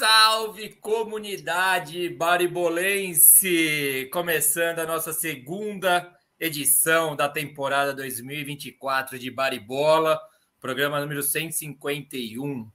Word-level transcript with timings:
Salve, 0.00 0.70
comunidade 0.80 2.08
baribolense! 2.08 4.08
Começando 4.10 4.78
a 4.78 4.86
nossa 4.86 5.12
segunda 5.12 6.10
edição 6.40 7.14
da 7.14 7.28
temporada 7.28 7.92
2024 7.92 9.18
de 9.18 9.30
Baribola, 9.30 10.18
programa 10.58 11.00
número 11.00 11.22
151, 11.22 12.70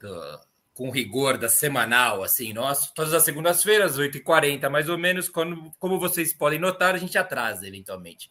do, 0.00 0.40
com 0.72 0.90
rigor 0.90 1.38
da 1.38 1.48
semanal, 1.48 2.22
assim, 2.22 2.52
nós, 2.52 2.88
todas 2.92 3.14
as 3.14 3.24
segundas-feiras, 3.24 3.98
8h40 3.98 4.70
mais 4.70 4.88
ou 4.88 4.96
menos, 4.96 5.28
quando, 5.28 5.72
como 5.80 5.98
vocês 5.98 6.32
podem 6.32 6.60
notar, 6.60 6.94
a 6.94 6.98
gente 6.98 7.18
atrasa 7.18 7.66
eventualmente. 7.66 8.30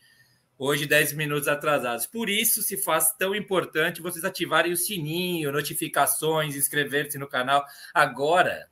Hoje, 0.59 0.87
10 0.87 1.13
minutos 1.13 1.47
atrasados. 1.47 2.07
Por 2.07 2.29
isso 2.29 2.63
se 2.63 2.77
faz 2.77 3.13
tão 3.13 3.35
importante 3.35 4.01
vocês 4.01 4.25
ativarem 4.25 4.71
o 4.71 4.77
sininho, 4.77 5.51
notificações, 5.51 6.55
inscrever-se 6.55 7.19
no 7.19 7.27
canal. 7.27 7.63
Agora, 7.93 8.67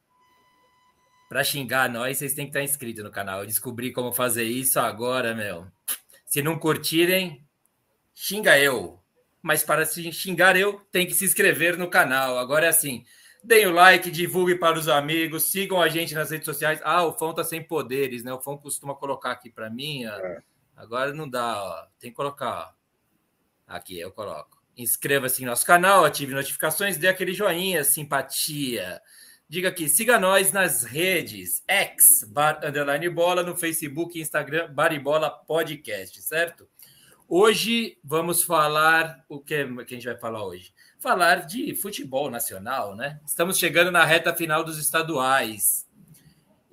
para 1.30 1.44
xingar 1.44 1.88
nós, 1.88 2.18
vocês 2.18 2.34
têm 2.34 2.46
que 2.46 2.50
estar 2.50 2.64
inscritos 2.64 3.04
no 3.04 3.12
canal. 3.12 3.42
Eu 3.42 3.46
descobri 3.46 3.92
como 3.92 4.12
fazer 4.12 4.46
isso 4.46 4.80
agora, 4.80 5.36
meu. 5.36 5.68
Se 6.26 6.42
não 6.42 6.58
curtirem, 6.58 7.46
xinga 8.16 8.58
eu. 8.58 9.00
Mas 9.40 9.64
para 9.64 9.86
se 9.86 10.12
xingar 10.12 10.56
eu, 10.56 10.82
tem 10.92 11.06
que 11.06 11.14
se 11.14 11.24
inscrever 11.24 11.78
no 11.78 11.88
canal. 11.88 12.40
Agora 12.40 12.66
é 12.66 12.70
assim. 12.70 13.06
Deem 13.44 13.68
o 13.68 13.72
like, 13.72 14.10
divulgue 14.10 14.56
para 14.56 14.80
os 14.80 14.88
amigos, 14.88 15.52
sigam 15.52 15.80
a 15.80 15.88
gente 15.88 16.16
nas 16.16 16.32
redes 16.32 16.46
sociais. 16.46 16.82
Ah, 16.84 17.06
o 17.06 17.14
Fão 17.14 17.32
tá 17.32 17.44
sem 17.44 17.62
poderes, 17.62 18.24
né? 18.24 18.34
O 18.34 18.42
Fão 18.42 18.58
costuma 18.58 18.96
colocar 18.96 19.30
aqui 19.30 19.52
para 19.52 19.70
mim. 19.70 20.04
É 20.06 20.42
Agora 20.76 21.14
não 21.14 21.30
dá, 21.30 21.64
ó. 21.64 21.88
Tem 22.00 22.10
que 22.10 22.16
colocar, 22.16 22.74
ó. 23.68 23.74
Aqui, 23.76 24.00
eu 24.00 24.12
coloco. 24.12 24.62
Inscreva-se 24.78 25.42
em 25.42 25.46
nosso 25.46 25.66
canal, 25.66 26.04
ative 26.04 26.34
notificações, 26.34 26.98
dê 26.98 27.08
aquele 27.08 27.34
joinha, 27.34 27.84
simpatia. 27.84 29.02
Diga 29.48 29.70
aqui, 29.70 29.88
siga 29.88 30.20
nós 30.20 30.52
nas 30.52 30.84
redes 30.84 31.64
X, 31.68 32.24
bar, 32.28 32.60
underline 32.64 33.08
bola, 33.10 33.44
no 33.44 33.56
Facebook 33.56 34.20
Instagram, 34.20 34.74
Baribola 34.74 35.30
Podcast, 35.30 36.22
certo? 36.24 36.68
Hoje 37.28 37.98
vamos 38.04 38.44
falar 38.44 39.24
o 39.30 39.40
que, 39.40 39.66
que 39.86 39.94
a 39.94 39.98
gente 39.98 40.06
vai 40.06 40.18
falar 40.18 40.44
hoje? 40.46 40.74
Falar 41.00 41.46
de 41.46 41.74
futebol 41.76 42.30
nacional, 42.30 42.96
né? 42.96 43.20
Estamos 43.26 43.58
chegando 43.58 43.92
na 43.92 44.04
reta 44.04 44.34
final 44.34 44.64
dos 44.64 44.78
estaduais. 44.78 45.85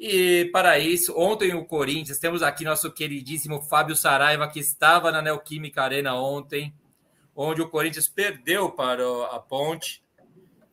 E 0.05 0.47
para 0.47 0.81
isso, 0.81 1.15
ontem 1.17 1.55
o 1.55 1.65
Corinthians, 1.65 2.19
temos 2.19 2.43
aqui 2.43 2.65
nosso 2.65 2.91
queridíssimo 2.91 3.63
Fábio 3.63 3.95
Saraiva, 3.95 4.49
que 4.49 4.59
estava 4.59 5.13
na 5.13 5.23
Neoquímica 5.23 5.81
Arena 5.81 6.17
ontem, 6.17 6.75
onde 7.37 7.63
o 7.63 7.69
Corinthians 7.69 8.09
perdeu 8.09 8.69
para 8.69 9.05
a 9.27 9.39
Ponte, 9.39 10.03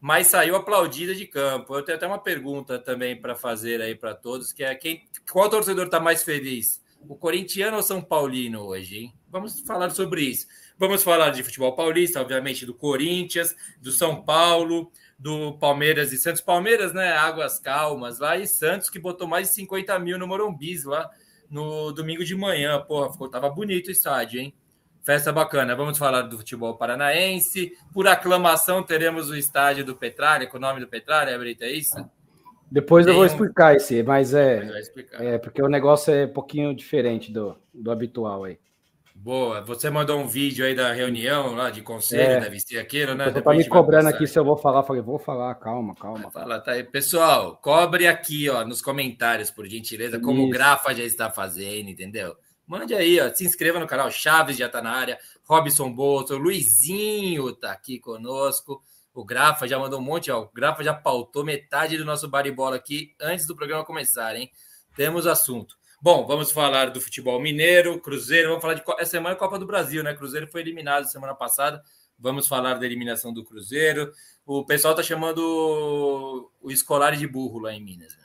mas 0.02 0.26
saiu 0.26 0.56
aplaudida 0.56 1.14
de 1.14 1.28
campo. 1.28 1.76
Eu 1.76 1.84
tenho 1.84 2.00
até 2.00 2.08
uma 2.08 2.18
pergunta 2.18 2.80
também 2.80 3.16
para 3.16 3.36
fazer 3.36 3.84
aí 3.84 3.94
para 3.94 4.16
todos, 4.16 4.52
que 4.52 4.64
é 4.64 4.74
quem, 4.74 5.04
qual 5.32 5.48
torcedor 5.48 5.86
está 5.86 6.00
mais 6.00 6.24
feliz? 6.24 6.84
O 7.08 7.16
corintiano 7.16 7.78
ou 7.78 7.84
São 7.84 8.02
Paulino 8.02 8.64
hoje, 8.64 8.98
hein? 8.98 9.14
Vamos 9.30 9.62
falar 9.62 9.92
sobre 9.92 10.24
isso. 10.24 10.48
Vamos 10.76 11.04
falar 11.04 11.30
de 11.30 11.44
futebol 11.44 11.76
paulista, 11.76 12.20
obviamente, 12.20 12.66
do 12.66 12.74
Corinthians, 12.74 13.56
do 13.80 13.92
São 13.92 14.24
Paulo, 14.24 14.92
do 15.20 15.58
Palmeiras 15.58 16.14
e 16.14 16.18
Santos. 16.18 16.42
Palmeiras, 16.42 16.94
né? 16.94 17.12
Águas 17.12 17.60
calmas 17.60 18.20
lá. 18.20 18.38
E 18.38 18.48
Santos, 18.48 18.90
que 18.90 18.98
botou 18.98 19.28
mais 19.28 19.50
de 19.50 19.54
50 19.56 20.00
mil 20.00 20.18
no 20.18 20.26
Morumbis 20.26 20.86
lá 20.86 21.10
no 21.50 21.92
domingo 21.92 22.24
de 22.24 22.36
manhã. 22.36 22.80
Porra, 22.82 23.12
ficou, 23.12 23.30
tava 23.30 23.50
bonito 23.50 23.88
o 23.88 23.92
estádio, 23.92 24.40
hein? 24.40 24.54
Festa 25.04 25.32
bacana. 25.32 25.76
Vamos 25.76 25.98
falar 25.98 26.22
do 26.22 26.38
futebol 26.38 26.78
paranaense. 26.78 27.74
Por 27.94 28.08
aclamação, 28.08 28.82
teremos 28.82 29.30
o 29.30 29.36
estádio 29.36 29.84
do 29.84 29.96
Petralha, 29.96 30.48
com 30.48 30.58
o 30.58 30.62
nome 30.62 30.80
do 30.80 30.88
Petralha, 30.88 31.38
Brita, 31.38 31.66
é 31.66 31.72
isso? 31.72 31.98
Depois 32.72 33.06
Tem 33.06 33.14
eu 33.14 33.18
vou 33.18 33.26
explicar 33.26 33.76
esse, 33.76 34.04
mas 34.04 34.34
é, 34.34 34.84
é 35.14 35.38
porque 35.40 35.62
o 35.62 35.68
negócio 35.68 36.14
é 36.14 36.26
um 36.26 36.34
pouquinho 36.34 36.74
diferente 36.76 37.32
do, 37.32 37.58
do 37.74 37.90
habitual 37.90 38.44
aí. 38.44 38.60
Boa. 39.22 39.60
Você 39.66 39.90
mandou 39.90 40.18
um 40.18 40.26
vídeo 40.26 40.66
aí 40.66 40.74
da 40.74 40.94
reunião 40.94 41.54
lá 41.54 41.70
de 41.70 41.82
conselho, 41.82 42.38
é. 42.38 42.40
deve 42.40 42.58
ser 42.62 42.80
aquilo, 42.80 43.14
né? 43.16 43.30
Você 43.30 43.42
tá 43.42 43.52
me 43.52 43.68
cobrando 43.68 44.08
aqui 44.08 44.26
se 44.26 44.40
eu 44.40 44.46
vou 44.46 44.56
falar. 44.56 44.82
Falei, 44.84 45.02
vou 45.02 45.20
falar, 45.20 45.54
calma, 45.56 45.94
calma. 45.94 46.32
Fala, 46.32 46.58
tá 46.62 46.72
aí. 46.72 46.86
Pessoal, 46.86 47.58
cobre 47.58 48.08
aqui, 48.08 48.50
ó, 48.50 48.64
nos 48.64 48.82
comentários, 48.82 49.52
por 49.52 49.68
gentileza, 49.68 50.22
como 50.22 50.40
Isso. 50.40 50.48
o 50.48 50.50
Grafa 50.50 50.96
já 50.96 51.04
está 51.04 51.30
fazendo, 51.30 51.90
entendeu? 51.90 52.34
Mande 52.66 52.94
aí, 52.94 53.20
ó, 53.20 53.30
se 53.34 53.44
inscreva 53.44 53.78
no 53.78 53.88
canal. 53.88 54.10
Chaves 54.10 54.56
já 54.56 54.70
tá 54.70 54.82
na 54.82 54.92
área. 54.92 55.20
Robson 55.44 55.92
Bolso, 55.92 56.38
Luizinho 56.38 57.52
tá 57.54 57.74
aqui 57.74 58.00
conosco. 58.00 58.82
O 59.14 59.26
Grafa 59.26 59.68
já 59.68 59.78
mandou 59.78 60.00
um 60.00 60.04
monte, 60.04 60.32
ó. 60.32 60.44
O 60.44 60.50
Grafa 60.54 60.82
já 60.82 60.94
pautou 60.94 61.44
metade 61.44 61.98
do 61.98 62.06
nosso 62.06 62.30
baribola 62.30 62.78
aqui 62.78 63.14
antes 63.20 63.46
do 63.46 63.54
programa 63.54 63.84
começar, 63.84 64.34
hein? 64.38 64.50
Temos 64.96 65.28
assunto. 65.28 65.79
Bom, 66.02 66.26
vamos 66.26 66.52
falar 66.54 66.92
do 66.92 67.02
futebol 67.02 67.42
mineiro, 67.42 68.00
Cruzeiro. 68.00 68.48
Vamos 68.48 68.62
falar 68.62 68.76
de 68.76 68.84
essa 69.00 69.12
semana 69.12 69.36
é 69.36 69.38
Copa 69.38 69.60
do 69.60 69.66
Brasil, 69.66 70.02
né? 70.02 70.14
Cruzeiro 70.14 70.48
foi 70.48 70.62
eliminado 70.62 71.04
semana 71.06 71.36
passada. 71.36 71.84
Vamos 72.18 72.48
falar 72.48 72.76
da 72.76 72.86
eliminação 72.86 73.34
do 73.34 73.44
Cruzeiro. 73.44 74.14
O 74.46 74.66
pessoal 74.66 74.96
tá 74.96 75.04
chamando 75.04 76.50
o 76.62 76.72
escolar 76.72 77.18
de 77.18 77.28
burro 77.28 77.60
lá 77.60 77.74
em 77.74 77.84
Minas. 77.84 78.16
Né? 78.16 78.24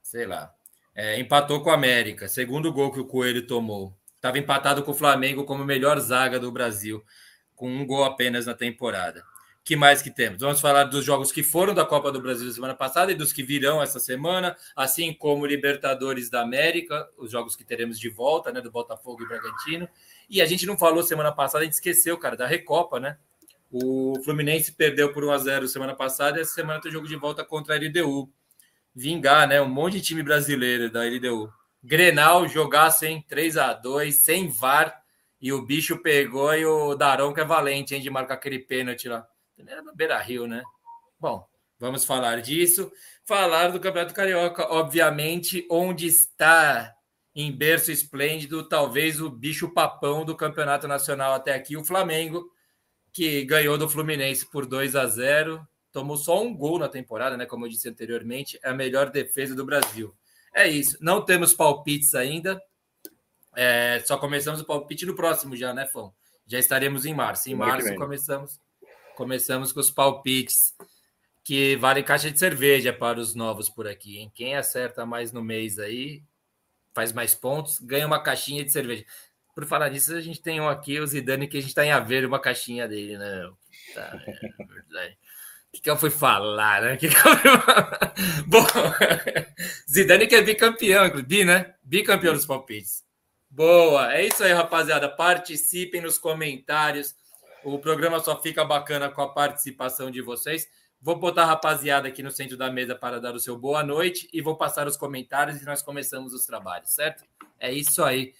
Sei 0.00 0.26
lá. 0.26 0.54
É, 0.94 1.18
empatou 1.18 1.60
com 1.60 1.70
o 1.70 1.72
América. 1.72 2.28
Segundo 2.28 2.72
gol 2.72 2.92
que 2.92 3.00
o 3.00 3.06
Coelho 3.06 3.48
tomou. 3.48 3.92
Estava 4.14 4.38
empatado 4.38 4.84
com 4.84 4.92
o 4.92 4.94
Flamengo 4.94 5.44
como 5.44 5.64
melhor 5.64 5.98
zaga 5.98 6.38
do 6.38 6.52
Brasil, 6.52 7.04
com 7.56 7.68
um 7.68 7.84
gol 7.84 8.04
apenas 8.04 8.46
na 8.46 8.54
temporada 8.54 9.24
que 9.64 9.76
mais 9.76 10.02
que 10.02 10.10
temos? 10.10 10.40
Vamos 10.40 10.60
falar 10.60 10.84
dos 10.84 11.02
jogos 11.04 11.32
que 11.32 11.42
foram 11.42 11.72
da 11.72 11.86
Copa 11.86 12.12
do 12.12 12.20
Brasil 12.20 12.52
semana 12.52 12.74
passada 12.74 13.10
e 13.10 13.14
dos 13.14 13.32
que 13.32 13.42
virão 13.42 13.82
essa 13.82 13.98
semana, 13.98 14.54
assim 14.76 15.12
como 15.14 15.46
Libertadores 15.46 16.28
da 16.28 16.42
América, 16.42 17.08
os 17.16 17.30
jogos 17.30 17.56
que 17.56 17.64
teremos 17.64 17.98
de 17.98 18.10
volta, 18.10 18.52
né, 18.52 18.60
do 18.60 18.70
Botafogo 18.70 19.22
e 19.22 19.26
Bragantino. 19.26 19.88
E 20.28 20.42
a 20.42 20.46
gente 20.46 20.66
não 20.66 20.76
falou 20.76 21.02
semana 21.02 21.32
passada, 21.32 21.62
a 21.62 21.64
gente 21.64 21.72
esqueceu, 21.72 22.18
cara, 22.18 22.36
da 22.36 22.46
Recopa, 22.46 23.00
né? 23.00 23.16
O 23.72 24.20
Fluminense 24.22 24.72
perdeu 24.72 25.12
por 25.14 25.24
1 25.24 25.32
a 25.32 25.38
0 25.38 25.68
semana 25.68 25.94
passada 25.94 26.38
e 26.38 26.42
essa 26.42 26.52
semana 26.52 26.80
tem 26.80 26.92
jogo 26.92 27.08
de 27.08 27.16
volta 27.16 27.42
contra 27.42 27.74
a 27.74 27.78
LDU. 27.78 28.30
Vingar, 28.94 29.48
né? 29.48 29.62
Um 29.62 29.68
monte 29.68 29.94
de 29.94 30.02
time 30.02 30.22
brasileiro 30.22 30.90
da 30.90 31.04
LDU. 31.04 31.50
Grenal 31.82 32.46
jogassem 32.46 33.24
3 33.26 33.56
a 33.56 33.72
2 33.72 34.14
sem 34.14 34.48
VAR 34.48 35.02
e 35.40 35.52
o 35.52 35.62
bicho 35.62 35.98
pegou 35.98 36.54
e 36.54 36.64
o 36.64 36.94
Darão 36.94 37.32
que 37.32 37.40
é 37.40 37.44
valente, 37.44 37.94
hein, 37.94 38.00
de 38.00 38.10
marcar 38.10 38.34
aquele 38.34 38.58
pênalti 38.58 39.08
lá. 39.08 39.26
Era 39.66 39.82
no 39.82 39.94
Beira 39.94 40.18
Rio, 40.18 40.46
né? 40.46 40.62
Bom, 41.18 41.46
vamos 41.78 42.04
falar 42.04 42.40
disso. 42.40 42.90
Falar 43.24 43.68
do 43.68 43.80
Campeonato 43.80 44.14
Carioca, 44.14 44.66
obviamente, 44.72 45.66
onde 45.70 46.06
está 46.06 46.94
em 47.34 47.50
berço 47.50 47.90
esplêndido, 47.90 48.68
talvez 48.68 49.20
o 49.20 49.30
bicho 49.30 49.72
papão 49.72 50.24
do 50.24 50.36
Campeonato 50.36 50.86
Nacional 50.86 51.32
até 51.32 51.54
aqui, 51.54 51.76
o 51.76 51.84
Flamengo, 51.84 52.48
que 53.12 53.44
ganhou 53.44 53.76
do 53.76 53.88
Fluminense 53.88 54.48
por 54.50 54.66
2 54.66 54.94
a 54.94 55.06
0 55.06 55.66
tomou 55.94 56.16
só 56.16 56.42
um 56.42 56.52
gol 56.52 56.80
na 56.80 56.88
temporada, 56.88 57.36
né? 57.36 57.46
Como 57.46 57.64
eu 57.64 57.70
disse 57.70 57.88
anteriormente, 57.88 58.58
é 58.64 58.68
a 58.68 58.74
melhor 58.74 59.10
defesa 59.10 59.54
do 59.54 59.64
Brasil. 59.64 60.12
É 60.52 60.66
isso. 60.66 60.98
Não 61.00 61.24
temos 61.24 61.54
palpites 61.54 62.16
ainda. 62.16 62.60
É, 63.56 64.02
só 64.04 64.18
começamos 64.18 64.60
o 64.60 64.64
palpite 64.64 65.06
no 65.06 65.14
próximo 65.14 65.54
já, 65.54 65.72
né, 65.72 65.86
Fão? 65.86 66.12
Já 66.46 66.58
estaremos 66.58 67.06
em 67.06 67.14
março. 67.14 67.48
Em 67.48 67.54
março 67.54 67.94
começamos 67.94 68.58
Começamos 69.14 69.72
com 69.72 69.80
os 69.80 69.90
palpites 69.90 70.74
que 71.44 71.76
vale 71.76 72.02
caixa 72.02 72.30
de 72.30 72.38
cerveja 72.38 72.92
para 72.92 73.20
os 73.20 73.34
novos 73.34 73.68
por 73.68 73.86
aqui? 73.86 74.30
Quem 74.34 74.56
acerta 74.56 75.06
mais 75.06 75.30
no 75.30 75.42
mês 75.42 75.78
aí, 75.78 76.22
faz 76.94 77.12
mais 77.12 77.34
pontos, 77.34 77.78
ganha 77.78 78.06
uma 78.06 78.22
caixinha 78.22 78.64
de 78.64 78.72
cerveja. 78.72 79.04
Por 79.54 79.64
falar 79.66 79.90
nisso, 79.90 80.14
a 80.14 80.20
gente 80.20 80.42
tem 80.42 80.60
um 80.60 80.68
aqui, 80.68 80.98
o 80.98 81.06
Zidane, 81.06 81.46
que 81.46 81.56
a 81.56 81.60
gente 81.60 81.68
está 81.68 81.84
em 81.84 81.92
haver 81.92 82.26
uma 82.26 82.40
caixinha 82.40 82.88
dele, 82.88 83.16
né? 83.16 83.50
Tá, 83.94 84.20
é 84.26 84.64
verdade. 84.64 85.18
O 85.68 85.76
que, 85.76 85.82
que 85.82 85.90
eu 85.90 85.96
fui 85.96 86.10
falar, 86.10 86.82
né? 86.82 86.96
Que 86.96 87.08
que 87.08 87.16
eu... 87.16 87.22
Bom, 88.46 88.66
Zidane 89.88 90.26
que 90.26 90.34
é 90.34 90.42
bicampeão, 90.42 91.22
bi, 91.22 91.44
né? 91.44 91.74
Bicampeão 91.84 92.34
dos 92.34 92.46
palpites. 92.46 93.04
Boa, 93.48 94.12
é 94.12 94.26
isso 94.26 94.42
aí, 94.42 94.52
rapaziada. 94.52 95.08
Participem 95.08 96.00
nos 96.00 96.18
comentários. 96.18 97.14
O 97.64 97.78
programa 97.78 98.20
só 98.20 98.40
fica 98.40 98.62
bacana 98.62 99.08
com 99.08 99.22
a 99.22 99.32
participação 99.32 100.10
de 100.10 100.20
vocês. 100.20 100.68
Vou 101.00 101.16
botar 101.16 101.44
a 101.44 101.46
rapaziada 101.46 102.08
aqui 102.08 102.22
no 102.22 102.30
centro 102.30 102.58
da 102.58 102.70
mesa 102.70 102.94
para 102.94 103.18
dar 103.18 103.34
o 103.34 103.40
seu 103.40 103.58
boa 103.58 103.82
noite 103.82 104.28
e 104.32 104.42
vou 104.42 104.54
passar 104.56 104.86
os 104.86 104.98
comentários 104.98 105.60
e 105.60 105.64
nós 105.64 105.82
começamos 105.82 106.34
os 106.34 106.44
trabalhos, 106.44 106.90
certo? 106.94 107.24
É 107.58 107.72
isso 107.72 108.04
aí. 108.04 108.34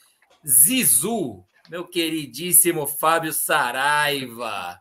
Zizu, 0.47 1.43
meu 1.71 1.87
queridíssimo 1.87 2.87
Fábio 2.87 3.33
Saraiva. 3.33 4.79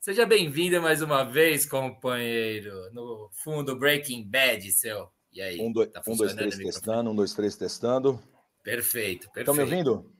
Seja 0.00 0.24
bem-vindo 0.24 0.80
mais 0.80 1.02
uma 1.02 1.22
vez, 1.22 1.66
companheiro, 1.66 2.90
no 2.94 3.28
fundo 3.32 3.76
Breaking 3.76 4.24
Bad, 4.26 4.70
seu. 4.72 5.10
E 5.30 5.42
aí? 5.42 5.60
Um, 5.60 5.70
dois, 5.70 5.90
tá 5.90 6.00
um, 6.06 6.16
dois 6.16 6.32
três 6.32 6.56
testando, 6.56 7.10
um, 7.10 7.14
dois, 7.14 7.34
três 7.34 7.54
testando. 7.54 8.18
Perfeito, 8.62 9.30
perfeito. 9.30 9.38
Estão 9.40 9.54
me 9.54 9.60
ouvindo? 9.60 10.17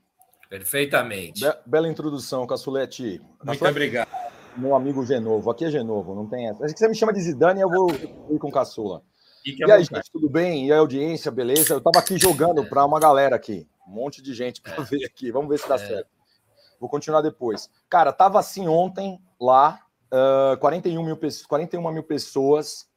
Perfeitamente. 0.48 1.44
Be 1.44 1.54
bela 1.66 1.88
introdução, 1.88 2.46
Caçulete. 2.46 3.20
Muito 3.44 3.64
obrigado. 3.66 4.08
meu 4.56 4.74
amigo 4.74 5.04
Genovo. 5.04 5.50
Aqui 5.50 5.66
é 5.66 5.70
Genovo, 5.70 6.14
não 6.14 6.26
tem 6.26 6.48
essa. 6.48 6.64
Acho 6.64 6.72
que 6.72 6.80
você 6.80 6.88
me 6.88 6.94
chama 6.94 7.12
de 7.12 7.20
Zidane 7.20 7.60
e 7.60 7.62
eu 7.62 7.68
vou 7.68 7.90
ir 8.30 8.38
com 8.38 8.50
caçula. 8.50 9.02
E, 9.44 9.56
e 9.58 9.70
aí, 9.70 9.84
gente, 9.84 10.10
tudo 10.10 10.28
bem? 10.28 10.66
E 10.66 10.72
a 10.72 10.78
audiência, 10.78 11.30
beleza? 11.30 11.74
Eu 11.74 11.80
tava 11.80 11.98
aqui 11.98 12.18
jogando 12.18 12.64
para 12.66 12.84
uma 12.84 12.98
galera 12.98 13.36
aqui. 13.36 13.68
Um 13.86 13.92
monte 13.92 14.22
de 14.22 14.34
gente 14.34 14.60
para 14.60 14.82
é. 14.82 14.84
ver 14.84 15.04
aqui. 15.04 15.30
Vamos 15.30 15.48
ver 15.48 15.58
se 15.58 15.68
dá 15.68 15.76
é. 15.76 15.78
certo. 15.78 16.08
Vou 16.80 16.88
continuar 16.88 17.20
depois. 17.20 17.70
Cara, 17.88 18.12
tava 18.12 18.38
assim 18.38 18.68
ontem 18.68 19.20
lá, 19.40 19.80
uh, 20.12 20.56
41, 20.58 21.02
mil, 21.02 21.18
41 21.48 21.92
mil 21.92 22.02
pessoas. 22.02 22.88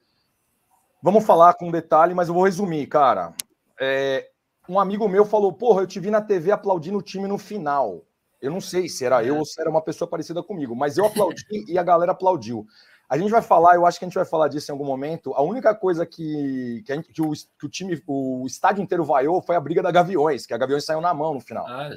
Vamos 1.02 1.26
falar 1.26 1.56
com 1.56 1.72
detalhe, 1.72 2.14
mas 2.14 2.28
eu 2.28 2.34
vou 2.34 2.44
resumir, 2.44 2.86
cara. 2.88 3.34
É, 3.80 4.31
um 4.72 4.80
amigo 4.80 5.08
meu 5.10 5.26
falou: 5.26 5.52
Porra, 5.52 5.82
eu 5.82 5.88
te 5.88 6.00
vi 6.00 6.10
na 6.10 6.22
TV 6.22 6.52
aplaudindo 6.52 6.98
o 6.98 7.02
time 7.02 7.28
no 7.28 7.38
final. 7.38 8.06
Eu 8.42 8.50
não 8.50 8.62
sei 8.62 8.88
se 8.88 9.06
era 9.06 9.24
eu 9.24 9.38
ou 9.38 9.46
se 9.46 9.60
era 9.60 9.70
uma 9.70 9.82
pessoa 9.82 10.08
parecida 10.10 10.42
comigo, 10.42 10.76
mas 10.76 10.98
eu 10.98 11.06
aplaudi 11.06 11.44
e 11.68 11.78
a 11.78 11.84
galera 11.84 12.14
aplaudiu. 12.14 12.66
A 13.08 13.18
gente 13.18 13.30
vai 13.30 13.42
falar, 13.42 13.76
eu 13.76 13.86
acho 13.86 14.00
que 14.00 14.06
a 14.06 14.08
gente 14.08 14.16
vai 14.16 14.24
falar 14.24 14.48
disso 14.48 14.72
em 14.72 14.74
algum 14.74 14.86
momento. 14.86 15.34
A 15.34 15.44
única 15.44 15.76
coisa 15.76 16.06
que, 16.06 16.82
que, 16.86 16.96
gente, 16.96 17.12
que, 17.12 17.22
o, 17.22 17.34
que 17.60 17.66
o, 17.66 17.70
time, 17.70 18.02
o 18.08 18.48
estádio 18.48 18.82
inteiro 18.82 19.04
vaiou 19.04 19.42
foi 19.42 19.58
a 19.58 19.60
briga 19.60 19.84
da 19.84 19.92
Gaviões, 19.92 20.46
que 20.46 20.54
a 20.54 20.58
Gaviões 20.58 20.86
saiu 20.86 21.02
na 21.02 21.14
mão 21.14 21.34
no 21.34 21.42
final. 21.42 21.68
Ah, 21.68 21.90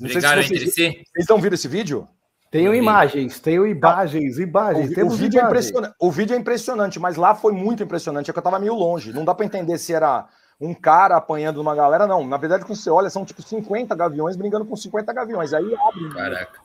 brigaram 0.00 0.42
se 0.42 0.48
vocês, 0.48 0.62
entre 0.62 0.72
si? 0.72 0.90
Vocês 0.90 1.04
estão 1.18 1.38
vendo 1.38 1.52
esse 1.52 1.68
vídeo? 1.68 2.08
Tenho 2.50 2.74
imagens, 2.74 3.38
tenho 3.38 3.66
imagens, 3.66 4.38
imagens. 4.38 4.96
O, 4.96 5.06
o 5.06 5.10
vídeo 5.10 5.38
É 5.38 5.44
impressionante, 5.44 5.94
o 6.00 6.10
vídeo 6.10 6.34
é 6.34 6.38
impressionante, 6.38 6.98
mas 6.98 7.16
lá 7.16 7.34
foi 7.34 7.52
muito 7.52 7.82
impressionante. 7.82 8.30
É 8.30 8.32
que 8.32 8.38
eu 8.38 8.42
tava 8.42 8.58
meio 8.58 8.74
longe. 8.74 9.12
Não 9.12 9.26
dá 9.26 9.34
para 9.34 9.44
entender 9.44 9.76
se 9.76 9.92
era 9.92 10.26
um 10.60 10.74
cara 10.74 11.16
apanhando 11.16 11.60
uma 11.60 11.74
galera, 11.74 12.06
não. 12.06 12.26
Na 12.26 12.36
verdade, 12.36 12.64
quando 12.64 12.76
você 12.76 12.90
olha, 12.90 13.10
são 13.10 13.24
tipo 13.24 13.42
50 13.42 13.94
gaviões 13.94 14.36
brigando 14.36 14.64
com 14.64 14.76
50 14.76 15.12
gaviões. 15.12 15.52
Aí 15.52 15.74
abre. 15.74 16.08
Caraca. 16.10 16.60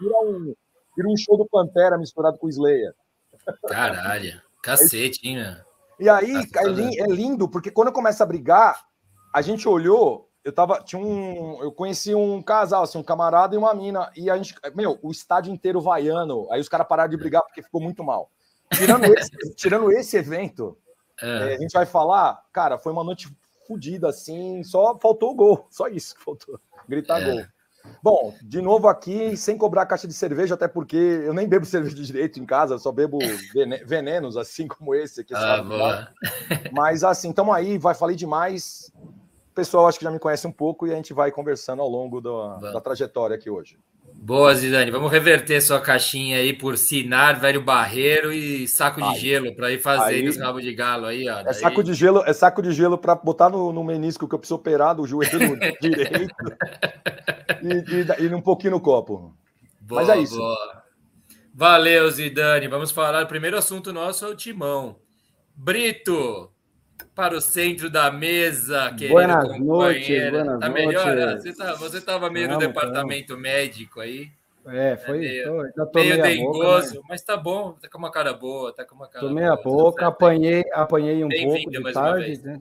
Vira 0.00 0.18
um, 0.22 0.54
vira 0.96 1.08
um 1.08 1.16
show 1.16 1.36
do 1.36 1.46
Pantera 1.46 1.96
misturado 1.96 2.38
com 2.38 2.46
o 2.46 2.50
Slayer. 2.50 2.92
Caralho. 3.68 4.40
Cacete, 4.62 5.26
hein, 5.28 5.36
meu? 5.36 5.54
E 6.00 6.08
aí, 6.08 6.34
é, 6.34 7.02
é 7.02 7.06
lindo, 7.06 7.48
porque 7.48 7.70
quando 7.70 7.92
começa 7.92 8.24
a 8.24 8.26
brigar, 8.26 8.84
a 9.32 9.40
gente 9.40 9.68
olhou 9.68 10.28
eu 10.44 10.52
tava. 10.52 10.82
Tinha 10.82 11.00
um. 11.00 11.62
Eu 11.62 11.72
conheci 11.72 12.14
um 12.14 12.42
casal, 12.42 12.82
assim, 12.82 12.98
um 12.98 13.02
camarada 13.02 13.54
e 13.54 13.58
uma 13.58 13.72
mina. 13.72 14.12
E 14.14 14.28
a 14.28 14.36
gente. 14.36 14.54
Meu, 14.74 14.98
o 15.02 15.10
estádio 15.10 15.50
inteiro 15.52 15.80
vaiando. 15.80 16.46
Aí 16.52 16.60
os 16.60 16.68
caras 16.68 16.86
pararam 16.86 17.08
de 17.08 17.16
brigar 17.16 17.42
porque 17.42 17.62
ficou 17.62 17.80
muito 17.80 18.04
mal. 18.04 18.30
Tirando 18.74 19.04
esse, 19.06 19.30
tirando 19.56 19.90
esse 19.90 20.16
evento, 20.18 20.76
é. 21.20 21.54
A 21.54 21.58
gente 21.58 21.72
vai 21.72 21.86
falar, 21.86 22.42
cara, 22.52 22.78
foi 22.78 22.92
uma 22.92 23.04
noite 23.04 23.28
fodida, 23.66 24.08
assim. 24.08 24.62
Só 24.62 24.98
faltou 24.98 25.32
o 25.32 25.34
gol. 25.34 25.66
Só 25.70 25.88
isso 25.88 26.14
que 26.14 26.22
faltou. 26.22 26.60
Gritar 26.88 27.22
é. 27.22 27.24
gol. 27.24 27.44
Bom, 28.02 28.34
de 28.42 28.62
novo 28.62 28.88
aqui, 28.88 29.36
sem 29.36 29.58
cobrar 29.58 29.86
caixa 29.86 30.08
de 30.08 30.14
cerveja, 30.14 30.54
até 30.54 30.66
porque 30.66 30.96
eu 30.96 31.34
nem 31.34 31.48
bebo 31.48 31.64
cerveja 31.66 31.94
de 31.94 32.06
direito 32.06 32.40
em 32.40 32.46
casa, 32.46 32.78
só 32.78 32.90
bebo 32.90 33.18
venenos, 33.84 34.36
assim 34.36 34.66
como 34.66 34.94
esse 34.94 35.20
aqui. 35.20 35.34
Ah, 35.34 35.62
Mas 36.72 37.04
assim, 37.04 37.28
então 37.28 37.52
aí, 37.52 37.76
vai, 37.78 37.94
falei 37.94 38.16
demais. 38.16 38.90
O 39.50 39.54
pessoal 39.54 39.86
acho 39.86 39.98
que 39.98 40.04
já 40.04 40.10
me 40.10 40.18
conhece 40.18 40.46
um 40.46 40.52
pouco 40.52 40.86
e 40.86 40.92
a 40.92 40.96
gente 40.96 41.12
vai 41.12 41.30
conversando 41.30 41.80
ao 41.80 41.88
longo 41.88 42.20
da 42.20 42.80
trajetória 42.80 43.36
aqui 43.36 43.48
hoje. 43.48 43.78
Boa, 44.24 44.54
Zidane. 44.54 44.90
Vamos 44.90 45.12
reverter 45.12 45.60
sua 45.60 45.78
caixinha 45.78 46.38
aí 46.38 46.54
por 46.54 46.78
Sinar, 46.78 47.38
Velho 47.38 47.60
Barreiro 47.60 48.32
e 48.32 48.66
saco 48.66 48.98
de 48.98 49.06
aí, 49.06 49.18
gelo 49.18 49.54
para 49.54 49.70
ir 49.70 49.78
fazer 49.78 50.14
aí, 50.14 50.26
os 50.26 50.38
rabos 50.38 50.62
de 50.62 50.72
galo 50.72 51.04
aí, 51.04 51.28
ó. 51.28 51.40
É 51.40 51.52
saco 51.52 51.84
de 51.84 51.92
gelo, 51.92 52.24
é 52.24 52.32
saco 52.32 52.62
de 52.62 52.72
gelo 52.72 52.96
para 52.96 53.14
botar 53.16 53.50
no, 53.50 53.70
no, 53.70 53.84
menisco 53.84 54.26
que 54.26 54.34
eu 54.34 54.38
preciso 54.38 54.54
operar 54.54 54.94
do 54.94 55.06
joelho 55.06 55.58
direito 55.78 56.34
e, 57.62 58.22
e, 58.22 58.24
e, 58.24 58.34
um 58.34 58.40
pouquinho 58.40 58.70
no 58.70 58.80
copo. 58.80 59.36
Boa, 59.78 60.00
Mas 60.00 60.08
é 60.08 60.18
isso. 60.18 60.38
Boa. 60.38 60.82
Valeu, 61.52 62.10
Zidane. 62.10 62.66
Vamos 62.66 62.92
falar. 62.92 63.24
O 63.24 63.28
primeiro 63.28 63.58
assunto 63.58 63.92
nosso 63.92 64.24
é 64.24 64.28
o 64.28 64.34
timão. 64.34 64.96
Brito, 65.54 66.50
para 67.14 67.36
o 67.36 67.40
centro 67.40 67.88
da 67.88 68.10
mesa, 68.10 68.90
querido 68.92 69.14
buenas 69.14 69.46
companheiro. 69.46 70.44
Noches, 70.44 70.60
tá 70.60 70.68
melhor? 70.68 71.18
Ah, 71.18 71.36
você 71.36 71.52
tá, 71.52 71.98
estava 71.98 72.30
meio 72.30 72.48
no 72.48 72.58
departamento 72.58 73.36
médico 73.36 74.00
aí. 74.00 74.30
É, 74.66 74.96
foi. 74.96 75.16
É 75.16 75.20
meio, 75.20 75.72
tô, 75.74 75.84
tô 75.84 76.00
meio 76.00 76.22
dengoso, 76.22 76.86
boca, 76.88 76.94
né? 76.94 77.06
mas 77.08 77.22
tá 77.22 77.36
bom, 77.36 77.72
tá 77.72 77.88
com 77.88 77.98
uma 77.98 78.10
cara 78.10 78.32
boa, 78.32 78.74
tá 78.74 78.84
com 78.84 78.94
uma 78.94 79.06
cara 79.06 79.26
Tomei 79.26 79.44
boa, 79.44 79.54
a 79.54 79.62
boca, 79.62 80.06
apanhei, 80.06 80.64
apanhei 80.72 81.22
um 81.22 81.28
pouco 81.28 81.70
de 81.70 81.92
tarde, 81.92 82.40
né? 82.42 82.60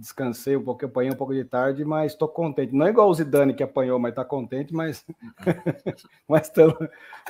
Descansei 0.00 0.56
um 0.56 0.64
pouco, 0.64 0.86
apanhei 0.86 1.12
um 1.12 1.16
pouco 1.16 1.34
de 1.34 1.44
tarde, 1.44 1.84
mas 1.84 2.12
estou 2.12 2.26
contente. 2.26 2.74
Não 2.74 2.86
é 2.86 2.90
igual 2.90 3.10
o 3.10 3.14
Zidane 3.14 3.52
que 3.52 3.62
apanhou, 3.62 3.98
mas 3.98 4.12
está 4.12 4.24
contente, 4.24 4.72
mas 4.72 5.04
mas 6.26 6.46
estamos 6.46 6.76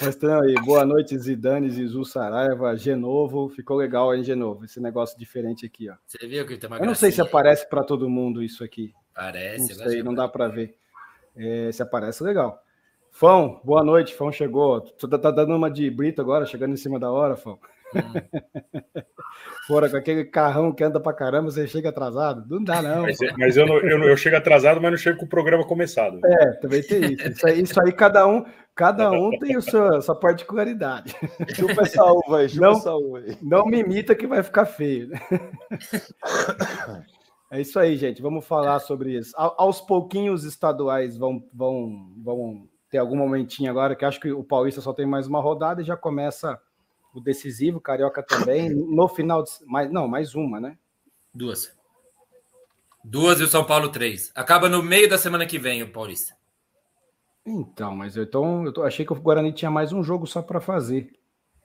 mas 0.00 0.22
aí. 0.25 0.55
Boa 0.64 0.87
noite, 0.87 1.19
Zidane, 1.19 1.69
Zizu 1.69 2.05
Saraiva, 2.05 2.76
Genovo. 2.76 3.49
Ficou 3.49 3.76
legal, 3.76 4.14
hein, 4.14 4.22
Genovo? 4.22 4.64
Esse 4.64 4.81
negócio 4.81 5.19
diferente 5.19 5.67
aqui, 5.67 5.90
ó. 5.90 5.94
Você 6.06 6.26
viu 6.28 6.46
que 6.46 6.56
tem 6.56 6.70
uma 6.70 6.78
Eu 6.78 6.87
não 6.87 6.94
sei 6.94 7.11
se 7.11 7.20
aparece 7.20 7.69
para 7.69 7.82
todo 7.82 8.08
mundo 8.08 8.43
isso 8.43 8.62
aqui. 8.62 8.94
Parece. 9.12 9.76
Não 9.76 9.90
sei, 9.90 10.02
não 10.02 10.14
dá 10.14 10.28
para 10.28 10.46
ver. 10.46 10.76
É, 11.37 11.72
se 11.72 11.82
aparece, 11.82 12.22
legal. 12.22 12.62
Fão, 13.11 13.61
boa 13.64 13.82
noite, 13.82 14.14
Fão 14.14 14.31
chegou. 14.31 14.81
Tá, 14.81 15.19
tá 15.19 15.31
dando 15.32 15.56
uma 15.56 15.69
de 15.69 15.90
Brito 15.90 16.20
agora, 16.20 16.46
chegando 16.46 16.75
em 16.75 16.76
cima 16.76 17.00
da 17.00 17.11
hora, 17.11 17.37
Fão. 17.37 17.58
Fora 19.67 19.89
com 19.89 19.97
aquele 19.97 20.25
carrão 20.25 20.73
que 20.73 20.83
anda 20.83 20.99
pra 20.99 21.13
caramba, 21.13 21.51
você 21.51 21.67
chega 21.67 21.91
atrasado? 21.91 22.45
Não 22.49 22.63
dá, 22.63 22.83
não. 22.83 23.03
Mas, 23.03 23.19
mas 23.39 23.57
eu, 23.57 23.67
não, 23.67 23.79
eu, 23.79 24.03
eu, 24.05 24.17
chego 24.17 24.37
atrasado, 24.37 24.81
mas 24.81 24.91
não 24.91 24.99
chego 24.99 25.19
com 25.19 25.27
o 25.27 25.29
programa 25.29 25.65
começado. 25.65 26.21
É, 26.25 26.53
também 26.55 26.82
tem 26.82 27.13
isso. 27.13 27.29
Isso 27.29 27.47
aí, 27.47 27.63
isso 27.63 27.81
aí 27.81 27.93
cada 27.93 28.27
um, 28.27 28.44
cada 28.75 29.11
um 29.11 29.31
tem 29.39 29.56
a 29.56 29.61
sua, 29.61 30.01
sua 30.01 30.15
particularidade. 30.15 31.15
Chupa 31.55 31.82
essa 31.82 32.05
uva 32.05 32.39
aí, 32.39 32.49
chupa 32.49 32.67
não, 32.67 32.73
essa 32.73 32.94
uva 32.94 33.19
aí. 33.19 33.39
Não 33.41 33.67
me 33.67 33.79
imita 33.79 34.15
que 34.15 34.27
vai 34.27 34.43
ficar 34.43 34.67
feio. 34.67 35.11
É 37.53 37.61
isso 37.61 37.81
aí, 37.81 37.97
gente. 37.97 38.23
Vamos 38.23 38.47
falar 38.47 38.79
sobre 38.79 39.19
isso. 39.19 39.35
A, 39.37 39.55
aos 39.59 39.81
pouquinhos, 39.81 40.43
os 40.43 40.47
estaduais 40.47 41.17
vão, 41.17 41.43
vão, 41.53 42.13
vão 42.23 42.69
ter 42.89 42.99
algum 42.99 43.17
momentinho 43.17 43.69
agora, 43.69 43.97
que 43.97 44.05
acho 44.05 44.20
que 44.20 44.31
o 44.31 44.44
Paulista 44.44 44.81
só 44.81 44.93
tem 44.93 45.05
mais 45.05 45.27
uma 45.27 45.41
rodada 45.41 45.82
e 45.82 45.85
já 45.85 45.97
começa 45.97 46.56
o 47.14 47.20
decisivo, 47.20 47.81
Carioca 47.81 48.22
também, 48.22 48.70
no 48.70 49.08
final 49.08 49.43
de. 49.43 49.50
Mais, 49.67 49.90
não, 49.90 50.06
mais 50.06 50.34
uma, 50.34 50.60
né? 50.60 50.76
Duas. 51.34 51.72
Duas 53.05 53.40
e 53.40 53.44
o 53.44 53.48
São 53.48 53.64
Paulo 53.64 53.88
três. 53.88 54.31
Acaba 54.34 54.69
no 54.69 54.82
meio 54.82 55.08
da 55.08 55.19
semana 55.19 55.46
que 55.46 55.58
vem 55.58 55.82
o 55.82 55.90
Paulista. 55.90 56.34
Então, 57.46 57.96
mas 57.96 58.17
eu, 58.17 58.24
então, 58.24 58.64
eu 58.64 58.84
achei 58.84 59.05
que 59.05 59.12
o 59.12 59.17
Guarani 59.17 59.52
tinha 59.52 59.70
mais 59.70 59.93
um 59.93 60.02
jogo 60.02 60.26
só 60.26 60.43
para 60.43 60.60
fazer. 60.60 61.10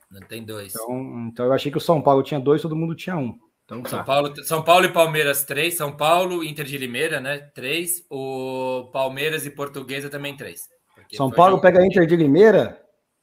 Não 0.10 0.22
tem 0.22 0.44
dois. 0.44 0.74
Então, 0.74 1.28
então 1.28 1.46
eu 1.46 1.54
achei 1.54 1.72
que 1.72 1.78
o 1.78 1.82
São 1.82 2.02
Paulo 2.02 2.24
tinha 2.24 2.40
dois, 2.40 2.62
todo 2.62 2.76
mundo 2.76 2.96
tinha 2.96 3.18
um. 3.18 3.38
Então, 3.66 3.82
tá. 3.82 3.90
São, 3.90 4.04
Paulo, 4.04 4.44
São 4.44 4.64
Paulo 4.64 4.86
e 4.86 4.94
Palmeiras, 4.94 5.44
três. 5.44 5.76
São 5.76 5.96
Paulo, 5.96 6.44
Inter 6.44 6.66
de 6.66 6.78
Limeira, 6.78 7.20
né? 7.20 7.40
Três. 7.54 8.06
O 8.10 8.90
Palmeiras 8.94 9.46
e 9.46 9.50
Portuguesa 9.50 10.10
também, 10.10 10.38
três. 10.38 10.70
São 11.14 11.30
Paulo 11.30 11.60
pega 11.60 11.86
Inter 11.86 12.06
de 12.06 12.16
Limeira? 12.16 12.82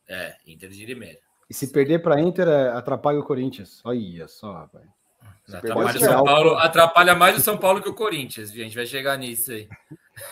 É, 0.08 0.36
Inter 0.46 0.68
de 0.68 0.84
Limeira. 0.84 1.18
E 1.52 1.54
se 1.54 1.66
perder 1.66 1.99
para 1.99 2.18
Inter, 2.18 2.49
é, 2.49 2.71
atrapalha 2.71 3.21
o 3.21 3.23
Corinthians. 3.23 3.82
Olha 3.85 4.26
só, 4.26 4.54
rapaz. 4.54 4.87
Atrapalha, 5.52 5.99
São 5.99 6.25
Paulo, 6.25 6.54
atrapalha 6.54 7.14
mais 7.14 7.37
o 7.37 7.40
São 7.42 7.59
Paulo 7.59 7.82
que 7.82 7.90
o 7.90 7.94
Corinthians, 7.94 8.50
a 8.50 8.54
gente 8.54 8.75
vai 8.75 8.87
chegar 8.87 9.18
nisso 9.18 9.52
aí. 9.52 9.68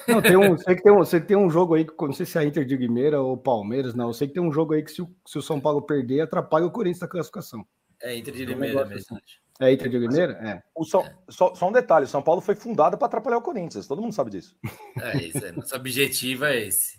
Não, 0.09 0.23
tem 0.23 0.35
um, 0.35 0.57
sei 0.57 0.75
que 0.77 0.83
tem 0.83 0.91
um, 0.91 1.05
sei 1.05 1.21
que 1.21 1.27
tem 1.27 1.37
um 1.37 1.50
jogo 1.50 1.75
aí, 1.75 1.87
não 2.00 2.12
sei 2.15 2.25
se 2.25 2.39
é 2.39 2.41
a 2.41 2.45
Inter 2.45 2.65
de 2.65 2.75
Guimeira 2.75 3.21
ou 3.21 3.37
Palmeiras, 3.37 3.95
não. 3.95 4.09
Eu 4.09 4.15
sei 4.15 4.29
que 4.29 4.33
tem 4.33 4.43
um 4.43 4.50
jogo 4.50 4.73
aí 4.73 4.83
que 4.83 4.93
se 4.93 5.03
o, 5.03 5.15
se 5.27 5.37
o 5.37 5.43
São 5.43 5.61
Paulo 5.61 5.83
perder, 5.83 6.23
atrapalha 6.23 6.65
o 6.65 6.71
Corinthians 6.71 7.03
na 7.03 7.09
classificação. 7.09 7.67
É 8.03 8.17
Inter 8.17 8.33
de 8.33 8.47
Limeira 8.47 8.87
mesmo. 8.87 9.15
Assim. 9.15 9.23
É 9.61 9.71
Inter 9.71 9.91
de 9.91 9.99
Limeira? 9.99 10.33
É. 10.43 10.62
O 10.75 10.87
São, 10.87 11.03
é. 11.03 11.15
Só, 11.29 11.55
só, 11.55 11.69
um 11.69 11.73
detalhe: 11.73 12.07
o 12.07 12.09
São 12.09 12.23
Paulo 12.23 12.41
foi 12.41 12.55
fundado 12.55 12.97
para 12.97 13.09
atrapalhar 13.09 13.37
o 13.37 13.43
Corinthians, 13.43 13.87
todo 13.87 14.00
mundo 14.00 14.15
sabe 14.15 14.31
disso. 14.31 14.57
É 15.03 15.19
isso, 15.19 15.45
é, 15.45 15.53
nosso 15.53 15.77
objetivo 15.77 16.47
é 16.47 16.61
esse. 16.62 16.99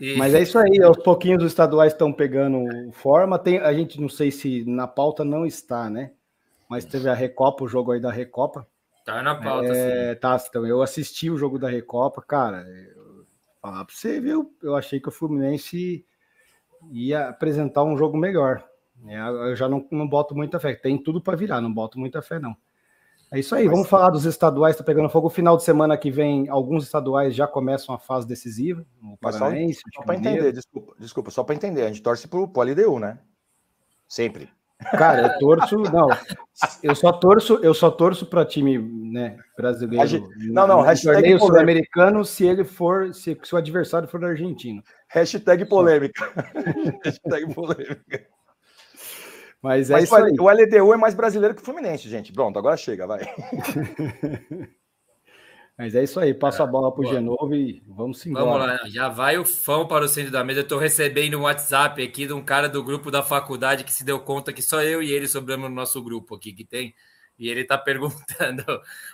E... 0.00 0.16
Mas 0.16 0.34
é 0.34 0.40
isso 0.40 0.58
aí, 0.58 0.82
aos 0.82 0.96
pouquinhos 0.96 1.42
os 1.42 1.50
estaduais 1.50 1.92
estão 1.92 2.10
pegando 2.10 2.90
forma. 2.92 3.38
Tem, 3.38 3.58
a 3.58 3.72
gente 3.72 4.00
não 4.00 4.08
sei 4.08 4.30
se 4.30 4.64
na 4.64 4.86
pauta 4.86 5.24
não 5.24 5.44
está, 5.44 5.90
né? 5.90 6.12
Mas 6.68 6.84
teve 6.84 7.08
a 7.08 7.14
Recopa, 7.14 7.64
o 7.64 7.68
jogo 7.68 7.92
aí 7.92 8.00
da 8.00 8.10
Recopa. 8.10 8.66
Tá 9.04 9.22
na 9.22 9.34
pauta, 9.34 9.68
é, 9.68 10.14
sim. 10.14 10.20
Tá, 10.20 10.42
então 10.48 10.66
eu 10.66 10.82
assisti 10.82 11.30
o 11.30 11.36
jogo 11.36 11.58
da 11.58 11.68
Recopa, 11.68 12.22
cara. 12.22 12.62
Eu, 12.62 13.26
falar 13.60 13.84
pra 13.84 13.94
você, 13.94 14.20
viu? 14.20 14.54
Eu 14.62 14.74
achei 14.74 14.98
que 14.98 15.08
o 15.08 15.12
Fluminense 15.12 16.04
ia 16.90 17.28
apresentar 17.28 17.84
um 17.84 17.96
jogo 17.96 18.16
melhor. 18.16 18.64
É, 19.06 19.18
eu 19.18 19.56
já 19.56 19.68
não, 19.68 19.86
não 19.90 20.08
boto 20.08 20.34
muita 20.34 20.58
fé. 20.58 20.74
Tem 20.74 20.96
tudo 20.96 21.20
para 21.20 21.36
virar, 21.36 21.60
não 21.60 21.72
boto 21.72 21.98
muita 21.98 22.22
fé, 22.22 22.38
não. 22.38 22.56
É 23.32 23.38
isso 23.38 23.54
aí, 23.54 23.68
vamos 23.68 23.88
falar 23.88 24.10
dos 24.10 24.24
estaduais, 24.24 24.76
tá 24.76 24.82
pegando 24.82 25.08
fogo. 25.08 25.28
Final 25.30 25.56
de 25.56 25.62
semana 25.62 25.96
que 25.96 26.10
vem, 26.10 26.48
alguns 26.48 26.82
estaduais 26.82 27.34
já 27.34 27.46
começam 27.46 27.94
a 27.94 27.98
fase 27.98 28.26
decisiva. 28.26 28.84
O 29.00 29.16
Paranaense, 29.16 29.80
só, 29.94 30.00
só 30.00 30.06
para 30.06 30.16
entender, 30.16 30.52
desculpa, 30.52 30.94
desculpa 30.98 31.30
só 31.30 31.44
para 31.44 31.54
entender, 31.54 31.82
a 31.82 31.88
gente 31.88 32.02
torce 32.02 32.26
pro, 32.26 32.48
pro 32.48 32.62
LDU, 32.62 32.98
né? 32.98 33.18
Sempre. 34.08 34.50
Cara, 34.92 35.22
eu 35.22 35.38
torço, 35.38 35.76
não, 35.92 36.08
eu 36.82 36.94
só 36.94 37.12
torço, 37.12 37.60
eu 37.62 37.74
só 37.74 37.90
torço 37.90 38.26
para 38.26 38.44
time, 38.44 38.78
né, 38.78 39.36
brasileiro. 39.56 40.06
Gente, 40.06 40.28
não, 40.48 40.66
não, 40.66 40.84
torneio 40.96 41.38
sul-americano 41.38 42.24
se 42.24 42.46
ele 42.46 42.64
for, 42.64 43.14
se, 43.14 43.38
se, 43.42 43.54
o 43.54 43.58
adversário 43.58 44.08
for 44.08 44.24
argentino. 44.24 44.82
Hashtag 45.08 45.66
polêmica. 45.66 46.32
Hashtag 47.04 47.54
polêmica. 47.54 48.26
Mas 49.62 49.90
é 49.90 49.94
Mas, 49.94 50.04
isso 50.04 50.16
aí. 50.16 50.32
O 50.38 50.48
LDU 50.48 50.94
é 50.94 50.96
mais 50.96 51.14
brasileiro 51.14 51.54
que 51.54 51.62
o 51.62 51.64
Fluminense, 51.64 52.08
gente. 52.08 52.32
Pronto, 52.32 52.58
agora 52.58 52.76
chega, 52.76 53.06
vai. 53.06 53.20
Mas 55.80 55.94
é 55.94 56.02
isso 56.02 56.20
aí, 56.20 56.34
passa 56.34 56.62
a 56.62 56.66
bola 56.66 56.92
para 56.92 57.00
o 57.00 57.06
Genovo 57.06 57.54
e 57.54 57.82
vamos 57.88 58.26
embora. 58.26 58.44
Vamos 58.44 58.66
lá, 58.66 58.88
já 58.90 59.08
vai 59.08 59.38
o 59.38 59.46
fã 59.46 59.86
para 59.86 60.04
o 60.04 60.08
centro 60.08 60.30
da 60.30 60.44
mesa. 60.44 60.60
Eu 60.60 60.64
estou 60.64 60.78
recebendo 60.78 61.38
um 61.38 61.44
WhatsApp 61.44 62.02
aqui 62.02 62.26
de 62.26 62.34
um 62.34 62.44
cara 62.44 62.68
do 62.68 62.84
grupo 62.84 63.10
da 63.10 63.22
faculdade 63.22 63.82
que 63.82 63.90
se 63.90 64.04
deu 64.04 64.20
conta 64.20 64.52
que 64.52 64.60
só 64.60 64.82
eu 64.82 65.02
e 65.02 65.10
ele 65.10 65.26
sobramos 65.26 65.70
no 65.70 65.74
nosso 65.74 66.02
grupo 66.02 66.34
aqui 66.34 66.52
que 66.52 66.66
tem. 66.66 66.94
E 67.38 67.48
ele 67.48 67.62
está 67.62 67.78
perguntando 67.80 68.62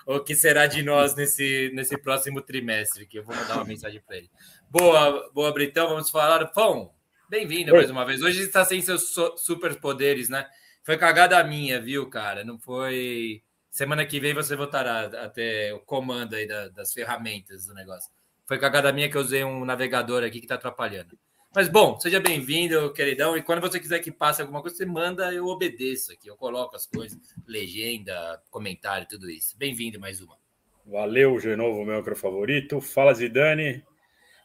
o 0.04 0.18
que 0.18 0.34
será 0.34 0.66
de 0.66 0.82
nós 0.82 1.14
nesse, 1.14 1.70
nesse 1.72 1.96
próximo 1.96 2.42
trimestre, 2.42 3.06
que 3.06 3.20
eu 3.20 3.24
vou 3.24 3.36
mandar 3.36 3.54
uma 3.58 3.64
mensagem 3.64 4.02
para 4.04 4.16
ele. 4.16 4.30
Boa, 4.68 5.30
boa, 5.32 5.52
Britão, 5.52 5.88
vamos 5.88 6.10
falar. 6.10 6.52
Fão, 6.52 6.90
bem-vindo 7.28 7.72
mais 7.72 7.90
uma 7.90 8.04
vez. 8.04 8.22
Hoje 8.22 8.42
está 8.42 8.64
sem 8.64 8.80
seus 8.80 9.14
superpoderes, 9.36 10.28
né? 10.28 10.46
Foi 10.84 10.96
cagada 10.96 11.42
minha, 11.44 11.80
viu, 11.80 12.08
cara? 12.08 12.44
Não 12.44 12.58
foi 12.58 13.42
Semana 13.76 14.06
que 14.06 14.18
vem 14.18 14.32
você 14.32 14.56
voltará 14.56 15.04
até 15.22 15.74
o 15.74 15.80
comando 15.80 16.34
aí 16.34 16.46
da, 16.48 16.68
das 16.68 16.94
ferramentas 16.94 17.66
do 17.66 17.74
negócio. 17.74 18.10
Foi 18.46 18.58
cagada 18.58 18.90
minha 18.90 19.10
que 19.10 19.18
eu 19.18 19.20
usei 19.20 19.44
um 19.44 19.66
navegador 19.66 20.24
aqui 20.24 20.38
que 20.38 20.46
está 20.46 20.54
atrapalhando. 20.54 21.18
Mas 21.54 21.68
bom, 21.68 22.00
seja 22.00 22.18
bem-vindo, 22.18 22.90
queridão. 22.94 23.36
E 23.36 23.42
quando 23.42 23.60
você 23.60 23.78
quiser 23.78 23.98
que 23.98 24.10
passe 24.10 24.40
alguma 24.40 24.62
coisa, 24.62 24.78
você 24.78 24.86
manda, 24.86 25.30
eu 25.30 25.44
obedeço 25.44 26.10
aqui. 26.10 26.26
Eu 26.26 26.38
coloco 26.38 26.74
as 26.74 26.86
coisas, 26.86 27.18
legenda, 27.46 28.42
comentário, 28.50 29.06
tudo 29.06 29.28
isso. 29.28 29.54
Bem-vindo 29.58 30.00
mais 30.00 30.22
uma. 30.22 30.38
Valeu, 30.86 31.36
de 31.38 31.54
novo, 31.54 31.84
meu 31.84 31.98
micro 31.98 32.16
favorito. 32.16 32.80
Fala, 32.80 33.12
Zidane. 33.12 33.84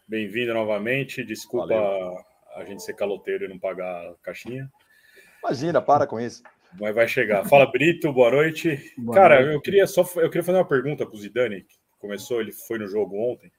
Bem-vindo 0.06 0.54
novamente. 0.54 1.24
Desculpa 1.24 1.74
Valeu. 1.74 2.31
A 2.56 2.64
gente 2.66 2.84
ser 2.84 2.94
caloteiro 2.94 3.46
e 3.46 3.48
não 3.48 3.60
pagar 3.60 4.08
a 4.10 4.16
caixinha. 4.22 4.70
Imagina, 5.44 5.82
para 5.82 6.06
com 6.06 6.20
isso. 6.20 6.44
Mas 6.80 6.96
vai 6.96 7.08
chegar. 7.08 7.46
Fala, 7.46 7.66
Brito, 7.66 8.14
boa 8.14 8.32
noite. 8.32 8.94
Boa 8.98 9.16
Cara, 9.16 9.42
noite. 9.42 9.54
eu 9.56 9.62
queria 9.62 9.88
só 9.88 10.02
eu 10.16 10.30
queria 10.30 10.44
fazer 10.44 10.58
uma 10.58 10.68
pergunta 10.68 11.06
para 11.06 11.16
o 11.16 11.20
Zidane, 11.20 11.62
que 11.64 11.76
começou, 12.00 12.40
ele 12.40 12.52
foi 12.52 12.78
no 12.80 12.88
jogo 12.88 13.16
ontem. 13.18 13.52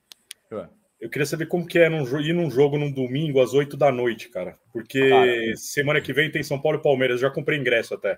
Eu 1.01 1.11
queria 1.11 1.27
saber 1.27 1.47
como 1.47 1.67
que 1.67 1.81
é 1.81 1.89
num, 1.89 2.05
ir 2.21 2.33
num 2.33 2.49
jogo 2.49 2.79
num 2.79 2.93
domingo 2.93 3.43
às 3.43 3.55
8 3.55 3.77
da 3.77 3.91
noite, 3.91 4.29
cara. 4.29 4.57
Porque 4.73 5.53
semana 5.57 6.01
que 6.01 6.13
vem 6.13 6.31
tem 6.31 6.45
São 6.45 6.61
Paulo 6.61 6.79
e 6.79 6.83
Palmeiras, 6.83 7.21
eu 7.21 7.29
já 7.29 7.35
comprei 7.35 7.59
ingresso 7.59 7.93
até. 7.95 8.17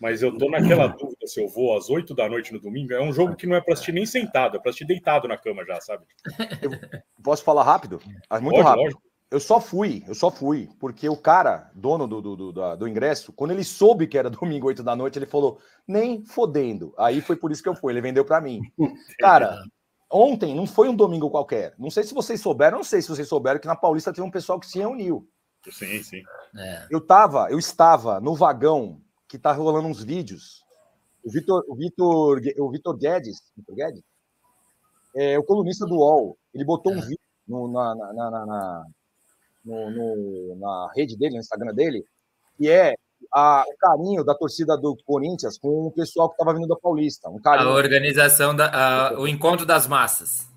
Mas 0.00 0.20
eu 0.20 0.36
tô 0.36 0.50
naquela 0.50 0.88
dúvida 0.98 1.26
se 1.26 1.40
eu 1.40 1.46
vou 1.46 1.76
às 1.76 1.88
8 1.88 2.12
da 2.12 2.28
noite 2.28 2.52
no 2.52 2.58
domingo. 2.58 2.92
É 2.92 3.00
um 3.00 3.12
jogo 3.12 3.36
que 3.36 3.46
não 3.46 3.54
é 3.54 3.60
para 3.60 3.74
assistir 3.74 3.92
nem 3.92 4.04
sentado, 4.04 4.56
é 4.56 4.60
para 4.60 4.70
assistir 4.70 4.84
deitado 4.84 5.28
na 5.28 5.38
cama 5.38 5.64
já, 5.64 5.80
sabe? 5.80 6.04
Eu 6.60 6.72
posso 7.22 7.44
falar 7.44 7.62
rápido? 7.62 8.00
Muito 8.40 8.56
Pode, 8.56 8.62
rápido. 8.62 8.82
Lógico. 8.82 9.02
Eu 9.34 9.40
só 9.40 9.60
fui, 9.60 10.04
eu 10.06 10.14
só 10.14 10.30
fui, 10.30 10.70
porque 10.78 11.08
o 11.08 11.16
cara, 11.16 11.68
dono 11.74 12.06
do, 12.06 12.22
do, 12.22 12.52
do, 12.52 12.76
do, 12.76 12.86
ingresso, 12.86 13.32
quando 13.32 13.50
ele 13.50 13.64
soube 13.64 14.06
que 14.06 14.16
era 14.16 14.30
domingo, 14.30 14.68
8 14.68 14.80
da 14.80 14.94
noite, 14.94 15.18
ele 15.18 15.26
falou, 15.26 15.58
nem 15.88 16.24
fodendo. 16.24 16.94
Aí 16.96 17.20
foi 17.20 17.34
por 17.34 17.50
isso 17.50 17.60
que 17.60 17.68
eu 17.68 17.74
fui, 17.74 17.92
ele 17.92 18.00
vendeu 18.00 18.24
para 18.24 18.40
mim. 18.40 18.60
Cara, 19.18 19.60
ontem 20.08 20.54
não 20.54 20.68
foi 20.68 20.88
um 20.88 20.94
domingo 20.94 21.28
qualquer. 21.28 21.74
Não 21.76 21.90
sei 21.90 22.04
se 22.04 22.14
vocês 22.14 22.40
souberam, 22.40 22.76
não 22.76 22.84
sei 22.84 23.02
se 23.02 23.08
vocês 23.08 23.26
souberam 23.26 23.58
que 23.58 23.66
na 23.66 23.74
Paulista 23.74 24.12
teve 24.12 24.24
um 24.24 24.30
pessoal 24.30 24.60
que 24.60 24.68
se 24.68 24.78
reuniu. 24.78 25.28
Sim, 25.68 26.00
sim. 26.00 26.22
É. 26.56 26.86
Eu 26.88 27.00
tava, 27.00 27.50
eu 27.50 27.58
estava 27.58 28.20
no 28.20 28.36
vagão 28.36 29.00
que 29.26 29.36
tá 29.36 29.50
rolando 29.50 29.88
uns 29.88 30.04
vídeos. 30.04 30.62
O 31.24 31.30
Vitor, 31.32 31.64
o 31.66 31.74
Vitor, 31.74 32.40
o 32.60 32.70
Vitor 32.70 32.96
Guedes, 32.96 33.42
Vitor 33.56 33.74
Guedes, 33.74 34.02
é 35.16 35.36
o 35.36 35.42
colunista 35.42 35.84
do 35.86 35.96
UOL. 35.96 36.38
Ele 36.54 36.64
botou 36.64 36.92
é. 36.92 36.96
um 36.98 37.00
vídeo 37.00 37.18
no, 37.48 37.72
na, 37.72 37.94
na, 37.96 38.12
na, 38.12 38.46
na 38.46 38.86
no, 39.64 39.90
no, 39.90 40.56
na 40.56 40.90
rede 40.94 41.16
dele, 41.16 41.34
no 41.34 41.40
Instagram 41.40 41.74
dele, 41.74 42.04
que 42.56 42.70
é 42.70 42.94
a, 43.32 43.64
o 43.66 43.76
carinho 43.78 44.24
da 44.24 44.34
torcida 44.34 44.76
do 44.76 44.96
Corinthians 45.04 45.58
com 45.58 45.86
o 45.86 45.90
pessoal 45.92 46.28
que 46.28 46.34
estava 46.34 46.54
vindo 46.54 46.68
da 46.68 46.76
Paulista. 46.76 47.28
Um 47.28 47.40
carinho. 47.40 47.70
A 47.70 47.74
organização, 47.74 48.54
da, 48.54 49.08
a, 49.08 49.20
o 49.20 49.26
encontro 49.26 49.64
das 49.64 49.86
massas. 49.86 50.48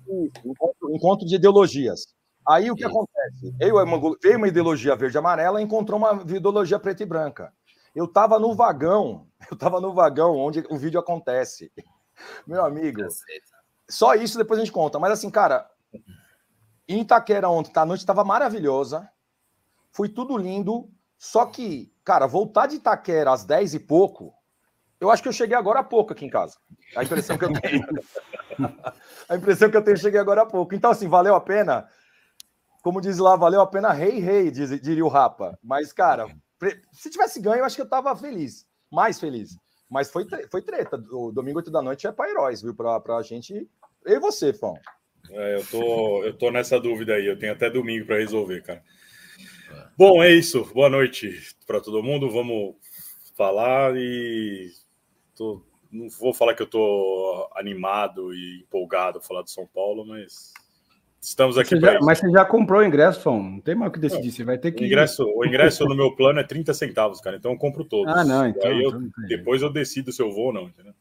encontro, 0.44 0.94
encontro 0.94 1.26
de 1.26 1.36
ideologias. 1.36 2.06
Aí 2.48 2.70
o 2.70 2.74
que 2.74 2.84
Isso. 2.84 2.90
acontece? 2.90 3.54
Eu, 3.60 3.76
veio 4.22 4.38
uma 4.38 4.48
ideologia 4.48 4.96
verde-amarela 4.96 5.60
e 5.60 5.64
encontrou 5.64 5.98
uma 5.98 6.22
ideologia 6.22 6.78
preta 6.78 7.02
e 7.02 7.06
branca. 7.06 7.52
Eu 7.94 8.06
estava 8.06 8.38
no 8.38 8.54
vagão, 8.54 9.26
eu 9.50 9.54
estava 9.54 9.80
no 9.80 9.92
vagão 9.92 10.36
onde 10.36 10.64
o 10.70 10.76
vídeo 10.76 10.98
acontece. 10.98 11.70
Meu 12.46 12.64
amigo, 12.64 13.02
só 13.88 14.14
isso 14.14 14.38
depois 14.38 14.58
a 14.58 14.64
gente 14.64 14.72
conta. 14.72 14.98
Mas 14.98 15.12
assim, 15.12 15.30
cara, 15.30 15.68
em 16.88 17.00
Itaquera 17.02 17.48
ontem, 17.48 17.70
tá, 17.70 17.82
a 17.82 17.86
noite 17.86 18.00
estava 18.00 18.24
maravilhosa. 18.24 19.08
Foi 19.92 20.08
tudo 20.08 20.36
lindo. 20.38 20.90
Só 21.18 21.44
que, 21.46 21.92
cara, 22.04 22.26
voltar 22.26 22.66
de 22.66 22.76
Itaquera 22.76 23.32
às 23.32 23.44
10 23.44 23.74
e 23.74 23.80
pouco, 23.80 24.32
eu 25.00 25.10
acho 25.10 25.22
que 25.22 25.28
eu 25.28 25.32
cheguei 25.32 25.56
agora 25.56 25.80
há 25.80 25.84
pouco 25.84 26.12
aqui 26.12 26.24
em 26.24 26.30
casa. 26.30 26.56
A 26.96 27.04
impressão 27.04 27.36
que 27.36 27.44
eu 27.44 27.52
tenho. 27.52 27.86
a 29.28 29.36
impressão 29.36 29.70
que 29.70 29.76
eu 29.76 29.84
tenho, 29.84 29.96
cheguei 29.96 30.18
agora 30.18 30.42
há 30.42 30.46
pouco. 30.46 30.74
Então, 30.74 30.90
assim, 30.90 31.08
valeu 31.08 31.34
a 31.34 31.40
pena. 31.40 31.88
Como 32.82 33.00
diz 33.00 33.18
lá, 33.18 33.36
valeu 33.36 33.60
a 33.60 33.66
pena 33.66 33.92
rei, 33.92 34.18
rei, 34.18 34.50
diria 34.50 35.04
o 35.04 35.08
Rapa. 35.08 35.58
Mas, 35.62 35.92
cara, 35.92 36.26
se 36.92 37.10
tivesse 37.10 37.40
ganho, 37.40 37.58
eu 37.58 37.64
acho 37.64 37.76
que 37.76 37.82
eu 37.82 37.88
tava 37.88 38.14
feliz. 38.16 38.66
Mais 38.90 39.20
feliz. 39.20 39.56
Mas 39.90 40.10
foi, 40.10 40.26
foi 40.50 40.62
treta. 40.62 41.02
O 41.12 41.32
domingo 41.32 41.58
8 41.58 41.70
da 41.70 41.82
noite 41.82 42.06
é 42.06 42.12
para 42.12 42.30
heróis, 42.30 42.62
viu? 42.62 42.74
Pra, 42.74 43.00
pra 43.00 43.22
gente. 43.22 43.68
Eu 44.04 44.16
e 44.16 44.20
você, 44.20 44.52
Fão. 44.52 44.74
É, 45.30 45.56
eu, 45.56 45.64
tô, 45.66 46.24
eu 46.24 46.32
tô 46.32 46.50
nessa 46.50 46.80
dúvida 46.80 47.14
aí. 47.14 47.26
Eu 47.26 47.38
tenho 47.38 47.52
até 47.52 47.70
domingo 47.70 48.06
para 48.06 48.18
resolver, 48.18 48.62
cara. 48.62 48.82
Bom, 49.96 50.22
é 50.22 50.32
isso. 50.32 50.64
Boa 50.72 50.88
noite 50.88 51.54
para 51.66 51.80
todo 51.80 52.02
mundo. 52.02 52.30
Vamos 52.30 52.74
falar 53.36 53.96
e 53.96 54.70
tô, 55.36 55.62
não 55.92 56.08
vou 56.08 56.34
falar 56.34 56.54
que 56.54 56.62
eu 56.62 56.66
tô 56.66 57.48
animado 57.54 58.34
e 58.34 58.62
empolgado 58.62 59.18
a 59.18 59.22
falar 59.22 59.42
do 59.42 59.50
São 59.50 59.66
Paulo, 59.66 60.04
mas 60.04 60.52
estamos 61.20 61.56
aqui 61.56 61.78
para 61.78 62.00
Mas 62.00 62.18
você 62.18 62.30
já 62.30 62.44
comprou 62.44 62.80
o 62.80 62.84
ingresso, 62.84 63.22
Tom? 63.22 63.42
Não 63.42 63.60
tem 63.60 63.74
mais 63.74 63.90
o 63.90 63.92
que 63.92 64.00
decidir. 64.00 64.32
Você 64.32 64.44
vai 64.44 64.58
ter 64.58 64.72
que. 64.72 64.82
O 64.82 64.86
ingresso, 64.86 65.24
o 65.24 65.44
ingresso 65.44 65.84
no 65.84 65.94
meu 65.94 66.14
plano 66.14 66.40
é 66.40 66.44
30 66.44 66.74
centavos, 66.74 67.20
cara. 67.20 67.36
Então 67.36 67.52
eu 67.52 67.58
compro 67.58 67.84
todos. 67.84 68.12
Ah, 68.12 68.24
não. 68.24 68.46
Então, 68.46 68.70
aí 68.70 68.82
eu, 68.82 68.90
então 68.90 69.10
depois 69.28 69.62
eu 69.62 69.72
decido 69.72 70.12
se 70.12 70.20
eu 70.20 70.30
vou 70.30 70.46
ou 70.46 70.52
não, 70.52 70.62
entendeu? 70.64 70.94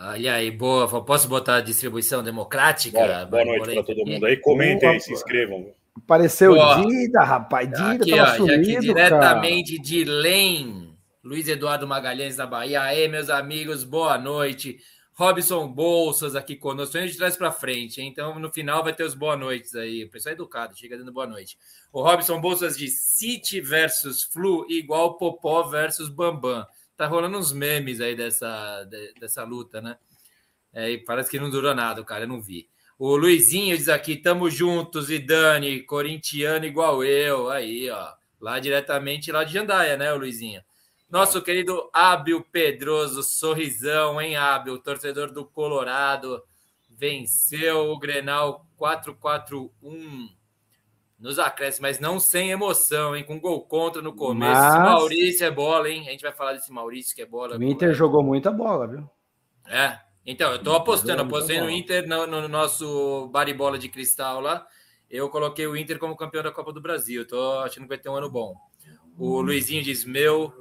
Olha 0.00 0.34
aí, 0.34 0.50
boa. 0.50 1.04
Posso 1.04 1.28
botar 1.28 1.56
a 1.56 1.60
distribuição 1.60 2.22
democrática? 2.22 2.98
Boa, 2.98 3.24
boa 3.26 3.44
noite 3.44 3.74
para 3.74 3.84
todo 3.84 4.04
mundo 4.04 4.26
aí. 4.26 4.36
Comentem 4.36 4.88
aí, 4.88 5.00
se 5.00 5.12
inscrevam. 5.12 5.72
Apareceu 5.96 6.54
boa. 6.54 6.84
Dida, 6.84 7.22
rapaz. 7.22 7.68
Dida 7.68 7.92
aqui, 7.92 8.20
ó, 8.20 8.26
sumido, 8.34 8.52
aqui 8.54 8.80
diretamente 8.80 9.76
cara. 9.76 9.88
de 9.88 10.04
Lem. 10.04 10.94
Luiz 11.22 11.48
Eduardo 11.48 11.86
Magalhães 11.86 12.36
da 12.36 12.46
Bahia. 12.46 12.82
Aí, 12.82 13.08
meus 13.08 13.30
amigos, 13.30 13.84
boa 13.84 14.18
noite. 14.18 14.78
Robson 15.14 15.68
Bolsas 15.68 16.34
aqui 16.34 16.56
conosco. 16.56 16.98
A 16.98 17.06
gente 17.06 17.16
traz 17.16 17.36
para 17.36 17.52
frente, 17.52 18.00
hein? 18.00 18.08
então 18.08 18.36
no 18.40 18.52
final 18.52 18.82
vai 18.82 18.92
ter 18.92 19.04
os 19.04 19.14
boa 19.14 19.36
noites 19.36 19.76
aí. 19.76 20.04
O 20.04 20.10
pessoal 20.10 20.32
é 20.32 20.34
educado, 20.34 20.76
chega 20.76 20.98
dando 20.98 21.12
boa 21.12 21.26
noite. 21.26 21.56
O 21.92 22.02
Robson 22.02 22.40
Bolsas 22.40 22.76
de 22.76 22.88
City 22.88 23.60
versus 23.60 24.24
Flu 24.24 24.66
igual 24.68 25.16
Popó 25.16 25.62
versus 25.62 26.08
Bambam 26.08 26.66
tá 26.96 27.06
rolando 27.06 27.38
uns 27.38 27.52
memes 27.52 28.00
aí 28.00 28.14
dessa, 28.14 28.84
dessa 29.20 29.44
luta, 29.44 29.80
né? 29.80 29.96
É, 30.72 30.90
e 30.90 30.98
parece 30.98 31.30
que 31.30 31.38
não 31.38 31.50
durou 31.50 31.74
nada, 31.74 32.02
cara, 32.04 32.24
eu 32.24 32.28
não 32.28 32.40
vi. 32.40 32.68
O 32.98 33.16
Luizinho 33.16 33.76
diz 33.76 33.88
aqui: 33.88 34.16
tamo 34.16 34.50
juntos, 34.50 35.10
e 35.10 35.18
Dani, 35.18 35.82
corintiano 35.82 36.64
igual 36.64 37.04
eu. 37.04 37.50
Aí, 37.50 37.90
ó, 37.90 38.12
lá 38.40 38.58
diretamente 38.58 39.32
lá 39.32 39.44
de 39.44 39.52
Jandaia, 39.52 39.96
né, 39.96 40.12
o 40.12 40.18
Luizinho? 40.18 40.62
Nosso 41.10 41.42
querido 41.42 41.88
Ábio 41.92 42.44
Pedroso, 42.50 43.22
sorrisão, 43.22 44.20
hein, 44.20 44.36
Ábio? 44.36 44.78
Torcedor 44.78 45.30
do 45.30 45.44
Colorado, 45.44 46.42
venceu 46.88 47.90
o 47.90 47.98
Grenal 47.98 48.66
441 48.76 50.28
nos 51.24 51.38
acréscimos, 51.38 51.80
mas 51.80 51.98
não 51.98 52.20
sem 52.20 52.50
emoção, 52.50 53.16
hein? 53.16 53.24
Com 53.24 53.40
gol 53.40 53.62
contra 53.62 54.02
no 54.02 54.12
começo. 54.12 54.60
Mas... 54.60 54.74
Maurício 54.74 55.46
é 55.46 55.50
bola, 55.50 55.88
hein? 55.88 56.06
A 56.06 56.10
gente 56.10 56.20
vai 56.20 56.32
falar 56.32 56.52
desse 56.52 56.70
Maurício 56.70 57.16
que 57.16 57.22
é 57.22 57.26
bola. 57.26 57.56
O 57.56 57.62
Inter 57.62 57.94
jogou 57.94 58.22
muita 58.22 58.50
bola, 58.50 58.86
viu? 58.86 59.10
É. 59.66 60.00
Então, 60.26 60.52
eu 60.52 60.62
tô 60.62 60.74
apostando, 60.74 61.22
apostei 61.22 61.58
no 61.62 61.70
Inter 61.70 62.06
no, 62.06 62.26
no, 62.26 62.46
nosso 62.46 63.26
baribola 63.28 63.78
de 63.78 63.88
cristal 63.88 64.38
lá. 64.38 64.66
Eu 65.08 65.30
coloquei 65.30 65.66
o 65.66 65.74
Inter 65.74 65.98
como 65.98 66.14
campeão 66.14 66.42
da 66.42 66.52
Copa 66.52 66.74
do 66.74 66.80
Brasil. 66.80 67.26
tô 67.26 67.60
achando 67.60 67.84
que 67.84 67.88
vai 67.88 67.98
ter 67.98 68.10
um 68.10 68.16
ano 68.16 68.28
bom. 68.28 68.54
O. 69.18 69.40
Luizinho 69.40 69.82
diz: 69.82 70.04
Meu, 70.04 70.52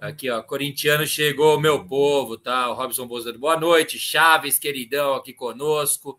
aqui 0.00 0.28
ó, 0.28 0.42
corintiano 0.42 1.06
chegou, 1.06 1.60
meu 1.60 1.86
povo, 1.86 2.36
tá? 2.36 2.68
O 2.68 2.74
Robson 2.74 3.06
Bolsonaro, 3.06 3.38
boa 3.38 3.56
noite. 3.56 3.96
Chaves, 3.96 4.58
queridão, 4.58 5.14
aqui 5.14 5.32
conosco, 5.32 6.18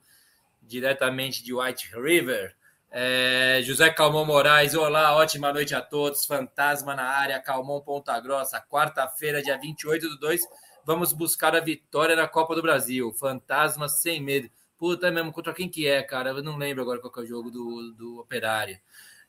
diretamente 0.62 1.44
de 1.44 1.54
White 1.54 1.90
River. 1.94 2.56
É, 2.92 3.62
José 3.64 3.90
Calmon 3.90 4.26
Moraes, 4.26 4.74
olá, 4.74 5.16
ótima 5.16 5.52
noite 5.52 5.76
a 5.76 5.82
todos. 5.82 6.26
Fantasma 6.26 6.96
na 6.96 7.04
área, 7.04 7.42
Calmon 7.42 7.82
Ponta 7.82 8.20
Grossa, 8.20 8.62
quarta-feira, 8.62 9.42
dia 9.42 9.58
28 9.58 10.10
do 10.10 10.20
2. 10.20 10.42
Vamos 10.86 11.12
buscar 11.14 11.56
a 11.56 11.60
vitória 11.60 12.16
na 12.16 12.28
Copa 12.28 12.56
do 12.56 12.62
Brasil. 12.62 13.12
Fantasma 13.14 13.90
sem 13.90 14.22
medo. 14.22 14.50
Puta 14.78 15.08
é 15.08 15.12
mesmo, 15.12 15.32
contra 15.32 15.54
quem 15.54 15.70
que 15.70 15.88
é, 15.88 16.04
cara? 16.04 16.30
Eu 16.30 16.44
não 16.44 16.58
lembro 16.58 16.84
agora 16.84 17.00
qual 17.00 17.12
é 17.18 17.20
o 17.22 17.26
jogo 17.26 17.50
do, 17.50 17.94
do 17.94 18.20
Operário. 18.20 18.78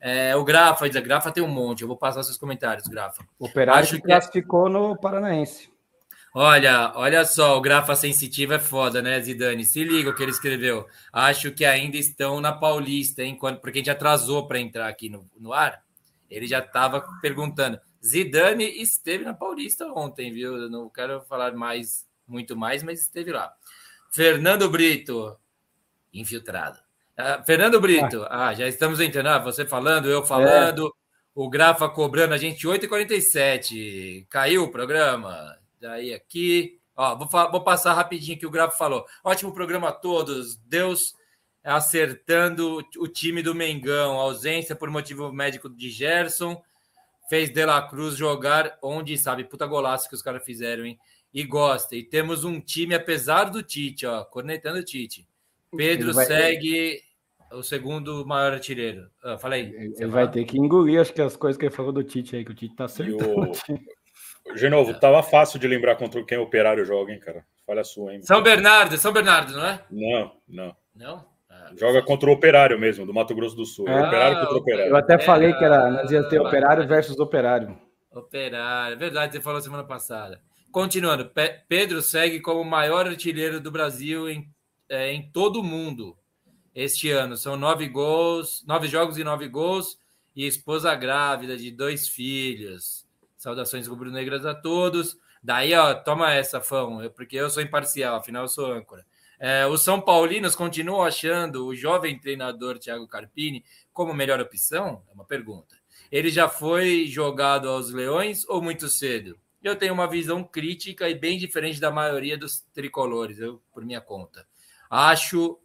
É, 0.01 0.37
o 0.37 0.45
Grafa, 0.45 0.87
diz, 0.89 0.97
a 0.97 1.01
Grafa 1.01 1.31
tem 1.33 1.43
um 1.43 1.49
monte. 1.49 1.83
Eu 1.83 1.89
vou 1.89 1.97
passar 1.97 2.23
seus 2.23 2.37
comentários, 2.37 2.87
Grafa. 2.87 3.27
O 3.39 3.47
Operário 3.47 3.83
Acho 3.83 3.97
que 3.97 4.03
classificou 4.03 4.69
no 4.69 4.97
Paranaense. 4.97 5.71
Olha, 6.39 6.93
olha 6.97 7.25
só, 7.25 7.57
o 7.57 7.63
Grafa 7.63 7.97
Sensitivo 7.97 8.53
é 8.53 8.59
foda, 8.59 9.01
né, 9.01 9.19
Zidane? 9.23 9.65
Se 9.65 9.83
liga 9.83 10.11
o 10.11 10.15
que 10.15 10.23
ele 10.23 10.33
escreveu. 10.33 10.87
Acho 11.11 11.51
que 11.51 11.65
ainda 11.65 11.97
estão 11.97 12.43
na 12.43 12.53
Paulista, 12.53 13.23
hein? 13.23 13.39
Quando, 13.39 13.59
porque 13.59 13.79
a 13.79 13.81
gente 13.81 13.91
atrasou 13.91 14.47
para 14.47 14.61
entrar 14.61 14.87
aqui 14.87 15.09
no, 15.09 15.27
no 15.41 15.55
ar. 15.55 15.83
Ele 16.29 16.47
já 16.47 16.59
estava 16.59 17.03
perguntando. 17.23 17.81
Zidane 18.05 18.65
esteve 18.83 19.25
na 19.25 19.33
Paulista 19.33 19.87
ontem, 19.87 20.31
viu? 20.31 20.59
Eu 20.59 20.69
não 20.69 20.91
quero 20.91 21.23
falar 21.23 21.55
mais, 21.55 22.07
muito 22.29 22.55
mais, 22.55 22.83
mas 22.83 23.01
esteve 23.01 23.33
lá. 23.33 23.51
Fernando 24.13 24.69
Brito, 24.69 25.39
infiltrado. 26.13 26.79
Uh, 27.19 27.43
Fernando 27.47 27.81
Brito, 27.81 28.25
ah. 28.25 28.49
ah, 28.49 28.55
já 28.55 28.69
estamos 28.69 29.01
entrando. 29.01 29.29
Ah, 29.29 29.39
você 29.39 29.65
falando, 29.65 30.11
eu 30.11 30.23
falando. 30.23 30.87
É. 30.87 30.91
O 31.35 31.49
Grafa 31.49 31.89
cobrando 31.89 32.35
a 32.35 32.39
gente 32.39 32.67
8h47. 32.67 34.27
Caiu 34.29 34.65
o 34.65 34.71
programa. 34.71 35.57
Daí 35.81 36.13
aqui. 36.13 36.79
Ó, 36.97 37.17
vou, 37.17 37.29
vou 37.51 37.63
passar 37.63 37.93
rapidinho 37.93 38.39
que 38.39 38.47
o 38.47 38.51
Grafa 38.51 38.77
falou. 38.77 39.05
Ótimo 39.23 39.53
programa 39.53 39.89
a 39.89 39.93
todos. 39.93 40.57
Deus 40.57 41.15
acertando 41.63 42.83
o 42.99 43.09
time 43.09 43.43
do 43.43 43.55
Mengão. 43.55 44.19
Ausência 44.19 44.75
por 44.75 44.91
motivo 44.91 45.33
médico 45.33 45.69
de 45.69 45.91
Gerson. 45.91 46.63
Fez 47.29 47.51
De 47.51 47.65
La 47.65 47.83
Cruz 47.83 48.17
jogar 48.17 48.79
onde 48.83 49.19
sabe. 49.19 49.45
Puta 49.45 49.67
golaço 49.67 50.09
que 50.09 50.15
os 50.15 50.23
caras 50.23 50.45
fizeram, 50.45 50.87
hein? 50.87 50.99
E 51.35 51.45
gosta. 51.45 51.97
E 51.97 52.03
temos 52.03 52.45
um 52.45 52.61
time, 52.61 52.95
apesar 52.95 53.45
do 53.45 53.63
Tite, 53.63 54.07
ó, 54.07 54.25
cornetando 54.25 54.79
o 54.79 54.85
Tite. 54.85 55.29
Pedro 55.77 56.15
vai... 56.15 56.25
segue 56.25 57.03
o 57.53 57.63
segundo 57.63 58.25
maior 58.27 58.53
artilheiro. 58.53 59.11
Ah, 59.23 59.37
falei. 59.37 59.65
Ele, 59.67 59.95
ele 59.99 60.07
vai 60.07 60.31
ter 60.31 60.45
que 60.45 60.59
engolir, 60.59 61.01
acho 61.01 61.13
que 61.13 61.21
as 61.21 61.37
coisas 61.37 61.59
que 61.59 61.67
ele 61.67 61.75
falou 61.75 61.93
do 61.93 62.03
Tite 62.03 62.37
aí, 62.37 62.45
que 62.45 62.53
o 62.53 62.55
Tite 62.55 62.75
tá 62.75 62.85
acertando. 62.85 63.53
De 63.53 63.96
novo, 64.71 64.95
tava 64.95 65.23
fácil 65.23 65.59
de 65.59 65.67
lembrar 65.69 65.97
contra 65.97 66.23
quem 66.25 66.39
o 66.39 66.43
Operário 66.43 66.85
joga, 66.85 67.13
hein, 67.13 67.21
cara? 67.21 67.45
Falha 67.67 67.85
sua, 67.85 68.15
hein? 68.15 68.23
São 68.23 68.43
Bernardo, 68.43 68.97
São 68.97 69.13
Bernardo, 69.13 69.53
não 69.53 69.67
é? 69.67 69.85
Não, 69.91 70.33
não. 70.49 70.77
Não? 70.95 71.27
Ah, 71.51 71.71
joga 71.77 72.03
contra 72.03 72.29
o 72.29 72.33
Operário 72.33 72.79
mesmo, 72.79 73.05
do 73.05 73.13
Mato 73.13 73.35
Grosso 73.35 73.57
do 73.57 73.67
Sul. 73.67 73.87
Ah, 73.89 74.07
operário 74.07 74.39
contra 74.39 74.55
o 74.55 74.59
Operário. 74.59 74.91
Eu 74.91 74.97
até 74.97 75.19
falei 75.19 75.53
que 75.53 75.65
era, 75.65 75.91
nós 75.91 76.11
ia 76.11 76.23
ter 76.29 76.41
Operário 76.41 76.87
versus 76.87 77.19
Operário. 77.19 77.79
Operário, 78.11 78.95
é 78.95 78.97
verdade, 78.97 79.33
você 79.33 79.41
falou 79.41 79.61
semana 79.61 79.85
passada. 79.85 80.41
Continuando, 80.73 81.27
Pe 81.27 81.63
Pedro 81.69 82.03
segue 82.03 82.41
como 82.41 82.61
o 82.61 82.65
maior 82.65 83.07
artilheiro 83.07 83.61
do 83.61 83.71
Brasil 83.71 84.29
em, 84.29 84.49
é, 84.89 85.13
em 85.13 85.31
todo 85.31 85.61
o 85.61 85.65
mundo 85.65 86.17
este 86.75 87.11
ano. 87.11 87.37
São 87.37 87.57
nove 87.57 87.89
gols, 87.89 88.63
nove 88.67 88.87
jogos 88.87 89.17
e 89.17 89.25
nove 89.25 89.49
gols, 89.49 89.99
e 90.35 90.47
esposa 90.47 90.95
grávida 90.95 91.57
de 91.57 91.71
dois 91.71 92.07
filhos. 92.07 93.06
Saudações 93.47 93.87
rubro-negras 93.87 94.45
a 94.45 94.57
todos. 94.57 95.17
Daí, 95.41 95.73
ó, 95.73 95.95
toma 95.95 96.35
essa, 96.35 96.61
Fão, 96.61 97.09
porque 97.15 97.37
eu 97.37 97.49
sou 97.49 97.63
imparcial, 97.63 98.17
afinal 98.17 98.43
eu 98.43 98.49
sou 98.49 98.73
âncora. 98.73 99.07
É, 99.39 99.65
os 99.69 99.85
São 99.85 100.01
Paulinos 100.01 100.57
continuam 100.57 101.05
achando 101.05 101.65
o 101.65 101.73
jovem 101.73 102.19
treinador 102.19 102.77
Thiago 102.77 103.07
Carpini 103.07 103.65
como 103.93 104.13
melhor 104.13 104.41
opção? 104.41 105.05
É 105.09 105.15
uma 105.15 105.25
pergunta. 105.25 105.77
Ele 106.11 106.29
já 106.29 106.49
foi 106.49 107.07
jogado 107.07 107.69
aos 107.69 107.93
Leões 107.93 108.45
ou 108.49 108.61
muito 108.61 108.89
cedo? 108.89 109.39
Eu 109.63 109.77
tenho 109.77 109.95
uma 109.95 110.09
visão 110.09 110.43
crítica 110.43 111.09
e 111.09 111.15
bem 111.15 111.39
diferente 111.39 111.79
da 111.79 111.93
maioria 111.93 112.37
dos 112.37 112.63
tricolores, 112.75 113.39
eu, 113.39 113.63
por 113.73 113.85
minha 113.85 114.01
conta. 114.01 114.45
Acho 114.91 115.57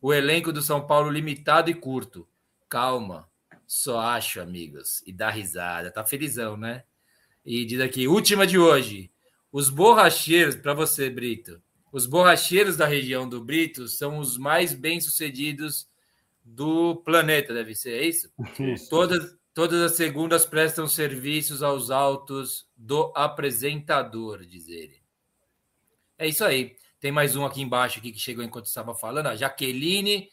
o 0.00 0.10
elenco 0.10 0.50
do 0.50 0.62
São 0.62 0.86
Paulo 0.86 1.10
limitado 1.10 1.70
e 1.70 1.74
curto. 1.74 2.26
Calma, 2.66 3.28
só 3.66 4.00
acho, 4.00 4.40
amigos. 4.40 5.02
E 5.06 5.12
dá 5.12 5.28
risada. 5.28 5.90
Tá 5.90 6.02
felizão, 6.02 6.56
né? 6.56 6.84
E 7.46 7.64
diz 7.64 7.80
aqui, 7.80 8.08
última 8.08 8.44
de 8.44 8.58
hoje. 8.58 9.08
Os 9.52 9.70
borracheiros, 9.70 10.56
para 10.56 10.74
você, 10.74 11.08
Brito, 11.08 11.62
os 11.92 12.04
borracheiros 12.04 12.76
da 12.76 12.86
região 12.86 13.28
do 13.28 13.42
Brito 13.42 13.86
são 13.86 14.18
os 14.18 14.36
mais 14.36 14.74
bem-sucedidos 14.74 15.88
do 16.44 16.96
planeta, 16.96 17.54
deve 17.54 17.72
ser, 17.74 18.02
é 18.02 18.04
isso? 18.04 18.28
isso. 18.58 18.90
Todas, 18.90 19.36
todas 19.54 19.80
as 19.80 19.96
segundas 19.96 20.44
prestam 20.44 20.88
serviços 20.88 21.62
aos 21.62 21.88
autos 21.88 22.66
do 22.76 23.12
apresentador, 23.14 24.44
diz 24.44 24.68
ele. 24.68 25.00
É 26.18 26.26
isso 26.26 26.44
aí. 26.44 26.76
Tem 26.98 27.12
mais 27.12 27.36
um 27.36 27.46
aqui 27.46 27.62
embaixo 27.62 28.00
aqui 28.00 28.10
que 28.10 28.18
chegou 28.18 28.42
enquanto 28.42 28.66
estava 28.66 28.92
falando. 28.92 29.28
A 29.28 29.36
Jaqueline, 29.36 30.28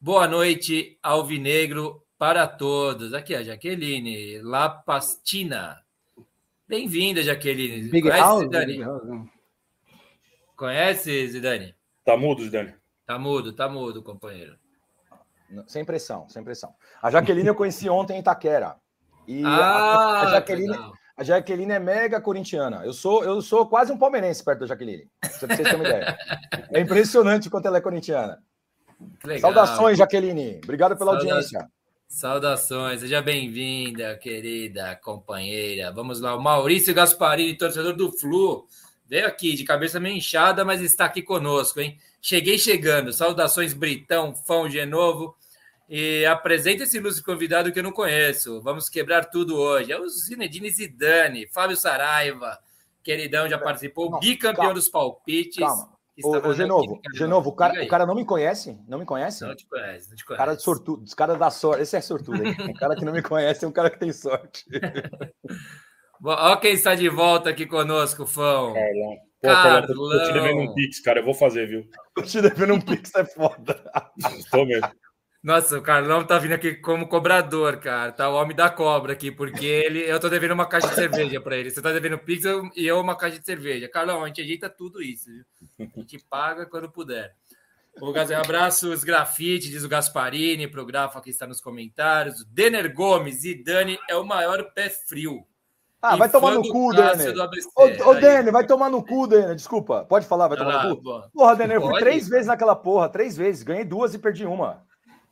boa 0.00 0.26
noite, 0.26 0.98
Alvinegro, 1.02 2.02
para 2.16 2.46
todos. 2.46 3.12
Aqui, 3.12 3.34
a 3.34 3.42
Jaqueline, 3.42 4.40
La 4.40 4.70
Pastina. 4.70 5.85
Bem-vinda, 6.68 7.22
Jaqueline. 7.22 7.88
Big 7.88 8.02
Conhece, 8.02 8.20
House, 8.20 8.42
Zidane? 8.42 8.72
Big 8.72 8.82
House. 8.82 9.04
Né? 9.04 9.24
Conhece, 10.56 11.28
Zidane? 11.28 11.74
Tá 12.04 12.16
mudo, 12.16 12.42
Zidane. 12.42 12.74
Tá 13.06 13.18
mudo, 13.18 13.52
tá 13.52 13.68
mudo, 13.68 14.02
companheiro. 14.02 14.56
Sem 15.68 15.84
pressão, 15.84 16.28
sem 16.28 16.42
pressão. 16.42 16.74
A 17.00 17.08
Jaqueline 17.08 17.46
eu 17.46 17.54
conheci 17.54 17.88
ontem 17.88 18.16
em 18.16 18.20
Itaquera. 18.20 18.76
E 19.28 19.44
ah, 19.44 20.22
a, 20.22 20.30
Jaqueline, 20.32 20.76
a 21.16 21.22
Jaqueline 21.22 21.72
é 21.72 21.78
mega 21.78 22.20
corintiana. 22.20 22.84
Eu 22.84 22.92
sou, 22.92 23.22
eu 23.22 23.40
sou 23.40 23.68
quase 23.68 23.92
um 23.92 23.98
palmeirense 23.98 24.44
perto 24.44 24.60
da 24.60 24.66
Jaqueline. 24.66 25.08
Pra 25.20 25.30
vocês 25.30 25.56
terem 25.56 25.74
uma 25.76 25.84
ideia. 25.84 26.18
É 26.70 26.80
impressionante 26.80 27.48
quanto 27.48 27.66
ela 27.66 27.78
é 27.78 27.80
corintiana. 27.80 28.42
Saudações, 29.40 29.98
Jaqueline. 29.98 30.60
Obrigado 30.64 30.96
pela 30.96 31.12
Saudações. 31.12 31.54
audiência. 31.54 31.75
Saudações, 32.08 33.00
seja 33.00 33.20
bem-vinda, 33.20 34.16
querida 34.16 34.96
companheira. 34.96 35.92
Vamos 35.92 36.20
lá, 36.20 36.34
o 36.34 36.42
Maurício 36.42 36.94
Gasparini, 36.94 37.58
torcedor 37.58 37.94
do 37.94 38.10
Flu, 38.12 38.66
veio 39.06 39.26
aqui 39.26 39.54
de 39.54 39.64
cabeça 39.64 40.00
meio 40.00 40.16
inchada, 40.16 40.64
mas 40.64 40.80
está 40.80 41.04
aqui 41.04 41.20
conosco, 41.20 41.80
hein? 41.80 41.98
Cheguei 42.22 42.58
chegando. 42.58 43.12
Saudações, 43.12 43.74
Britão, 43.74 44.34
Fão 44.34 44.70
Genovo. 44.70 45.36
E 45.88 46.24
apresenta 46.26 46.82
esse 46.84 46.96
ilustre 46.96 47.22
convidado 47.22 47.70
que 47.70 47.78
eu 47.78 47.82
não 47.82 47.92
conheço. 47.92 48.60
Vamos 48.62 48.88
quebrar 48.88 49.26
tudo 49.26 49.56
hoje. 49.56 49.92
É 49.92 50.00
o 50.00 50.08
Zinedine 50.08 50.70
Zidane, 50.70 51.46
Fábio 51.48 51.76
Saraiva, 51.76 52.58
queridão, 53.02 53.48
já 53.48 53.58
participou, 53.58 54.10
não, 54.10 54.18
bicampeão 54.18 54.64
calma, 54.64 54.74
dos 54.74 54.88
palpites. 54.88 55.58
Calma, 55.58 55.95
Ô, 56.24 56.52
Genovo, 56.54 57.00
Genovo, 57.14 57.50
o 57.50 57.52
cara, 57.52 57.82
o 57.82 57.88
cara 57.88 58.06
não 58.06 58.14
me 58.14 58.24
conhece? 58.24 58.78
Não 58.88 58.98
me 58.98 59.04
conhece? 59.04 59.44
Não 59.44 59.54
te 59.54 59.66
conhece, 59.66 60.08
não 60.08 60.16
te 60.16 60.24
conhece. 60.24 60.38
Cara 60.38 60.56
de 60.56 60.62
sortudo, 60.62 61.04
os 61.04 61.14
caras 61.14 61.38
da 61.38 61.50
sorte. 61.50 61.82
Esse 61.82 61.96
é 61.96 62.00
sortudo? 62.00 62.42
O 62.42 62.74
cara 62.74 62.96
que 62.96 63.04
não 63.04 63.12
me 63.12 63.22
conhece 63.22 63.64
é 63.64 63.68
um 63.68 63.72
cara 63.72 63.90
que 63.90 63.98
tem 63.98 64.12
sorte. 64.12 64.64
Olha 66.24 66.56
quem 66.56 66.72
está 66.72 66.94
de 66.94 67.08
volta 67.10 67.50
aqui 67.50 67.66
conosco, 67.66 68.24
Fão. 68.24 68.72
Carlão. 68.72 69.16
Pô, 69.42 69.48
Carlão. 69.48 69.86
Tô 69.86 70.24
te 70.24 70.32
devendo 70.32 70.60
um 70.60 70.74
Pix, 70.74 71.00
cara. 71.00 71.20
Eu 71.20 71.24
vou 71.24 71.34
fazer, 71.34 71.66
viu? 71.66 71.84
Tô 72.14 72.22
te 72.22 72.40
devendo 72.40 72.74
um 72.74 72.80
Pix, 72.80 73.14
é 73.14 73.24
foda. 73.24 73.78
Estou 74.38 74.64
mesmo. 74.64 74.88
Nossa, 75.46 75.78
o 75.78 75.80
Carlão 75.80 76.24
tá 76.24 76.40
vindo 76.40 76.54
aqui 76.54 76.74
como 76.74 77.06
cobrador, 77.06 77.76
cara. 77.76 78.10
Tá 78.10 78.28
o 78.28 78.34
homem 78.34 78.56
da 78.56 78.68
cobra 78.68 79.12
aqui, 79.12 79.30
porque 79.30 79.64
ele, 79.64 80.00
eu 80.00 80.18
tô 80.18 80.28
devendo 80.28 80.50
uma 80.50 80.66
caixa 80.66 80.88
de 80.88 80.96
cerveja 80.96 81.40
para 81.40 81.56
ele. 81.56 81.70
Você 81.70 81.80
tá 81.80 81.92
devendo 81.92 82.18
pizza 82.18 82.50
e 82.74 82.84
eu 82.84 82.98
uma 82.98 83.14
caixa 83.14 83.38
de 83.38 83.46
cerveja. 83.46 83.88
Carlão, 83.88 84.24
a 84.24 84.26
gente 84.26 84.40
ajeita 84.40 84.68
tudo 84.68 85.00
isso, 85.00 85.30
viu? 85.30 85.44
A 85.78 86.00
gente 86.00 86.18
paga 86.28 86.66
quando 86.66 86.90
puder. 86.90 87.32
O 88.00 88.10
Gazel, 88.10 88.40
abraços, 88.40 89.04
grafite, 89.04 89.70
diz 89.70 89.84
o 89.84 89.88
Gasparini, 89.88 90.66
pro 90.66 90.84
Grafa 90.84 91.20
que 91.20 91.30
está 91.30 91.46
nos 91.46 91.60
comentários. 91.60 92.44
Denner 92.46 92.92
Gomes 92.92 93.44
e 93.44 93.54
Dani 93.54 93.96
é 94.10 94.16
o 94.16 94.24
maior 94.24 94.72
pé 94.74 94.90
frio. 94.90 95.46
Ah, 96.02 96.16
vai 96.16 96.28
tomar 96.28 96.54
no 96.54 96.68
cu, 96.68 96.92
Denner. 96.92 97.34
Ô, 97.76 98.10
ô 98.10 98.14
Denner, 98.14 98.52
vai 98.52 98.66
tomar 98.66 98.90
no 98.90 99.00
cu, 99.00 99.28
Denner. 99.28 99.54
Desculpa, 99.54 100.04
pode 100.06 100.26
falar, 100.26 100.48
vai 100.48 100.58
tomar 100.58 100.88
no 100.88 100.96
cu? 100.96 101.30
Porra, 101.32 101.54
Denner, 101.54 101.76
eu 101.76 101.82
fui 101.82 102.00
três 102.00 102.28
vezes 102.28 102.48
naquela 102.48 102.74
porra, 102.74 103.08
três 103.08 103.36
vezes. 103.36 103.62
Ganhei 103.62 103.84
duas 103.84 104.12
e 104.12 104.18
perdi 104.18 104.44
uma. 104.44 104.84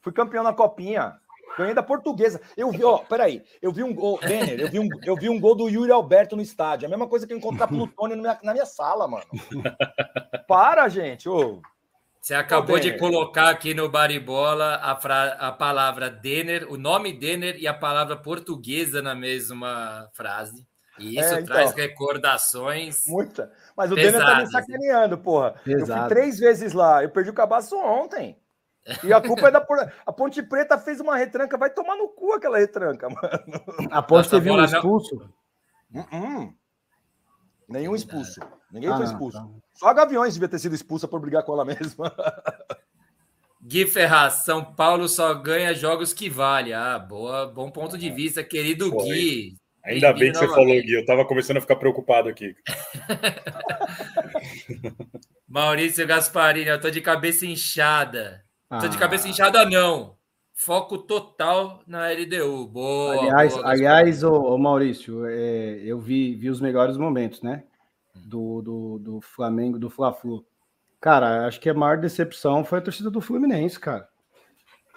Fui 0.04 0.12
campeão 0.12 0.44
na 0.44 0.52
copinha. 0.52 1.16
Ganhei 1.56 1.72
da 1.72 1.82
portuguesa. 1.82 2.40
Eu 2.56 2.70
vi, 2.70 2.84
ó, 2.84 2.98
peraí. 2.98 3.42
Eu 3.62 3.72
vi 3.72 3.82
um 3.82 3.94
gol, 3.94 4.20
Denner, 4.20 4.60
eu 4.60 4.68
vi 4.68 4.78
um, 4.78 4.88
eu 5.04 5.16
vi 5.16 5.28
um 5.30 5.40
gol 5.40 5.54
do 5.54 5.68
Yuri 5.68 5.90
Alberto 5.90 6.36
no 6.36 6.42
estádio. 6.42 6.86
A 6.86 6.90
mesma 6.90 7.06
coisa 7.06 7.26
que 7.26 7.32
eu 7.32 7.38
encontrar 7.38 7.68
Plutônio 7.68 8.16
na 8.16 8.22
minha, 8.22 8.38
na 8.42 8.52
minha 8.52 8.66
sala, 8.66 9.08
mano. 9.08 9.24
Para, 10.46 10.88
gente. 10.88 11.26
Ô. 11.26 11.62
Você 12.20 12.34
acabou 12.34 12.76
ô, 12.76 12.78
de 12.78 12.98
colocar 12.98 13.48
aqui 13.48 13.72
no 13.72 13.88
Baribola 13.88 14.80
a, 14.82 14.96
fra... 14.96 15.34
a 15.34 15.52
palavra 15.52 16.10
Denner, 16.10 16.70
o 16.70 16.76
nome 16.76 17.12
Denner 17.12 17.56
e 17.58 17.66
a 17.66 17.74
palavra 17.74 18.16
portuguesa 18.16 19.00
na 19.00 19.14
mesma 19.14 20.10
frase. 20.12 20.66
E 20.98 21.18
isso 21.18 21.34
é, 21.34 21.40
então, 21.40 21.46
traz 21.46 21.72
recordações. 21.72 23.06
Muita. 23.06 23.50
Mas 23.76 23.90
o 23.90 23.94
pesadas, 23.94 24.20
Denner 24.20 24.36
tá 24.36 24.40
me 24.40 24.50
sacaneando, 24.50 25.18
porra. 25.18 25.54
Eu 25.66 25.86
fui 25.86 26.08
três 26.08 26.38
vezes 26.38 26.72
lá. 26.72 27.02
Eu 27.02 27.10
perdi 27.10 27.30
o 27.30 27.34
cabaço 27.34 27.76
ontem. 27.76 28.36
E 29.03 29.12
a 29.12 29.20
culpa 29.20 29.49
é 29.49 29.51
da. 29.51 29.66
A 30.07 30.12
Ponte 30.12 30.42
Preta 30.42 30.79
fez 30.79 31.01
uma 31.01 31.16
retranca, 31.16 31.57
vai 31.57 31.70
tomar 31.70 31.97
no 31.97 32.09
cu 32.09 32.33
aquela 32.33 32.59
retranca, 32.59 33.09
mano. 33.09 33.90
A 33.90 34.03
Ponte 34.03 34.29
teve 34.29 34.51
um 34.51 34.62
expulso? 34.62 35.16
Uh 35.92 36.01
-uh. 36.01 36.55
Nenhum 37.68 37.94
expulso. 37.94 38.40
Ninguém 38.70 38.90
ah, 38.90 38.97
foi 38.97 39.07
expulso. 39.07 39.38
Tá. 39.38 39.49
Só 39.73 39.88
a 39.88 39.94
Gaviões 39.94 40.35
devia 40.35 40.49
ter 40.49 40.59
sido 40.59 40.75
expulsa 40.75 41.09
por 41.09 41.20
brigar 41.20 41.42
com 41.44 41.53
ela 41.53 41.64
mesma. 41.64 42.14
Gui 43.62 43.87
Ferraz, 43.87 44.44
São 44.44 44.62
Paulo 44.62 45.09
só 45.09 45.33
ganha 45.33 45.73
jogos 45.73 46.12
que 46.12 46.29
vale. 46.29 46.75
Ah, 46.75 46.99
boa, 46.99 47.47
bom 47.47 47.70
ponto 47.70 47.97
de 47.97 48.11
vista, 48.11 48.44
querido 48.44 48.90
Foi. 48.90 49.05
Gui. 49.05 49.57
Ainda 49.83 50.12
bem 50.12 50.33
que 50.33 50.38
você 50.38 50.49
falou, 50.49 50.66
Gui. 50.66 50.92
Eu 50.92 51.07
tava 51.07 51.25
começando 51.25 51.57
a 51.57 51.62
ficar 51.62 51.77
preocupado 51.77 52.29
aqui. 52.29 52.55
Maurício 55.49 56.07
Gasparini, 56.07 56.68
eu 56.68 56.81
tô 56.81 56.90
de 56.90 57.01
cabeça 57.01 57.47
inchada. 57.47 58.43
Ah. 58.74 58.80
Tô 58.80 58.88
de 58.88 58.98
cabeça 58.98 59.28
inchada, 59.28 59.64
não. 59.64 60.16
Foco 60.52 60.98
total 60.98 61.80
na 61.87 62.10
LDU. 62.10 62.66
Boa. 62.66 63.20
Aliás, 63.20 63.54
boa, 63.54 63.70
aliás 63.70 64.24
ô, 64.24 64.32
ô 64.32 64.58
Maurício, 64.58 65.24
é, 65.26 65.80
eu 65.84 66.00
vi, 66.00 66.34
vi 66.34 66.50
os 66.50 66.60
melhores 66.60 66.96
momentos, 66.96 67.40
né? 67.40 67.62
Do, 68.12 68.60
do, 68.62 68.98
do 68.98 69.20
Flamengo, 69.20 69.78
do 69.78 69.88
Fla-Flu. 69.88 70.44
Cara, 71.00 71.46
acho 71.46 71.60
que 71.60 71.70
a 71.70 71.74
maior 71.74 71.98
decepção 71.98 72.64
foi 72.64 72.80
a 72.80 72.82
torcida 72.82 73.10
do 73.10 73.20
Fluminense, 73.20 73.78
cara. 73.78 74.08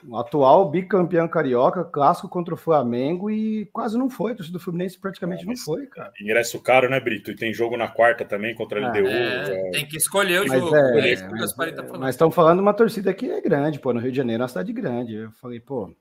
O 0.06 0.18
atual 0.18 0.70
bicampeão 0.70 1.28
carioca, 1.28 1.84
clássico 1.84 2.30
contra 2.30 2.54
o 2.54 2.58
Flamengo 2.58 3.32
e 3.32 3.66
quase 3.68 3.98
não 3.98 4.10
foi. 4.10 4.34
A 4.34 4.36
torcida 4.36 4.58
do 4.58 4.64
Fluminense 4.64 5.00
praticamente 5.00 5.46
não 5.46 5.56
foi, 5.56 5.88
cara. 5.88 6.12
Ingresso 6.22 6.60
caro, 6.62 6.90
né, 6.90 7.00
Brito? 7.00 7.32
E 7.32 7.36
tem 7.36 7.54
jogo 7.54 7.76
na 7.76 7.88
quarta 7.88 8.24
também 8.24 8.54
contra 8.54 8.80
a 8.80 8.90
LDU. 8.90 9.08
É, 9.08 9.68
é... 9.68 9.72
Tem 9.72 9.88
que 9.88 9.98
escolher 9.98 10.42
o 10.42 10.48
mas 10.48 10.60
jogo. 10.60 10.76
É, 10.76 11.14
é 11.14 11.30
mas, 11.30 11.54
tá 11.54 11.84
mas 12.00 12.16
estão 12.16 12.30
falando 12.30 12.58
de 12.58 12.62
uma 12.62 12.74
torcida 12.74 13.14
que 13.14 13.30
é 13.30 13.42
grande, 13.42 13.80
pô. 13.80 13.92
No 13.92 14.00
Rio 14.00 14.12
de 14.12 14.18
Janeiro 14.18 14.42
é 14.42 14.44
uma 14.44 14.50
cidade 14.50 14.72
grande. 14.72 15.16
Eu 15.16 15.32
falei, 15.32 15.60
pô. 15.60 15.96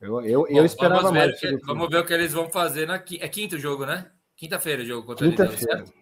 Eu, 0.00 0.20
eu, 0.22 0.40
Bom, 0.40 0.46
eu 0.48 0.64
esperava 0.64 1.02
vamos 1.02 1.18
mais. 1.18 1.40
Que, 1.40 1.56
vamos 1.64 1.88
ver 1.88 1.98
o 1.98 2.04
que 2.04 2.12
eles 2.12 2.32
vão 2.32 2.50
fazer 2.50 2.86
na. 2.86 2.96
É 2.96 3.28
quinto 3.28 3.58
jogo, 3.58 3.86
né? 3.86 4.06
Quinta-feira 4.36 4.82
o 4.82 4.86
jogo 4.86 5.06
contra 5.06 5.26
Quinta 5.26 5.44
a 5.44 5.46
LDU, 5.46 5.58
certo? 5.58 5.92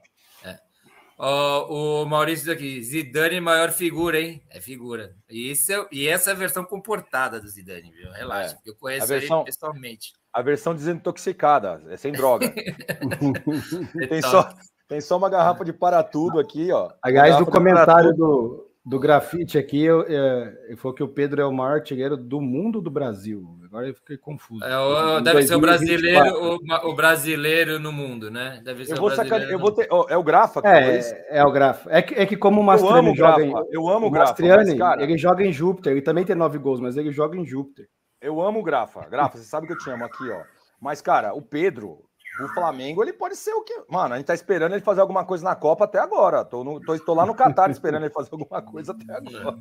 O 1.19 2.05
Maurício 2.05 2.53
aqui, 2.53 2.83
Zidane 2.83 3.41
maior 3.41 3.71
figura, 3.71 4.21
hein? 4.21 4.43
É 4.51 4.61
figura. 4.61 5.15
E, 5.31 5.51
isso 5.51 5.73
é, 5.73 5.87
e 5.93 6.09
essa 6.09 6.31
é 6.31 6.33
a 6.33 6.37
versão 6.37 6.65
comportada 6.65 7.41
do 7.41 7.49
Zidane, 7.49 7.93
viu? 7.93 8.11
Relaxa, 8.13 8.57
é. 8.57 8.71
eu 8.71 8.75
conheço 8.77 9.07
versão, 9.07 9.39
ele 9.39 9.47
pessoalmente. 9.47 10.13
A 10.33 10.43
versão 10.43 10.75
desintoxicada, 10.75 11.83
é 11.89 11.97
sem 11.97 12.13
droga. 12.13 12.53
tem, 14.09 14.23
só, 14.23 14.53
tem 14.89 15.01
só 15.01 15.17
uma 15.17 15.31
garrafa 15.31 15.65
de 15.65 15.73
para 15.73 16.03
tudo 16.03 16.41
aqui, 16.41 16.73
ó. 16.73 16.91
Aliás, 17.01 17.39
do 17.39 17.47
comentário 17.47 18.13
do, 18.15 18.69
do 18.85 18.99
grafite 18.99 19.57
aqui, 19.57 19.83
eu, 19.83 20.05
é, 20.07 20.77
foi 20.77 20.93
que 20.93 21.03
o 21.03 21.09
Pedro 21.09 21.41
é 21.41 21.47
o 21.47 21.53
maior 21.53 21.77
artilheiro 21.77 22.19
do 22.19 22.39
mundo 22.39 22.83
do 22.83 22.91
Brasil. 22.91 23.59
Agora 23.65 23.89
eu 23.89 23.95
fiquei 23.95 24.19
confuso. 24.19 24.63
É, 24.63 24.79
o, 24.79 25.21
deve 25.21 25.43
ser 25.45 25.55
o 25.55 25.61
brasileiro, 25.61 26.61
o, 26.61 26.91
o, 26.91 26.95
brasileiro 26.95 27.79
no 27.81 27.91
mundo, 27.91 28.31
né? 28.31 28.61
Deve 28.63 28.85
ser 28.85 28.93
eu 28.93 28.97
vou 28.99 29.11
o 29.11 29.15
brasileiro. 29.15 29.51
eu 29.51 29.59
vou 29.59 29.73
ter, 29.73 29.89
é 29.91 30.17
o 30.17 30.23
Grafa, 30.23 30.61
é, 30.65 30.99
é, 30.99 31.39
é 31.39 31.45
o 31.45 31.51
Grafa. 31.51 31.89
É 31.91 32.03
que, 32.03 32.15
é 32.15 32.27
que 32.27 32.37
como 32.37 32.61
o 32.61 32.65
Mastriani 32.65 33.17
joga 33.17 33.43
em, 33.43 33.55
eu 33.71 33.89
amo 33.89 34.09
o 34.09 34.11
Grafa, 34.11 34.33
Mastriani, 34.33 34.77
cara, 34.77 35.03
ele 35.03 35.17
joga 35.17 35.43
em 35.43 35.53
Júpiter, 35.53 35.93
ele 35.93 36.03
também 36.03 36.25
tem 36.25 36.37
nove 36.37 36.59
gols, 36.59 36.81
mas 36.81 36.99
ele 36.99 37.11
joga 37.11 37.39
em 37.39 37.47
Júpiter. 37.47 37.89
Eu 38.21 38.41
amo 38.43 38.61
o 38.61 38.63
Grafa. 38.63 39.09
Grafa, 39.09 39.39
você 39.39 39.45
sabe 39.45 39.67
que 39.67 39.73
eu 39.73 39.79
te 39.79 39.89
amo 39.91 40.05
aqui, 40.05 40.29
ó. 40.31 40.43
Mas 40.79 41.01
cara, 41.01 41.33
o 41.33 41.41
Pedro, 41.41 42.04
o 42.41 42.49
Flamengo, 42.49 43.03
ele 43.03 43.13
pode 43.13 43.37
ser 43.37 43.53
o 43.53 43.63
que. 43.63 43.75
Mano, 43.89 44.15
a 44.15 44.17
gente 44.17 44.27
tá 44.27 44.35
esperando 44.35 44.73
ele 44.73 44.83
fazer 44.83 45.01
alguma 45.01 45.25
coisa 45.25 45.45
na 45.45 45.55
Copa 45.55 45.85
até 45.85 45.99
agora. 45.99 46.45
Tô, 46.45 46.65
no, 46.65 46.81
tô, 46.81 46.99
tô 46.99 47.15
lá 47.15 47.25
no 47.25 47.35
Catar 47.35 47.71
esperando 47.71 48.05
ele 48.05 48.13
fazer 48.13 48.31
alguma 48.33 48.61
coisa 48.61 48.93
até 48.93 49.17
agora. 49.17 49.57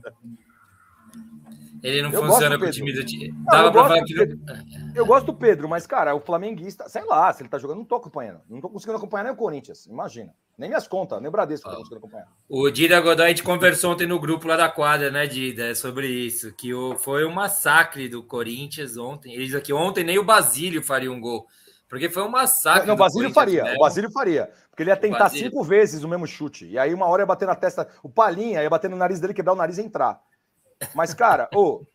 Ele 1.84 2.02
não 2.02 2.12
eu 2.12 2.26
funciona 2.26 2.58
com 2.58 2.64
o 2.64 2.72
time 2.72 2.94
do 2.94 3.04
time. 3.04 3.34
Dava 3.44 3.70
pra 3.70 3.84
falar 3.84 4.04
que 4.06 4.14
não... 4.14 4.26
Eu 4.96 5.06
gosto 5.06 5.26
do 5.26 5.34
Pedro, 5.34 5.68
mas, 5.68 5.86
cara, 5.86 6.16
o 6.16 6.22
flamenguista, 6.22 6.88
sei 6.88 7.04
lá, 7.04 7.32
se 7.34 7.44
ele 7.44 7.50
tá 7.50 7.58
jogando, 7.58 7.80
não 7.80 7.86
tô 7.86 7.96
acompanhando. 7.96 8.40
Não 8.50 8.62
tô 8.62 8.70
conseguindo 8.70 8.98
acompanhar 8.98 9.26
nem 9.26 9.34
o 9.34 9.36
Corinthians, 9.36 9.86
imagina. 9.86 10.34
Nem 10.58 10.70
minhas 10.70 10.88
contas, 10.88 11.20
nem 11.20 11.28
o 11.28 11.32
Bradesco 11.32 11.70
oh. 11.70 11.76
conseguindo 11.76 11.98
acompanhar. 11.98 12.28
O 12.48 12.70
Dida 12.70 13.02
Godoy, 13.02 13.26
a 13.26 13.30
gente 13.30 13.44
conversou 13.44 13.92
ontem 13.92 14.08
no 14.08 14.18
grupo 14.18 14.48
lá 14.48 14.56
da 14.56 14.70
quadra, 14.70 15.12
né, 15.12 15.28
Dida, 15.28 15.76
sobre 15.76 16.08
isso, 16.08 16.54
que 16.54 16.74
o, 16.74 16.96
foi 16.96 17.26
um 17.26 17.34
massacre 17.34 18.08
do 18.08 18.24
Corinthians 18.24 18.96
ontem. 18.96 19.34
Eles 19.34 19.54
aqui 19.54 19.74
ontem 19.74 20.06
nem 20.06 20.18
o 20.18 20.24
Basílio 20.24 20.82
faria 20.82 21.12
um 21.12 21.20
gol. 21.20 21.46
Porque 21.94 22.10
foi 22.10 22.24
um 22.24 22.28
massacre. 22.28 22.88
Não, 22.88 22.96
o 22.96 22.98
Basílio 22.98 23.32
faria. 23.32 23.64
Né? 23.66 23.76
O 23.76 23.82
Basílio 23.82 24.12
faria. 24.12 24.52
Porque 24.68 24.82
ele 24.82 24.90
ia 24.90 24.98
tentar 24.98 25.30
cinco 25.30 25.64
vezes 25.64 26.04
o 26.04 26.10
mesmo 26.10 26.26
chute. 26.26 26.66
E 26.66 26.76
aí 26.76 26.92
uma 26.92 27.06
hora 27.06 27.22
ia 27.22 27.26
bater 27.28 27.46
na 27.46 27.54
testa. 27.54 27.88
O 28.02 28.10
Palinha 28.10 28.64
ia 28.64 28.70
bater 28.70 28.90
no 28.90 28.98
nariz 28.98 29.20
dele, 29.20 29.32
quebrar 29.32 29.54
o 29.54 29.56
nariz 29.56 29.78
e 29.78 29.84
entrar. 29.84 30.20
Mas, 30.96 31.14
cara, 31.14 31.48
ô, 31.54 31.86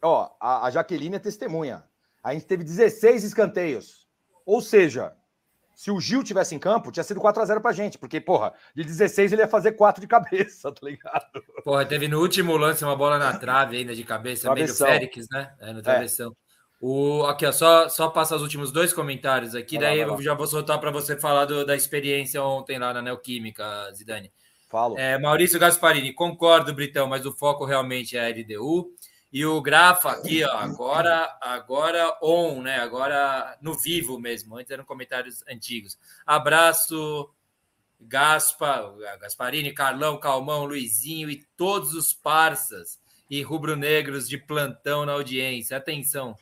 ó, 0.00 0.30
a, 0.40 0.66
a 0.66 0.70
Jaqueline 0.70 1.16
é 1.16 1.18
testemunha. 1.18 1.82
A 2.22 2.32
gente 2.34 2.46
teve 2.46 2.62
16 2.62 3.24
escanteios. 3.24 4.06
Ou 4.46 4.62
seja, 4.62 5.12
se 5.74 5.90
o 5.90 5.98
Gil 5.98 6.22
tivesse 6.22 6.54
em 6.54 6.58
campo, 6.60 6.92
tinha 6.92 7.02
sido 7.02 7.20
4x0 7.20 7.60
pra 7.60 7.72
gente. 7.72 7.98
Porque, 7.98 8.20
porra, 8.20 8.54
de 8.76 8.84
16 8.84 9.32
ele 9.32 9.42
ia 9.42 9.48
fazer 9.48 9.72
4 9.72 10.00
de 10.00 10.06
cabeça, 10.06 10.70
tá 10.70 10.86
ligado? 10.86 11.42
Porra, 11.64 11.84
teve 11.84 12.06
no 12.06 12.20
último 12.20 12.56
lance 12.56 12.84
uma 12.84 12.94
bola 12.94 13.18
na 13.18 13.36
trave 13.36 13.78
ainda 13.78 13.92
de 13.92 14.04
cabeça, 14.04 14.54
meio 14.54 14.68
do 14.68 14.74
Félix, 14.74 15.26
né? 15.32 15.52
É, 15.58 15.72
no 15.72 15.80
é. 15.80 15.82
travessão. 15.82 16.30
É. 16.30 16.51
O, 16.84 17.22
aqui, 17.26 17.46
ó, 17.46 17.52
só, 17.52 17.88
só 17.88 18.08
passa 18.08 18.34
os 18.34 18.42
últimos 18.42 18.72
dois 18.72 18.92
comentários 18.92 19.54
aqui, 19.54 19.78
vai 19.78 19.86
daí 19.86 20.04
lá, 20.04 20.12
eu 20.12 20.20
já 20.20 20.34
vou 20.34 20.48
soltar 20.48 20.80
para 20.80 20.90
você 20.90 21.16
falar 21.16 21.44
do, 21.44 21.64
da 21.64 21.76
experiência 21.76 22.42
ontem 22.42 22.76
lá 22.76 22.92
na 22.92 23.00
Neoquímica, 23.00 23.64
Zidane. 23.94 24.32
Falo. 24.68 24.98
É, 24.98 25.16
Maurício 25.16 25.60
Gasparini, 25.60 26.12
concordo, 26.12 26.74
Britão, 26.74 27.06
mas 27.06 27.24
o 27.24 27.30
foco 27.30 27.64
realmente 27.64 28.16
é 28.16 28.26
a 28.26 28.28
LDU. 28.28 28.90
E 29.32 29.46
o 29.46 29.62
Grafa 29.62 30.10
aqui, 30.10 30.42
ó, 30.42 30.50
agora, 30.50 31.38
agora 31.40 32.18
on, 32.20 32.62
né? 32.62 32.80
Agora 32.80 33.56
no 33.62 33.74
vivo 33.74 34.18
mesmo, 34.18 34.56
antes 34.56 34.72
eram 34.72 34.84
comentários 34.84 35.44
antigos. 35.48 35.96
Abraço, 36.26 37.30
Gaspa, 38.00 38.92
Gasparini, 39.20 39.72
Carlão, 39.72 40.18
Calmão, 40.18 40.64
Luizinho 40.64 41.30
e 41.30 41.44
todos 41.56 41.94
os 41.94 42.12
parças 42.12 43.00
e 43.30 43.40
rubro-negros 43.40 44.28
de 44.28 44.36
plantão 44.36 45.06
na 45.06 45.12
audiência. 45.12 45.76
Atenção, 45.76 46.36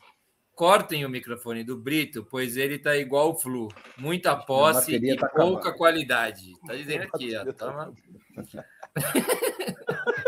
cortem 0.61 1.03
o 1.03 1.09
microfone 1.09 1.63
do 1.63 1.75
Brito, 1.75 2.23
pois 2.23 2.55
ele 2.55 2.77
tá 2.77 2.95
igual 2.95 3.31
o 3.31 3.35
Flu. 3.35 3.67
Muita 3.97 4.35
posse 4.35 4.93
e 4.93 5.15
tá 5.15 5.27
pouca 5.27 5.69
acabando. 5.69 5.77
qualidade. 5.79 6.53
Tá 6.67 6.75
dizendo 6.75 7.09
aqui, 7.11 7.35
ó. 7.35 7.51
Toma... 7.51 7.91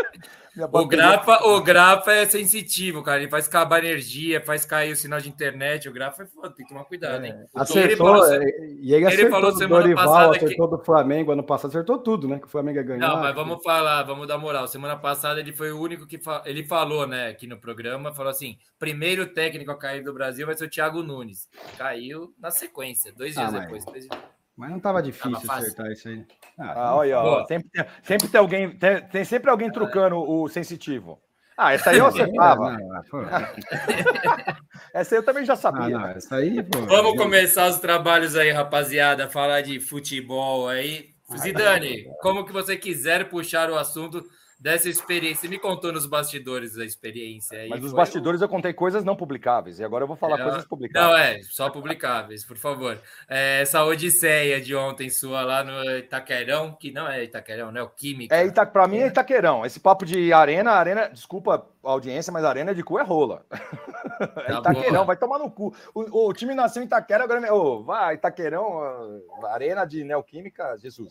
o, 0.72 0.86
grapa, 0.86 1.44
o 1.48 1.62
grapa 1.62 2.12
é 2.14 2.26
sensitivo, 2.26 3.02
cara. 3.02 3.22
Ele 3.22 3.30
faz 3.30 3.48
acabar 3.48 3.84
energia, 3.84 4.40
faz 4.40 4.64
cair 4.64 4.92
o 4.92 4.96
sinal 4.96 5.20
de 5.20 5.28
internet. 5.28 5.90
O 5.90 5.94
grapa 5.94 6.24
é 6.24 6.26
foda, 6.28 6.52
tem 6.52 6.66
que 6.66 6.72
tomar 6.72 6.86
cuidado, 6.86 7.26
hein? 7.26 7.34
É. 7.34 7.46
Acertou, 7.56 7.84
ele 7.84 7.96
falou, 7.98 8.34
é, 8.34 8.40
e 8.80 8.94
ele, 8.94 9.06
ele 9.06 9.30
falou 9.30 9.52
semana 9.54 9.82
Dorival, 9.82 10.06
passada 10.06 10.38
acertou 10.38 10.70
que... 10.70 10.78
do 10.78 10.84
Flamengo, 10.84 11.32
ano 11.32 11.44
passado 11.44 11.72
acertou 11.72 11.98
tudo, 11.98 12.28
né? 12.28 12.40
Que 12.40 12.46
o 12.46 12.50
Flamengo 12.50 12.78
ia 12.78 12.84
ganhar. 12.84 13.08
Não, 13.08 13.20
mas 13.20 13.34
vamos 13.34 13.64
falar, 13.64 14.04
vamos 14.04 14.28
dar 14.28 14.38
moral. 14.38 14.68
Semana 14.68 14.96
passada 14.96 15.40
ele 15.40 15.54
foi 15.54 15.72
o 15.72 15.80
único 15.80 16.06
que 16.06 16.20
fa... 16.20 16.44
ele 16.46 16.64
falou, 16.64 17.08
né, 17.08 17.30
aqui 17.30 17.48
no 17.48 17.58
programa, 17.58 18.14
falou 18.14 18.30
assim: 18.30 18.58
primeiro 18.78 19.26
técnico 19.26 19.72
a 19.72 19.78
cair 19.78 20.04
do 20.04 20.14
Brasil 20.14 20.46
vai 20.46 20.56
ser 20.56 20.66
o 20.66 20.70
Thiago 20.70 21.02
Nunes. 21.02 21.50
Caiu 21.78 22.34
na 22.40 22.52
sequência, 22.52 23.12
dois 23.12 23.34
dias 23.34 23.54
ah, 23.54 23.60
depois. 23.60 23.84
Mas... 23.86 24.08
Mas 24.56 24.70
não 24.70 24.78
estava 24.78 25.02
difícil 25.02 25.48
tava 25.48 25.60
acertar 25.60 25.92
isso 25.92 26.08
aí. 26.08 26.26
Ah, 26.60 26.74
ah 26.76 26.96
olha, 26.96 27.20
ó, 27.20 27.46
sempre, 27.46 27.70
tem, 27.70 27.86
sempre 28.04 28.28
tem 28.28 28.40
alguém, 28.40 28.78
tem, 28.78 29.02
tem 29.08 29.26
sempre 29.26 29.50
alguém 29.50 29.72
trucando 29.72 30.18
o 30.18 30.48
sensitivo. 30.48 31.20
Ah, 31.58 31.74
essa 31.74 31.92
aí 31.92 31.98
eu 31.98 32.08
acertava. 32.08 32.78
essa 34.94 35.16
aí 35.16 35.20
eu 35.20 35.26
também 35.26 35.46
já 35.46 35.56
sabia. 35.56 35.98
Ah, 35.98 36.00
não, 36.00 36.08
essa 36.08 36.36
aí, 36.36 36.64
pô, 36.64 36.82
Vamos 36.82 37.16
começar 37.16 37.68
os 37.68 37.80
trabalhos 37.80 38.36
aí, 38.36 38.52
rapaziada. 38.52 39.30
Falar 39.30 39.62
de 39.62 39.80
futebol 39.80 40.68
aí. 40.68 41.14
Zidane, 41.38 42.06
como 42.22 42.46
que 42.46 42.52
você 42.52 42.76
quiser 42.76 43.30
puxar 43.30 43.70
o 43.70 43.78
assunto, 43.78 44.24
dessa 44.64 44.88
experiência. 44.88 45.50
Me 45.50 45.60
contou 45.60 45.92
nos 45.92 46.06
bastidores 46.06 46.74
da 46.76 46.86
experiência. 46.86 47.60
Aí 47.60 47.70
Mas 47.70 47.82
nos 47.82 47.92
bastidores 47.92 48.42
eu 48.42 48.48
contei 48.48 48.72
coisas 48.72 49.04
não 49.04 49.14
publicáveis 49.14 49.78
e 49.78 49.84
agora 49.84 50.06
eu 50.06 50.08
vou 50.08 50.16
falar 50.16 50.40
é, 50.40 50.44
coisas 50.44 50.64
publicáveis. 50.64 51.12
Não, 51.12 51.18
é, 51.18 51.42
só 51.44 51.70
publicáveis, 51.70 52.46
por 52.46 52.56
favor. 52.56 52.98
É, 53.28 53.62
essa 53.62 53.84
odisseia 53.84 54.62
de 54.62 54.74
ontem 54.74 55.10
sua 55.10 55.42
lá 55.42 55.66
no 55.66 55.98
Itaquerão, 55.98 56.72
que 56.72 56.92
não 56.92 57.06
é 57.10 57.26
Itaquerão, 57.26 57.74
né? 57.74 57.82
O 57.82 57.90
Química. 57.90 58.34
É, 58.34 58.46
Ita... 58.46 58.66
para 58.66 58.88
mim 58.88 59.00
é 59.00 59.08
Itaquerão. 59.08 59.66
Esse 59.66 59.82
papo 59.82 60.06
de 60.06 60.32
arena, 60.32 60.72
arena, 60.72 61.10
desculpa 61.10 61.68
a 61.84 61.92
audiência, 61.92 62.32
mas 62.32 62.46
arena 62.46 62.74
de 62.74 62.84
cu 62.84 62.98
é 62.98 63.04
rola. 63.04 63.46
É 64.14 64.52
tá 64.62 64.72
Itaquerão, 64.72 65.06
vai 65.06 65.18
tomar 65.18 65.40
no 65.40 65.50
cu. 65.50 65.74
O, 65.94 66.28
o, 66.28 66.34
time 66.34 66.54
nasceu 66.54 66.84
em 66.84 66.86
Itaquera, 66.86 67.24
agora 67.24 67.54
oh, 67.54 67.84
vai, 67.84 68.16
Itaquerão, 68.16 69.22
arena 69.46 69.86
de 69.86 70.04
Neoquímica, 70.04 70.78
Jesus. 70.78 71.10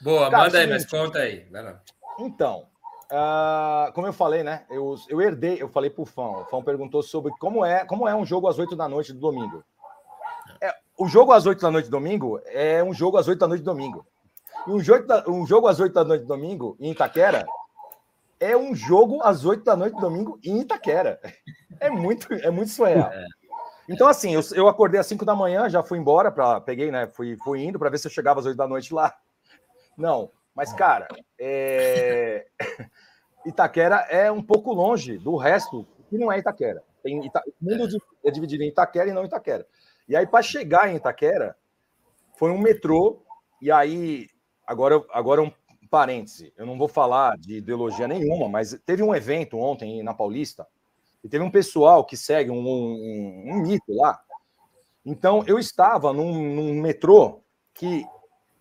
Boa, 0.00 0.30
Cara, 0.30 0.44
manda 0.44 0.58
aí, 0.58 0.66
mas 0.66 0.84
conta 0.84 1.20
aí. 1.20 1.46
Então, 2.18 2.66
Uh, 3.10 3.92
como 3.92 4.06
eu 4.06 4.12
falei, 4.12 4.42
né? 4.42 4.64
Eu, 4.68 4.96
eu 5.08 5.20
herdei, 5.22 5.62
eu 5.62 5.68
falei 5.68 5.90
pro 5.90 6.04
Fão. 6.04 6.42
O 6.42 6.44
Fão 6.46 6.62
perguntou 6.62 7.02
sobre 7.02 7.32
como 7.38 7.64
é, 7.64 7.84
como 7.84 8.08
é 8.08 8.14
um 8.14 8.26
jogo 8.26 8.48
às 8.48 8.58
8 8.58 8.74
da 8.74 8.88
noite 8.88 9.12
do 9.12 9.20
domingo. 9.20 9.62
É, 10.60 10.74
o 10.98 11.06
jogo 11.06 11.32
às 11.32 11.46
8 11.46 11.60
da 11.60 11.70
noite 11.70 11.86
do 11.86 11.92
domingo 11.92 12.40
é 12.46 12.82
um 12.82 12.92
jogo 12.92 13.16
às 13.16 13.28
8 13.28 13.38
da 13.38 13.46
noite 13.46 13.62
do 13.62 13.72
domingo. 13.72 14.04
E 14.66 14.70
um 14.70 14.80
jogo, 14.80 15.04
um 15.28 15.46
jogo 15.46 15.68
às 15.68 15.78
8 15.78 15.92
da 15.92 16.04
noite 16.04 16.22
do 16.22 16.28
domingo 16.28 16.76
em 16.80 16.90
Itaquera 16.90 17.46
é 18.40 18.56
um 18.56 18.74
jogo 18.74 19.22
às 19.22 19.44
8 19.44 19.64
da 19.64 19.76
noite 19.76 19.94
do 19.94 20.00
domingo 20.00 20.38
em 20.44 20.60
Itaquera. 20.60 21.20
É 21.78 21.90
muito, 21.90 22.32
é 22.32 22.50
muito 22.50 22.70
surreal. 22.70 23.10
É. 23.12 23.26
Então, 23.88 24.08
assim, 24.08 24.34
eu, 24.34 24.40
eu 24.54 24.66
acordei 24.66 24.98
às 24.98 25.06
5 25.06 25.24
da 25.24 25.34
manhã, 25.34 25.68
já 25.68 25.82
fui 25.82 25.98
embora, 25.98 26.32
pra, 26.32 26.60
peguei, 26.60 26.90
né? 26.90 27.06
Fui, 27.06 27.36
fui 27.44 27.62
indo 27.62 27.78
para 27.78 27.90
ver 27.90 27.98
se 27.98 28.06
eu 28.06 28.10
chegava 28.10 28.40
às 28.40 28.46
8 28.46 28.56
da 28.56 28.66
noite 28.66 28.92
lá. 28.92 29.14
Não, 29.96 30.30
mas, 30.56 30.72
cara, 30.72 31.06
é... 31.38 32.46
Itaquera 33.44 33.96
é 34.08 34.32
um 34.32 34.42
pouco 34.42 34.72
longe 34.72 35.18
do 35.18 35.36
resto 35.36 35.86
que 36.08 36.16
não 36.16 36.32
é 36.32 36.38
Itaquera. 36.38 36.82
Tem 37.02 37.24
Ita... 37.24 37.42
O 37.60 37.64
mundo 37.64 37.86
é 38.24 38.30
dividido 38.30 38.64
em 38.64 38.68
Itaquera 38.68 39.10
e 39.10 39.12
não 39.12 39.24
Itaquera. 39.24 39.66
E 40.08 40.16
aí, 40.16 40.26
para 40.26 40.42
chegar 40.42 40.88
em 40.88 40.96
Itaquera, 40.96 41.54
foi 42.36 42.50
um 42.50 42.58
metrô, 42.58 43.22
e 43.60 43.70
aí, 43.70 44.28
agora, 44.66 45.04
agora 45.10 45.42
um 45.42 45.52
parêntese, 45.90 46.52
eu 46.56 46.64
não 46.64 46.78
vou 46.78 46.88
falar 46.88 47.36
de 47.36 47.58
ideologia 47.58 48.08
nenhuma, 48.08 48.48
mas 48.48 48.78
teve 48.84 49.02
um 49.02 49.14
evento 49.14 49.58
ontem 49.58 50.02
na 50.02 50.14
Paulista, 50.14 50.66
e 51.22 51.28
teve 51.28 51.44
um 51.44 51.50
pessoal 51.50 52.04
que 52.04 52.16
segue 52.16 52.50
um, 52.50 52.66
um, 52.66 53.44
um 53.46 53.62
mito 53.62 53.92
lá. 53.94 54.18
Então, 55.04 55.44
eu 55.46 55.58
estava 55.58 56.12
num, 56.12 56.54
num 56.54 56.80
metrô 56.80 57.40
que 57.74 58.04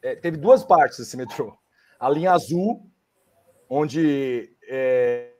é, 0.01 0.15
teve 0.15 0.37
duas 0.37 0.63
partes 0.63 0.99
desse 0.99 1.15
metrô. 1.15 1.57
A 1.99 2.09
linha 2.09 2.31
azul, 2.31 2.89
onde. 3.69 4.55
É, 4.67 5.35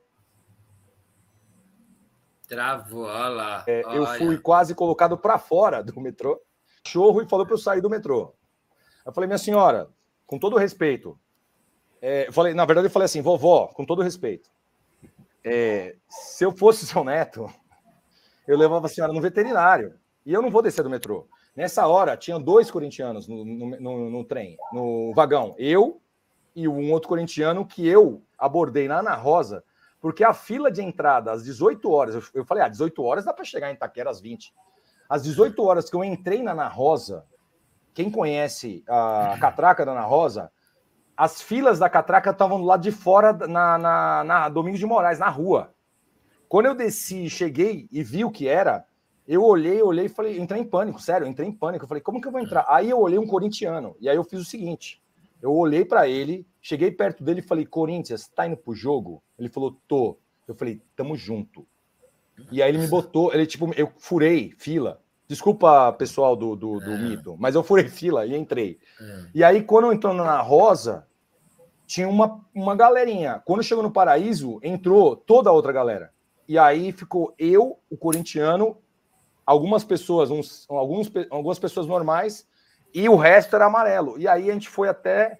Travou, 2.48 3.04
olha 3.04 3.28
lá. 3.28 3.64
É, 3.66 3.82
eu 3.96 4.06
fui 4.18 4.38
quase 4.38 4.74
colocado 4.74 5.18
para 5.18 5.38
fora 5.38 5.82
do 5.82 6.00
metrô. 6.00 6.40
Chorro 6.86 7.20
e 7.20 7.28
falou 7.28 7.44
para 7.44 7.54
eu 7.54 7.58
sair 7.58 7.80
do 7.80 7.90
metrô. 7.90 8.32
Eu 9.04 9.12
falei, 9.12 9.26
minha 9.26 9.38
senhora, 9.38 9.88
com 10.26 10.38
todo 10.38 10.56
respeito. 10.56 11.18
É, 12.00 12.28
eu 12.28 12.32
falei, 12.32 12.54
na 12.54 12.64
verdade, 12.64 12.86
eu 12.86 12.90
falei 12.90 13.06
assim, 13.06 13.20
vovó, 13.20 13.68
com 13.68 13.84
todo 13.84 14.02
respeito. 14.02 14.48
É, 15.44 15.96
se 16.08 16.44
eu 16.44 16.52
fosse 16.52 16.86
seu 16.86 17.02
neto, 17.02 17.50
eu 18.46 18.56
levava 18.56 18.86
a 18.86 18.88
senhora 18.88 19.12
no 19.12 19.20
veterinário. 19.20 19.94
E 20.24 20.32
eu 20.32 20.42
não 20.42 20.50
vou 20.50 20.62
descer 20.62 20.82
do 20.82 20.90
metrô. 20.90 21.28
Nessa 21.54 21.86
hora, 21.86 22.16
tinha 22.16 22.38
dois 22.38 22.70
corintianos 22.70 23.26
no, 23.26 23.44
no, 23.44 23.80
no, 23.80 24.10
no 24.10 24.24
trem, 24.24 24.56
no 24.72 25.12
vagão. 25.14 25.54
Eu 25.58 26.00
e 26.56 26.66
um 26.66 26.90
outro 26.90 27.10
corintiano 27.10 27.66
que 27.66 27.86
eu 27.86 28.22
abordei 28.38 28.88
na 28.88 29.00
Ana 29.00 29.14
Rosa, 29.14 29.62
porque 30.00 30.24
a 30.24 30.32
fila 30.32 30.70
de 30.70 30.82
entrada 30.82 31.30
às 31.30 31.44
18 31.44 31.90
horas, 31.90 32.30
eu, 32.34 32.44
falei, 32.46 32.64
ah, 32.64 32.68
18 32.68 33.02
horas 33.02 33.26
dá 33.26 33.32
para 33.34 33.44
chegar 33.44 33.70
em 33.70 33.74
Itaquera 33.74 34.08
às 34.08 34.20
20. 34.20 34.54
Às 35.06 35.22
18 35.22 35.62
horas 35.62 35.90
que 35.90 35.94
eu 35.94 36.02
entrei 36.02 36.42
na 36.42 36.52
Ana 36.52 36.66
Rosa, 36.66 37.26
quem 37.92 38.10
conhece 38.10 38.82
a 38.88 39.36
catraca 39.38 39.84
da 39.84 39.92
Ana 39.92 40.06
Rosa, 40.06 40.50
as 41.14 41.42
filas 41.42 41.78
da 41.78 41.90
catraca 41.90 42.30
estavam 42.30 42.58
do 42.58 42.66
lado 42.66 42.82
de 42.82 42.90
fora 42.90 43.32
na, 43.32 43.78
na, 43.78 44.24
na 44.24 44.48
Domingos 44.48 44.80
de 44.80 44.86
Moraes, 44.86 45.18
na 45.18 45.28
rua. 45.28 45.74
Quando 46.48 46.66
eu 46.66 46.74
desci, 46.74 47.28
cheguei 47.28 47.86
e 47.92 48.02
vi 48.02 48.24
o 48.24 48.30
que 48.30 48.48
era, 48.48 48.86
eu 49.28 49.42
olhei, 49.42 49.82
olhei 49.82 50.06
e 50.06 50.10
falei, 50.10 50.38
entrei 50.38 50.60
em 50.60 50.64
pânico, 50.64 51.00
sério, 51.00 51.26
entrei 51.26 51.48
em 51.48 51.52
pânico. 51.52 51.84
Eu 51.84 51.88
falei, 51.88 52.02
como 52.02 52.20
que 52.20 52.28
eu 52.28 52.32
vou 52.32 52.40
entrar? 52.40 52.64
Aí 52.68 52.88
eu 52.88 52.98
olhei 52.98 53.18
um 53.18 53.26
corintiano, 53.26 53.96
e 54.00 54.08
aí 54.08 54.16
eu 54.16 54.24
fiz 54.24 54.40
o 54.40 54.44
seguinte: 54.44 55.02
eu 55.46 55.54
olhei 55.54 55.84
para 55.84 56.08
ele, 56.08 56.44
cheguei 56.60 56.90
perto 56.90 57.22
dele 57.22 57.38
e 57.38 57.42
falei, 57.42 57.64
Corinthians, 57.64 58.26
tá 58.28 58.46
indo 58.46 58.56
pro 58.56 58.74
jogo? 58.74 59.22
Ele 59.38 59.48
falou, 59.48 59.78
tô. 59.86 60.18
Eu 60.46 60.54
falei, 60.54 60.82
tamo 60.96 61.16
junto. 61.16 61.64
E 62.50 62.60
aí 62.60 62.68
ele 62.68 62.78
me 62.78 62.88
botou, 62.88 63.32
ele 63.32 63.46
tipo, 63.46 63.72
eu 63.76 63.92
furei 63.96 64.52
fila. 64.58 65.00
Desculpa, 65.28 65.92
pessoal 65.92 66.36
do, 66.36 66.54
do, 66.54 66.80
do 66.80 66.90
é. 66.90 66.98
mito, 66.98 67.36
mas 67.38 67.54
eu 67.54 67.62
furei 67.62 67.88
fila 67.88 68.26
e 68.26 68.36
entrei. 68.36 68.78
É. 69.00 69.24
E 69.36 69.44
aí, 69.44 69.62
quando 69.62 69.86
eu 69.86 69.92
entrou 69.92 70.12
na 70.12 70.40
Rosa, 70.40 71.06
tinha 71.86 72.08
uma, 72.08 72.44
uma 72.54 72.74
galerinha. 72.74 73.40
Quando 73.44 73.62
chegou 73.62 73.82
no 73.82 73.90
Paraíso, 73.90 74.58
entrou 74.62 75.16
toda 75.16 75.48
a 75.50 75.52
outra 75.52 75.72
galera. 75.72 76.12
E 76.48 76.58
aí 76.58 76.92
ficou 76.92 77.34
eu, 77.38 77.78
o 77.88 77.96
corintiano, 77.96 78.76
algumas 79.44 79.84
pessoas, 79.84 80.30
uns, 80.30 80.66
alguns, 80.68 81.10
algumas 81.30 81.58
pessoas 81.58 81.86
normais, 81.86 82.46
e 82.92 83.08
o 83.08 83.16
resto 83.16 83.56
era 83.56 83.66
amarelo. 83.66 84.18
E 84.18 84.26
aí 84.26 84.50
a 84.50 84.52
gente 84.52 84.68
foi 84.68 84.88
até 84.88 85.38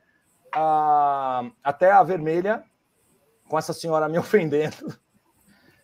a, 0.53 1.51
até 1.63 1.91
a 1.91 2.03
vermelha, 2.03 2.65
com 3.49 3.59
essa 3.59 3.73
senhora 3.73 4.09
me 4.09 4.19
ofendendo. 4.19 4.95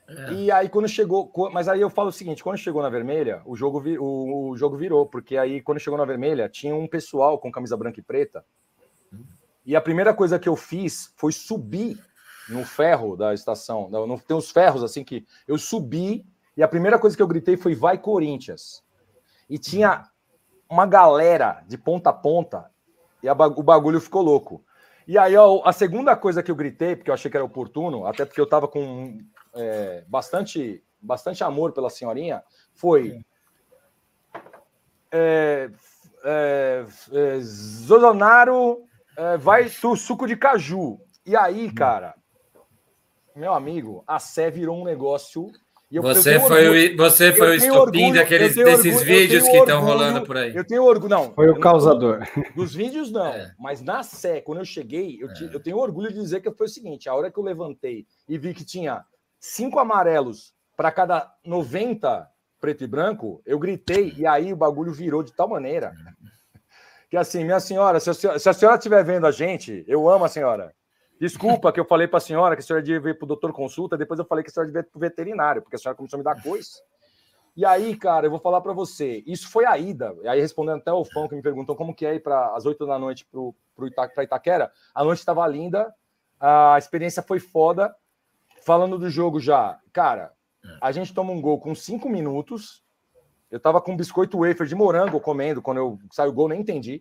É. 0.08 0.32
E 0.32 0.50
aí, 0.50 0.68
quando 0.68 0.88
chegou. 0.88 1.32
Mas 1.52 1.68
aí 1.68 1.80
eu 1.80 1.88
falo 1.88 2.08
o 2.08 2.12
seguinte: 2.12 2.42
quando 2.42 2.58
chegou 2.58 2.82
na 2.82 2.90
vermelha, 2.90 3.40
o 3.46 3.56
jogo, 3.56 3.82
o, 3.98 4.50
o, 4.50 4.56
jogo 4.56 4.76
virou, 4.76 5.06
porque 5.06 5.36
aí, 5.36 5.62
quando 5.62 5.78
chegou 5.78 5.98
na 5.98 6.04
vermelha, 6.04 6.48
tinha 6.48 6.74
um 6.74 6.86
pessoal 6.86 7.38
com 7.38 7.50
camisa 7.50 7.76
branca 7.76 8.00
e 8.00 8.02
preta. 8.02 8.44
E 9.64 9.76
a 9.76 9.80
primeira 9.80 10.12
coisa 10.12 10.38
que 10.38 10.48
eu 10.48 10.56
fiz 10.56 11.12
foi 11.16 11.32
subir 11.32 11.98
no 12.48 12.64
ferro 12.64 13.16
da 13.16 13.32
estação. 13.32 13.88
Não, 13.88 14.18
tem 14.18 14.36
uns 14.36 14.50
ferros 14.50 14.82
assim 14.82 15.04
que 15.04 15.24
eu 15.46 15.56
subi 15.56 16.26
e 16.56 16.62
a 16.62 16.68
primeira 16.68 16.98
coisa 16.98 17.16
que 17.16 17.22
eu 17.22 17.28
gritei 17.28 17.56
foi 17.56 17.74
vai 17.74 17.96
Corinthians. 17.96 18.82
E 19.48 19.58
tinha 19.58 20.04
uma 20.72 20.86
galera 20.86 21.62
de 21.68 21.76
ponta 21.76 22.08
a 22.08 22.14
ponta 22.14 22.70
e 23.22 23.28
a, 23.28 23.32
o 23.32 23.62
bagulho 23.62 24.00
ficou 24.00 24.22
louco. 24.22 24.64
E 25.06 25.18
aí 25.18 25.36
ó, 25.36 25.60
a 25.66 25.72
segunda 25.72 26.16
coisa 26.16 26.42
que 26.42 26.50
eu 26.50 26.56
gritei, 26.56 26.96
porque 26.96 27.10
eu 27.10 27.14
achei 27.14 27.30
que 27.30 27.36
era 27.36 27.44
oportuno, 27.44 28.06
até 28.06 28.24
porque 28.24 28.40
eu 28.40 28.48
tava 28.48 28.66
com 28.66 29.18
é, 29.54 30.02
bastante, 30.08 30.82
bastante 30.98 31.44
amor 31.44 31.72
pela 31.72 31.90
senhorinha, 31.90 32.42
foi 32.74 33.22
é, 35.10 35.70
é, 36.24 36.86
é, 37.12 37.40
Zolonaro 37.40 38.84
é, 39.14 39.36
vai 39.36 39.64
do 39.64 39.94
suco 39.94 40.26
de 40.26 40.36
caju. 40.36 40.98
E 41.26 41.36
aí, 41.36 41.66
hum. 41.66 41.74
cara, 41.74 42.14
meu 43.36 43.52
amigo, 43.52 44.02
a 44.06 44.18
Sé 44.18 44.50
virou 44.50 44.80
um 44.80 44.84
negócio 44.84 45.52
eu, 45.96 46.02
você, 46.02 46.36
eu 46.36 46.40
foi 46.40 46.92
o, 46.92 46.96
você 46.96 47.32
foi 47.32 47.50
o 47.50 47.54
estopim 47.54 48.04
orgulho, 48.04 48.14
daqueles, 48.14 48.54
desses 48.54 48.96
orgulho, 48.96 49.04
vídeos 49.04 49.42
que 49.44 49.56
estão 49.56 49.82
rolando 49.82 50.24
por 50.24 50.36
aí. 50.36 50.54
Eu 50.54 50.64
tenho 50.64 50.84
orgulho, 50.84 51.10
não. 51.10 51.34
Foi 51.34 51.48
o 51.50 51.60
causador. 51.60 52.20
Dos 52.56 52.74
vídeos, 52.74 53.10
não. 53.10 53.26
É. 53.26 53.52
Mas 53.58 53.82
na 53.82 54.02
Sé, 54.02 54.40
quando 54.40 54.58
eu 54.58 54.64
cheguei, 54.64 55.18
eu, 55.20 55.28
é. 55.28 55.54
eu 55.54 55.60
tenho 55.60 55.78
orgulho 55.78 56.08
de 56.08 56.18
dizer 56.18 56.40
que 56.40 56.50
foi 56.52 56.66
o 56.66 56.70
seguinte: 56.70 57.08
a 57.08 57.14
hora 57.14 57.30
que 57.30 57.38
eu 57.38 57.44
levantei 57.44 58.06
e 58.28 58.38
vi 58.38 58.54
que 58.54 58.64
tinha 58.64 59.04
cinco 59.38 59.78
amarelos 59.78 60.52
para 60.76 60.90
cada 60.90 61.30
90 61.44 62.28
preto 62.60 62.84
e 62.84 62.86
branco, 62.86 63.42
eu 63.44 63.58
gritei 63.58 64.14
e 64.16 64.24
aí 64.24 64.52
o 64.52 64.56
bagulho 64.56 64.92
virou 64.92 65.22
de 65.22 65.32
tal 65.32 65.48
maneira 65.48 65.92
que 67.12 67.16
assim, 67.18 67.44
minha 67.44 67.60
senhora, 67.60 68.00
se 68.00 68.08
a 68.08 68.14
senhora, 68.14 68.38
se 68.38 68.48
a 68.48 68.54
senhora 68.54 68.78
estiver 68.78 69.04
vendo 69.04 69.26
a 69.26 69.30
gente, 69.30 69.84
eu 69.86 70.08
amo 70.08 70.24
a 70.24 70.30
senhora. 70.30 70.72
Desculpa 71.22 71.70
que 71.72 71.78
eu 71.78 71.84
falei 71.84 72.08
para 72.08 72.16
a 72.16 72.20
senhora 72.20 72.56
que 72.56 72.62
a 72.62 72.64
senhora 72.64 72.82
devia 72.82 73.12
ir 73.12 73.14
para 73.14 73.24
o 73.24 73.28
doutor 73.28 73.52
consulta, 73.52 73.96
depois 73.96 74.18
eu 74.18 74.26
falei 74.26 74.42
que 74.42 74.50
a 74.50 74.52
senhora 74.52 74.66
devia 74.66 74.80
ir 74.80 74.90
para 74.90 74.98
o 74.98 75.00
veterinário, 75.00 75.62
porque 75.62 75.76
a 75.76 75.78
senhora 75.78 75.96
começou 75.96 76.16
a 76.16 76.18
me 76.18 76.24
dar 76.24 76.42
coisa. 76.42 76.68
E 77.56 77.64
aí, 77.64 77.96
cara, 77.96 78.26
eu 78.26 78.30
vou 78.32 78.40
falar 78.40 78.60
para 78.60 78.72
você, 78.72 79.22
isso 79.24 79.48
foi 79.48 79.64
a 79.64 79.78
ida. 79.78 80.16
E 80.24 80.26
aí, 80.26 80.40
respondendo 80.40 80.78
até 80.78 80.92
o 80.92 81.04
fã 81.04 81.28
que 81.28 81.36
me 81.36 81.40
perguntou 81.40 81.76
como 81.76 81.94
que 81.94 82.04
é 82.04 82.16
ir 82.16 82.18
para 82.18 82.56
as 82.56 82.66
oito 82.66 82.84
da 82.84 82.98
noite 82.98 83.24
para 83.76 83.86
Ita, 83.86 84.24
Itaquera, 84.24 84.72
a 84.92 85.04
noite 85.04 85.20
estava 85.20 85.46
linda, 85.46 85.94
a 86.40 86.74
experiência 86.76 87.22
foi 87.22 87.38
foda. 87.38 87.94
Falando 88.66 88.98
do 88.98 89.08
jogo 89.08 89.38
já, 89.38 89.78
cara, 89.92 90.32
a 90.80 90.90
gente 90.90 91.14
toma 91.14 91.30
um 91.30 91.40
gol 91.40 91.60
com 91.60 91.72
cinco 91.72 92.08
minutos. 92.08 92.82
Eu 93.48 93.60
tava 93.60 93.80
com 93.80 93.92
um 93.92 93.96
biscoito 93.96 94.40
wafer 94.40 94.66
de 94.66 94.74
morango 94.74 95.20
comendo 95.20 95.62
quando 95.62 95.78
eu 95.78 96.00
saiu 96.10 96.30
o 96.30 96.34
gol, 96.34 96.48
nem 96.48 96.60
entendi. 96.60 97.00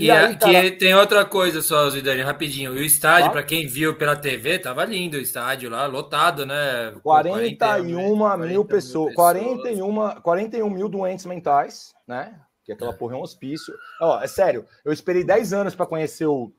Que, 0.00 0.10
aí, 0.10 0.70
que 0.70 0.78
tem 0.78 0.94
outra 0.94 1.26
coisa 1.26 1.60
só, 1.60 1.90
Zidane, 1.90 2.22
rapidinho. 2.22 2.74
E 2.74 2.80
o 2.80 2.84
estádio, 2.84 3.26
tá? 3.26 3.32
para 3.32 3.42
quem 3.42 3.66
viu 3.66 3.94
pela 3.96 4.16
TV, 4.16 4.58
tava 4.58 4.84
lindo 4.86 5.18
o 5.18 5.20
estádio 5.20 5.68
lá, 5.68 5.86
lotado, 5.86 6.46
né? 6.46 6.94
41 7.02 8.16
40, 8.18 8.36
mil 8.46 8.64
pessoas, 8.64 9.14
41, 9.14 10.20
41 10.22 10.70
mil 10.70 10.88
doentes 10.88 11.26
mentais, 11.26 11.92
né? 12.08 12.34
Que 12.64 12.72
aquela 12.72 12.92
é. 12.92 12.94
porra 12.94 13.14
é 13.14 13.18
um 13.18 13.22
hospício. 13.22 13.74
Ó, 14.00 14.22
é 14.22 14.26
sério, 14.26 14.64
eu 14.84 14.92
esperei 14.92 15.22
10 15.22 15.52
anos 15.52 15.74
para 15.74 15.86
conhecer 15.86 16.26
o 16.26 16.50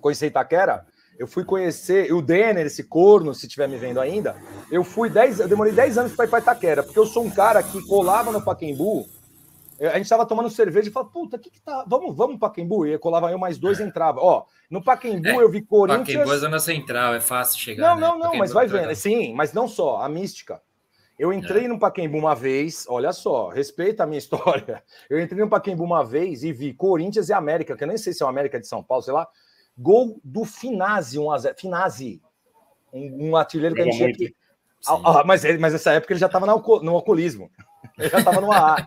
conhecer 0.00 0.26
Itaquera. 0.26 0.84
Eu 1.16 1.28
fui 1.28 1.44
conhecer 1.44 2.12
o 2.12 2.20
Denner, 2.20 2.66
esse 2.66 2.82
corno, 2.82 3.32
se 3.32 3.46
estiver 3.46 3.68
me 3.68 3.76
vendo 3.76 4.00
ainda. 4.00 4.34
Eu 4.68 4.82
fui 4.82 5.08
10, 5.08 5.40
eu 5.40 5.48
demorei 5.48 5.72
10 5.72 5.96
anos 5.96 6.12
para 6.12 6.24
ir 6.24 6.28
para 6.28 6.40
Itaquera, 6.40 6.82
porque 6.82 6.98
eu 6.98 7.06
sou 7.06 7.24
um 7.24 7.30
cara 7.30 7.62
que 7.62 7.80
colava 7.86 8.32
no 8.32 8.42
Paquembu 8.42 9.06
a 9.88 9.96
gente 9.96 10.04
estava 10.04 10.26
tomando 10.26 10.50
cerveja 10.50 10.88
e 10.88 10.92
falava, 10.92 11.10
puta, 11.10 11.38
que 11.38 11.50
que 11.50 11.60
tá? 11.60 11.84
Vamos, 11.86 12.16
vamos 12.16 12.38
Paquembu. 12.38 12.86
E 12.86 12.98
colava 12.98 13.30
eu 13.30 13.38
mais 13.38 13.58
dois, 13.58 13.80
é. 13.80 13.84
entrava. 13.84 14.20
Ó, 14.20 14.44
no 14.70 14.82
Paquembu 14.82 15.28
é, 15.28 15.36
eu 15.36 15.48
vi 15.48 15.62
Corinthians. 15.62 16.06
Paquembu 16.06 16.32
é 16.32 16.38
zona 16.38 16.58
central, 16.58 17.14
é 17.14 17.20
fácil 17.20 17.58
chegar. 17.58 17.88
Não, 17.88 17.94
né? 17.96 18.00
não, 18.00 18.12
não, 18.12 18.20
Paquembu 18.20 18.38
mas 18.38 18.52
vai 18.52 18.66
vendo. 18.66 18.94
Sim, 18.94 19.34
mas 19.34 19.52
não 19.52 19.66
só, 19.68 20.02
a 20.02 20.08
mística. 20.08 20.60
Eu 21.18 21.32
entrei 21.32 21.66
é. 21.66 21.68
no 21.68 21.78
Paquembu 21.78 22.18
uma 22.18 22.34
vez, 22.34 22.86
olha 22.88 23.12
só, 23.12 23.48
respeita 23.48 24.02
a 24.02 24.06
minha 24.06 24.18
história. 24.18 24.82
Eu 25.08 25.20
entrei 25.20 25.40
no 25.40 25.48
Paquembu 25.48 25.84
uma 25.84 26.04
vez 26.04 26.42
e 26.42 26.52
vi 26.52 26.72
Corinthians 26.72 27.28
e 27.28 27.32
América, 27.32 27.76
que 27.76 27.84
eu 27.84 27.88
nem 27.88 27.96
sei 27.96 28.12
se 28.12 28.22
é 28.22 28.26
o 28.26 28.28
América 28.28 28.60
de 28.60 28.66
São 28.66 28.82
Paulo, 28.82 29.02
sei 29.02 29.14
lá. 29.14 29.26
Gol 29.76 30.20
do 30.22 30.44
Finazzi, 30.44 31.18
1 31.18 31.30
a 31.30 31.38
0 31.38 31.54
Finazzi, 31.58 32.22
um, 32.92 33.30
um 33.30 33.36
artilheiro 33.36 33.74
que 33.74 33.80
a 33.80 33.84
gente 33.84 33.96
tinha 33.96 34.12
que. 34.12 34.34
Ah, 34.86 35.20
ah, 35.20 35.24
mas, 35.24 35.42
mas 35.58 35.72
nessa 35.72 35.92
época 35.92 36.12
ele 36.12 36.20
já 36.20 36.26
estava 36.26 36.46
no 36.46 36.92
alcoolismo. 36.92 37.50
Ele 37.98 38.08
já 38.08 38.18
estava 38.18 38.40
no 38.40 38.50
AA. 38.50 38.84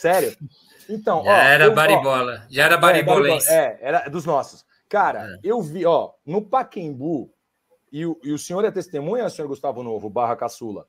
Sério. 0.00 0.36
Então, 0.88 1.22
já 1.22 1.30
ó, 1.30 1.34
era 1.34 1.64
eu, 1.66 1.74
baribola, 1.74 2.42
ó, 2.44 2.46
já 2.50 2.64
era 2.64 2.76
baribolense. 2.76 3.50
É, 3.50 3.54
é, 3.54 3.78
era 3.80 4.08
dos 4.08 4.24
nossos. 4.24 4.64
Cara, 4.88 5.24
é. 5.24 5.38
eu 5.44 5.60
vi, 5.62 5.86
ó, 5.86 6.10
no 6.26 6.42
Paquembu, 6.42 7.32
e 7.92 8.04
o, 8.06 8.18
e 8.24 8.32
o 8.32 8.38
senhor 8.38 8.64
é 8.64 8.70
testemunha, 8.70 9.28
senhor 9.28 9.48
Gustavo 9.48 9.82
Novo, 9.82 10.10
barra 10.10 10.36
caçula. 10.36 10.86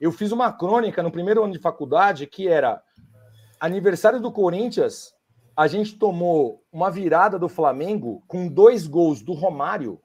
Eu 0.00 0.10
fiz 0.10 0.32
uma 0.32 0.52
crônica 0.52 1.02
no 1.02 1.10
primeiro 1.10 1.44
ano 1.44 1.52
de 1.52 1.58
faculdade 1.58 2.26
que 2.26 2.48
era 2.48 2.82
aniversário 3.60 4.20
do 4.20 4.32
Corinthians, 4.32 5.14
a 5.56 5.66
gente 5.66 5.96
tomou 5.96 6.64
uma 6.72 6.90
virada 6.90 7.38
do 7.38 7.48
Flamengo 7.48 8.22
com 8.26 8.48
dois 8.48 8.86
gols 8.86 9.22
do 9.22 9.32
Romário. 9.32 10.00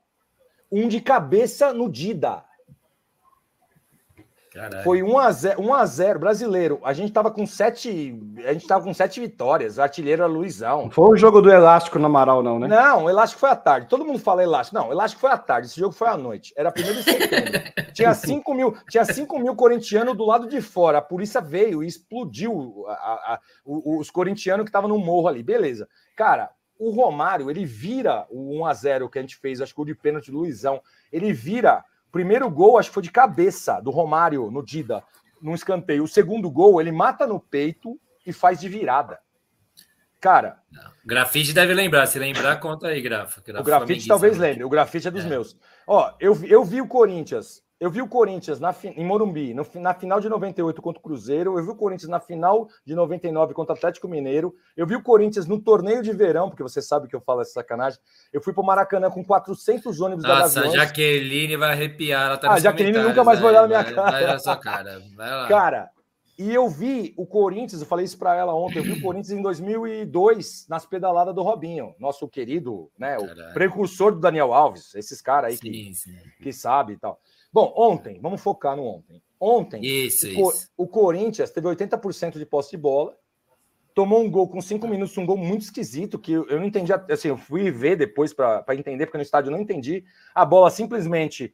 um 0.71 0.87
de 0.87 1.01
cabeça 1.01 1.73
no 1.73 1.89
Dida. 1.89 2.45
Caralho. 4.51 4.83
Foi 4.83 5.03
1 5.03 5.17
a 5.19 5.31
0, 5.31 5.61
1 5.61 5.73
a 5.73 5.85
0 5.85 6.19
brasileiro. 6.19 6.79
A 6.83 6.91
gente 6.91 7.13
tava 7.13 7.29
com 7.29 7.45
sete, 7.45 8.19
a 8.45 8.53
gente 8.53 8.67
tava 8.67 8.83
com 8.83 8.93
sete 8.93 9.19
vitórias. 9.19 9.77
O 9.77 9.81
artilheiro 9.81 10.23
era 10.23 10.31
Luizão. 10.31 10.83
Não 10.83 10.91
foi 10.91 11.13
o 11.13 11.17
jogo 11.17 11.41
do 11.41 11.51
elástico 11.51 11.99
no 11.99 12.07
Amaral 12.07 12.41
não, 12.41 12.57
né? 12.57 12.67
Não, 12.67 13.05
o 13.05 13.09
elástico 13.09 13.39
foi 13.39 13.49
à 13.49 13.55
tarde. 13.55 13.87
Todo 13.87 14.03
mundo 14.03 14.17
fala 14.17 14.43
elástico. 14.43 14.75
Não, 14.77 14.89
o 14.89 14.91
elástico 14.91 15.21
foi 15.21 15.29
à 15.29 15.37
tarde. 15.37 15.67
Esse 15.67 15.79
jogo 15.79 15.93
foi 15.93 16.07
à 16.07 16.17
noite. 16.17 16.51
Era 16.57 16.71
primeiro 16.71 16.97
de 16.97 17.03
setembro. 17.03 17.61
tinha 17.93 18.13
5 18.13 18.53
mil, 18.53 18.75
tinha 18.89 19.05
5 19.05 19.39
mil 19.39 19.55
corintianos 19.55 20.17
do 20.17 20.25
lado 20.25 20.47
de 20.47 20.61
fora. 20.61 20.97
A 20.97 21.01
polícia 21.01 21.41
veio 21.41 21.83
e 21.83 21.87
explodiu 21.87 22.85
a, 22.87 22.93
a, 22.93 23.33
a, 23.33 23.39
os 23.65 24.09
corintianos 24.09 24.63
que 24.63 24.69
estavam 24.69 24.89
no 24.89 24.97
morro 24.97 25.27
ali. 25.27 25.43
Beleza. 25.43 25.87
Cara, 26.15 26.49
o 26.79 26.89
Romário, 26.89 27.51
ele 27.51 27.65
vira 27.65 28.25
o 28.29 28.61
1 28.61 28.65
a 28.65 28.73
0 28.73 29.09
que 29.09 29.19
a 29.19 29.21
gente 29.21 29.35
fez, 29.35 29.61
acho 29.61 29.75
que 29.75 29.81
o 29.81 29.85
de 29.85 29.93
pênalti 29.93 30.31
do 30.31 30.39
Luizão. 30.39 30.81
Ele 31.11 31.33
vira 31.33 31.83
Primeiro 32.11 32.49
gol, 32.49 32.77
acho 32.77 32.89
que 32.89 32.93
foi 32.93 33.03
de 33.03 33.11
cabeça 33.11 33.79
do 33.81 33.91
Romário 33.91 34.49
no 34.49 34.63
Dida, 34.63 35.03
num 35.41 35.53
escanteio. 35.53 36.03
O 36.03 36.07
segundo 36.07 36.49
gol, 36.49 36.81
ele 36.81 36.91
mata 36.91 37.27
no 37.27 37.39
peito 37.39 37.99
e 38.25 38.33
faz 38.33 38.59
de 38.59 38.67
virada. 38.67 39.19
Cara. 40.19 40.59
Não. 40.71 40.91
Grafite 41.05 41.53
deve 41.53 41.73
lembrar. 41.73 42.05
Se 42.07 42.19
lembrar, 42.19 42.59
conta 42.59 42.87
aí, 42.87 43.01
Grafa. 43.01 43.41
o 43.59 43.63
grafite 43.63 44.07
talvez 44.07 44.37
lembre. 44.37 44.63
O 44.63 44.69
grafite 44.69 45.07
é 45.07 45.11
dos 45.11 45.25
é. 45.25 45.29
meus. 45.29 45.57
Ó, 45.87 46.13
eu, 46.19 46.37
eu 46.45 46.63
vi 46.63 46.81
o 46.81 46.87
Corinthians 46.87 47.63
eu 47.79 47.89
vi 47.89 48.01
o 48.01 48.07
Corinthians 48.07 48.59
na, 48.59 48.75
em 48.83 49.05
Morumbi, 49.05 49.53
no, 49.53 49.65
na 49.75 49.93
final 49.93 50.19
de 50.19 50.27
98 50.27 50.81
contra 50.81 50.99
o 50.99 51.03
Cruzeiro. 51.03 51.57
Eu 51.57 51.63
vi 51.63 51.69
o 51.69 51.75
Corinthians 51.75 52.09
na 52.09 52.19
final 52.19 52.67
de 52.85 52.93
99 52.93 53.53
contra 53.53 53.73
o 53.73 53.77
Atlético 53.77 54.07
Mineiro. 54.07 54.53
Eu 54.75 54.85
vi 54.85 54.95
o 54.95 55.01
Corinthians 55.01 55.45
no 55.45 55.61
torneio 55.61 56.03
de 56.03 56.11
verão, 56.11 56.49
porque 56.49 56.61
você 56.61 56.81
sabe 56.81 57.07
que 57.07 57.15
eu 57.15 57.21
falo 57.21 57.41
essa 57.41 57.53
sacanagem. 57.53 57.97
Eu 58.33 58.41
fui 58.41 58.51
para 58.51 58.61
o 58.61 58.65
Maracanã 58.65 59.09
com 59.09 59.23
400 59.23 60.01
ônibus 60.01 60.25
Nossa, 60.25 60.59
da 60.59 60.67
Nossa, 60.67 60.77
a 60.81 60.85
Jaqueline 60.85 61.55
vai 61.55 61.71
arrepiar. 61.71 62.27
Ela 62.27 62.37
tá 62.37 62.51
ah, 62.51 62.59
Jaqueline 62.59 62.99
nunca 62.99 63.23
mais 63.23 63.39
vai 63.39 63.49
olhar 63.49 63.61
na 63.61 63.67
minha 63.67 63.83
vai, 63.83 63.93
cara. 63.93 64.11
Vai 64.11 64.27
na 64.27 64.39
sua 64.39 64.57
cara. 64.57 65.01
Vai 65.15 65.29
lá. 65.29 65.47
Cara, 65.47 65.89
e 66.39 66.53
eu 66.53 66.69
vi 66.69 67.13
o 67.17 67.25
Corinthians, 67.25 67.81
eu 67.81 67.87
falei 67.87 68.05
isso 68.05 68.17
para 68.17 68.33
ela 68.33 68.55
ontem, 68.55 68.79
eu 68.79 68.83
vi 68.83 68.93
o 68.93 69.01
Corinthians 69.01 69.37
em 69.37 69.41
2002 69.41 70.67
nas 70.69 70.85
pedaladas 70.85 71.35
do 71.35 71.41
Robinho, 71.41 71.93
nosso 71.99 72.29
querido, 72.29 72.89
né, 72.97 73.17
o 73.17 73.53
precursor 73.53 74.13
do 74.13 74.21
Daniel 74.21 74.53
Alves, 74.53 74.95
esses 74.95 75.21
caras 75.21 75.51
aí 75.51 75.57
sim, 75.57 75.69
que, 75.69 75.93
sim. 75.93 76.17
que 76.41 76.53
sabe 76.53 76.93
e 76.93 76.97
tal. 76.97 77.19
Bom, 77.51 77.73
ontem, 77.75 78.19
vamos 78.21 78.41
focar 78.41 78.75
no 78.75 78.83
ontem. 78.83 79.21
Ontem, 79.39 79.83
isso, 79.83 80.27
o, 80.27 80.51
isso. 80.51 80.69
o 80.77 80.87
Corinthians 80.87 81.49
teve 81.49 81.67
80% 81.67 82.37
de 82.37 82.45
posse 82.45 82.71
de 82.71 82.77
bola, 82.77 83.15
tomou 83.93 84.21
um 84.21 84.29
gol 84.29 84.47
com 84.47 84.61
cinco 84.61 84.87
minutos, 84.87 85.17
um 85.17 85.25
gol 85.25 85.37
muito 85.37 85.61
esquisito, 85.61 86.19
que 86.19 86.33
eu, 86.33 86.45
não 86.51 86.65
entendi. 86.65 86.91
Assim, 86.93 87.29
eu 87.29 87.37
fui 87.37 87.71
ver 87.71 87.95
depois 87.95 88.33
para 88.33 88.63
entender, 88.75 89.05
porque 89.05 89.17
no 89.17 89.23
estádio 89.23 89.49
eu 89.49 89.53
não 89.53 89.61
entendi. 89.61 90.03
A 90.33 90.45
bola 90.45 90.69
simplesmente 90.69 91.53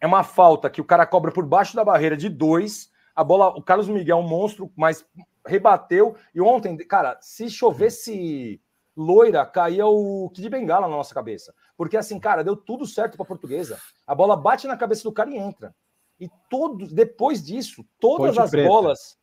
é 0.00 0.06
uma 0.06 0.22
falta 0.22 0.70
que 0.70 0.80
o 0.80 0.84
cara 0.84 1.06
cobra 1.06 1.32
por 1.32 1.44
baixo 1.44 1.76
da 1.76 1.84
barreira 1.84 2.16
de 2.16 2.28
dois. 2.28 2.90
A 3.14 3.24
bola, 3.24 3.48
o 3.48 3.62
Carlos 3.62 3.88
Miguel 3.88 4.18
é 4.18 4.20
um 4.20 4.28
monstro, 4.28 4.70
mas 4.76 5.04
rebateu. 5.46 6.16
E 6.34 6.40
ontem, 6.40 6.76
cara, 6.78 7.18
se 7.20 7.48
chovesse 7.50 8.60
loira, 8.96 9.44
caía 9.46 9.86
o 9.86 10.30
Kid 10.30 10.48
Bengala 10.48 10.88
na 10.88 10.96
nossa 10.96 11.14
cabeça. 11.14 11.54
Porque 11.80 11.96
assim, 11.96 12.20
cara, 12.20 12.44
deu 12.44 12.54
tudo 12.54 12.84
certo 12.84 13.16
para 13.16 13.24
a 13.24 13.26
portuguesa. 13.26 13.78
A 14.06 14.14
bola 14.14 14.36
bate 14.36 14.66
na 14.66 14.76
cabeça 14.76 15.02
do 15.02 15.10
cara 15.10 15.30
e 15.30 15.38
entra. 15.38 15.74
E 16.20 16.28
todos, 16.50 16.92
depois 16.92 17.42
disso, 17.42 17.82
todas 17.98 18.34
Ponte 18.34 18.44
as 18.44 18.50
preta. 18.50 18.68
bolas. 18.68 19.18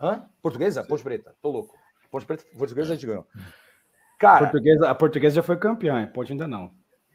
Hã? 0.00 0.28
Portuguesa? 0.42 0.82
Ponte 0.82 1.04
Preta, 1.04 1.32
tô 1.40 1.48
louco. 1.48 1.78
Ponte 2.10 2.26
Preta, 2.26 2.44
portuguesa 2.58 2.90
a 2.92 2.96
gente 2.96 3.06
ganhou. 3.06 3.24
Cara, 4.18 4.46
a 4.46 4.50
portuguesa, 4.50 4.90
a 4.90 4.94
portuguesa 4.96 5.36
já 5.36 5.42
foi 5.44 5.56
campeã, 5.58 6.10
Ponte 6.12 6.32
ainda 6.32 6.48
não. 6.48 6.72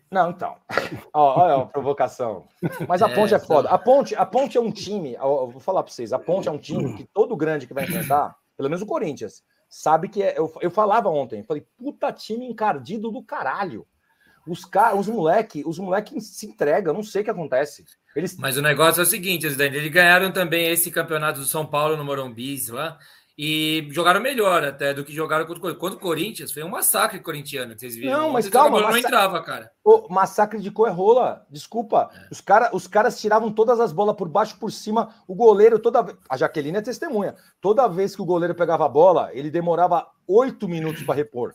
Não, 0.10 0.30
então. 0.30 0.56
Olha 1.14 1.64
a 1.64 1.66
provocação. 1.66 2.48
Mas 2.88 3.02
a 3.02 3.10
Ponte 3.10 3.34
é, 3.34 3.36
é 3.36 3.40
foda. 3.42 3.68
A 3.68 3.78
Ponte, 3.78 4.16
a 4.16 4.26
Ponte 4.26 4.58
é 4.58 4.62
um 4.62 4.72
time, 4.72 5.16
eu 5.16 5.50
vou 5.50 5.60
falar 5.60 5.84
para 5.84 5.92
vocês, 5.92 6.14
a 6.14 6.18
Ponte 6.18 6.48
é 6.48 6.52
um 6.52 6.58
time 6.58 6.96
que 6.96 7.04
todo 7.04 7.36
grande 7.36 7.68
que 7.68 7.74
vai 7.74 7.84
enfrentar, 7.84 8.34
pelo 8.56 8.70
menos 8.70 8.82
o 8.82 8.88
Corinthians, 8.88 9.44
sabe 9.68 10.08
que 10.08 10.24
é. 10.24 10.40
Eu, 10.40 10.50
eu 10.62 10.72
falava 10.72 11.10
ontem, 11.10 11.44
falei, 11.44 11.68
puta 11.78 12.10
time 12.14 12.48
encardido 12.48 13.12
do 13.12 13.22
caralho. 13.22 13.86
Os 14.48 14.64
caras, 14.66 15.00
os 15.00 15.08
moleque, 15.08 15.64
os 15.66 15.80
moleque 15.80 16.20
se 16.22 16.46
entregam, 16.46 16.94
não 16.94 17.04
sei 17.04 17.22
o 17.22 17.26
que 17.26 17.32
acontece. 17.32 17.86
Eles... 18.16 18.38
Mas 18.38 18.58
o 18.58 18.62
negócio 18.62 19.02
é 19.02 19.04
o 19.04 19.08
seguinte, 19.08 19.46
eles 19.46 19.58
ganharam 19.90 20.32
também 20.32 20.68
esse 20.68 20.92
campeonato 20.92 21.40
do 21.40 21.46
São 21.46 21.66
Paulo 21.66 21.98
no 21.98 22.06
Morumbi 22.06 22.58
lá 22.70 22.98
e 23.38 23.86
jogaram 23.92 24.22
melhor 24.22 24.64
até 24.64 24.94
do 24.94 25.04
que 25.04 25.12
jogaram 25.12 25.46
contra, 25.46 25.76
contra 25.76 25.98
o 25.98 26.02
Corinthians. 26.02 26.54
Foi 26.54 26.64
um 26.64 26.70
massacre 26.70 27.20
corintiano 27.20 27.74
que 27.74 27.82
vocês 27.82 27.96
viram. 27.96 28.22
Não, 28.22 28.30
mas 28.32 28.48
calma, 28.48 28.80
não 28.80 28.98
entrava, 28.98 29.42
cara. 29.44 29.70
O 29.84 30.08
massacre 30.10 30.62
de 30.62 30.72
Coerrola, 30.72 31.46
desculpa. 31.50 32.10
É. 32.14 32.28
Os, 32.32 32.40
cara, 32.40 32.70
os 32.74 32.88
caras 32.88 33.20
tiravam 33.20 33.52
todas 33.52 33.80
as 33.80 33.92
bolas 33.92 34.16
por 34.16 34.30
baixo 34.30 34.58
por 34.58 34.72
cima. 34.72 35.14
O 35.28 35.36
goleiro 35.36 35.80
toda 35.80 36.06
a 36.30 36.38
Jaqueline 36.38 36.78
é 36.78 36.82
testemunha. 36.82 37.36
Toda 37.60 37.88
vez 37.88 38.16
que 38.16 38.22
o 38.22 38.26
goleiro 38.26 38.56
pegava 38.56 38.86
a 38.86 38.90
bola, 38.90 39.30
ele 39.34 39.52
demorava 39.52 40.08
oito 40.28 40.68
minutos 40.68 41.04
para 41.04 41.16
repor. 41.16 41.54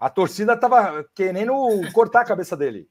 A 0.00 0.08
torcida 0.08 0.56
tava 0.56 1.04
querendo 1.14 1.54
cortar 1.92 2.22
a 2.22 2.24
cabeça 2.24 2.56
dele. 2.56 2.88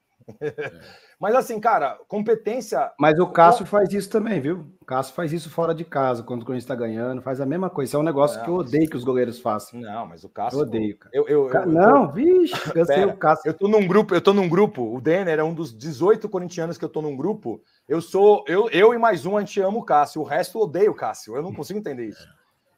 Mas 1.20 1.36
assim, 1.36 1.60
cara, 1.60 1.98
competência. 2.08 2.92
Mas 2.98 3.20
o 3.20 3.28
Cássio 3.28 3.66
faz 3.66 3.92
isso 3.92 4.10
também, 4.10 4.40
viu? 4.40 4.66
O 4.80 4.86
Cássio 4.86 5.14
faz 5.14 5.34
isso 5.34 5.50
fora 5.50 5.74
de 5.76 5.84
casa, 5.84 6.24
quando 6.24 6.44
o 6.44 6.46
Corinthians 6.46 6.64
está 6.64 6.76
ganhando, 6.76 7.22
faz 7.22 7.42
a 7.42 7.46
mesma 7.46 7.70
coisa. 7.70 7.90
Isso 7.90 7.98
é 7.98 8.00
um 8.00 8.04
negócio 8.04 8.38
não, 8.38 8.46
que 8.46 8.50
eu 8.50 8.56
odeio 8.56 8.90
que 8.90 8.96
os 8.96 9.04
goleiros 9.04 9.40
façam. 9.40 9.82
Não, 9.82 10.06
mas 10.06 10.24
o 10.24 10.30
Cássio. 10.30 10.60
Eu 10.60 10.64
odeio, 10.64 10.98
cara. 10.98 11.12
Eu, 11.14 11.28
eu, 11.28 11.50
eu, 11.50 11.66
não, 11.66 12.04
eu, 12.04 12.12
vixe, 12.12 12.56
eu 12.74 12.86
sei 12.86 13.04
o 13.04 13.18
Cássio. 13.18 13.50
Eu 13.50 13.54
tô 13.54 13.68
num 13.68 13.86
grupo, 13.86 14.16
eu 14.16 14.22
tô 14.22 14.34
num 14.34 14.48
grupo. 14.48 14.96
O 14.96 15.02
Denner 15.02 15.40
é 15.40 15.44
um 15.44 15.54
dos 15.54 15.76
18 15.76 16.30
corintianos 16.30 16.78
que 16.78 16.86
eu 16.86 16.90
tô 16.90 17.02
num 17.02 17.18
grupo. 17.18 17.62
Eu 17.88 18.02
sou, 18.02 18.46
eu, 18.48 18.70
eu 18.70 18.94
e 18.94 18.98
mais 18.98 19.26
um, 19.26 19.36
a 19.36 19.42
gente 19.42 19.60
ama 19.60 19.78
o 19.78 19.84
Cássio. 19.84 20.22
O 20.22 20.26
resto 20.26 20.60
odeio 20.60 20.92
o 20.92 20.96
Cássio. 20.96 21.36
Eu 21.36 21.42
não 21.42 21.54
consigo 21.54 21.80
entender 21.80 22.06
isso. 22.06 22.26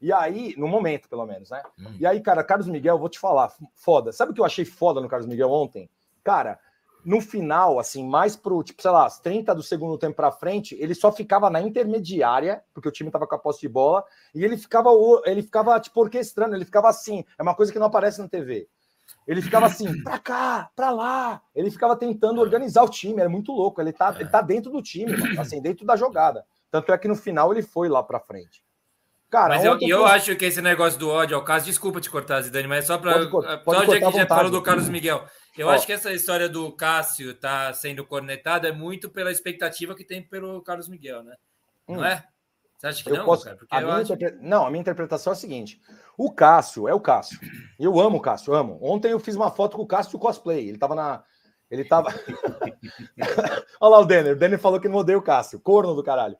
E 0.01 0.11
aí, 0.11 0.55
no 0.57 0.67
momento, 0.67 1.07
pelo 1.07 1.25
menos, 1.25 1.51
né? 1.51 1.61
Hum. 1.77 1.95
E 1.99 2.05
aí, 2.05 2.19
cara, 2.21 2.43
Carlos 2.43 2.67
Miguel, 2.67 2.97
vou 2.97 3.09
te 3.09 3.19
falar, 3.19 3.53
foda. 3.75 4.11
Sabe 4.11 4.31
o 4.31 4.33
que 4.33 4.41
eu 4.41 4.45
achei 4.45 4.65
foda 4.65 4.99
no 4.99 5.07
Carlos 5.07 5.27
Miguel 5.27 5.51
ontem? 5.51 5.89
Cara, 6.23 6.59
no 7.05 7.21
final, 7.21 7.79
assim, 7.79 8.07
mais 8.07 8.35
pro, 8.35 8.63
tipo, 8.63 8.81
sei 8.81 8.91
lá, 8.91 9.05
as 9.05 9.19
30 9.19 9.53
do 9.53 9.63
segundo 9.63 9.97
tempo 9.97 10.15
para 10.15 10.31
frente, 10.31 10.75
ele 10.79 10.95
só 10.95 11.11
ficava 11.11 11.49
na 11.49 11.61
intermediária, 11.61 12.63
porque 12.73 12.87
o 12.89 12.91
time 12.91 13.11
tava 13.11 13.27
com 13.27 13.35
a 13.35 13.39
posse 13.39 13.61
de 13.61 13.69
bola, 13.69 14.03
e 14.33 14.43
ele 14.43 14.57
ficava, 14.57 14.89
ele 15.25 15.41
ficava, 15.41 15.79
tipo, 15.79 15.99
orquestrando, 15.99 16.55
ele 16.55 16.65
ficava 16.65 16.89
assim, 16.89 17.23
é 17.37 17.43
uma 17.43 17.55
coisa 17.55 17.71
que 17.71 17.79
não 17.79 17.87
aparece 17.87 18.19
na 18.19 18.27
TV. 18.27 18.67
Ele 19.27 19.41
ficava 19.41 19.65
assim, 19.65 19.85
pra 20.03 20.17
cá, 20.17 20.69
pra 20.75 20.89
lá. 20.89 21.41
Ele 21.53 21.69
ficava 21.69 21.95
tentando 21.95 22.41
organizar 22.41 22.83
o 22.83 22.89
time, 22.89 23.19
era 23.19 23.29
muito 23.29 23.51
louco. 23.51 23.81
Ele 23.81 23.93
tá, 23.93 24.15
ele 24.19 24.29
tá 24.29 24.41
dentro 24.41 24.71
do 24.71 24.81
time, 24.81 25.15
mano, 25.15 25.39
assim, 25.39 25.61
dentro 25.61 25.85
da 25.85 25.95
jogada. 25.95 26.45
Tanto 26.71 26.91
é 26.91 26.97
que 26.97 27.07
no 27.07 27.15
final 27.15 27.51
ele 27.51 27.61
foi 27.61 27.89
lá 27.89 28.01
pra 28.01 28.19
frente. 28.19 28.63
Cara, 29.31 29.55
mas 29.55 29.63
eu, 29.63 29.77
eu 29.79 30.05
acho 30.05 30.35
que 30.35 30.43
esse 30.43 30.61
negócio 30.61 30.99
do 30.99 31.09
ódio 31.09 31.37
ao 31.37 31.43
caso, 31.43 31.63
desculpa 31.63 32.01
te 32.01 32.09
cortar, 32.09 32.41
Zidane, 32.41 32.67
mas 32.67 32.85
só 32.85 32.97
para. 32.97 33.29
Só 33.29 33.85
já 33.85 34.11
que 34.11 34.17
já 34.17 34.27
falou 34.27 34.51
do 34.51 34.61
Carlos 34.61 34.89
Miguel. 34.89 35.23
Eu 35.57 35.67
Ó. 35.67 35.71
acho 35.71 35.85
que 35.85 35.93
essa 35.93 36.11
história 36.11 36.49
do 36.49 36.69
Cássio 36.75 37.33
tá 37.33 37.71
sendo 37.71 38.05
cornetado 38.05 38.67
é 38.67 38.73
muito 38.73 39.09
pela 39.09 39.31
expectativa 39.31 39.95
que 39.95 40.03
tem 40.03 40.21
pelo 40.21 40.61
Carlos 40.61 40.89
Miguel, 40.89 41.23
né? 41.23 41.35
Hum. 41.87 41.95
Não 41.95 42.05
é? 42.05 42.25
Você 42.77 42.87
acha 42.87 43.03
que 43.03 43.09
eu 43.09 43.17
não, 43.17 43.25
posso... 43.25 43.45
cara? 43.45 43.57
a 43.69 43.79
minha 43.79 43.93
acho... 43.93 44.13
interpre... 44.13 44.39
Não, 44.41 44.65
a 44.65 44.69
minha 44.69 44.81
interpretação 44.81 45.31
é 45.31 45.35
a 45.35 45.39
seguinte: 45.39 45.79
o 46.17 46.29
Cássio 46.29 46.89
é 46.89 46.93
o 46.93 46.99
Cássio. 46.99 47.39
Eu 47.79 48.01
amo 48.01 48.17
o 48.17 48.21
Cássio, 48.21 48.53
amo. 48.53 48.79
Ontem 48.81 49.13
eu 49.13 49.19
fiz 49.19 49.37
uma 49.37 49.49
foto 49.49 49.77
com 49.77 49.83
o 49.83 49.87
Cássio 49.87 50.19
cosplay. 50.19 50.67
Ele 50.67 50.77
tava 50.77 50.93
na. 50.93 51.23
Ele 51.69 51.85
tava. 51.85 52.09
Olha 53.79 53.91
lá 53.91 53.99
o 53.99 54.05
Denner. 54.05 54.33
O 54.33 54.37
Denner 54.37 54.59
falou 54.59 54.77
que 54.77 54.89
não 54.89 54.97
odeia 54.97 55.17
o 55.17 55.21
Cássio. 55.21 55.57
Corno 55.61 55.95
do 55.95 56.03
caralho. 56.03 56.35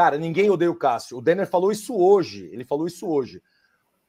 Cara, 0.00 0.16
ninguém 0.16 0.48
odeia 0.48 0.70
o 0.70 0.74
Cássio. 0.74 1.18
O 1.18 1.20
Denner 1.20 1.46
falou 1.46 1.70
isso 1.70 1.94
hoje. 1.94 2.48
Ele 2.54 2.64
falou 2.64 2.86
isso 2.86 3.06
hoje. 3.06 3.42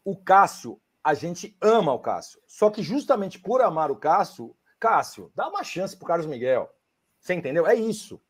O 0.05 0.15
Cássio, 0.15 0.79
a 1.03 1.13
gente 1.13 1.53
ama 1.59 1.91
o 1.91 1.99
Cássio. 1.99 2.39
Só 2.47 2.69
que 2.69 2.81
justamente 2.81 3.37
por 3.37 3.61
amar 3.61 3.91
o 3.91 3.97
Cássio, 3.97 4.55
Cássio, 4.79 5.29
dá 5.35 5.49
uma 5.49 5.65
chance 5.65 5.97
pro 5.97 6.07
Carlos 6.07 6.25
Miguel. 6.25 6.73
Você 7.19 7.33
entendeu? 7.33 7.67
É 7.67 7.75
isso. 7.75 8.21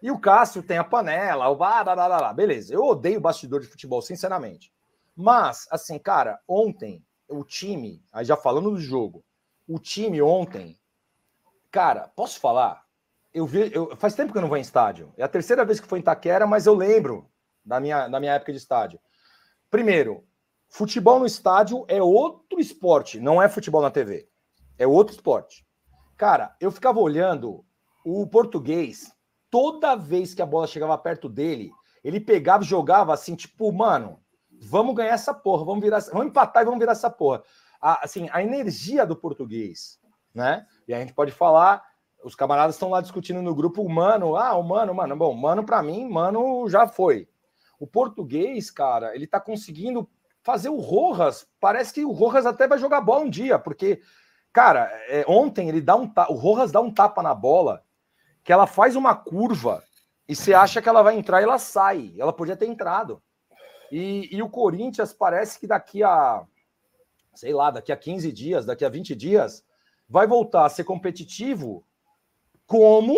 E 0.00 0.12
o 0.12 0.20
Cássio 0.20 0.62
tem 0.62 0.78
a 0.78 0.84
panela, 0.84 1.48
o 1.48 1.56
blá. 1.56 2.32
beleza. 2.32 2.72
Eu 2.72 2.84
odeio 2.84 3.20
bastidor 3.20 3.62
de 3.62 3.66
futebol, 3.66 4.00
sinceramente. 4.00 4.72
Mas, 5.16 5.66
assim, 5.72 5.98
cara, 5.98 6.38
ontem, 6.46 7.04
o 7.28 7.42
time, 7.42 8.00
aí 8.12 8.24
já 8.24 8.36
falando 8.36 8.70
do 8.70 8.80
jogo, 8.80 9.24
o 9.66 9.80
time 9.80 10.22
ontem, 10.22 10.78
cara, 11.68 12.06
posso 12.14 12.38
falar? 12.38 12.86
Eu 13.32 13.46
vi, 13.46 13.70
eu, 13.72 13.94
faz 13.96 14.14
tempo 14.14 14.32
que 14.32 14.38
eu 14.38 14.42
não 14.42 14.48
vou 14.48 14.58
em 14.58 14.62
estádio. 14.62 15.12
É 15.16 15.22
a 15.22 15.28
terceira 15.28 15.64
vez 15.64 15.80
que 15.80 15.86
foi 15.86 15.98
em 15.98 16.02
Taquera, 16.02 16.46
mas 16.46 16.66
eu 16.66 16.74
lembro 16.74 17.30
da 17.64 17.78
minha, 17.80 18.08
da 18.08 18.18
minha 18.18 18.32
época 18.32 18.52
de 18.52 18.58
estádio. 18.58 18.98
Primeiro, 19.70 20.24
futebol 20.68 21.18
no 21.18 21.26
estádio 21.26 21.84
é 21.88 22.02
outro 22.02 22.60
esporte, 22.60 23.20
não 23.20 23.40
é 23.40 23.48
futebol 23.48 23.82
na 23.82 23.90
TV. 23.90 24.28
É 24.78 24.86
outro 24.86 25.14
esporte. 25.14 25.66
Cara, 26.16 26.56
eu 26.60 26.70
ficava 26.70 26.98
olhando 26.98 27.64
o 28.04 28.26
português, 28.26 29.12
toda 29.50 29.94
vez 29.94 30.34
que 30.34 30.42
a 30.42 30.46
bola 30.46 30.66
chegava 30.66 30.96
perto 30.96 31.28
dele, 31.28 31.70
ele 32.02 32.20
pegava 32.20 32.64
e 32.64 32.66
jogava 32.66 33.12
assim, 33.12 33.34
tipo, 33.34 33.70
mano, 33.72 34.20
vamos 34.50 34.94
ganhar 34.94 35.12
essa 35.12 35.34
porra, 35.34 35.64
vamos 35.64 35.82
virar, 35.82 36.00
vamos 36.12 36.28
empatar 36.28 36.62
e 36.62 36.64
vamos 36.64 36.80
virar 36.80 36.92
essa 36.92 37.10
porra. 37.10 37.42
A, 37.80 38.04
assim, 38.04 38.28
a 38.32 38.42
energia 38.42 39.06
do 39.06 39.14
português, 39.14 40.00
né? 40.34 40.66
E 40.86 40.94
a 40.94 40.98
gente 40.98 41.12
pode 41.12 41.32
falar, 41.32 41.84
os 42.24 42.34
camaradas 42.34 42.74
estão 42.74 42.90
lá 42.90 43.00
discutindo 43.00 43.40
no 43.40 43.54
grupo, 43.54 43.88
mano, 43.88 44.36
ah, 44.36 44.56
o 44.56 44.62
mano, 44.62 44.94
mano, 44.94 45.16
bom, 45.16 45.34
mano 45.34 45.64
para 45.64 45.82
mim, 45.82 46.08
mano 46.08 46.68
já 46.68 46.86
foi. 46.86 47.28
O 47.78 47.86
português, 47.86 48.70
cara, 48.70 49.14
ele 49.14 49.26
tá 49.26 49.40
conseguindo 49.40 50.08
fazer 50.42 50.68
o 50.68 50.80
Rojas, 50.80 51.48
parece 51.60 51.92
que 51.92 52.04
o 52.04 52.12
Rojas 52.12 52.46
até 52.46 52.66
vai 52.66 52.78
jogar 52.78 53.00
bola 53.00 53.24
um 53.24 53.30
dia, 53.30 53.58
porque, 53.58 54.00
cara, 54.52 54.90
é, 55.08 55.24
ontem 55.28 55.68
ele 55.68 55.80
dá 55.80 55.94
um 55.94 56.10
o 56.30 56.34
Rojas 56.34 56.72
dá 56.72 56.80
um 56.80 56.92
tapa 56.92 57.22
na 57.22 57.34
bola, 57.34 57.82
que 58.42 58.52
ela 58.52 58.66
faz 58.66 58.96
uma 58.96 59.14
curva 59.14 59.82
e 60.28 60.36
você 60.36 60.52
acha 60.52 60.82
que 60.82 60.88
ela 60.88 61.02
vai 61.02 61.16
entrar 61.16 61.40
e 61.40 61.44
ela 61.44 61.58
sai. 61.58 62.12
Ela 62.18 62.32
podia 62.32 62.56
ter 62.56 62.66
entrado. 62.66 63.22
E, 63.90 64.28
e 64.36 64.42
o 64.42 64.50
Corinthians 64.50 65.12
parece 65.12 65.58
que 65.58 65.66
daqui 65.66 66.02
a, 66.02 66.44
sei 67.34 67.54
lá, 67.54 67.70
daqui 67.70 67.90
a 67.90 67.96
15 67.96 68.30
dias, 68.30 68.66
daqui 68.66 68.84
a 68.84 68.90
20 68.90 69.14
dias, 69.14 69.64
vai 70.06 70.26
voltar 70.26 70.66
a 70.66 70.68
ser 70.68 70.84
competitivo 70.84 71.86
como 72.68 73.16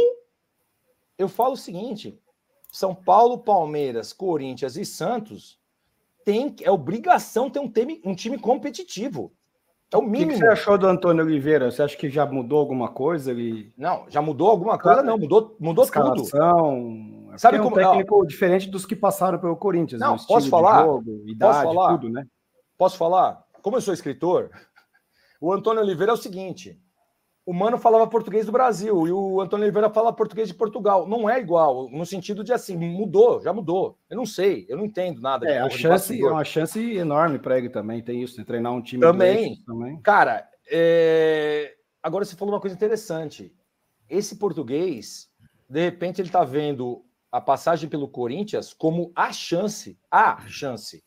eu 1.19 1.29
falo 1.29 1.53
o 1.53 1.59
seguinte: 1.59 2.19
São 2.73 2.95
Paulo, 2.95 3.37
Palmeiras, 3.37 4.15
Corinthians 4.15 4.77
e 4.77 4.87
Santos 4.87 5.61
tem 6.25 6.55
é 6.63 6.71
obrigação 6.71 7.51
ter 7.51 7.59
um 7.59 7.69
time, 7.69 8.01
um 8.05 8.15
time 8.15 8.39
competitivo. 8.39 9.33
É 9.93 9.97
o 9.97 10.03
mínimo. 10.03 10.31
O 10.31 10.35
que 10.35 10.39
você 10.39 10.47
achou 10.47 10.79
do 10.79 10.87
Antônio 10.87 11.25
Oliveira? 11.25 11.69
Você 11.69 11.83
acha 11.83 11.97
que 11.97 12.09
já 12.09 12.25
mudou 12.25 12.61
alguma 12.61 12.89
coisa? 12.89 13.33
Ele... 13.33 13.73
Não, 13.77 14.07
já 14.09 14.23
mudou 14.23 14.49
alguma 14.49 14.79
coisa? 14.79 15.03
Não, 15.03 15.19
mudou, 15.19 15.57
mudou 15.59 15.85
tudo. 15.85 16.23
É 17.33 17.39
Sabe 17.39 17.57
é 17.57 17.61
um 17.61 17.65
como 17.65 17.75
técnico 17.75 18.25
diferente 18.25 18.71
dos 18.71 18.87
que 18.87 18.95
passaram 18.95 19.41
pelo 19.41 19.57
Corinthians? 19.57 20.01
Não, 20.01 20.17
posso 20.17 20.49
falar? 20.49 20.85
Jogo, 20.85 21.25
idade, 21.27 21.39
posso 21.39 21.63
falar? 21.63 21.99
Tudo, 21.99 22.09
né? 22.09 22.27
Posso 22.79 22.97
falar? 22.97 23.45
Como 23.63 23.77
eu 23.77 23.81
sou 23.81 23.93
escritor, 23.93 24.51
o 25.41 25.53
Antônio 25.53 25.83
Oliveira 25.83 26.13
é 26.13 26.15
o 26.15 26.19
seguinte: 26.19 26.81
o 27.51 27.53
Mano 27.53 27.77
falava 27.77 28.07
português 28.07 28.47
do 28.47 28.53
Brasil 28.53 29.09
e 29.09 29.11
o 29.11 29.41
Antônio 29.41 29.65
Oliveira 29.65 29.91
fala 29.91 30.13
português 30.13 30.47
de 30.47 30.55
Portugal. 30.55 31.09
Não 31.09 31.29
é 31.29 31.41
igual, 31.41 31.91
no 31.91 32.07
sentido 32.07 32.45
de 32.45 32.53
assim, 32.53 32.77
mudou, 32.77 33.43
já 33.43 33.53
mudou. 33.53 33.99
Eu 34.09 34.17
não 34.17 34.25
sei, 34.25 34.67
eu 34.69 34.77
não 34.77 34.85
entendo 34.85 35.21
nada. 35.21 35.49
É, 35.49 35.59
a 35.59 35.69
chance, 35.69 36.17
é 36.17 36.31
uma 36.31 36.45
chance 36.45 36.81
enorme 36.97 37.41
para 37.41 37.59
ele 37.59 37.69
também, 37.69 38.05
tem 38.05 38.23
isso, 38.23 38.37
de 38.37 38.45
treinar 38.45 38.73
um 38.73 38.81
time 38.81 39.01
também. 39.01 39.57
também. 39.67 40.01
Cara, 40.01 40.49
é... 40.71 41.75
agora 42.01 42.25
você 42.25 42.37
falou 42.37 42.55
uma 42.55 42.61
coisa 42.61 42.77
interessante. 42.77 43.53
Esse 44.09 44.37
português, 44.37 45.29
de 45.69 45.81
repente, 45.81 46.21
ele 46.21 46.29
está 46.29 46.45
vendo 46.45 47.05
a 47.33 47.41
passagem 47.41 47.89
pelo 47.89 48.07
Corinthians 48.07 48.73
como 48.73 49.11
a 49.13 49.33
chance, 49.33 49.99
a 50.09 50.39
chance. 50.47 51.03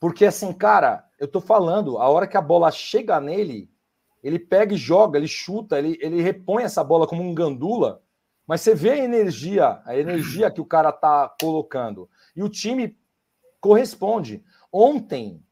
Porque 0.00 0.26
assim, 0.26 0.52
cara, 0.52 1.04
eu 1.16 1.28
tô 1.28 1.40
falando, 1.40 1.96
a 1.98 2.08
hora 2.08 2.26
que 2.26 2.36
a 2.36 2.42
bola 2.42 2.72
chega 2.72 3.20
nele, 3.20 3.70
ele 4.22 4.38
pega 4.38 4.74
e 4.74 4.78
joga, 4.78 5.18
ele 5.18 5.28
chuta, 5.28 5.78
ele, 5.78 5.98
ele 6.00 6.20
repõe 6.20 6.62
essa 6.62 6.82
bola 6.82 7.06
como 7.06 7.22
um 7.22 7.34
gandula, 7.34 8.02
mas 8.46 8.60
você 8.60 8.74
vê 8.74 8.90
a 8.90 9.04
energia, 9.04 9.80
a 9.84 9.96
energia 9.96 10.50
que 10.50 10.60
o 10.60 10.64
cara 10.64 10.92
tá 10.92 11.34
colocando. 11.40 12.08
E 12.34 12.42
o 12.42 12.48
time 12.48 12.96
corresponde. 13.60 14.44
Ontem, 14.72 15.42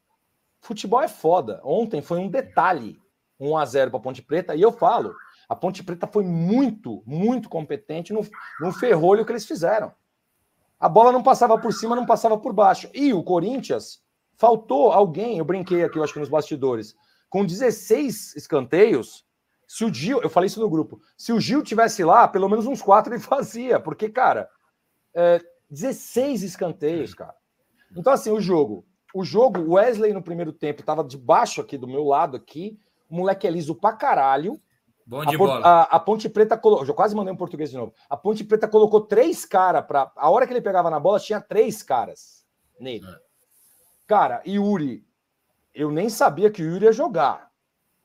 futebol 0.60 1.02
é 1.02 1.08
foda. 1.08 1.60
Ontem 1.64 2.00
foi 2.00 2.18
um 2.18 2.28
detalhe, 2.28 3.00
1 3.38 3.56
a 3.56 3.64
0 3.64 3.90
para 3.90 4.00
Ponte 4.00 4.22
Preta, 4.22 4.54
e 4.54 4.62
eu 4.62 4.72
falo, 4.72 5.14
a 5.48 5.56
Ponte 5.56 5.82
Preta 5.82 6.06
foi 6.06 6.24
muito, 6.24 7.02
muito 7.04 7.48
competente 7.48 8.12
no, 8.12 8.20
no 8.60 8.72
ferrolho 8.72 9.24
que 9.24 9.32
eles 9.32 9.46
fizeram. 9.46 9.92
A 10.78 10.88
bola 10.88 11.10
não 11.10 11.22
passava 11.22 11.58
por 11.58 11.72
cima, 11.72 11.96
não 11.96 12.06
passava 12.06 12.38
por 12.38 12.52
baixo. 12.52 12.88
E 12.94 13.12
o 13.12 13.22
Corinthians, 13.22 14.04
faltou 14.36 14.92
alguém, 14.92 15.38
eu 15.38 15.44
brinquei 15.44 15.84
aqui, 15.84 15.98
eu 15.98 16.04
acho 16.04 16.12
que 16.12 16.20
nos 16.20 16.28
bastidores, 16.28 16.94
com 17.34 17.44
16 17.44 18.36
escanteios, 18.36 19.26
se 19.66 19.84
o 19.84 19.92
Gil, 19.92 20.22
eu 20.22 20.30
falei 20.30 20.46
isso 20.46 20.60
no 20.60 20.70
grupo, 20.70 21.00
se 21.18 21.32
o 21.32 21.40
Gil 21.40 21.64
tivesse 21.64 22.04
lá, 22.04 22.28
pelo 22.28 22.48
menos 22.48 22.64
uns 22.64 22.80
quatro 22.80 23.12
ele 23.12 23.20
fazia, 23.20 23.80
porque, 23.80 24.08
cara, 24.08 24.48
é, 25.12 25.40
16 25.68 26.44
escanteios, 26.44 27.12
cara. 27.12 27.34
Então, 27.96 28.12
assim, 28.12 28.30
o 28.30 28.40
jogo. 28.40 28.86
O 29.12 29.24
jogo, 29.24 29.62
o 29.62 29.72
Wesley 29.72 30.12
no 30.12 30.22
primeiro 30.22 30.52
tempo 30.52 30.78
estava 30.78 31.02
debaixo 31.02 31.60
aqui 31.60 31.76
do 31.76 31.88
meu 31.88 32.04
lado 32.04 32.36
aqui, 32.36 32.78
o 33.10 33.16
moleque 33.16 33.48
é 33.48 33.50
liso 33.50 33.74
pra 33.74 33.94
caralho. 33.94 34.60
Bom 35.04 35.24
de 35.24 35.34
a, 35.34 35.38
bola. 35.38 35.66
A, 35.66 35.82
a, 35.82 35.98
Ponte 35.98 36.28
Preta 36.28 36.56
colocou. 36.56 36.86
Eu 36.86 36.94
quase 36.94 37.16
mandei 37.16 37.34
um 37.34 37.36
português 37.36 37.68
de 37.68 37.76
novo. 37.76 37.92
A 38.08 38.16
Ponte 38.16 38.44
Preta 38.44 38.68
colocou 38.68 39.00
três 39.00 39.44
caras 39.44 39.84
para. 39.84 40.08
A 40.14 40.30
hora 40.30 40.46
que 40.46 40.52
ele 40.52 40.62
pegava 40.62 40.88
na 40.88 41.00
bola, 41.00 41.18
tinha 41.18 41.40
três 41.40 41.82
caras 41.82 42.46
nele. 42.78 43.04
É. 43.04 43.18
Cara, 44.06 44.40
Yuri 44.46 45.04
eu 45.74 45.90
nem 45.90 46.08
sabia 46.08 46.50
que 46.50 46.62
o 46.62 46.66
Yuri 46.66 46.86
ia 46.86 46.92
jogar. 46.92 47.50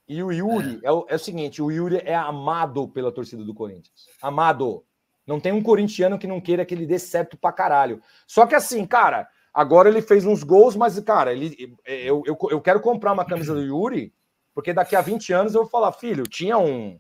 E 0.08 0.24
o 0.24 0.32
Yuri 0.32 0.80
é. 0.84 0.88
É, 0.88 0.92
o, 0.92 1.06
é 1.08 1.16
o 1.16 1.20
seguinte: 1.20 1.62
o 1.62 1.72
Yuri 1.72 2.02
é 2.04 2.16
amado 2.16 2.88
pela 2.88 3.12
torcida 3.12 3.44
do 3.44 3.54
Corinthians. 3.54 4.08
Amado. 4.22 4.84
Não 5.26 5.40
tem 5.40 5.52
um 5.52 5.62
corintiano 5.62 6.18
que 6.18 6.26
não 6.26 6.42
queira 6.42 6.66
que 6.66 6.74
ele 6.74 6.88
dê 6.88 6.98
certo 6.98 7.38
pra 7.38 7.52
caralho. 7.52 8.02
Só 8.26 8.48
que 8.48 8.56
assim, 8.56 8.84
cara, 8.84 9.28
agora 9.54 9.88
ele 9.88 10.02
fez 10.02 10.26
uns 10.26 10.42
gols, 10.42 10.76
mas, 10.76 11.00
cara, 11.02 11.32
ele, 11.32 11.78
eu, 11.86 12.24
eu, 12.26 12.36
eu 12.50 12.60
quero 12.60 12.80
comprar 12.80 13.14
uma 13.14 13.24
camisa 13.24 13.54
do 13.54 13.62
Yuri, 13.62 14.12
porque 14.56 14.74
daqui 14.74 14.96
a 14.96 15.02
20 15.02 15.32
anos 15.32 15.54
eu 15.54 15.62
vou 15.62 15.70
falar, 15.70 15.92
filho, 15.92 16.24
tinha 16.24 16.58
um, 16.58 17.00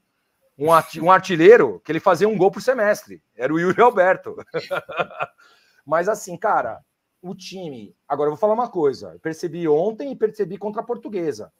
um 0.59 1.09
artilheiro 1.09 1.81
que 1.83 1.91
ele 1.91 1.99
fazia 1.99 2.29
um 2.29 2.37
gol 2.37 2.51
por 2.51 2.61
semestre. 2.61 3.19
Era 3.35 3.51
o 3.51 3.59
Yuri 3.59 3.81
Alberto. 3.81 4.35
mas 5.83 6.07
assim, 6.07 6.37
cara, 6.37 6.81
o 7.21 7.35
time. 7.35 7.95
Agora, 8.07 8.27
eu 8.27 8.31
vou 8.31 8.39
falar 8.39 8.53
uma 8.53 8.69
coisa. 8.69 9.13
Eu 9.13 9.19
percebi 9.19 9.67
ontem 9.67 10.11
e 10.11 10.15
percebi 10.15 10.57
contra 10.57 10.81
a 10.81 10.85
portuguesa. 10.85 11.51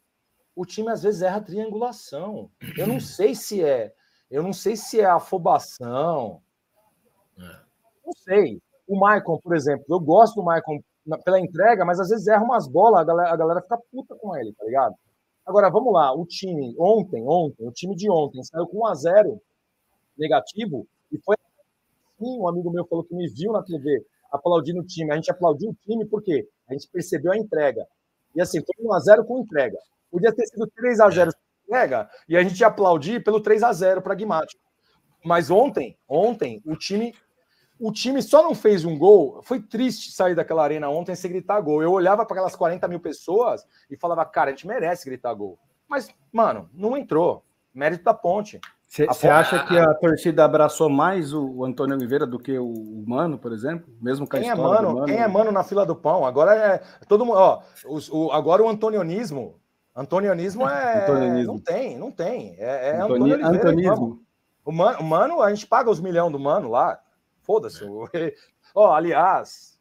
O 0.54 0.64
time 0.64 0.90
às 0.90 1.02
vezes 1.02 1.22
erra 1.22 1.40
triangulação. 1.40 2.50
Eu 2.76 2.86
não 2.86 2.98
sei 3.00 3.34
se 3.34 3.62
é. 3.62 3.92
Eu 4.30 4.42
não 4.42 4.52
sei 4.52 4.76
se 4.76 5.00
é 5.00 5.06
afobação. 5.06 6.40
É. 7.38 7.60
Não 8.04 8.12
sei. 8.12 8.60
O 8.86 8.98
Maicon, 8.98 9.38
por 9.38 9.54
exemplo, 9.54 9.84
eu 9.88 10.00
gosto 10.00 10.36
do 10.36 10.42
Maicon 10.42 10.80
pela 11.24 11.40
entrega, 11.40 11.84
mas 11.84 11.98
às 11.98 12.08
vezes 12.08 12.26
erra 12.26 12.42
umas 12.42 12.68
bolas, 12.68 13.00
a 13.00 13.04
galera, 13.04 13.32
a 13.32 13.36
galera 13.36 13.62
fica 13.62 13.78
puta 13.90 14.14
com 14.16 14.36
ele, 14.36 14.52
tá 14.52 14.64
ligado? 14.64 14.94
Agora, 15.46 15.70
vamos 15.70 15.92
lá. 15.92 16.12
O 16.12 16.26
time, 16.26 16.74
ontem, 16.78 17.24
ontem, 17.26 17.66
o 17.66 17.72
time 17.72 17.96
de 17.96 18.10
ontem 18.10 18.42
saiu 18.42 18.66
com 18.66 18.80
1 18.80 18.86
a 18.86 18.94
0 18.94 19.42
negativo 20.16 20.86
e 21.10 21.18
foi 21.18 21.36
assim, 21.36 22.38
um 22.38 22.46
amigo 22.46 22.70
meu 22.70 22.84
falou 22.86 23.04
que 23.04 23.14
me 23.14 23.28
viu 23.28 23.52
na 23.52 23.62
TV 23.62 24.04
aplaudindo 24.30 24.80
o 24.80 24.86
time. 24.86 25.10
A 25.10 25.16
gente 25.16 25.30
aplaudiu 25.30 25.70
o 25.70 25.74
time 25.74 26.04
porque 26.04 26.48
a 26.68 26.72
gente 26.72 26.88
percebeu 26.88 27.32
a 27.32 27.36
entrega. 27.36 27.86
E 28.34 28.40
assim, 28.40 28.60
foi 28.60 28.84
1x0 28.84 29.24
com 29.26 29.40
entrega. 29.40 29.78
Podia 30.10 30.32
ter 30.32 30.46
sido 30.46 30.66
3x0 30.66 31.30
com 31.32 31.64
entrega 31.66 32.08
e 32.28 32.36
a 32.36 32.42
gente 32.42 32.60
ia 32.60 32.66
aplaudir 32.66 33.22
pelo 33.22 33.40
3x0 33.40 34.00
pragmático. 34.00 34.60
Mas 35.24 35.50
ontem, 35.50 35.96
ontem, 36.08 36.62
o 36.64 36.76
time. 36.76 37.14
O 37.78 37.90
time 37.90 38.22
só 38.22 38.42
não 38.42 38.54
fez 38.54 38.84
um 38.84 38.98
gol. 38.98 39.42
Foi 39.42 39.58
triste 39.58 40.12
sair 40.12 40.34
daquela 40.34 40.62
arena 40.62 40.90
ontem 40.90 41.14
sem 41.14 41.30
gritar 41.30 41.58
gol. 41.62 41.82
Eu 41.82 41.92
olhava 41.92 42.26
para 42.26 42.34
aquelas 42.34 42.54
40 42.54 42.86
mil 42.88 43.00
pessoas 43.00 43.66
e 43.90 43.96
falava, 43.96 44.22
cara, 44.26 44.50
a 44.50 44.52
gente 44.52 44.66
merece 44.66 45.08
gritar 45.08 45.32
gol. 45.32 45.58
Mas, 45.88 46.10
mano, 46.30 46.68
não 46.74 46.94
entrou. 46.94 47.42
Mérito 47.72 48.04
da 48.04 48.12
ponte. 48.12 48.60
Você 48.90 49.28
acha 49.28 49.64
que 49.66 49.78
a 49.78 49.94
torcida 49.94 50.44
abraçou 50.44 50.90
mais 50.90 51.32
o, 51.32 51.46
o, 51.48 51.64
Antônio 51.64 51.94
Oliveira 51.94 52.26
do 52.26 52.40
que 52.40 52.58
o, 52.58 53.04
Mano, 53.06 53.38
por 53.38 53.52
exemplo? 53.52 53.88
Mesmo 54.02 54.28
com 54.28 54.36
a 54.36 54.40
quem 54.40 54.50
é 54.50 54.54
Mano, 54.54 54.94
Mano? 54.94 55.06
Quem 55.06 55.16
é 55.16 55.28
Mano 55.28 55.52
na 55.52 55.62
fila 55.62 55.86
do 55.86 55.94
pão? 55.94 56.26
Agora 56.26 56.56
é 56.56 56.82
todo 57.06 57.24
mundo, 57.24 57.38
ó, 57.38 57.62
o, 57.86 58.32
agora 58.32 58.64
o 58.64 58.68
antonionismo. 58.68 59.60
Antonionismo 59.94 60.68
é 60.68 61.04
antonionismo. 61.04 61.52
não 61.52 61.60
tem, 61.60 61.98
não 61.98 62.10
tem. 62.10 62.56
É, 62.58 62.88
é 62.88 63.00
Antoni, 63.00 63.32
Antônio 63.34 63.60
Antonismo. 63.60 64.22
O 64.64 64.72
mano, 64.72 64.98
o 64.98 65.04
mano, 65.04 65.40
a 65.40 65.54
gente 65.54 65.68
paga 65.68 65.88
os 65.88 66.00
milhões 66.00 66.32
do 66.32 66.38
Mano 66.38 66.68
lá. 66.68 67.00
Foda-se. 67.42 67.84
É. 68.12 68.34
Ó, 68.74 68.92
aliás, 68.92 69.80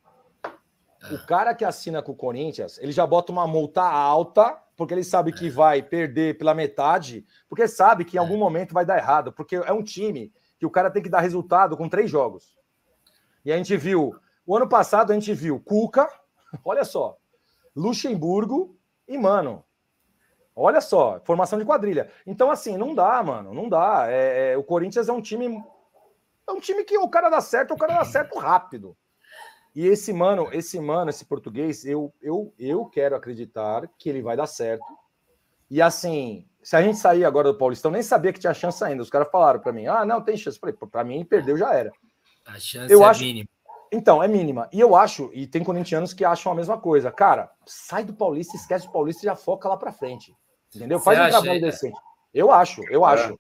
o 1.12 1.26
cara 1.26 1.56
que 1.56 1.66
assina 1.66 2.02
com 2.02 2.12
o 2.12 2.16
Corinthians, 2.16 2.78
ele 2.78 2.92
já 2.92 3.08
bota 3.08 3.32
uma 3.32 3.48
multa 3.48 3.82
alta 3.82 4.56
porque 4.80 4.94
ele 4.94 5.04
sabe 5.04 5.34
que 5.34 5.50
vai 5.50 5.84
perder 5.84 6.38
pela 6.38 6.54
metade, 6.54 7.26
porque 7.50 7.68
sabe 7.68 8.06
que 8.06 8.16
em 8.16 8.20
algum 8.20 8.38
momento 8.38 8.74
vai 8.74 8.86
dar 8.86 8.98
errado, 8.98 9.34
porque 9.34 9.58
é 9.58 9.74
um 9.74 9.84
time 9.84 10.32
que 10.58 10.66
o 10.66 10.70
cara 10.70 10.90
tem 10.90 11.04
que 11.04 11.10
dar 11.10 11.20
resultado 11.20 11.76
com 11.76 11.90
três 11.90 12.10
jogos. 12.10 12.56
E 13.44 13.52
a 13.52 13.58
gente 13.58 13.76
viu, 13.76 14.16
o 14.46 14.56
ano 14.56 14.70
passado 14.70 15.12
a 15.12 15.14
gente 15.14 15.34
viu 15.34 15.60
Cuca, 15.60 16.10
olha 16.64 16.86
só, 16.86 17.18
Luxemburgo 17.76 18.80
e 19.06 19.18
Mano. 19.18 19.66
Olha 20.56 20.80
só, 20.80 21.20
formação 21.26 21.60
de 21.60 21.66
quadrilha. 21.66 22.10
Então, 22.26 22.50
assim, 22.50 22.78
não 22.78 22.96
dá, 22.96 23.22
mano, 23.22 23.54
não 23.54 23.68
dá. 23.68 24.06
É, 24.08 24.54
é, 24.54 24.58
o 24.58 24.64
Corinthians 24.64 25.10
é 25.10 25.12
um 25.12 25.22
time. 25.22 25.62
É 26.48 26.52
um 26.54 26.60
time 26.62 26.86
que 26.86 26.98
o 26.98 27.10
cara 27.10 27.30
dá 27.30 27.42
certo, 27.42 27.74
o 27.74 27.78
cara 27.78 27.96
dá 27.96 28.06
certo 28.06 28.40
rápido. 28.40 28.96
E 29.76 29.86
esse 29.86 30.12
mano, 30.12 30.50
esse 30.52 30.80
mano, 30.80 31.10
esse 31.10 31.26
português, 31.26 31.86
eu, 31.86 32.14
eu, 32.22 32.54
eu 32.58 32.86
quero 32.86 33.16
acreditar 33.16 33.88
que 33.98 34.10
ele 34.10 34.22
vai 34.22 34.36
dar 34.36 34.48
certo. 34.48 34.86
E 35.70 35.82
assim, 35.82 36.46
se 36.62 36.76
a 36.76 36.82
gente 36.82 36.98
sair 36.98 37.24
agora 37.24 37.52
do 37.52 37.58
Paulistão, 37.58 37.92
nem 37.92 38.02
sabia 38.02 38.34
que 38.34 38.40
tinha 38.40 38.54
chance 38.54 38.84
ainda. 38.84 39.04
Os 39.04 39.10
caras 39.10 39.30
falaram 39.32 39.60
para 39.60 39.72
mim: 39.72 39.86
ah, 39.86 40.06
não, 40.06 40.22
tem 40.22 40.36
chance. 40.36 40.60
Para 40.92 41.04
mim, 41.04 41.24
perdeu, 41.24 41.58
já 41.58 41.74
era. 41.74 41.92
A 42.46 42.60
chance 42.60 42.92
eu 42.92 43.04
é 43.04 43.06
acho... 43.06 43.22
mínima. 43.22 43.48
Então, 43.92 44.22
é 44.22 44.28
mínima. 44.28 44.70
E 44.72 44.80
eu 44.80 44.96
acho, 44.96 45.32
e 45.34 45.48
tem 45.48 45.64
corintianos 45.64 46.14
que 46.14 46.24
acham 46.24 46.52
a 46.52 46.56
mesma 46.56 46.78
coisa. 46.78 47.12
Cara, 47.12 47.50
sai 47.66 48.04
do 48.04 48.14
Paulista, 48.14 48.56
esquece 48.56 48.88
o 48.88 48.92
Paulista 48.92 49.24
e 49.24 49.26
já 49.26 49.36
foca 49.36 49.68
lá 49.68 49.76
para 49.78 49.92
frente. 49.92 50.36
Entendeu? 50.76 51.00
Faz 51.00 51.18
Você 51.18 51.24
um 51.24 51.28
acha? 51.28 51.42
trabalho 51.42 51.62
decente. 51.62 52.00
Eu 52.32 52.52
acho, 52.52 52.84
eu 52.92 53.06
é. 53.06 53.14
acho. 53.14 53.40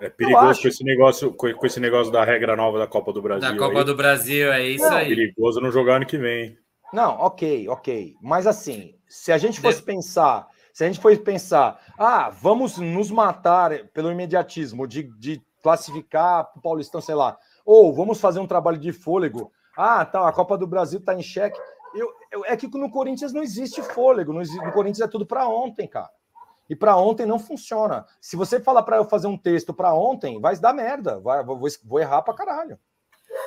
É 0.00 0.08
perigoso 0.08 0.62
com 0.62 0.68
esse 0.68 0.84
negócio, 0.84 1.32
com, 1.32 1.66
esse 1.66 1.80
negócio 1.80 2.12
da 2.12 2.24
regra 2.24 2.54
nova 2.54 2.78
da 2.78 2.86
Copa 2.86 3.12
do 3.12 3.20
Brasil. 3.20 3.50
Da 3.50 3.56
Copa 3.56 3.80
aí. 3.80 3.84
do 3.84 3.96
Brasil, 3.96 4.52
é 4.52 4.64
isso 4.64 4.84
não, 4.84 4.96
aí. 4.96 5.08
Perigoso 5.08 5.60
não 5.60 5.72
jogar 5.72 5.96
ano 5.96 6.06
que 6.06 6.16
vem. 6.16 6.56
Não, 6.92 7.18
ok, 7.18 7.68
ok. 7.68 8.14
Mas 8.22 8.46
assim, 8.46 8.94
se 9.08 9.32
a 9.32 9.38
gente 9.38 9.60
fosse 9.60 9.78
de... 9.78 9.84
pensar, 9.84 10.46
se 10.72 10.84
a 10.84 10.86
gente 10.86 11.00
fosse 11.00 11.18
pensar, 11.18 11.80
ah, 11.98 12.30
vamos 12.30 12.78
nos 12.78 13.10
matar 13.10 13.88
pelo 13.88 14.12
imediatismo 14.12 14.86
de, 14.86 15.02
de 15.18 15.42
classificar 15.62 16.48
o 16.56 16.60
Paulistão, 16.60 17.00
sei 17.00 17.14
lá, 17.14 17.36
ou 17.64 17.92
vamos 17.92 18.20
fazer 18.20 18.38
um 18.38 18.46
trabalho 18.46 18.78
de 18.78 18.92
fôlego. 18.92 19.50
Ah, 19.76 20.04
tá, 20.04 20.26
a 20.28 20.32
Copa 20.32 20.56
do 20.56 20.66
Brasil 20.66 21.00
está 21.00 21.14
em 21.14 21.22
xeque. 21.22 21.58
Eu, 21.94 22.08
eu, 22.30 22.44
é 22.44 22.56
que 22.56 22.68
no 22.68 22.90
Corinthians 22.90 23.32
não 23.32 23.42
existe 23.42 23.82
fôlego, 23.82 24.32
no, 24.32 24.40
no 24.40 24.72
Corinthians 24.72 25.00
é 25.00 25.10
tudo 25.10 25.26
para 25.26 25.48
ontem, 25.48 25.86
cara. 25.88 26.08
E 26.68 26.76
para 26.76 26.96
ontem 26.96 27.24
não 27.24 27.38
funciona. 27.38 28.04
Se 28.20 28.36
você 28.36 28.60
falar 28.60 28.82
para 28.82 28.98
eu 28.98 29.04
fazer 29.04 29.26
um 29.26 29.38
texto 29.38 29.72
para 29.72 29.94
ontem, 29.94 30.40
vai 30.40 30.56
dar 30.58 30.74
merda. 30.74 31.18
Vai, 31.18 31.42
vou, 31.42 31.60
vou 31.84 32.00
errar 32.00 32.22
para 32.22 32.34
caralho. 32.34 32.78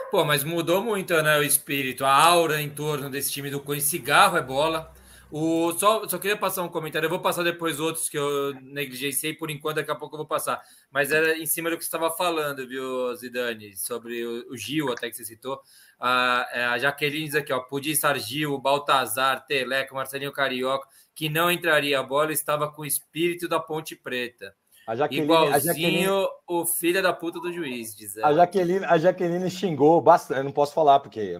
Pô, 0.09 0.25
mas 0.25 0.43
mudou 0.43 0.83
muito, 0.83 1.21
né, 1.21 1.37
o 1.37 1.43
espírito, 1.43 2.05
a 2.05 2.13
aura 2.13 2.61
em 2.61 2.69
torno 2.69 3.09
desse 3.09 3.31
time 3.31 3.49
do 3.49 3.59
Corinthians. 3.59 3.89
Cigarro 3.89 4.37
é 4.37 4.41
bola. 4.41 4.91
O, 5.31 5.71
só, 5.79 6.05
só 6.09 6.17
queria 6.17 6.35
passar 6.35 6.61
um 6.63 6.67
comentário. 6.67 7.05
Eu 7.05 7.09
vou 7.09 7.21
passar 7.21 7.43
depois 7.43 7.79
outros 7.79 8.09
que 8.09 8.17
eu 8.17 8.53
negligenciei, 8.61 9.33
por 9.33 9.49
enquanto, 9.49 9.77
daqui 9.77 9.89
a 9.89 9.95
pouco 9.95 10.15
eu 10.15 10.19
vou 10.19 10.27
passar. 10.27 10.61
Mas 10.91 11.11
era 11.11 11.37
em 11.37 11.45
cima 11.45 11.69
do 11.69 11.77
que 11.77 11.83
você 11.83 11.87
estava 11.87 12.11
falando, 12.11 12.67
viu, 12.67 13.15
Zidane? 13.15 13.77
Sobre 13.77 14.25
o, 14.25 14.51
o, 14.51 14.57
Gil, 14.57 14.91
até 14.91 15.09
que 15.09 15.15
você 15.15 15.23
citou. 15.23 15.61
A, 15.97 16.49
é, 16.51 16.65
a 16.65 16.77
Jaqueline 16.77 17.25
diz 17.25 17.35
aqui, 17.35 17.53
ó. 17.53 17.61
Podia 17.61 17.93
estar 17.93 18.17
Gil, 18.17 18.57
Baltazar, 18.59 19.45
Teleco, 19.45 19.95
Marcelinho 19.95 20.33
Carioca 20.33 20.85
que 21.15 21.29
não 21.29 21.51
entraria 21.51 21.99
a 21.99 22.03
bola, 22.03 22.31
estava 22.31 22.71
com 22.71 22.81
o 22.81 22.85
espírito 22.85 23.47
da 23.47 23.59
Ponte 23.59 23.95
Preta. 23.95 24.55
A 24.87 24.95
Jaqueline, 24.95 25.25
Igualzinho 25.25 25.55
a 25.55 25.59
Jaqueline, 25.59 26.07
o 26.47 26.65
filho 26.65 27.03
da 27.03 27.13
puta 27.13 27.39
do 27.39 27.53
juiz, 27.53 27.95
diz 27.95 28.17
A 28.17 28.33
Jaqueline, 28.33 28.83
a 28.85 28.97
Jaqueline 28.97 29.49
xingou 29.49 30.01
bastante, 30.01 30.39
eu 30.39 30.43
não 30.43 30.51
posso 30.51 30.73
falar, 30.73 30.99
porque 30.99 31.37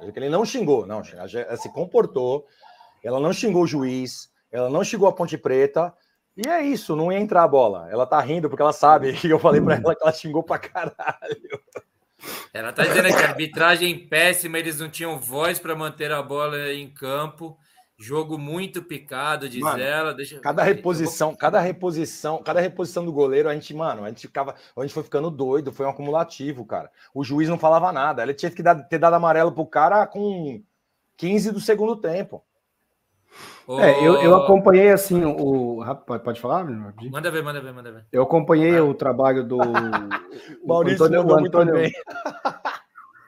a 0.00 0.06
Jaqueline 0.06 0.32
não 0.32 0.44
xingou, 0.44 0.86
não, 0.86 1.02
ela 1.12 1.56
se 1.56 1.72
comportou, 1.72 2.46
ela 3.04 3.20
não 3.20 3.32
xingou 3.32 3.64
o 3.64 3.66
juiz, 3.66 4.30
ela 4.50 4.70
não 4.70 4.82
xingou 4.82 5.06
a 5.06 5.12
Ponte 5.12 5.36
Preta, 5.36 5.94
e 6.38 6.48
é 6.48 6.62
isso, 6.62 6.94
não 6.94 7.12
ia 7.12 7.18
entrar 7.18 7.42
a 7.42 7.48
bola. 7.48 7.88
Ela 7.90 8.06
tá 8.06 8.20
rindo 8.20 8.48
porque 8.48 8.62
ela 8.62 8.72
sabe 8.72 9.12
que 9.18 9.28
eu 9.28 9.40
falei 9.40 9.60
para 9.60 9.74
ela 9.74 9.94
que 9.94 10.02
ela 10.02 10.12
xingou 10.12 10.42
pra 10.42 10.58
caralho. 10.58 11.60
Ela 12.52 12.72
tá 12.72 12.84
dizendo 12.84 13.08
que 13.08 13.22
a 13.22 13.28
arbitragem 13.28 14.08
péssima, 14.08 14.58
eles 14.58 14.78
não 14.78 14.88
tinham 14.88 15.18
voz 15.18 15.58
para 15.58 15.74
manter 15.74 16.12
a 16.12 16.22
bola 16.22 16.72
em 16.72 16.88
campo. 16.88 17.58
Jogo 18.00 18.38
muito 18.38 18.80
picado, 18.80 19.48
diz 19.48 19.60
mano, 19.60 19.82
ela. 19.82 20.14
Deixa... 20.14 20.38
Cada 20.38 20.62
reposição, 20.62 21.30
vou... 21.30 21.36
cada 21.36 21.58
reposição, 21.58 22.40
cada 22.40 22.60
reposição 22.60 23.04
do 23.04 23.12
goleiro, 23.12 23.48
a 23.48 23.54
gente, 23.54 23.74
mano, 23.74 24.04
a 24.04 24.08
gente 24.08 24.20
ficava, 24.20 24.54
a 24.76 24.82
gente 24.82 24.94
foi 24.94 25.02
ficando 25.02 25.32
doido, 25.32 25.72
foi 25.72 25.84
um 25.84 25.90
acumulativo, 25.90 26.64
cara. 26.64 26.92
O 27.12 27.24
juiz 27.24 27.48
não 27.48 27.58
falava 27.58 27.90
nada. 27.90 28.22
Ele 28.22 28.34
tinha 28.34 28.52
que 28.52 28.62
dar, 28.62 28.76
ter 28.76 28.98
dado 28.98 29.14
amarelo 29.14 29.50
pro 29.50 29.66
cara 29.66 30.06
com 30.06 30.62
15 31.16 31.50
do 31.50 31.60
segundo 31.60 31.96
tempo. 31.96 32.44
É, 33.68 34.06
eu, 34.06 34.14
eu 34.22 34.36
acompanhei 34.36 34.90
assim 34.90 35.24
o. 35.24 35.84
Pode 36.24 36.40
falar? 36.40 36.64
Manda 36.64 37.30
ver, 37.30 37.42
manda 37.42 37.60
ver, 37.60 37.72
manda 37.72 37.92
ver. 37.92 38.06
Eu 38.12 38.22
acompanhei 38.22 38.78
ah. 38.78 38.84
o 38.84 38.94
trabalho 38.94 39.42
do. 39.42 39.58
Maurício 40.64 41.04
Antônio, 41.04 41.26
o 41.26 41.34
Antônio, 41.34 41.74
muito 41.74 41.92
bem. 41.92 41.92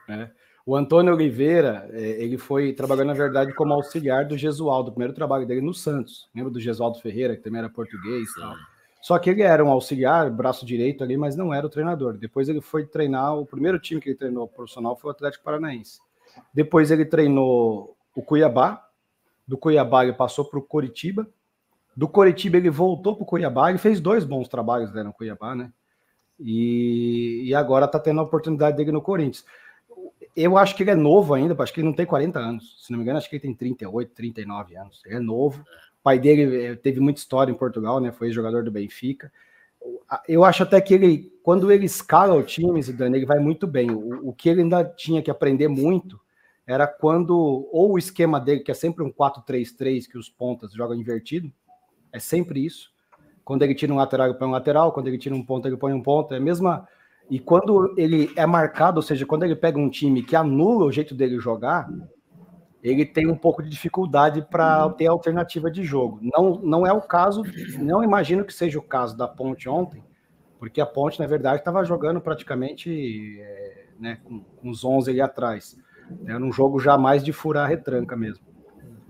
É. 0.09 0.40
O 0.65 0.75
Antônio 0.75 1.13
Oliveira, 1.13 1.89
é, 1.91 2.23
ele 2.23 2.37
foi 2.37 2.73
trabalhando, 2.73 3.07
na 3.07 3.13
verdade, 3.13 3.53
como 3.53 3.73
auxiliar 3.73 4.25
do 4.25 4.37
Gesualdo, 4.37 4.89
o 4.89 4.93
primeiro 4.93 5.13
trabalho 5.13 5.45
dele 5.45 5.61
no 5.61 5.73
Santos. 5.73 6.29
Lembra 6.35 6.51
do 6.51 6.59
Gesualdo 6.59 6.99
Ferreira, 6.99 7.35
que 7.35 7.41
também 7.41 7.59
era 7.59 7.69
português 7.69 8.29
e 8.29 8.39
tal. 8.39 8.55
Só 9.01 9.17
que 9.17 9.31
ele 9.31 9.41
era 9.41 9.65
um 9.65 9.71
auxiliar, 9.71 10.29
braço 10.29 10.63
direito 10.63 11.03
ali, 11.03 11.17
mas 11.17 11.35
não 11.35 11.51
era 11.51 11.65
o 11.65 11.69
treinador. 11.69 12.17
Depois 12.17 12.47
ele 12.47 12.61
foi 12.61 12.85
treinar, 12.85 13.35
o 13.35 13.45
primeiro 13.45 13.79
time 13.79 13.99
que 13.99 14.09
ele 14.09 14.17
treinou 14.17 14.47
profissional 14.47 14.95
foi 14.95 15.09
o 15.09 15.11
Atlético 15.11 15.43
Paranaense. 15.43 15.99
Depois 16.53 16.91
ele 16.91 17.05
treinou 17.05 17.97
o 18.15 18.21
Cuiabá, 18.21 18.85
do 19.47 19.57
Cuiabá 19.57 20.03
ele 20.03 20.13
passou 20.13 20.45
para 20.45 20.59
o 20.59 20.61
Coritiba, 20.61 21.27
do 21.97 22.07
Coritiba 22.07 22.57
ele 22.57 22.69
voltou 22.69 23.15
para 23.15 23.23
o 23.23 23.25
Cuiabá 23.25 23.71
e 23.71 23.79
fez 23.79 23.99
dois 23.99 24.23
bons 24.23 24.47
trabalhos 24.47 24.93
né, 24.93 25.01
no 25.01 25.11
Cuiabá, 25.11 25.55
né? 25.55 25.71
E, 26.39 27.43
e 27.45 27.55
agora 27.55 27.85
está 27.85 27.99
tendo 27.99 28.19
a 28.19 28.23
oportunidade 28.23 28.77
dele 28.77 28.91
no 28.91 29.01
Corinthians 29.01 29.43
eu 30.35 30.57
acho 30.57 30.75
que 30.75 30.83
ele 30.83 30.91
é 30.91 30.95
novo 30.95 31.33
ainda, 31.33 31.55
acho 31.61 31.73
que 31.73 31.79
ele 31.79 31.87
não 31.87 31.95
tem 31.95 32.05
40 32.05 32.39
anos. 32.39 32.77
Se 32.85 32.91
não 32.91 32.97
me 32.97 33.03
engano, 33.03 33.17
acho 33.17 33.29
que 33.29 33.35
ele 33.35 33.43
tem 33.43 33.53
38, 33.53 34.13
39 34.13 34.75
anos. 34.75 35.01
Ele 35.05 35.15
é 35.15 35.19
novo. 35.19 35.61
O 35.61 36.03
pai 36.03 36.19
dele 36.19 36.65
eh, 36.65 36.75
teve 36.75 36.99
muita 36.99 37.19
história 37.19 37.51
em 37.51 37.55
Portugal, 37.55 37.99
né? 37.99 38.11
Foi 38.11 38.31
jogador 38.31 38.63
do 38.63 38.71
Benfica. 38.71 39.31
Eu 40.27 40.43
acho 40.43 40.63
até 40.63 40.79
que 40.79 40.93
ele, 40.93 41.31
quando 41.43 41.71
ele 41.71 41.85
escala 41.85 42.35
o 42.35 42.43
time, 42.43 42.81
Zidane, 42.81 43.17
ele 43.17 43.25
vai 43.25 43.39
muito 43.39 43.67
bem. 43.67 43.91
O, 43.91 44.29
o 44.29 44.33
que 44.33 44.49
ele 44.49 44.61
ainda 44.61 44.83
tinha 44.83 45.21
que 45.21 45.31
aprender 45.31 45.67
muito 45.67 46.19
era 46.65 46.87
quando, 46.87 47.67
ou 47.71 47.93
o 47.93 47.97
esquema 47.97 48.39
dele, 48.39 48.61
que 48.61 48.71
é 48.71 48.73
sempre 48.73 49.03
um 49.03 49.11
4-3-3, 49.11 50.07
que 50.07 50.17
os 50.17 50.29
pontas 50.29 50.71
jogam 50.73 50.95
invertido, 50.95 51.51
é 52.11 52.19
sempre 52.19 52.65
isso. 52.65 52.91
Quando 53.43 53.63
ele 53.63 53.75
tira 53.75 53.91
um 53.91 53.97
lateral, 53.97 54.27
ele 54.27 54.37
põe 54.37 54.47
um 54.47 54.51
lateral, 54.51 54.91
quando 54.91 55.07
ele 55.07 55.17
tira 55.17 55.35
um 55.35 55.43
ponto, 55.43 55.67
ele 55.67 55.77
põe 55.77 55.93
um 55.93 56.01
ponto. 56.01 56.33
É 56.33 56.37
a 56.37 56.41
mesma 56.41 56.87
e 57.29 57.39
quando 57.39 57.93
ele 57.97 58.31
é 58.35 58.45
marcado, 58.45 58.97
ou 58.97 59.01
seja, 59.01 59.25
quando 59.25 59.43
ele 59.43 59.55
pega 59.55 59.79
um 59.79 59.89
time 59.89 60.21
que 60.21 60.35
anula 60.35 60.85
o 60.85 60.91
jeito 60.91 61.15
dele 61.15 61.39
jogar, 61.39 61.89
ele 62.83 63.05
tem 63.05 63.27
um 63.27 63.37
pouco 63.37 63.61
de 63.61 63.69
dificuldade 63.69 64.41
para 64.49 64.89
ter 64.91 65.07
alternativa 65.07 65.69
de 65.69 65.83
jogo. 65.83 66.19
Não, 66.21 66.59
não 66.61 66.87
é 66.87 66.91
o 66.91 67.01
caso, 67.01 67.43
não 67.79 68.03
imagino 68.03 68.43
que 68.43 68.53
seja 68.53 68.79
o 68.79 68.83
caso 68.83 69.15
da 69.15 69.27
Ponte 69.27 69.69
ontem, 69.69 70.03
porque 70.59 70.81
a 70.81 70.85
Ponte, 70.85 71.19
na 71.19 71.27
verdade, 71.27 71.59
estava 71.59 71.83
jogando 71.85 72.19
praticamente 72.19 73.39
é, 73.39 73.85
né, 73.99 74.17
com, 74.23 74.39
com, 74.39 74.69
os 74.69 74.83
11 74.83 75.11
ali 75.11 75.21
atrás. 75.21 75.77
Era 76.25 76.43
um 76.43 76.51
jogo 76.51 76.79
jamais 76.79 77.23
de 77.23 77.31
furar 77.31 77.69
retranca 77.69 78.17
mesmo. 78.17 78.50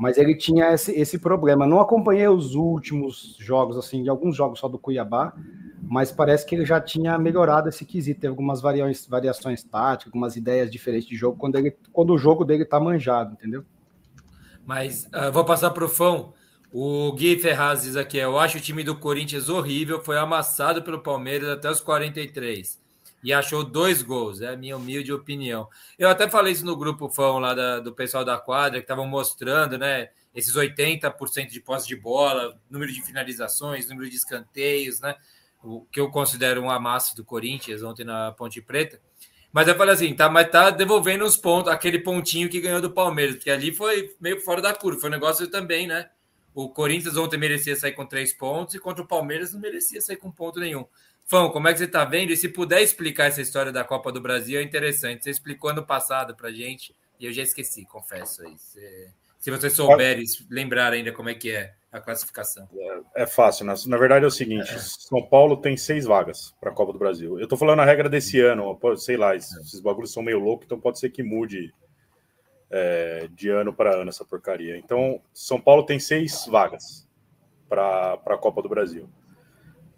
Mas 0.02 0.18
ele 0.18 0.34
tinha 0.34 0.74
esse, 0.74 0.92
esse 0.94 1.20
problema. 1.20 1.68
Não 1.68 1.80
acompanhei 1.80 2.28
os 2.28 2.56
últimos 2.56 3.38
jogos, 3.40 3.78
assim, 3.78 4.02
de 4.02 4.10
alguns 4.10 4.36
jogos 4.36 4.58
só 4.60 4.68
do 4.68 4.80
Cuiabá, 4.80 5.32
mas 5.80 6.12
parece 6.12 6.44
que 6.44 6.56
ele 6.56 6.66
já 6.66 6.82
tinha 6.82 7.20
melhorado 7.20 7.70
esse 7.70 7.86
quesito, 7.86 8.20
tem 8.20 8.30
algumas 8.32 8.62
variações, 8.62 9.06
variações 9.06 9.64
táticas, 9.64 10.08
algumas 10.08 10.36
ideias 10.36 10.72
diferentes 10.72 11.08
de 11.08 11.16
jogo 11.16 11.38
quando, 11.38 11.56
ele, 11.56 11.78
quando 11.94 12.14
o 12.14 12.18
jogo 12.18 12.44
dele 12.44 12.66
tá 12.66 12.80
manjado, 12.80 13.34
entendeu? 13.34 13.64
Mas 14.66 15.08
uh, 15.14 15.32
vou 15.32 15.46
passar 15.46 15.70
para 15.70 15.86
o 15.86 15.88
Fão. 15.88 16.34
O 16.74 17.12
Gui 17.12 17.38
Ferraz 17.38 17.84
diz 17.84 17.96
aqui: 17.96 18.18
eu 18.18 18.40
acho 18.40 18.58
o 18.58 18.62
time 18.62 18.84
do 18.84 18.96
Corinthians 18.96 19.50
horrível, 19.50 20.04
foi 20.04 20.18
amassado 20.18 20.82
pelo 20.82 20.98
Palmeiras 20.98 21.48
até 21.48 21.70
os 21.70 21.80
43 21.80 22.81
e 23.24 23.32
achou 23.32 23.64
dois 23.64 24.02
gols, 24.02 24.42
é 24.42 24.50
a 24.50 24.58
minha 24.58 24.76
humilde 24.76 25.14
opinião. 25.14 25.68
Eu 25.98 26.10
até 26.10 26.30
falei 26.30 26.54
isso 26.54 26.66
no 26.66 26.76
grupo 26.76 27.10
Fão 27.10 27.40
lá 27.40 27.54
da, 27.54 27.80
do 27.80 27.94
pessoal 27.94 28.26
da 28.26 28.38
quadra, 28.38 28.80
que 28.80 28.86
estavam 28.86 29.06
mostrando, 29.08 29.78
né? 29.78 30.10
Esses 30.34 30.56
80% 30.56 31.50
de 31.50 31.60
posse 31.60 31.88
de 31.88 31.96
bola, 31.96 32.58
número 32.70 32.92
de 32.92 33.02
finalizações, 33.02 33.90
número 33.90 34.10
de 34.10 34.16
escanteios, 34.16 35.02
né? 35.02 35.16
o 35.64 35.86
que 35.92 36.00
eu 36.00 36.10
considero 36.10 36.62
um 36.62 36.70
amasso 36.70 37.16
do 37.16 37.24
Corinthians 37.24 37.84
ontem 37.84 38.04
na 38.04 38.32
Ponte 38.32 38.62
Preta. 38.62 39.00
Mas 39.52 39.68
eu 39.68 39.76
falei 39.76 39.94
assim, 39.94 40.16
tá, 40.16 40.30
mas 40.30 40.50
tá 40.50 40.70
devolvendo 40.70 41.26
os 41.26 41.36
pontos, 41.36 41.72
aquele 41.72 42.00
pontinho 42.00 42.50
que 42.50 42.62
ganhou 42.62 42.82
do 42.82 42.92
Palmeiras, 42.92 43.36
porque 43.36 43.52
ali 43.52 43.74
foi 43.74 44.16
meio 44.20 44.40
fora 44.40 44.62
da 44.62 44.74
curva, 44.74 45.02
foi 45.02 45.10
um 45.10 45.14
negócio 45.14 45.48
também, 45.50 45.88
né? 45.88 46.10
O 46.54 46.70
Corinthians 46.70 47.18
ontem 47.18 47.38
merecia 47.38 47.76
sair 47.76 47.94
com 47.94 48.06
três 48.06 48.34
pontos 48.34 48.76
e 48.76 48.80
contra 48.80 49.04
o 49.04 49.08
Palmeiras 49.08 49.54
não 49.54 49.60
merecia 49.60 50.02
sair 50.02 50.18
com 50.18 50.32
ponto 50.32 50.60
nenhum. 50.60 50.86
Fão, 51.32 51.50
como 51.50 51.70
é 51.70 51.72
que 51.72 51.80
você 51.80 51.88
tá 51.88 52.04
vendo? 52.04 52.34
E 52.34 52.36
se 52.36 52.50
puder 52.50 52.82
explicar 52.82 53.28
essa 53.28 53.42
história 53.42 53.72
da 53.72 53.86
Copa 53.86 54.12
do 54.12 54.20
Brasil, 54.20 54.60
é 54.60 54.64
interessante. 54.64 55.24
Você 55.24 55.30
explicou 55.30 55.70
ano 55.70 55.82
passado 55.82 56.36
pra 56.36 56.52
gente 56.52 56.94
e 57.18 57.26
eu 57.26 57.32
já 57.32 57.42
esqueci, 57.42 57.86
confesso 57.86 58.46
aí. 58.46 58.58
Se, 58.58 59.10
se 59.40 59.50
você 59.50 59.70
souber, 59.70 60.20
lembrar 60.50 60.92
ainda 60.92 61.14
como 61.14 61.30
é 61.30 61.34
que 61.34 61.50
é 61.50 61.74
a 61.90 62.02
classificação? 62.02 62.68
É, 63.16 63.24
é 63.24 63.26
fácil, 63.26 63.66
né? 63.66 63.74
Na 63.88 63.96
verdade 63.96 64.26
é 64.26 64.28
o 64.28 64.32
seguinte: 64.32 64.70
é. 64.74 64.78
São 64.78 65.26
Paulo 65.26 65.56
tem 65.56 65.78
seis 65.78 66.04
vagas 66.04 66.54
para 66.60 66.70
a 66.70 66.74
Copa 66.74 66.92
do 66.92 67.00
Brasil. 67.00 67.40
Eu 67.40 67.46
estou 67.46 67.58
falando 67.58 67.80
a 67.80 67.86
regra 67.86 68.10
desse 68.10 68.42
ano, 68.42 68.78
sei 68.98 69.16
lá, 69.16 69.34
esses 69.34 69.80
bagulhos 69.80 70.12
são 70.12 70.22
meio 70.22 70.38
loucos, 70.38 70.66
então 70.66 70.82
pode 70.82 71.00
ser 71.00 71.12
que 71.12 71.24
mude 71.24 71.74
é, 72.70 73.30
de 73.32 73.48
ano 73.48 73.72
para 73.74 73.96
ano 73.96 74.10
essa 74.10 74.26
porcaria. 74.26 74.78
Então, 74.78 75.22
São 75.34 75.62
Paulo 75.62 75.86
tem 75.86 75.98
seis 75.98 76.46
vagas 76.46 77.08
para 77.70 78.20
a 78.26 78.38
Copa 78.38 78.62
do 78.62 78.68
Brasil. 78.68 79.08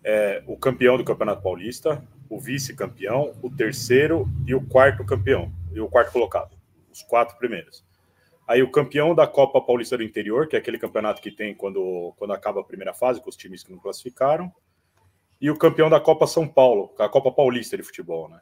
É, 0.03 0.43
o 0.47 0.57
campeão 0.57 0.97
do 0.97 1.03
Campeonato 1.03 1.41
Paulista, 1.41 2.03
o 2.29 2.39
vice-campeão, 2.39 3.33
o 3.41 3.49
terceiro 3.49 4.27
e 4.45 4.53
o 4.53 4.65
quarto 4.65 5.05
campeão, 5.05 5.51
e 5.71 5.79
o 5.79 5.87
quarto 5.87 6.11
colocado, 6.11 6.57
os 6.91 7.01
quatro 7.01 7.37
primeiros. 7.37 7.85
Aí 8.47 8.61
o 8.61 8.69
campeão 8.69 9.15
da 9.15 9.25
Copa 9.25 9.61
Paulista 9.61 9.97
do 9.97 10.03
Interior, 10.03 10.47
que 10.47 10.55
é 10.55 10.59
aquele 10.59 10.77
campeonato 10.77 11.21
que 11.21 11.31
tem 11.31 11.55
quando, 11.55 12.13
quando 12.17 12.33
acaba 12.33 12.59
a 12.59 12.63
primeira 12.63 12.93
fase, 12.93 13.21
com 13.21 13.29
os 13.29 13.37
times 13.37 13.63
que 13.63 13.71
não 13.71 13.79
classificaram. 13.79 14.51
E 15.39 15.49
o 15.49 15.57
campeão 15.57 15.89
da 15.89 15.99
Copa 15.99 16.27
São 16.27 16.47
Paulo, 16.47 16.93
a 16.99 17.07
Copa 17.07 17.31
Paulista 17.31 17.77
de 17.77 17.83
futebol, 17.83 18.29
né? 18.29 18.41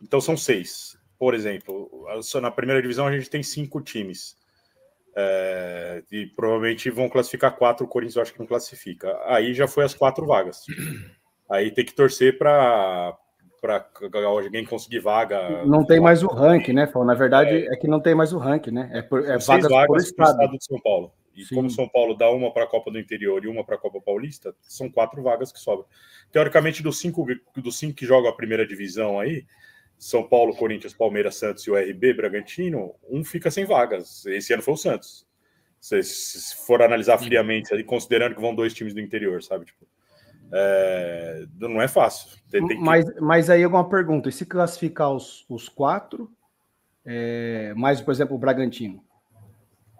Então 0.00 0.20
são 0.20 0.36
seis. 0.36 0.96
Por 1.18 1.34
exemplo, 1.34 2.06
na 2.40 2.50
primeira 2.50 2.80
divisão 2.80 3.06
a 3.06 3.12
gente 3.12 3.30
tem 3.30 3.42
cinco 3.42 3.80
times. 3.80 4.35
É, 5.18 6.02
e 6.12 6.26
provavelmente 6.26 6.90
vão 6.90 7.08
classificar 7.08 7.56
quatro, 7.56 7.86
o 7.86 7.88
Corinthians 7.88 8.16
eu 8.16 8.22
acho 8.22 8.34
que 8.34 8.38
não 8.38 8.46
classifica. 8.46 9.18
Aí 9.24 9.54
já 9.54 9.66
foi 9.66 9.84
as 9.84 9.94
quatro 9.94 10.26
vagas. 10.26 10.62
Aí 11.50 11.70
tem 11.70 11.84
que 11.84 11.94
torcer 11.94 12.36
para 12.36 13.16
alguém 14.26 14.66
conseguir 14.66 14.98
vaga. 14.98 15.64
Não 15.64 15.86
tem 15.86 16.00
mais 16.00 16.22
o 16.22 16.26
ranking, 16.26 16.74
né, 16.74 16.90
Na 16.94 17.14
verdade, 17.14 17.50
é, 17.50 17.72
é 17.72 17.76
que 17.76 17.88
não 17.88 18.00
tem 18.00 18.14
mais 18.14 18.32
o 18.34 18.38
ranking, 18.38 18.72
né? 18.72 18.90
É, 18.92 19.00
por, 19.00 19.20
é 19.24 19.38
vagas, 19.38 19.70
vagas 19.70 19.86
por 19.86 19.96
estado. 19.96 20.30
estado 20.30 20.52
de 20.52 20.64
São 20.64 20.80
Paulo. 20.80 21.12
E 21.34 21.44
Sim. 21.44 21.54
como 21.54 21.70
São 21.70 21.88
Paulo 21.88 22.14
dá 22.14 22.30
uma 22.30 22.50
para 22.50 22.64
a 22.64 22.66
Copa 22.66 22.90
do 22.90 22.98
Interior 22.98 23.42
e 23.44 23.48
uma 23.48 23.64
para 23.64 23.76
a 23.76 23.78
Copa 23.78 24.00
Paulista, 24.00 24.54
são 24.62 24.90
quatro 24.90 25.22
vagas 25.22 25.52
que 25.52 25.60
sobram. 25.60 25.86
Teoricamente, 26.32 26.82
dos 26.82 26.98
cinco, 26.98 27.26
dos 27.56 27.78
cinco 27.78 27.94
que 27.94 28.06
jogam 28.06 28.30
a 28.30 28.36
primeira 28.36 28.66
divisão 28.66 29.20
aí, 29.20 29.44
São 29.98 30.22
Paulo, 30.22 30.54
Corinthians, 30.54 30.92
Palmeiras, 30.92 31.36
Santos 31.36 31.66
e 31.66 31.70
o 31.70 31.76
RB, 31.76 32.14
Bragantino, 32.14 32.94
um 33.08 33.24
fica 33.24 33.50
sem 33.50 33.64
vagas. 33.64 34.26
Esse 34.26 34.52
ano 34.52 34.62
foi 34.62 34.74
o 34.74 34.76
Santos. 34.76 35.26
Se, 35.80 36.02
se 36.02 36.66
for 36.66 36.82
analisar 36.82 37.18
friamente, 37.18 37.82
considerando 37.84 38.34
que 38.34 38.40
vão 38.40 38.54
dois 38.54 38.74
times 38.74 38.92
do 38.92 39.00
interior, 39.00 39.42
sabe? 39.42 39.66
Tipo, 39.66 39.86
é, 40.52 41.46
não 41.58 41.80
é 41.80 41.88
fácil. 41.88 42.30
Tem, 42.50 42.66
tem 42.66 42.76
que... 42.76 42.82
mas, 42.82 43.04
mas 43.20 43.50
aí 43.50 43.64
alguma 43.64 43.88
pergunta: 43.88 44.28
e 44.28 44.32
se 44.32 44.44
classificar 44.44 45.12
os, 45.12 45.44
os 45.48 45.68
quatro, 45.68 46.30
é, 47.04 47.72
mais, 47.74 48.00
por 48.00 48.12
exemplo, 48.12 48.36
o 48.36 48.38
Bragantino? 48.38 49.04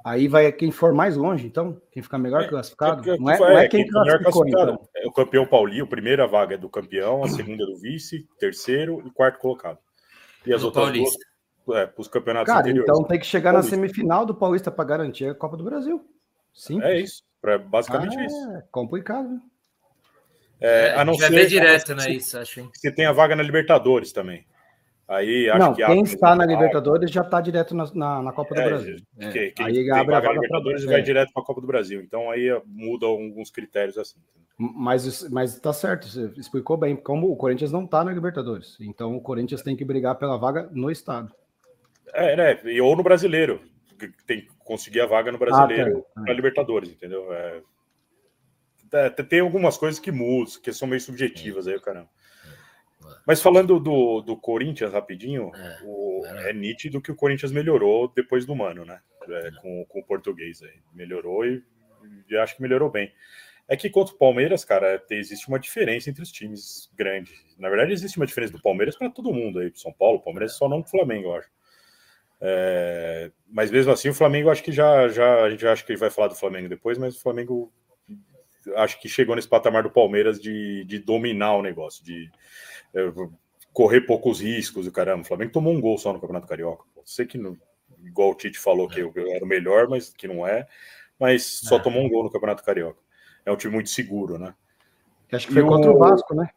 Aí 0.05 0.29
vai 0.29 0.53
quem 0.53 0.71
for 0.71 0.95
mais 0.95 1.17
longe, 1.17 1.47
então? 1.47 1.81
Quem 1.91 2.01
ficar 2.01 2.19
melhor 2.19 2.43
é, 2.45 2.49
classificado? 2.49 3.05
não, 3.19 3.31
é, 3.31 3.39
não 3.39 3.59
é, 3.59 3.69
quem, 3.69 3.83
quem 3.83 3.91
classificou, 3.91 4.47
então. 4.47 4.89
É 4.95 5.07
o 5.07 5.11
campeão 5.11 5.45
Paulinho, 5.45 5.85
a 5.85 5.89
primeira 5.89 6.29
vaga 6.29 6.55
é 6.55 6.59
do 6.59 6.69
campeão, 6.69 7.25
a 7.25 7.29
segunda 7.29 7.65
é 7.65 7.67
do 7.67 7.77
vice, 7.77 8.25
terceiro 8.39 9.03
e 9.05 9.11
quarto 9.11 9.41
colocado. 9.41 9.79
E 10.47 10.55
as 10.55 10.61
do 10.61 10.67
outras 10.67 10.85
Paulista. 10.85 11.19
duas 11.67 11.79
é, 11.79 11.87
para 11.87 12.01
os 12.01 12.09
campeonatos 12.09 12.47
Cara, 12.47 12.61
anteriores. 12.61 12.89
então 12.89 13.05
tem 13.05 13.19
que 13.19 13.27
chegar 13.27 13.53
Paulista. 13.53 13.77
na 13.77 13.83
semifinal 13.83 14.25
do 14.25 14.35
Paulista 14.35 14.71
para 14.71 14.85
garantir 14.85 15.27
a 15.27 15.35
Copa 15.35 15.57
do 15.57 15.65
Brasil. 15.65 16.05
Sim. 16.55 16.81
É 16.83 17.01
isso, 17.01 17.23
é 17.45 17.59
basicamente 17.59 18.17
ah, 18.17 18.25
isso. 18.25 18.51
É 18.53 18.65
complicado, 18.71 19.29
né? 19.29 19.41
É, 20.59 20.95
a 20.95 21.05
não 21.05 21.15
ser, 21.15 21.31
ver 21.31 21.47
direto, 21.47 21.95
né? 21.95 22.11
Isso, 22.11 22.39
acho. 22.39 22.71
Você 22.73 22.91
tem 22.91 23.05
a 23.05 23.13
vaga 23.13 23.37
na 23.37 23.43
Libertadores 23.43 24.11
também. 24.11 24.47
Aí 25.09 25.49
acho 25.49 25.59
não, 25.59 25.75
que 25.75 25.87
quem 25.87 26.03
está 26.03 26.35
na 26.35 26.45
Libertadores 26.45 27.11
já 27.13 27.23
está 27.23 27.41
direto 27.41 27.77
na, 27.77 27.85
na, 27.95 28.23
na, 28.23 28.33
Copa 28.33 28.57
do 28.57 28.61
é, 28.61 28.65
Brasil. 28.65 28.97
É. 29.19 29.31
Que, 29.31 29.63
aí 29.63 29.91
abre 29.91 30.13
vaga 30.13 30.17
a 30.17 30.21
vaga 30.21 30.33
Libertadores 30.33 30.83
pra... 30.83 30.93
vai 30.93 31.01
é. 31.01 31.05
direto 31.05 31.33
para 31.33 31.43
a 31.43 31.47
Copa 31.47 31.61
do 31.61 31.67
Brasil. 31.67 32.01
Então 32.01 32.29
aí 32.29 32.49
muda 32.67 33.07
alguns 33.07 33.51
critérios 33.51 33.97
assim. 33.97 34.19
Mas 34.59 35.29
mas 35.31 35.55
está 35.55 35.73
certo, 35.73 36.09
você 36.09 36.33
explicou 36.37 36.77
bem. 36.77 36.97
Como 36.97 37.31
o 37.31 37.37
Corinthians 37.37 37.71
não 37.71 37.85
está 37.85 38.03
na 38.03 38.13
Libertadores, 38.13 38.77
então 38.81 39.17
o 39.17 39.21
Corinthians 39.21 39.63
tem 39.63 39.77
que 39.77 39.85
brigar 39.85 40.17
pela 40.17 40.37
vaga 40.37 40.69
no 40.73 40.91
estado. 40.91 41.33
É, 42.13 42.37
né? 42.37 42.81
Ou 42.81 42.97
no 42.97 43.03
Brasileiro, 43.03 43.61
tem 44.27 44.41
que 44.41 44.49
conseguir 44.59 45.03
a 45.03 45.07
vaga 45.07 45.31
no 45.31 45.39
Brasileiro 45.39 46.05
ah, 46.11 46.15
tá. 46.15 46.21
na 46.23 46.33
Libertadores, 46.33 46.91
entendeu? 46.91 47.33
É, 47.33 47.61
é, 48.93 49.11
tem 49.11 49.41
algumas 49.41 49.77
coisas 49.77 50.01
que 50.01 50.11
mudam, 50.11 50.61
que 50.61 50.73
são 50.73 50.89
meio 50.89 51.01
subjetivas 51.01 51.69
aí, 51.69 51.79
caramba. 51.81 52.09
Mas 53.27 53.43
falando 53.43 53.79
do, 53.81 54.21
do 54.21 54.37
Corinthians 54.37 54.93
rapidinho, 54.93 55.51
é, 55.55 55.79
o, 55.85 56.27
é 56.27 56.53
nítido 56.53 57.01
que 57.01 57.11
o 57.11 57.17
Corinthians 57.17 57.53
melhorou 57.53 58.13
depois 58.15 58.47
do 58.47 58.55
Mano, 58.55 58.85
né? 58.85 59.01
É, 59.29 59.51
com, 59.61 59.85
com 59.87 60.01
o 60.01 60.05
português 60.05 60.63
aí. 60.63 60.81
Melhorou 60.95 61.45
e, 61.45 61.63
e 62.29 62.37
acho 62.37 62.57
que 62.57 62.63
melhorou 62.63 62.91
bem. 62.91 63.13
É 63.69 63.77
que 63.77 63.91
contra 63.91 64.15
o 64.15 64.19
Palmeiras, 64.19 64.65
cara, 64.65 65.03
existe 65.11 65.49
uma 65.49 65.59
diferença 65.59 66.09
entre 66.09 66.23
os 66.23 66.31
times 66.31 66.89
grandes. 66.97 67.35
Na 67.59 67.69
verdade, 67.69 67.93
existe 67.93 68.17
uma 68.17 68.27
diferença 68.27 68.53
do 68.53 68.63
Palmeiras 68.63 68.97
para 68.97 69.11
todo 69.11 69.33
mundo 69.33 69.59
aí, 69.59 69.73
São 69.75 69.93
Paulo, 69.93 70.23
Palmeiras 70.23 70.57
só 70.57 70.69
não 70.69 70.81
o 70.81 70.89
Flamengo, 70.89 71.29
eu 71.29 71.35
acho. 71.35 71.51
É, 72.41 73.33
mas 73.49 73.71
mesmo 73.71 73.91
assim, 73.91 74.09
o 74.09 74.15
Flamengo 74.15 74.51
acho 74.51 74.63
que 74.63 74.71
já, 74.71 75.09
já 75.09 75.43
a 75.43 75.51
gente 75.51 75.63
já 75.63 75.73
acha 75.73 75.85
que 75.85 75.91
ele 75.91 75.99
vai 75.99 76.11
falar 76.11 76.29
do 76.29 76.37
Flamengo 76.37 76.69
depois, 76.69 76.99
mas 76.99 77.17
o 77.17 77.21
Flamengo 77.21 77.73
acho 78.77 79.01
que 79.01 79.09
chegou 79.09 79.35
nesse 79.35 79.49
patamar 79.49 79.83
do 79.83 79.91
Palmeiras 79.91 80.41
de, 80.41 80.85
de 80.85 80.99
dominar 80.99 81.57
o 81.57 81.63
negócio, 81.63 82.05
de 82.05 82.31
é, 82.31 82.76
correr 83.73 84.01
poucos 84.03 84.41
riscos 84.41 84.87
e 84.87 84.91
caramba. 84.91 85.23
O 85.23 85.27
Flamengo 85.27 85.53
tomou 85.53 85.73
um 85.73 85.81
gol 85.81 85.99
só 85.99 86.13
no 86.13 86.21
Campeonato 86.21 86.47
Carioca. 86.47 86.85
Sei 87.05 87.27
que, 87.27 87.39
igual 88.03 88.31
o 88.31 88.35
Tite 88.35 88.59
falou, 88.59 88.89
que 88.89 89.01
eu, 89.01 89.13
eu 89.15 89.31
era 89.33 89.45
o 89.45 89.49
melhor, 89.49 89.89
mas 89.89 90.13
que 90.13 90.27
não 90.27 90.47
é, 90.47 90.67
mas 91.19 91.45
só 91.45 91.77
é. 91.77 91.83
tomou 91.83 92.03
um 92.03 92.09
gol 92.09 92.25
no 92.25 92.31
Campeonato 92.31 92.65
Carioca. 92.65 93.01
É 93.45 93.53
um 93.53 93.57
time 93.57 93.75
muito 93.75 93.91
seguro, 93.91 94.39
né? 94.39 94.55
Acho 95.33 95.47
que 95.47 95.53
foi 95.53 95.63
e 95.63 95.67
contra 95.67 95.91
o 95.91 95.99
Vasco, 95.99 96.35
né? 96.35 96.49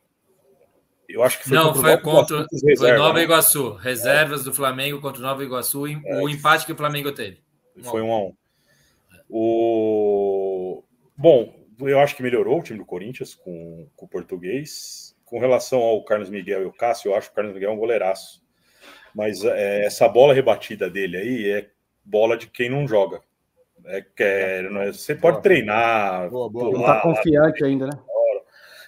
Eu 1.07 1.23
acho 1.23 1.39
que 1.39 1.49
foi 1.49 1.57
não, 1.57 1.73
foi 1.73 1.97
contra 1.97 2.45
foi 2.77 2.91
Nova 2.91 3.17
né? 3.17 3.23
Iguaçu. 3.23 3.73
Reservas 3.73 4.41
é. 4.41 4.43
do 4.43 4.53
Flamengo 4.53 5.01
contra 5.01 5.19
o 5.19 5.23
Nova 5.23 5.43
Iguaçu, 5.43 5.87
é. 5.87 6.21
o 6.21 6.29
empate 6.29 6.65
que 6.65 6.71
o 6.71 6.77
Flamengo 6.77 7.11
teve. 7.11 7.41
Foi 7.81 8.01
um 8.01 8.13
a 8.13 8.19
um. 8.25 8.33
O... 9.27 10.83
Bom, 11.17 11.53
eu 11.81 11.99
acho 11.99 12.15
que 12.15 12.23
melhorou 12.23 12.59
o 12.59 12.63
time 12.63 12.79
do 12.79 12.85
Corinthians 12.85 13.33
com, 13.33 13.87
com 13.95 14.05
o 14.05 14.09
português. 14.09 15.08
Com 15.29 15.39
relação 15.39 15.79
ao 15.79 16.03
Carlos 16.03 16.29
Miguel 16.29 16.63
e 16.63 16.65
o 16.65 16.73
Cássio, 16.73 17.11
eu 17.11 17.15
acho 17.15 17.27
que 17.27 17.33
o 17.33 17.35
Carlos 17.35 17.53
Miguel 17.53 17.69
é 17.69 17.73
um 17.73 17.77
goleiraço. 17.77 18.43
Mas 19.13 19.43
é, 19.43 19.85
essa 19.85 20.07
bola 20.07 20.33
rebatida 20.33 20.89
dele 20.89 21.17
aí 21.17 21.51
é 21.51 21.69
bola 22.03 22.35
de 22.35 22.47
quem 22.47 22.69
não 22.69 22.87
joga. 22.87 23.21
É, 23.85 24.05
é, 24.19 24.91
você 24.91 25.15
pode 25.15 25.35
boa. 25.35 25.43
treinar. 25.43 26.29
Boa, 26.29 26.49
boa. 26.49 26.71
Pular, 26.71 26.79
não 26.79 26.85
tá 26.85 27.01
confiante 27.01 27.63
ainda, 27.63 27.87
né? 27.87 27.99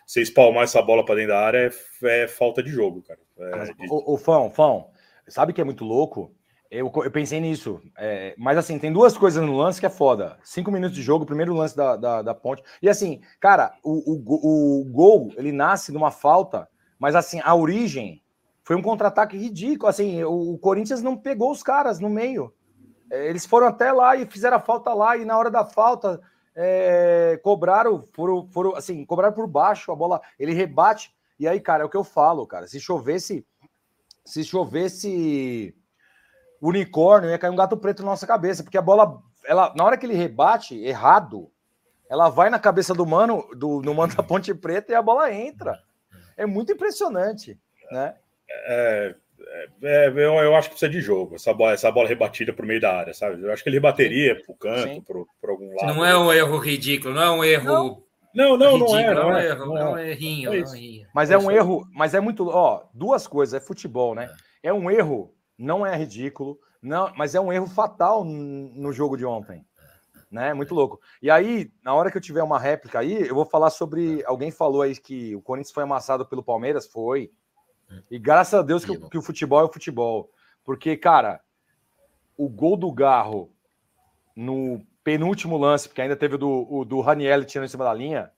Você 0.06 0.22
espalmar 0.22 0.64
essa 0.64 0.82
bola 0.82 1.06
para 1.06 1.16
dentro 1.16 1.32
da 1.32 1.39
área 1.39 1.72
é, 2.04 2.24
é, 2.24 2.28
falta 2.28 2.62
de 2.62 2.70
jogo, 2.70 3.02
cara. 3.02 3.20
É, 3.39 3.74
de... 3.74 3.88
O, 3.89 4.16
o 4.16 4.18
Fão, 4.18 4.50
Fão, 4.50 4.89
sabe 5.28 5.54
que 5.54 5.62
é 5.62 5.64
muito 5.64 5.86
louco? 5.86 6.36
Eu, 6.72 6.89
eu 7.03 7.11
pensei 7.11 7.41
nisso. 7.41 7.82
É, 7.97 8.34
mas 8.38 8.57
assim, 8.57 8.80
tem 8.80 8.93
duas 8.93 9.17
coisas 9.17 9.43
no 9.43 9.57
lance 9.57 9.78
que 9.78 9.86
é 9.86 9.89
foda. 9.89 10.38
Cinco 10.41 10.72
minutos 10.72 10.95
de 10.95 11.03
jogo, 11.03 11.26
primeiro 11.26 11.53
lance 11.53 11.76
da, 11.76 11.97
da, 11.97 12.22
da 12.22 12.34
ponte. 12.34 12.63
E 12.82 12.88
assim, 12.88 13.19
cara, 13.41 13.74
o, 13.84 14.13
o, 14.13 14.82
o 14.82 14.86
gol, 14.86 15.34
ele 15.36 15.51
nasce 15.51 15.91
numa 15.91 16.11
falta, 16.11 16.69
mas 16.97 17.13
assim, 17.13 17.41
a 17.43 17.53
origem 17.53 18.24
foi 18.63 18.78
um 18.78 18.82
contra-ataque 18.82 19.38
ridículo. 19.38 19.89
Assim, 19.89 20.24
o, 20.24 20.53
o, 20.53 20.57
Corinthians 20.57 21.03
não 21.03 21.17
pegou 21.17 21.51
os 21.51 21.61
caras 21.61 21.99
no 21.99 22.09
meio. 22.09 22.53
É, 23.11 23.28
eles 23.28 23.45
foram 23.45 23.67
até 23.67 23.91
lá 23.91 24.15
e 24.15 24.26
fizeram 24.26 24.55
a 24.55 24.61
falta 24.61 24.93
lá, 24.93 25.17
e 25.17 25.26
na 25.26 25.38
hora 25.38 25.51
da 25.51 25.65
falta 25.65 26.22
é, 26.55 27.38
cobraram, 27.43 28.01
foram, 28.13 28.47
foram, 28.47 28.78
assim, 28.78 29.03
cobraram 29.03 29.34
por 29.34 29.45
baixo 29.45 29.91
a 29.91 29.95
bola, 29.95 30.22
ele 30.39 30.53
rebate. 30.53 31.13
E 31.38 31.49
aí, 31.49 31.59
cara, 31.59 31.84
é 31.84 31.86
o 31.86 31.89
que 31.89 31.97
eu 31.97 32.03
falo, 32.05 32.47
cara. 32.47 32.65
Se 32.65 32.80
chovesse, 32.80 33.45
se 34.24 34.41
chovesse 34.45 35.76
unicórnio, 36.62 37.30
ia 37.30 37.39
cair 37.39 37.49
um 37.49 37.55
gato 37.55 37.76
preto 37.76 38.03
na 38.03 38.12
nossa 38.12 38.28
cabeça, 38.28 38.64
porque 38.64 38.78
a 38.78 38.82
bola, 38.82 39.20
ela, 39.45 39.74
na 39.76 39.84
hora 39.84 39.97
que 39.97 40.05
ele 40.05 40.14
rebate 40.14 40.78
errado, 40.84 41.49
ela 42.09 42.30
vai 42.30 42.49
na 42.49 42.59
cabeça 42.59 42.93
do 42.93 43.05
mano, 43.05 43.47
do, 43.55 43.82
no 43.82 43.93
mano 43.95 44.14
da 44.14 44.22
Ponte 44.22 44.53
Preta 44.53 44.91
e 44.91 44.95
a 44.95 45.01
bola 45.01 45.34
entra. 45.34 45.80
É 46.38 46.45
muito 46.45 46.72
impressionante, 46.72 47.57
né? 47.89 48.16
É, 48.49 49.16
é, 49.82 50.05
é 50.05 50.07
eu, 50.09 50.34
eu, 50.36 50.55
acho 50.55 50.70
que 50.70 50.76
precisa 50.76 50.91
de 50.91 51.01
jogo, 51.01 51.36
essa 51.36 51.53
bola, 51.53 51.72
essa 51.72 51.91
bola 51.91 52.07
rebatida 52.07 52.53
por 52.53 52.66
meio 52.66 52.82
da 52.82 52.95
área, 52.95 53.14
sabe? 53.14 53.41
Eu 53.41 53.51
acho 53.51 53.64
que 53.64 53.70
ele 53.70 53.78
rebateria 53.78 54.36
para 54.36 54.51
o 54.51 54.55
canto, 54.55 55.28
por 55.39 55.49
algum 55.49 55.74
lado. 55.76 55.93
Não 55.93 56.05
é 56.05 56.18
um 56.18 56.32
erro 56.32 56.57
ridículo, 56.57 57.16
não 57.16 57.22
é 57.22 57.32
um 57.32 57.43
erro. 57.43 58.03
Não, 58.34 58.57
não, 58.57 58.78
não, 58.78 58.97
é, 58.97 59.14
não, 59.14 59.38
é, 59.38 59.47
erro, 59.47 59.66
não 59.66 59.97
é, 59.97 60.09
errinho, 60.12 60.53
é 60.53 60.64
Mas 61.14 61.30
é 61.32 61.38
um 61.38 61.51
erro, 61.51 61.86
mas 61.93 62.14
é 62.14 62.22
muito, 62.22 62.47
ó, 62.47 62.86
duas 62.93 63.28
coisas, 63.28 63.62
é 63.62 63.66
futebol, 63.66 64.16
né? 64.16 64.30
É 64.64 64.72
um 64.72 64.89
erro 64.89 65.34
não 65.62 65.86
é 65.86 65.95
ridículo, 65.95 66.59
não, 66.82 67.14
mas 67.16 67.36
é 67.36 67.39
um 67.39 67.53
erro 67.53 67.68
fatal 67.68 68.24
no 68.26 68.91
jogo 68.91 69.16
de 69.16 69.26
ontem. 69.26 69.64
Né? 70.30 70.53
Muito 70.53 70.74
louco. 70.74 70.99
E 71.22 71.30
aí, 71.30 71.72
na 71.84 71.93
hora 71.93 72.09
que 72.09 72.18
eu 72.18 72.22
tiver 72.22 72.41
uma 72.41 72.57
réplica 72.57 72.99
aí, 72.99 73.28
eu 73.28 73.36
vou 73.36 73.45
falar 73.45 73.70
sobre. 73.70 74.24
Alguém 74.26 74.49
falou 74.49 74.82
aí 74.82 74.95
que 74.95 75.36
o 75.36 75.41
Corinthians 75.41 75.74
foi 75.74 75.84
amassado 75.84 76.26
pelo 76.26 76.41
Palmeiras? 76.41 76.88
Foi. 76.88 77.32
E 78.09 78.18
graças 78.18 78.53
a 78.53 78.62
Deus 78.62 78.86
que, 78.86 78.97
que 79.09 79.18
o 79.18 79.22
futebol 79.22 79.59
é 79.59 79.64
o 79.66 79.72
futebol. 79.72 80.32
Porque, 80.64 80.95
cara, 80.95 81.41
o 82.38 82.47
gol 82.47 82.78
do 82.78 82.91
Garro 82.91 83.51
no 84.36 84.82
penúltimo 85.03 85.57
lance, 85.57 85.88
porque 85.88 86.01
ainda 86.01 86.16
teve 86.16 86.36
o 86.36 86.38
do, 86.38 86.68
o 86.70 86.86
do 86.86 87.01
Raniel 87.01 87.43
tirando 87.43 87.66
em 87.66 87.72
cima 87.72 87.84
da 87.84 87.93
linha, 87.93 88.32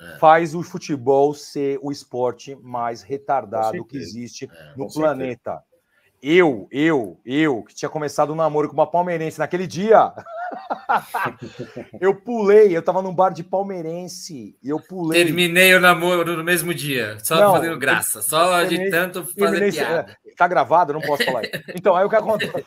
é. 0.00 0.18
faz 0.18 0.54
o 0.54 0.62
futebol 0.62 1.32
ser 1.32 1.78
o 1.82 1.92
esporte 1.92 2.56
mais 2.56 3.02
retardado 3.02 3.84
que 3.84 3.96
existe 3.96 4.50
é, 4.52 4.74
no 4.76 4.92
planeta. 4.92 5.52
Certeza. 5.52 5.75
Eu, 6.22 6.66
eu, 6.70 7.20
eu, 7.24 7.62
que 7.62 7.74
tinha 7.74 7.88
começado 7.88 8.32
um 8.32 8.36
namoro 8.36 8.68
com 8.68 8.74
uma 8.74 8.86
palmeirense 8.86 9.38
naquele 9.38 9.66
dia, 9.66 10.12
eu 12.00 12.14
pulei, 12.14 12.76
eu 12.76 12.82
tava 12.82 13.02
num 13.02 13.14
bar 13.14 13.30
de 13.30 13.44
palmeirense 13.44 14.56
e 14.62 14.68
eu 14.68 14.80
pulei. 14.80 15.24
Terminei 15.24 15.74
o 15.74 15.80
namoro 15.80 16.36
no 16.36 16.42
mesmo 16.42 16.74
dia, 16.74 17.18
só 17.22 17.36
não, 17.36 17.52
fazendo 17.52 17.78
graça, 17.78 18.22
só 18.22 18.64
de 18.64 18.90
tanto 18.90 19.24
fazer 19.38 19.72
piada. 19.72 20.16
É, 20.26 20.34
tá 20.34 20.48
gravado, 20.48 20.92
não 20.92 21.00
posso 21.00 21.24
falar. 21.24 21.42
Então, 21.74 21.94
aí 21.94 22.04
o 22.04 22.10
que 22.10 22.16
aconteceu? 22.16 22.64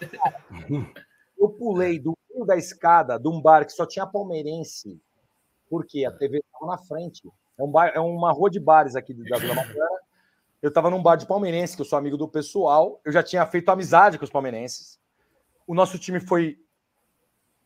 Eu 1.40 1.48
pulei 1.50 1.98
do 1.98 2.18
meio 2.30 2.46
da 2.46 2.58
escada 2.58 3.18
de 3.18 3.30
um 3.30 3.42
bar 3.42 3.66
que 3.66 3.72
só 3.72 3.86
tinha 3.86 4.06
palmeirense, 4.06 5.00
porque 5.70 6.06
a 6.06 6.12
TV 6.12 6.40
estava 6.40 6.74
na 6.74 6.78
frente. 6.78 7.22
É, 7.58 7.64
um 7.64 7.72
bar, 7.72 7.94
é 7.96 8.00
uma 8.00 8.34
rua 8.34 8.50
de 8.50 8.60
bares 8.60 8.94
aqui 8.94 9.14
da 9.14 9.38
Vila 9.38 9.56
Mariana 9.56 10.00
eu 10.62 10.70
estava 10.70 10.90
num 10.90 11.02
bar 11.02 11.16
de 11.16 11.26
palmeirense, 11.26 11.76
que 11.76 11.82
eu 11.82 11.86
sou 11.86 11.98
amigo 11.98 12.18
do 12.18 12.28
pessoal, 12.28 13.02
eu 13.06 13.12
já 13.12 13.24
tinha 13.24 13.46
feito 13.46 13.70
amizade 13.70 14.18
com 14.18 14.26
os 14.26 14.32
palmeirenses. 14.32 15.00
O 15.66 15.74
nosso 15.74 15.98
time 15.98 16.20
foi. 16.20 16.58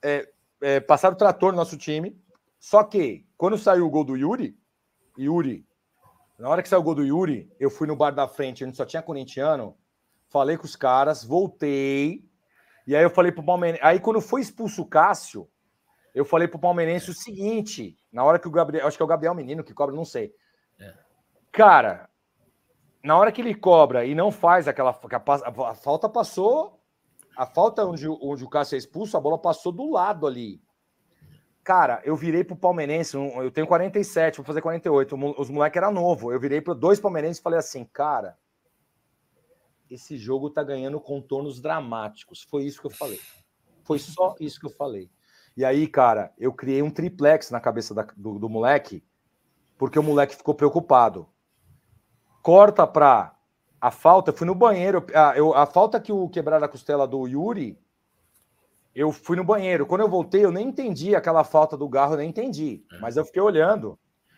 É, 0.02 0.30
é, 0.62 0.80
passar 0.80 1.12
o 1.12 1.16
trator 1.16 1.52
no 1.52 1.58
nosso 1.58 1.78
time. 1.78 2.22
Só 2.60 2.84
que, 2.84 3.28
quando 3.38 3.58
saiu 3.58 3.86
o 3.86 3.90
gol 3.90 4.04
do 4.04 4.16
Yuri, 4.16 4.58
Yuri, 5.18 5.66
Na 6.38 6.50
hora 6.50 6.64
que 6.64 6.70
saiu 6.70 6.80
o 6.80 6.84
gol 6.84 6.96
do 6.96 7.04
Yuri, 7.04 7.52
eu 7.60 7.70
fui 7.70 7.88
no 7.88 7.96
bar 7.96 8.12
da 8.12 8.28
frente, 8.28 8.66
onde 8.66 8.76
só 8.76 8.86
tinha 8.86 9.02
corintiano, 9.02 9.78
falei 10.30 10.58
com 10.58 10.66
os 10.66 10.76
caras, 10.76 11.24
voltei, 11.24 12.26
e 12.86 12.96
aí 12.96 13.04
eu 13.04 13.10
falei 13.10 13.32
pro 13.32 13.44
Palmeirense. 13.44 13.84
Aí 13.84 14.00
quando 14.00 14.20
foi 14.20 14.42
expulso 14.42 14.82
o 14.82 14.86
Cássio, 14.86 15.50
eu 16.14 16.26
falei 16.26 16.48
pro 16.48 16.60
Palmeirense 16.60 17.10
o 17.10 17.14
seguinte: 17.14 17.98
na 18.12 18.24
hora 18.24 18.38
que 18.38 18.48
o 18.48 18.52
Gabriel. 18.52 18.86
Acho 18.86 18.98
que 18.98 19.04
é 19.04 19.06
o 19.06 19.10
Gabriel 19.10 19.34
Menino 19.34 19.64
que 19.64 19.74
cobra, 19.74 19.96
não 19.96 20.06
sei. 20.06 20.34
É. 20.80 20.94
Cara, 21.52 22.10
na 23.04 23.18
hora 23.18 23.32
que 23.32 23.42
ele 23.42 23.54
cobra 23.54 24.06
e 24.06 24.16
não 24.16 24.32
faz 24.32 24.68
aquela. 24.68 24.92
A, 24.92 25.70
a 25.70 25.76
falta 25.76 26.08
passou. 26.08 26.80
A 27.36 27.48
falta 27.48 27.84
onde, 27.84 28.08
onde 28.08 28.44
o 28.44 28.50
Cássio 28.50 28.76
é 28.76 28.78
expulso, 28.78 29.18
a 29.18 29.20
bola 29.20 29.40
passou 29.40 29.72
do 29.72 29.90
lado 29.90 30.28
ali. 30.28 30.62
Cara, 31.64 32.00
eu 32.04 32.16
virei 32.16 32.44
pro 32.44 32.56
palmeirense, 32.56 33.16
eu 33.16 33.50
tenho 33.50 33.66
47, 33.66 34.38
vou 34.38 34.46
fazer 34.46 34.62
48, 34.62 35.16
os 35.40 35.50
moleques 35.50 35.78
eram 35.78 35.92
novo. 35.92 36.32
Eu 36.32 36.40
virei 36.40 36.62
para 36.62 36.76
dois 36.76 37.00
palmeirenses 37.00 37.40
e 37.40 37.42
falei 37.42 37.58
assim, 37.58 37.86
cara, 37.86 38.38
esse 39.90 40.18
jogo 40.18 40.50
tá 40.50 40.62
ganhando 40.62 41.00
contornos 41.00 41.60
dramáticos. 41.60 42.44
Foi 42.44 42.64
isso 42.66 42.82
que 42.82 42.88
eu 42.88 42.92
falei. 42.92 43.20
Foi 43.84 43.98
só 43.98 44.36
isso 44.40 44.60
que 44.60 44.66
eu 44.66 44.72
falei. 44.72 45.10
E 45.56 45.64
aí, 45.64 45.88
cara, 45.88 46.34
eu 46.38 46.54
criei 46.54 46.82
um 46.82 46.92
triplex 46.92 47.50
na 47.50 47.60
cabeça 47.60 47.94
da, 47.96 48.04
do, 48.16 48.38
do 48.38 48.50
moleque, 48.50 49.04
porque 49.78 49.98
o 49.98 50.04
moleque 50.04 50.36
ficou 50.36 50.54
preocupado. 50.54 51.28
Corta 52.44 52.86
pra 52.86 53.34
a 53.82 53.90
falta, 53.90 54.30
eu 54.30 54.36
fui 54.36 54.46
no 54.46 54.54
banheiro. 54.54 55.04
A, 55.16 55.36
eu, 55.36 55.56
a 55.56 55.66
falta 55.66 56.00
que 56.00 56.12
o 56.12 56.30
quebrar 56.30 56.64
a 56.64 56.68
costela 56.68 57.08
do 57.08 57.28
Yuri 57.28 57.78
eu 58.94 59.12
fui 59.12 59.36
no 59.36 59.44
banheiro. 59.44 59.86
Quando 59.86 60.02
eu 60.02 60.10
voltei, 60.10 60.46
eu 60.46 60.52
nem 60.52 60.68
entendi 60.68 61.16
aquela 61.16 61.44
falta 61.44 61.76
do 61.76 61.90
garro, 61.90 62.14
eu 62.14 62.18
nem 62.18 62.30
entendi. 62.30 62.86
É. 62.92 63.00
Mas 63.00 63.18
eu 63.18 63.26
fiquei 63.26 63.42
olhando. 63.42 63.98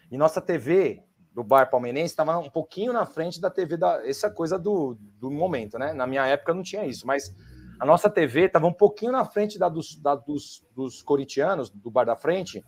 E 0.10 0.18
nossa 0.18 0.40
TV 0.40 1.04
do 1.34 1.44
bar 1.44 1.70
palmeirense 1.70 2.14
estava 2.14 2.38
um 2.38 2.50
pouquinho 2.50 2.94
na 2.94 3.06
frente 3.06 3.42
da 3.42 3.50
TV 3.50 3.76
da. 3.76 4.08
Essa 4.08 4.30
coisa 4.30 4.58
do, 4.58 4.98
do 5.20 5.30
momento, 5.30 5.78
né? 5.78 5.92
Na 5.92 6.08
minha 6.08 6.26
época 6.26 6.54
não 6.54 6.64
tinha 6.64 6.86
isso, 6.86 7.06
mas 7.06 7.36
a 7.80 7.86
nossa 7.86 8.10
TV 8.10 8.46
estava 8.46 8.68
um 8.68 8.74
pouquinho 8.74 9.12
na 9.12 9.26
frente 9.26 9.60
da 9.60 9.68
dos, 9.68 9.96
da, 9.96 10.16
dos, 10.16 10.64
dos 10.74 11.02
corintianos, 11.02 11.70
do 11.70 11.92
bar 11.92 12.06
da 12.06 12.16
frente. 12.16 12.64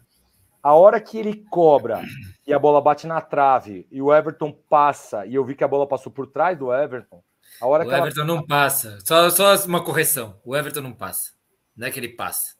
A 0.68 0.74
hora 0.74 1.00
que 1.00 1.18
ele 1.18 1.46
cobra 1.50 2.02
e 2.46 2.54
a 2.54 2.60
bola 2.60 2.82
bate 2.82 3.08
na 3.08 3.22
trave 3.22 3.88
e 3.90 4.02
o 4.02 4.14
Everton 4.14 4.52
passa, 4.52 5.26
e 5.26 5.34
eu 5.34 5.46
vi 5.46 5.56
que 5.56 5.64
a 5.64 5.68
bola 5.68 5.88
passou 5.88 6.12
por 6.12 6.28
trás 6.28 6.60
do 6.60 6.74
Everton. 6.74 7.24
A 7.62 7.68
hora 7.68 7.86
o 7.86 7.88
que 7.88 7.96
Everton 7.96 8.20
ela... 8.20 8.28
não 8.28 8.46
passa. 8.46 9.00
Só, 9.06 9.30
só 9.30 9.56
uma 9.66 9.82
correção. 9.82 10.36
O 10.44 10.54
Everton 10.54 10.82
não 10.82 10.92
passa. 10.92 11.32
Não 11.74 11.88
é 11.88 11.90
que 11.90 11.98
ele 11.98 12.10
passa. 12.10 12.58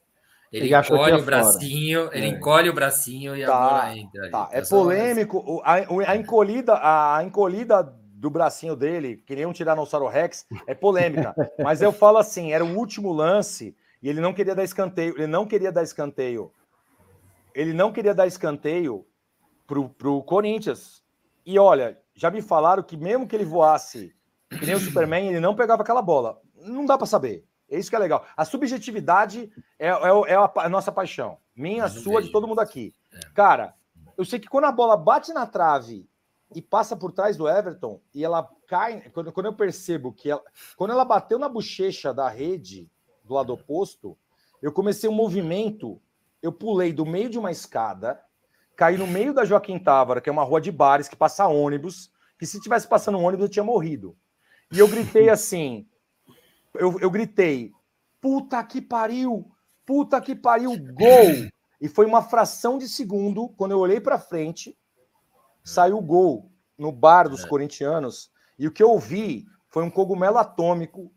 Ele, 0.54 0.68
ele 0.68 0.76
encolhe 0.78 1.16
o 1.16 1.22
bracinho, 1.22 2.04
fora. 2.06 2.18
ele 2.18 2.26
é. 2.26 2.30
encolhe 2.30 2.70
o 2.70 2.74
bracinho 2.74 3.36
e 3.36 3.46
tá, 3.46 3.54
a 3.54 3.70
bola 3.70 3.98
entra. 3.98 4.32
Tá. 4.32 4.50
É 4.54 4.62
polêmico. 4.62 5.62
A, 5.66 5.74
a, 5.74 6.16
encolhida, 6.16 6.80
a 6.82 7.24
encolhida 7.26 7.94
do 8.14 8.30
bracinho 8.30 8.78
dele, 8.78 9.22
que 9.26 9.36
nem 9.36 9.46
um 9.46 9.52
Tiranossauro 9.52 10.08
Rex, 10.08 10.46
é 10.66 10.74
polêmica. 10.74 11.36
Mas 11.62 11.82
eu 11.82 11.92
falo 11.92 12.20
assim: 12.20 12.54
era 12.54 12.64
o 12.64 12.78
último 12.78 13.12
lance 13.12 13.76
e 14.02 14.08
ele 14.08 14.22
não 14.22 14.34
queria 14.34 14.56
dar 14.56 14.64
escanteio. 14.64 15.14
Ele 15.18 15.28
não 15.28 15.46
queria 15.46 15.74
dar 15.74 15.84
escanteio. 15.84 16.54
Ele 17.58 17.74
não 17.74 17.92
queria 17.92 18.14
dar 18.14 18.28
escanteio 18.28 19.04
pro, 19.66 19.90
pro 19.90 20.22
Corinthians. 20.22 21.04
E 21.44 21.58
olha, 21.58 22.00
já 22.14 22.30
me 22.30 22.40
falaram 22.40 22.84
que 22.84 22.96
mesmo 22.96 23.28
que 23.28 23.36
ele 23.36 23.46
voasse 23.46 24.16
que 24.48 24.64
nem 24.64 24.76
o 24.76 24.80
Superman, 24.80 25.30
ele 25.30 25.40
não 25.40 25.56
pegava 25.56 25.82
aquela 25.82 26.02
bola. 26.02 26.40
Não 26.56 26.86
dá 26.86 27.00
para 27.00 27.08
saber. 27.08 27.44
É 27.68 27.80
isso 27.80 27.90
que 27.90 27.96
é 27.96 28.00
legal. 28.00 28.24
A 28.38 28.46
subjetividade 28.46 29.52
é, 29.80 29.88
é, 29.88 29.92
é 30.28 30.36
a, 30.36 30.52
a, 30.56 30.70
nossa 30.70 30.92
paixão. 30.92 31.40
Minha, 31.56 31.90
sua, 31.90 32.22
de 32.22 32.32
todo 32.32 32.48
mundo 32.48 32.60
aqui. 32.60 32.94
É. 33.12 33.20
Cara, 33.34 33.74
eu 34.16 34.24
sei 34.24 34.40
que 34.40 34.48
quando 34.48 34.66
a 34.66 34.72
bola 34.72 34.96
bate 34.96 35.34
na 35.34 35.48
trave 35.48 36.08
e 36.54 36.62
passa 36.62 36.96
por 36.96 37.12
trás 37.12 37.36
do 37.36 37.50
Everton 37.50 38.00
e 38.14 38.24
ela 38.24 38.48
cai. 38.68 39.10
Quando, 39.10 39.32
quando 39.32 39.48
eu 39.48 39.54
percebo 39.54 40.14
que 40.14 40.30
ela. 40.30 40.44
Quando 40.78 40.92
ela 40.92 41.04
bateu 41.04 41.40
na 41.40 41.50
bochecha 41.50 42.14
da 42.14 42.30
rede 42.30 42.88
do 43.24 43.34
lado 43.34 43.52
oposto, 43.52 44.16
eu 44.62 44.72
comecei 44.72 45.10
um 45.10 45.14
movimento. 45.14 46.00
Eu 46.48 46.54
pulei 46.54 46.94
do 46.94 47.06
meio 47.06 47.30
de 47.30 47.38
uma 47.38 47.52
escada, 47.52 48.24
caí 48.74 48.98
no 48.98 49.06
meio 49.06 49.34
da 49.34 49.44
Joaquim 49.44 49.78
Távora, 49.78 50.22
que 50.22 50.30
é 50.30 50.32
uma 50.32 50.46
rua 50.46 50.62
de 50.62 50.72
bares 50.72 51.10
que 51.10 51.16
passa 51.16 51.46
ônibus, 51.46 52.10
que 52.40 52.46
se 52.46 52.62
tivesse 52.62 52.88
passando 52.88 53.18
um 53.18 53.26
ônibus 53.26 53.48
eu 53.48 53.52
tinha 53.52 53.66
morrido. 53.66 54.16
E 54.72 54.80
eu 54.80 54.88
gritei 54.88 55.28
assim: 55.30 55.86
eu, 56.74 56.98
eu 57.02 57.12
gritei: 57.12 57.74
puta 58.22 58.64
que 58.64 58.82
pariu! 58.82 59.52
Puta 59.86 60.22
que 60.22 60.34
pariu! 60.34 60.72
Gol! 60.94 61.50
E 61.82 61.90
foi 61.90 62.06
uma 62.06 62.22
fração 62.22 62.78
de 62.78 62.88
segundo, 62.88 63.50
quando 63.50 63.72
eu 63.72 63.80
olhei 63.80 64.00
para 64.00 64.18
frente, 64.18 64.74
saiu 65.66 65.98
o 65.98 66.02
gol 66.02 66.50
no 66.78 66.94
bar 66.94 67.28
dos 67.28 67.44
é. 67.44 67.48
corintianos. 67.48 68.32
E 68.58 68.66
o 68.68 68.72
que 68.72 68.82
eu 68.82 68.98
vi 68.98 69.46
foi 69.68 69.84
um 69.84 69.92
cogumelo 69.92 70.38
atômico, 70.38 71.12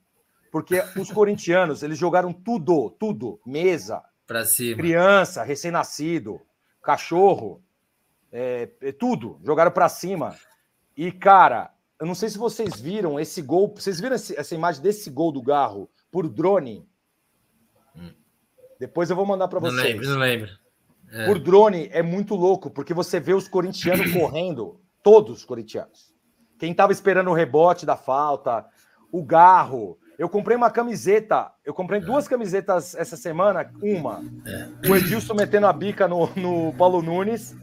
porque 0.50 0.82
os 0.98 1.12
corintianos, 1.12 1.84
eles 1.84 1.96
jogaram 1.96 2.32
tudo, 2.32 2.90
tudo, 2.98 3.40
mesa, 3.46 4.02
para 4.30 4.44
cima. 4.44 4.76
Criança, 4.76 5.42
recém-nascido, 5.42 6.40
cachorro, 6.80 7.60
é, 8.30 8.70
é, 8.80 8.92
tudo, 8.92 9.40
jogaram 9.44 9.72
para 9.72 9.88
cima. 9.88 10.36
E 10.96 11.10
cara, 11.10 11.74
eu 12.00 12.06
não 12.06 12.14
sei 12.14 12.28
se 12.28 12.38
vocês 12.38 12.80
viram 12.80 13.18
esse 13.18 13.42
gol. 13.42 13.74
Vocês 13.74 13.98
viram 13.98 14.14
esse, 14.14 14.38
essa 14.38 14.54
imagem 14.54 14.80
desse 14.80 15.10
gol 15.10 15.32
do 15.32 15.42
Garro 15.42 15.90
por 16.12 16.28
drone? 16.28 16.88
Hum. 17.96 18.12
Depois 18.78 19.10
eu 19.10 19.16
vou 19.16 19.26
mandar 19.26 19.48
para 19.48 19.58
vocês. 19.58 19.74
Não 19.74 19.82
lembro, 19.82 20.08
não 20.08 20.18
lembro. 20.18 20.50
É. 21.10 21.26
Por 21.26 21.40
drone 21.40 21.88
é 21.90 22.00
muito 22.00 22.36
louco, 22.36 22.70
porque 22.70 22.94
você 22.94 23.18
vê 23.18 23.34
os 23.34 23.48
corintianos 23.48 24.12
correndo, 24.14 24.80
todos 25.02 25.38
os 25.38 25.44
corintianos. 25.44 26.14
Quem 26.56 26.70
estava 26.70 26.92
esperando 26.92 27.30
o 27.30 27.34
rebote 27.34 27.84
da 27.84 27.96
falta, 27.96 28.64
o 29.10 29.24
Garro. 29.24 29.98
Eu 30.20 30.28
comprei 30.28 30.54
uma 30.54 30.70
camiseta, 30.70 31.50
eu 31.64 31.72
comprei 31.72 31.98
é. 31.98 32.04
duas 32.04 32.28
camisetas 32.28 32.94
essa 32.94 33.16
semana. 33.16 33.72
Uma, 33.82 34.22
é. 34.44 34.90
o 34.90 34.94
Edilson 34.94 35.32
metendo 35.32 35.66
a 35.66 35.72
bica 35.72 36.06
no, 36.06 36.26
no 36.36 36.74
Paulo 36.74 37.00
Nunes, 37.00 37.56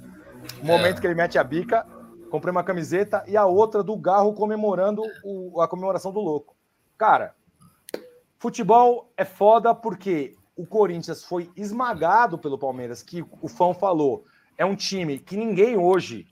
o 0.59 0.65
momento 0.65 0.97
é. 0.97 1.01
que 1.01 1.05
ele 1.05 1.13
mete 1.13 1.37
a 1.37 1.43
bica, 1.43 1.85
comprei 2.31 2.51
uma 2.51 2.63
camiseta 2.63 3.23
e 3.27 3.37
a 3.37 3.45
outra 3.45 3.83
do 3.83 3.95
Garro 3.95 4.33
comemorando 4.33 5.03
o, 5.23 5.61
a 5.61 5.67
comemoração 5.67 6.11
do 6.11 6.19
louco. 6.19 6.55
Cara, 6.97 7.35
futebol 8.39 9.13
é 9.15 9.23
foda 9.23 9.75
porque 9.75 10.33
o 10.55 10.65
Corinthians 10.65 11.23
foi 11.23 11.51
esmagado 11.55 12.39
pelo 12.39 12.57
Palmeiras, 12.57 13.03
que 13.03 13.23
o 13.39 13.47
fã 13.47 13.71
falou, 13.71 14.25
é 14.57 14.65
um 14.65 14.75
time 14.75 15.19
que 15.19 15.37
ninguém 15.37 15.77
hoje, 15.77 16.25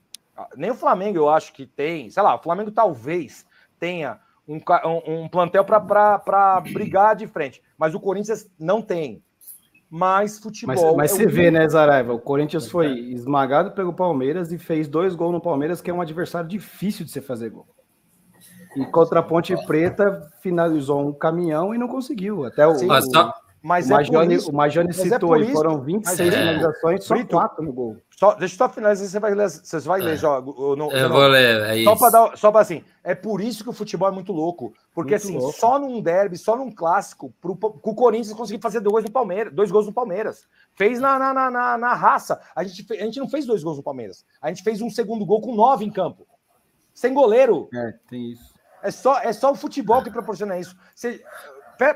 nem 0.56 0.72
o 0.72 0.74
Flamengo 0.74 1.18
eu 1.18 1.28
acho 1.28 1.52
que 1.52 1.64
tem, 1.66 2.10
sei 2.10 2.20
lá, 2.20 2.34
o 2.34 2.42
Flamengo 2.42 2.72
talvez 2.72 3.46
tenha 3.78 4.25
um, 4.46 4.60
um, 5.06 5.28
plantel 5.28 5.64
para 5.64 6.60
brigar 6.60 7.16
de 7.16 7.26
frente, 7.26 7.62
mas 7.76 7.94
o 7.94 8.00
Corinthians 8.00 8.48
não 8.58 8.80
tem 8.80 9.22
mas 9.88 10.38
futebol. 10.38 10.74
Mas, 10.74 10.96
mas 10.96 11.12
é 11.12 11.14
você 11.14 11.26
vê, 11.26 11.50
né, 11.50 11.68
Zaraiva? 11.68 12.12
O 12.12 12.18
Corinthians 12.18 12.68
foi 12.68 12.92
esmagado 13.12 13.70
pelo 13.70 13.92
Palmeiras 13.92 14.52
e 14.52 14.58
fez 14.58 14.88
dois 14.88 15.14
gols 15.14 15.32
no 15.32 15.40
Palmeiras, 15.40 15.80
que 15.80 15.90
é 15.90 15.94
um 15.94 16.00
adversário 16.00 16.48
difícil 16.48 17.04
de 17.04 17.12
você 17.12 17.20
fazer 17.20 17.50
gol. 17.50 17.66
E 18.76 18.84
contra 18.86 19.20
a 19.20 19.22
Ponte 19.22 19.56
Preta 19.64 20.28
finalizou 20.42 21.08
um 21.08 21.12
caminhão 21.12 21.74
e 21.74 21.78
não 21.78 21.88
conseguiu. 21.88 22.44
Até 22.44 22.66
o, 22.66 22.74
Sim, 22.74 22.90
o, 22.90 23.02
só, 23.02 23.32
mas 23.66 23.90
o 23.90 23.94
Majone, 23.94 24.34
é 24.36 24.38
o 24.38 24.52
Majone 24.52 24.92
citou 24.94 25.34
é 25.34 25.40
aí, 25.40 25.50
foram 25.50 25.82
26 25.82 26.20
é. 26.20 26.38
finalizações, 26.38 27.04
só 27.04 27.14
Brito, 27.14 27.36
4 27.36 27.64
no 27.64 27.72
gol. 27.72 27.96
Só, 28.16 28.34
deixa 28.34 28.54
eu 28.54 28.58
só 28.58 28.68
finalizar, 28.68 29.08
você 29.08 29.18
vai 29.18 29.34
ler, 29.34 29.50
você 29.50 29.78
vai 29.80 30.00
ler, 30.00 30.14
é. 30.14 30.16
já, 30.16 30.40
no, 30.40 30.92
eu 30.92 31.08
vou 31.08 31.26
ler, 31.26 31.76
é 31.76 31.82
só 31.82 31.96
para 31.96 32.10
dar, 32.10 32.38
só 32.38 32.52
para 32.52 32.60
assim, 32.60 32.84
é 33.02 33.12
por 33.12 33.40
isso 33.40 33.64
que 33.64 33.70
o 33.70 33.72
futebol 33.72 34.08
é 34.08 34.12
muito 34.12 34.32
louco, 34.32 34.72
porque 34.94 35.14
muito 35.14 35.24
assim, 35.24 35.36
louco. 35.36 35.58
só 35.58 35.80
num 35.80 36.00
derby, 36.00 36.38
só 36.38 36.54
num 36.56 36.70
clássico, 36.70 37.34
pro, 37.40 37.58
o 37.60 37.94
Corinthians 37.94 38.36
conseguiu 38.36 38.62
fazer 38.62 38.78
dois 38.78 39.04
no 39.04 39.10
Palmeiras, 39.10 39.52
dois 39.52 39.72
gols 39.72 39.86
no 39.86 39.92
Palmeiras. 39.92 40.46
Fez 40.76 41.00
na, 41.00 41.18
na, 41.18 41.34
na, 41.34 41.50
na, 41.50 41.76
na 41.76 41.94
raça. 41.94 42.40
A 42.54 42.62
gente, 42.62 42.86
a 42.92 43.04
gente 43.04 43.18
não 43.18 43.28
fez 43.28 43.46
dois 43.46 43.64
gols 43.64 43.78
no 43.78 43.82
Palmeiras. 43.82 44.24
A 44.40 44.48
gente 44.48 44.62
fez 44.62 44.80
um 44.80 44.90
segundo 44.90 45.26
gol 45.26 45.40
com 45.40 45.56
nove 45.56 45.84
em 45.84 45.90
campo. 45.90 46.24
Sem 46.94 47.12
goleiro. 47.12 47.68
É, 47.74 47.94
tem 48.08 48.30
isso. 48.30 48.54
É 48.80 48.92
só, 48.92 49.18
é 49.18 49.32
só 49.32 49.50
o 49.50 49.56
futebol 49.56 50.04
que 50.04 50.10
proporciona 50.10 50.56
isso. 50.56 50.76
Você, 50.94 51.20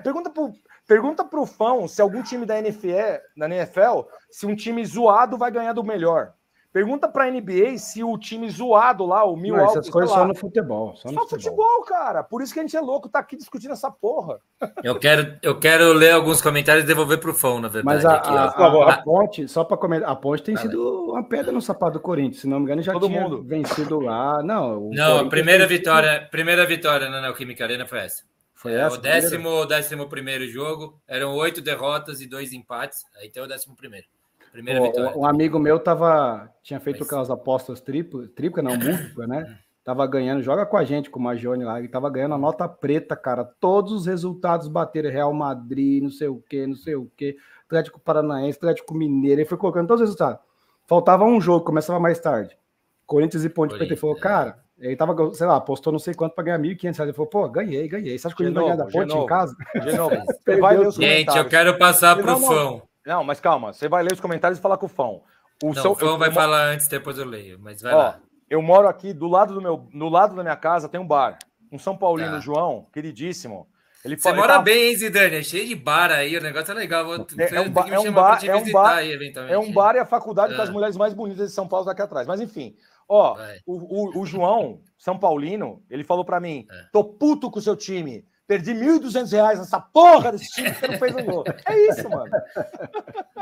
pergunta 0.03 0.31
pro, 0.31 0.53
Pergunta 0.91 1.25
pro 1.25 1.47
fã 1.47 1.87
se 1.87 2.03
algum 2.03 2.21
time 2.21 2.45
da 2.45 2.59
NFL, 2.59 3.23
na 3.37 3.47
NFL, 3.47 4.09
se 4.29 4.45
um 4.45 4.57
time 4.57 4.85
zoado 4.85 5.39
vai 5.39 5.49
ganhar 5.49 5.73
do 5.73 5.85
melhor. 5.85 6.33
Pergunta 6.73 7.07
pra 7.09 7.31
NBA 7.31 7.79
se 7.79 8.03
o 8.03 8.19
time 8.19 8.51
zoado 8.51 9.07
lá, 9.07 9.23
o 9.23 9.37
Mil 9.37 9.57
Essas 9.57 9.89
coisas 9.89 10.11
só 10.11 10.25
no 10.25 10.35
futebol. 10.35 10.97
Só, 10.97 11.13
no 11.13 11.21
futebol. 11.29 11.39
futebol. 11.39 11.85
cara. 11.85 12.25
Por 12.25 12.43
isso 12.43 12.53
que 12.53 12.59
a 12.59 12.63
gente 12.65 12.77
é 12.77 12.81
louco, 12.81 13.09
tá 13.09 13.21
aqui 13.21 13.37
discutindo 13.37 13.71
essa 13.71 13.89
porra. 13.89 14.41
Eu 14.83 14.99
quero, 14.99 15.39
eu 15.45 15.61
quero 15.61 15.93
ler 15.93 16.11
alguns 16.11 16.43
comentários 16.43 16.83
e 16.83 16.89
devolver 16.89 17.21
pro 17.21 17.35
fã, 17.35 17.61
na 17.61 17.69
verdade. 17.69 17.85
Mas 17.85 18.05
a, 18.05 18.17
aqui, 18.17 18.29
a, 18.31 18.43
a, 18.47 18.95
a, 18.95 19.03
ponte, 19.03 19.47
só 19.47 19.63
para 19.63 19.77
comentar, 19.77 20.11
a 20.11 20.17
ponte 20.17 20.43
tem 20.43 20.57
sido 20.57 21.11
uma 21.11 21.23
pedra 21.23 21.53
no 21.53 21.63
sapato 21.63 21.93
do 21.93 22.01
Corinthians. 22.01 22.41
Se 22.41 22.49
não 22.49 22.59
me 22.59 22.65
engano, 22.65 22.83
já 22.83 22.95
Todo 22.95 23.07
tinha 23.07 23.21
mundo. 23.23 23.45
vencido 23.45 24.01
lá. 24.01 24.43
Não, 24.43 24.91
não 24.91 25.21
a 25.21 25.29
primeira 25.29 25.69
vitória, 25.69 26.27
primeira 26.33 26.67
vitória 26.67 27.09
na 27.09 27.21
Neoquímica 27.21 27.63
Arena 27.63 27.87
foi 27.87 28.01
essa. 28.01 28.25
Foi 28.61 28.75
é, 28.75 28.87
o 28.87 28.99
décimo, 28.99 29.65
décimo 29.65 30.07
primeiro 30.07 30.47
jogo. 30.47 31.01
Eram 31.09 31.35
oito 31.37 31.63
derrotas 31.63 32.21
e 32.21 32.27
dois 32.27 32.53
empates. 32.53 33.07
Aí 33.17 33.31
tem 33.31 33.43
o 33.43 33.47
décimo 33.47 33.75
primeiro. 33.75 34.07
Primeira 34.53 34.83
vitória. 34.83 35.17
Um 35.17 35.25
amigo 35.25 35.59
meu 35.59 35.79
tava, 35.79 36.53
tinha 36.63 36.79
feito 36.79 36.99
Mas... 36.99 37.09
aquelas 37.09 37.31
apostas 37.31 37.81
triplo, 37.81 38.29
tripla, 38.29 38.63
não, 38.63 38.77
múltipla, 38.77 39.27
né? 39.27 39.59
Tava 39.83 40.07
ganhando, 40.07 40.43
joga 40.43 40.67
com 40.67 40.77
a 40.77 40.85
gente, 40.85 41.09
com 41.09 41.19
o 41.19 41.23
Magione 41.23 41.65
lá, 41.65 41.81
e 41.81 41.89
tava 41.89 42.11
ganhando 42.11 42.35
a 42.35 42.39
nota 42.39 42.69
preta, 42.69 43.17
cara. 43.17 43.45
Todos 43.45 43.93
os 43.95 44.05
resultados 44.05 44.69
bateram 44.69 45.11
Real 45.11 45.33
Madrid, 45.33 46.03
não 46.03 46.11
sei 46.11 46.29
o 46.29 46.45
quê, 46.47 46.67
não 46.67 46.77
sei 46.77 46.97
o 46.97 47.11
quê, 47.17 47.39
Atlético 47.65 47.99
Paranaense, 47.99 48.59
Atlético 48.59 48.93
Mineiro, 48.93 49.41
ele 49.41 49.49
foi 49.49 49.57
colocando 49.57 49.89
todos 49.89 50.03
os 50.03 50.09
resultados. 50.09 50.39
Faltava 50.87 51.25
um 51.25 51.41
jogo, 51.41 51.65
começava 51.65 51.99
mais 51.99 52.21
tarde. 52.21 52.59
Corinthians 53.07 53.43
e 53.43 53.49
Ponte 53.49 53.71
Preta. 53.71 53.95
Ele 53.95 53.97
falou, 53.97 54.17
cara, 54.17 54.59
ele 54.81 54.97
tava, 54.97 55.15
sei 55.35 55.47
lá, 55.47 55.57
apostou 55.57 55.93
não 55.93 55.99
sei 55.99 56.15
quanto 56.15 56.35
para 56.35 56.45
ganhar 56.45 56.59
1.500 56.59 57.03
Ele 57.03 57.13
falou, 57.13 57.29
pô, 57.29 57.49
ganhei, 57.49 57.87
ganhei. 57.87 58.19
Você 58.19 58.27
acha 58.27 58.35
que 58.35 58.43
ele 58.43 58.53
vai 58.53 58.65
ganhar 58.65 58.77
da 58.77 58.87
Ponte 58.87 59.15
em 59.15 59.27
casa? 59.27 59.55
De 59.75 59.93
novo. 59.93 60.17
Gente, 60.93 61.37
eu 61.37 61.45
quero 61.47 61.77
passar 61.79 62.17
pro 62.17 62.25
não, 62.25 62.41
Fão. 62.41 62.83
Não, 63.05 63.23
mas 63.23 63.41
calma, 63.41 63.73
você 63.73 63.89
vai 63.89 64.03
ler 64.03 64.13
os 64.13 64.21
comentários 64.21 64.59
e 64.59 64.63
falar 64.63 64.79
com 64.79 64.87
o 64.87 64.89
Fão. 64.89 65.23
O, 65.63 65.75
não, 65.75 65.83
seu, 65.83 65.91
o 65.91 65.95
Fão 65.95 66.17
vai 66.17 66.33
falar 66.33 66.65
antes, 66.71 66.89
depois 66.89 67.19
eu 67.19 67.27
leio, 67.27 67.59
mas 67.61 67.83
vai 67.83 67.93
Ó, 67.93 67.99
lá. 67.99 68.19
Eu 68.49 68.63
moro 68.63 68.89
aqui 68.89 69.13
do 69.13 69.29
lado 69.29 69.53
do 69.53 69.61
meu, 69.61 69.87
no 69.93 70.09
lado 70.09 70.35
da 70.35 70.43
minha 70.43 70.57
casa 70.57 70.89
tem 70.89 70.99
um 70.99 71.07
bar. 71.07 71.39
Um 71.71 71.79
São 71.79 71.97
Paulino, 71.97 72.33
tá. 72.33 72.41
João, 72.41 72.87
queridíssimo. 72.93 73.69
Ele 74.03 74.17
Você 74.17 74.33
mora 74.33 74.55
tá... 74.55 74.63
bem, 74.63 74.89
hein, 74.89 74.97
Zidane? 74.97 75.37
É 75.37 75.43
cheio 75.43 75.69
de 75.69 75.75
bar 75.75 76.11
aí, 76.11 76.35
o 76.37 76.41
negócio 76.41 76.73
é 76.73 76.75
legal. 76.75 77.05
Vou... 77.05 77.27
É, 77.39 77.55
é, 77.55 77.61
um, 77.61 77.71
ba 77.71 77.87
é 77.87 77.99
um 77.99 78.11
bar, 78.11 78.45
é 78.45 78.57
um 78.57 78.73
bar, 78.73 78.97
aí, 78.97 79.13
é 79.51 79.59
um 79.59 79.73
bar 79.73 79.95
e 79.95 79.99
a 79.99 80.07
faculdade 80.07 80.55
é. 80.55 80.57
com 80.57 80.63
as 80.63 80.71
mulheres 80.71 80.97
mais 80.97 81.13
bonitas 81.13 81.49
de 81.49 81.55
São 81.55 81.69
Paulo 81.69 81.85
daqui 81.85 82.01
atrás. 82.01 82.27
Mas 82.27 82.41
enfim, 82.41 82.75
ó, 83.11 83.37
o, 83.67 83.75
o, 83.75 84.21
o, 84.21 84.27
João, 84.27 84.81
São 84.97 85.19
Paulino, 85.19 85.83
ele 85.91 86.05
falou 86.05 86.25
para 86.25 86.39
mim: 86.39 86.67
é. 86.71 86.85
tô 86.93 87.03
puto 87.03 87.51
com 87.51 87.59
o 87.59 87.63
seu 87.63 87.77
time. 87.77 88.25
Perdi 88.47 88.73
1.200 88.73 89.31
reais 89.33 89.59
nessa 89.59 89.81
porra 89.81 90.33
desse 90.33 90.51
time 90.51 90.71
que 90.71 90.81
você 90.81 90.89
não 90.89 90.99
fez 90.99 91.15
um 91.15 91.25
gol. 91.25 91.45
É 91.69 91.89
isso, 91.89 92.09
mano. 92.09 92.31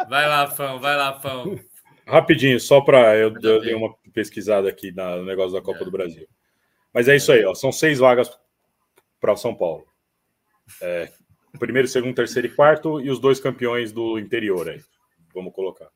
Vai 0.09 0.29
lá, 0.29 0.47
Fão, 0.49 0.79
vai 0.81 0.97
lá, 0.97 1.19
Fão. 1.19 1.59
Rapidinho, 2.07 2.61
só 2.61 2.81
para 2.81 3.17
eu, 3.17 3.33
eu 3.43 3.61
dei 3.61 3.75
uma 3.75 3.95
pesquisada 4.13 4.69
aqui 4.69 4.93
no 4.93 5.25
negócio 5.25 5.53
da 5.53 5.63
Copa 5.63 5.85
do 5.85 5.91
Brasil. 5.91 6.27
Mas 6.93 7.09
é 7.09 7.17
isso 7.17 7.33
aí, 7.33 7.45
ó. 7.45 7.55
São 7.55 7.73
seis 7.73 7.99
vagas 7.99 8.31
para 9.21 9.33
o 9.33 9.37
São 9.37 9.55
Paulo. 9.55 9.87
É, 10.83 11.11
primeiro, 11.59 11.89
segundo, 11.89 12.15
terceiro 12.15 12.49
e 12.49 12.55
quarto, 12.55 13.01
e 13.01 13.11
os 13.11 13.19
dois 13.19 13.41
campeões 13.41 13.93
do 13.93 14.19
interior 14.19 14.69
aí. 14.69 14.81
Vamos 15.35 15.55
colocar. 15.55 15.89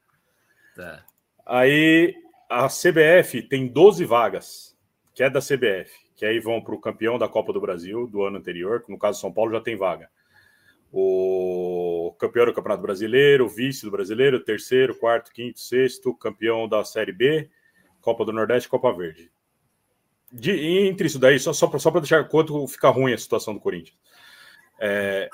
Tá. 0.75 1.05
Aí 1.45 2.14
a 2.53 2.68
CBF 2.68 3.40
tem 3.42 3.66
12 3.66 4.05
vagas, 4.05 4.76
que 5.14 5.22
é 5.22 5.30
da 5.30 5.40
CBF, 5.40 5.90
que 6.14 6.26
aí 6.26 6.38
vão 6.38 6.61
para 6.61 6.74
o 6.74 6.80
campeão 6.80 7.18
da 7.18 7.26
Copa 7.26 7.50
do 7.50 7.61
Brasil 7.61 8.07
do 8.07 8.22
ano 8.22 8.36
anterior, 8.36 8.82
que 8.82 8.92
no 8.92 8.98
caso 8.98 9.20
São 9.20 9.32
Paulo 9.32 9.53
já 9.53 9.61
tem 9.61 9.74
vaga. 9.74 10.11
O 10.92 12.14
campeão 12.18 12.44
do 12.44 12.53
Campeonato 12.53 12.82
Brasileiro, 12.82 13.46
o 13.46 13.48
vice 13.48 13.86
do 13.86 13.90
brasileiro, 13.90 14.44
terceiro, 14.44 14.94
quarto, 14.94 15.32
quinto, 15.32 15.59
sexto, 15.59 16.14
campeão 16.14 16.68
da 16.68 16.84
Série 16.84 17.12
B, 17.12 17.48
Copa 18.03 18.26
do 18.26 18.32
Nordeste 18.32 18.68
Copa 18.68 18.92
Verde. 18.92 19.32
De, 20.30 20.50
entre 20.86 21.07
isso 21.07 21.18
daí, 21.18 21.38
só, 21.38 21.55
só 21.55 21.66
para 21.66 22.00
deixar 22.00 22.28
quanto 22.28 22.66
fica 22.68 22.90
ruim 22.90 23.14
a 23.14 23.18
situação 23.18 23.55
do 23.55 23.61
Corinthians. 23.61 23.96
É, 24.78 25.30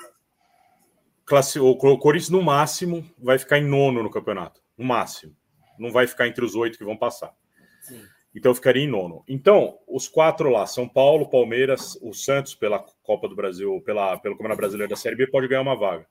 classe, 1.25 1.59
o 1.59 1.75
Corinthians, 1.75 2.29
no 2.29 2.41
máximo, 2.41 3.05
vai 3.17 3.37
ficar 3.37 3.57
em 3.57 3.67
nono 3.67 4.01
no 4.01 4.09
campeonato. 4.09 4.61
No 4.77 4.85
máximo. 4.85 5.35
Não 5.79 5.91
vai 5.91 6.05
ficar 6.07 6.27
entre 6.27 6.43
os 6.43 6.55
oito 6.55 6.77
que 6.77 6.83
vão 6.83 6.97
passar. 6.97 7.33
Sim. 7.81 8.01
Então 8.35 8.53
ficaria 8.53 8.83
em 8.83 8.87
nono. 8.87 9.23
Então, 9.27 9.79
os 9.87 10.07
quatro 10.07 10.49
lá, 10.49 10.65
São 10.67 10.87
Paulo, 10.87 11.29
Palmeiras, 11.29 11.97
o 12.01 12.13
Santos 12.13 12.53
pela 12.53 12.79
Copa 13.01 13.27
do 13.27 13.35
Brasil, 13.35 13.81
pela, 13.85 14.17
pelo 14.17 14.35
Campeonato 14.35 14.59
Brasileiro 14.59 14.89
da 14.89 14.95
Série 14.95 15.15
B, 15.15 15.27
pode 15.27 15.47
ganhar 15.47 15.61
uma 15.61 15.75
vaga. 15.75 16.05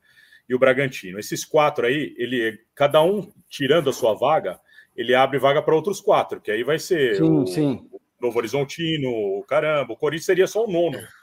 E 0.48 0.54
o 0.54 0.58
Bragantino. 0.58 1.18
Esses 1.18 1.44
quatro 1.44 1.86
aí, 1.86 2.14
ele, 2.18 2.58
cada 2.74 3.02
um 3.02 3.30
tirando 3.48 3.90
a 3.90 3.92
sua 3.92 4.14
vaga, 4.14 4.58
ele 4.96 5.14
abre 5.14 5.38
vaga 5.38 5.62
para 5.62 5.74
outros 5.74 6.00
quatro, 6.00 6.40
que 6.40 6.50
aí 6.50 6.64
vai 6.64 6.78
ser 6.78 7.16
sim, 7.16 7.22
o, 7.22 7.46
sim. 7.46 7.88
o 7.92 8.00
Novo 8.20 8.38
Horizontino, 8.38 9.10
o 9.10 9.44
caramba, 9.44 9.92
o 9.92 9.96
Corinthians 9.96 10.26
seria 10.26 10.46
só 10.46 10.64
o 10.64 10.70
nono. 10.70 10.98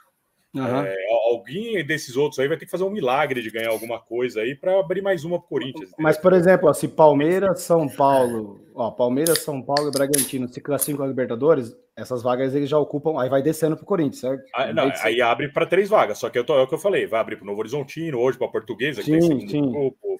Uhum. 0.60 0.80
É, 0.80 0.96
alguém 1.30 1.84
desses 1.84 2.16
outros 2.16 2.38
aí 2.38 2.48
vai 2.48 2.56
ter 2.56 2.64
que 2.64 2.70
fazer 2.70 2.84
um 2.84 2.90
milagre 2.90 3.42
de 3.42 3.50
ganhar 3.50 3.70
alguma 3.70 3.98
coisa 3.98 4.40
aí 4.40 4.54
para 4.54 4.78
abrir 4.78 5.02
mais 5.02 5.24
uma 5.24 5.38
para 5.38 5.44
o 5.44 5.48
Corinthians. 5.48 5.90
Mas, 5.98 6.16
por 6.16 6.32
exemplo, 6.32 6.68
ó, 6.68 6.72
se 6.72 6.88
Palmeiras, 6.88 7.60
São 7.60 7.88
Paulo, 7.88 8.60
ó, 8.74 8.90
Palmeiras, 8.90 9.40
São 9.40 9.60
Paulo 9.60 9.88
e 9.88 9.92
Bragantino 9.92 10.48
se 10.48 10.60
classificam 10.60 11.04
a 11.04 11.08
Libertadores, 11.08 11.76
essas 11.94 12.22
vagas 12.22 12.54
eles 12.54 12.68
já 12.68 12.78
ocupam, 12.78 13.20
aí 13.20 13.28
vai 13.28 13.42
descendo 13.42 13.76
para 13.76 13.84
o 13.84 13.86
Corinthians, 13.86 14.20
certo? 14.20 14.42
Ah, 14.54 14.72
não, 14.72 14.90
aí 15.02 15.20
abre 15.20 15.48
para 15.48 15.66
três 15.66 15.88
vagas, 15.88 16.18
só 16.18 16.30
que 16.30 16.38
eu 16.38 16.44
tô, 16.44 16.58
é 16.58 16.62
o 16.62 16.66
que 16.66 16.74
eu 16.74 16.78
falei, 16.78 17.06
vai 17.06 17.20
abrir 17.20 17.36
para 17.36 17.44
o 17.44 17.46
Novo 17.46 17.60
Horizontino, 17.60 18.18
hoje 18.18 18.38
para 18.38 18.46
a 18.46 18.50
Portuguesa, 18.50 19.02
que 19.02 19.20
sim, 19.20 19.38
tem 19.38 19.48
sim. 19.48 19.70
grupo. 19.70 20.16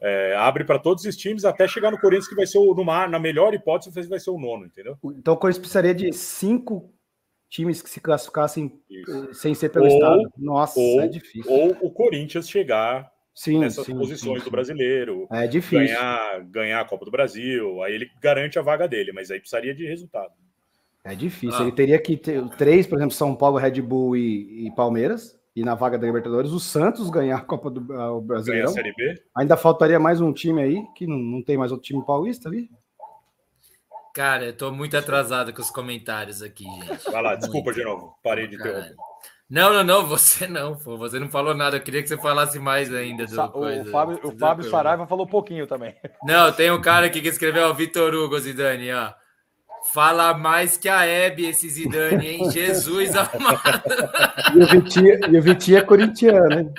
É, 0.00 0.34
abre 0.34 0.64
para 0.64 0.80
todos 0.80 1.04
os 1.04 1.16
times 1.16 1.44
até 1.44 1.68
chegar 1.68 1.92
no 1.92 2.00
Corinthians, 2.00 2.28
que 2.28 2.34
vai 2.34 2.46
ser 2.46 2.58
o, 2.58 2.74
numa, 2.74 3.06
na 3.06 3.20
melhor 3.20 3.54
hipótese, 3.54 4.08
vai 4.08 4.18
ser 4.18 4.30
o 4.30 4.38
nono, 4.38 4.66
entendeu? 4.66 4.96
Então 5.16 5.34
o 5.34 5.36
Corinthians 5.36 5.60
precisaria 5.60 5.94
de 5.94 6.12
cinco 6.12 6.92
times 7.52 7.82
que 7.82 7.90
se 7.90 8.00
classificassem 8.00 8.80
Isso. 8.88 9.28
Eh, 9.30 9.34
sem 9.34 9.54
ser 9.54 9.68
pelo 9.68 9.84
ou, 9.84 9.92
Estado. 9.92 10.32
Nossa, 10.38 10.80
ou, 10.80 11.00
é 11.02 11.06
difícil. 11.06 11.52
Ou 11.52 11.76
o 11.82 11.90
Corinthians 11.90 12.48
chegar 12.48 13.12
sim, 13.34 13.58
nessas 13.58 13.84
sim, 13.84 13.94
posições 13.94 14.38
sim, 14.38 14.44
do 14.44 14.50
brasileiro. 14.50 15.28
É 15.30 15.46
difícil. 15.46 15.86
Ganhar, 15.86 16.40
ganhar 16.44 16.80
a 16.80 16.84
Copa 16.84 17.04
do 17.04 17.10
Brasil. 17.10 17.82
Aí 17.82 17.94
ele 17.94 18.10
garante 18.22 18.58
a 18.58 18.62
vaga 18.62 18.88
dele, 18.88 19.12
mas 19.12 19.30
aí 19.30 19.38
precisaria 19.38 19.74
de 19.74 19.86
resultado. 19.86 20.32
É 21.04 21.14
difícil. 21.14 21.58
Ah. 21.58 21.62
Ele 21.62 21.72
teria 21.72 21.98
que 22.00 22.16
ter 22.16 22.42
três, 22.56 22.86
por 22.86 22.96
exemplo, 22.96 23.14
São 23.14 23.36
Paulo, 23.36 23.58
Red 23.58 23.82
Bull 23.82 24.16
e, 24.16 24.66
e 24.66 24.74
Palmeiras. 24.74 25.38
E 25.54 25.62
na 25.62 25.74
vaga 25.74 25.98
da 25.98 26.06
Libertadores, 26.06 26.52
o 26.52 26.58
Santos 26.58 27.10
ganhar 27.10 27.36
a 27.36 27.42
Copa 27.42 27.70
do 27.70 27.82
Brasil. 28.22 28.54
Ainda 29.36 29.54
faltaria 29.54 30.00
mais 30.00 30.18
um 30.18 30.32
time 30.32 30.62
aí, 30.62 30.82
que 30.96 31.06
não, 31.06 31.18
não 31.18 31.42
tem 31.42 31.58
mais 31.58 31.70
outro 31.70 31.84
time 31.84 32.02
paulista 32.06 32.48
ali. 32.48 32.70
Cara, 34.14 34.46
eu 34.46 34.52
tô 34.52 34.70
muito 34.70 34.96
atrasado 34.96 35.52
com 35.54 35.62
os 35.62 35.70
comentários 35.70 36.42
aqui, 36.42 36.64
gente. 36.64 37.10
Vai 37.10 37.22
lá, 37.22 37.34
desculpa 37.34 37.70
muito. 37.70 37.78
de 37.78 37.84
novo. 37.84 38.14
Parei 38.22 38.46
de 38.46 38.56
interromper. 38.56 38.94
Não, 39.48 39.72
não, 39.72 39.84
não, 39.84 40.06
você 40.06 40.46
não, 40.46 40.74
pô. 40.76 40.96
Você 40.96 41.18
não 41.18 41.28
falou 41.28 41.54
nada. 41.54 41.76
Eu 41.76 41.82
queria 41.82 42.02
que 42.02 42.08
você 42.08 42.16
falasse 42.16 42.58
mais 42.58 42.92
ainda. 42.92 43.26
Do 43.26 43.40
o, 43.40 43.48
coisa, 43.50 43.90
Fábio, 43.90 44.20
o 44.22 44.38
Fábio 44.38 44.70
Saraiva 44.70 45.06
falou 45.06 45.26
pouquinho 45.26 45.66
também. 45.66 45.94
Não, 46.24 46.50
tem 46.52 46.70
um 46.70 46.80
cara 46.80 47.06
aqui 47.06 47.20
que 47.20 47.28
escreveu, 47.28 47.68
o 47.68 47.74
Vitor 47.74 48.14
Hugo 48.14 48.38
Zidane, 48.38 48.92
ó. 48.92 49.12
Fala 49.92 50.32
mais 50.32 50.76
que 50.76 50.88
a 50.88 51.04
Hebe, 51.04 51.46
esse 51.46 51.68
Zidane, 51.68 52.26
hein? 52.26 52.48
Jesus 52.52 53.14
amado. 53.14 53.82
E 54.54 54.62
o 54.62 54.66
Vitinho, 54.66 55.20
e 55.30 55.38
o 55.38 55.42
Vitinho 55.42 55.78
é 55.78 55.82
corintiano, 55.82 56.60
hein? 56.60 56.72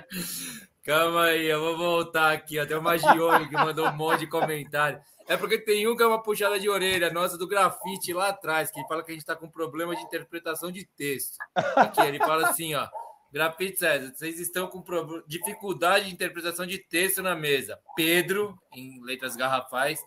Calma 0.86 1.26
aí, 1.26 1.46
eu 1.46 1.62
vou 1.62 1.78
voltar 1.78 2.32
aqui. 2.32 2.60
Ó. 2.60 2.66
Tem 2.66 2.76
o 2.76 2.82
Magione 2.82 3.48
que 3.48 3.56
mandou 3.56 3.88
um 3.88 3.96
monte 3.96 4.22
de 4.22 4.28
comentário. 4.28 5.00
É 5.28 5.38
porque 5.38 5.58
tem 5.58 5.88
um 5.88 5.96
que 5.96 6.04
é 6.04 6.08
uma 6.08 6.22
puxada 6.22 6.60
de 6.60 6.70
orelha 6.70 7.12
nossa 7.12 7.38
do 7.38 7.48
grafite 7.48 8.14
lá 8.14 8.30
atrás, 8.30 8.70
que 8.70 8.86
fala 8.88 9.04
que 9.04 9.12
a 9.12 9.14
gente 9.14 9.22
está 9.22 9.36
com 9.36 9.50
problema 9.50 9.96
de 9.96 10.02
interpretação 10.02 10.72
de 10.72 10.86
texto. 10.98 11.38
Aqui 11.56 12.02
ele 12.02 12.20
fala 12.20 12.50
assim, 12.50 12.74
ó. 12.76 12.88
Grafite 13.32 13.80
César, 13.80 14.14
vocês 14.14 14.40
estão 14.40 14.68
com 14.68 14.84
dificuldade 15.26 16.06
de 16.06 16.14
interpretação 16.14 16.68
de 16.68 16.78
texto 16.78 17.24
na 17.24 17.36
mesa. 17.36 17.80
Pedro, 17.96 18.56
em 18.72 19.04
letras 19.04 19.36
garrafais, 19.36 20.00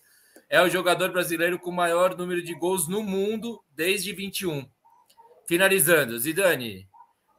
é 0.48 0.62
o 0.62 0.68
jogador 0.68 1.10
brasileiro 1.10 1.58
com 1.58 1.72
maior 1.72 2.16
número 2.16 2.40
de 2.40 2.54
gols 2.54 2.86
no 2.86 3.02
mundo 3.02 3.60
desde 3.70 4.12
21. 4.12 4.64
Finalizando, 5.48 6.16
Zidane, 6.18 6.88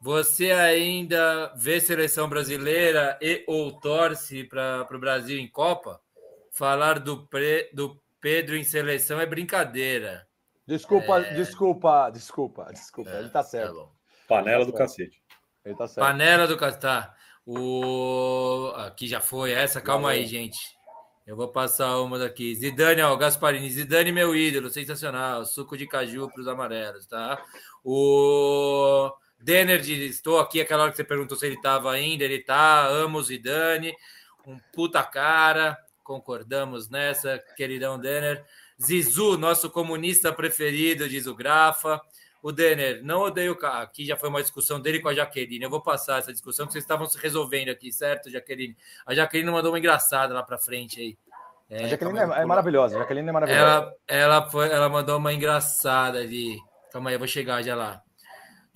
você 0.01 0.51
ainda 0.51 1.53
vê 1.55 1.79
seleção 1.79 2.27
brasileira 2.27 3.17
e 3.21 3.45
ou 3.47 3.79
torce 3.79 4.43
para 4.43 4.85
o 4.91 4.99
Brasil 4.99 5.39
em 5.39 5.47
Copa? 5.47 6.01
Falar 6.57 6.97
do, 6.97 7.27
pre, 7.27 7.69
do 7.71 8.01
Pedro 8.19 8.57
em 8.57 8.63
seleção 8.63 9.21
é 9.21 9.27
brincadeira. 9.27 10.27
Desculpa, 10.65 11.19
é... 11.19 11.35
desculpa, 11.35 12.09
desculpa, 12.09 12.65
desculpa. 12.73 13.11
É, 13.11 13.19
ele 13.19 13.29
tá 13.29 13.43
certo. 13.43 13.75
Tá 13.75 13.89
Panela 14.27 14.65
do 14.65 14.73
cacete. 14.73 15.21
Ele 15.63 15.75
tá 15.75 15.87
certo. 15.87 16.03
Panela 16.03 16.47
do 16.47 16.57
cacete. 16.57 16.81
Tá. 16.81 17.15
O... 17.45 18.73
Aqui 18.75 19.07
já 19.07 19.21
foi 19.21 19.51
essa. 19.51 19.79
Calma 19.79 20.09
aí, 20.09 20.25
gente. 20.25 20.57
Eu 21.27 21.35
vou 21.35 21.47
passar 21.47 21.99
uma 21.99 22.17
daqui. 22.17 22.55
Zidane, 22.55 23.03
ó, 23.03 23.15
Gasparini. 23.15 23.69
Zidane, 23.69 24.11
meu 24.11 24.35
ídolo, 24.35 24.71
sensacional. 24.71 25.45
Suco 25.45 25.77
de 25.77 25.85
caju 25.85 26.27
para 26.27 26.41
os 26.41 26.47
amarelos, 26.47 27.05
tá? 27.05 27.39
O 27.83 29.11
Denner, 29.39 29.79
estou 29.87 30.39
aqui 30.39 30.59
aquela 30.59 30.81
hora 30.81 30.91
que 30.91 30.97
você 30.97 31.03
perguntou 31.03 31.37
se 31.37 31.45
ele 31.45 31.55
estava 31.55 31.91
ainda. 31.91 32.23
Ele 32.23 32.39
tá. 32.39 32.87
Amo 32.87 33.19
o 33.19 33.23
Zidane. 33.23 33.95
Um 34.43 34.57
puta 34.73 35.03
cara 35.03 35.77
concordamos 36.07 36.89
nessa, 36.89 37.37
queridão 37.57 37.99
Denner. 37.99 38.45
Zizu, 38.81 39.37
nosso 39.37 39.69
comunista 39.69 40.31
preferido, 40.31 41.09
diz 41.09 41.27
o 41.27 41.35
Grafa. 41.35 41.99
O 42.41 42.51
Denner, 42.51 43.03
não 43.03 43.23
odeio 43.23 43.51
o 43.51 43.55
carro. 43.57 43.81
Aqui 43.81 44.05
já 44.05 44.15
foi 44.15 44.29
uma 44.29 44.41
discussão 44.41 44.79
dele 44.79 45.01
com 45.01 45.09
a 45.09 45.13
Jaqueline. 45.13 45.65
Eu 45.65 45.69
vou 45.69 45.81
passar 45.81 46.19
essa 46.19 46.31
discussão 46.31 46.65
que 46.65 46.71
vocês 46.71 46.83
estavam 46.83 47.05
se 47.07 47.17
resolvendo 47.17 47.69
aqui, 47.69 47.91
certo, 47.91 48.29
Jaqueline? 48.29 48.77
A 49.05 49.13
Jaqueline 49.13 49.51
mandou 49.51 49.71
uma 49.71 49.79
engraçada 49.79 50.33
lá 50.33 50.41
para 50.41 50.57
frente 50.57 51.01
aí. 51.01 51.17
É, 51.69 51.83
a 51.83 51.87
Jaqueline 51.89 52.19
é, 52.19 52.21
é, 52.21 52.45
maravilhosa. 52.45 52.95
A 52.95 52.99
Jaqueline 52.99 53.27
é 53.27 53.31
maravilhosa. 53.31 53.61
Ela, 53.61 53.93
ela, 54.07 54.49
foi, 54.49 54.69
ela 54.69 54.87
mandou 54.87 55.17
uma 55.17 55.33
engraçada 55.33 56.19
ali. 56.19 56.57
Calma 56.93 57.09
aí, 57.09 57.15
eu 57.15 57.19
vou 57.19 57.27
chegar 57.27 57.61
já 57.61 57.75
lá. 57.75 58.01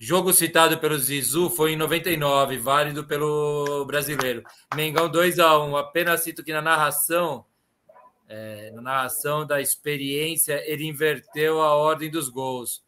Jogo 0.04 0.32
citado 0.32 0.78
pelo 0.78 0.98
Zizu 0.98 1.48
foi 1.48 1.74
em 1.74 1.76
99, 1.76 2.58
válido 2.58 3.04
pelo 3.04 3.84
brasileiro. 3.84 4.42
Mengão 4.74 5.08
2 5.08 5.38
a 5.38 5.56
1 5.56 5.76
Apenas 5.76 6.22
cito 6.22 6.42
que 6.42 6.52
na 6.52 6.60
narração 6.60 7.46
É, 8.28 8.72
na 8.72 8.82
narração 8.82 9.46
da 9.46 9.60
experiência, 9.60 10.60
ele 10.68 10.88
inverteu 10.88 11.62
a 11.62 11.76
ordem 11.76 12.10
dos 12.10 12.28
gols. 12.28 12.82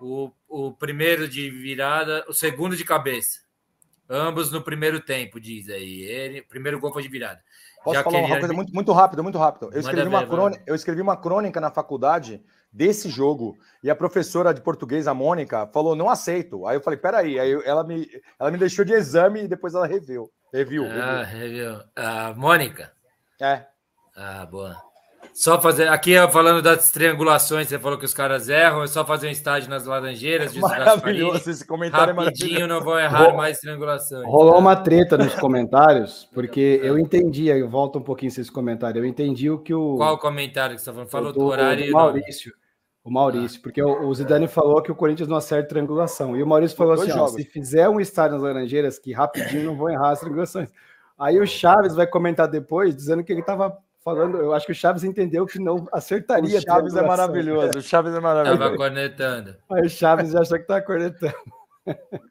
O, 0.00 0.30
o 0.48 0.72
primeiro 0.72 1.28
de 1.28 1.50
virada, 1.50 2.24
o 2.28 2.32
segundo 2.32 2.74
de 2.74 2.84
cabeça. 2.84 3.40
Ambos 4.08 4.50
no 4.50 4.62
primeiro 4.62 5.00
tempo, 5.00 5.38
diz 5.38 5.68
aí. 5.68 6.00
Ele, 6.00 6.40
o 6.40 6.48
primeiro 6.48 6.80
gol 6.80 6.94
foi 6.94 7.02
de 7.02 7.10
virada. 7.10 7.42
Posso 7.84 7.96
Já 7.96 8.02
falar 8.02 8.20
uma 8.20 8.38
coisa 8.38 8.54
muito, 8.54 8.72
muito 8.72 8.92
rápido, 8.92 9.22
muito 9.22 9.36
rápido. 9.36 9.68
Eu 9.70 9.80
escrevi, 9.80 10.08
uma 10.08 10.26
crônica, 10.26 10.62
eu 10.66 10.74
escrevi 10.74 11.02
uma 11.02 11.16
crônica 11.18 11.60
na 11.60 11.70
faculdade 11.70 12.42
desse 12.74 13.08
jogo 13.08 13.56
e 13.82 13.88
a 13.88 13.94
professora 13.94 14.52
de 14.52 14.60
português, 14.60 15.06
a 15.06 15.14
Mônica, 15.14 15.66
falou: 15.68 15.94
não 15.94 16.10
aceito. 16.10 16.66
Aí 16.66 16.76
eu 16.76 16.80
falei: 16.80 16.98
peraí. 16.98 17.38
Aí 17.38 17.52
ela 17.64 17.84
me, 17.84 18.08
ela 18.38 18.50
me 18.50 18.58
deixou 18.58 18.84
de 18.84 18.92
exame 18.92 19.44
e 19.44 19.48
depois 19.48 19.74
ela 19.74 19.86
reviu. 19.86 20.28
Reviu. 20.52 20.84
Ah, 20.86 21.22
reviu. 21.22 21.78
A 21.94 22.32
Mônica? 22.34 22.92
É. 23.40 23.64
Ah, 24.16 24.44
boa. 24.46 24.76
Só 25.32 25.60
fazer. 25.60 25.88
Aqui 25.88 26.14
falando 26.30 26.62
das 26.62 26.90
triangulações, 26.90 27.68
você 27.68 27.78
falou 27.78 27.98
que 27.98 28.04
os 28.04 28.14
caras 28.14 28.48
erram, 28.48 28.84
é 28.84 28.86
só 28.86 29.04
fazer 29.04 29.26
um 29.26 29.30
estágio 29.30 29.68
nas 29.68 29.84
Laranjeiras. 29.84 30.54
Maravilhoso 30.56 31.50
esse 31.50 31.66
comentário. 31.66 32.12
É 32.12 32.24
Rapidinho, 32.24 32.68
não 32.68 32.80
vou 32.80 32.98
errar 32.98 33.24
Rol... 33.24 33.36
mais 33.36 33.58
triangulações. 33.58 34.24
Rolou 34.26 34.58
uma 34.58 34.76
treta 34.76 35.18
nos 35.18 35.34
comentários, 35.34 36.28
porque 36.32 36.80
eu 36.82 36.98
entendi, 36.98 37.48
eu 37.48 37.68
volto 37.68 37.98
um 37.98 38.02
pouquinho 38.02 38.28
esse 38.28 38.50
comentário. 38.50 39.00
Eu 39.00 39.04
entendi 39.04 39.50
o 39.50 39.58
que 39.58 39.74
o. 39.74 39.96
Qual 39.96 40.14
o 40.14 40.18
comentário 40.18 40.76
que 40.76 40.82
você 40.82 40.90
está 40.90 40.92
falando? 40.92 41.10
Falou 41.10 41.32
do, 41.32 41.44
horário. 41.44 41.90
O 41.90 41.92
Maurício. 41.92 42.52
O 43.04 43.10
Maurício, 43.10 43.60
porque 43.60 43.82
o, 43.82 44.06
o 44.08 44.14
Zidane 44.14 44.48
falou 44.48 44.80
que 44.80 44.90
o 44.90 44.94
Corinthians 44.94 45.28
não 45.28 45.36
acerta 45.36 45.68
triangulação. 45.68 46.34
E 46.34 46.42
o 46.42 46.46
Maurício 46.46 46.74
falou 46.74 46.94
assim: 46.94 47.12
ó, 47.12 47.26
se 47.28 47.44
fizer 47.44 47.86
um 47.86 48.00
estádio 48.00 48.38
nas 48.38 48.42
Laranjeiras, 48.42 48.98
que 48.98 49.12
rapidinho 49.12 49.64
não 49.64 49.76
vão 49.76 49.90
errar 49.90 50.12
as 50.12 50.20
triangulações. 50.20 50.70
Aí 51.18 51.38
o 51.38 51.46
Chaves 51.46 51.94
vai 51.94 52.06
comentar 52.06 52.48
depois, 52.48 52.96
dizendo 52.96 53.22
que 53.22 53.30
ele 53.30 53.40
estava 53.40 53.76
falando, 54.02 54.38
eu 54.38 54.54
acho 54.54 54.66
que 54.66 54.72
o 54.72 54.74
Chaves 54.74 55.04
entendeu 55.04 55.44
que 55.44 55.58
não 55.58 55.86
acertaria. 55.92 56.58
O 56.58 56.62
Chaves 56.62 56.94
é 56.96 57.02
maravilhoso, 57.02 57.78
o 57.78 57.82
Chaves 57.82 58.14
é 58.14 58.20
maravilhoso. 58.20 58.58
Tava 58.58 58.76
cornetando. 58.76 59.56
Aí 59.70 59.82
o 59.82 59.88
Chaves 59.88 60.30
já 60.30 60.40
achou 60.40 60.58
que 60.58 60.66
tá 60.66 60.80
cornetando. 60.80 61.34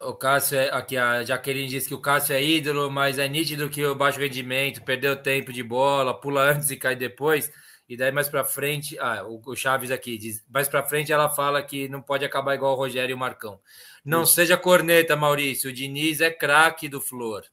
O 0.02 0.14
Cássio 0.14 0.58
é 0.58 0.70
aqui, 0.74 0.98
a 0.98 1.24
Jaqueline 1.24 1.68
disse 1.68 1.88
que 1.88 1.94
o 1.94 2.02
Cássio 2.02 2.36
é 2.36 2.44
ídolo, 2.44 2.90
mas 2.90 3.20
é 3.20 3.28
nítido 3.28 3.70
que 3.70 3.86
o 3.86 3.94
baixo 3.94 4.20
rendimento, 4.20 4.82
perdeu 4.84 5.16
tempo 5.16 5.54
de 5.54 5.62
bola, 5.62 6.20
pula 6.20 6.42
antes 6.52 6.72
e 6.72 6.76
cai 6.76 6.96
depois. 6.96 7.52
E 7.94 7.98
daí 7.98 8.12
mais 8.12 8.28
para 8.28 8.44
frente, 8.44 8.98
ah, 8.98 9.24
o 9.24 9.56
Chaves 9.56 9.92
aqui 9.92 10.18
diz, 10.18 10.44
mais 10.50 10.68
para 10.68 10.82
frente 10.82 11.14
ela 11.14 11.30
fala 11.30 11.62
que 11.62 11.88
não 11.88 12.02
pode 12.02 12.26
acabar 12.26 12.56
igual 12.56 12.74
o 12.74 12.76
Rogério 12.76 13.12
e 13.12 13.14
o 13.14 13.18
Marcão. 13.18 13.60
Não 14.04 14.26
Sim. 14.26 14.34
seja 14.34 14.58
corneta, 14.58 15.16
Maurício. 15.16 15.70
O 15.70 15.74
Diniz 15.74 16.20
é 16.20 16.32
craque 16.32 16.90
do 16.90 17.00
Flor. 17.00 17.46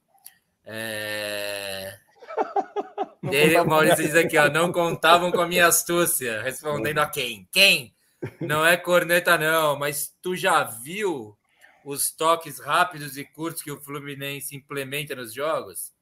É... 0.65 1.95
Ele, 3.31 3.55
o 3.59 3.65
Maurício 3.67 4.03
diz 4.03 4.15
aqui, 4.15 4.35
ó, 4.35 4.49
não 4.49 4.71
contavam 4.71 5.31
com 5.31 5.41
a 5.41 5.47
minha 5.47 5.67
astúcia, 5.67 6.41
respondendo 6.41 6.97
a 6.97 7.05
quem? 7.05 7.47
Quem? 7.51 7.93
Não 8.39 8.65
é 8.65 8.75
corneta, 8.75 9.37
não, 9.37 9.77
mas 9.77 10.11
tu 10.23 10.35
já 10.35 10.63
viu 10.63 11.37
os 11.85 12.11
toques 12.11 12.59
rápidos 12.59 13.15
e 13.15 13.23
curtos 13.23 13.61
que 13.61 13.71
o 13.71 13.79
Fluminense 13.79 14.55
implementa 14.55 15.13
nos 15.13 15.31
jogos? 15.31 15.93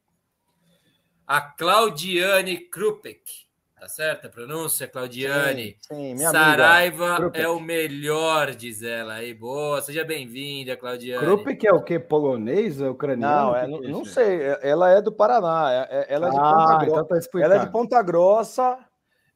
A 1.27 1.41
Claudiane 1.41 2.57
Krupek 2.57 3.48
Tá 3.79 3.87
certa 3.87 4.27
a 4.27 4.29
pronúncia, 4.29 4.89
Claudiane? 4.89 5.77
Sim, 5.87 6.17
sim 6.17 6.25
Saraiva 6.25 7.31
é 7.33 7.47
o 7.47 7.61
melhor, 7.61 8.51
diz 8.51 8.83
ela. 8.83 9.13
Aí, 9.13 9.33
boa, 9.33 9.81
seja 9.81 10.03
bem-vinda, 10.03 10.75
Claudiane. 10.75 11.25
Krupek 11.25 11.65
é 11.65 11.71
o 11.71 11.81
quê? 11.81 11.97
Polonês 11.97 12.81
ou 12.81 12.91
ucraniano? 12.91 13.51
Não, 13.51 13.55
é, 13.55 13.67
não, 13.67 13.79
não, 13.79 14.03
sei. 14.03 14.41
Ela 14.61 14.91
é 14.91 15.01
do 15.01 15.13
Paraná. 15.13 15.71
É, 15.71 15.87
é, 15.91 16.13
ela 16.13 16.27
é 16.27 16.29
de 16.29 16.37
ah, 16.37 16.41
Ponta 16.41 16.85
Grossa. 16.85 16.99
Então 16.99 17.39
tá 17.39 17.45
ela 17.45 17.55
é 17.55 17.59
de 17.59 17.71
Ponta 17.71 18.01
Grossa 18.01 18.77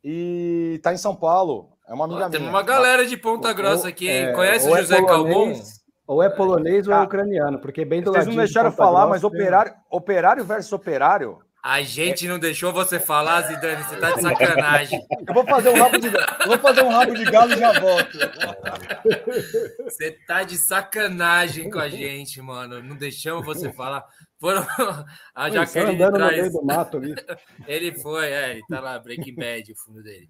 e 0.03 0.79
tá 0.83 0.93
em 0.93 0.97
São 0.97 1.15
Paulo. 1.15 1.69
É 1.87 1.93
uma 1.93 2.03
amiga 2.03 2.25
Ó, 2.25 2.27
minha. 2.27 2.39
Tem 2.41 2.49
uma 2.49 2.63
galera 2.63 3.05
de 3.05 3.15
Ponta 3.15 3.53
Grossa 3.53 3.87
aqui, 3.87 4.09
hein? 4.09 4.25
É, 4.25 4.31
Conhece 4.33 4.69
o 4.69 4.75
José 4.75 4.97
é 4.97 5.05
Calmon? 5.05 5.53
Ou 6.05 6.21
é 6.21 6.29
polonês 6.29 6.85
ou 6.85 6.93
é 6.93 7.01
ucraniano, 7.01 7.61
porque 7.61 7.85
bem 7.85 8.01
do 8.01 8.11
lado. 8.11 8.25
Vocês 8.25 8.35
não 8.35 8.43
deixaram 8.43 8.71
de 8.71 8.75
falar, 8.75 9.05
Grossa, 9.05 9.09
mas 9.09 9.23
operário, 9.23 9.73
operário 9.89 10.43
versus 10.43 10.73
operário 10.73 11.39
a 11.63 11.81
gente 11.81 12.27
não 12.27 12.37
deixou 12.37 12.73
você 12.73 12.99
falar, 12.99 13.43
Zidane. 13.43 13.83
Você 13.83 13.95
tá 13.95 14.11
de 14.11 14.21
sacanagem. 14.21 15.01
Eu 15.25 15.33
vou 15.33 15.45
fazer 15.45 15.69
um 15.69 15.81
rabo 15.81 15.97
de, 15.97 16.09
vou 16.45 16.59
fazer 16.59 16.81
um 16.81 16.89
rabo 16.89 17.15
de 17.15 17.23
galo 17.23 17.53
e 17.53 17.57
já 17.57 17.79
volto. 17.79 18.17
Você 19.85 20.11
tá 20.27 20.43
de 20.43 20.57
sacanagem 20.57 21.69
com 21.69 21.79
a 21.79 21.87
gente, 21.87 22.41
mano. 22.41 22.83
Não 22.83 22.97
deixamos 22.97 23.45
você 23.45 23.71
falar. 23.71 24.03
Foram 24.41 24.67
a 25.33 25.49
Jaqueline 25.49 26.11
traz. 26.11 26.51
Do 26.51 26.65
mato 26.65 26.97
ali. 26.97 27.15
Ele 27.65 27.93
foi, 27.93 28.25
é, 28.25 28.51
ele 28.51 28.63
tá 28.67 28.81
lá, 28.81 28.99
Breaking 28.99 29.35
Bad, 29.35 29.71
o 29.71 29.75
fundo 29.77 30.03
dele. 30.03 30.29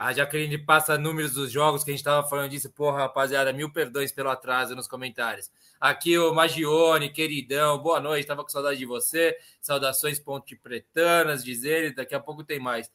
A 0.00 0.14
Jaqueline 0.14 0.56
passa 0.56 0.96
números 0.96 1.34
dos 1.34 1.52
jogos 1.52 1.84
que 1.84 1.90
a 1.90 1.94
gente 1.94 2.02
tava 2.02 2.26
falando 2.26 2.48
disso. 2.48 2.70
Porra, 2.70 3.00
rapaziada, 3.00 3.52
mil 3.52 3.70
perdões 3.70 4.10
pelo 4.10 4.30
atraso 4.30 4.74
nos 4.74 4.88
comentários. 4.88 5.50
Aqui 5.78 6.18
o 6.18 6.32
Magione, 6.32 7.10
queridão, 7.10 7.76
boa 7.76 8.00
noite, 8.00 8.22
estava 8.22 8.42
com 8.42 8.48
saudade 8.48 8.78
de 8.78 8.86
você. 8.86 9.36
Saudações 9.60 10.18
Ponte 10.18 10.56
Pretanas, 10.56 11.44
diz 11.44 11.64
ele, 11.64 11.92
daqui 11.92 12.14
a 12.14 12.18
pouco 12.18 12.42
tem 12.42 12.58
mais. 12.58 12.90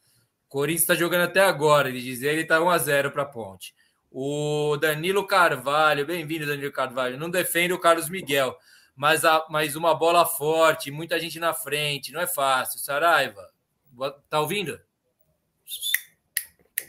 Corinthians 0.48 0.80
está 0.80 0.96
jogando 0.96 1.22
até 1.22 1.44
agora, 1.44 1.88
ele 1.88 2.00
diz 2.00 2.22
ele, 2.22 2.40
está 2.40 2.60
1 2.60 2.70
a 2.70 2.78
0 2.78 3.12
para 3.12 3.24
Ponte. 3.24 3.72
O 4.10 4.76
Danilo 4.76 5.24
Carvalho, 5.28 6.04
bem-vindo, 6.04 6.44
Danilo 6.44 6.72
Carvalho. 6.72 7.16
Não 7.16 7.30
defende 7.30 7.72
o 7.72 7.78
Carlos 7.78 8.08
Miguel, 8.08 8.58
mas, 8.96 9.24
a, 9.24 9.46
mas 9.48 9.76
uma 9.76 9.94
bola 9.94 10.26
forte, 10.26 10.90
muita 10.90 11.20
gente 11.20 11.38
na 11.38 11.54
frente, 11.54 12.10
não 12.10 12.20
é 12.20 12.26
fácil. 12.26 12.80
Saraiva, 12.80 13.48
tá 14.28 14.40
ouvindo? 14.40 14.80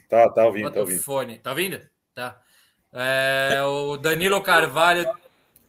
Tá, 0.08 0.30
tá 0.30 0.46
ouvindo, 0.46 0.72
tá 0.72 0.80
ouvindo. 0.80 1.02
Fone. 1.02 1.38
Tá 1.40 1.50
ouvindo? 1.52 1.82
Tá. 2.14 2.40
É, 2.94 3.62
o 3.64 3.98
Danilo 3.98 4.42
Carvalho 4.42 5.08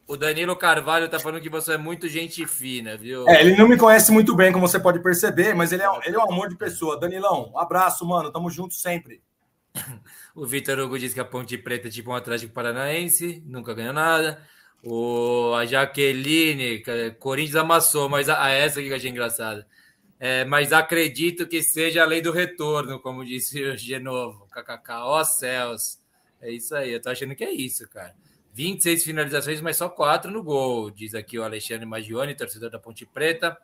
o 0.08 0.16
Danilo 0.16 0.56
Carvalho 0.56 1.06
tá 1.06 1.20
falando 1.20 1.42
que 1.42 1.50
você 1.50 1.74
é 1.74 1.76
muito 1.76 2.08
gente 2.08 2.46
fina, 2.46 2.96
viu? 2.96 3.28
É, 3.28 3.42
ele 3.42 3.54
não 3.54 3.68
me 3.68 3.76
conhece 3.76 4.10
muito 4.10 4.34
bem, 4.34 4.50
como 4.50 4.66
você 4.66 4.80
pode 4.80 5.00
perceber, 5.00 5.54
mas 5.54 5.70
ele 5.70 5.82
é, 5.82 5.86
ele 6.06 6.16
é 6.16 6.18
um 6.18 6.32
amor 6.32 6.48
de 6.48 6.56
pessoa. 6.56 6.98
Danilão, 6.98 7.52
um 7.54 7.58
abraço, 7.58 8.06
mano. 8.06 8.32
Tamo 8.32 8.48
junto 8.48 8.72
sempre. 8.72 9.20
o 10.34 10.46
Vitor 10.46 10.78
Hugo 10.78 10.98
diz 10.98 11.12
que 11.12 11.20
a 11.20 11.26
Ponte 11.26 11.58
Preta 11.58 11.88
é 11.88 11.90
tipo 11.90 12.10
um 12.10 12.14
Atlético 12.14 12.54
Paranaense, 12.54 13.42
nunca 13.44 13.74
ganhou 13.74 13.92
nada. 13.92 14.40
O, 14.82 15.52
a 15.54 15.66
Jaqueline, 15.66 16.82
Corinthians 17.18 17.56
amassou, 17.56 18.08
mas 18.08 18.30
a, 18.30 18.42
a 18.42 18.48
essa 18.48 18.80
que 18.80 18.88
eu 18.88 18.96
achei 18.96 19.10
engraçada. 19.10 19.66
É, 20.20 20.44
mas 20.44 20.72
acredito 20.72 21.46
que 21.46 21.62
seja 21.62 22.02
a 22.02 22.06
lei 22.06 22.20
do 22.20 22.32
retorno, 22.32 22.98
como 23.00 23.24
disse 23.24 23.62
o 23.62 23.76
Genovo. 23.76 24.46
KKK, 24.48 25.04
ó 25.04 25.22
céus. 25.22 25.98
É 26.40 26.50
isso 26.50 26.74
aí, 26.74 26.92
eu 26.92 27.00
tô 27.00 27.10
achando 27.10 27.34
que 27.34 27.44
é 27.44 27.52
isso, 27.52 27.88
cara. 27.88 28.14
26 28.52 29.04
finalizações, 29.04 29.60
mas 29.60 29.76
só 29.76 29.88
quatro 29.88 30.30
no 30.32 30.42
gol, 30.42 30.90
diz 30.90 31.14
aqui 31.14 31.38
o 31.38 31.44
Alexandre 31.44 31.86
Magione, 31.86 32.34
torcedor 32.34 32.70
da 32.70 32.78
Ponte 32.78 33.06
Preta. 33.06 33.56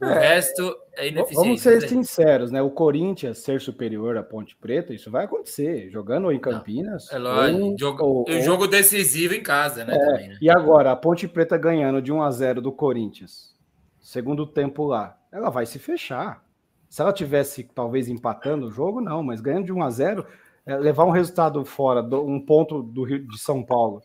O 0.00 0.04
é, 0.04 0.34
resto 0.34 0.76
é 0.94 1.08
ineficiente. 1.08 1.46
Vamos 1.46 1.60
ser 1.62 1.88
sinceros, 1.88 2.50
né? 2.50 2.60
O 2.60 2.70
Corinthians 2.70 3.38
ser 3.38 3.60
superior 3.60 4.16
à 4.16 4.22
Ponte 4.22 4.56
Preta, 4.56 4.92
isso 4.92 5.10
vai 5.10 5.24
acontecer, 5.24 5.88
jogando 5.90 6.30
em 6.32 6.38
Campinas. 6.38 7.08
Não, 7.10 7.16
é 7.16 7.20
lógico. 7.20 7.64
Um, 7.64 7.78
jogo, 7.78 8.04
ou, 8.04 8.24
um 8.28 8.42
jogo 8.42 8.66
decisivo 8.66 9.34
em 9.34 9.42
casa, 9.42 9.84
né, 9.84 9.94
é, 9.94 9.98
também, 9.98 10.28
né? 10.28 10.38
E 10.42 10.50
agora, 10.50 10.90
a 10.90 10.96
Ponte 10.96 11.28
Preta 11.28 11.56
ganhando 11.56 12.02
de 12.02 12.12
1 12.12 12.22
a 12.22 12.30
0 12.30 12.60
do 12.60 12.72
Corinthians, 12.72 13.54
segundo 14.00 14.46
tempo 14.46 14.84
lá, 14.84 15.16
ela 15.32 15.50
vai 15.50 15.66
se 15.66 15.78
fechar. 15.78 16.44
Se 16.88 17.00
ela 17.00 17.12
tivesse 17.12 17.64
talvez 17.74 18.08
empatando 18.08 18.66
o 18.66 18.70
jogo, 18.70 19.00
não, 19.00 19.22
mas 19.22 19.40
ganhando 19.40 19.64
de 19.64 19.72
1 19.72 19.82
a 19.82 19.90
0, 19.90 20.26
é, 20.66 20.76
levar 20.76 21.04
um 21.04 21.10
resultado 21.10 21.64
fora, 21.64 22.02
do, 22.02 22.22
um 22.22 22.38
ponto 22.38 22.82
do 22.82 23.02
Rio 23.02 23.26
de 23.26 23.38
São 23.38 23.62
Paulo 23.62 24.02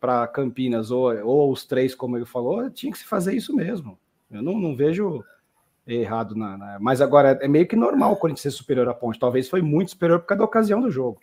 para 0.00 0.26
Campinas, 0.28 0.90
ou, 0.90 1.14
ou 1.24 1.52
os 1.52 1.66
três, 1.66 1.94
como 1.94 2.16
ele 2.16 2.24
falou, 2.24 2.70
tinha 2.70 2.90
que 2.90 2.98
se 2.98 3.04
fazer 3.04 3.34
isso 3.34 3.54
mesmo. 3.54 3.98
Eu 4.30 4.42
não, 4.42 4.58
não 4.58 4.74
vejo 4.74 5.22
errado. 5.86 6.34
Na, 6.34 6.56
na, 6.56 6.78
mas 6.80 7.02
agora 7.02 7.38
é 7.42 7.46
meio 7.46 7.66
que 7.66 7.76
normal 7.76 8.12
o 8.12 8.16
Corinthians 8.16 8.42
ser 8.42 8.50
superior 8.50 8.88
à 8.88 8.94
ponte. 8.94 9.18
Talvez 9.18 9.48
foi 9.48 9.60
muito 9.60 9.90
superior 9.90 10.20
por 10.20 10.26
causa 10.26 10.38
da 10.38 10.44
ocasião 10.44 10.80
do 10.80 10.90
jogo. 10.90 11.20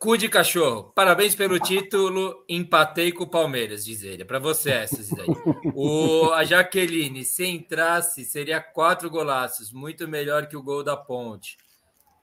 Cu 0.00 0.16
de 0.16 0.30
cachorro, 0.30 0.84
parabéns 0.94 1.34
pelo 1.34 1.58
título. 1.58 2.42
Empatei 2.48 3.12
com 3.12 3.24
o 3.24 3.28
Palmeiras, 3.28 3.84
diz 3.84 4.02
ele. 4.02 4.22
É 4.22 4.24
para 4.24 4.38
você 4.38 4.70
essas 4.70 5.10
daí. 5.10 5.26
O, 5.74 6.32
a 6.32 6.42
Jaqueline, 6.42 7.22
se 7.22 7.44
entrasse, 7.44 8.24
seria 8.24 8.62
quatro 8.62 9.10
golaços, 9.10 9.70
muito 9.70 10.08
melhor 10.08 10.46
que 10.46 10.56
o 10.56 10.62
gol 10.62 10.82
da 10.82 10.96
ponte, 10.96 11.58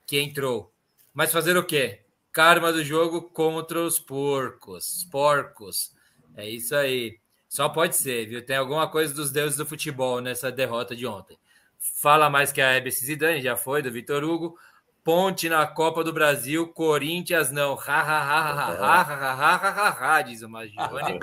que 0.04 0.18
entrou. 0.18 0.74
Mas 1.14 1.30
fazer 1.30 1.56
o 1.56 1.64
quê? 1.64 2.00
Karma 2.32 2.72
do 2.72 2.82
jogo 2.82 3.22
contra 3.22 3.80
os 3.80 4.00
porcos. 4.00 5.06
Porcos. 5.08 5.94
É 6.36 6.50
isso 6.50 6.74
aí. 6.74 7.20
Só 7.48 7.68
pode 7.68 7.94
ser, 7.94 8.26
viu? 8.26 8.44
Tem 8.44 8.56
alguma 8.56 8.88
coisa 8.88 9.14
dos 9.14 9.30
deuses 9.30 9.56
do 9.56 9.64
futebol 9.64 10.20
nessa 10.20 10.50
derrota 10.50 10.96
de 10.96 11.06
ontem. 11.06 11.38
Fala 11.78 12.28
mais 12.28 12.50
que 12.50 12.60
a 12.60 12.74
Ebs 12.74 12.98
Zidane, 12.98 13.40
já 13.40 13.54
foi, 13.54 13.82
do 13.82 13.92
Vitor 13.92 14.24
Hugo. 14.24 14.58
Ponte 15.08 15.48
na 15.48 15.66
Copa 15.66 16.04
do 16.04 16.12
Brasil, 16.12 16.68
Corinthians 16.68 17.50
não. 17.50 17.78
Ha, 17.78 17.98
ha, 18.02 18.02
ha, 18.02 18.42
ha, 18.42 18.72
ha, 18.74 19.00
ha, 19.00 19.32
ha, 19.32 19.56
ha, 19.56 19.70
ha, 19.70 20.16
ha, 20.16 20.20
diz 20.20 20.42
o 20.42 20.50
Magione. 20.50 21.18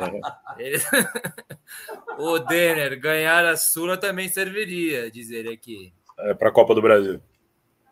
o 2.18 2.40
Denner, 2.40 3.00
ganhar 3.00 3.46
a 3.46 3.56
Sula 3.56 3.96
também 3.96 4.28
serviria, 4.28 5.12
diz 5.12 5.30
ele 5.30 5.50
aqui. 5.54 5.94
É 6.18 6.34
para 6.34 6.50
a 6.50 6.52
Copa 6.52 6.74
do 6.74 6.82
Brasil. 6.82 7.22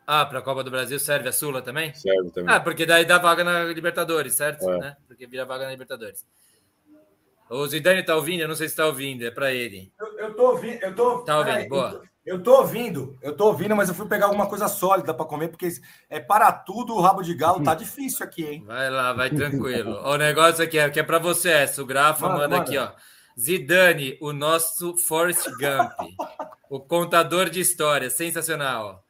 Ah, 0.08 0.26
para 0.26 0.40
a 0.40 0.42
Copa 0.42 0.64
do 0.64 0.72
Brasil 0.72 0.98
serve 0.98 1.30
a 1.30 1.32
Sula 1.32 1.62
também? 1.62 1.94
Serve 1.94 2.32
também. 2.32 2.52
Ah, 2.52 2.60
porque 2.60 2.88
daí 2.88 3.06
dá 3.06 3.20
vaga 3.20 3.44
na 3.44 3.66
Libertadores, 3.66 4.34
certo? 4.34 4.68
É. 4.68 4.78
Né? 4.80 4.98
Porque 5.08 5.28
vira 5.28 5.46
vaga 5.46 5.66
na 5.66 5.72
Libertadores. 5.74 6.26
O 7.48 7.68
Zidane 7.68 8.02
tá 8.02 8.16
ouvindo? 8.16 8.42
Eu 8.42 8.48
não 8.48 8.56
sei 8.56 8.68
se 8.68 8.76
tá 8.76 8.88
ouvindo, 8.88 9.28
é 9.28 9.30
para 9.30 9.54
ele. 9.54 9.94
Eu, 10.00 10.18
eu 10.18 10.34
tô 10.34 10.54
ouvindo, 10.54 10.82
eu 10.82 10.96
tô. 10.96 11.20
Tá 11.20 11.38
ouvindo, 11.38 11.70
boa. 11.70 12.02
Eu, 12.26 12.42
tô 12.42 12.58
ouvindo, 12.58 13.18
eu 13.22 13.36
tô 13.36 13.48
ouvindo, 13.48 13.76
mas 13.76 13.90
eu 13.90 13.96
fui 13.96 14.08
pegar 14.08 14.28
alguma 14.28 14.48
coisa 14.48 14.68
sólida 14.70 15.14
para 15.14 15.26
comer, 15.26 15.50
porque 15.50 15.70
é 16.10 16.20
para 16.20 16.52
tudo 16.52 16.96
o 16.96 17.02
rabo 17.02 17.22
de 17.22 17.34
galo, 17.34 17.62
tá 17.62 17.76
difícil 17.76 18.26
aqui, 18.26 18.46
hein? 18.46 18.64
Vai 18.66 18.90
lá, 18.90 19.12
vai 19.12 19.30
tranquilo. 19.30 20.00
o 20.04 20.16
negócio 20.16 20.64
aqui 20.64 20.80
é 20.80 20.90
que 20.90 21.00
é 21.00 21.04
para 21.04 21.20
você 21.20 21.50
essa, 21.50 21.82
o 21.82 21.86
Grafa 21.86 22.30
manda, 22.30 22.40
manda 22.40 22.58
aqui, 22.58 22.78
ó. 22.78 22.92
Zidane, 23.38 24.18
o 24.22 24.32
nosso 24.32 24.96
Forrest 24.96 25.46
Gump, 25.60 25.92
o 26.70 26.80
contador 26.80 27.50
de 27.50 27.60
histórias, 27.60 28.14
sensacional. 28.14 29.03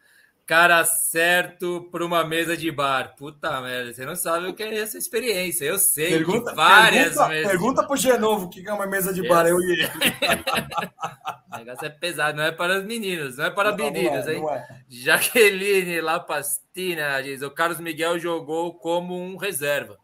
Cara 0.46 0.84
certo 0.84 1.88
para 1.90 2.06
uma 2.06 2.26
mesa 2.26 2.58
de 2.58 2.70
bar. 2.70 3.16
Puta 3.16 3.62
merda, 3.62 3.94
você 3.94 4.06
não 4.06 4.16
sabe 4.16 4.48
o 4.48 4.54
que 4.54 4.62
é 4.62 4.78
essa 4.78 4.98
experiência. 4.98 5.64
Eu 5.64 5.80
sei 5.80 6.10
pergunta, 6.10 6.54
várias 6.54 7.16
pergunta, 7.16 7.28
mesas. 7.30 7.52
Pergunta 7.52 7.88
pro 7.88 7.96
Genovo 7.96 8.46
o 8.46 8.50
que 8.50 8.68
é 8.68 8.74
uma 8.74 8.86
mesa 8.86 9.14
de 9.14 9.26
bar, 9.26 9.48
eu 9.48 9.58
e 9.62 9.86
o 11.54 11.58
negócio 11.58 11.86
é 11.86 11.90
pesado, 11.90 12.38
não 12.38 12.44
é 12.44 12.52
para 12.52 12.80
os 12.80 12.86
meninos, 12.86 13.38
não 13.38 13.46
é 13.46 13.52
para 13.52 13.72
não, 13.72 13.78
meninos, 13.78 14.28
é, 14.28 14.34
hein? 14.34 14.44
É. 14.50 14.66
Jaqueline 14.90 16.02
Lapastina 16.02 17.22
diz: 17.24 17.42
o 17.42 17.50
Carlos 17.50 17.80
Miguel 17.80 18.20
jogou 18.20 18.74
como 18.74 19.18
um 19.18 19.38
reserva, 19.38 19.98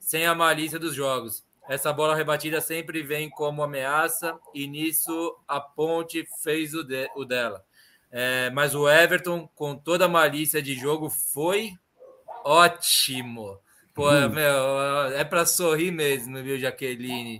sem 0.00 0.24
a 0.24 0.34
malícia 0.34 0.78
dos 0.78 0.94
jogos. 0.94 1.44
Essa 1.68 1.92
bola 1.92 2.16
rebatida 2.16 2.60
sempre 2.60 3.02
vem 3.02 3.28
como 3.28 3.62
ameaça, 3.62 4.38
e 4.54 4.66
nisso 4.66 5.36
a 5.46 5.60
ponte 5.60 6.26
fez 6.42 6.72
o, 6.74 6.82
de, 6.82 7.08
o 7.14 7.24
dela. 7.24 7.62
É, 8.12 8.50
mas 8.50 8.74
o 8.74 8.86
Everton, 8.86 9.48
com 9.54 9.74
toda 9.74 10.04
a 10.04 10.08
malícia 10.08 10.60
de 10.60 10.74
jogo, 10.74 11.08
foi 11.08 11.72
ótimo. 12.44 13.58
Pô, 13.94 14.10
hum. 14.10 14.28
meu, 14.28 15.12
é 15.16 15.24
para 15.24 15.46
sorrir 15.46 15.90
mesmo, 15.90 16.42
viu, 16.42 16.58
Jaqueline? 16.58 17.38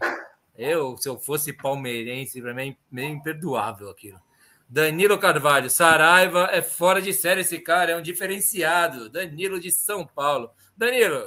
Eu, 0.56 0.96
se 0.96 1.08
eu 1.08 1.18
fosse 1.18 1.52
palmeirense, 1.52 2.40
para 2.40 2.54
mim 2.54 2.70
é 2.70 2.76
meio 2.90 3.10
imperdoável 3.10 3.90
aquilo. 3.90 4.20
Danilo 4.68 5.18
Carvalho, 5.18 5.68
Saraiva 5.68 6.48
é 6.50 6.62
fora 6.62 7.02
de 7.02 7.12
série 7.12 7.42
esse 7.42 7.58
cara, 7.58 7.92
é 7.92 7.96
um 7.96 8.02
diferenciado. 8.02 9.10
Danilo 9.10 9.60
de 9.60 9.70
São 9.70 10.06
Paulo. 10.06 10.50
Danilo, 10.74 11.22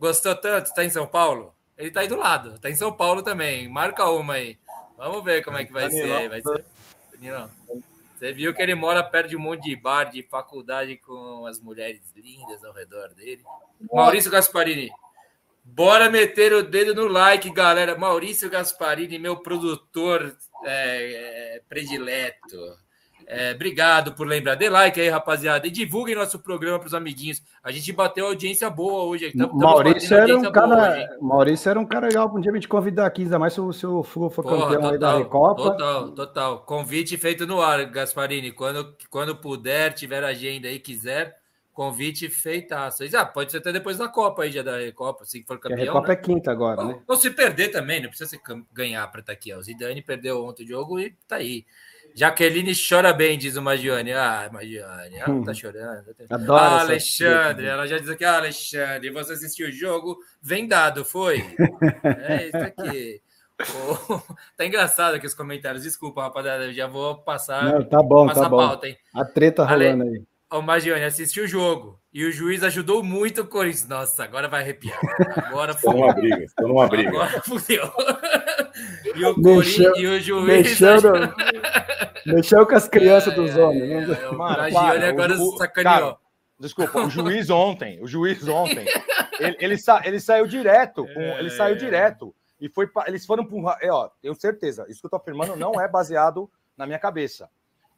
gostou 0.00 0.34
tanto? 0.34 0.66
Está 0.66 0.84
em 0.84 0.90
São 0.90 1.06
Paulo? 1.06 1.54
Ele 1.78 1.88
está 1.88 2.00
aí 2.00 2.08
do 2.08 2.16
lado, 2.16 2.56
está 2.56 2.68
em 2.68 2.74
São 2.74 2.92
Paulo 2.92 3.22
também. 3.22 3.68
Marca 3.68 4.08
uma 4.10 4.34
aí. 4.34 4.58
Vamos 4.96 5.24
ver 5.24 5.44
como 5.44 5.56
é 5.56 5.64
que 5.64 5.72
vai 5.72 5.88
Danilo. 5.88 6.08
ser. 6.08 6.28
Vai 6.28 6.42
ser. 6.42 6.64
Danilo. 7.12 7.50
Você 8.20 8.34
viu 8.34 8.52
que 8.52 8.60
ele 8.60 8.74
mora 8.74 9.02
perto 9.02 9.30
de 9.30 9.36
um 9.36 9.40
monte 9.40 9.62
de 9.62 9.74
bar, 9.74 10.10
de 10.10 10.22
faculdade 10.22 10.98
com 10.98 11.46
as 11.46 11.58
mulheres 11.58 12.02
lindas 12.14 12.62
ao 12.62 12.70
redor 12.70 13.14
dele. 13.14 13.42
Maurício 13.90 14.30
Gasparini. 14.30 14.90
Bora 15.64 16.10
meter 16.10 16.52
o 16.52 16.62
dedo 16.62 16.94
no 16.94 17.06
like, 17.08 17.50
galera. 17.50 17.96
Maurício 17.96 18.50
Gasparini, 18.50 19.18
meu 19.18 19.38
produtor 19.38 20.36
é, 20.66 21.54
é, 21.56 21.62
predileto. 21.66 22.58
É, 23.32 23.52
obrigado 23.52 24.12
por 24.12 24.26
lembrar. 24.26 24.56
Dê 24.56 24.68
like 24.68 25.00
aí, 25.00 25.08
rapaziada. 25.08 25.64
E 25.64 25.70
divulguem 25.70 26.16
nosso 26.16 26.36
programa 26.40 26.80
para 26.80 26.88
os 26.88 26.94
amiguinhos. 26.94 27.40
A 27.62 27.70
gente 27.70 27.92
bateu 27.92 28.26
audiência 28.26 28.68
boa 28.68 29.04
hoje. 29.04 29.32
Maurício 29.52 30.16
era 30.16 30.36
um 30.36 30.50
cara. 30.50 31.16
Maurício 31.20 31.70
era 31.70 31.78
um 31.78 31.86
cara 31.86 32.08
legal. 32.08 32.28
Um 32.34 32.40
dia 32.40 32.50
a 32.50 32.54
gente 32.56 32.66
convidar 32.66 33.06
aqui, 33.06 33.22
ainda 33.22 33.38
mais 33.38 33.52
se 33.52 33.60
o 33.60 33.72
seu 33.72 34.02
Flu 34.02 34.30
for 34.30 34.42
campeão 34.42 34.70
total, 34.70 34.90
aí 34.90 34.98
da 34.98 35.16
Recopa. 35.16 35.62
Total, 35.62 36.10
total. 36.10 36.58
Convite 36.62 37.16
feito 37.16 37.46
no 37.46 37.62
ar, 37.62 37.84
Gasparini. 37.84 38.50
Quando, 38.50 38.96
quando 39.08 39.36
puder, 39.36 39.92
tiver 39.94 40.24
agenda 40.24 40.66
aí, 40.66 40.80
quiser. 40.80 41.38
Convite 41.72 42.28
feitaço. 42.28 43.04
Ah, 43.16 43.24
pode 43.24 43.52
ser 43.52 43.58
até 43.58 43.70
depois 43.70 43.96
da 43.96 44.08
Copa 44.08 44.42
aí, 44.42 44.50
já 44.50 44.62
da 44.62 44.76
Recopa, 44.76 45.24
se 45.24 45.44
for 45.44 45.56
campeão. 45.56 45.78
a 45.78 45.84
Recopa 45.84 46.08
né? 46.08 46.14
é 46.14 46.16
quinta 46.16 46.50
agora, 46.50 46.84
né? 46.84 47.00
Ou 47.06 47.14
se 47.14 47.30
perder 47.30 47.68
também, 47.68 48.02
não 48.02 48.08
precisa 48.08 48.36
ganhar 48.72 49.06
para 49.06 49.20
estar 49.20 49.32
aqui. 49.32 49.54
Ó. 49.54 49.58
O 49.58 49.62
Zidane 49.62 50.02
perdeu 50.02 50.44
ontem 50.44 50.64
o 50.64 50.68
jogo 50.68 50.98
e 50.98 51.14
tá 51.28 51.36
aí. 51.36 51.64
Jaqueline 52.14 52.72
chora 52.74 53.12
bem, 53.12 53.38
diz 53.38 53.56
o 53.56 53.62
Magione. 53.62 54.12
Ah, 54.12 54.48
Magione, 54.52 55.16
ela 55.16 55.28
não 55.28 55.44
tá 55.44 55.54
chorando. 55.54 56.14
Adoro 56.28 56.62
ah, 56.62 56.80
Alexandre, 56.80 57.66
ela 57.66 57.86
já 57.86 57.98
diz 57.98 58.08
aqui, 58.08 58.24
ah, 58.24 58.36
Alexandre, 58.36 59.10
você 59.10 59.32
assistiu 59.32 59.68
o 59.68 59.72
jogo 59.72 60.18
vendado, 60.42 61.04
foi? 61.04 61.38
é 62.04 62.48
isso 62.48 62.56
aqui. 62.56 63.22
Oh, 63.60 64.20
tá 64.56 64.64
engraçado 64.64 65.14
aqui 65.14 65.26
os 65.26 65.34
comentários. 65.34 65.82
Desculpa, 65.82 66.22
rapaziada, 66.22 66.64
eu 66.64 66.72
já 66.72 66.86
vou 66.86 67.16
passar. 67.16 67.64
Não, 67.64 67.84
tá 67.84 68.02
bom, 68.02 68.26
tá 68.26 68.48
bom. 68.48 68.56
Pauta, 68.56 68.88
hein? 68.88 68.96
A 69.14 69.24
treta 69.24 69.64
rolando 69.64 70.02
Ale... 70.04 70.18
aí. 70.18 70.24
O 70.52 70.62
Magione 70.62 71.04
assistiu 71.04 71.44
o 71.44 71.46
jogo 71.46 72.00
e 72.12 72.24
o 72.24 72.32
juiz 72.32 72.64
ajudou 72.64 73.04
muito 73.04 73.42
o 73.42 73.46
Corinthians. 73.46 73.86
Nossa, 73.86 74.24
agora 74.24 74.48
vai 74.48 74.62
arrepiar. 74.62 74.98
Agora 75.46 75.74
foi. 75.74 75.94
uma 75.94 76.12
briga, 76.12 76.42
estou 76.42 76.66
numa 76.66 76.88
briga. 76.88 77.08
Agora 77.10 77.40
fudeu. 77.42 77.84
E 79.14 79.24
o, 79.24 79.38
mexeu, 79.38 79.96
e 79.96 80.06
o 80.06 80.20
juiz. 80.20 80.46
Mexeu, 80.46 81.12
mexeu 82.26 82.66
com 82.66 82.74
as 82.74 82.88
crianças 82.88 83.32
é, 83.32 83.36
dos 83.36 83.56
homens. 83.56 84.08
Né? 84.08 84.18
É, 84.18 84.24
é, 84.24 84.28
o 84.28 84.36
Magione 84.36 85.04
agora 85.04 85.34
o, 85.34 85.56
sacaneou. 85.56 85.94
Cara, 85.94 86.16
desculpa, 86.58 87.00
o 87.00 87.10
juiz 87.10 87.50
ontem, 87.50 88.02
o 88.02 88.06
juiz 88.06 88.46
ontem, 88.46 88.86
ele, 89.38 89.56
ele, 89.60 89.78
sa, 89.78 90.02
ele 90.04 90.20
saiu 90.20 90.46
direto, 90.46 91.06
com, 91.14 91.20
é, 91.20 91.38
ele 91.40 91.50
saiu 91.50 91.76
direto. 91.76 92.34
E 92.60 92.68
foi 92.68 92.86
pra, 92.86 93.04
eles 93.08 93.24
foram 93.24 93.44
para 93.44 93.56
um. 93.56 93.70
É, 93.80 93.90
ó, 93.90 94.10
tenho 94.20 94.34
certeza, 94.34 94.84
isso 94.88 95.00
que 95.00 95.06
eu 95.06 95.08
estou 95.08 95.20
afirmando 95.20 95.56
não 95.56 95.80
é 95.80 95.88
baseado 95.88 96.50
na 96.76 96.86
minha 96.86 96.98
cabeça. 96.98 97.48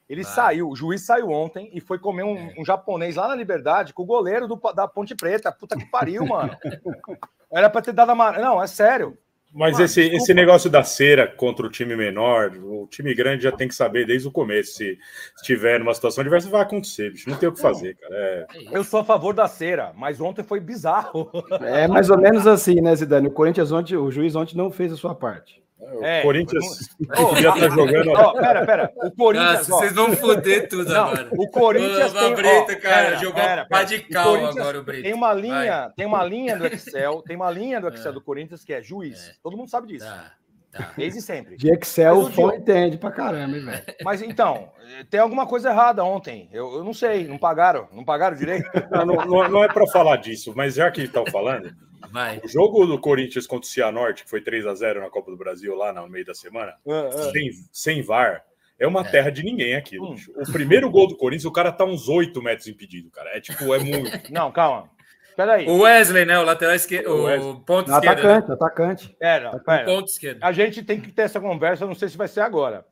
Ele 0.09 0.23
ah. 0.23 0.25
saiu, 0.25 0.69
o 0.69 0.77
juiz 0.77 1.07
saiu 1.07 1.31
ontem 1.31 1.71
e 1.73 1.81
foi 1.81 1.99
comer 1.99 2.23
um, 2.23 2.37
é. 2.37 2.55
um, 2.59 2.65
japonês 2.65 3.17
lá 3.17 3.29
na 3.29 3.35
Liberdade 3.35 3.95
com 3.95 4.03
o 4.03 4.07
goleiro 4.07 4.47
do, 4.47 4.57
da 4.75 4.87
Ponte 4.87 5.15
Preta. 5.15 5.51
Puta 5.51 5.77
que 5.77 5.87
pariu, 5.87 6.27
mano. 6.27 6.57
Era 7.51 7.71
para 7.71 7.83
ter 7.83 7.93
dado 7.93 8.11
a. 8.13 8.33
Não, 8.39 8.63
é 8.63 8.67
sério. 8.67 9.17
Mas 9.55 9.79
esse, 9.79 10.01
esse 10.01 10.33
negócio 10.33 10.71
da 10.71 10.83
cera 10.83 11.27
contra 11.27 11.67
o 11.67 11.71
time 11.71 11.95
menor, 11.95 12.53
o 12.57 12.87
time 12.87 13.15
grande 13.15 13.45
já 13.45 13.53
tem 13.53 13.69
que 13.69 13.75
saber 13.75 14.07
desde 14.07 14.27
o 14.27 14.31
começo. 14.31 14.77
Se 14.77 14.99
estiver 15.37 15.79
numa 15.79 15.95
situação 15.95 16.25
diversa, 16.25 16.49
vai 16.49 16.63
acontecer, 16.63 17.11
bicho. 17.11 17.29
Não 17.29 17.37
tem 17.37 17.49
o 17.49 17.53
que 17.53 17.61
fazer, 17.61 17.95
cara. 17.97 18.15
É... 18.15 18.47
Eu 18.73 18.83
sou 18.83 19.01
a 19.01 19.05
favor 19.05 19.35
da 19.35 19.47
cera, 19.47 19.93
mas 19.95 20.21
ontem 20.21 20.43
foi 20.43 20.59
bizarro. 20.59 21.31
É 21.61 21.87
mais 21.87 22.09
ou 22.09 22.19
menos 22.19 22.47
assim, 22.47 22.81
né, 22.81 22.95
Zidane? 22.97 23.29
O 23.29 23.33
Corinthians 23.33 23.71
ontem, 23.73 23.97
o 23.97 24.11
juiz 24.11 24.35
ontem 24.35 24.57
não 24.57 24.71
fez 24.71 24.93
a 24.93 24.97
sua 24.97 25.15
parte. 25.15 25.62
O 25.95 26.05
é, 26.05 26.23
Corinthians 26.23 26.89
não... 27.01 27.29
podia 27.29 27.49
estar 27.51 27.71
jogando. 27.71 28.11
Oh, 28.13 28.33
pera, 28.35 28.65
pera. 28.67 28.93
O 28.97 29.11
Corinthians. 29.11 29.69
Nossa, 29.69 29.83
vocês 29.83 29.93
vão 29.93 30.17
foder 30.17 30.69
tudo 30.69 30.93
não, 30.93 31.09
agora. 31.09 31.29
O 31.33 31.51
Corinthians. 31.51 32.13
tem, 32.13 32.35
Brito, 32.35 32.81
cara, 32.81 33.05
pera, 33.05 33.17
jogou 33.17 33.43
pera, 33.43 33.67
radical 33.71 34.35
agora 34.47 34.79
o 34.79 34.83
Brito. 34.83 35.03
Tem 35.03 35.15
uma 35.15 35.35
linha, 35.35 35.93
tem 35.97 36.07
uma 36.07 36.25
linha 36.25 36.57
do 36.57 36.67
Excel, 36.67 37.23
tem 37.23 37.37
uma 37.37 37.51
linha 37.51 37.81
do 37.81 37.89
Excel 37.95 38.13
é. 38.13 38.15
do 38.15 38.21
Corinthians 38.21 38.65
que 38.65 38.73
é 38.73 38.83
juiz. 38.83 39.29
É. 39.29 39.33
Todo 39.43 39.57
mundo 39.57 39.69
sabe 39.69 39.89
disso. 39.89 40.07
Tá. 40.07 40.33
Tá. 40.73 40.93
Desde 40.97 41.21
sempre. 41.21 41.57
De 41.57 41.71
Excel, 41.71 42.17
o 42.17 42.31
Fã 42.31 42.57
entende 42.57 42.97
pra 42.97 43.11
caramba, 43.11 43.61
velho. 43.61 43.83
Mas 44.03 44.23
então, 44.23 44.73
tem 45.11 45.21
alguma 45.21 45.47
coisa 45.47 45.69
errada 45.69 46.03
ontem. 46.03 46.49
Eu, 46.51 46.77
eu 46.77 46.85
não 46.85 46.95
sei, 46.95 47.29
não 47.29 47.37
pagaram, 47.37 47.89
não 47.93 48.05
pagaram 48.05 48.37
direito. 48.37 48.71
Não, 48.91 49.07
não, 49.07 49.49
não 49.49 49.65
é 49.65 49.69
para 49.69 49.87
falar 49.87 50.17
disso, 50.17 50.53
mas 50.55 50.75
já 50.75 50.91
que 50.91 51.03
estão 51.03 51.25
falando, 51.27 51.75
Vai. 52.11 52.41
O 52.45 52.49
jogo 52.49 52.85
do 52.85 52.99
Corinthians 52.99 53.47
contra 53.47 53.67
o 53.67 53.71
Cianorte, 53.71 54.25
que 54.25 54.31
foi 54.31 54.41
3 54.41 54.67
a 54.67 54.75
0 54.75 55.01
na 55.01 55.09
Copa 55.11 55.31
do 55.31 55.37
Brasil 55.37 55.75
lá 55.75 55.93
no 55.93 56.09
meio 56.09 56.25
da 56.25 56.35
semana, 56.35 56.75
uh, 56.85 57.09
uh. 57.09 57.33
Sem, 57.33 57.51
sem 57.73 58.03
VAR, 58.03 58.45
é 58.79 58.87
uma 58.87 59.01
é. 59.01 59.05
terra 59.05 59.31
de 59.31 59.43
ninguém 59.43 59.75
aquilo. 59.75 60.13
Hum. 60.13 60.17
O 60.37 60.53
primeiro 60.53 60.91
gol 60.91 61.07
do 61.07 61.17
Corinthians, 61.17 61.45
o 61.45 61.53
cara 61.53 61.73
tá 61.73 61.85
uns 61.85 62.09
8 62.09 62.43
metros 62.43 62.69
impedido, 62.69 63.11
cara. 63.11 63.31
É 63.31 63.41
tipo, 63.41 63.73
é 63.73 63.79
muito. 63.79 64.33
Não, 64.33 64.51
calma. 64.51 64.91
Peraí. 65.37 65.69
O 65.69 65.81
Wesley, 65.81 66.25
né? 66.25 66.39
O 66.39 66.45
lateral 66.45 66.75
esquerdo. 66.75 67.09
O, 67.09 67.51
o 67.51 67.61
ponto 67.61 67.91
esquerdo. 67.91 68.19
Atacante, 68.19 68.49
né? 68.49 68.55
atacante. 68.55 69.17
Pera, 69.19 69.59
pera. 69.61 69.85
ponto 69.85 70.09
esquerdo. 70.09 70.43
A 70.43 70.53
gente 70.53 70.83
tem 70.83 71.01
que 71.01 71.11
ter 71.11 71.23
essa 71.23 71.41
conversa, 71.41 71.87
não 71.87 71.95
sei 71.95 72.09
se 72.09 72.17
vai 72.17 72.29
ser 72.29 72.41
agora. 72.41 72.87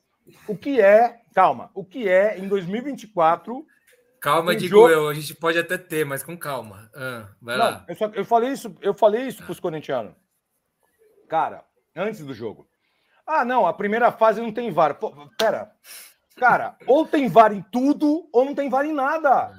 O 0.46 0.56
que 0.56 0.80
é, 0.80 1.20
calma, 1.34 1.70
o 1.74 1.84
que 1.84 2.08
é 2.08 2.38
em 2.38 2.46
2024 2.48 3.66
Calma, 4.20 4.54
digo 4.54 4.76
jogo... 4.76 4.88
eu, 4.90 5.08
a 5.08 5.14
gente 5.14 5.34
pode 5.34 5.58
até 5.58 5.78
ter, 5.78 6.04
mas 6.04 6.22
com 6.22 6.36
calma. 6.36 6.90
Ah, 6.94 7.26
vai 7.40 7.56
não, 7.56 7.64
lá. 7.64 7.84
Eu, 7.88 7.96
só, 7.96 8.06
eu, 8.08 8.24
falei 8.24 8.50
isso, 8.50 8.76
eu 8.82 8.92
falei 8.92 9.26
isso 9.26 9.42
para 9.42 9.52
os 9.52 9.58
corintianos. 9.58 10.12
Cara, 11.26 11.64
antes 11.96 12.20
do 12.24 12.34
jogo. 12.34 12.68
Ah, 13.26 13.46
não, 13.46 13.66
a 13.66 13.72
primeira 13.72 14.12
fase 14.12 14.40
não 14.40 14.52
tem 14.52 14.70
VAR. 14.70 14.96
Pô, 14.96 15.10
pera. 15.38 15.72
Cara, 16.36 16.76
ou 16.86 17.06
tem 17.06 17.28
VAR 17.28 17.52
em 17.52 17.62
tudo, 17.72 18.28
ou 18.30 18.44
não 18.44 18.54
tem 18.54 18.68
VAR 18.68 18.84
em 18.84 18.92
nada. 18.92 19.52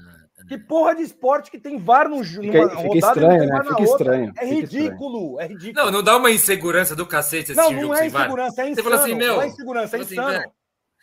Que 0.51 0.57
porra 0.57 0.93
de 0.93 1.03
esporte 1.03 1.49
que 1.49 1.57
tem 1.57 1.77
VAR 1.77 2.09
no, 2.09 2.21
fica, 2.25 2.41
numa 2.41 2.69
fica 2.71 2.81
rodada 2.81 2.97
estranho, 2.97 3.45
né? 3.45 3.63
Fica 3.63 3.83
estranho. 3.83 4.33
É 4.37 4.45
ridículo, 4.45 5.39
é 5.39 5.47
ridículo. 5.47 5.85
Não, 5.85 5.91
não 5.93 6.03
dá 6.03 6.17
uma 6.17 6.29
insegurança 6.29 6.93
do 6.93 7.05
cacete 7.05 7.53
esse 7.53 7.55
Não, 7.55 7.71
não 7.71 7.95
é 7.95 8.07
insegurança, 8.07 8.61
é 8.61 8.69
insano. 8.69 8.75
Você 8.75 8.83
fala 8.83 8.95
assim, 9.01 9.15
meu... 9.15 9.35
Não 9.35 9.41
é 9.43 9.47
insegurança, 9.47 9.95
é 9.95 10.01
assim, 10.01 10.11
insano. 10.13 10.43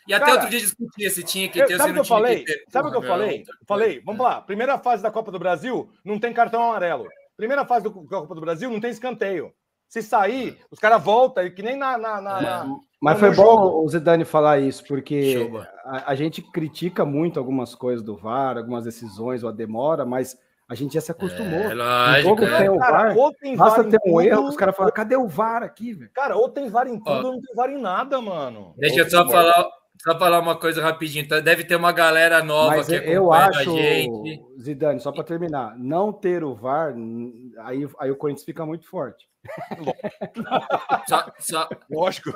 E 0.06 0.12
até 0.12 0.26
Cara, 0.26 0.34
outro 0.36 0.50
dia 0.50 0.60
discutia 0.60 1.08
se 1.08 1.22
tinha 1.22 1.48
que 1.48 1.64
ter 1.64 1.78
sabe 1.78 1.92
o 1.92 1.94
que 1.94 2.00
eu 2.00 2.04
falei? 2.04 2.44
Sabe 2.68 2.88
o 2.88 2.90
que 2.90 2.96
eu 2.98 3.02
falei? 3.02 3.44
Falei, 3.66 4.02
vamos 4.04 4.22
lá. 4.22 4.42
Primeira 4.42 4.78
fase 4.78 5.02
da 5.02 5.10
Copa 5.10 5.32
do 5.32 5.38
Brasil 5.38 5.88
não 6.04 6.18
tem 6.18 6.34
cartão 6.34 6.62
amarelo. 6.62 7.06
Primeira 7.34 7.64
fase 7.64 7.84
da 7.84 7.90
Copa 7.90 8.34
do 8.34 8.42
Brasil 8.42 8.70
não 8.70 8.80
tem 8.80 8.90
escanteio. 8.90 9.50
Se 9.88 10.02
sair, 10.02 10.58
os 10.70 10.78
caras 10.78 11.02
voltam, 11.02 11.48
que 11.50 11.62
nem 11.62 11.76
na. 11.76 11.96
na, 11.96 12.20
na, 12.20 12.40
é. 12.40 12.88
Mas 13.00 13.18
foi 13.18 13.34
bom 13.34 13.82
o 13.82 13.88
Zidane 13.88 14.24
falar 14.24 14.58
isso, 14.58 14.84
porque 14.84 15.50
a, 15.84 16.10
a, 16.10 16.14
gente 16.14 16.42
critica 16.42 17.04
muito 17.04 17.38
algumas 17.38 17.74
coisas 17.74 18.04
do 18.04 18.16
VAR, 18.16 18.58
algumas 18.58 18.84
decisões 18.84 19.42
ou 19.42 19.48
a 19.48 19.52
demora, 19.52 20.04
mas 20.04 20.36
a 20.68 20.74
gente 20.74 20.94
já 20.94 21.00
se 21.00 21.12
acostumou. 21.12 21.60
É, 21.60 21.74
lógico, 21.74 22.28
jogo 22.28 22.44
é. 22.44 22.58
tem 22.58 22.68
o 22.68 22.76
VAR, 22.76 22.90
cara, 22.90 23.32
tem 23.40 23.56
basta 23.56 23.84
ter 23.84 23.98
um 24.04 24.10
tudo. 24.10 24.20
erro, 24.20 24.48
os 24.48 24.56
caras 24.56 24.76
falam, 24.76 24.92
cadê 24.92 25.16
o 25.16 25.28
VAR 25.28 25.62
aqui, 25.62 25.94
velho? 25.94 26.10
Cara, 26.12 26.36
ou 26.36 26.48
tem 26.48 26.68
VAR 26.68 26.88
em 26.88 26.98
tudo, 26.98 27.10
Ó, 27.10 27.16
ou 27.16 27.32
não 27.34 27.40
tem 27.40 27.54
VAR 27.54 27.70
em 27.70 27.80
nada, 27.80 28.20
mano. 28.20 28.74
Deixa 28.76 29.00
eu 29.00 29.08
só 29.08 29.26
falar, 29.28 29.70
só 30.02 30.18
falar 30.18 30.40
uma 30.40 30.56
coisa 30.56 30.82
rapidinho. 30.82 31.24
Então, 31.24 31.40
deve 31.40 31.62
ter 31.64 31.76
uma 31.76 31.92
galera 31.92 32.42
nova 32.42 32.78
Mas 32.78 32.88
que 32.88 32.94
eu 32.94 33.32
acho, 33.32 33.60
a 33.60 33.62
gente. 33.62 34.44
Zidane, 34.60 35.00
só 35.00 35.12
para 35.12 35.22
terminar, 35.22 35.78
não 35.78 36.12
ter 36.12 36.42
o 36.42 36.52
VAR, 36.52 36.94
aí, 37.60 37.88
aí 38.00 38.10
o 38.10 38.16
Corinthians 38.16 38.44
fica 38.44 38.66
muito 38.66 38.88
forte. 38.88 39.27
Só, 41.08 41.32
só, 41.38 41.68
Lógico. 41.90 42.32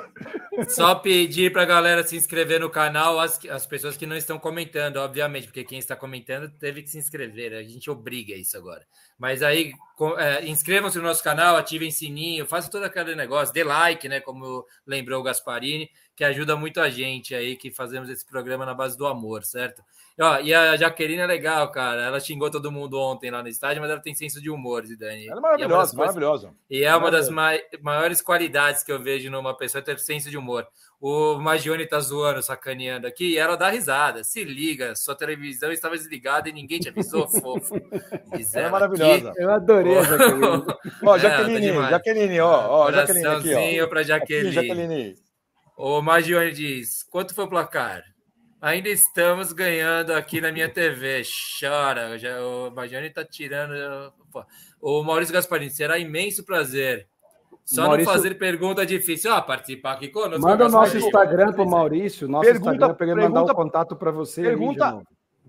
Só 0.69 0.95
pedir 0.95 1.51
para 1.51 1.63
a 1.63 1.65
galera 1.65 2.03
se 2.03 2.15
inscrever 2.15 2.59
no 2.59 2.69
canal, 2.69 3.19
as, 3.19 3.39
as 3.45 3.65
pessoas 3.65 3.97
que 3.97 4.05
não 4.05 4.15
estão 4.15 4.39
comentando, 4.39 4.97
obviamente, 4.97 5.47
porque 5.47 5.63
quem 5.63 5.79
está 5.79 5.95
comentando 5.95 6.49
teve 6.49 6.81
que 6.83 6.89
se 6.89 6.97
inscrever, 6.97 7.53
a 7.53 7.63
gente 7.63 7.89
obriga 7.89 8.35
isso 8.35 8.55
agora. 8.57 8.85
Mas 9.17 9.41
aí, 9.41 9.73
é, 10.17 10.45
inscrevam-se 10.45 10.97
no 10.97 11.03
nosso 11.03 11.23
canal, 11.23 11.55
ativem 11.55 11.91
sininho, 11.91 12.45
façam 12.45 12.71
todo 12.71 12.83
aquele 12.83 13.15
negócio, 13.15 13.53
dê 13.53 13.63
like, 13.63 14.07
né? 14.07 14.19
Como 14.19 14.65
lembrou 14.85 15.21
o 15.21 15.23
Gasparini, 15.23 15.89
que 16.15 16.23
ajuda 16.23 16.55
muito 16.55 16.79
a 16.79 16.89
gente 16.89 17.33
aí 17.33 17.55
que 17.55 17.71
fazemos 17.71 18.09
esse 18.09 18.25
programa 18.25 18.65
na 18.65 18.73
base 18.73 18.97
do 18.97 19.07
amor, 19.07 19.43
certo? 19.43 19.83
Ó, 20.19 20.39
e 20.41 20.53
a 20.53 20.77
Jaqueline 20.77 21.21
é 21.21 21.25
legal, 21.25 21.71
cara. 21.71 22.03
Ela 22.03 22.19
xingou 22.19 22.51
todo 22.51 22.71
mundo 22.71 22.99
ontem 22.99 23.31
lá 23.31 23.41
no 23.41 23.47
estádio, 23.47 23.81
mas 23.81 23.89
ela 23.89 23.99
tem 23.99 24.13
senso 24.13 24.39
de 24.39 24.47
humor, 24.47 24.85
Zidane. 24.85 25.27
Ela 25.27 25.39
é 25.39 25.41
maravilhosa, 25.41 25.91
e 25.91 25.95
é 25.95 25.97
maravilhosa. 25.97 26.53
E 26.69 26.83
é 26.83 26.95
uma 26.95 27.09
das 27.09 27.29
maiores 27.81 28.21
qualidades 28.21 28.83
que 28.83 28.91
eu 28.91 29.01
vejo 29.01 29.31
numa 29.31 29.57
pessoa 29.57 29.81
ter 29.81 29.97
senso 29.97 30.29
de 30.29 30.37
humor. 30.37 30.67
O 31.01 31.39
Magione 31.39 31.87
tá 31.87 31.99
zoando, 31.99 32.43
sacaneando 32.43 33.07
aqui, 33.07 33.31
e 33.31 33.37
ela 33.37 33.57
dá 33.57 33.69
risada. 33.69 34.23
Se 34.23 34.43
liga, 34.43 34.95
sua 34.95 35.15
televisão 35.15 35.71
estava 35.71 35.97
desligada 35.97 36.47
e 36.47 36.53
ninguém 36.53 36.79
te 36.79 36.89
avisou, 36.89 37.27
fofo. 37.41 37.73
Diz 38.35 38.53
ela 38.53 38.67
é 38.67 38.69
maravilhosa. 38.69 39.31
Aqui. 39.31 39.41
Eu 39.41 39.49
adorei 39.49 39.97
a 39.97 40.03
Jaqueline. 40.05 40.63
ó, 41.03 41.17
Jaqueline, 41.17 41.67
é, 41.67 41.73
tá 41.73 41.89
Jaqueline, 41.89 42.39
ó, 42.39 42.67
ó, 42.69 42.91
Jaqueline 42.91 43.25
aqui, 43.25 43.81
ó. 43.81 43.87
pra 43.87 44.03
Jaqueline. 44.03 44.47
Aqui, 44.47 44.67
Jaqueline. 44.67 45.22
O 45.77 46.01
Magione 46.01 46.51
diz: 46.51 47.03
quanto 47.09 47.33
foi 47.33 47.45
o 47.45 47.49
placar? 47.49 48.03
Ainda 48.61 48.87
estamos 48.87 49.51
ganhando 49.51 50.13
aqui 50.13 50.39
na 50.39 50.51
minha 50.51 50.69
TV. 50.69 51.21
Chora. 51.59 52.17
Já, 52.17 52.41
o 52.41 52.71
Magione 52.71 53.07
está 53.07 53.25
tirando. 53.25 54.13
O 54.79 55.03
Maurício 55.03 55.33
Gasparini, 55.33 55.69
será 55.69 55.99
imenso 55.99 56.45
prazer. 56.45 57.07
Só 57.65 57.87
Maurício... 57.87 58.05
não 58.05 58.17
fazer 58.17 58.35
pergunta 58.35 58.85
difícil. 58.85 59.33
Ah, 59.33 59.41
participar 59.41 59.93
aqui 59.93 60.09
conosco. 60.09 60.41
Manda 60.41 60.67
o 60.67 60.69
nosso 60.69 60.97
Instagram 60.97 61.51
para 61.51 61.63
o 61.63 61.69
Maurício. 61.69 62.27
Nosso 62.27 62.45
pergunta, 62.45 62.71
Instagram 62.71 62.95
para 62.95 63.05
ele 63.07 63.15
mandar 63.15 63.43
o 63.43 63.55
contato 63.55 63.95
para 63.95 64.11
você. 64.11 64.41
Pergunta, 64.41 65.01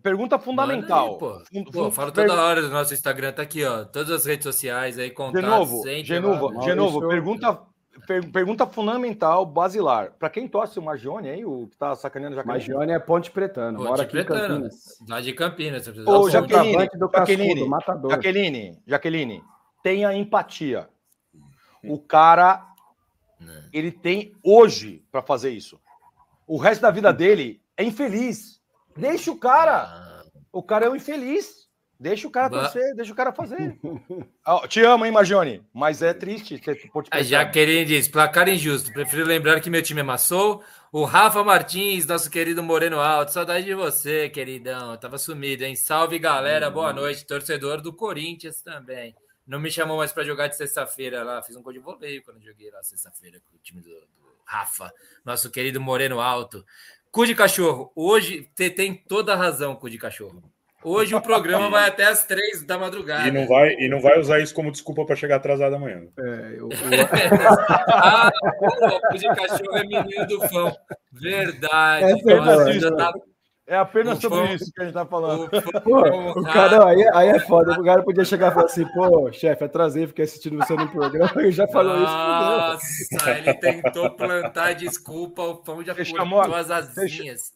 pergunta 0.03 0.39
fundamental. 0.39 1.13
Aí, 1.53 1.65
pô. 1.65 1.73
Pô, 1.73 1.91
falo 1.91 2.11
toda 2.13 2.35
hora 2.35 2.63
do 2.63 2.71
nosso 2.71 2.95
Instagram. 2.95 3.33
Tá 3.33 3.43
aqui, 3.43 3.65
ó. 3.65 3.85
Todas 3.85 4.11
as 4.11 4.27
redes 4.27 4.45
sociais 4.45 4.99
aí, 4.99 5.11
contatos. 5.11 5.43
De 5.43 5.49
novo, 5.49 5.85
de 5.85 6.21
novo, 6.21 6.61
de 6.61 6.75
novo 6.75 7.09
pergunta 7.09 7.61
pergunta 8.33 8.67
fundamental, 8.67 9.47
basilar. 9.47 10.13
Para 10.13 10.31
quem 10.31 10.49
torce 10.49 10.79
o 10.79 10.83
Magione 10.83 11.29
aí, 11.29 11.45
o 11.45 11.69
que 11.69 11.77
tá 11.77 11.95
sacaneando 11.95 12.37
já 12.37 12.45
Magione 12.45 12.93
é 12.93 12.99
Ponte 12.99 13.31
Pretano, 13.31 13.79
Ponte 13.79 13.89
mora 13.89 14.03
aqui 14.03 14.13
Pretano. 14.13 14.45
em 14.45 14.49
Campinas. 14.49 14.99
Lá 15.09 15.21
de 15.21 15.33
Campinas. 15.33 15.89
Ô, 16.07 16.31
Jaqueline, 16.31 16.89
do 16.95 17.11
Jaqueline, 17.13 17.69
matador. 17.69 18.11
Jaqueline, 18.11 18.83
Jaqueline, 18.87 19.45
tenha 19.83 20.13
empatia. 20.15 20.89
O 21.85 21.99
cara, 21.99 22.67
né. 23.39 23.69
ele 23.73 23.93
tem 23.93 24.35
hoje 24.43 25.05
para 25.13 25.23
fazer 25.23 25.51
isso. 25.51 25.81
O 26.47 26.57
resto 26.57 26.83
da 26.83 26.91
vida 26.91 27.13
dele 27.13 27.61
é 27.77 27.85
infeliz. 27.85 28.61
Deixa 28.97 29.31
o 29.31 29.37
cara. 29.37 29.83
Ah. 29.83 30.25
O 30.53 30.63
cara 30.63 30.87
é 30.87 30.91
um 30.91 30.97
infeliz. 30.97 31.64
Deixa 32.05 32.29
o 32.29 32.31
cara 32.31 32.51
ba... 32.51 32.61
torcer, 32.61 32.95
deixa 32.95 33.13
o 33.15 33.17
cara 33.17 33.33
fazer. 33.33 33.79
oh, 34.47 34.69
te 34.69 34.83
amo, 34.83 35.07
hein, 35.07 35.11
Magione? 35.11 35.67
Mas 35.73 36.03
é 36.03 36.13
triste. 36.13 36.61
A 37.11 37.23
Jaqueline 37.23 37.87
diz: 37.87 38.09
placar 38.09 38.47
injusto. 38.47 38.93
Prefiro 38.93 39.25
lembrar 39.25 39.59
que 39.59 39.71
meu 39.71 39.81
time 39.81 40.03
amassou. 40.03 40.63
O 40.93 41.05
Rafa 41.05 41.43
Martins, 41.43 42.05
nosso 42.05 42.31
querido 42.31 42.63
Moreno 42.63 43.01
Alto. 43.01 43.33
Saudade 43.33 43.65
de 43.65 43.75
você, 43.75 44.29
queridão. 44.29 44.95
Tava 44.99 45.17
sumido, 45.17 45.65
hein? 45.65 45.75
Salve, 45.75 46.19
galera. 46.19 46.69
Boa 46.69 46.89
uhum. 46.89 46.97
noite. 46.97 47.25
Torcedor 47.25 47.81
do 47.81 47.91
Corinthians 47.91 48.61
também. 48.61 49.17
Não 49.47 49.59
me 49.59 49.71
chamou 49.71 49.97
mais 49.97 50.13
para 50.13 50.25
jogar 50.25 50.49
de 50.49 50.59
sexta-feira 50.59 51.25
lá. 51.25 51.43
Fiz 51.43 51.57
um 51.57 51.63
gol 51.63 51.73
de 51.73 51.79
voleio 51.79 52.23
quando 52.23 52.39
joguei 52.43 52.71
lá 52.71 52.83
sexta-feira 52.83 53.41
com 53.51 53.57
o 53.57 53.61
time 53.61 53.81
do, 53.81 53.89
do 53.89 54.37
Rafa, 54.45 54.93
nosso 55.25 55.51
querido 55.51 55.81
Moreno 55.81 56.21
Alto. 56.21 56.67
Cu 57.11 57.25
de 57.25 57.35
cachorro. 57.35 57.91
Hoje 57.97 58.47
tem 58.55 58.95
toda 58.95 59.33
a 59.33 59.37
razão, 59.37 59.75
cu 59.75 59.89
de 59.89 59.97
cachorro. 59.97 60.43
Hoje 60.85 61.15
o 61.15 61.21
programa 61.21 61.71
vai 61.71 61.89
até 61.89 62.05
as 62.05 62.27
três 62.27 62.63
da 62.63 62.77
madrugada. 62.77 63.27
E 63.27 63.33
não 63.33 63.47
vai, 63.47 63.73
e 63.73 63.89
não 63.89 64.01
vai 64.01 64.21
usar 64.21 64.41
isso 64.41 64.55
como 64.55 64.71
desculpa 64.71 65.03
para 65.07 65.17
chegar 65.17 65.37
atrasado 65.37 65.77
amanhã. 65.77 66.03
É, 66.19 66.57
eu, 66.59 66.69
ah, 67.89 68.31
o 69.11 69.17
de 69.17 69.27
cachorro 69.27 69.79
é 69.79 69.83
menino 69.83 70.27
do 70.27 70.41
fã. 70.47 70.77
Verdade. 71.11 72.05
É, 72.05 72.15
verdade. 72.17 72.97
Tá... 72.97 73.13
é 73.67 73.77
apenas 73.79 74.19
sobre 74.19 74.47
fã... 74.47 74.53
isso 74.53 74.71
que 74.75 74.83
a 74.83 74.85
gente 74.85 74.93
tá 74.93 75.07
falando. 75.07 75.45
O, 75.45 75.81
pô, 75.81 76.41
o 76.41 76.45
cara, 76.45 76.87
aí, 76.87 77.09
aí 77.15 77.29
é 77.31 77.41
foda. 77.41 77.81
O 77.81 77.85
cara 77.85 78.03
podia 78.03 78.25
chegar 78.27 78.51
e 78.51 78.55
falar 78.55 78.67
assim: 78.67 78.87
pô, 78.89 79.33
chefe, 79.33 79.65
atrasei, 79.65 80.07
fiquei 80.07 80.27
assistindo 80.27 80.59
você 80.59 80.75
no 80.75 80.91
programa 80.91 81.43
e 81.45 81.51
já 81.51 81.67
falou 81.67 81.99
Nossa, 81.99 82.85
isso. 82.85 83.15
Nossa, 83.15 83.31
ele 83.31 83.55
tentou 83.55 84.11
plantar 84.11 84.75
desculpa, 84.75 85.45
o 85.45 85.57
pão 85.57 85.83
já 85.83 85.95
cortou 85.95 86.55
as 86.55 86.71
asinhas. 86.71 87.54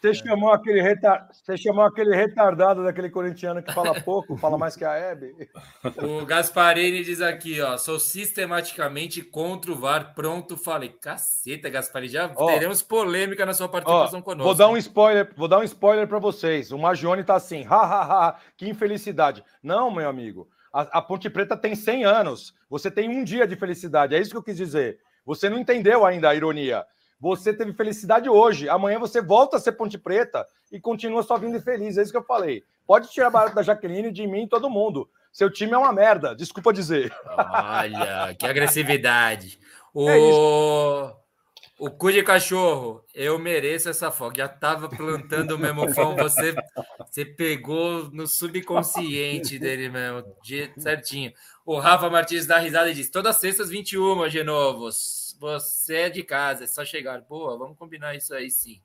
Você 0.00 0.14
chamou, 0.14 0.50
aquele 0.50 0.80
retar... 0.80 1.28
Você 1.32 1.56
chamou 1.56 1.84
aquele 1.84 2.14
retardado 2.14 2.84
daquele 2.84 3.10
corintiano 3.10 3.62
que 3.62 3.72
fala 3.72 4.00
pouco, 4.00 4.36
fala 4.38 4.58
mais 4.58 4.76
que 4.76 4.84
a 4.84 4.94
Hebe. 4.94 5.34
O 6.02 6.24
Gasparini 6.24 7.02
diz 7.02 7.20
aqui, 7.20 7.60
ó, 7.60 7.76
sou 7.76 7.98
sistematicamente 7.98 9.22
contra 9.22 9.72
o 9.72 9.76
VAR, 9.76 10.14
pronto, 10.14 10.56
falei. 10.56 10.90
Caceta, 10.90 11.68
Gasparini, 11.68 12.12
já 12.12 12.30
ó, 12.34 12.46
teremos 12.46 12.82
polêmica 12.82 13.46
na 13.46 13.54
sua 13.54 13.68
participação 13.68 14.20
ó, 14.20 14.22
conosco. 14.22 14.44
Vou 14.44 14.54
dar 14.54 14.68
um 14.68 14.76
spoiler, 14.76 15.32
vou 15.36 15.48
dar 15.48 15.58
um 15.58 15.64
spoiler 15.64 16.06
para 16.06 16.18
vocês. 16.18 16.70
O 16.72 16.78
Magione 16.78 17.24
tá 17.24 17.34
assim, 17.34 17.66
ha, 17.68 18.36
que 18.56 18.68
infelicidade. 18.68 19.42
Não, 19.62 19.90
meu 19.90 20.08
amigo, 20.08 20.48
a, 20.72 20.98
a 20.98 21.02
Ponte 21.02 21.30
Preta 21.30 21.56
tem 21.56 21.74
100 21.74 22.04
anos. 22.04 22.54
Você 22.68 22.90
tem 22.90 23.08
um 23.08 23.24
dia 23.24 23.46
de 23.46 23.56
felicidade, 23.56 24.14
é 24.14 24.20
isso 24.20 24.30
que 24.30 24.36
eu 24.36 24.42
quis 24.42 24.56
dizer. 24.56 24.98
Você 25.24 25.48
não 25.48 25.58
entendeu 25.58 26.04
ainda 26.04 26.28
a 26.28 26.34
ironia. 26.34 26.84
Você 27.18 27.52
teve 27.52 27.72
felicidade 27.72 28.28
hoje, 28.28 28.68
amanhã 28.68 28.98
você 28.98 29.22
volta 29.22 29.56
a 29.56 29.60
ser 29.60 29.72
Ponte 29.72 29.96
Preta 29.96 30.46
e 30.70 30.78
continua 30.78 31.22
sua 31.22 31.38
vida 31.38 31.56
infeliz. 31.56 31.96
É 31.96 32.02
isso 32.02 32.12
que 32.12 32.18
eu 32.18 32.24
falei. 32.24 32.62
Pode 32.86 33.10
tirar 33.10 33.30
barato 33.30 33.54
da 33.54 33.62
Jaqueline, 33.62 34.12
de 34.12 34.26
mim, 34.26 34.46
todo 34.46 34.70
mundo. 34.70 35.08
Seu 35.32 35.50
time 35.50 35.72
é 35.72 35.78
uma 35.78 35.92
merda, 35.92 36.34
desculpa 36.34 36.72
dizer. 36.72 37.14
Olha, 37.26 38.34
que 38.38 38.46
agressividade. 38.46 39.58
O, 39.98 40.10
é 40.10 41.14
o 41.78 41.90
cu 41.90 42.12
de 42.12 42.22
cachorro, 42.22 43.02
eu 43.14 43.38
mereço 43.38 43.88
essa 43.88 44.10
folga. 44.10 44.42
Já 44.44 44.48
tava 44.48 44.90
plantando 44.90 45.52
o 45.52 45.58
memofão, 45.58 46.14
você, 46.16 46.54
você 46.98 47.24
pegou 47.24 48.10
no 48.10 48.26
subconsciente 48.26 49.58
dele 49.58 49.88
mesmo, 49.88 50.22
certinho. 50.78 51.32
O 51.64 51.78
Rafa 51.78 52.10
Martins 52.10 52.46
dá 52.46 52.58
risada 52.58 52.90
e 52.90 52.94
diz: 52.94 53.10
todas 53.10 53.36
as 53.36 53.40
sextas 53.40 53.70
21, 53.70 54.28
Genovos 54.28 55.15
você 55.38 55.94
é 55.94 56.10
de 56.10 56.22
casa, 56.22 56.64
é 56.64 56.66
só 56.66 56.84
chegar. 56.84 57.20
Boa, 57.22 57.56
vamos 57.56 57.76
combinar 57.76 58.14
isso 58.14 58.34
aí 58.34 58.50
sim. 58.50 58.80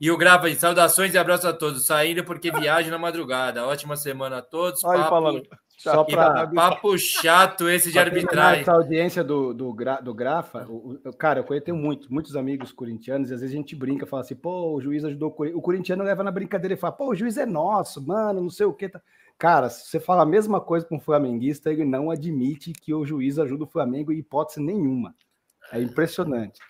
E 0.00 0.10
o 0.10 0.16
Grava 0.16 0.48
aí, 0.48 0.56
saudações 0.56 1.14
e 1.14 1.18
abraços 1.18 1.46
a 1.46 1.52
todos. 1.52 1.86
Saindo 1.86 2.24
porque 2.24 2.50
viagem 2.50 2.90
na 2.90 2.98
madrugada. 2.98 3.64
Ótima 3.64 3.96
semana 3.96 4.38
a 4.38 4.42
todos. 4.42 4.82
Papo, 4.82 5.08
falando. 5.08 5.42
Só 5.78 6.02
pra... 6.02 6.48
Papo 6.48 6.98
chato 6.98 7.68
esse 7.68 7.92
de 7.92 8.00
arbitragem. 8.00 8.62
Essa 8.62 8.72
audiência 8.72 9.22
do, 9.22 9.54
do, 9.54 9.72
do 10.02 10.12
Grafa, 10.12 10.66
o, 10.68 10.98
o, 11.04 11.12
cara, 11.12 11.38
eu 11.38 11.44
conheço 11.44 11.72
muito, 11.72 12.12
muitos 12.12 12.34
amigos 12.34 12.72
corintianos, 12.72 13.30
e 13.30 13.34
às 13.34 13.40
vezes 13.40 13.54
a 13.54 13.56
gente 13.56 13.76
brinca, 13.76 14.04
fala 14.04 14.22
assim, 14.22 14.34
pô, 14.34 14.74
o 14.74 14.80
juiz 14.80 15.04
ajudou 15.04 15.28
o 15.28 15.32
Corinthians. 15.32 15.58
O 15.58 15.62
corintiano 15.62 16.04
leva 16.04 16.24
na 16.24 16.32
brincadeira 16.32 16.74
e 16.74 16.76
fala, 16.76 16.92
pô, 16.92 17.10
o 17.10 17.14
juiz 17.14 17.36
é 17.36 17.46
nosso, 17.46 18.04
mano, 18.04 18.40
não 18.40 18.50
sei 18.50 18.66
o 18.66 18.72
que. 18.72 18.88
Tá... 18.88 19.00
Cara, 19.38 19.68
se 19.70 19.88
você 19.88 20.00
fala 20.00 20.22
a 20.22 20.26
mesma 20.26 20.60
coisa 20.60 20.84
com 20.84 20.96
o 20.96 21.00
flamenguista, 21.00 21.72
ele 21.72 21.84
não 21.84 22.10
admite 22.10 22.72
que 22.72 22.92
o 22.92 23.04
juiz 23.04 23.38
ajuda 23.38 23.64
o 23.64 23.68
Flamengo 23.68 24.12
em 24.12 24.18
hipótese 24.18 24.60
nenhuma. 24.60 25.14
É 25.72 25.80
impressionante. 25.80 26.60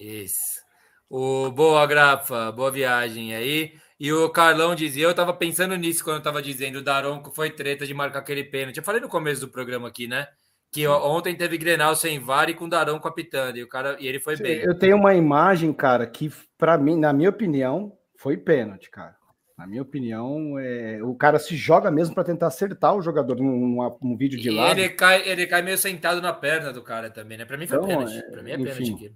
Isso. 0.00 0.62
O 1.10 1.50
boa 1.50 1.86
grafa, 1.86 2.50
boa 2.52 2.70
viagem 2.70 3.34
aí. 3.34 3.74
E 3.98 4.12
o 4.12 4.28
Carlão 4.30 4.74
dizia, 4.74 5.04
eu 5.04 5.10
estava 5.10 5.32
pensando 5.32 5.76
nisso 5.76 6.02
quando 6.02 6.16
eu 6.16 6.18
estava 6.18 6.42
dizendo, 6.42 6.76
o 6.78 6.82
Daronco 6.82 7.30
foi 7.30 7.50
treta 7.50 7.86
de 7.86 7.94
marcar 7.94 8.20
aquele 8.20 8.44
pênalti. 8.44 8.76
Eu 8.76 8.82
falei 8.82 9.00
no 9.00 9.08
começo 9.08 9.40
do 9.40 9.48
programa 9.48 9.88
aqui, 9.88 10.06
né? 10.06 10.26
Que 10.72 10.86
ontem 10.88 11.36
teve 11.36 11.56
Grenal 11.56 11.94
sem 11.94 12.18
VAR 12.18 12.50
e 12.50 12.54
com 12.54 12.66
o 12.66 13.08
apitando, 13.08 13.56
e 13.56 13.62
o 13.62 13.68
cara 13.68 13.96
e 14.00 14.08
ele 14.08 14.18
foi 14.18 14.36
bem. 14.36 14.58
Eu 14.58 14.76
tenho 14.76 14.96
uma 14.96 15.14
imagem, 15.14 15.72
cara, 15.72 16.04
que 16.04 16.32
para 16.58 16.76
mim, 16.76 16.98
na 16.98 17.12
minha 17.12 17.30
opinião, 17.30 17.96
foi 18.16 18.36
pênalti, 18.36 18.90
cara. 18.90 19.14
Na 19.56 19.66
minha 19.68 19.82
opinião, 19.82 20.58
é, 20.58 20.98
o 21.02 21.14
cara 21.14 21.38
se 21.38 21.54
joga 21.56 21.88
mesmo 21.90 22.12
para 22.14 22.24
tentar 22.24 22.48
acertar 22.48 22.94
o 22.96 23.00
jogador 23.00 23.36
num, 23.36 23.88
num 24.02 24.16
vídeo 24.16 24.38
de 24.40 24.50
lado. 24.50 24.78
Ele 24.78 24.88
cai, 24.88 25.28
ele 25.28 25.46
cai 25.46 25.62
meio 25.62 25.78
sentado 25.78 26.20
na 26.20 26.32
perna 26.32 26.72
do 26.72 26.82
cara 26.82 27.08
também, 27.08 27.38
né? 27.38 27.44
Para 27.44 27.56
mim 27.56 27.66
foi 27.66 27.76
então, 27.76 27.88
pênalti. 27.88 28.16
É, 28.18 28.22
Para 28.30 28.42
mim 28.42 28.50
é 28.50 28.54
enfim. 28.54 28.64
pênalti 28.64 28.94
aqui. 28.94 29.14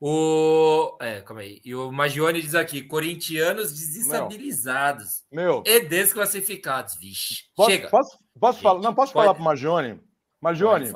O. 0.00 0.96
É, 1.00 1.20
calma 1.20 1.42
aí. 1.42 1.60
E 1.64 1.74
o 1.74 1.92
Magione 1.92 2.40
diz 2.40 2.54
aqui: 2.54 2.80
corintianos 2.82 3.72
desestabilizados. 3.72 5.24
Meu. 5.30 5.62
E 5.66 5.80
desclassificados. 5.80 6.94
Vixe. 6.98 7.44
Posso, 7.54 7.70
Chega. 7.70 7.88
Posso, 7.88 8.18
posso 8.38 8.52
Gente, 8.54 8.62
falar? 8.62 8.80
Não, 8.80 8.94
posso 8.94 9.12
pode- 9.12 9.24
falar 9.26 9.34
pro 9.34 9.44
Magione? 9.44 10.00
Magione, 10.40 10.90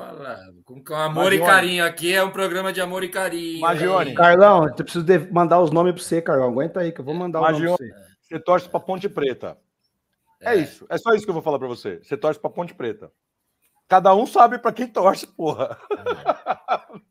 Com, 0.63 0.83
com 0.83 0.95
amor 0.95 1.31
e 1.31 1.37
Magione. 1.37 1.45
carinho. 1.45 1.85
Aqui 1.85 2.11
é 2.11 2.23
um 2.23 2.31
programa 2.31 2.73
de 2.73 2.81
amor 2.81 3.03
e 3.03 3.09
carinho. 3.09 3.59
Magione. 3.61 4.15
Carlão, 4.15 4.65
eu 4.67 4.73
preciso 4.73 5.05
de- 5.05 5.31
mandar 5.31 5.59
os 5.61 5.69
nomes 5.69 5.93
para 5.93 6.01
você, 6.01 6.19
Carlão. 6.19 6.49
Aguenta 6.49 6.79
aí 6.79 6.91
que 6.91 6.99
eu 6.99 7.05
vou 7.05 7.13
mandar 7.13 7.41
os 7.41 7.45
Magione. 7.51 7.65
nomes 7.67 7.77
pra 7.77 7.99
você. 7.99 8.04
Você 8.35 8.39
torce 8.43 8.69
pra 8.69 8.79
Ponte 8.79 9.07
Preta. 9.07 9.57
É. 10.41 10.55
isso. 10.55 10.85
É 10.89 10.97
só 10.97 11.13
isso 11.13 11.23
que 11.23 11.29
eu 11.29 11.33
vou 11.33 11.41
falar 11.43 11.57
pra 11.57 11.67
você. 11.67 11.99
Você 12.03 12.17
torce 12.17 12.39
pra 12.39 12.49
Ponte 12.49 12.73
Preta. 12.73 13.11
Cada 13.87 14.13
um 14.13 14.25
sabe 14.27 14.57
pra 14.59 14.71
quem 14.73 14.87
torce, 14.87 15.25
porra. 15.27 15.77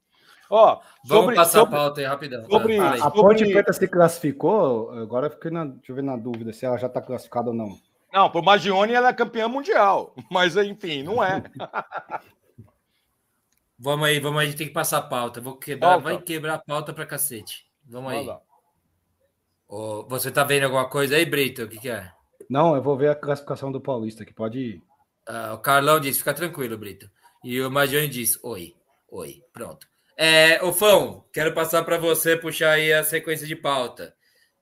Ó, 0.50 0.74
Vamos 1.06 1.22
sobre, 1.24 1.34
passar 1.36 1.60
sobre- 1.60 1.74
a 1.74 1.78
pauta 1.78 2.00
aí 2.00 2.06
rapidão. 2.06 2.44
sobre-. 2.48 2.78
A 2.78 2.96
Sobre- 2.98 3.20
Ponte 3.22 3.44
Preta 3.50 3.72
se 3.72 3.88
classificou, 3.88 4.90
agora 4.90 5.26
eu 5.26 5.30
fiquei 5.30 5.50
na, 5.50 5.64
deixa 5.64 5.90
eu 5.92 5.96
ver 5.96 6.02
na 6.02 6.16
dúvida 6.16 6.52
se 6.52 6.66
ela 6.66 6.76
já 6.76 6.86
está 6.86 7.00
classificada 7.00 7.48
ou 7.48 7.54
não. 7.56 7.78
Não, 8.12 8.30
pro 8.30 8.42
Magione 8.44 8.92
ela 8.92 9.08
é 9.08 9.12
campeã 9.14 9.48
mundial. 9.48 10.14
Mas, 10.30 10.56
enfim, 10.56 11.02
não 11.02 11.24
é. 11.24 11.42
Vamos 13.78 14.06
aí, 14.06 14.20
vamos 14.20 14.38
aí, 14.40 14.46
a 14.46 14.48
gente 14.50 14.58
tem 14.58 14.68
que 14.68 14.72
passar 14.72 14.98
a 14.98 15.02
pauta. 15.02 15.40
Vou 15.40 15.56
quebrar, 15.56 15.88
Pauta. 16.00 16.04
vai 16.04 16.18
quebrar 16.22 16.54
a 16.54 16.58
pauta 16.58 16.92
pra 16.92 17.04
cacete. 17.04 17.66
Vamos 17.84 18.12
aí. 18.12 18.24
Manda. 18.24 18.40
Ô, 19.76 20.06
você 20.08 20.30
tá 20.30 20.44
vendo 20.44 20.62
alguma 20.62 20.88
coisa 20.88 21.16
aí, 21.16 21.26
Brito? 21.26 21.64
O 21.64 21.68
que, 21.68 21.80
que 21.80 21.90
é? 21.90 22.08
Não, 22.48 22.76
eu 22.76 22.82
vou 22.82 22.96
ver 22.96 23.08
a 23.08 23.14
classificação 23.16 23.72
do 23.72 23.80
Paulista 23.80 24.22
aqui, 24.22 24.32
pode 24.32 24.56
ir. 24.56 24.82
Ah, 25.26 25.54
o 25.54 25.58
Carlão 25.58 25.98
disse, 25.98 26.20
fica 26.20 26.32
tranquilo, 26.32 26.78
Brito. 26.78 27.10
E 27.42 27.60
o 27.60 27.68
Magione 27.68 28.06
disse, 28.06 28.38
oi, 28.44 28.72
oi, 29.10 29.42
pronto. 29.52 29.88
É, 30.16 30.62
ô 30.62 30.72
Fão, 30.72 31.24
quero 31.32 31.52
passar 31.52 31.82
para 31.82 31.98
você 31.98 32.36
puxar 32.36 32.70
aí 32.70 32.92
a 32.92 33.02
sequência 33.02 33.48
de 33.48 33.56
pauta. 33.56 34.14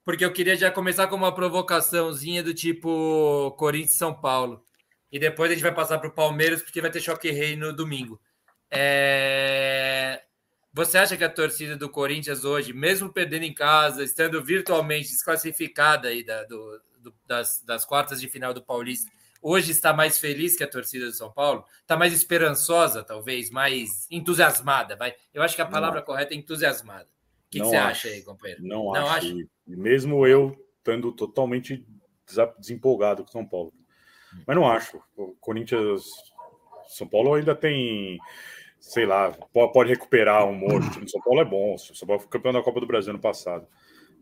Porque 0.03 0.25
eu 0.25 0.33
queria 0.33 0.55
já 0.55 0.71
começar 0.71 1.05
com 1.05 1.15
uma 1.15 1.31
provocaçãozinha 1.31 2.41
do 2.41 2.51
tipo 2.51 3.51
Corinthians 3.51 3.93
e 3.93 3.97
São 3.97 4.19
Paulo. 4.19 4.63
E 5.11 5.19
depois 5.19 5.51
a 5.51 5.53
gente 5.53 5.61
vai 5.61 5.75
passar 5.75 5.99
para 5.99 6.09
o 6.09 6.15
Palmeiras, 6.15 6.63
porque 6.63 6.81
vai 6.81 6.89
ter 6.89 7.01
choque 7.01 7.29
rei 7.29 7.55
no 7.55 7.71
domingo. 7.71 8.19
É, 8.71 10.23
Você 10.73 10.97
acha 10.97 11.15
que 11.15 11.23
a 11.23 11.29
torcida 11.29 11.77
do 11.77 11.87
Corinthians 11.89 12.43
hoje, 12.43 12.73
mesmo 12.73 13.11
perdendo 13.11 13.43
em 13.43 13.53
casa, 13.53 14.03
estando 14.03 14.43
virtualmente 14.43 15.09
desclassificada 15.09 16.07
aí 16.07 16.23
da- 16.23 16.43
do- 16.45 16.81
do- 16.99 17.13
das, 17.27 17.61
das 17.63 17.85
quartas 17.85 18.19
de 18.19 18.27
final 18.27 18.53
do 18.53 18.63
Paulista, 18.63 19.11
hoje 19.41 19.71
está 19.71 19.93
mais 19.93 20.17
feliz 20.17 20.57
que 20.57 20.63
a 20.63 20.67
torcida 20.67 21.05
do 21.05 21.11
São 21.13 21.31
Paulo? 21.31 21.63
Está 21.81 21.95
mais 21.95 22.11
esperançosa, 22.13 23.03
talvez, 23.03 23.51
mais 23.51 24.07
entusiasmada, 24.09 24.95
vai? 24.95 25.13
Eu 25.33 25.43
acho 25.43 25.55
que 25.55 25.61
a 25.61 25.65
palavra 25.67 26.01
correta 26.01 26.33
é 26.33 26.37
entusiasmada. 26.37 27.03
O 27.05 27.49
que, 27.51 27.59
que 27.59 27.59
Não 27.59 27.69
você 27.69 27.75
acho. 27.75 27.89
acha 27.91 28.07
aí, 28.07 28.23
companheiro? 28.23 28.63
Não, 28.63 28.85
Não 28.85 28.95
acho. 29.07 29.27
acha? 29.27 29.27
E 29.67 29.75
Mesmo 29.75 30.25
eu 30.25 30.57
estando 30.79 31.11
totalmente 31.11 31.85
desempolgado 32.57 33.23
com 33.23 33.31
São 33.31 33.45
Paulo. 33.45 33.71
Mas 34.47 34.55
não 34.55 34.67
acho. 34.67 34.99
O 35.15 35.35
Corinthians. 35.39 36.03
São 36.87 37.07
Paulo 37.07 37.33
ainda 37.35 37.53
tem. 37.55 38.17
Sei 38.85 39.05
lá, 39.05 39.31
po- 39.31 39.71
pode 39.71 39.89
recuperar 39.89 40.45
um 40.45 40.53
monte. 40.53 40.99
O 40.99 41.05
de 41.05 41.09
São 41.09 41.21
Paulo 41.21 41.39
é 41.39 41.45
bom. 41.45 41.73
O 41.75 41.77
São 41.79 42.05
Paulo 42.05 42.21
foi 42.21 42.29
campeão 42.29 42.51
da 42.51 42.61
Copa 42.61 42.81
do 42.81 42.85
Brasil 42.85 43.11
ano 43.11 43.19
passado. 43.19 43.65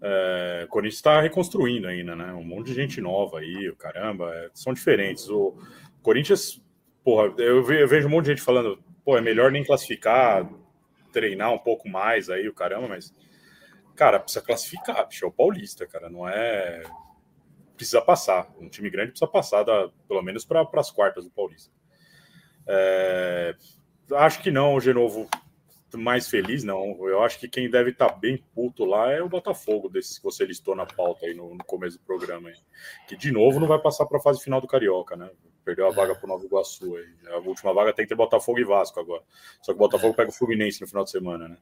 É, 0.02 0.64
o 0.66 0.68
Corinthians 0.68 0.96
está 0.98 1.20
reconstruindo 1.20 1.88
ainda, 1.88 2.16
né? 2.16 2.32
Um 2.34 2.44
monte 2.44 2.68
de 2.68 2.76
gente 2.76 3.02
nova 3.02 3.40
aí, 3.40 3.74
caramba, 3.80 4.32
é, 4.36 4.50
são 4.54 4.72
diferentes. 4.72 5.28
O 5.30 5.58
Corinthians, 6.04 6.62
porra, 7.04 7.34
eu 7.40 7.64
vejo 7.64 8.08
um 8.08 8.12
monte 8.12 8.26
de 8.26 8.32
gente 8.32 8.42
falando, 8.44 8.78
pô, 9.04 9.18
é 9.18 9.22
melhor 9.22 9.52
nem 9.52 9.64
classificar, 9.64 10.48
treinar 11.12 11.52
um 11.52 11.58
pouco 11.60 11.90
mais 11.90 12.30
aí, 12.30 12.48
o 12.48 12.54
caramba, 12.54 12.88
mas 12.88 13.14
cara, 13.96 14.20
precisa 14.20 14.46
classificar, 14.46 15.08
bicho, 15.08 15.26
é 15.26 15.28
o 15.28 15.32
Paulista, 15.32 15.88
cara, 15.88 16.08
não 16.10 16.28
é. 16.30 16.84
Precisa 17.76 18.02
passar. 18.02 18.48
Um 18.60 18.70
time 18.70 18.92
grande 18.92 19.12
precisa 19.12 19.30
passar, 19.32 19.64
da- 19.64 19.90
pelo 20.08 20.22
menos 20.22 20.46
para 20.46 20.68
as 20.76 20.92
quartas 20.92 21.26
do 21.26 21.32
Paulista. 21.32 21.72
É, 22.68 23.56
Acho 24.14 24.42
que 24.42 24.52
não, 24.52 24.74
o 24.76 24.80
Genovo 24.80 25.30
mais 25.96 26.28
feliz, 26.30 26.64
não. 26.64 26.98
Eu 27.08 27.22
acho 27.22 27.38
que 27.40 27.50
quem 27.50 27.70
deve 27.70 27.90
estar 27.92 28.10
bem 28.10 28.38
puto 28.56 28.86
lá 28.86 29.12
é 29.12 29.22
o 29.22 29.28
Botafogo, 29.28 29.90
desses 29.90 30.18
que 30.18 30.24
você 30.24 30.46
listou 30.46 30.76
na 30.76 30.86
pauta 30.86 31.26
aí 31.26 31.34
no, 31.34 31.54
no 31.56 31.64
começo 31.66 31.98
do 31.98 32.04
programa. 32.06 32.50
Aí. 32.50 32.56
Que 33.08 33.16
de 33.18 33.32
novo 33.32 33.60
não 33.60 33.68
vai 33.68 33.80
passar 33.80 34.06
para 34.06 34.18
a 34.18 34.22
fase 34.22 34.42
final 34.42 34.62
do 34.62 34.68
Carioca, 34.68 35.16
né? 35.16 35.30
Perdeu 35.66 35.88
a 35.88 35.92
vaga 35.92 36.16
para 36.16 36.26
o 36.26 36.30
Nova 36.30 36.46
Iguaçu. 36.46 36.96
Aí. 36.96 37.06
A 37.34 37.38
última 37.40 37.74
vaga 37.74 37.94
tem 37.94 38.06
que 38.06 38.10
ter 38.10 38.16
Botafogo 38.16 38.60
e 38.60 38.64
Vasco 38.64 39.00
agora. 39.00 39.22
Só 39.62 39.74
que 39.74 39.76
o 39.78 39.80
Botafogo 39.80 40.14
pega 40.16 40.30
o 40.30 40.34
Fluminense 40.34 40.80
no 40.82 40.88
final 40.88 41.04
de 41.04 41.12
semana, 41.12 41.50
né? 41.50 41.58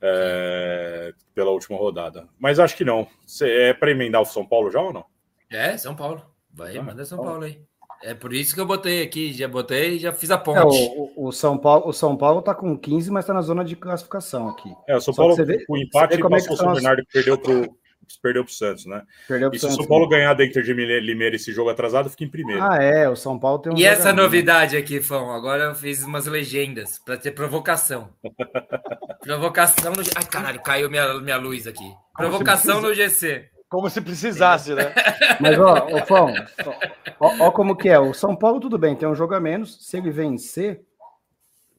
É, 0.00 1.12
pela 1.34 1.50
última 1.50 1.76
rodada. 1.76 2.28
Mas 2.38 2.58
acho 2.60 2.76
que 2.76 2.84
não. 2.84 3.08
Cê- 3.26 3.50
é 3.70 3.74
para 3.74 3.90
emendar 3.90 4.22
o 4.22 4.26
São 4.26 4.46
Paulo 4.46 4.70
já 4.70 4.80
ou 4.80 4.92
não? 4.92 5.04
É, 5.50 5.76
São 5.76 5.96
Paulo. 5.96 6.24
Vai, 6.52 6.76
Ah, 6.76 6.82
manda 6.82 7.04
São 7.04 7.18
Paulo. 7.18 7.32
Paulo 7.32 7.44
aí. 7.46 7.60
É 8.02 8.14
por 8.14 8.32
isso 8.32 8.54
que 8.54 8.60
eu 8.60 8.66
botei 8.66 9.02
aqui, 9.02 9.32
já 9.32 9.48
botei 9.48 9.96
e 9.96 9.98
já 9.98 10.12
fiz 10.12 10.30
a 10.30 10.34
É, 10.34 10.38
ponte. 10.38 10.76
o, 10.96 11.12
o- 11.16 11.28
o 11.28 11.32
São 11.32 11.58
Paulo, 11.58 11.88
o 11.88 11.92
São 11.92 12.16
Paulo 12.16 12.40
tá 12.42 12.54
com 12.54 12.76
15, 12.78 13.10
mas 13.10 13.24
tá 13.26 13.34
na 13.34 13.42
zona 13.42 13.64
de 13.64 13.74
classificação 13.74 14.48
aqui. 14.48 14.70
É, 14.88 14.96
o 14.96 15.00
São 15.00 15.12
Só 15.12 15.22
Paulo, 15.22 15.36
vê- 15.44 15.64
o 15.68 15.76
empate 15.76 16.14
é 16.14 16.16
que 16.16 16.28
passou 16.28 16.52
o 16.54 16.56
são 16.56 16.72
Bernardo 16.72 17.02
que 17.04 17.12
perdeu 17.12 17.36
pro, 17.36 17.76
perdeu 18.22 18.44
pro 18.44 18.52
Santos, 18.54 18.86
né? 18.86 19.02
Perdeu 19.26 19.50
pro 19.50 19.56
E 19.56 19.58
se 19.58 19.66
o 19.66 19.68
Santos, 19.68 19.84
São 19.84 19.88
Paulo 19.88 20.08
né? 20.08 20.16
ganhar 20.16 20.32
da 20.34 20.44
Inter 20.44 20.62
de 20.62 20.72
Limeira 20.72 21.34
esse 21.34 21.52
jogo 21.52 21.70
atrasado, 21.70 22.08
fica 22.08 22.22
em 22.24 22.28
primeiro. 22.30 22.62
Ah, 22.62 22.76
é, 22.80 23.08
o 23.08 23.16
São 23.16 23.36
Paulo 23.36 23.58
tem 23.58 23.72
um 23.72 23.76
E 23.76 23.84
essa 23.84 24.10
jogador. 24.10 24.22
novidade 24.22 24.76
aqui, 24.76 25.00
Fão, 25.02 25.32
agora 25.32 25.64
eu 25.64 25.74
fiz 25.74 26.04
umas 26.04 26.26
legendas 26.26 27.00
para 27.04 27.16
ter 27.16 27.32
provocação. 27.32 28.10
provocação 29.20 29.92
no. 29.92 30.02
Ai, 30.14 30.24
caralho, 30.24 30.60
caiu 30.62 30.88
minha, 30.88 31.14
minha 31.20 31.36
luz 31.36 31.66
aqui. 31.66 31.84
Provocação 32.16 32.80
no 32.80 32.94
GC. 32.94 33.46
Como 33.68 33.90
se 33.90 34.00
precisasse, 34.00 34.74
né? 34.74 34.94
Mas, 35.40 35.58
ó, 35.58 35.86
ô, 35.92 36.06
Fão, 36.06 36.32
ó, 37.20 37.46
ó 37.46 37.50
como 37.50 37.76
que 37.76 37.88
é. 37.88 37.98
O 37.98 38.14
São 38.14 38.34
Paulo, 38.34 38.60
tudo 38.60 38.78
bem, 38.78 38.96
tem 38.96 39.08
um 39.08 39.14
jogo 39.14 39.34
a 39.34 39.40
menos. 39.40 39.86
Se 39.86 39.98
ele 39.98 40.10
vencer, 40.10 40.82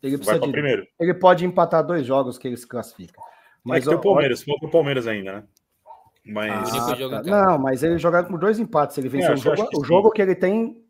ele 0.02 0.18
precisa 0.18 0.40
de. 0.40 0.52
primeiro. 0.52 0.88
Ele 1.00 1.14
pode 1.14 1.46
empatar 1.46 1.84
dois 1.86 2.06
jogos 2.06 2.38
que 2.38 2.48
ele 2.48 2.58
se 2.58 2.68
classifica. 2.68 3.20
Mas 3.64 3.80
Mas 3.80 3.86
tem 3.86 3.96
ó, 3.96 3.98
o 3.98 4.02
Palmeiras, 4.02 4.44
falta 4.44 4.66
o 4.66 4.72
Palmeiras 4.72 5.08
ainda, 5.08 5.34
né? 5.34 5.44
Mas 6.26 6.72
ó, 6.74 6.92
ah, 6.92 7.24
tá. 7.24 7.24
não, 7.24 7.58
mas 7.58 7.82
ele 7.82 7.98
jogar 7.98 8.24
por 8.26 8.40
dois 8.40 8.60
empates. 8.60 8.94
Se 8.96 9.02
ele 9.02 9.10
vencer 9.10 9.32
É, 9.32 9.34
o 9.34 9.38
jogo, 9.38 9.70
o 9.76 9.84
jogo 9.84 10.12
que 10.12 10.22
ele 10.22 10.36
tem 10.36 10.84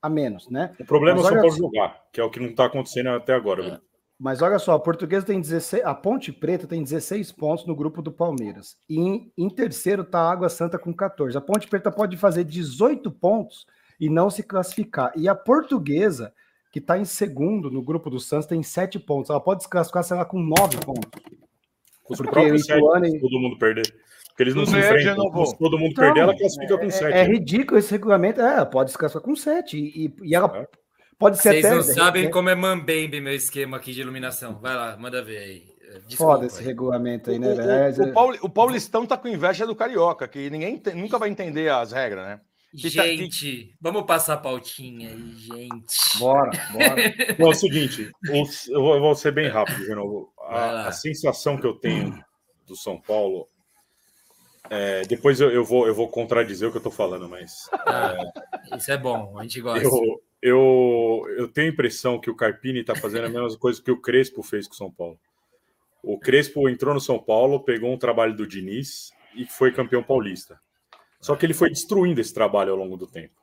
a 0.00 0.08
menos, 0.08 0.48
né? 0.48 0.72
o 0.80 0.84
problema 0.84 1.18
é 1.18 1.20
o 1.20 1.24
Mas 1.24 1.32
São 1.32 1.38
olha- 1.40 1.48
Paulo 1.48 1.56
jogar, 1.56 2.02
que 2.12 2.20
é 2.20 2.24
o 2.24 2.30
que 2.30 2.40
não 2.40 2.48
está 2.48 2.66
acontecendo 2.66 3.10
até 3.10 3.34
agora. 3.34 3.66
É. 3.66 3.95
Mas 4.18 4.40
olha 4.40 4.58
só, 4.58 4.72
a 4.72 4.78
Portuguesa 4.78 5.26
tem 5.26 5.40
16, 5.40 5.84
a 5.84 5.94
Ponte 5.94 6.32
Preta 6.32 6.66
tem 6.66 6.82
16 6.82 7.32
pontos 7.32 7.66
no 7.66 7.76
grupo 7.76 8.00
do 8.00 8.10
Palmeiras. 8.10 8.76
E 8.88 8.98
em, 8.98 9.32
em 9.36 9.50
terceiro 9.50 10.04
tá 10.04 10.20
a 10.20 10.30
Água 10.30 10.48
Santa 10.48 10.78
com 10.78 10.92
14. 10.92 11.36
A 11.36 11.40
Ponte 11.40 11.68
Preta 11.68 11.90
pode 11.92 12.16
fazer 12.16 12.44
18 12.44 13.10
pontos 13.10 13.66
e 14.00 14.08
não 14.08 14.30
se 14.30 14.42
classificar. 14.42 15.12
E 15.16 15.28
a 15.28 15.34
Portuguesa, 15.34 16.32
que 16.72 16.78
está 16.78 16.96
em 16.98 17.04
segundo 17.04 17.70
no 17.70 17.82
grupo 17.82 18.08
do 18.08 18.18
Santos, 18.18 18.46
tem 18.46 18.62
7 18.62 18.98
pontos. 18.98 19.28
Ela 19.28 19.40
pode 19.40 19.62
se 19.62 19.68
classificar, 19.68 20.02
sei 20.02 20.16
lá, 20.16 20.24
com 20.24 20.40
9 20.40 20.78
pontos. 20.84 21.10
Os 22.08 22.18
Porque 22.18 22.30
próprios 22.30 22.62
o 22.62 22.64
sete, 22.64 23.20
todo 23.20 23.40
mundo 23.40 23.58
perder. 23.58 23.92
Porque 24.28 24.42
eles 24.44 24.54
não 24.54 24.64
Tudo 24.64 24.74
se 24.74 24.78
enfrentam. 24.80 25.46
Se 25.46 25.58
todo 25.58 25.78
mundo 25.78 25.90
Então, 25.92 26.04
perder, 26.04 26.20
ela 26.20 26.36
classifica 26.36 26.78
com 26.78 26.84
É, 26.84 26.90
sete. 26.90 27.12
é 27.14 27.24
ridículo 27.24 27.78
esse 27.78 27.90
regulamento. 27.90 28.40
É, 28.40 28.54
ela 28.54 28.66
pode 28.66 28.92
se 28.92 28.98
classificar 28.98 29.24
com 29.28 29.34
7. 29.34 29.76
E, 29.76 30.14
e 30.22 30.34
ela 30.34 30.56
É. 30.56 30.68
pode 31.18 31.38
ser 31.38 31.50
Vocês 31.50 31.64
até. 31.64 31.74
não 31.74 31.82
sabem 31.82 32.30
como 32.30 32.48
é 32.48 32.54
mambembe 32.54 33.20
meu 33.20 33.34
esquema 33.34 33.76
aqui 33.76 33.92
de 33.92 34.00
iluminação. 34.00 34.58
Vai 34.60 34.74
lá, 34.74 34.96
manda 34.96 35.22
ver 35.22 35.38
aí. 35.38 35.76
Desculpa. 36.08 36.32
Foda 36.34 36.46
esse 36.46 36.62
regulamento 36.62 37.30
aí, 37.30 37.38
né? 37.38 37.48
O, 37.48 38.02
o, 38.02 38.08
o, 38.08 38.12
Pauli- 38.12 38.38
o 38.42 38.48
Paulistão 38.48 39.06
tá 39.06 39.16
com 39.16 39.28
inveja 39.28 39.66
do 39.66 39.74
Carioca, 39.74 40.26
que 40.28 40.50
ninguém 40.50 40.82
nunca 40.94 41.18
vai 41.18 41.28
entender 41.30 41.70
as 41.70 41.92
regras, 41.92 42.26
né? 42.26 42.40
que 42.76 42.90
tá- 42.94 43.04
que- 43.04 43.16
Gente, 43.16 43.74
vamos 43.80 44.02
passar 44.04 44.34
a 44.34 44.38
pautinha 44.38 45.08
aí, 45.08 45.32
gente. 45.36 46.18
Bora, 46.18 46.50
bora. 46.72 46.96
Não, 47.38 47.46
é 47.46 47.50
o 47.50 47.54
seguinte, 47.54 48.10
eu 48.68 48.82
vou, 49.00 49.14
ser 49.14 49.32
bem 49.32 49.48
rápido 49.48 49.82
de 49.84 49.94
novo. 49.94 50.30
A, 50.48 50.88
a 50.88 50.92
sensação 50.92 51.56
que 51.56 51.66
eu 51.66 51.72
tenho 51.74 52.22
do 52.66 52.76
São 52.76 53.00
Paulo. 53.00 53.46
é, 54.68 55.02
depois 55.02 55.40
eu, 55.40 55.50
eu 55.50 55.64
vou, 55.64 55.86
eu 55.86 55.94
vou 55.94 56.08
contradizer 56.08 56.68
o 56.68 56.72
que 56.72 56.78
eu 56.78 56.82
tô 56.82 56.90
falando, 56.90 57.28
mas 57.28 57.52
Tá, 57.70 58.16
Isso 58.76 58.90
é 58.92 58.98
bom, 58.98 59.38
a 59.38 59.42
gente 59.44 59.60
gosta. 59.62 59.84
eu, 59.86 60.20
eu, 60.42 61.24
eu 61.36 61.48
tenho 61.48 61.68
a 61.68 61.72
impressão 61.72 62.20
que 62.20 62.30
o 62.30 62.36
Carpini 62.36 62.84
tá 62.84 62.94
fazendo 62.94 63.26
a 63.26 63.28
mesma 63.28 63.58
coisa 63.58 63.82
que 63.82 63.90
o 63.90 64.00
Crespo 64.00 64.42
fez 64.42 64.66
com 64.66 64.74
o 64.74 64.76
São 64.76 64.90
Paulo. 64.90 65.18
O 66.02 66.18
Crespo 66.18 66.68
entrou 66.68 66.94
no 66.94 67.00
São 67.00 67.18
Paulo, 67.18 67.60
pegou 67.64 67.92
um 67.92 67.98
trabalho 67.98 68.34
do 68.34 68.46
Diniz 68.46 69.10
e 69.34 69.44
foi 69.44 69.72
campeão 69.72 70.02
paulista. 70.02 70.60
Só 71.20 71.34
que 71.34 71.44
ele 71.44 71.54
foi 71.54 71.68
destruindo 71.70 72.20
esse 72.20 72.32
trabalho 72.32 72.72
ao 72.72 72.78
longo 72.78 72.96
do 72.96 73.06
tempo. 73.06 73.34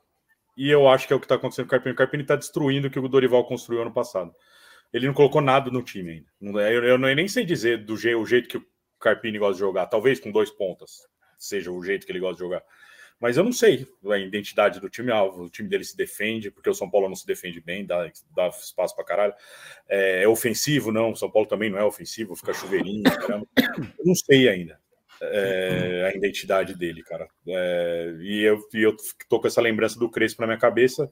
E 0.56 0.70
eu 0.70 0.88
acho 0.88 1.06
que 1.06 1.12
é 1.12 1.16
o 1.16 1.20
que 1.20 1.26
está 1.26 1.34
acontecendo 1.34 1.66
com 1.66 1.68
o 1.68 1.70
Carpini. 1.72 1.92
O 1.92 1.96
Carpini 1.96 2.22
está 2.22 2.36
destruindo 2.36 2.86
o 2.88 2.90
que 2.90 2.98
o 2.98 3.08
Dorival 3.08 3.44
construiu 3.44 3.82
ano 3.82 3.92
passado. 3.92 4.32
Ele 4.92 5.06
não 5.06 5.12
colocou 5.14 5.40
nada 5.40 5.70
no 5.70 5.82
time 5.82 6.12
ainda. 6.12 6.26
Não- 6.40 6.60
Eu, 6.60 6.84
eu 6.84 6.98
nem 6.98 7.26
sei 7.26 7.44
dizer 7.44 7.84
do 7.84 7.96
je- 7.96 8.14
o 8.14 8.24
jeito 8.24 8.48
que 8.48 8.56
o 8.56 8.64
Carpini 9.00 9.38
gosta 9.38 9.54
de 9.54 9.58
jogar. 9.60 9.86
Talvez 9.86 10.20
com 10.20 10.30
dois 10.30 10.50
pontas 10.50 11.00
seja 11.36 11.70
o 11.72 11.82
jeito 11.84 12.06
que 12.06 12.12
ele 12.12 12.20
gosta 12.20 12.34
de 12.36 12.40
jogar. 12.40 12.62
Mas 13.20 13.36
eu 13.36 13.44
não 13.44 13.52
sei 13.52 13.86
a 14.10 14.18
identidade 14.18 14.80
do 14.80 14.90
time. 14.90 15.10
Ah, 15.10 15.24
o 15.24 15.48
time 15.48 15.68
dele 15.68 15.84
se 15.84 15.96
defende, 15.96 16.50
porque 16.50 16.68
o 16.68 16.74
São 16.74 16.90
Paulo 16.90 17.08
não 17.08 17.16
se 17.16 17.26
defende 17.26 17.60
bem, 17.60 17.86
dá, 17.86 18.10
dá 18.34 18.48
espaço 18.48 18.94
para 18.94 19.04
caralho. 19.04 19.34
É, 19.88 20.24
é, 20.24 20.28
ofensivo? 20.28 20.92
Não, 20.92 21.12
o 21.12 21.16
São 21.16 21.30
Paulo 21.30 21.48
também 21.48 21.70
não 21.70 21.78
é 21.78 21.84
ofensivo, 21.84 22.36
fica 22.36 22.52
chuveirinho, 22.52 23.02
caramba. 23.26 23.46
Eu 23.56 24.04
não 24.04 24.14
sei 24.14 24.48
ainda 24.48 24.78
é, 25.22 26.10
a 26.12 26.16
identidade 26.16 26.74
dele, 26.74 27.02
cara. 27.02 27.28
É, 27.46 28.14
e 28.20 28.42
eu, 28.42 28.58
e 28.72 28.82
eu 28.82 28.96
tô 29.28 29.40
com 29.40 29.46
essa 29.46 29.60
lembrança 29.60 29.98
do 29.98 30.10
Crespo 30.10 30.42
na 30.42 30.46
minha 30.46 30.58
cabeça, 30.58 31.10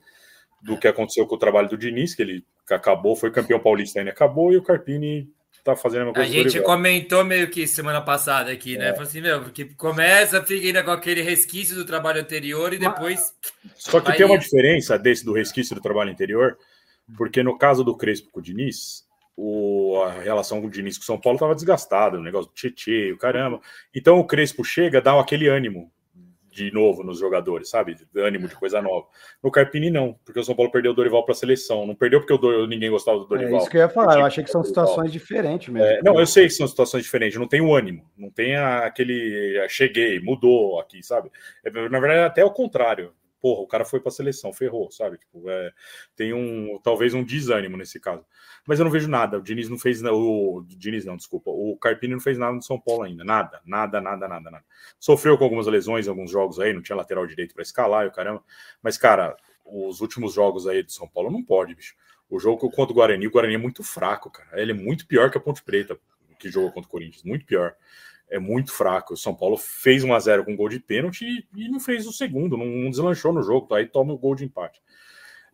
do 0.62 0.78
que 0.78 0.88
aconteceu 0.88 1.26
com 1.26 1.34
o 1.34 1.38
trabalho 1.38 1.68
do 1.68 1.78
Diniz, 1.78 2.14
que 2.14 2.22
ele 2.22 2.44
acabou, 2.70 3.16
foi 3.16 3.30
campeão 3.30 3.60
paulista 3.60 3.98
ainda, 3.98 4.10
acabou, 4.10 4.52
e 4.52 4.56
o 4.56 4.62
Carpini 4.62 5.28
tá 5.62 5.76
fazendo 5.76 6.10
a 6.10 6.14
coisa. 6.14 6.28
A 6.28 6.32
gente 6.32 6.60
comentou 6.60 7.24
meio 7.24 7.48
que 7.48 7.66
semana 7.66 8.00
passada 8.00 8.50
aqui, 8.50 8.76
né? 8.76 8.88
É. 8.88 8.92
Falou 8.92 9.04
assim, 9.04 9.20
meu, 9.20 9.42
porque 9.42 9.64
começa, 9.76 10.42
fica 10.42 10.66
ainda 10.66 10.82
com 10.82 10.90
aquele 10.90 11.22
resquício 11.22 11.76
do 11.76 11.84
trabalho 11.84 12.20
anterior 12.20 12.72
e 12.72 12.78
depois. 12.78 13.34
Só 13.74 14.00
que 14.00 14.12
tem 14.16 14.26
uma 14.26 14.38
diferença 14.38 14.98
desse 14.98 15.24
do 15.24 15.32
resquício 15.32 15.74
do 15.74 15.80
trabalho 15.80 16.10
anterior, 16.10 16.58
porque 17.16 17.42
no 17.42 17.56
caso 17.56 17.84
do 17.84 17.96
Crespo 17.96 18.30
com 18.30 18.40
o 18.40 18.42
Diniz, 18.42 19.04
o, 19.36 20.02
a 20.02 20.20
relação 20.20 20.60
com 20.60 20.66
o 20.66 20.70
Diniz 20.70 20.98
com 20.98 21.02
o 21.02 21.06
São 21.06 21.20
Paulo 21.20 21.36
estava 21.36 21.54
desgastada, 21.54 22.18
o 22.18 22.22
negócio 22.22 22.50
do 22.50 22.54
Tietê, 22.54 23.12
o 23.12 23.18
caramba. 23.18 23.60
Então 23.94 24.18
o 24.18 24.26
Crespo 24.26 24.64
chega, 24.64 25.00
dá 25.00 25.18
aquele 25.18 25.48
ânimo 25.48 25.92
de 26.52 26.70
novo 26.70 27.02
nos 27.02 27.18
jogadores, 27.18 27.70
sabe? 27.70 27.96
Ânimo 28.14 28.46
de 28.46 28.54
coisa 28.54 28.80
nova. 28.82 29.06
No 29.42 29.50
Carpini, 29.50 29.90
não, 29.90 30.14
porque 30.24 30.38
o 30.38 30.44
São 30.44 30.54
Paulo 30.54 30.70
perdeu 30.70 30.92
o 30.92 30.94
Dorival 30.94 31.24
para 31.24 31.32
a 31.32 31.36
seleção. 31.36 31.86
Não 31.86 31.94
perdeu 31.94 32.20
porque 32.20 32.34
o 32.34 32.66
ninguém 32.66 32.90
gostava 32.90 33.18
do 33.18 33.26
Dorival. 33.26 33.54
É 33.54 33.62
isso 33.62 33.70
que 33.70 33.78
eu 33.78 33.80
ia 33.80 33.88
falar, 33.88 34.18
eu 34.18 34.26
achei 34.26 34.44
que 34.44 34.50
são 34.50 34.62
situações 34.62 35.10
diferentes 35.10 35.68
mesmo. 35.68 35.88
É, 35.88 36.00
não, 36.02 36.20
eu 36.20 36.26
sei 36.26 36.44
que 36.44 36.52
são 36.52 36.68
situações 36.68 37.02
diferentes, 37.02 37.38
não 37.38 37.48
tem 37.48 37.62
o 37.62 37.74
ânimo, 37.74 38.04
não 38.16 38.30
tem 38.30 38.54
aquele 38.56 39.66
cheguei, 39.68 40.20
mudou 40.20 40.78
aqui, 40.78 41.02
sabe? 41.02 41.30
É, 41.64 41.70
na 41.70 41.98
verdade, 41.98 42.20
é 42.20 42.24
até 42.24 42.44
o 42.44 42.50
contrário 42.50 43.12
porra, 43.42 43.62
o 43.62 43.66
cara 43.66 43.84
foi 43.84 43.98
para 43.98 44.08
a 44.08 44.12
seleção, 44.12 44.52
ferrou, 44.52 44.88
sabe? 44.92 45.18
Tipo, 45.18 45.50
é, 45.50 45.72
tem 46.14 46.32
um 46.32 46.78
talvez 46.82 47.12
um 47.12 47.24
desânimo 47.24 47.76
nesse 47.76 47.98
caso. 47.98 48.24
Mas 48.64 48.78
eu 48.78 48.84
não 48.84 48.92
vejo 48.92 49.08
nada. 49.08 49.38
O 49.38 49.42
Diniz 49.42 49.68
não 49.68 49.76
fez 49.76 50.00
o 50.04 50.64
Diniz 50.64 51.04
não, 51.04 51.16
desculpa. 51.16 51.50
O 51.50 51.76
Carpini 51.76 52.14
não 52.14 52.20
fez 52.20 52.38
nada 52.38 52.52
no 52.52 52.62
São 52.62 52.78
Paulo 52.78 53.02
ainda, 53.02 53.24
nada, 53.24 53.60
nada, 53.66 54.00
nada, 54.00 54.28
nada, 54.28 54.50
nada. 54.50 54.64
Sofreu 55.00 55.36
com 55.36 55.42
algumas 55.42 55.66
lesões 55.66 56.06
alguns 56.06 56.30
jogos 56.30 56.60
aí, 56.60 56.72
não 56.72 56.80
tinha 56.80 56.94
lateral 56.94 57.26
direito 57.26 57.52
para 57.52 57.62
escalar 57.62 58.06
o 58.06 58.12
caramba. 58.12 58.44
Mas 58.80 58.96
cara, 58.96 59.36
os 59.64 60.00
últimos 60.00 60.32
jogos 60.32 60.68
aí 60.68 60.84
do 60.84 60.92
São 60.92 61.08
Paulo 61.08 61.30
não 61.30 61.42
pode, 61.42 61.74
bicho. 61.74 61.96
O 62.30 62.38
jogo 62.38 62.70
contra 62.70 62.92
o 62.92 62.94
Guarani, 62.94 63.26
o 63.26 63.30
Guarani 63.30 63.56
é 63.56 63.58
muito 63.58 63.82
fraco, 63.82 64.30
cara. 64.30 64.62
Ele 64.62 64.70
é 64.70 64.74
muito 64.74 65.06
pior 65.06 65.30
que 65.30 65.36
a 65.36 65.40
Ponte 65.40 65.62
Preta, 65.62 65.98
que 66.38 66.48
jogou 66.48 66.70
contra 66.70 66.88
o 66.88 66.90
Corinthians, 66.90 67.24
muito 67.24 67.44
pior 67.44 67.74
é 68.32 68.38
muito 68.38 68.72
fraco. 68.72 69.12
O 69.12 69.16
São 69.16 69.34
Paulo 69.34 69.58
fez 69.58 70.02
1 70.02 70.12
a 70.12 70.18
0 70.18 70.44
com 70.44 70.56
gol 70.56 70.68
de 70.68 70.80
pênalti 70.80 71.46
e, 71.54 71.68
não 71.68 71.78
fez 71.78 72.06
o 72.06 72.12
segundo, 72.12 72.56
não, 72.56 72.64
não 72.64 72.90
deslanchou 72.90 73.32
no 73.32 73.42
jogo, 73.42 73.66
tá? 73.66 73.76
aí 73.76 73.86
toma 73.86 74.14
o 74.14 74.18
gol 74.18 74.34
de 74.34 74.44
empate. 74.44 74.80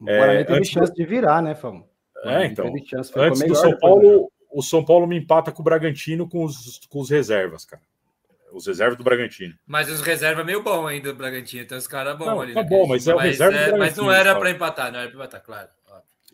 O 0.00 0.05
Guarani 0.05 0.40
é, 0.40 0.44
teve 0.44 0.64
chance 0.64 0.94
de 0.94 1.05
virar, 1.05 1.42
né, 1.42 1.56
Famo? 1.56 1.88
É, 2.24 2.46
então. 2.46 2.72
Chance, 2.86 3.12
antes 3.16 3.42
do 3.42 3.55
São 3.55 3.76
Paulo, 3.78 4.30
o 4.50 4.62
São 4.62 4.84
Paulo 4.84 5.06
me 5.09 5.18
empata 5.18 5.50
com 5.50 5.60
o 5.60 5.64
Bragantino 5.64 6.28
com 6.28 6.44
os, 6.44 6.80
com 6.88 7.00
os 7.00 7.10
reservas, 7.10 7.64
cara. 7.64 7.82
Os 8.52 8.66
reservas 8.66 8.96
do 8.96 9.05
Bragantino. 9.05 9.55
Mas 9.66 9.90
os 9.90 10.00
reservas 10.00 10.46
meio 10.46 10.62
bom 10.62 10.86
ainda 10.86 11.12
do 11.12 11.18
Bragantino, 11.18 11.64
então 11.64 11.76
os 11.76 11.86
caras 11.86 12.16
bons 12.16 12.40
ali. 12.40 12.55
Tá 12.55 12.62
né? 12.62 12.68
bom, 12.68 12.86
mas 12.86 13.06
é 13.06 13.14
o 13.14 13.18
reserva 13.18 13.59
é, 13.59 13.76
Mas 13.76 13.96
não 13.96 14.10
era 14.10 14.34
para 14.38 14.50
empatar, 14.50 14.92
não 14.92 15.00
era 15.00 15.09
para 15.09 15.18
empatar, 15.18 15.42
claro. 15.42 15.68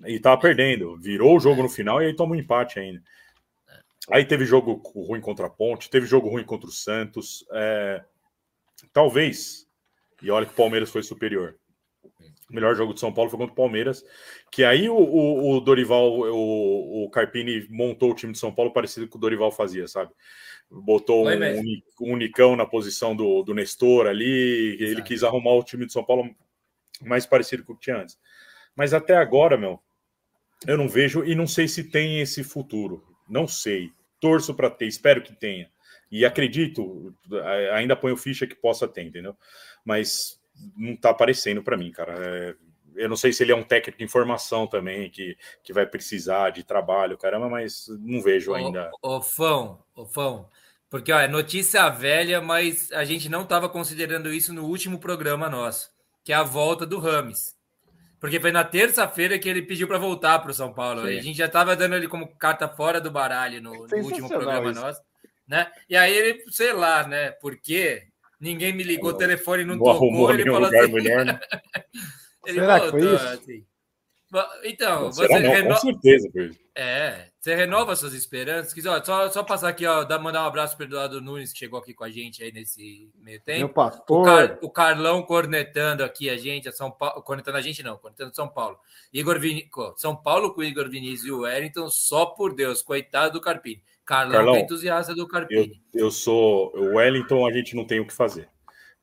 E 0.06 0.18
tava 0.20 0.40
perdendo, 0.40 0.96
virou 0.96 1.36
o 1.36 1.40
jogo 1.40 1.62
no 1.62 1.68
final 1.68 2.02
e 2.02 2.06
aí 2.06 2.14
toma 2.14 2.34
um 2.34 2.38
empate 2.38 2.78
ainda. 2.78 3.00
Aí 4.10 4.24
teve 4.24 4.44
jogo 4.44 4.82
ruim 4.94 5.20
contra 5.20 5.46
a 5.46 5.50
Ponte, 5.50 5.88
teve 5.88 6.06
jogo 6.06 6.28
ruim 6.28 6.44
contra 6.44 6.68
o 6.68 6.72
Santos. 6.72 7.44
É... 7.52 8.04
Talvez, 8.92 9.66
e 10.22 10.30
olha 10.30 10.46
que 10.46 10.52
o 10.52 10.56
Palmeiras 10.56 10.90
foi 10.90 11.02
superior. 11.02 11.56
O 12.50 12.54
melhor 12.54 12.74
jogo 12.74 12.92
de 12.92 13.00
São 13.00 13.12
Paulo 13.12 13.30
foi 13.30 13.38
contra 13.38 13.52
o 13.52 13.56
Palmeiras, 13.56 14.04
que 14.50 14.62
aí 14.62 14.88
o, 14.88 14.96
o, 14.96 15.56
o 15.56 15.60
Dorival, 15.60 16.20
o, 16.20 17.04
o, 17.04 17.10
Carpini 17.10 17.66
montou 17.70 18.10
o 18.10 18.14
time 18.14 18.32
de 18.32 18.38
São 18.38 18.54
Paulo 18.54 18.72
parecido 18.72 19.08
com 19.08 19.16
o 19.16 19.20
Dorival 19.20 19.50
fazia, 19.50 19.88
sabe? 19.88 20.12
Botou 20.70 21.26
um, 21.26 21.82
um, 22.00 22.12
unicão 22.12 22.54
na 22.54 22.66
posição 22.66 23.16
do, 23.16 23.42
do 23.42 23.54
Nestor 23.54 24.06
ali, 24.06 24.76
ele 24.78 25.02
quis 25.02 25.22
arrumar 25.22 25.54
o 25.54 25.64
time 25.64 25.86
de 25.86 25.92
São 25.92 26.04
Paulo 26.04 26.34
mais 27.00 27.24
parecido 27.24 27.64
com 27.64 27.72
o 27.72 27.76
que 27.76 27.84
tinha 27.84 27.98
antes. 27.98 28.18
Mas 28.76 28.92
até 28.92 29.16
agora, 29.16 29.56
meu, 29.56 29.80
eu 30.66 30.76
não 30.76 30.88
vejo 30.88 31.24
e 31.24 31.34
não 31.34 31.46
sei 31.46 31.66
se 31.66 31.84
tem 31.84 32.20
esse 32.20 32.44
futuro. 32.44 33.13
Não 33.28 33.46
sei. 33.46 33.92
Torço 34.20 34.54
para 34.54 34.70
ter, 34.70 34.86
espero 34.86 35.22
que 35.22 35.32
tenha. 35.34 35.70
E 36.10 36.24
acredito, 36.24 37.14
ainda 37.72 37.96
ponho 37.96 38.16
ficha 38.16 38.46
que 38.46 38.54
possa 38.54 38.86
ter, 38.86 39.02
entendeu? 39.02 39.36
Mas 39.84 40.40
não 40.76 40.92
está 40.92 41.10
aparecendo 41.10 41.62
para 41.62 41.76
mim, 41.76 41.90
cara. 41.90 42.14
É, 42.16 42.54
eu 42.94 43.08
não 43.08 43.16
sei 43.16 43.32
se 43.32 43.42
ele 43.42 43.52
é 43.52 43.56
um 43.56 43.64
técnico 43.64 43.98
de 43.98 44.04
informação 44.04 44.66
também, 44.66 45.10
que, 45.10 45.36
que 45.62 45.72
vai 45.72 45.84
precisar 45.86 46.50
de 46.50 46.62
trabalho, 46.62 47.18
caramba, 47.18 47.48
mas 47.48 47.86
não 48.00 48.22
vejo 48.22 48.54
ainda. 48.54 48.90
Ô, 49.02 49.16
ô 49.16 49.22
Fão, 49.22 49.82
ô 49.94 50.06
Fão, 50.06 50.48
porque 50.88 51.12
ó, 51.12 51.18
é 51.18 51.26
notícia 51.26 51.88
velha, 51.90 52.40
mas 52.40 52.92
a 52.92 53.04
gente 53.04 53.28
não 53.28 53.42
estava 53.42 53.68
considerando 53.68 54.32
isso 54.32 54.52
no 54.52 54.64
último 54.64 54.98
programa 54.98 55.50
nosso, 55.50 55.90
que 56.22 56.32
é 56.32 56.36
a 56.36 56.44
volta 56.44 56.86
do 56.86 57.00
Rames. 57.00 57.53
Porque 58.24 58.40
foi 58.40 58.50
na 58.50 58.64
terça-feira 58.64 59.38
que 59.38 59.46
ele 59.46 59.60
pediu 59.60 59.86
para 59.86 59.98
voltar 59.98 60.38
para 60.38 60.50
o 60.50 60.54
São 60.54 60.72
Paulo. 60.72 61.02
Sim. 61.02 61.18
A 61.18 61.20
gente 61.20 61.36
já 61.36 61.44
estava 61.44 61.76
dando 61.76 61.94
ele 61.94 62.08
como 62.08 62.34
carta 62.38 62.66
fora 62.66 62.98
do 62.98 63.10
baralho 63.10 63.60
no, 63.60 63.86
no 63.86 63.98
último 63.98 64.30
programa 64.30 64.70
isso. 64.70 64.80
nosso. 64.80 65.02
Né? 65.46 65.70
E 65.90 65.94
aí 65.94 66.16
ele, 66.16 66.42
sei 66.50 66.72
lá, 66.72 67.06
né? 67.06 67.32
Porque 67.32 68.04
ninguém 68.40 68.72
me 68.72 68.82
ligou, 68.82 69.10
o 69.10 69.14
telefone 69.14 69.66
não, 69.66 69.76
tocou. 69.76 70.32
Ele 70.32 70.50
falou 70.50 70.64
assim. 70.74 70.90
Melhor, 70.90 71.26
né? 71.26 71.38
ele 72.46 72.60
Será 72.60 72.78
voltou, 72.78 72.98
que 72.98 73.06
foi 73.06 73.14
isso? 73.14 73.26
Assim. 73.26 73.66
Então, 74.64 75.12
você 75.12 75.28
não, 75.28 75.50
reno... 75.50 75.68
com 75.74 75.80
certeza, 75.80 76.28
É, 76.74 77.28
você 77.38 77.54
renova 77.54 77.94
suas 77.94 78.14
esperanças. 78.14 78.74
Ó, 78.86 79.04
só, 79.04 79.30
só 79.30 79.42
passar 79.42 79.68
aqui, 79.68 79.86
ó, 79.86 80.06
mandar 80.18 80.42
um 80.42 80.46
abraço 80.46 80.76
para 80.76 80.84
o 80.84 80.86
Eduardo 80.86 81.20
Nunes, 81.20 81.52
que 81.52 81.58
chegou 81.58 81.78
aqui 81.78 81.94
com 81.94 82.04
a 82.04 82.10
gente 82.10 82.42
aí 82.42 82.52
nesse 82.52 83.10
meio 83.20 83.40
tempo. 83.40 83.58
Meu 83.58 83.68
pastor. 83.68 84.20
O, 84.20 84.24
Car... 84.24 84.58
o 84.62 84.70
Carlão 84.70 85.22
cornetando 85.22 86.02
aqui 86.02 86.30
a 86.30 86.36
gente, 86.36 86.68
a 86.68 86.72
São 86.72 86.90
Paulo, 86.90 87.22
cornetando 87.22 87.58
a 87.58 87.62
gente 87.62 87.82
não, 87.82 87.96
cornetando 87.96 88.34
São 88.34 88.48
Paulo. 88.48 88.78
Igor 89.12 89.38
Vin... 89.38 89.68
São 89.96 90.16
Paulo 90.16 90.54
com 90.54 90.60
o 90.60 90.64
Igor 90.64 90.88
Vinícius 90.88 91.26
e 91.26 91.30
o 91.32 91.40
Wellington, 91.40 91.88
só 91.90 92.26
por 92.26 92.54
Deus, 92.54 92.82
coitado 92.82 93.34
do 93.34 93.40
Carpini. 93.40 93.82
Carlão, 94.04 94.36
Carlão 94.36 94.56
é 94.56 94.60
entusiasta 94.60 95.14
do 95.14 95.26
Carpini. 95.28 95.80
Eu, 95.92 96.06
eu 96.06 96.10
sou 96.10 96.72
o 96.76 96.96
Wellington, 96.96 97.46
a 97.46 97.52
gente 97.52 97.76
não 97.76 97.86
tem 97.86 98.00
o 98.00 98.06
que 98.06 98.12
fazer 98.12 98.48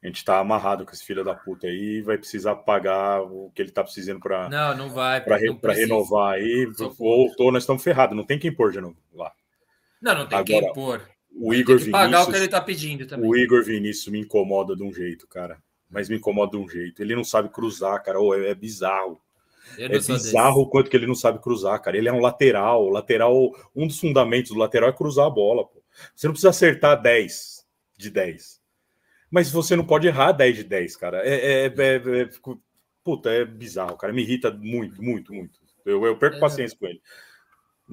a 0.03 0.07
gente 0.07 0.25
tá 0.25 0.39
amarrado 0.39 0.83
com 0.83 0.91
esse 0.91 1.03
filho 1.03 1.23
da 1.23 1.35
puta 1.35 1.67
aí 1.67 1.97
e 1.97 2.01
vai 2.01 2.17
precisar 2.17 2.55
pagar 2.55 3.21
o 3.21 3.51
que 3.53 3.61
ele 3.61 3.69
tá 3.69 3.83
precisando 3.83 4.19
para 4.19 4.49
Não, 4.49 4.75
não 4.75 4.89
vai. 4.89 5.21
Para 5.21 5.37
re, 5.37 5.55
renovar 5.75 6.33
aí. 6.33 6.65
Voltou, 6.97 7.51
nós 7.51 7.63
estamos 7.63 7.83
ferrados. 7.83 8.17
Não 8.17 8.25
tem 8.25 8.39
quem 8.39 8.51
pôr 8.51 8.71
de 8.71 8.81
novo 8.81 8.97
lá. 9.13 9.31
Não, 10.01 10.15
não 10.15 10.27
tem 10.27 10.39
Agora, 10.39 10.65
quem 10.65 10.73
pôr. 10.73 11.07
O 11.35 11.53
Igor 11.53 11.77
tem 11.77 11.85
que 11.85 11.91
pagar 11.91 12.07
Vinícius, 12.07 12.27
o 12.27 12.31
que 12.31 12.37
ele 12.37 12.47
tá 12.47 12.61
pedindo 12.61 13.05
também. 13.05 13.29
O 13.29 13.35
Igor 13.35 13.63
Vinícius 13.63 14.07
me 14.07 14.19
incomoda 14.19 14.75
de 14.75 14.81
um 14.81 14.91
jeito, 14.91 15.27
cara. 15.27 15.61
Mas 15.87 16.09
me 16.09 16.15
incomoda 16.15 16.51
de 16.51 16.57
um 16.57 16.67
jeito. 16.67 17.01
Ele 17.01 17.15
não 17.15 17.23
sabe 17.23 17.49
cruzar, 17.49 18.01
cara. 18.01 18.19
Oh, 18.19 18.33
é, 18.33 18.49
é 18.49 18.55
bizarro. 18.55 19.21
É 19.77 19.87
bizarro 19.87 20.61
o 20.61 20.67
quanto 20.67 20.89
que 20.89 20.97
ele 20.97 21.05
não 21.05 21.15
sabe 21.15 21.39
cruzar, 21.39 21.79
cara. 21.79 21.95
Ele 21.95 22.09
é 22.09 22.13
um 22.13 22.19
lateral. 22.19 22.89
Lateral, 22.89 23.51
um 23.75 23.85
dos 23.85 23.99
fundamentos 23.99 24.51
do 24.51 24.57
lateral 24.57 24.89
é 24.89 24.93
cruzar 24.93 25.27
a 25.27 25.29
bola. 25.29 25.63
Pô. 25.63 25.79
Você 26.15 26.25
não 26.25 26.33
precisa 26.33 26.49
acertar 26.49 26.99
10 26.99 27.63
de 27.97 28.09
10 28.09 28.60
mas 29.31 29.49
você 29.49 29.75
não 29.75 29.85
pode 29.85 30.07
errar 30.07 30.33
10 30.33 30.57
de 30.57 30.63
10, 30.65 30.95
cara. 30.97 31.25
É, 31.25 31.65
é, 31.65 31.65
é, 31.67 31.95
é 31.95 32.29
puta, 33.03 33.29
é 33.29 33.45
bizarro, 33.45 33.97
cara. 33.97 34.11
Me 34.11 34.21
irrita 34.21 34.51
muito, 34.51 35.01
muito, 35.01 35.33
muito. 35.33 35.59
Eu, 35.85 36.05
eu 36.05 36.17
perco 36.17 36.37
é. 36.37 36.39
paciência 36.39 36.77
com 36.77 36.85
ele. 36.85 37.01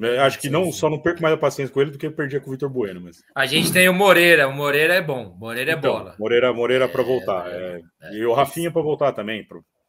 É, 0.01 0.21
acho 0.21 0.39
que 0.39 0.49
não, 0.49 0.71
só 0.71 0.89
não 0.89 0.99
perco 0.99 1.23
mais 1.23 1.35
a 1.35 1.39
paciência 1.39 1.73
com 1.73 1.81
ele 1.81 1.91
do 1.91 1.99
que 1.99 2.07
eu 2.07 2.13
perdi 2.13 2.39
com 2.39 2.49
o 2.49 2.53
Vitor 2.53 2.69
Bueno. 2.69 3.01
Mas... 3.01 3.23
A 3.35 3.47
gente 3.47 3.73
tem 3.73 3.89
o 3.89 3.95
Moreira, 3.95 4.47
o 4.47 4.53
Moreira 4.53 4.95
é 4.95 5.03
bom, 5.03 5.35
Moreira 5.39 5.73
é 5.73 5.75
então, 5.75 5.93
bola. 5.93 6.15
Moreira, 6.19 6.53
Moreira 6.53 6.89
para 6.89 7.03
voltar. 7.03 7.49
É, 7.49 7.83
é, 8.03 8.15
e 8.15 8.25
o 8.25 8.33
Rafinha 8.33 8.71
para 8.71 8.83
voltar 8.83 9.13
também, 9.13 9.45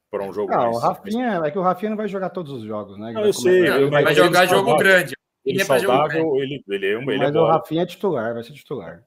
para 0.09 0.23
um 0.23 0.33
jogo. 0.33 0.51
Não, 0.51 0.57
mais, 0.57 0.77
o 0.77 0.79
Rafinha, 0.79 1.41
é 1.45 1.51
que 1.51 1.59
o 1.59 1.61
Rafinha 1.61 1.91
não 1.91 1.97
vai 1.97 2.07
jogar 2.07 2.29
todos 2.29 2.53
os 2.53 2.63
jogos, 2.63 2.97
né? 2.97 3.11
Não, 3.11 3.23
eu 3.23 3.33
sei, 3.33 3.67
ele 3.67 3.89
vai, 3.89 4.15
jogar 4.15 4.47
jogo 4.47 4.77
grande. 4.77 5.15
Ele, 5.45 5.61
é 5.61 5.65
saudável, 5.65 6.35
ele, 6.37 6.63
ele, 6.67 6.87
é 6.87 6.97
um, 6.97 7.09
ele 7.09 7.17
Mas 7.17 7.35
o 7.35 7.45
Rafinha 7.45 7.83
é 7.83 7.85
titular, 7.85 8.33
vai 8.33 8.43
ser 8.43 8.53
titular. 8.53 9.03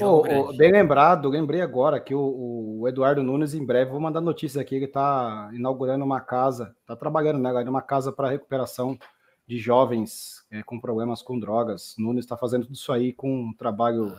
Oh, 0.00 0.22
oh, 0.28 0.56
bem 0.56 0.72
lembrado, 0.72 1.28
lembrei 1.28 1.60
agora 1.60 2.00
que 2.00 2.14
o, 2.14 2.80
o, 2.80 2.88
Eduardo 2.88 3.22
Nunes, 3.22 3.54
em 3.54 3.64
breve, 3.64 3.92
vou 3.92 4.00
mandar 4.00 4.20
notícias 4.20 4.60
aqui, 4.60 4.74
ele 4.74 4.86
está 4.86 5.48
inaugurando 5.52 6.04
uma 6.04 6.20
casa, 6.20 6.74
está 6.80 6.96
trabalhando, 6.96 7.38
né, 7.38 7.52
uma 7.62 7.82
casa 7.82 8.10
para 8.12 8.30
recuperação 8.30 8.98
de 9.46 9.58
jovens 9.58 10.44
é, 10.50 10.62
com 10.62 10.80
problemas 10.80 11.22
com 11.22 11.38
drogas. 11.38 11.94
Nunes 11.98 12.24
está 12.24 12.36
fazendo 12.36 12.64
tudo 12.64 12.74
isso 12.74 12.92
aí 12.92 13.12
com 13.12 13.32
um 13.32 13.52
trabalho 13.52 14.12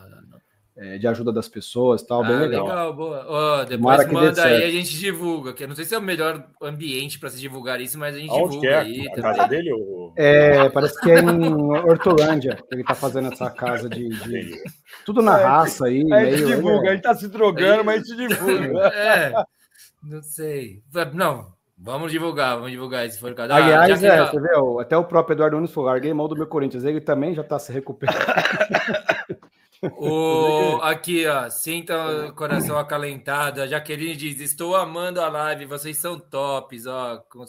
é, 0.78 0.96
de 0.96 1.08
ajuda 1.08 1.32
das 1.32 1.48
pessoas 1.48 2.02
tal, 2.04 2.22
bem 2.22 2.36
ah, 2.36 2.40
legal. 2.40 2.66
legal 2.66 2.94
boa. 2.94 3.26
Oh, 3.28 3.64
depois 3.64 4.06
manda 4.12 4.44
aí, 4.44 4.64
a 4.64 4.70
gente 4.70 4.96
divulga. 4.96 5.52
Que 5.52 5.64
eu 5.64 5.68
não 5.68 5.74
sei 5.74 5.84
se 5.84 5.94
é 5.94 5.98
o 5.98 6.02
melhor 6.02 6.48
ambiente 6.62 7.18
para 7.18 7.30
se 7.30 7.38
divulgar 7.40 7.80
isso, 7.80 7.98
mas 7.98 8.14
a 8.14 8.18
gente 8.18 8.30
Onde 8.30 8.50
divulga 8.50 8.68
é? 8.68 8.78
aí. 8.78 9.08
A 9.08 9.20
casa 9.20 9.48
dele? 9.48 9.72
Ou... 9.72 10.12
É, 10.16 10.68
parece 10.68 11.00
que 11.00 11.10
é 11.10 11.18
em 11.18 11.52
Hortolândia. 11.52 12.58
Ele 12.70 12.84
tá 12.84 12.94
fazendo 12.94 13.32
essa 13.32 13.50
casa 13.50 13.88
de. 13.88 14.08
de... 14.08 14.62
Tudo 15.04 15.20
na 15.20 15.40
é, 15.40 15.44
raça 15.44 15.86
aí. 15.86 16.06
A 16.12 16.24
gente 16.24 16.44
meio, 16.44 16.46
divulga, 16.46 16.90
a 16.90 16.92
gente 16.92 17.02
tá 17.02 17.14
se 17.14 17.26
drogando, 17.26 17.84
mas 17.84 18.02
a 18.02 18.14
gente 18.14 18.28
divulga. 18.28 18.86
É, 18.94 19.32
não 20.02 20.22
sei. 20.22 20.80
Não, 21.12 21.58
Vamos 21.80 22.10
divulgar, 22.10 22.56
vamos 22.56 22.72
divulgar 22.72 23.06
esse 23.06 23.20
for 23.20 23.32
cada 23.34 23.54
Aliás, 23.54 24.02
é, 24.02 24.26
você 24.26 24.40
vê, 24.40 24.48
até 24.80 24.96
o 24.96 25.04
próprio 25.04 25.34
Eduardo 25.34 25.54
Nunes 25.54 25.70
falou, 25.70 25.88
larguei 25.88 26.12
mão 26.12 26.26
do 26.26 26.34
meu 26.34 26.48
Corinthians, 26.48 26.84
ele 26.84 27.00
também 27.00 27.36
já 27.36 27.42
está 27.42 27.56
se 27.56 27.72
recuperando. 27.72 28.18
O, 29.82 30.80
aqui, 30.82 31.26
ó, 31.26 31.48
sinta 31.50 32.26
o 32.26 32.34
coração 32.34 32.78
acalentado. 32.78 33.62
A 33.62 33.66
Jaqueline 33.66 34.16
diz: 34.16 34.40
Estou 34.40 34.74
amando 34.74 35.20
a 35.20 35.28
live, 35.28 35.66
vocês 35.66 35.96
são 35.96 36.18
tops, 36.18 36.86
ó, 36.86 37.18
com 37.30 37.44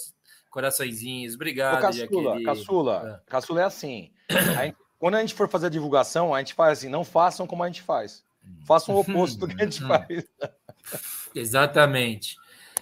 coraçõezinhos. 0.49 1.35
Obrigado, 1.35 1.77
Ô, 1.77 1.81
caçula, 1.81 2.01
Jaqueline. 2.01 2.43
Caçula, 2.43 3.21
é. 3.27 3.29
caçula 3.31 3.61
é 3.61 3.63
assim. 3.63 4.11
A 4.29 4.65
gente, 4.65 4.77
quando 4.97 5.15
a 5.15 5.21
gente 5.21 5.33
for 5.33 5.47
fazer 5.47 5.67
a 5.67 5.69
divulgação, 5.69 6.33
a 6.33 6.39
gente 6.39 6.53
faz 6.53 6.79
assim: 6.79 6.89
não 6.89 7.03
façam 7.03 7.47
como 7.47 7.63
a 7.63 7.67
gente 7.67 7.81
faz. 7.81 8.23
Façam 8.65 8.95
o 8.95 8.99
oposto 8.99 9.39
do 9.39 9.47
que 9.47 9.61
a 9.61 9.65
gente 9.65 9.81
faz. 9.85 10.25
Exatamente. 11.33 12.35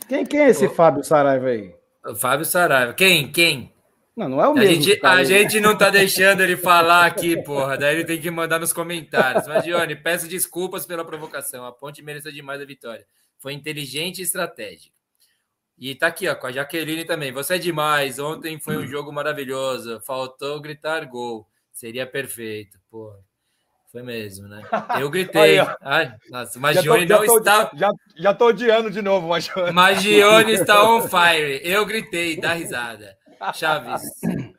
Quem, 0.08 0.26
quem 0.26 0.42
é 0.42 0.50
esse 0.50 0.66
o... 0.66 0.74
Fábio 0.74 1.04
Saraiva 1.04 1.48
aí? 1.48 1.76
O 2.06 2.16
Fábio 2.16 2.46
Saraiva. 2.46 2.94
Quem? 2.94 3.32
Quem? 3.32 3.74
Não, 4.18 4.28
não 4.28 4.44
é 4.44 4.48
o 4.48 4.54
mesmo. 4.56 4.72
A 4.72 4.74
gente, 4.74 5.06
a 5.06 5.24
gente 5.24 5.60
não 5.60 5.78
tá 5.78 5.92
deixando 5.92 6.42
ele 6.42 6.58
falar 6.58 7.06
aqui, 7.06 7.40
porra. 7.44 7.78
Daí 7.78 7.98
ele 7.98 8.04
tem 8.04 8.20
que 8.20 8.32
mandar 8.32 8.60
nos 8.60 8.74
comentários. 8.74 9.48
Mas, 9.48 9.64
Dione, 9.64 9.96
peço 9.96 10.28
desculpas 10.28 10.88
pela 10.88 11.06
provocação. 11.06 11.64
A 11.64 11.72
ponte 11.72 12.02
mereceu 12.02 12.32
demais 12.32 12.60
a 12.60 12.66
vitória. 12.66 13.06
Foi 13.38 13.54
inteligente 13.54 14.18
e 14.18 14.24
estratégica. 14.24 14.98
E 15.78 15.94
tá 15.94 16.08
aqui, 16.08 16.28
ó, 16.28 16.34
com 16.34 16.48
a 16.48 16.52
Jaqueline 16.52 17.06
também. 17.06 17.32
Você 17.32 17.56
é 17.56 17.60
demais. 17.60 18.18
Ontem 18.18 18.60
foi 18.60 18.76
um 18.78 18.88
jogo 18.88 19.14
maravilhoso. 19.14 20.02
Faltou 20.02 20.60
gritar 20.60 21.06
gol. 21.06 21.48
Seria 21.72 22.08
perfeito, 22.08 22.80
porra. 22.90 23.20
Foi 23.92 24.02
mesmo, 24.02 24.48
né? 24.48 24.64
Eu 25.00 25.12
gritei. 25.12 25.60
Aí, 25.60 25.68
Ai, 25.82 26.14
nossa, 26.32 26.58
o 26.58 26.62
Magione 26.62 27.06
não 27.06 27.24
tô, 27.24 27.38
está. 27.38 27.70
Já, 27.76 27.92
já 28.16 28.34
tô 28.34 28.48
odiando 28.48 28.90
de 28.90 29.02
novo, 29.04 29.28
Magione. 29.28 29.72
Magione 29.72 30.54
está 30.54 30.84
on 30.90 31.04
fire. 31.08 31.62
Eu 31.64 31.86
gritei, 31.86 32.36
dá 32.36 32.54
risada. 32.54 33.16
Chaves. 33.54 34.04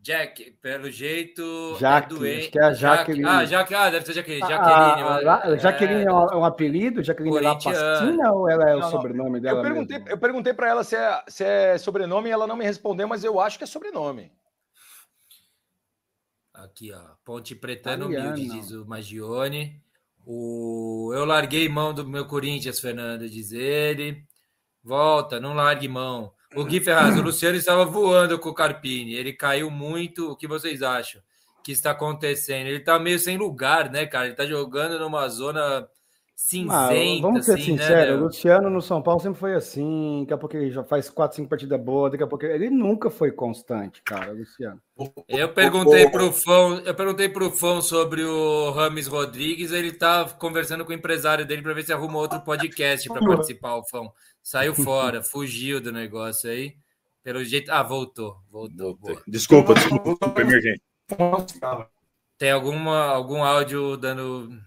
Jack, 0.00 0.52
pelo 0.62 0.90
jeito. 0.90 1.76
Jaque, 1.78 2.14
é 2.14 2.16
doente. 2.16 2.38
Acho 2.38 2.50
que 2.50 2.58
é 2.58 2.64
a 2.64 2.72
Jaqueline. 2.72 3.28
Ah, 3.28 3.44
Jaque, 3.44 3.74
ah, 3.74 3.90
deve 3.90 4.06
ser 4.06 4.14
Jaqueline. 4.14 4.48
Jaqueline. 4.48 5.28
Ah, 5.28 5.40
a, 5.44 5.56
Jaqueline 5.56 6.00
é, 6.00 6.04
é 6.04 6.12
um 6.12 6.44
apelido? 6.44 7.02
Jaqueline 7.02 7.40
Lapastina 7.40 8.32
ou 8.32 8.48
ela 8.48 8.70
é 8.70 8.76
o 8.76 8.80
não, 8.80 8.90
sobrenome 8.90 9.38
dela? 9.38 9.58
Eu 9.58 9.62
perguntei, 9.62 10.04
eu 10.06 10.18
perguntei 10.18 10.54
para 10.54 10.68
ela 10.68 10.82
se 10.82 10.96
é, 10.96 11.22
se 11.28 11.44
é 11.44 11.76
sobrenome 11.76 12.30
e 12.30 12.32
ela 12.32 12.46
não 12.46 12.56
me 12.56 12.64
respondeu, 12.64 13.06
mas 13.06 13.22
eu 13.22 13.38
acho 13.38 13.58
que 13.58 13.64
é 13.64 13.66
sobrenome. 13.66 14.32
Aqui, 16.54 16.90
ó. 16.92 17.02
Ponte 17.24 17.54
Pretano 17.54 18.06
Humilde, 18.06 18.48
diz 18.48 18.70
o 18.70 18.86
Magione. 18.86 19.82
O... 20.24 21.12
Eu 21.14 21.24
larguei 21.24 21.68
mão 21.68 21.92
do 21.92 22.06
meu 22.06 22.26
Corinthians, 22.26 22.80
Fernando, 22.80 23.28
diz 23.28 23.52
ele. 23.52 24.24
Volta, 24.82 25.38
não 25.38 25.52
largue 25.52 25.86
mão. 25.86 26.32
O 26.54 26.64
Gui 26.64 26.80
Ferraz, 26.80 27.18
o 27.18 27.22
Luciano 27.22 27.56
estava 27.56 27.84
voando 27.84 28.38
com 28.38 28.48
o 28.48 28.54
Carpini. 28.54 29.14
Ele 29.14 29.32
caiu 29.32 29.70
muito. 29.70 30.32
O 30.32 30.36
que 30.36 30.46
vocês 30.46 30.82
acham 30.82 31.20
que 31.62 31.72
está 31.72 31.90
acontecendo? 31.90 32.66
Ele 32.66 32.78
está 32.78 32.98
meio 32.98 33.18
sem 33.18 33.36
lugar, 33.36 33.90
né, 33.90 34.06
cara? 34.06 34.24
Ele 34.24 34.32
está 34.32 34.46
jogando 34.46 34.98
numa 34.98 35.28
zona 35.28 35.86
cinzenta. 36.38 37.20
vamos 37.20 37.44
ser 37.44 37.54
assim, 37.54 37.64
sinceros, 37.64 38.08
né, 38.08 38.14
o 38.14 38.24
Luciano 38.26 38.70
no 38.70 38.80
São 38.80 39.02
Paulo 39.02 39.20
sempre 39.20 39.40
foi 39.40 39.54
assim. 39.54 40.20
Daqui 40.20 40.34
a 40.34 40.38
pouco 40.38 40.56
ele 40.56 40.70
já 40.70 40.84
faz 40.84 41.10
quatro, 41.10 41.36
cinco 41.36 41.48
partidas 41.48 41.80
boas. 41.80 42.12
Daqui 42.12 42.22
a 42.22 42.28
pouco 42.28 42.46
ele 42.46 42.70
nunca 42.70 43.10
foi 43.10 43.32
constante, 43.32 44.00
cara, 44.02 44.32
Luciano. 44.32 44.80
Eu 45.28 45.52
perguntei 45.52 46.08
para 46.08 46.24
o 46.24 46.32
Fão, 46.32 46.78
eu 46.78 46.94
perguntei 46.94 47.28
para 47.28 47.44
o 47.44 47.50
Fão 47.50 47.82
sobre 47.82 48.22
o 48.22 48.70
Rames 48.70 49.08
Rodrigues. 49.08 49.72
Ele 49.72 49.88
está 49.88 50.24
conversando 50.26 50.84
com 50.84 50.92
o 50.92 50.94
empresário 50.94 51.44
dele 51.44 51.60
para 51.60 51.74
ver 51.74 51.82
se 51.82 51.92
arruma 51.92 52.18
outro 52.18 52.40
podcast 52.40 53.08
para 53.08 53.20
participar, 53.26 53.74
o 53.74 53.84
Fão. 53.84 54.12
Saiu 54.48 54.72
fora, 54.82 55.22
fugiu 55.22 55.78
do 55.78 55.92
negócio 55.92 56.48
aí. 56.50 56.74
Pelo 57.22 57.44
jeito. 57.44 57.70
Ah, 57.70 57.82
voltou. 57.82 58.38
Voltou. 58.50 58.98
Desculpa, 59.26 59.74
desculpa, 59.74 60.40
emergente. 60.40 60.80
Tem 62.38 62.50
alguma, 62.50 63.08
algum 63.08 63.44
áudio 63.44 63.98
dando, 63.98 64.58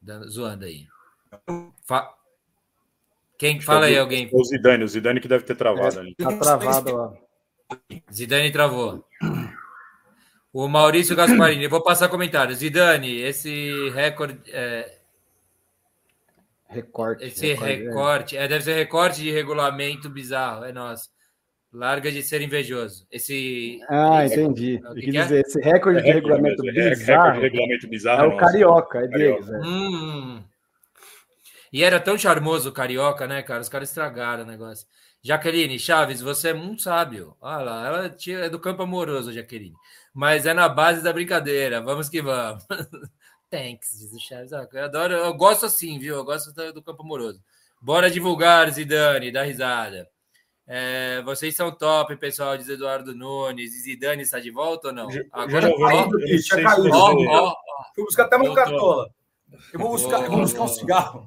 dando 0.00 0.30
zoando 0.30 0.64
aí? 0.64 0.86
Fa... 1.84 2.14
Quem 3.38 3.60
fala 3.60 3.86
aí, 3.86 3.98
alguém? 3.98 4.30
O 4.32 4.42
Zidane, 4.42 4.84
o 4.84 4.88
Zidane 4.88 5.20
que 5.20 5.28
deve 5.28 5.44
ter 5.44 5.54
travado 5.54 6.00
ali. 6.00 6.14
Tá 6.14 6.34
travado 6.38 6.96
lá. 6.96 7.12
Zidane 8.10 8.50
travou. 8.50 9.06
O 10.50 10.66
Maurício 10.66 11.14
Gasparini, 11.14 11.64
eu 11.64 11.70
vou 11.70 11.82
passar 11.82 12.08
comentário. 12.08 12.56
Zidane, 12.56 13.20
esse 13.20 13.90
recorde. 13.90 14.40
É, 14.46 14.97
Recorte. 16.68 17.24
Esse 17.24 17.54
recorte, 17.54 17.82
recorte 17.82 18.36
é. 18.36 18.44
é. 18.44 18.48
deve 18.48 18.64
ser 18.64 18.74
recorte 18.74 19.22
de 19.22 19.30
regulamento 19.30 20.10
bizarro, 20.10 20.64
é 20.64 20.72
nosso. 20.72 21.08
Larga 21.72 22.10
de 22.10 22.22
ser 22.22 22.40
invejoso. 22.40 23.06
Esse. 23.10 23.78
Ah, 23.88 24.24
entendi. 24.24 24.80
O 24.90 24.94
que, 24.94 25.02
que 25.02 25.10
dizer, 25.10 25.44
esse 25.46 25.60
recorde 25.60 25.98
é 26.00 26.02
de 26.02 26.10
regulamento 26.12 26.62
bizarro. 26.62 27.34
de 27.34 27.40
regulamento 27.40 27.88
bizarro. 27.88 28.24
É 28.24 28.34
o 28.34 28.36
carioca, 28.38 28.98
é 29.00 29.06
deles. 29.06 29.48
É. 29.48 29.58
Hum. 29.58 30.42
E 31.70 31.84
era 31.84 32.00
tão 32.00 32.16
charmoso 32.16 32.70
o 32.70 32.72
carioca, 32.72 33.26
né, 33.26 33.42
cara? 33.42 33.60
Os 33.60 33.68
caras 33.68 33.90
estragaram 33.90 34.44
o 34.44 34.46
negócio. 34.46 34.86
Jaqueline, 35.22 35.78
Chaves, 35.78 36.22
você 36.22 36.50
é 36.50 36.54
muito 36.54 36.82
sábio. 36.82 37.36
Olha 37.40 37.62
lá, 37.62 37.86
ela 37.86 38.16
é 38.26 38.48
do 38.48 38.58
campo 38.58 38.82
amoroso, 38.82 39.32
Jaqueline. 39.32 39.74
Mas 40.14 40.46
é 40.46 40.54
na 40.54 40.68
base 40.68 41.02
da 41.02 41.12
brincadeira. 41.12 41.82
Vamos 41.82 42.08
que 42.08 42.22
vamos. 42.22 42.64
Thanks, 43.50 43.98
diz 43.98 44.12
o 44.12 44.20
Chaves. 44.20 44.52
Ah, 44.52 44.68
eu 44.72 44.84
adoro, 44.84 45.14
eu 45.14 45.34
gosto 45.34 45.66
assim, 45.66 45.98
viu? 45.98 46.16
Eu 46.16 46.24
gosto 46.24 46.52
do 46.72 46.82
campo 46.82 47.02
amoroso. 47.02 47.42
Bora 47.80 48.10
divulgar, 48.10 48.70
Zidane, 48.70 49.32
dá 49.32 49.42
risada. 49.42 50.08
É, 50.66 51.22
vocês 51.22 51.56
são 51.56 51.70
top, 51.70 52.14
pessoal, 52.16 52.58
diz 52.58 52.68
Eduardo 52.68 53.14
Nunes. 53.14 53.82
Zidane 53.82 54.22
está 54.22 54.38
de 54.38 54.50
volta 54.50 54.88
ou 54.88 54.94
não? 54.94 55.08
Agora, 55.32 55.68
já, 55.68 56.56
já, 56.56 56.62
já 56.62 56.62
caiu. 56.62 56.92
Ó, 56.92 57.14
ó, 57.14 57.48
ó. 57.48 57.54
Fui 57.94 58.04
buscar 58.04 58.24
até 58.24 58.36
uma 58.36 58.54
cartola. 58.54 59.08
Eu 59.72 59.80
vou 59.80 59.90
buscar, 59.90 60.24
eu 60.24 60.30
vou 60.30 60.40
buscar 60.40 60.62
um 60.62 60.68
cigarro. 60.68 61.26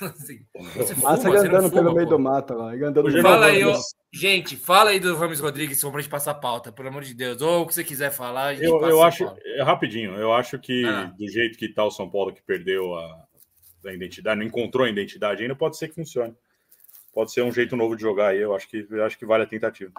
Assim, 0.00 0.44
você 0.76 0.94
fuma, 0.94 1.10
Massa 1.10 1.30
você 1.30 1.46
andando 1.48 1.70
fuma, 1.70 1.70
pelo 1.70 1.90
pô. 1.90 1.96
meio 1.96 2.08
do 2.08 2.18
mato 2.18 2.54
lá. 2.54 2.72
Andando 2.72 3.22
fala 3.22 3.46
aí, 3.46 3.64
ó, 3.64 3.78
gente, 4.12 4.56
fala 4.56 4.90
aí 4.90 5.00
do 5.00 5.16
Rames 5.16 5.40
Rodrigues, 5.40 5.80
pra 5.80 6.00
gente 6.00 6.10
passar 6.10 6.32
a 6.32 6.34
pauta, 6.34 6.70
pelo 6.70 6.88
amor 6.88 7.02
de 7.02 7.14
Deus. 7.14 7.40
Ou 7.40 7.62
o 7.62 7.66
que 7.66 7.74
você 7.74 7.82
quiser 7.82 8.10
falar. 8.10 8.60
eu, 8.62 8.80
eu 8.82 9.02
acho, 9.02 9.24
é, 9.24 9.62
rapidinho, 9.62 10.14
eu 10.16 10.32
acho 10.34 10.58
que 10.58 10.84
ah. 10.84 11.12
do 11.18 11.26
jeito 11.28 11.58
que 11.58 11.68
tá 11.68 11.84
o 11.84 11.90
São 11.90 12.08
Paulo 12.08 12.32
que 12.32 12.42
perdeu 12.42 12.94
a, 12.94 13.26
a 13.86 13.92
identidade, 13.92 14.38
não 14.38 14.46
encontrou 14.46 14.86
a 14.86 14.90
identidade 14.90 15.42
ainda, 15.42 15.56
pode 15.56 15.76
ser 15.76 15.88
que 15.88 15.94
funcione. 15.94 16.34
Pode 17.12 17.32
ser 17.32 17.42
um 17.42 17.52
jeito 17.52 17.76
novo 17.76 17.96
de 17.96 18.02
jogar 18.02 18.28
aí, 18.28 18.40
eu 18.40 18.54
acho 18.54 18.68
que, 18.68 18.86
eu 18.90 19.04
acho 19.04 19.16
que 19.18 19.24
vale 19.24 19.44
a 19.44 19.46
tentativa. 19.46 19.92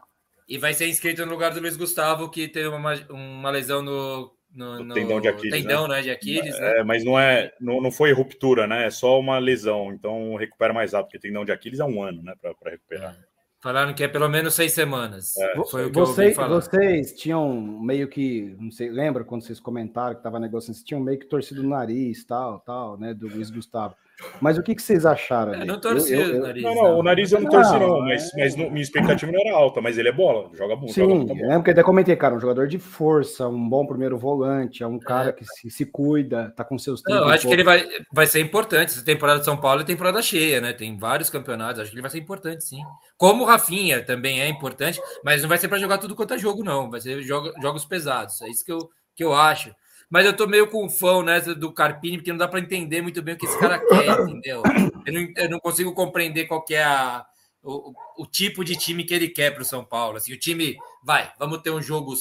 E 0.48 0.60
vai 0.60 0.74
ser 0.74 0.88
inscrito 0.88 1.26
no 1.26 1.32
lugar 1.32 1.52
do 1.54 1.60
Luiz 1.60 1.76
Gustavo, 1.76 2.30
que 2.30 2.48
teve 2.48 2.68
uma, 2.68 2.94
uma 3.10 3.50
lesão 3.50 3.82
no 3.82 4.35
no, 4.56 4.84
no 4.84 4.94
tendão 4.94 5.20
de 5.20 5.28
Aquiles. 5.28 5.62
Tendão, 5.62 5.88
né? 5.88 5.98
né? 5.98 6.02
De 6.04 6.12
Aquiles, 6.12 6.58
né? 6.58 6.80
É, 6.80 6.84
mas 6.84 7.04
não 7.04 7.20
é, 7.20 7.52
não, 7.60 7.82
não 7.82 7.92
foi 7.92 8.14
ruptura, 8.14 8.66
né? 8.66 8.88
É 8.88 8.90
só 8.90 9.20
uma 9.20 9.38
lesão, 9.38 9.92
então 9.94 10.36
recupera 10.36 10.74
mais 10.74 10.94
rápido, 10.94 11.08
porque 11.08 11.28
tendão 11.28 11.44
de 11.44 11.52
Aquiles 11.52 11.80
é 11.80 11.86
um 11.86 12.02
ano, 12.02 12.24
né? 12.24 12.34
Para 12.42 12.72
recuperar. 12.72 13.14
É. 13.14 13.36
Falaram 13.62 13.94
que 13.94 14.04
é 14.04 14.08
pelo 14.08 14.30
menos 14.30 14.54
seis 14.54 14.74
semanas. 14.74 15.36
É. 15.38 15.56
Foi 15.70 15.88
o 15.88 15.92
que 15.92 16.00
vocês, 16.00 16.36
vocês 16.36 17.14
tinham 17.14 17.52
meio 17.60 18.08
que, 18.08 18.56
não 18.60 18.70
sei, 18.70 18.90
lembra 18.92 19.24
quando 19.24 19.42
vocês 19.42 19.60
comentaram 19.60 20.14
que 20.14 20.20
estava 20.20 20.40
negociando, 20.40 20.76
vocês 20.76 20.86
tinham 20.86 21.02
meio 21.02 21.20
que 21.20 21.26
torcido 21.26 21.62
o 21.62 21.68
nariz, 21.68 22.24
tal, 22.24 22.60
tal, 22.60 22.98
né? 22.98 23.14
Do 23.14 23.28
Luiz 23.28 23.50
Gustavo. 23.50 23.96
Mas 24.40 24.58
o 24.58 24.64
que, 24.64 24.74
que 24.74 24.82
vocês 24.82 25.06
acharam? 25.06 25.54
É, 25.54 25.66
não 25.66 25.80
torci 25.80 26.14
eu, 26.14 26.22
eu, 26.22 26.40
o 26.40 26.42
nariz. 26.44 26.64
Não, 26.64 26.76
não, 26.76 27.00
o 27.00 27.04
nariz 27.04 27.32
eu 27.32 27.42
não 27.42 27.50
torci, 27.50 27.74
não, 27.74 27.80
não 27.80 28.02
mas, 28.02 28.32
mas 28.38 28.56
no, 28.56 28.70
minha 28.70 28.82
expectativa 28.82 29.32
não 29.32 29.40
era 29.42 29.56
alta, 29.56 29.82
mas 29.82 29.98
ele 29.98 30.10
é 30.10 30.12
bola, 30.12 30.50
joga 30.54 30.76
muito. 30.76 30.94
Sim, 30.94 31.28
joga 31.28 31.54
é 31.54 31.56
porque 31.56 31.72
até 31.72 31.84
comentei, 31.84 32.16
cara, 32.16 32.36
um 32.36 32.40
jogador 32.40 32.68
de 32.68 32.80
força, 32.80 33.48
um 33.48 33.70
bom 33.70 33.86
primeiro 33.86 34.18
volante, 34.18 34.84
é 34.84 34.88
um 34.88 35.00
cara 35.00 35.30
é. 35.30 35.34
que 35.34 35.46
se, 35.46 35.70
se 35.70 35.86
cuida, 35.86 36.54
tá 36.56 36.64
com 36.64 36.78
seus 36.78 37.02
tempos. 37.02 37.22
Não, 37.22 37.30
acho 37.30 37.48
que 37.48 37.54
ele 37.54 37.64
vai, 37.64 37.86
vai 38.12 38.26
ser 38.26 38.40
importante. 38.40 38.90
Essa 38.90 39.04
temporada 39.04 39.40
de 39.40 39.46
São 39.46 39.58
Paulo 39.58 39.82
é 39.82 39.86
temporada 39.86 40.22
cheia, 40.22 40.62
né? 40.62 40.72
Tem 40.72 40.98
vários 40.98 41.30
campeonatos, 41.30 41.82
acho 41.82 41.90
que 41.90 41.96
ele 41.96 42.02
vai 42.02 42.12
ser 42.12 42.20
importante, 42.20 42.64
sim. 42.64 42.82
Como 43.18 43.44
o 43.44 43.46
Rafinha 43.46 44.04
também 44.04 44.42
é 44.42 44.48
importante, 44.48 45.02
mas 45.24 45.42
não 45.42 45.50
vai 45.50 45.58
ser 45.58 45.68
para 45.68 45.78
jogar 45.78 45.98
tudo 45.98 46.16
quanto 46.16 46.34
é 46.34 46.38
jogo, 46.38 46.64
não. 46.64 46.90
Vai 46.90 47.02
ser 47.02 47.22
jogo, 47.22 47.52
jogos 47.62 47.86
pesados. 47.86 48.42
É 48.42 48.50
isso 48.50 48.64
que 48.64 48.72
eu, 48.72 48.90
que 49.16 49.24
eu 49.24 49.34
acho. 49.34 49.74
Mas 50.16 50.26
eu 50.26 50.34
tô 50.34 50.48
meio 50.48 50.66
com 50.70 50.88
fã 50.90 51.22
nessa 51.22 51.54
do 51.54 51.74
Carpini, 51.74 52.16
porque 52.16 52.32
não 52.32 52.38
dá 52.38 52.48
para 52.48 52.62
entender 52.62 53.02
muito 53.02 53.22
bem 53.22 53.36
o 53.36 53.38
que 53.38 53.46
esse 53.46 53.60
cara 53.60 53.78
quer, 53.86 54.08
entendeu? 54.24 54.64
Eu 55.06 55.14
não, 55.14 55.34
eu 55.36 55.50
não 55.50 55.60
consigo 55.60 55.94
compreender 55.94 56.46
qual 56.46 56.64
é 56.70 56.82
a, 56.82 57.26
o, 57.62 57.94
o, 58.20 58.26
tipo 58.26 58.64
de 58.64 58.78
time 58.78 59.04
que 59.04 59.14
ele 59.14 59.28
quer 59.28 59.52
para 59.52 59.62
o 59.62 59.66
São 59.66 59.84
Paulo. 59.84 60.16
Assim, 60.16 60.32
o 60.32 60.40
time, 60.40 60.78
vai, 61.04 61.34
vamos 61.38 61.58
ter 61.58 61.70
um 61.70 61.82
jogo, 61.82 62.14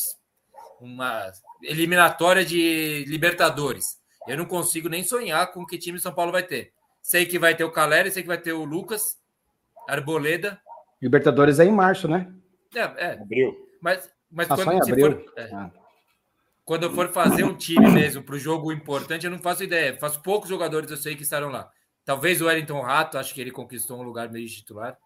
uma 0.81 1.31
eliminatória 1.63 2.45
de 2.45 3.05
Libertadores. 3.07 3.97
Eu 4.27 4.39
não 4.39 4.45
consigo 4.45 4.89
nem 4.89 5.05
sonhar 5.05 5.53
com 5.53 5.65
que 5.65 5.79
time 5.79 6.01
São 6.01 6.13
Paulo 6.13 6.33
vai 6.33 6.43
ter. 6.43 6.73
Sei 7.01 7.25
que 7.25 7.39
vai 7.39 7.55
ter 7.55 7.63
o 7.63 7.71
Caleri, 7.71 8.11
sei 8.11 8.23
que 8.23 8.29
vai 8.29 8.39
ter 8.39 8.55
o 8.55 8.65
Lucas, 8.65 9.19
Arboleda. 9.89 10.61
Libertadores 11.01 11.61
é 11.61 11.65
em 11.65 11.71
março, 11.71 12.09
né? 12.09 12.29
É, 12.75 12.81
é. 12.81 13.13
Abril. 13.13 13.55
Mas, 13.81 14.11
mas 14.29 14.51
Ah, 14.51 14.57
quando, 14.57 14.85
se 14.85 14.91
abril. 14.91 15.13
for, 15.13 15.33
é, 15.37 15.49
Ah. 15.55 15.84
Quando 16.65 16.85
eu 16.85 16.91
for 16.93 17.09
fazer 17.13 17.45
um 17.45 17.55
time 17.55 17.91
mesmo 17.91 18.23
para 18.23 18.35
o 18.35 18.39
jogo 18.39 18.73
importante, 18.73 19.25
eu 19.27 19.31
não 19.31 19.39
faço 19.39 19.63
ideia. 19.65 19.97
Faço 19.99 20.23
poucos 20.23 20.49
jogadores, 20.49 20.91
eu 20.91 20.97
sei 20.97 21.15
que 21.15 21.23
estarão 21.23 21.51
lá. 21.51 21.69
Talvez 22.05 22.41
o 22.41 22.47
Wellington 22.47 22.81
Rato, 22.81 23.19
acho 23.19 23.35
que 23.35 23.41
ele 23.41 23.51
conquistou 23.51 23.99
um 23.99 24.03
lugar 24.03 24.31
meio 24.31 24.47
de 24.47 24.57
titular. 24.57 24.97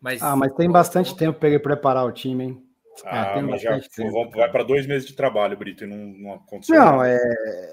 Mas, 0.00 0.22
Ah, 0.22 0.36
mas 0.36 0.52
tem 0.54 0.70
bastante 0.70 1.16
tempo 1.16 1.38
para 1.38 1.48
ele 1.48 1.58
preparar 1.58 2.04
o 2.06 2.12
time, 2.12 2.44
hein? 2.44 2.62
Ah, 3.04 3.34
tem 3.34 3.42
mas 3.44 3.62
já 3.62 3.78
tempo. 3.94 4.30
vai 4.30 4.50
para 4.50 4.64
dois 4.64 4.86
meses 4.86 5.06
de 5.06 5.14
trabalho, 5.14 5.56
Brito, 5.56 5.84
e 5.84 5.86
não, 5.86 5.96
não 5.96 6.34
aconteceu. 6.34 6.74
Não, 6.74 7.04
é. 7.04 7.16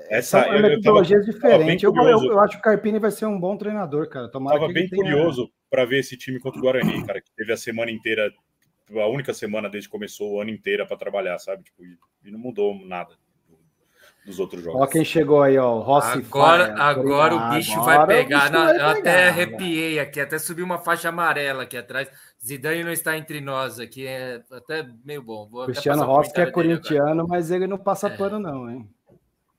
Essa, 0.10 0.42
São 0.44 0.54
eu, 0.54 0.54
eu 0.54 0.62
tava, 0.62 0.70
metodologias 0.70 1.26
diferentes. 1.26 1.82
bem 1.82 1.98
Eu, 2.04 2.08
eu, 2.10 2.24
eu 2.32 2.40
acho 2.40 2.54
que 2.54 2.60
o 2.60 2.62
Carpini 2.62 3.00
vai 3.00 3.10
ser 3.12 3.26
um 3.26 3.40
bom 3.40 3.58
treinador, 3.58 4.08
cara. 4.08 4.30
Tomara 4.30 4.60
tava 4.60 4.72
bem 4.72 4.88
tenha- 4.88 5.02
curioso 5.02 5.52
para 5.70 5.84
ver 5.86 6.00
esse 6.00 6.16
time 6.16 6.40
contra 6.40 6.60
o 6.60 6.62
Guarani, 6.62 7.04
cara, 7.04 7.20
que 7.22 7.32
teve 7.36 7.52
a 7.52 7.58
semana 7.58 7.90
inteira, 7.90 8.32
a 8.96 9.08
única 9.08 9.34
semana 9.34 9.68
desde 9.70 9.88
que 9.90 9.92
começou 9.92 10.34
o 10.34 10.42
ano 10.42 10.52
inteira 10.52 10.86
para 10.86 10.98
trabalhar, 10.98 11.40
sabe? 11.40 11.64
Tipo, 11.64 11.82
e, 12.26 12.32
não 12.32 12.40
mudou 12.40 12.76
nada 12.86 13.16
dos 14.26 14.40
outros 14.40 14.64
jogos. 14.64 14.82
Ó, 14.82 14.88
quem 14.88 15.06
chegou 15.06 15.44
aí, 15.44 15.58
ó. 15.58 15.76
o 15.76 15.82
Rossi 15.82 16.18
Agora, 16.18 16.66
Faia. 16.76 16.84
agora 16.84 17.36
o 17.36 17.50
bicho 17.52 17.80
agora 17.80 18.06
vai 18.08 18.24
pegar. 18.24 18.50
bicho 18.50 18.64
vai 18.64 18.78
eu 18.80 18.86
até 18.88 19.28
arrepiei 19.30 20.00
aqui, 20.00 20.20
até 20.20 20.40
subiu 20.40 20.66
uma 20.66 20.80
faixa 20.80 21.10
amarela 21.10 21.64
aqui 21.64 21.78
atrás. 21.78 22.10
Zidane 22.44 22.84
não 22.84 22.92
está 22.92 23.16
entre 23.18 23.40
nós 23.40 23.80
aqui, 23.80 24.08
é 24.08 24.42
até 24.52 24.88
meio 25.04 25.22
bom. 25.22 25.48
Vou 25.48 25.66
Cristiano 25.66 26.04
Rossi, 26.04 26.34
que 26.34 26.42
é 26.42 26.46
dele 26.46 26.52
agora. 26.52 26.68
corintiano, 26.68 27.28
mas 27.28 27.52
ele 27.52 27.68
não 27.68 27.78
passa 27.78 28.08
É. 28.08 28.18
pano, 28.18 28.40
não, 28.40 28.70
hein? 28.70 28.90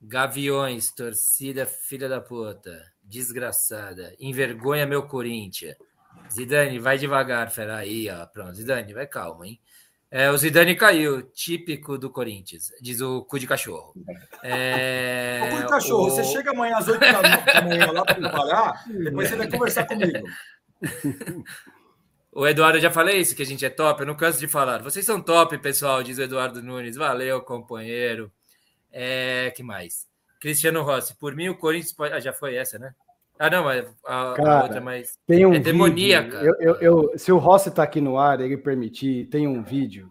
Gaviões, 0.02 0.92
torcida 0.92 1.64
filha 1.64 2.08
da 2.08 2.20
puta, 2.20 2.80
desgraçada, 3.02 4.14
envergonha 4.20 4.84
meu 4.86 5.04
Corinthians. 5.04 5.76
Zidane, 6.30 6.78
vai 6.78 6.98
devagar, 6.98 7.50
fera. 7.50 7.76
Aí, 7.76 8.08
ó, 8.10 8.26
pronto. 8.26 8.54
Zidane, 8.54 8.92
vai 8.92 9.06
calma, 9.06 9.46
hein? 9.46 9.60
É, 10.18 10.30
o 10.30 10.38
Zidane 10.38 10.74
caiu, 10.74 11.20
típico 11.30 11.98
do 11.98 12.08
Corinthians, 12.08 12.72
diz 12.80 13.02
o 13.02 13.22
cu 13.24 13.38
de 13.38 13.46
cachorro. 13.46 13.92
É, 14.42 15.40
Ô, 15.52 15.56
Cuco 15.58 15.68
cachorro, 15.68 16.06
o- 16.06 16.10
você 16.10 16.24
chega 16.24 16.52
amanhã 16.52 16.78
às 16.78 16.88
8 16.88 17.00
da 17.00 17.60
manhã 17.62 17.92
lá 17.92 18.02
para 18.02 18.14
trabalhar, 18.14 18.84
depois 18.88 19.28
você 19.28 19.36
vai 19.36 19.50
conversar 19.50 19.86
comigo. 19.86 20.26
O 22.32 22.46
Eduardo, 22.46 22.78
já 22.78 22.90
falei 22.90 23.18
isso, 23.18 23.34
que 23.34 23.42
a 23.42 23.46
gente 23.46 23.64
é 23.64 23.70
top, 23.70 24.00
eu 24.00 24.06
não 24.06 24.14
canso 24.14 24.38
de 24.38 24.46
falar. 24.46 24.82
Vocês 24.82 25.06
são 25.06 25.22
top, 25.22 25.56
pessoal, 25.56 26.02
diz 26.02 26.18
o 26.18 26.22
Eduardo 26.22 26.62
Nunes. 26.62 26.94
Valeu, 26.94 27.40
companheiro. 27.40 28.30
É, 28.92 29.50
que 29.56 29.62
mais? 29.62 30.06
Cristiano 30.38 30.82
Rossi, 30.82 31.16
por 31.16 31.34
mim 31.34 31.48
o 31.48 31.56
Corinthians 31.56 31.94
pode... 31.94 32.12
Ah, 32.12 32.20
já 32.20 32.34
foi 32.34 32.54
essa, 32.54 32.78
né? 32.78 32.94
Ah, 33.38 33.50
não, 33.50 33.64
mas 33.64 33.86
a, 34.06 34.32
a 34.32 34.34
Cara, 34.34 34.62
outra, 34.62 34.80
mas... 34.80 35.18
Tem 35.26 35.44
um 35.44 35.54
É 35.54 35.58
demoníaca. 35.58 36.38
vídeo. 36.38 36.56
Eu, 36.60 36.74
eu, 36.74 36.80
eu- 37.10 37.18
se 37.18 37.30
o 37.30 37.38
Rossi 37.38 37.70
tá 37.70 37.82
aqui 37.82 38.00
no 38.00 38.16
ar, 38.18 38.40
ele 38.40 38.56
permitir, 38.56 39.26
tem 39.26 39.46
um 39.46 39.62
vídeo 39.62 40.10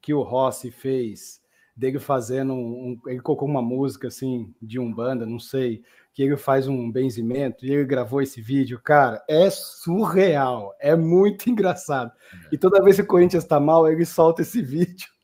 que 0.00 0.14
o 0.14 0.22
Rossi 0.22 0.70
fez 0.70 1.40
dele 1.76 1.98
fazendo 1.98 2.52
um, 2.54 2.98
um- 3.04 3.10
ele 3.10 3.20
colocou 3.20 3.46
uma 3.48 3.62
música 3.62 4.08
assim 4.08 4.54
de 4.60 4.78
umbanda, 4.78 5.24
não 5.26 5.38
sei, 5.38 5.82
que 6.14 6.22
ele 6.22 6.36
faz 6.36 6.66
um 6.68 6.90
benzimento 6.90 7.64
e 7.64 7.72
ele 7.72 7.84
gravou 7.84 8.20
esse 8.20 8.40
vídeo, 8.40 8.80
cara, 8.82 9.22
é 9.28 9.48
surreal, 9.50 10.74
é 10.80 10.94
muito 10.96 11.48
engraçado. 11.50 12.10
E 12.50 12.56
toda 12.58 12.82
vez 12.82 12.96
que 12.96 13.02
o 13.02 13.06
Corinthians 13.06 13.44
tá 13.44 13.58
mal, 13.60 13.90
ele 13.90 14.04
solta 14.04 14.42
esse 14.42 14.62
vídeo. 14.62 15.08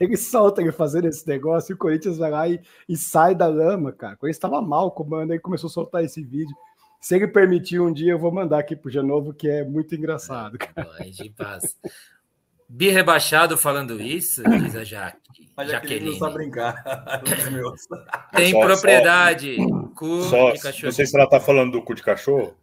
Ele 0.00 0.16
solta 0.16 0.60
ele 0.60 0.72
fazendo 0.72 1.06
esse 1.06 1.24
negócio 1.28 1.70
e 1.72 1.74
o 1.74 1.78
Corinthians 1.78 2.18
vai 2.18 2.28
lá 2.28 2.48
e, 2.48 2.60
e 2.88 2.96
sai 2.96 3.36
da 3.36 3.46
lama, 3.46 3.92
cara. 3.92 4.14
O 4.14 4.18
Corinthians 4.18 4.36
estava 4.38 4.60
mal 4.60 4.90
com 4.90 5.04
o 5.04 5.08
mano, 5.08 5.32
aí 5.32 5.38
começou 5.38 5.68
a 5.68 5.70
soltar 5.70 6.02
esse 6.02 6.20
vídeo. 6.24 6.56
Se 7.02 7.16
ele 7.16 7.26
permitir 7.26 7.80
um 7.80 7.92
dia, 7.92 8.12
eu 8.12 8.18
vou 8.18 8.30
mandar 8.30 8.60
aqui 8.60 8.76
pro 8.76 8.88
Genovo, 8.90 9.34
que 9.34 9.48
é 9.48 9.64
muito 9.64 9.92
engraçado. 9.94 10.56
cara. 10.56 10.88
De 11.10 11.28
paz. 11.30 11.76
Bi 12.68 12.88
rebaixado 12.90 13.58
falando 13.58 14.00
isso, 14.00 14.40
diz 14.44 14.76
a 14.76 14.84
Jaque. 14.84 15.18
Jaqueline 15.58 15.66
não 15.66 15.66
Jaqueline. 16.12 16.18
sabe 16.18 16.34
brincar. 16.34 16.82
Tem 18.34 18.52
Só- 18.52 18.60
propriedade. 18.60 19.56
Cu 19.96 20.22
Só, 20.22 20.52
de 20.52 20.60
cachorro. 20.60 20.84
não 20.86 20.92
sei 20.92 21.04
se 21.06 21.16
ela 21.18 21.28
tá 21.28 21.40
falando 21.40 21.72
do 21.72 21.82
cu 21.82 21.94
de 21.94 22.02
cachorro. 22.02 22.56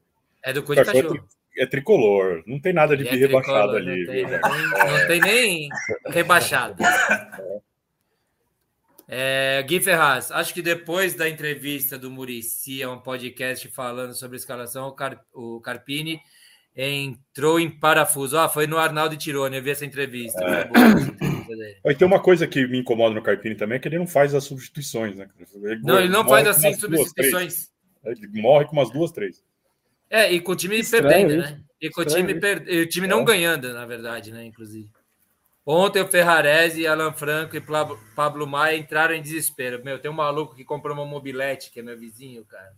É 0.44 0.54
do 0.54 0.64
cu 0.64 0.74
de 0.74 0.84
Cachorro 0.86 1.04
cachorro. 1.10 1.28
É 1.58 1.66
tricolor, 1.66 2.42
não 2.48 2.60
tem 2.62 2.72
nada 2.72 2.96
de 2.96 3.04
Ele 3.04 3.10
é 3.10 3.12
bi 3.12 3.20
rebaixado 3.20 3.74
tricolor, 3.74 3.92
ali. 3.92 4.06
Não 4.06 4.30
não 4.30 4.42
tem- 4.42 5.00
não 5.02 5.08
tem 5.08 5.20
nem 5.20 5.70
rebaixado. 6.08 6.82
É, 6.82 7.60
Gui 9.68 9.80
Ferraz, 9.82 10.32
acho 10.32 10.54
que 10.54 10.62
depois 10.62 11.16
da 11.16 11.28
entrevista 11.28 11.98
do 11.98 12.12
Murici, 12.12 12.84
a 12.84 12.92
um 12.92 13.00
podcast 13.00 13.68
falando 13.70 14.14
sobre 14.14 14.36
a 14.36 14.40
escalação, 14.40 14.88
o, 14.88 14.92
Car- 14.92 15.24
o 15.34 15.60
Carpini 15.62 16.20
entrou 16.76 17.60
em 17.60 17.70
parafuso. 17.70 18.38
Ah, 18.38 18.48
foi 18.48 18.68
no 18.68 18.78
Arnaldo 18.78 19.18
Tironi, 19.18 19.58
eu 19.58 19.64
vi 19.64 19.72
essa 19.72 19.86
entrevista. 19.86 20.40
É. 20.44 20.70
Aí 21.86 21.96
tem 21.96 22.08
uma 22.08 22.20
coisa 22.22 22.46
que 22.48 22.68
me 22.68 22.78
incomoda 22.80 23.16
no 23.16 23.22
Carpini 23.24 23.56
também, 23.56 23.78
é 23.78 23.80
que 23.80 23.88
ele 23.88 23.98
não 23.98 24.08
faz 24.08 24.36
as 24.36 24.44
substituições, 24.44 25.16
né? 25.16 25.28
Não, 25.84 26.00
ele 26.00 26.10
não 26.10 26.28
faz 26.28 26.44
com 26.44 26.50
assim 26.52 26.68
umas 26.68 26.80
duas, 26.80 26.92
substituições. 27.00 27.72
três. 28.04 28.20
Ele 28.20 28.42
morre 28.42 28.66
com 28.66 28.74
umas 28.74 28.92
duas, 28.92 29.12
três. 29.12 29.44
É, 30.10 30.32
e 30.32 30.40
com 30.40 30.52
o 30.52 30.56
time 30.56 30.78
Estranho 30.80 31.08
perdendo, 31.08 31.34
isso. 31.44 31.52
né? 31.54 31.60
E 31.82 31.90
com 31.90 32.02
o 32.02 32.06
time, 32.06 32.34
per... 32.36 32.64
e 32.68 32.82
o 32.82 32.88
time 32.88 33.08
não 33.08 33.22
É. 33.22 33.26
ganhando, 33.26 33.74
na 33.74 33.86
verdade, 33.86 34.32
né? 34.32 34.46
Inclusive. 34.46 34.90
Ontem 35.72 36.02
o 36.02 36.08
Ferrarese, 36.08 36.88
Alan 36.88 37.14
Franco 37.14 37.56
e 37.56 37.62
Pablo- 37.62 38.48
Maia 38.48 38.76
entraram 38.76 39.14
em 39.14 39.22
desespero. 39.22 39.84
Meu, 39.86 40.00
tem 40.00 40.10
um 40.10 40.16
maluco 40.16 40.56
que 40.56 40.66
comprou 40.66 40.96
uma 40.96 41.06
mobilete, 41.06 41.70
que 41.70 41.80
é 41.80 41.84
meu 41.84 41.96
vizinho, 41.96 42.44
cara. 42.44 42.74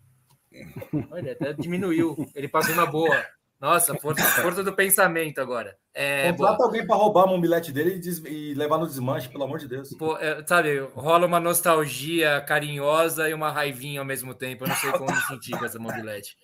Olha, 1.09 1.31
até 1.31 1.53
diminuiu. 1.53 2.17
Ele 2.35 2.49
passou 2.49 2.75
na 2.75 2.85
boa. 2.85 3.23
Nossa, 3.61 3.95
força, 3.95 4.21
força 4.41 4.61
do 4.61 4.73
pensamento 4.73 5.39
agora. 5.39 5.77
É, 5.93 6.33
boa. 6.33 6.49
Contrata 6.49 6.63
alguém 6.65 6.85
para 6.85 6.95
roubar 6.97 7.23
a 7.23 7.27
mobilete 7.27 7.71
dele 7.71 7.95
e, 7.95 7.99
des- 7.99 8.21
e 8.25 8.53
levar 8.55 8.77
no 8.77 8.87
desmanche, 8.87 9.29
pelo 9.29 9.43
amor 9.45 9.59
de 9.59 9.69
Deus. 9.69 9.95
Pô, 9.97 10.17
é, 10.17 10.43
sabe, 10.45 10.79
rola 10.93 11.27
uma 11.27 11.39
nostalgia 11.39 12.41
carinhosa 12.41 13.29
e 13.29 13.33
uma 13.33 13.51
raivinha 13.51 14.01
ao 14.01 14.05
mesmo 14.05 14.33
tempo. 14.33 14.65
Eu 14.65 14.67
não 14.69 14.75
sei 14.75 14.91
como 14.91 15.09
me 15.15 15.21
sentir 15.27 15.57
com 15.57 15.63
essa 15.63 15.79
mobilete. 15.79 16.35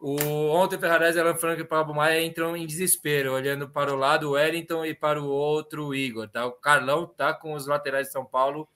O, 0.00 0.16
ontem 0.52 0.76
o 0.76 1.20
Alan 1.20 1.34
Franco 1.34 1.60
e 1.60 1.64
Pablo 1.64 1.94
Maia 1.94 2.24
entram 2.24 2.56
em 2.56 2.66
desespero, 2.66 3.34
olhando 3.34 3.68
para 3.68 3.92
o 3.92 3.96
lado 3.96 4.28
o 4.28 4.30
Wellington 4.32 4.86
e 4.86 4.94
para 4.94 5.20
o 5.20 5.28
outro 5.28 5.88
o 5.88 5.94
Igor. 5.94 6.26
Tá? 6.26 6.46
O 6.46 6.52
Carlão 6.52 7.06
tá 7.06 7.34
com 7.34 7.52
os 7.52 7.66
laterais 7.66 8.06
de 8.06 8.12
São 8.12 8.24
Paulo. 8.24 8.66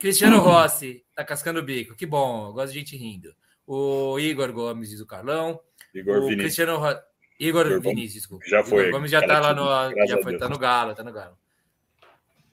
Cristiano 0.00 0.38
Rossi 0.38 1.04
tá 1.14 1.22
cascando 1.22 1.60
o 1.60 1.62
bico. 1.62 1.94
Que 1.94 2.06
bom, 2.06 2.50
gosto 2.52 2.72
de 2.72 2.78
gente 2.78 2.96
rindo. 2.96 3.34
O 3.66 4.18
Igor 4.18 4.50
Gomes 4.52 4.88
diz 4.88 5.00
o 5.00 5.06
Carlão. 5.06 5.60
Igor 5.94 6.16
o 6.16 6.20
Vinícius. 6.22 6.40
Cristiano 6.40 6.78
Ro... 6.78 6.98
Igor, 7.38 7.66
Igor 7.66 7.80
Vinícius, 7.80 8.14
desculpa. 8.14 8.46
Já 8.46 8.64
foi. 8.64 8.80
Igor 8.80 8.92
Gomes 8.92 9.10
já 9.10 9.20
tá 9.20 9.38
lá 9.38 9.54
tudo, 9.54 9.64
no. 9.64 10.06
Já 10.06 10.22
foi, 10.22 10.38
tá 10.38 10.48
no 10.48 10.58
Galo, 10.58 10.94
tá 10.94 11.04
no 11.04 11.12
Galo. 11.12 11.36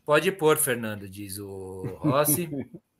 Pode 0.06 0.30
pôr, 0.34 0.58
Fernando, 0.58 1.08
diz 1.08 1.38
o 1.40 1.98
Rossi. 2.02 2.50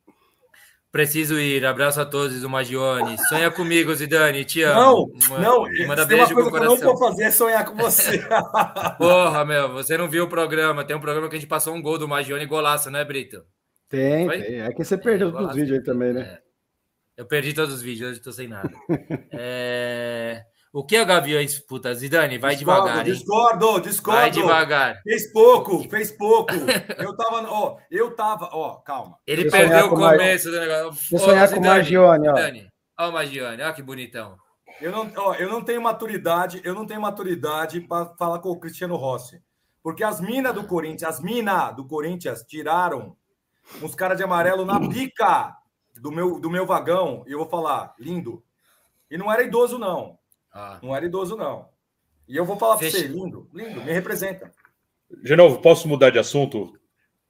Preciso 0.94 1.40
ir. 1.40 1.66
Abraço 1.66 2.00
a 2.00 2.04
todos, 2.06 2.44
o 2.44 2.48
Magione. 2.48 3.16
Sonha 3.28 3.50
comigo, 3.50 3.92
Zidane. 3.92 4.44
Te 4.44 4.62
amo. 4.62 5.10
Não, 5.28 5.40
não. 5.40 5.62
Manda 5.88 6.02
se 6.02 6.08
tem 6.08 6.16
uma 6.16 6.24
beijo 6.24 6.34
coisa 6.34 6.50
pro 6.50 6.60
que 6.60 6.66
eu 6.66 6.70
não 6.70 6.76
vou 6.76 6.96
fazer 6.96 7.24
é 7.24 7.30
sonhar 7.32 7.64
com 7.64 7.74
você. 7.74 8.22
Porra, 8.96 9.44
meu, 9.44 9.72
você 9.72 9.98
não 9.98 10.08
viu 10.08 10.22
o 10.22 10.28
programa. 10.28 10.84
Tem 10.84 10.94
um 10.94 11.00
programa 11.00 11.28
que 11.28 11.34
a 11.34 11.38
gente 11.40 11.48
passou 11.48 11.74
um 11.74 11.82
gol 11.82 11.98
do 11.98 12.06
Magione 12.06 12.46
golaço, 12.46 12.92
né, 12.92 13.04
Brito? 13.04 13.42
Tem, 13.88 14.24
Foi? 14.24 14.40
tem. 14.40 14.60
É 14.60 14.72
que 14.72 14.84
você 14.84 14.96
perdeu 14.96 15.36
É, 15.36 15.42
os 15.42 15.54
vídeos 15.56 15.78
aí 15.78 15.84
também, 15.84 16.12
né? 16.12 16.20
É. 16.20 16.38
Eu 17.16 17.26
perdi 17.26 17.52
todos 17.52 17.74
os 17.74 17.82
vídeos, 17.82 18.10
hoje 18.12 18.20
tô 18.20 18.30
sem 18.30 18.46
nada. 18.46 18.70
É, 19.32 20.44
O 20.74 20.84
que 20.84 20.96
é 20.96 21.02
o 21.02 21.06
Gaviões, 21.06 21.60
puta? 21.60 21.94
Zidane, 21.94 22.36
vai 22.36 22.56
discordo, 22.56 22.82
devagar, 22.82 23.06
hein? 23.06 23.12
Discordo, 23.12 23.80
discordo. 23.80 24.20
Vai 24.20 24.30
devagar. 24.32 25.00
Fez 25.04 25.32
pouco, 25.32 25.88
fez 25.88 26.10
pouco. 26.10 26.52
Eu 26.98 27.16
tava, 27.16 27.48
ó, 27.48 27.76
eu 27.88 28.10
tava, 28.16 28.48
ó, 28.52 28.74
calma. 28.80 29.16
Ele 29.24 29.46
Eu 29.46 29.52
perdeu 29.52 29.86
o 29.86 29.90
com 29.90 29.94
o 29.94 30.00
Mar- 30.00 30.16
começo 30.16 30.50
do 30.50 30.58
negócio. 30.58 31.14
Eu 31.14 31.18
sonhar 31.20 31.48
com 31.48 31.60
o 31.60 31.64
Margione, 31.64 32.28
ó. 32.28 32.34
Zidane. 32.34 32.68
Ó 32.98 33.08
o 33.08 33.12
Margione, 33.12 33.62
ó 33.62 33.72
que 33.72 33.84
bonitão. 33.84 34.36
Eu 34.80 34.90
não, 34.90 35.12
ó, 35.16 35.34
eu 35.34 35.48
não 35.48 35.62
tenho 35.62 35.80
maturidade, 35.80 36.60
eu 36.64 36.74
não 36.74 36.84
tenho 36.84 37.00
maturidade 37.00 37.80
para 37.80 38.06
falar 38.18 38.40
com 38.40 38.48
o 38.48 38.58
Cristiano 38.58 38.96
Rossi. 38.96 39.40
Porque 39.80 40.02
as 40.02 40.20
minas 40.20 40.52
do 40.52 40.64
Corinthians, 40.64 41.08
as 41.08 41.20
minas 41.20 41.76
do 41.76 41.84
Corinthians 41.86 42.42
tiraram 42.42 43.16
uns 43.80 43.94
caras 43.94 44.18
de 44.18 44.24
amarelo 44.24 44.64
na 44.64 44.80
bica 44.80 45.54
do 46.00 46.10
meu, 46.10 46.40
do 46.40 46.50
meu 46.50 46.66
vagão. 46.66 47.22
E 47.28 47.30
eu 47.30 47.38
vou 47.38 47.48
falar, 47.48 47.94
lindo. 47.96 48.42
E 49.08 49.16
não 49.16 49.30
era 49.30 49.44
idoso, 49.44 49.78
não. 49.78 50.18
Ó. 50.54 50.76
Não 50.82 50.96
era 50.96 51.04
idoso, 51.06 51.36
não. 51.36 51.68
E 52.28 52.36
eu 52.36 52.44
vou 52.44 52.56
falar 52.56 52.76
para 52.78 52.88
você, 52.90 53.06
lindo, 53.06 53.48
lindo, 53.52 53.82
me 53.82 53.92
representa. 53.92 54.50
De 55.22 55.36
novo, 55.36 55.60
posso 55.60 55.86
mudar 55.86 56.10
de 56.10 56.18
assunto? 56.18 56.78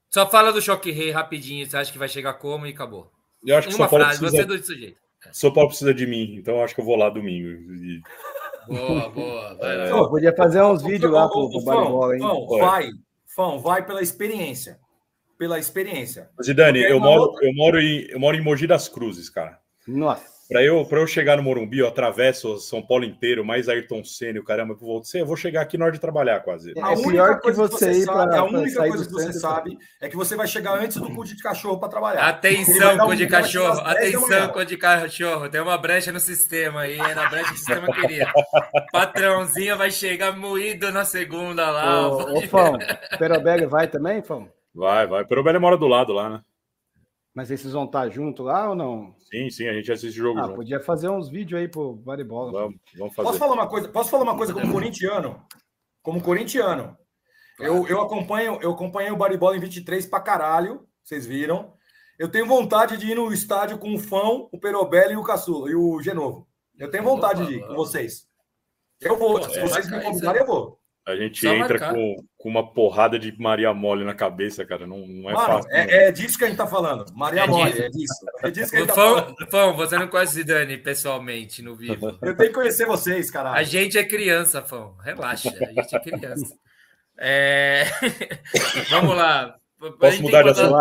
Só 0.08 0.28
fala 0.28 0.52
do 0.52 0.62
Choque 0.62 0.92
Rei 0.92 1.10
rapidinho, 1.10 1.66
você 1.66 1.76
acha 1.76 1.90
que 1.90 1.98
vai 1.98 2.08
chegar 2.08 2.34
como 2.34 2.66
e 2.66 2.70
acabou. 2.70 3.10
Eu 3.44 3.56
acho 3.56 3.66
que 3.68 3.74
São 3.74 3.82
uma 3.82 3.88
Paulo, 3.88 4.04
frase, 4.04 4.20
precisa, 4.20 4.42
você 4.42 4.44
é 4.44 4.46
do 4.46 4.56
desse 4.58 4.74
jeito. 4.78 4.98
São 5.32 5.52
Paulo 5.52 5.68
precisa 5.70 5.92
de 5.92 6.06
mim, 6.06 6.36
então 6.36 6.56
eu 6.56 6.62
acho 6.62 6.74
que 6.74 6.80
eu 6.80 6.84
vou 6.84 6.96
lá 6.96 7.08
domingo. 7.10 7.48
E- 7.48 8.02
Boa, 8.68 9.08
boa. 9.10 9.54
Vai 9.56 9.76
lá. 9.76 9.90
Pô, 9.90 10.08
podia 10.08 10.34
fazer 10.34 10.62
uns 10.62 10.82
vídeos 10.82 11.12
lá 11.12 11.28
pro, 11.28 11.50
pro 11.50 11.62
Baribola, 11.62 12.14
hein? 12.14 12.20
Fão, 12.22 12.46
vai, 12.46 12.88
Fão, 13.26 13.58
vai 13.58 13.84
pela 13.84 14.00
experiência. 14.00 14.78
pela 15.36 15.58
experiência. 15.58 16.30
Zidane, 16.42 16.80
eu 16.82 16.98
moro, 17.00 17.22
outra... 17.22 17.46
eu, 17.46 17.52
moro 17.54 17.80
em, 17.80 18.06
eu 18.08 18.18
moro 18.20 18.36
em 18.36 18.40
Mogi 18.40 18.66
das 18.66 18.88
Cruzes, 18.88 19.28
cara. 19.28 19.58
Nossa. 19.86 20.24
Para 20.48 20.62
eu, 20.62 20.86
eu 20.90 21.06
chegar 21.06 21.36
no 21.36 21.42
Morumbi, 21.42 21.78
eu 21.78 21.88
atravesso 21.88 22.58
São 22.58 22.82
Paulo 22.82 23.04
inteiro, 23.04 23.44
mais 23.44 23.68
Ayrton 23.68 24.04
Senna, 24.04 24.40
o 24.40 24.44
caramba, 24.44 24.74
eu 24.74 24.76
vou, 24.76 25.02
eu 25.14 25.26
vou 25.26 25.36
chegar 25.36 25.62
aqui 25.62 25.78
na 25.78 25.86
hora 25.86 25.94
de 25.94 26.00
trabalhar 26.00 26.40
quase. 26.40 26.72
É, 26.76 26.80
a 26.82 26.90
única 26.90 27.36
coisa 27.38 27.64
que 27.64 27.72
você, 27.72 27.94
você 27.94 28.04
sabe, 28.04 28.36
a 28.36 28.44
única 28.44 28.88
coisa 28.88 29.06
que 29.06 29.12
você 29.12 29.32
sabe 29.32 29.78
é 30.00 30.08
que 30.08 30.16
você 30.16 30.36
vai 30.36 30.46
chegar 30.46 30.78
antes 30.78 30.98
do 30.98 31.10
cu 31.10 31.24
de 31.24 31.36
cachorro 31.36 31.78
para 31.78 31.88
trabalhar. 31.88 32.28
Atenção, 32.28 32.98
cu 32.98 33.16
de 33.16 33.26
cachorro, 33.26 33.80
atenção, 33.80 34.48
cu 34.48 34.64
de 34.64 34.76
cachorro, 34.76 35.48
tem 35.48 35.60
uma 35.60 35.78
brecha 35.78 36.12
no 36.12 36.20
sistema 36.20 36.82
aí, 36.82 36.98
é 36.98 37.14
na 37.14 37.28
brecha 37.30 37.50
do 37.50 37.56
sistema 37.56 37.86
queria. 37.92 38.30
Patrãozinho 38.92 39.78
vai 39.78 39.90
chegar 39.90 40.36
moído 40.36 40.92
na 40.92 41.04
segunda 41.04 41.70
lá. 41.70 42.08
Ô, 42.08 42.38
ô 42.38 42.42
Fão, 42.42 42.78
Perobelli 43.18 43.66
vai 43.66 43.88
também, 43.88 44.22
Fão? 44.22 44.48
Vai, 44.74 45.06
vai. 45.06 45.24
Perobelli 45.24 45.58
mora 45.58 45.78
do 45.78 45.86
lado 45.86 46.12
lá, 46.12 46.28
né? 46.28 46.40
Mas 47.34 47.50
esses 47.50 47.72
vão 47.72 47.84
estar 47.84 48.08
junto 48.10 48.44
lá 48.44 48.70
ou 48.70 48.76
não? 48.76 49.14
Sim, 49.18 49.50
sim, 49.50 49.66
a 49.66 49.72
gente 49.72 49.90
assiste 49.90 50.14
o 50.20 50.22
jogo. 50.22 50.38
Ah, 50.38 50.44
junto. 50.44 50.54
podia 50.54 50.78
fazer 50.78 51.08
uns 51.08 51.28
vídeos 51.28 51.60
aí 51.60 51.66
pro 51.66 51.94
Bola. 51.94 52.52
Vamos, 52.52 52.80
vamos 52.96 53.14
fazer. 53.14 53.26
Posso 53.26 53.38
falar 53.38 53.54
uma 53.54 53.66
coisa? 53.66 53.88
Posso 53.88 54.10
falar 54.10 54.22
uma 54.22 54.36
coisa 54.36 54.54
como 54.54 54.72
corintiano? 54.72 55.44
Como 56.00 56.22
corintiano. 56.22 56.96
Eu, 57.58 57.86
eu 57.88 58.00
acompanho, 58.00 58.58
eu 58.62 58.72
acompanhei 58.72 59.10
o 59.10 59.16
Baribola 59.16 59.56
em 59.56 59.60
23 59.60 60.06
pra 60.06 60.20
caralho, 60.20 60.86
vocês 61.02 61.26
viram. 61.26 61.74
Eu 62.18 62.28
tenho 62.28 62.46
vontade 62.46 62.96
de 62.96 63.10
ir 63.10 63.14
no 63.16 63.32
estádio 63.32 63.78
com 63.78 63.92
o 63.94 63.98
Fão, 63.98 64.48
o 64.52 64.58
Perobelli 64.58 65.14
e 65.14 65.16
o 65.16 65.24
Caçula 65.24 65.68
e 65.70 65.74
o 65.74 66.00
Genovo. 66.00 66.46
Eu 66.78 66.90
tenho 66.90 67.02
vontade 67.02 67.46
de 67.46 67.54
ir 67.54 67.66
com 67.66 67.74
vocês. 67.74 68.28
Eu 69.00 69.18
vou, 69.18 69.42
se 69.42 69.60
vocês 69.60 69.90
me 69.90 70.02
convidarem, 70.02 70.42
eu 70.42 70.46
vou. 70.46 70.80
A 71.06 71.14
gente 71.14 71.40
Só 71.42 71.52
entra 71.52 71.92
com, 71.92 72.16
com, 72.38 72.48
uma 72.48 72.72
porrada 72.72 73.18
de 73.18 73.38
Maria 73.38 73.74
Mole 73.74 74.04
na 74.04 74.14
cabeça, 74.14 74.64
cara. 74.64 74.86
Não, 74.86 75.06
não 75.06 75.28
é 75.28 75.34
Mano, 75.34 75.46
fácil. 75.46 75.70
É, 75.70 76.08
é, 76.08 76.12
disso 76.12 76.38
que 76.38 76.44
a 76.44 76.48
gente 76.48 76.56
tá 76.56 76.66
falando. 76.66 77.04
Maria 77.14 77.42
é 77.42 77.46
Mole, 77.46 77.78
é 77.78 77.88
disso. 77.90 78.26
É 78.42 78.50
disso 78.50 78.70
que 78.70 78.76
a 78.76 78.80
gente 78.80 78.88
tá 78.88 78.94
Fão, 78.94 79.18
falando. 79.18 79.50
Fão, 79.50 79.76
você 79.76 79.98
não 79.98 80.08
conhece 80.08 80.34
Zidane 80.34 80.78
pessoalmente 80.78 81.60
no 81.60 81.76
vivo. 81.76 82.18
Eu 82.22 82.34
tenho 82.34 82.48
que 82.48 82.54
conhecer 82.54 82.86
vocês, 82.86 83.30
caralho. 83.30 83.58
A 83.58 83.62
gente 83.62 83.98
é 83.98 84.04
criança, 84.04 84.62
Fão. 84.62 84.96
Relaxa, 84.96 85.50
a 85.50 85.72
gente 85.72 85.94
é 85.94 86.00
criança. 86.00 86.58
É... 87.18 87.84
Vamos 88.88 89.14
lá. 89.14 89.56
Posso 90.00 90.22
mudar 90.22 90.42
de 90.42 90.50
assunto? 90.50 90.74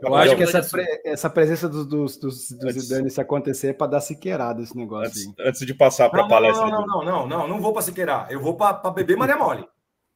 Eu 0.00 0.14
acho 0.14 0.36
que 0.36 0.42
essa, 0.44 0.62
pre, 0.62 1.02
essa 1.04 1.28
presença 1.28 1.68
dos, 1.68 1.84
dos, 1.86 2.16
dos, 2.16 2.50
dos 2.52 2.72
Zidane, 2.74 3.10
se 3.10 3.20
acontecer, 3.20 3.68
é 3.68 3.72
para 3.72 3.88
dar 3.88 4.00
siqueirada 4.00 4.62
esse 4.62 4.76
negócio. 4.76 5.08
Antes, 5.08 5.34
antes 5.40 5.66
de 5.66 5.74
passar 5.74 6.08
para 6.08 6.24
a 6.24 6.28
palestra. 6.28 6.66
Não, 6.66 6.86
não, 6.86 6.86
não, 6.86 7.04
não, 7.04 7.26
não, 7.26 7.48
não, 7.48 7.60
vou 7.60 7.72
para 7.72 7.82
siqueirar. 7.82 8.28
Eu 8.30 8.40
vou 8.40 8.56
para 8.56 8.90
beber 8.90 9.16
Maria 9.16 9.36
Mole. 9.36 9.66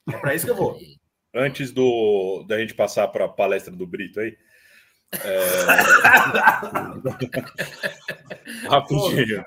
É 0.08 0.16
para 0.16 0.34
isso 0.34 0.44
que 0.44 0.52
eu 0.52 0.56
vou. 0.56 0.78
Antes 1.34 1.72
do, 1.72 2.44
da 2.46 2.58
gente 2.58 2.74
passar 2.74 3.08
para 3.08 3.24
a 3.24 3.28
palestra 3.28 3.74
do 3.74 3.86
Brito 3.86 4.20
aí. 4.20 4.36
É... 5.24 5.40
Rapidinho. 8.68 9.44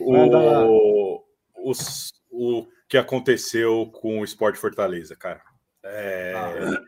O, 0.00 1.22
os, 1.70 2.12
o 2.30 2.66
que 2.88 2.98
aconteceu 2.98 3.86
com 3.92 4.20
o 4.20 4.24
Esporte 4.24 4.58
Fortaleza, 4.58 5.14
cara. 5.14 5.40
É... 5.84 6.34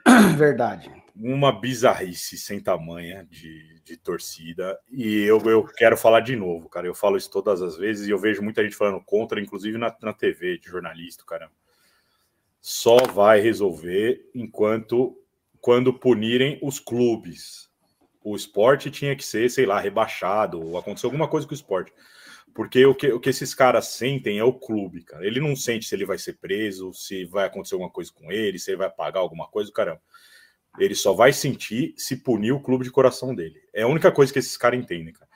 Ah, 0.04 0.28
verdade 0.36 1.03
uma 1.14 1.52
bizarrice 1.52 2.36
sem 2.36 2.58
tamanha 2.60 3.26
de, 3.30 3.80
de 3.84 3.96
torcida. 3.96 4.78
E 4.90 5.22
eu, 5.22 5.40
eu 5.42 5.64
quero 5.64 5.96
falar 5.96 6.20
de 6.20 6.34
novo, 6.34 6.68
cara. 6.68 6.86
Eu 6.86 6.94
falo 6.94 7.16
isso 7.16 7.30
todas 7.30 7.62
as 7.62 7.76
vezes 7.76 8.06
e 8.06 8.10
eu 8.10 8.18
vejo 8.18 8.42
muita 8.42 8.62
gente 8.64 8.76
falando 8.76 9.02
contra, 9.04 9.40
inclusive 9.40 9.78
na, 9.78 9.94
na 10.02 10.12
TV, 10.12 10.58
de 10.58 10.68
jornalista, 10.68 11.24
cara. 11.24 11.50
Só 12.60 12.96
vai 12.96 13.40
resolver 13.40 14.28
enquanto 14.34 15.16
quando 15.60 15.94
punirem 15.94 16.58
os 16.62 16.80
clubes. 16.80 17.70
O 18.22 18.34
esporte 18.34 18.90
tinha 18.90 19.14
que 19.14 19.24
ser, 19.24 19.50
sei 19.50 19.66
lá, 19.66 19.78
rebaixado, 19.78 20.60
ou 20.60 20.78
aconteceu 20.78 21.08
alguma 21.08 21.28
coisa 21.28 21.46
com 21.46 21.52
o 21.52 21.54
esporte. 21.54 21.92
Porque 22.54 22.84
o 22.86 22.94
que, 22.94 23.12
o 23.12 23.20
que 23.20 23.30
esses 23.30 23.54
caras 23.54 23.88
sentem 23.88 24.38
é 24.38 24.44
o 24.44 24.52
clube, 24.52 25.02
cara. 25.02 25.26
Ele 25.26 25.40
não 25.40 25.54
sente 25.54 25.86
se 25.86 25.94
ele 25.94 26.06
vai 26.06 26.18
ser 26.18 26.34
preso, 26.34 26.92
se 26.92 27.24
vai 27.24 27.46
acontecer 27.46 27.74
alguma 27.74 27.90
coisa 27.90 28.12
com 28.12 28.32
ele, 28.32 28.58
se 28.58 28.70
ele 28.70 28.78
vai 28.78 28.90
pagar 28.90 29.20
alguma 29.20 29.46
coisa, 29.48 29.70
caramba. 29.72 30.00
Ele 30.78 30.94
só 30.94 31.12
vai 31.12 31.32
sentir 31.32 31.94
se 31.96 32.16
punir 32.16 32.52
o 32.52 32.60
clube 32.60 32.84
de 32.84 32.90
coração 32.90 33.34
dele. 33.34 33.60
É 33.72 33.82
a 33.82 33.86
única 33.86 34.10
coisa 34.10 34.32
que 34.32 34.38
esses 34.38 34.56
caras 34.56 34.78
entendem, 34.78 35.12
cara. 35.12 35.30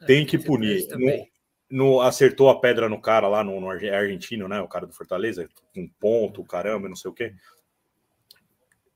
É, 0.00 0.06
tem 0.06 0.24
que 0.24 0.38
punir. 0.38 0.86
No, 0.96 1.26
no, 1.70 2.00
acertou 2.00 2.48
a 2.48 2.60
pedra 2.60 2.88
no 2.88 3.00
cara 3.00 3.26
lá 3.26 3.42
no, 3.42 3.60
no, 3.60 3.70
argentino, 3.70 4.46
né? 4.46 4.60
O 4.60 4.68
cara 4.68 4.86
do 4.86 4.92
Fortaleza, 4.92 5.48
com 5.74 5.88
ponto, 5.98 6.44
caramba, 6.44 6.88
não 6.88 6.96
sei 6.96 7.10
o 7.10 7.14
quê. 7.14 7.34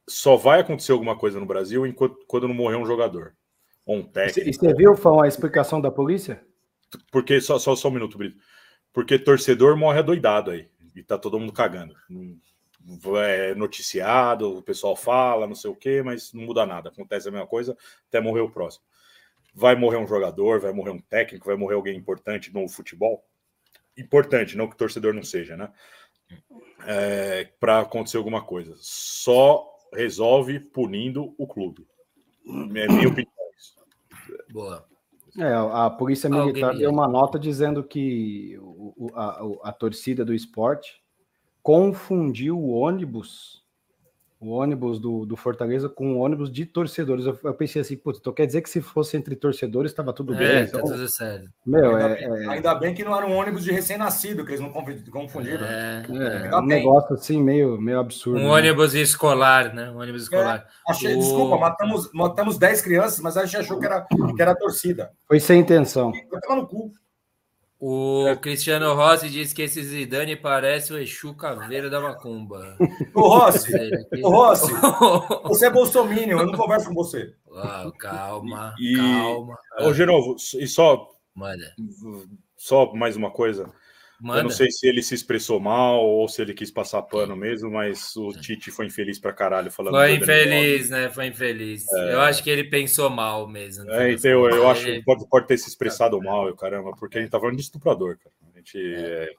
Só 0.09 0.37
vai 0.37 0.61
acontecer 0.61 0.93
alguma 0.93 1.19
coisa 1.19 1.41
no 1.41 1.47
Brasil 1.47 1.87
enquanto, 1.87 2.16
quando 2.27 2.49
não 2.49 2.55
morrer 2.55 2.77
um 2.77 2.87
jogador. 2.87 3.35
Ou 3.85 3.97
um 3.97 4.03
técnico. 4.03 4.49
E 4.49 4.55
você 4.55 4.75
viu, 4.75 4.95
Fão, 4.95 5.20
a 5.20 5.29
explicação 5.29 5.81
da 5.81 5.91
polícia? 5.91 6.43
Porque, 7.11 7.41
só, 7.41 7.59
só, 7.59 7.75
só 7.75 7.89
um 7.89 7.93
minuto, 7.93 8.16
Brito. 8.16 8.39
Porque 8.93 9.19
torcedor 9.19 9.77
morre 9.77 9.99
adoidado 9.99 10.51
aí. 10.51 10.69
E 10.95 11.03
tá 11.03 11.19
todo 11.19 11.39
mundo 11.39 11.53
cagando 11.53 11.95
é 13.17 13.55
noticiado, 13.55 14.59
o 14.59 14.63
pessoal 14.63 14.97
fala, 14.97 15.47
não 15.47 15.55
sei 15.55 15.71
o 15.71 15.77
quê, 15.77 16.03
mas 16.03 16.33
não 16.33 16.43
muda 16.43 16.65
nada. 16.65 16.89
Acontece 16.89 17.29
a 17.29 17.33
mesma 17.33 17.47
coisa 17.47 17.77
até 18.09 18.21
morrer 18.21 18.41
o 18.41 18.51
próximo. 18.51 18.85
Vai 19.55 19.75
morrer 19.75 19.97
um 19.97 20.07
jogador, 20.07 20.61
vai 20.61 20.73
morrer 20.73 20.91
um 20.91 21.01
técnico, 21.01 21.47
vai 21.47 21.57
morrer 21.57 21.75
alguém 21.75 21.97
importante 21.97 22.53
no 22.53 22.69
futebol. 22.69 23.25
Importante, 23.97 24.57
não 24.57 24.69
que 24.69 24.75
o 24.75 24.79
torcedor 24.79 25.13
não 25.13 25.23
seja, 25.23 25.57
né? 25.57 25.71
É, 26.87 27.49
para 27.59 27.81
acontecer 27.81 28.17
alguma 28.17 28.43
coisa. 28.43 28.75
Só 28.77 29.69
resolve 29.93 30.61
punindo 30.61 31.35
o 31.37 31.47
clube. 31.47 31.87
É 32.47 32.89
minha 32.89 33.09
opinião. 33.09 33.33
Boa. 34.51 34.87
É, 35.37 35.53
a 35.55 35.91
Polícia 35.91 36.29
Militar 36.29 36.75
deu 36.77 36.91
uma 36.91 37.07
nota 37.07 37.39
dizendo 37.39 37.85
que 37.85 38.57
o, 38.61 39.11
a, 39.15 39.71
a 39.71 39.73
torcida 39.73 40.25
do 40.25 40.35
esporte 40.35 41.03
confundiu 41.62 42.59
o 42.59 42.70
ônibus, 42.70 43.62
o 44.40 44.51
ônibus 44.51 45.01
do, 45.01 45.26
do 45.26 45.36
Fortaleza 45.36 45.89
com 45.89 46.14
o 46.14 46.18
ônibus 46.18 46.51
de 46.51 46.64
torcedores. 46.64 47.26
Eu, 47.26 47.36
eu 47.43 47.55
pensei 47.55 47.82
assim, 47.82 47.97
putz, 47.97 48.20
então 48.20 48.32
quer 48.32 48.47
dizer 48.47 48.62
que 48.62 48.70
se 48.70 48.80
fosse 48.80 49.16
entre 49.16 49.35
torcedores 49.35 49.90
estava 49.90 50.12
tudo 50.12 50.35
é, 50.35 50.39
bem? 50.39 50.66
Tá 50.66 50.78
então, 50.78 50.90
tudo 50.90 51.09
sério. 51.09 51.51
Meu, 51.66 51.97
ainda, 51.97 52.14
é, 52.14 52.14
bem, 52.14 52.44
é... 52.44 52.48
ainda 52.48 52.74
bem 52.76 52.94
que 52.94 53.05
não 53.05 53.16
era 53.16 53.26
um 53.26 53.36
ônibus 53.36 53.64
de 53.64 53.72
recém-nascido, 53.72 54.44
que 54.44 54.52
eles 54.52 54.60
não 54.60 54.70
confundiram. 54.70 55.66
É, 55.66 56.05
é 56.51 56.56
um 56.56 56.64
negócio 56.64 57.14
assim 57.14 57.43
meio, 57.43 57.80
meio 57.80 57.98
absurdo. 57.98 58.39
Um 58.39 58.44
né? 58.44 58.51
ônibus 58.51 58.94
escolar, 58.94 59.74
né? 59.74 59.90
Um 59.90 59.98
ônibus 59.98 60.22
escolar. 60.22 60.59
É, 60.59 60.93
achei, 60.93 61.16
o... 61.16 61.18
Desculpa, 61.18 61.59
matamos, 61.59 62.10
matamos 62.12 62.59
10 62.59 62.80
crianças, 62.82 63.18
mas 63.20 63.36
a 63.36 63.44
gente 63.44 63.56
achou 63.56 63.80
que 63.80 63.86
era, 63.86 64.06
que 64.36 64.43
era 64.43 64.55
torcida. 64.55 65.10
Foi 65.26 65.40
sem 65.40 65.60
intenção. 65.60 66.12
Foi 66.47 66.56
no 66.56 66.66
cu. 66.66 66.93
O 67.81 68.27
é. 68.27 68.35
Cristiano 68.35 68.93
Rossi 68.95 69.31
diz 69.31 69.53
que 69.53 69.63
esse 69.63 69.81
Zidane 69.83 70.35
parece 70.35 70.93
o 70.93 70.99
Exu 70.99 71.33
Caveira 71.35 71.89
da 71.89 72.01
Macumba. 72.01 72.77
O 73.15 73.21
Rossi, 73.21 73.73
o 74.21 74.29
Rossi, 74.29 74.73
você 75.45 75.67
é 75.67 75.71
bolsominion, 75.71 76.41
eu 76.41 76.47
não 76.47 76.59
converso 76.59 76.89
com 76.89 76.95
você. 76.95 77.33
Calma, 77.99 78.75
e, 78.81 78.97
calma. 78.97 79.59
Ô, 79.81 79.95
Genovo, 79.95 80.35
e 80.59 80.67
só, 80.67 81.09
Manda. 81.33 81.73
só 82.57 82.93
mais 82.95 83.17
uma 83.17 83.31
coisa. 83.31 83.71
Manda. 84.20 84.40
Eu 84.40 84.45
não 84.45 84.51
sei 84.51 84.69
se 84.70 84.86
ele 84.86 85.01
se 85.01 85.15
expressou 85.15 85.61
mal 85.61 86.05
ou 86.05 86.27
se 86.28 86.43
ele 86.43 86.53
quis 86.53 86.70
passar 86.73 87.03
pano 87.03 87.36
mesmo, 87.36 87.70
mas 87.70 88.16
o 88.16 88.32
Tite 88.32 88.70
foi 88.70 88.86
infeliz 88.86 89.19
pra 89.19 89.32
caralho 89.32 89.70
falando. 89.70 89.95
Foi 89.95 90.15
infeliz, 90.15 90.90
né? 90.90 91.09
Foi 91.09 91.27
infeliz. 91.27 91.85
É... 91.93 92.15
Eu 92.15 92.20
acho 92.23 92.43
que 92.43 92.51
ele 92.51 92.65
pensou 92.65 93.09
mal 93.09 93.47
mesmo. 93.47 93.89
É, 93.90 94.12
então 94.12 94.31
eu, 94.31 94.51
eu 94.51 94.69
acho 94.69 94.85
que 94.85 95.03
pode, 95.05 95.28
pode 95.28 95.47
ter 95.47 95.57
se 95.57 95.69
expressado 95.69 96.20
mal, 96.20 96.53
caramba, 96.57 96.90
porque 96.99 97.19
a 97.19 97.20
gente 97.20 97.31
tá 97.31 97.39
falando 97.39 97.57
de 97.57 97.62
estuprador, 97.62 98.19
cara. 98.19 98.35
A 98.53 98.59
gente. 98.59 98.77
É. 98.77 99.31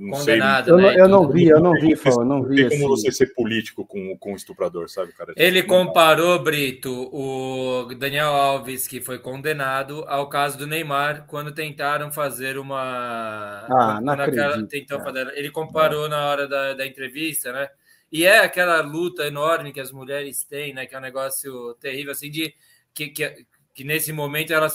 Não 0.00 0.12
Condenado, 0.18 0.64
sei, 0.64 0.76
né? 0.76 0.98
Eu, 0.98 1.08
não, 1.08 1.28
vi, 1.28 1.46
eu 1.46 1.60
não 1.60 1.74
vi, 1.74 1.90
eu 1.90 2.24
não 2.24 2.42
vi. 2.42 2.62
Não 2.62 2.68
tem 2.70 2.80
como 2.80 2.94
assim. 2.94 3.02
você 3.02 3.12
ser 3.12 3.34
político 3.34 3.84
com, 3.84 4.16
com 4.16 4.34
estuprador, 4.34 4.88
sabe, 4.88 5.12
cara? 5.12 5.34
Ele 5.36 5.62
comparou, 5.62 6.42
Brito, 6.42 7.10
o 7.12 7.84
Daniel 7.98 8.28
Alves, 8.28 8.88
que 8.88 9.02
foi 9.02 9.18
condenado, 9.18 10.02
ao 10.08 10.26
caso 10.26 10.56
do 10.56 10.66
Neymar, 10.66 11.26
quando 11.26 11.52
tentaram 11.52 12.10
fazer 12.10 12.56
uma. 12.56 13.66
Ah, 13.68 14.00
não 14.00 14.14
acredito, 14.14 14.66
tentou 14.68 15.00
fazer... 15.00 15.34
Ele 15.36 15.50
comparou 15.50 16.08
na 16.08 16.30
hora 16.30 16.48
da, 16.48 16.72
da 16.72 16.86
entrevista, 16.86 17.52
né? 17.52 17.68
E 18.10 18.24
é 18.24 18.38
aquela 18.38 18.80
luta 18.80 19.26
enorme 19.26 19.70
que 19.70 19.80
as 19.80 19.92
mulheres 19.92 20.44
têm, 20.44 20.72
né? 20.72 20.86
Que 20.86 20.94
é 20.94 20.98
um 20.98 21.02
negócio 21.02 21.74
terrível, 21.74 22.12
assim, 22.12 22.30
de 22.30 22.54
que, 22.94 23.08
que, 23.08 23.44
que 23.74 23.84
nesse 23.84 24.14
momento 24.14 24.50
elas 24.50 24.74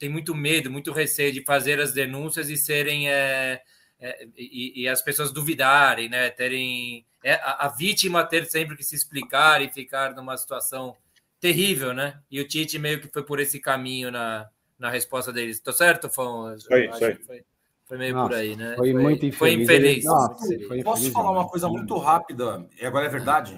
têm 0.00 0.08
muito 0.08 0.34
medo, 0.34 0.68
muito 0.68 0.90
receio 0.90 1.32
de 1.32 1.44
fazer 1.44 1.78
as 1.80 1.92
denúncias 1.92 2.50
e 2.50 2.56
serem. 2.56 3.08
É, 3.08 3.62
é, 4.04 4.28
e, 4.36 4.82
e, 4.82 4.88
as 4.88 5.00
pessoas 5.00 5.32
duvidarem, 5.32 6.10
né? 6.10 6.28
Terem 6.28 7.06
é, 7.22 7.36
a, 7.36 7.64
a, 7.64 7.68
vítima 7.68 8.22
ter 8.22 8.44
sempre 8.44 8.76
que 8.76 8.84
se 8.84 8.94
explicar 8.94 9.62
e 9.62 9.70
ficar 9.70 10.14
numa 10.14 10.36
situação 10.36 10.94
terrível, 11.40 11.94
né? 11.94 12.20
E 12.30 12.38
o 12.38 12.46
Tite 12.46 12.78
meio 12.78 13.00
que 13.00 13.08
foi 13.08 13.22
por 13.22 13.40
esse 13.40 13.58
caminho 13.58 14.10
na, 14.10 14.46
na 14.78 14.90
resposta 14.90 15.32
deles. 15.32 15.58
Tô 15.58 15.72
certo, 15.72 16.10
Fão? 16.10 16.54
Foi, 16.68 16.86
foi. 16.88 17.14
foi, 17.14 17.44
foi. 17.88 17.96
meio 17.96 18.12
Nossa, 18.12 18.28
por 18.28 18.36
aí, 18.36 18.54
né? 18.54 18.74
Foi, 18.76 18.92
muito 18.92 19.24
infeliz. 19.24 19.38
Foi 19.38 19.52
infeliz. 19.54 20.04
Nossa, 20.04 20.58
foi 20.68 20.82
Posso 20.82 21.10
falar 21.10 21.30
uma 21.30 21.48
coisa 21.48 21.66
muito 21.66 21.96
rápida, 21.96 22.68
e 22.78 22.84
agora 22.84 23.06
é 23.06 23.08
verdade? 23.08 23.54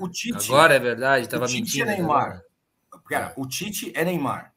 O 0.00 0.08
Tite. 0.08 0.50
Agora 0.50 0.74
é 0.74 0.78
verdade, 0.80 1.26
estava 1.26 1.46
mentindo. 1.46 1.62
O 1.62 1.66
Tite 1.66 1.82
é 1.82 1.86
Neymar. 1.86 2.42
Cara, 3.08 3.32
o 3.36 3.46
Tite 3.46 3.92
é 3.94 4.04
Neymar. 4.04 4.49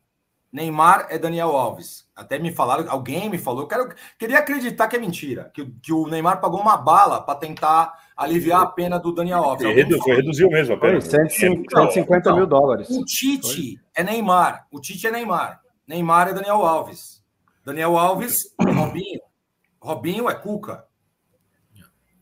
Neymar 0.54 1.08
é 1.10 1.18
Daniel 1.18 1.50
Alves. 1.50 2.08
Até 2.16 2.38
me 2.38 2.54
falaram, 2.54 2.86
alguém 2.88 3.28
me 3.28 3.40
falou, 3.40 3.64
eu 3.64 3.68
quero, 3.68 3.90
queria 4.20 4.38
acreditar 4.38 4.88
que 4.88 4.96
é 4.96 5.00
mentira, 5.00 5.50
que, 5.52 5.66
que 5.82 5.92
o 5.92 6.08
Neymar 6.08 6.40
pagou 6.40 6.62
uma 6.62 6.78
bala 6.78 7.20
para 7.20 7.40
tentar 7.40 7.92
aliviar 8.16 8.62
a 8.62 8.68
pena 8.68 9.00
do 9.00 9.12
Daniel 9.12 9.44
Alves. 9.44 9.68
Redu, 9.68 9.98
foi, 9.98 10.16
reduziu 10.18 10.48
mesmo 10.52 10.76
a 10.76 10.80
pena. 10.80 11.02
Foi 11.02 11.10
150, 11.10 11.76
150 11.76 12.36
mil 12.36 12.46
dólares. 12.46 12.88
O 12.92 13.04
Tite 13.04 13.80
foi. 13.80 13.84
é 13.96 14.04
Neymar. 14.04 14.68
O 14.72 14.80
Tite 14.80 15.08
é 15.08 15.12
Neymar. 15.12 15.60
Neymar 15.88 16.28
é 16.28 16.34
Daniel 16.34 16.64
Alves. 16.64 17.24
Daniel 17.66 17.98
Alves 17.98 18.54
é 18.62 18.72
Robinho. 18.72 19.22
Robinho 19.82 20.30
é 20.30 20.36
Cuca. 20.36 20.86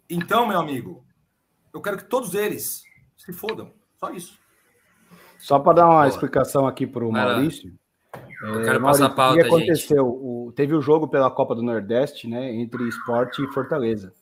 Então, 0.09 0.47
meu 0.47 0.57
amigo, 0.57 1.05
eu 1.73 1.81
quero 1.81 1.97
que 1.97 2.05
todos 2.05 2.33
eles 2.33 2.83
se 3.17 3.33
fodam. 3.33 3.73
Só 3.99 4.09
isso. 4.11 4.39
Só 5.37 5.59
para 5.59 5.73
dar 5.73 5.85
uma 5.85 5.95
Boa. 5.95 6.07
explicação 6.07 6.65
aqui 6.65 6.87
para 6.87 7.03
o 7.03 7.11
Maurício. 7.11 7.80
Eu 8.41 8.63
quero 8.63 8.77
é, 8.77 8.79
passar 8.79 9.05
a 9.05 9.09
pauta, 9.09 9.39
O 9.39 9.41
que 9.41 9.47
aconteceu? 9.47 10.07
O, 10.07 10.53
teve 10.55 10.73
o 10.75 10.81
jogo 10.81 11.07
pela 11.07 11.29
Copa 11.29 11.55
do 11.55 11.61
Nordeste, 11.61 12.27
né? 12.27 12.53
Entre 12.53 12.87
Esporte 12.87 13.43
e 13.43 13.47
Fortaleza. 13.47 14.13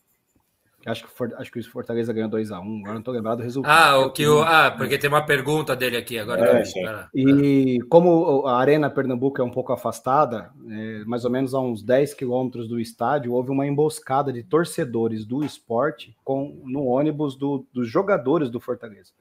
Acho 0.86 1.06
que, 1.06 1.12
for, 1.12 1.34
acho 1.38 1.52
que 1.52 1.60
o 1.60 1.72
Fortaleza 1.72 2.14
ganhou 2.14 2.30
2x1, 2.30 2.62
um, 2.62 2.78
agora 2.80 2.94
não 2.94 3.00
estou 3.00 3.14
lembrado 3.14 3.40
do 3.40 3.44
resultado. 3.44 3.72
Ah, 3.72 4.00
o 4.00 4.12
que 4.12 4.26
o, 4.26 4.41
ah, 4.41 4.72
porque 4.72 4.98
tem 4.98 5.10
uma 5.10 5.26
pergunta 5.26 5.76
dele 5.76 5.98
aqui 5.98 6.18
agora. 6.18 6.62
É, 6.62 7.08
e 7.14 7.80
como 7.90 8.48
a 8.48 8.58
Arena 8.58 8.90
Pernambuco 8.90 9.41
é 9.41 9.44
um 9.44 9.52
pouco 9.52 9.74
afastada, 9.74 10.52
é, 10.70 11.04
mais 11.04 11.26
ou 11.26 11.32
menos 11.32 11.54
a 11.54 11.60
uns 11.60 11.84
10 11.84 12.14
quilômetros 12.14 12.70
do 12.70 12.80
estádio, 12.80 13.34
houve 13.34 13.52
uma 13.52 13.68
emboscada 13.68 14.32
de 14.32 14.41
torcedores 14.41 15.26
do 15.26 15.44
esporte 15.44 16.16
com, 16.24 16.62
no 16.64 16.86
ônibus 16.86 17.36
do, 17.36 17.66
dos 17.74 17.90
jogadores 17.90 18.50
do 18.50 18.62
Fortaleza. 18.62 19.12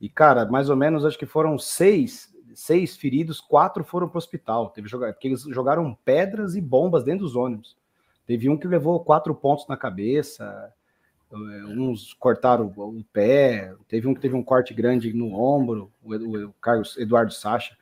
E, 0.00 0.08
cara, 0.08 0.46
mais 0.46 0.70
ou 0.70 0.76
menos 0.76 1.04
acho 1.04 1.18
que 1.18 1.26
foram 1.26 1.58
seis 1.58 2.33
seis 2.54 2.96
feridos, 2.96 3.40
quatro 3.40 3.84
foram 3.84 4.08
para 4.08 4.16
o 4.16 4.18
hospital. 4.18 4.70
Teve 4.70 4.88
jogar, 4.88 5.12
porque 5.12 5.28
eles 5.28 5.42
jogaram 5.42 5.96
pedras 6.04 6.54
e 6.54 6.60
bombas 6.60 7.04
dentro 7.04 7.24
dos 7.24 7.36
ônibus. 7.36 7.76
Teve 8.26 8.48
um 8.48 8.56
que 8.56 8.66
levou 8.66 9.00
quatro 9.00 9.34
pontos 9.34 9.66
na 9.68 9.76
cabeça, 9.76 10.72
eh, 11.30 11.36
uns 11.66 12.14
cortaram 12.14 12.72
o 12.76 13.04
pé, 13.12 13.74
teve 13.86 14.08
um 14.08 14.14
que 14.14 14.20
teve 14.20 14.34
um 14.34 14.42
corte 14.42 14.72
grande 14.72 15.12
no 15.12 15.34
ombro, 15.34 15.90
o, 16.02 16.14
o, 16.14 16.52
Carlos 16.60 16.96
Eduardo 16.96 17.32
Sacha. 17.32 17.76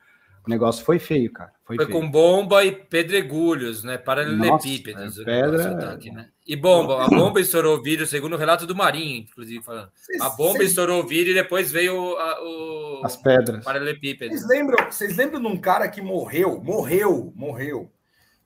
O 0.45 0.49
negócio 0.49 0.83
foi 0.83 0.99
feio, 0.99 1.31
cara. 1.31 1.53
Foi, 1.63 1.77
foi 1.77 1.87
com 1.87 2.09
bomba 2.09 2.65
e 2.65 2.71
pedregulhos, 2.73 3.81
né? 3.81 3.97
Paralelepípedos. 3.97 5.17
Nossa, 5.17 5.23
pedra... 5.23 5.93
Aqui, 5.93 6.11
né? 6.11 6.27
E 6.45 6.55
bomba. 6.57 7.05
A 7.05 7.07
bomba 7.07 7.39
estourou 7.39 7.77
o 7.77 7.81
vídeo, 7.81 8.05
segundo 8.05 8.33
o 8.33 8.37
relato 8.37 8.67
do 8.67 8.75
Marinho, 8.75 9.19
inclusive, 9.19 9.63
falando. 9.63 9.89
A 10.19 10.29
bomba 10.29 10.57
cês... 10.57 10.71
estourou 10.71 11.01
o 11.01 11.07
vídeo 11.07 11.31
e 11.31 11.33
depois 11.33 11.71
veio 11.71 11.95
a, 12.17 12.43
o... 12.43 13.01
as 13.05 13.15
pedras. 13.15 13.63
Paralelepípedo. 13.63 14.33
Vocês 14.33 14.45
lembram, 14.45 14.91
vocês 14.91 15.15
lembram 15.15 15.39
de 15.39 15.47
um 15.47 15.55
cara 15.55 15.87
que 15.87 16.01
morreu? 16.01 16.61
Morreu, 16.61 17.31
morreu. 17.33 17.89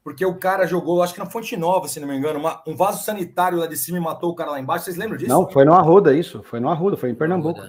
Porque 0.04 0.24
o 0.24 0.36
cara 0.36 0.68
jogou, 0.68 1.02
acho 1.02 1.16
que 1.16 1.20
na 1.20 1.26
Fonte 1.26 1.58
Nova, 1.58 1.88
se 1.88 2.00
não 2.00 2.08
me 2.08 2.16
engano, 2.16 2.40
uma, 2.40 2.62
um 2.68 2.76
vaso 2.76 3.04
sanitário 3.04 3.58
lá 3.58 3.66
de 3.66 3.76
cima 3.76 3.98
e 3.98 4.02
matou 4.02 4.30
o 4.30 4.36
cara 4.36 4.52
lá 4.52 4.60
embaixo. 4.60 4.86
Vocês 4.86 4.96
lembram 4.98 5.18
disso? 5.18 5.32
Não, 5.32 5.50
foi 5.50 5.66
no 5.66 5.74
Arruda 5.74 6.16
isso. 6.16 6.44
Foi 6.44 6.60
no 6.60 6.70
Arruda, 6.70 6.96
foi 6.96 7.10
em 7.10 7.16
Pernambuco. 7.16 7.60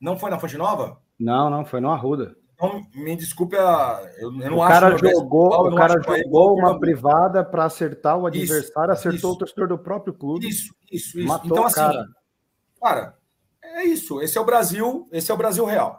Não 0.00 0.16
foi 0.16 0.30
na 0.30 0.38
Fonte 0.38 0.56
Nova? 0.56 0.98
Não, 1.20 1.50
não, 1.50 1.64
foi 1.64 1.80
no 1.80 1.90
Arruda. 1.90 2.34
Então, 2.54 2.86
me 2.94 3.16
desculpe, 3.16 3.56
a, 3.56 4.00
eu, 4.18 4.28
eu 4.40 4.50
não 4.50 4.58
o 4.58 4.62
acho 4.62 4.80
cara 4.80 4.96
jogou, 4.96 5.68
o 5.68 5.74
cara 5.74 6.00
jogou 6.00 6.56
uma 6.56 6.78
privada 6.78 7.44
para 7.44 7.64
acertar 7.64 8.16
o 8.16 8.26
adversário, 8.26 8.92
isso, 8.92 9.00
acertou 9.08 9.30
isso. 9.30 9.32
o 9.32 9.38
torcedor 9.38 9.68
do 9.68 9.78
próprio 9.78 10.14
clube. 10.14 10.48
Isso, 10.48 10.72
isso, 10.90 11.18
isso. 11.18 11.28
Matou 11.28 11.50
então, 11.50 11.64
assim, 11.64 11.74
cara. 11.74 12.08
cara, 12.80 13.14
é 13.62 13.84
isso. 13.84 14.20
Esse 14.22 14.38
é 14.38 14.40
o 14.40 14.44
Brasil, 14.44 15.08
esse 15.10 15.30
é 15.30 15.34
o 15.34 15.36
Brasil 15.38 15.64
real. 15.64 15.98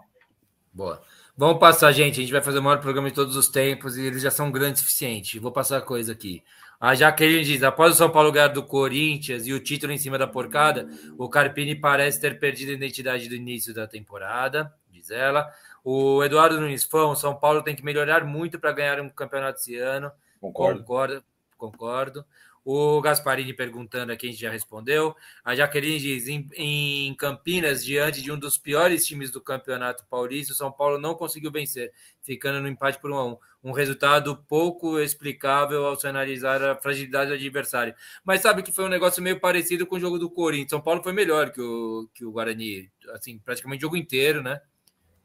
Boa. 0.73 1.01
Vamos 1.37 1.59
passar, 1.59 1.91
gente. 1.91 2.19
A 2.19 2.23
gente 2.23 2.31
vai 2.31 2.41
fazer 2.41 2.59
o 2.59 2.63
maior 2.63 2.79
programa 2.79 3.09
de 3.09 3.15
todos 3.15 3.35
os 3.35 3.49
tempos 3.49 3.97
e 3.97 4.05
eles 4.05 4.21
já 4.21 4.31
são 4.31 4.49
grandes 4.49 4.81
o 4.81 4.85
suficiente. 4.85 5.37
Vou 5.37 5.51
passar 5.51 5.77
a 5.77 5.81
coisa 5.81 6.13
aqui. 6.13 6.41
A 6.79 6.95
Jaqueline 6.95 7.43
diz: 7.43 7.63
após 7.63 7.93
o 7.93 7.97
São 7.97 8.09
Paulo 8.09 8.31
ganhar 8.31 8.47
do 8.47 8.63
Corinthians 8.63 9.45
e 9.45 9.51
o 9.53 9.59
título 9.59 9.91
em 9.91 9.97
cima 9.97 10.17
da 10.17 10.27
porcada, 10.27 10.87
o 11.17 11.27
Carpini 11.27 11.75
parece 11.75 12.21
ter 12.21 12.39
perdido 12.39 12.71
a 12.71 12.75
identidade 12.75 13.27
do 13.27 13.35
início 13.35 13.73
da 13.73 13.85
temporada, 13.85 14.73
diz 14.89 15.09
ela. 15.09 15.49
O 15.87 16.23
Eduardo 16.23 16.59
Nunes 16.59 16.83
Fão, 16.83 17.15
São 17.15 17.35
Paulo 17.35 17.61
tem 17.61 17.75
que 17.75 17.85
melhorar 17.85 18.25
muito 18.25 18.59
para 18.59 18.71
ganhar 18.71 18.99
um 18.99 19.07
campeonato 19.07 19.59
esse 19.59 19.77
ano. 19.77 20.11
Concordo. 20.41 20.79
Concordo. 20.79 21.23
concordo. 21.55 22.25
O 22.65 22.99
Gasparini 22.99 23.53
perguntando 23.53 24.11
aqui, 24.11 24.25
a 24.25 24.31
gente 24.31 24.41
já 24.41 24.49
respondeu. 24.49 25.15
A 25.43 25.55
Jaqueline 25.55 25.99
diz: 25.99 26.27
em, 26.27 26.49
em, 26.55 27.13
Campinas, 27.13 27.85
diante 27.85 28.23
de 28.23 28.31
um 28.31 28.39
dos 28.39 28.57
piores 28.57 29.05
times 29.05 29.29
do 29.29 29.39
campeonato 29.39 30.03
paulista, 30.09 30.53
o 30.53 30.55
São 30.55 30.71
Paulo 30.71 30.97
não 30.97 31.13
conseguiu 31.13 31.51
vencer, 31.51 31.93
ficando 32.23 32.59
no 32.59 32.67
empate 32.67 32.99
por 32.99 33.11
1 33.11 33.15
a 33.15 33.25
1. 33.27 33.37
Um 33.65 33.71
resultado 33.71 34.35
pouco 34.49 34.99
explicável 34.99 35.85
ao 35.85 35.95
se 35.95 36.07
analisar 36.07 36.63
a 36.63 36.75
fragilidade 36.75 37.29
do 37.29 37.35
adversário. 37.35 37.93
Mas 38.23 38.41
sabe 38.41 38.63
que 38.63 38.71
foi 38.71 38.85
um 38.85 38.89
negócio 38.89 39.21
meio 39.21 39.39
parecido 39.39 39.85
com 39.85 39.97
o 39.97 39.99
jogo 39.99 40.17
do 40.17 40.31
Corinthians. 40.31 40.71
São 40.71 40.81
Paulo 40.81 41.03
foi 41.03 41.13
melhor 41.13 41.51
que 41.51 41.61
o, 41.61 42.09
que 42.11 42.25
o 42.25 42.31
Guarani, 42.31 42.89
assim, 43.13 43.37
praticamente 43.37 43.81
o 43.81 43.85
jogo 43.85 43.97
inteiro, 43.97 44.41
né? 44.41 44.59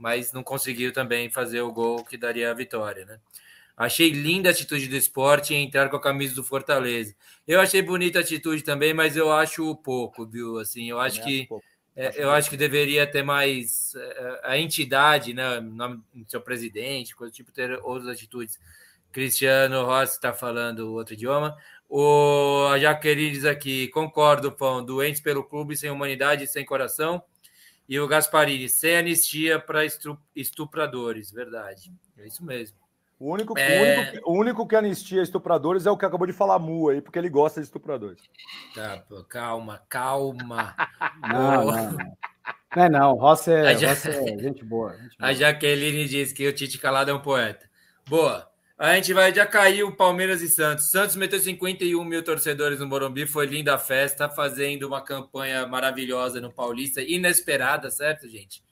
Mas 0.01 0.33
não 0.33 0.43
conseguiu 0.43 0.93
também 0.93 1.31
fazer 1.31 1.61
o 1.61 1.71
gol 1.71 2.05
que 2.05 2.17
daria 2.17 2.51
a 2.51 2.55
vitória, 2.55 3.05
né? 3.05 3.21
Achei 3.77 4.11
linda 4.11 4.49
a 4.49 4.53
atitude 4.53 4.89
do 4.89 4.97
esporte 4.97 5.55
em 5.55 5.65
entrar 5.65 5.89
com 5.89 5.97
a 5.97 6.01
camisa 6.01 6.35
do 6.35 6.45
Fortaleza. 6.45 7.15
Eu 7.47 7.61
achei 7.61 7.81
bonita 7.81 8.19
a 8.19 8.23
atitude 8.23 8.63
também, 8.63 8.93
mas 8.93 9.17
eu 9.17 9.33
acho 9.33 9.75
pouco, 9.77 10.27
viu? 10.27 10.59
Assim, 10.59 10.91
eu 10.91 10.99
acho 10.99 11.23
que 11.23 11.49
é, 11.97 12.13
eu 12.17 12.31
acho 12.31 12.49
que 12.49 12.57
deveria 12.57 13.07
ter 13.07 13.23
mais 13.23 13.95
é, 13.95 14.41
a 14.45 14.59
entidade, 14.59 15.35
né? 15.35 15.61
Nome 15.61 16.03
do 16.15 16.31
seu 16.31 16.41
presidente, 16.41 17.15
coisa 17.15 17.33
tipo, 17.33 17.53
ter 17.53 17.79
outras 17.83 18.09
atitudes. 18.09 18.59
Cristiano 19.13 19.85
Rossi 19.85 20.15
está 20.15 20.33
falando 20.33 20.93
outro 20.93 21.15
idioma. 21.15 21.57
O 21.89 22.67
a 22.71 22.79
Jaqueline 22.79 23.33
diz 23.33 23.45
aqui: 23.45 23.89
concordo, 23.89 24.53
Pão, 24.53 24.85
doentes 24.85 25.21
pelo 25.21 25.45
clube, 25.45 25.77
sem 25.77 25.91
humanidade 25.91 26.45
e 26.45 26.47
sem 26.47 26.65
coração. 26.65 27.23
E 27.91 27.99
o 27.99 28.07
Gasparini, 28.07 28.69
sem 28.69 28.99
anistia 28.99 29.59
para 29.59 29.81
estupradores, 30.37 31.33
verdade. 31.33 31.93
É 32.17 32.25
isso 32.25 32.45
mesmo. 32.45 32.77
O 33.19 33.33
único, 33.33 33.59
é... 33.59 33.67
o, 33.67 33.83
único, 33.83 34.31
o 34.31 34.39
único 34.39 34.67
que 34.69 34.77
anistia 34.77 35.21
estupradores 35.21 35.87
é 35.87 35.91
o 35.91 35.97
que 35.97 36.07
acabou 36.07 36.25
de 36.25 36.33
falar 36.33 36.61
Mu 36.61 36.89
aí, 36.89 37.01
porque 37.01 37.19
ele 37.19 37.29
gosta 37.29 37.61
de 37.61 37.67
estupradores. 37.67 38.23
Tá, 38.77 39.03
pô, 39.09 39.25
calma, 39.25 39.83
calma. 39.89 40.73
não, 41.21 41.65
não, 41.65 41.93
não. 41.93 42.17
É 42.77 42.89
não, 42.89 43.15
Rossi 43.17 43.51
é, 43.51 43.77
ja... 43.77 43.89
Rossi 43.89 44.09
é 44.09 44.39
gente 44.39 44.65
boa. 44.65 44.97
Gente 44.97 45.19
boa. 45.19 45.29
A 45.29 45.33
Jaqueline 45.33 46.07
disse 46.07 46.33
que 46.33 46.47
o 46.47 46.53
Tite 46.53 46.79
Calado 46.79 47.11
é 47.11 47.15
um 47.15 47.21
poeta. 47.21 47.69
Boa. 48.09 48.49
A 48.81 48.95
gente 48.95 49.13
vai, 49.13 49.35
já 49.35 49.45
caiu 49.45 49.95
Palmeiras 49.95 50.41
e 50.41 50.49
Santos. 50.49 50.91
Santos 50.91 51.15
meteu 51.15 51.39
51 51.39 52.03
mil 52.03 52.25
torcedores 52.25 52.81
no 52.81 52.87
Morumbi, 52.87 53.27
foi 53.27 53.45
linda 53.45 53.75
a 53.75 53.79
festa, 53.79 54.27
fazendo 54.27 54.85
uma 54.85 55.03
campanha 55.03 55.67
maravilhosa 55.67 56.41
no 56.41 56.51
Paulista, 56.51 57.03
inesperada, 57.03 57.91
certo, 57.91 58.27
gente? 58.27 58.65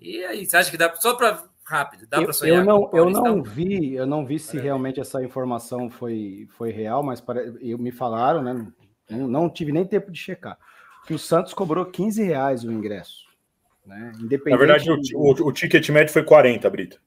E 0.00 0.22
aí, 0.24 0.46
você 0.46 0.56
acha 0.56 0.70
que 0.70 0.76
dá 0.76 0.94
só 0.94 1.14
para 1.14 1.42
rápido, 1.64 2.06
dá 2.08 2.22
para 2.22 2.32
sonhar? 2.32 2.58
Eu 2.58 2.64
não, 2.64 2.90
eu 2.92 3.10
não 3.10 3.42
vi, 3.42 3.92
eu 3.92 4.06
não 4.06 4.24
vi 4.24 4.38
se 4.38 4.56
realmente 4.56 5.00
essa 5.00 5.20
informação 5.20 5.90
foi, 5.90 6.46
foi 6.50 6.70
real, 6.70 7.02
mas 7.02 7.20
para, 7.20 7.42
eu 7.60 7.76
me 7.76 7.90
falaram, 7.90 8.42
né? 8.42 8.72
Não, 9.10 9.26
não 9.26 9.50
tive 9.50 9.72
nem 9.72 9.84
tempo 9.84 10.12
de 10.12 10.18
checar. 10.20 10.56
Que 11.08 11.12
o 11.12 11.18
Santos 11.18 11.52
cobrou 11.52 11.84
15 11.86 12.22
reais 12.22 12.62
o 12.62 12.70
ingresso. 12.70 13.24
Né? 13.84 14.12
Independente 14.20 14.50
Na 14.52 14.56
verdade, 14.56 14.88
o, 14.92 15.00
o, 15.16 15.48
o 15.48 15.52
ticket 15.52 15.88
médio 15.88 16.12
foi 16.12 16.22
40, 16.22 16.70
Brito. 16.70 17.00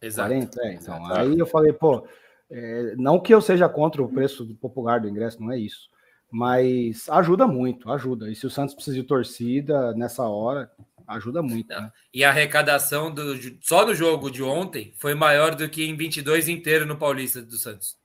Exato. 0.00 0.28
40, 0.28 0.62
é, 0.62 0.74
então. 0.74 0.96
Exato. 0.96 1.20
Aí 1.20 1.38
eu 1.38 1.46
falei, 1.46 1.72
pô, 1.72 2.06
é, 2.50 2.94
não 2.96 3.20
que 3.20 3.32
eu 3.32 3.40
seja 3.40 3.68
contra 3.68 4.02
o 4.02 4.08
preço 4.08 4.46
popular 4.56 5.00
do 5.00 5.08
ingresso, 5.08 5.40
não 5.40 5.52
é 5.52 5.58
isso. 5.58 5.88
Mas 6.30 7.08
ajuda 7.08 7.46
muito, 7.46 7.90
ajuda. 7.90 8.30
E 8.30 8.36
se 8.36 8.46
o 8.46 8.50
Santos 8.50 8.74
precisa 8.74 8.96
de 8.96 9.02
torcida 9.02 9.92
nessa 9.94 10.24
hora, 10.24 10.70
ajuda 11.06 11.42
muito. 11.42 11.68
Né? 11.68 11.90
E 12.14 12.24
a 12.24 12.30
arrecadação 12.30 13.12
do, 13.12 13.34
só 13.60 13.84
do 13.84 13.94
jogo 13.94 14.30
de 14.30 14.42
ontem 14.42 14.94
foi 14.96 15.14
maior 15.14 15.54
do 15.54 15.68
que 15.68 15.84
em 15.84 15.96
22 15.96 16.48
inteiro 16.48 16.86
no 16.86 16.96
Paulista 16.96 17.42
do 17.42 17.56
Santos. 17.56 17.98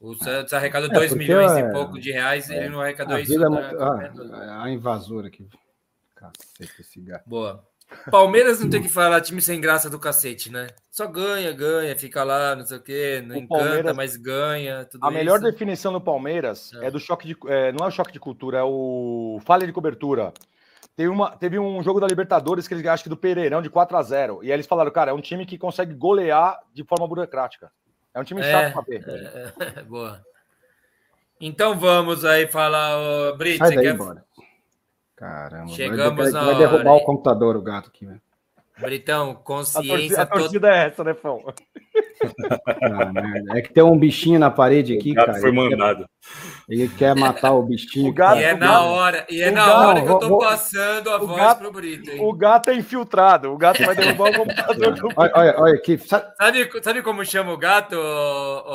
O 0.00 0.14
Santos 0.14 0.52
arrecadou 0.52 0.90
é, 0.90 0.94
2 0.94 1.14
milhões 1.14 1.52
é, 1.52 1.60
e 1.60 1.72
pouco 1.72 1.98
de 1.98 2.10
reais, 2.10 2.50
é, 2.50 2.56
ele 2.56 2.70
não 2.70 2.80
arrecadou 2.80 3.18
isso. 3.18 3.32
É 3.34 3.46
ah, 3.78 4.64
a 4.64 4.70
invasora 4.70 5.28
aqui. 5.28 5.46
Cacete, 6.16 6.80
esse 6.80 7.00
gato. 7.00 7.28
Boa. 7.28 7.64
Palmeiras 8.10 8.60
não 8.60 8.70
tem 8.70 8.82
que 8.82 8.88
falar 8.88 9.20
time 9.20 9.40
sem 9.40 9.60
graça 9.60 9.90
do 9.90 9.98
cacete, 9.98 10.50
né? 10.50 10.68
Só 10.90 11.06
ganha, 11.06 11.52
ganha, 11.52 11.96
fica 11.96 12.24
lá, 12.24 12.56
não 12.56 12.64
sei 12.64 12.78
o 12.78 12.82
quê, 12.82 13.22
não 13.26 13.36
o 13.36 13.38
encanta, 13.38 13.92
mas 13.94 14.16
ganha. 14.16 14.88
a 15.00 15.10
melhor 15.10 15.36
isso. 15.36 15.50
definição 15.50 15.92
do 15.92 16.00
Palmeiras 16.00 16.72
é. 16.74 16.86
é, 16.86 16.90
do 16.90 16.98
choque 16.98 17.26
de. 17.26 17.36
É, 17.46 17.72
não 17.72 17.84
é 17.84 17.88
o 17.88 17.92
choque 17.92 18.12
de 18.12 18.20
cultura, 18.20 18.58
é 18.58 18.62
o 18.62 19.38
falha 19.44 19.66
de 19.66 19.72
cobertura. 19.72 20.32
Teve, 20.96 21.08
uma, 21.08 21.36
teve 21.36 21.58
um 21.58 21.82
jogo 21.82 22.00
da 22.00 22.06
Libertadores 22.06 22.68
que 22.68 22.74
eles 22.74 22.86
acho 22.86 23.04
que 23.04 23.08
do 23.08 23.16
Pereirão 23.16 23.62
de 23.62 23.70
4 23.70 23.96
a 23.96 24.02
0 24.02 24.40
E 24.42 24.48
aí 24.48 24.52
eles 24.52 24.66
falaram, 24.66 24.90
cara, 24.90 25.12
é 25.12 25.14
um 25.14 25.20
time 25.20 25.46
que 25.46 25.56
consegue 25.56 25.94
golear 25.94 26.58
de 26.74 26.84
forma 26.84 27.08
burocrática. 27.08 27.70
É 28.12 28.20
um 28.20 28.24
time 28.24 28.40
é, 28.42 28.50
chato 28.50 28.72
pra 28.72 28.82
ver. 28.82 29.04
É, 29.76 29.82
boa. 29.82 30.20
Então 31.40 31.78
vamos 31.78 32.24
aí 32.24 32.46
falar, 32.46 33.32
Brito. 33.36 33.64
Sai 33.64 33.76
daí, 33.76 33.96
quer... 33.96 34.24
Caramba, 35.20 35.68
Chegamos 35.72 36.32
vai, 36.32 36.44
vai 36.46 36.56
derrubar 36.56 36.94
o 36.94 37.04
computador, 37.04 37.54
o 37.54 37.60
gato 37.60 37.90
aqui, 37.90 38.06
velho. 38.06 38.22
Britão, 38.78 39.34
consciência. 39.34 39.92
A 39.92 39.98
torcida, 39.98 40.22
a 40.22 40.26
torcida 40.26 40.68
é 40.74 40.86
essa, 40.86 41.04
né, 41.04 41.12
Fão? 41.12 41.44
Ah, 42.22 43.56
é 43.56 43.62
que 43.62 43.72
tem 43.72 43.82
um 43.82 43.98
bichinho 43.98 44.38
na 44.38 44.50
parede 44.50 44.94
aqui, 44.94 45.12
o 45.12 45.14
gato 45.14 45.26
cara. 45.26 45.40
Foi 45.40 45.50
mandado. 45.50 46.06
Ele 46.68 46.86
quer 46.86 47.14
matar 47.14 47.52
o 47.52 47.62
bichinho. 47.62 48.10
O 48.10 48.12
gato, 48.12 48.38
e 48.38 48.44
é 48.44 48.54
na 48.54 48.82
hora, 48.82 49.26
e 49.30 49.40
é 49.40 49.50
na 49.50 49.64
gato, 49.66 49.88
hora 49.88 50.02
que 50.02 50.08
eu 50.08 50.18
tô 50.18 50.28
vou, 50.28 50.38
passando 50.40 51.10
a 51.10 51.16
voz 51.16 51.36
gato, 51.36 51.58
pro 51.60 51.72
Brito. 51.72 52.10
Hein? 52.10 52.18
O 52.20 52.32
gato 52.34 52.68
é 52.68 52.74
infiltrado. 52.74 53.50
O 53.50 53.56
gato 53.56 53.82
vai 53.82 53.96
derrubar 53.96 54.30
o 54.32 54.36
computador. 54.36 54.94
do... 54.94 55.08
olha, 55.16 55.32
olha, 55.34 55.54
olha 55.60 55.74
aqui. 55.74 55.96
Sabe, 55.96 56.26
sabe 56.82 57.02
como 57.02 57.24
chama 57.24 57.54
o 57.54 57.56
gato 57.58 57.96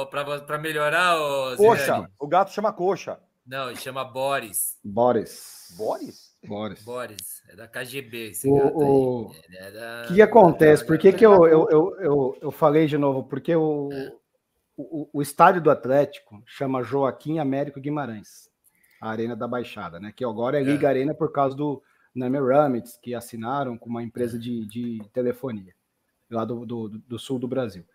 para 0.09 0.57
melhorar? 0.57 1.19
O 1.19 1.57
coxa. 1.57 2.09
O 2.19 2.27
gato 2.27 2.51
chama 2.51 2.73
coxa. 2.73 3.19
Não, 3.45 3.69
ele 3.69 3.80
chama 3.80 4.03
Boris. 4.03 4.76
Boris. 4.84 5.76
Boris? 5.77 6.24
Boris. 6.47 6.84
Boris. 6.84 7.43
É 7.49 7.55
da 7.55 7.67
KGB. 7.67 8.30
Esse 8.30 8.47
o, 8.47 8.55
o... 8.55 9.35
É 9.49 9.72
da... 9.72 10.05
que 10.07 10.22
acontece? 10.22 10.85
Por 10.85 10.97
que, 10.97 11.11
que 11.13 11.26
eu, 11.26 11.45
eu, 11.47 11.69
eu, 11.69 11.95
eu, 11.99 12.38
eu 12.41 12.51
falei 12.51 12.88
de 12.88 12.97
novo? 12.97 13.23
Porque 13.23 13.55
o, 13.55 13.89
o, 14.77 15.09
o 15.13 15.22
estádio 15.22 15.61
do 15.61 15.72
Atlético 15.72 16.41
chama 16.45 16.84
Joaquim 16.84 17.39
Américo 17.39 17.80
Guimarães, 17.80 18.49
a 19.01 19.09
Arena 19.09 19.35
da 19.35 19.47
Baixada, 19.47 19.99
né? 19.99 20.13
Que 20.15 20.26
agora 20.26 20.59
é 20.59 20.63
Liga 20.63 20.88
é. 20.88 20.89
Arena 20.89 21.13
por 21.13 21.31
causa 21.31 21.55
do 21.55 21.81
Nameramids, 22.13 22.97
que 23.01 23.13
assinaram 23.13 23.77
com 23.77 23.89
uma 23.89 24.03
empresa 24.03 24.39
de, 24.39 24.65
de 24.65 24.99
telefonia 25.13 25.73
lá 26.30 26.45
do, 26.45 26.65
do, 26.65 26.89
do 26.89 27.19
sul 27.19 27.38
do 27.38 27.47
Brasil. 27.47 27.85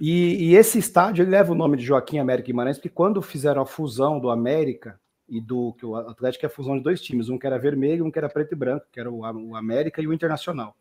E, 0.00 0.50
e, 0.50 0.56
esse 0.56 0.78
estádio 0.78 1.22
ele 1.22 1.30
leva 1.30 1.52
o 1.52 1.54
nome 1.54 1.76
de 1.76 1.84
Joaquim 1.84 2.18
Américo 2.18 2.46
Guimarães, 2.46 2.78
porque 2.78 2.88
quando 2.88 3.22
fizeram 3.22 3.62
a 3.62 3.66
fusão 3.66 4.18
do 4.18 4.28
América 4.28 5.00
e 5.28 5.40
do 5.40 5.72
que 5.74 5.86
o 5.86 5.96
Atlético 5.96 6.44
é 6.44 6.48
a 6.48 6.50
fusão 6.50 6.76
de 6.76 6.82
dois 6.82 7.00
times, 7.00 7.28
um 7.28 7.38
que 7.38 7.46
era 7.46 7.58
vermelho, 7.58 8.04
um 8.04 8.10
que 8.10 8.18
era 8.18 8.28
preto 8.28 8.52
e 8.52 8.56
branco, 8.56 8.86
que 8.92 9.00
era 9.00 9.10
o, 9.10 9.20
o 9.20 9.56
América 9.56 10.00
e 10.02 10.06
o 10.06 10.12
Internacional, 10.12 10.76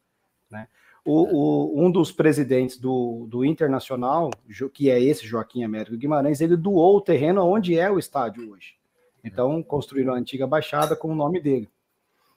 né? 0.52 0.68
O, 1.06 1.76
o, 1.76 1.86
um 1.86 1.92
dos 1.92 2.14
presidentes 2.14 2.78
do, 2.78 3.28
do 3.30 3.44
Internacional, 3.44 4.30
que 4.74 4.90
é 4.90 5.02
esse 5.02 5.28
Joaquim 5.28 5.64
Américo 5.64 5.98
Guimarães, 5.98 6.40
ele 6.40 6.56
doou 6.56 6.96
o 6.96 7.02
terreno 7.02 7.46
onde 7.46 7.78
é 7.78 7.92
o 7.92 8.00
estádio 8.00 8.52
hoje. 8.52 8.76
Então, 9.22 9.62
construíram 9.62 10.14
a 10.14 10.18
antiga 10.18 10.48
baixada 10.48 10.96
com 10.96 11.10
o 11.10 11.16
nome 11.16 11.42
dele. 11.42 11.70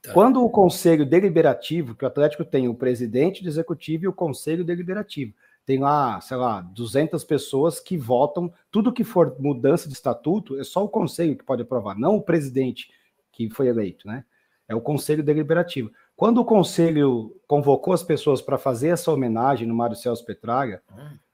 Tá. 0.02 0.12
Quando 0.12 0.44
o 0.44 0.50
conselho 0.50 1.06
deliberativo, 1.06 1.94
que 1.94 2.04
o 2.04 2.08
Atlético 2.08 2.44
tem 2.44 2.68
o 2.68 2.74
presidente 2.74 3.42
do 3.42 3.48
executivo 3.48 4.04
e 4.04 4.08
o 4.08 4.12
conselho 4.12 4.64
deliberativo, 4.64 5.32
tem 5.66 5.80
lá, 5.80 6.20
sei 6.20 6.36
lá, 6.36 6.60
200 6.60 7.24
pessoas 7.24 7.80
que 7.80 7.98
votam, 7.98 8.52
tudo 8.70 8.93
que 8.93 9.02
for 9.02 9.34
mudança 9.40 9.88
de 9.88 9.94
estatuto, 9.94 10.59
é 10.60 10.64
só 10.64 10.84
o 10.84 10.88
conselho 10.88 11.36
que 11.36 11.44
pode 11.44 11.62
aprovar, 11.62 11.98
não 11.98 12.14
o 12.14 12.22
presidente 12.22 12.88
que 13.32 13.51
foi 13.51 13.66
eleito, 13.66 14.06
né? 14.06 14.24
É 14.68 14.74
o 14.74 14.80
conselho 14.80 15.24
deliberativo. 15.24 15.90
Quando 16.16 16.38
o 16.38 16.44
conselho 16.44 17.36
convocou 17.47 17.93
as 17.93 18.02
pessoas 18.02 18.40
para 18.40 18.56
fazer 18.56 18.88
essa 18.88 19.12
homenagem 19.12 19.66
no 19.66 19.74
Mário 19.74 19.97
Celso 19.97 20.24
Petraga, 20.24 20.82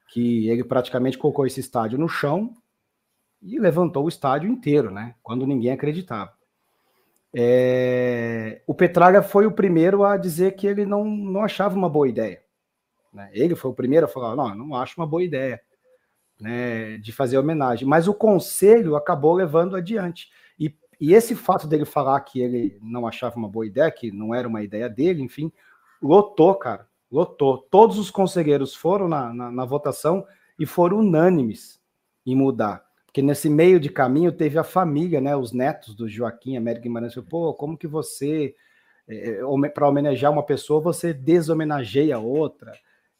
que 0.08 0.48
ele 0.48 0.64
praticamente 0.64 1.16
colocou 1.18 1.46
esse 1.46 1.60
estádio 1.60 1.98
no 1.98 2.08
chão 2.08 2.54
e 3.40 3.58
levantou 3.58 4.04
o 4.04 4.08
estádio 4.08 4.50
inteiro, 4.50 4.90
né? 4.90 5.14
Quando 5.22 5.46
ninguém 5.46 5.72
acreditava. 5.72 6.32
É... 7.34 8.62
O 8.66 8.74
Petraga 8.74 9.22
foi 9.22 9.46
o 9.46 9.52
primeiro 9.52 10.04
a 10.04 10.16
dizer 10.16 10.54
que 10.56 10.66
ele 10.66 10.84
não, 10.84 11.04
não 11.04 11.42
achava 11.42 11.76
uma 11.76 11.88
boa 11.88 12.08
ideia. 12.08 12.42
Né? 13.12 13.30
Ele 13.32 13.54
foi 13.54 13.70
o 13.70 13.74
primeiro 13.74 14.06
a 14.06 14.08
falar: 14.08 14.34
não, 14.34 14.54
não 14.54 14.76
acho 14.76 14.94
uma 15.00 15.06
boa 15.06 15.22
ideia 15.22 15.60
né, 16.42 16.98
de 16.98 17.12
fazer 17.12 17.38
homenagem. 17.38 17.86
Mas 17.86 18.08
o 18.08 18.14
conselho 18.14 18.96
acabou 18.96 19.34
levando 19.34 19.76
adiante. 19.76 20.30
E, 20.58 20.74
e 21.00 21.14
esse 21.14 21.36
fato 21.36 21.68
dele 21.68 21.84
falar 21.84 22.20
que 22.20 22.40
ele 22.40 22.78
não 22.82 23.06
achava 23.06 23.36
uma 23.36 23.48
boa 23.48 23.66
ideia, 23.66 23.90
que 23.90 24.10
não 24.10 24.34
era 24.34 24.48
uma 24.48 24.62
ideia 24.62 24.88
dele, 24.88 25.22
enfim, 25.22 25.52
lotou, 26.02 26.54
cara, 26.56 26.88
lotou. 27.10 27.58
Todos 27.58 27.98
os 27.98 28.10
conselheiros 28.10 28.74
foram 28.74 29.08
na, 29.08 29.32
na, 29.32 29.52
na 29.52 29.64
votação 29.64 30.26
e 30.58 30.66
foram 30.66 30.98
unânimes 30.98 31.80
em 32.26 32.34
mudar. 32.34 32.84
Porque 33.06 33.22
nesse 33.22 33.48
meio 33.48 33.78
de 33.78 33.90
caminho 33.90 34.32
teve 34.32 34.58
a 34.58 34.64
família, 34.64 35.20
né, 35.20 35.36
os 35.36 35.52
netos 35.52 35.94
do 35.94 36.08
Joaquim 36.08 36.56
América 36.56 36.84
Guimarães, 36.84 37.14
pô, 37.28 37.52
como 37.52 37.76
que 37.76 37.86
você, 37.86 38.54
é, 39.06 39.38
para 39.74 39.88
homenagear 39.88 40.32
uma 40.32 40.42
pessoa, 40.42 40.80
você 40.80 41.12
deshomenageia 41.12 42.18
outra? 42.18 42.72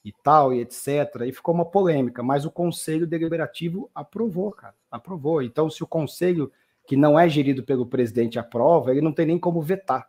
E 0.04 0.12
tal, 0.12 0.52
e 0.52 0.60
etc. 0.60 1.22
E 1.26 1.32
ficou 1.32 1.54
uma 1.54 1.64
polêmica, 1.64 2.22
mas 2.22 2.44
o 2.44 2.50
Conselho 2.50 3.06
Deliberativo 3.06 3.90
aprovou, 3.94 4.50
cara, 4.52 4.74
aprovou. 4.90 5.42
Então, 5.42 5.70
se 5.70 5.82
o 5.82 5.86
Conselho, 5.86 6.50
que 6.86 6.96
não 6.96 7.18
é 7.18 7.28
gerido 7.28 7.62
pelo 7.62 7.86
presidente, 7.86 8.38
aprova, 8.38 8.90
ele 8.90 9.00
não 9.00 9.12
tem 9.12 9.26
nem 9.26 9.38
como 9.38 9.62
vetar. 9.62 10.08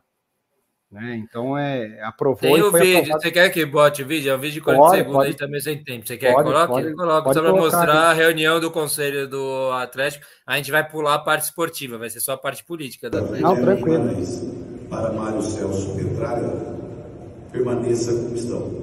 Né? 0.94 1.16
Então, 1.16 1.58
é, 1.58 2.00
aprovou. 2.04 2.40
Tem 2.40 2.62
o 2.62 2.72
vídeo, 2.72 3.00
aprovado. 3.00 3.22
você 3.22 3.32
quer 3.32 3.50
que 3.50 3.66
bote 3.66 4.04
o 4.04 4.06
vídeo? 4.06 4.32
É 4.32 4.36
um 4.36 4.40
vídeo 4.40 4.56
de 4.56 4.62
40 4.62 4.84
pode, 4.84 4.98
segundos, 4.98 5.26
pode, 5.26 5.38
também 5.38 5.60
sem 5.60 5.84
tempo. 5.84 6.08
Você 6.08 6.18
quer 6.18 6.34
pode, 6.34 6.48
que 6.48 6.54
coloque? 6.54 6.94
Coloque, 6.94 7.34
só 7.34 7.42
para 7.42 7.52
mostrar 7.52 8.10
a 8.12 8.14
reunião 8.14 8.60
do 8.60 8.70
Conselho 8.70 9.28
do 9.28 9.72
Atlético. 9.72 10.24
A 10.46 10.56
gente 10.58 10.70
vai 10.70 10.88
pular 10.88 11.16
a 11.16 11.20
parte 11.20 11.46
esportiva, 11.46 11.98
vai 11.98 12.12
ser 12.12 12.20
só 12.20 12.34
a 12.34 12.38
parte 12.38 12.64
política 12.64 13.10
da 13.10 13.20
Atlético. 13.20 13.48
Não, 13.48 13.56
tranquilo. 13.56 14.04
Para 14.88 15.12
Mário 15.12 15.42
Celso 15.42 15.96
Petralha, 15.96 16.52
permaneça 17.52 18.14
como 18.14 18.36
estão. 18.36 18.83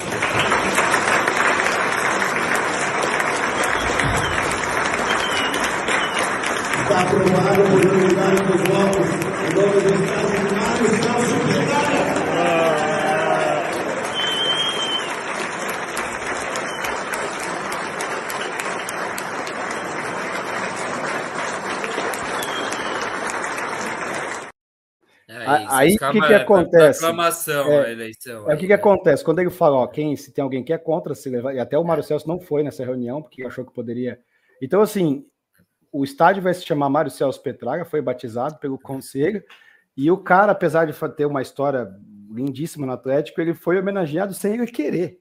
aí 25.81 25.95
o 25.95 26.11
que, 26.11 26.21
que 26.21 26.33
acontece? 26.33 27.03
Aclamação 27.03 27.71
é, 27.71 27.85
a 27.85 27.91
eleição. 27.91 28.49
É, 28.49 28.55
o 28.55 28.57
que, 28.57 28.67
que 28.67 28.73
acontece? 28.73 29.23
Quando 29.23 29.39
ele 29.39 29.49
fala, 29.49 29.77
ó, 29.77 29.87
quem, 29.87 30.15
se 30.15 30.31
tem 30.31 30.43
alguém 30.43 30.63
que 30.63 30.73
é 30.73 30.77
contra, 30.77 31.15
se 31.15 31.29
levar, 31.29 31.55
e 31.55 31.59
até 31.59 31.77
o 31.77 31.83
Mário 31.83 32.03
Celso 32.03 32.27
não 32.27 32.39
foi 32.39 32.63
nessa 32.63 32.83
reunião, 32.83 33.21
porque 33.21 33.43
achou 33.43 33.65
que 33.65 33.73
poderia. 33.73 34.19
Então, 34.61 34.81
assim, 34.81 35.25
o 35.91 36.03
estádio 36.03 36.43
vai 36.43 36.53
se 36.53 36.65
chamar 36.65 36.89
Mário 36.89 37.11
Celso 37.11 37.41
Petraga, 37.41 37.85
foi 37.85 38.01
batizado 38.01 38.57
pelo 38.59 38.79
conselho, 38.79 39.43
e 39.95 40.09
o 40.09 40.17
cara, 40.17 40.51
apesar 40.51 40.85
de 40.85 40.93
ter 41.15 41.25
uma 41.25 41.41
história 41.41 41.89
lindíssima 42.33 42.85
no 42.85 42.93
Atlético, 42.93 43.41
ele 43.41 43.53
foi 43.53 43.77
homenageado 43.77 44.33
sem 44.33 44.53
ele 44.53 44.67
querer. 44.67 45.20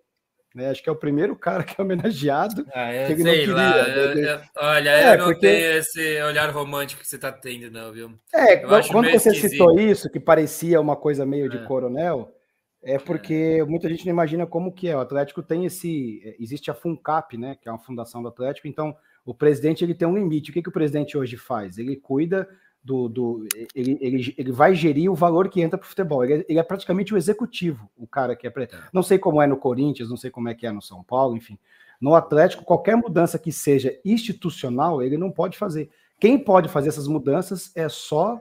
Né? 0.54 0.68
Acho 0.68 0.82
que 0.82 0.88
é 0.88 0.92
o 0.92 0.96
primeiro 0.96 1.36
cara 1.36 1.62
que 1.62 1.80
é 1.80 1.84
homenageado. 1.84 2.66
Ah, 2.74 2.92
eu 2.92 3.16
que 3.16 3.22
sei 3.22 3.46
lá. 3.46 3.78
Eu, 3.88 4.18
eu, 4.18 4.40
olha, 4.56 4.90
é, 4.90 5.14
eu 5.14 5.18
não 5.18 5.24
porque... 5.26 5.40
tenho 5.46 5.72
esse 5.78 6.22
olhar 6.22 6.50
romântico 6.50 7.00
que 7.00 7.08
você 7.08 7.16
está 7.16 7.30
tendo, 7.30 7.70
não, 7.70 7.92
viu? 7.92 8.18
É, 8.34 8.56
quando 8.56 9.10
você 9.10 9.30
esquisito. 9.30 9.50
citou 9.50 9.78
isso, 9.78 10.10
que 10.10 10.18
parecia 10.18 10.80
uma 10.80 10.96
coisa 10.96 11.24
meio 11.24 11.48
de 11.48 11.58
é. 11.58 11.64
coronel, 11.64 12.34
é 12.82 12.98
porque 12.98 13.58
é. 13.60 13.64
muita 13.64 13.88
gente 13.88 14.04
não 14.06 14.12
imagina 14.12 14.46
como 14.46 14.72
que 14.72 14.88
é. 14.88 14.96
O 14.96 15.00
Atlético 15.00 15.42
tem 15.42 15.66
esse. 15.66 16.20
Existe 16.40 16.70
a 16.70 16.74
FUNCAP, 16.74 17.36
né? 17.36 17.56
Que 17.60 17.68
é 17.68 17.72
uma 17.72 17.78
fundação 17.78 18.20
do 18.20 18.28
Atlético, 18.28 18.66
então 18.66 18.96
o 19.24 19.34
presidente 19.34 19.84
ele 19.84 19.94
tem 19.94 20.08
um 20.08 20.16
limite. 20.16 20.50
O 20.50 20.52
que, 20.52 20.62
que 20.62 20.68
o 20.68 20.72
presidente 20.72 21.16
hoje 21.16 21.36
faz? 21.36 21.78
Ele 21.78 21.94
cuida 21.94 22.48
do. 22.82 23.08
do 23.08 23.46
ele, 23.74 23.98
ele, 24.00 24.34
ele 24.36 24.52
vai 24.52 24.74
gerir 24.74 25.10
o 25.10 25.14
valor 25.14 25.48
que 25.48 25.60
entra 25.60 25.78
para 25.78 25.86
o 25.86 25.88
futebol. 25.88 26.24
Ele 26.24 26.34
é, 26.34 26.44
ele 26.48 26.58
é, 26.58 26.62
praticamente 26.62 27.14
o 27.14 27.16
executivo, 27.16 27.88
o 27.96 28.06
cara 28.06 28.34
que 28.34 28.46
é. 28.46 28.50
Pre... 28.50 28.68
Não 28.92 29.02
sei 29.02 29.18
como 29.18 29.40
é 29.40 29.46
no 29.46 29.56
Corinthians, 29.56 30.08
não 30.08 30.16
sei 30.16 30.30
como 30.30 30.48
é 30.48 30.54
que 30.54 30.66
é 30.66 30.72
no 30.72 30.82
São 30.82 31.02
Paulo, 31.02 31.36
enfim. 31.36 31.58
No 32.00 32.14
Atlético, 32.14 32.64
qualquer 32.64 32.96
mudança 32.96 33.38
que 33.38 33.52
seja 33.52 33.98
institucional, 34.04 35.02
ele 35.02 35.18
não 35.18 35.30
pode 35.30 35.58
fazer. 35.58 35.90
Quem 36.18 36.38
pode 36.38 36.68
fazer 36.68 36.88
essas 36.88 37.06
mudanças 37.06 37.70
é 37.74 37.88
só 37.88 38.40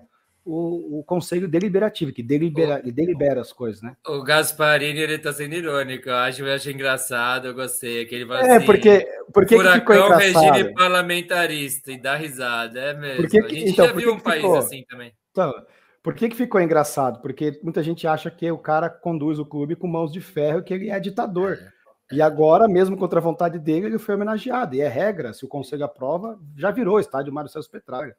o, 0.50 1.00
o 1.00 1.04
Conselho 1.04 1.48
Deliberativo, 1.48 2.12
que 2.12 2.24
delibera, 2.24 2.82
o, 2.84 2.92
delibera 2.92 3.42
as 3.42 3.54
coisas, 3.54 3.82
né? 3.82 3.96
O 4.08 4.24
Gasparini, 4.24 5.00
ele 5.00 5.20
tá 5.20 5.32
sendo 5.32 5.54
irônico, 5.54 6.10
eu 6.10 6.16
acho, 6.16 6.44
eu 6.44 6.54
acho 6.54 6.70
engraçado, 6.72 7.48
eu 7.48 7.54
gostei. 7.54 8.02
Aquele 8.02 8.32
é, 8.34 8.56
assim, 8.56 8.66
porque, 8.66 9.08
porque 9.32 9.56
furacão 9.56 10.18
que 10.18 10.24
ficou 10.26 10.50
regime 10.50 10.74
parlamentarista, 10.74 11.92
e 11.92 12.02
dá 12.02 12.16
risada, 12.16 12.80
é 12.80 12.94
mesmo. 12.94 13.22
Porque, 13.22 13.40
a 13.40 13.48
gente 13.48 13.70
então, 13.70 13.86
já 13.86 13.94
viu 13.94 14.14
um 14.14 14.20
país 14.20 14.42
ficou? 14.42 14.58
assim 14.58 14.84
também. 14.90 15.14
Então, 15.32 15.54
por 16.02 16.16
que, 16.16 16.30
que 16.30 16.36
ficou 16.36 16.60
engraçado? 16.60 17.22
Porque 17.22 17.60
muita 17.62 17.84
gente 17.84 18.08
acha 18.08 18.32
que 18.32 18.50
o 18.50 18.58
cara 18.58 18.90
conduz 18.90 19.38
o 19.38 19.46
clube 19.46 19.76
com 19.76 19.88
mãos 19.88 20.12
de 20.12 20.20
ferro, 20.20 20.64
que 20.64 20.74
ele 20.74 20.90
é 20.90 21.00
ditador. 21.00 21.54
É. 21.54 21.80
E 22.12 22.22
agora, 22.22 22.68
mesmo 22.68 22.98
contra 22.98 23.20
a 23.20 23.24
vontade 23.24 23.60
dele, 23.60 23.86
ele 23.86 24.00
foi 24.00 24.16
homenageado. 24.16 24.76
E 24.76 24.82
é 24.82 24.88
regra, 24.88 25.32
se 25.32 25.46
o 25.46 25.48
conselho 25.48 25.86
aprova, 25.86 26.40
já 26.58 26.72
virou 26.72 27.00
estádio 27.00 27.32
Mário 27.32 27.52
Celso 27.52 27.70
Petraga. 27.70 28.16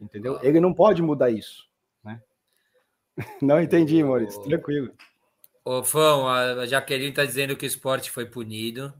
Entendeu? 0.00 0.36
Ah. 0.36 0.40
Ele 0.42 0.60
não 0.60 0.72
pode 0.72 1.02
mudar 1.02 1.30
isso. 1.30 1.68
Né? 2.02 2.20
Não 3.42 3.60
entendi, 3.60 4.02
Maurício. 4.02 4.42
Tranquilo. 4.42 4.92
Ô, 5.64 5.84
Fão, 5.84 6.26
a 6.26 6.66
Jaqueline 6.66 7.10
está 7.10 7.24
dizendo 7.24 7.56
que 7.56 7.66
o 7.66 7.68
esporte 7.68 8.10
foi 8.10 8.24
punido. 8.24 8.92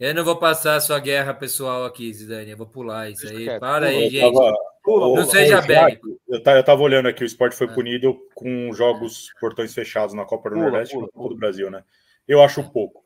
Eu 0.00 0.14
não 0.14 0.24
vou 0.24 0.36
passar 0.36 0.76
a 0.76 0.80
sua 0.80 0.98
guerra 0.98 1.34
pessoal 1.34 1.84
aqui, 1.84 2.12
Zidane. 2.12 2.50
Eu 2.50 2.56
vou 2.56 2.66
pular 2.66 3.10
isso 3.10 3.28
aí. 3.28 3.60
Para 3.60 3.88
aí, 3.88 4.08
gente. 4.08 4.34
Tava, 4.34 4.54
não 4.86 5.24
seja 5.26 5.60
bélico. 5.60 6.08
Eu, 6.26 6.40
eu 6.40 6.64
tava 6.64 6.80
olhando 6.80 7.06
aqui, 7.06 7.22
o 7.22 7.26
esporte 7.26 7.54
foi 7.54 7.66
é. 7.66 7.74
punido 7.74 8.18
com 8.34 8.72
jogos 8.72 9.30
portões 9.38 9.74
fechados 9.74 10.14
na 10.14 10.24
Copa 10.24 10.48
do 10.48 10.54
pula, 10.54 10.70
Nordeste 10.70 10.96
e 10.96 11.00
na 11.00 11.08
Copa 11.08 11.28
do 11.28 11.36
Brasil, 11.36 11.70
né? 11.70 11.84
Eu 12.26 12.42
acho 12.42 12.62
pouco. 12.70 13.04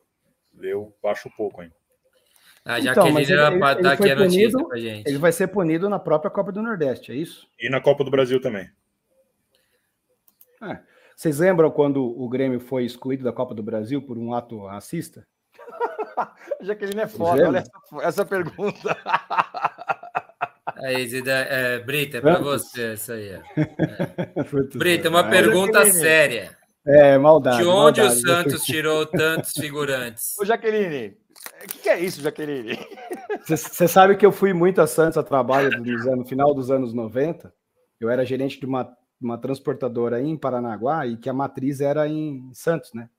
Eu 0.61 0.95
acho 1.03 1.29
pouco 1.35 1.61
ainda. 1.61 1.75
Ah, 2.65 2.81
já 2.81 2.93
então, 2.93 3.03
que 3.03 3.21
ele, 3.21 3.31
ele 3.31 3.59
vai 3.59 3.79
dar 3.79 3.91
aqui 3.91 4.09
a 4.09 4.15
notícia 4.15 4.51
punido, 4.51 4.67
pra 4.67 4.77
gente. 4.79 5.07
Ele 5.07 5.17
vai 5.19 5.31
ser 5.31 5.47
punido 5.47 5.87
na 5.87 5.99
própria 5.99 6.31
Copa 6.31 6.51
do 6.51 6.63
Nordeste, 6.63 7.11
é 7.11 7.15
isso? 7.15 7.47
E 7.59 7.69
na 7.69 7.79
Copa 7.79 8.03
do 8.03 8.09
Brasil 8.09 8.41
também. 8.41 8.67
É. 10.63 10.79
Vocês 11.15 11.37
lembram 11.37 11.69
quando 11.69 12.03
o 12.03 12.27
Grêmio 12.27 12.59
foi 12.59 12.83
excluído 12.83 13.23
da 13.23 13.31
Copa 13.31 13.53
do 13.53 13.61
Brasil 13.61 14.01
por 14.01 14.17
um 14.17 14.33
ato 14.33 14.65
racista? 14.65 15.27
Jaqueline 16.59 17.01
é 17.01 17.07
foda, 17.07 17.47
olha 17.47 17.59
essa, 17.59 17.71
essa 18.01 18.25
pergunta. 18.25 18.97
Aí, 20.77 21.07
Zida, 21.07 21.31
é, 21.31 21.79
Brita, 21.79 22.17
é 22.17 22.21
para 22.21 22.39
você 22.39 22.93
essa 22.93 23.13
aí. 23.13 23.29
É. 23.29 23.41
Brita, 24.75 25.09
uma 25.09 25.23
pergunta 25.23 25.85
séria. 25.85 26.57
É, 26.85 27.17
maldade. 27.17 27.57
De 27.57 27.63
onde 27.63 28.01
maldade, 28.01 28.19
o 28.19 28.27
Santos 28.27 28.63
tirou 28.63 29.05
tantos 29.05 29.53
figurantes? 29.53 30.37
Ô, 30.37 30.43
Jaqueline, 30.43 31.17
o 31.65 31.67
que, 31.67 31.79
que, 31.79 31.89
é 31.89 31.99
isso, 31.99 32.21
Jaqueline? 32.21 32.77
Você 33.45 33.87
sabe 33.87 34.15
que 34.15 34.25
eu 34.25 34.31
fui 34.31 34.53
muito 34.53 34.81
a 34.81 34.87
Santos 34.87 35.17
a 35.17 35.23
trabalho 35.23 35.69
no 36.15 36.25
final 36.25 36.53
dos 36.53 36.71
anos 36.71 36.93
90. 36.93 37.53
Eu 37.99 38.09
era 38.09 38.25
gerente 38.25 38.59
de 38.59 38.65
uma 38.65 38.95
uma 39.21 39.37
transportadora 39.37 40.21
em 40.21 40.37
Paranaguá 40.37 41.07
e 41.07 41.17
que 41.17 41.29
a 41.29 41.33
matriz 41.33 41.81
era 41.81 42.07
em 42.07 42.49
Santos, 42.53 42.93
né? 42.93 43.09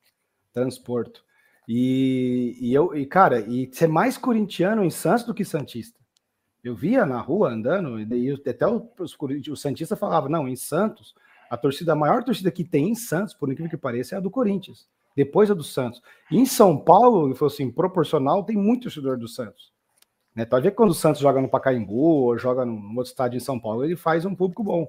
Transporto. 0.52 1.24
E, 1.68 2.56
e 2.60 2.72
eu, 2.72 2.94
e 2.94 3.06
cara, 3.06 3.40
e 3.40 3.68
ser 3.72 3.88
mais 3.88 4.16
corintiano 4.16 4.84
em 4.84 4.90
Santos 4.90 5.24
do 5.24 5.34
que 5.34 5.44
Santista. 5.44 5.98
Eu 6.62 6.74
via 6.74 7.06
na 7.06 7.20
rua 7.20 7.50
andando, 7.50 8.00
e 8.00 8.32
até 8.32 8.66
o, 8.66 8.88
o 8.98 9.56
Santista 9.56 9.96
falava: 9.96 10.28
não, 10.28 10.48
em 10.48 10.56
Santos, 10.56 11.14
a 11.50 11.56
torcida, 11.56 11.92
a 11.92 11.96
maior 11.96 12.22
torcida 12.24 12.50
que 12.50 12.64
tem 12.64 12.90
em 12.90 12.94
Santos, 12.94 13.34
por 13.34 13.50
incrível 13.50 13.70
que 13.70 13.76
pareça, 13.76 14.14
é 14.14 14.18
a 14.18 14.20
do 14.20 14.30
Corinthians. 14.30 14.88
Depois 15.16 15.50
a 15.50 15.54
do 15.54 15.64
Santos. 15.64 16.02
E 16.30 16.36
em 16.36 16.44
São 16.44 16.78
Paulo, 16.78 17.26
ele 17.26 17.34
falou 17.34 17.52
assim, 17.52 17.70
proporcional, 17.70 18.44
tem 18.44 18.56
muito 18.56 18.82
torcedor 18.82 19.16
do 19.16 19.26
Santos. 19.26 19.72
Né? 20.34 20.44
Que 20.44 20.70
quando 20.70 20.90
o 20.90 20.94
Santos 20.94 21.22
joga 21.22 21.40
no 21.40 21.48
Pacaembu 21.48 21.94
ou 21.94 22.38
joga 22.38 22.66
num 22.66 22.90
outro 22.90 23.10
estádio 23.10 23.38
em 23.38 23.40
São 23.40 23.58
Paulo, 23.58 23.84
ele 23.84 23.96
faz 23.96 24.26
um 24.26 24.34
público 24.34 24.62
bom. 24.62 24.86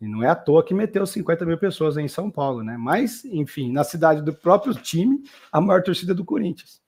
E 0.00 0.06
não 0.06 0.22
é 0.22 0.28
à 0.28 0.34
toa 0.36 0.64
que 0.64 0.72
meteu 0.72 1.04
50 1.04 1.44
mil 1.44 1.58
pessoas 1.58 1.96
em 1.96 2.06
São 2.06 2.30
Paulo, 2.30 2.62
né? 2.62 2.76
Mas, 2.76 3.24
enfim, 3.24 3.72
na 3.72 3.82
cidade 3.82 4.22
do 4.22 4.32
próprio 4.32 4.72
time, 4.74 5.24
a 5.50 5.60
maior 5.60 5.82
torcida 5.82 6.12
é 6.12 6.14
do 6.14 6.24
Corinthians. 6.24 6.80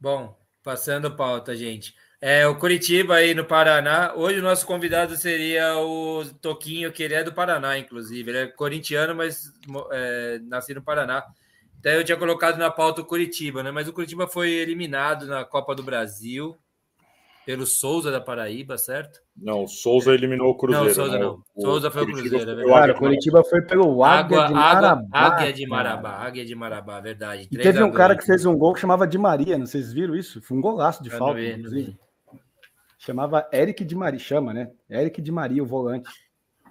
Bom, 0.00 0.38
passando 0.62 1.14
pauta, 1.14 1.54
gente. 1.54 1.94
É, 2.28 2.44
o 2.44 2.56
Curitiba 2.56 3.14
aí 3.14 3.34
no 3.34 3.44
Paraná. 3.44 4.12
Hoje 4.16 4.40
o 4.40 4.42
nosso 4.42 4.66
convidado 4.66 5.16
seria 5.16 5.78
o 5.78 6.24
Toquinho, 6.42 6.90
que 6.90 7.00
ele 7.00 7.14
é 7.14 7.22
do 7.22 7.32
Paraná, 7.32 7.78
inclusive. 7.78 8.28
Ele 8.28 8.38
é 8.38 8.46
corintiano, 8.48 9.14
mas 9.14 9.52
é, 9.92 10.40
nascido 10.42 10.78
no 10.78 10.82
Paraná. 10.82 11.22
Então 11.78 11.92
eu 11.92 12.02
tinha 12.02 12.18
colocado 12.18 12.58
na 12.58 12.68
pauta 12.68 13.00
o 13.00 13.04
Curitiba, 13.04 13.62
né? 13.62 13.70
Mas 13.70 13.86
o 13.86 13.92
Curitiba 13.92 14.26
foi 14.26 14.50
eliminado 14.50 15.24
na 15.28 15.44
Copa 15.44 15.72
do 15.72 15.84
Brasil 15.84 16.56
pelo 17.46 17.64
Souza 17.64 18.10
da 18.10 18.20
Paraíba, 18.20 18.76
certo? 18.76 19.20
Não, 19.40 19.62
o 19.62 19.68
Souza 19.68 20.12
eliminou 20.12 20.48
o 20.48 20.56
Cruzeiro. 20.56 20.88
Não, 20.88 20.94
Souza 20.94 21.12
né? 21.12 21.18
não. 21.20 21.38
O, 21.54 21.62
Souza 21.62 21.90
foi 21.92 22.02
o 22.02 22.06
Cruzeiro, 22.06 22.38
é 22.42 22.44
verdade. 22.44 22.68
Cara, 22.68 22.92
o 22.92 22.96
Curitiba 22.96 23.44
foi 23.44 23.62
pelo 23.62 24.02
Águia 24.02 24.38
Água, 24.40 24.48
de 24.48 24.52
Marabá. 24.52 25.06
Águia 25.12 25.52
de 25.52 25.66
Marabá, 25.68 26.10
Águia 26.10 26.44
de 26.44 26.54
Marabá, 26.56 27.00
verdade. 27.00 27.46
E 27.52 27.56
teve 27.56 27.80
um 27.84 27.92
cara 27.92 28.16
que 28.16 28.26
fez 28.26 28.44
um 28.44 28.58
gol 28.58 28.74
que 28.74 28.80
chamava 28.80 29.06
de 29.06 29.16
Maria, 29.16 29.56
não 29.56 29.64
vocês 29.64 29.92
viram 29.92 30.16
isso? 30.16 30.42
Foi 30.42 30.58
um 30.58 30.60
golaço 30.60 31.04
de 31.04 31.08
Eu 31.08 31.18
falta, 31.18 31.38
vi, 31.38 31.52
inclusive. 31.52 31.96
Chamava 32.98 33.48
Eric 33.52 33.84
de 33.84 33.94
Maria, 33.94 34.18
chama, 34.18 34.54
né? 34.54 34.70
Eric 34.88 35.20
de 35.20 35.30
Maria, 35.30 35.62
o 35.62 35.66
volante. 35.66 36.08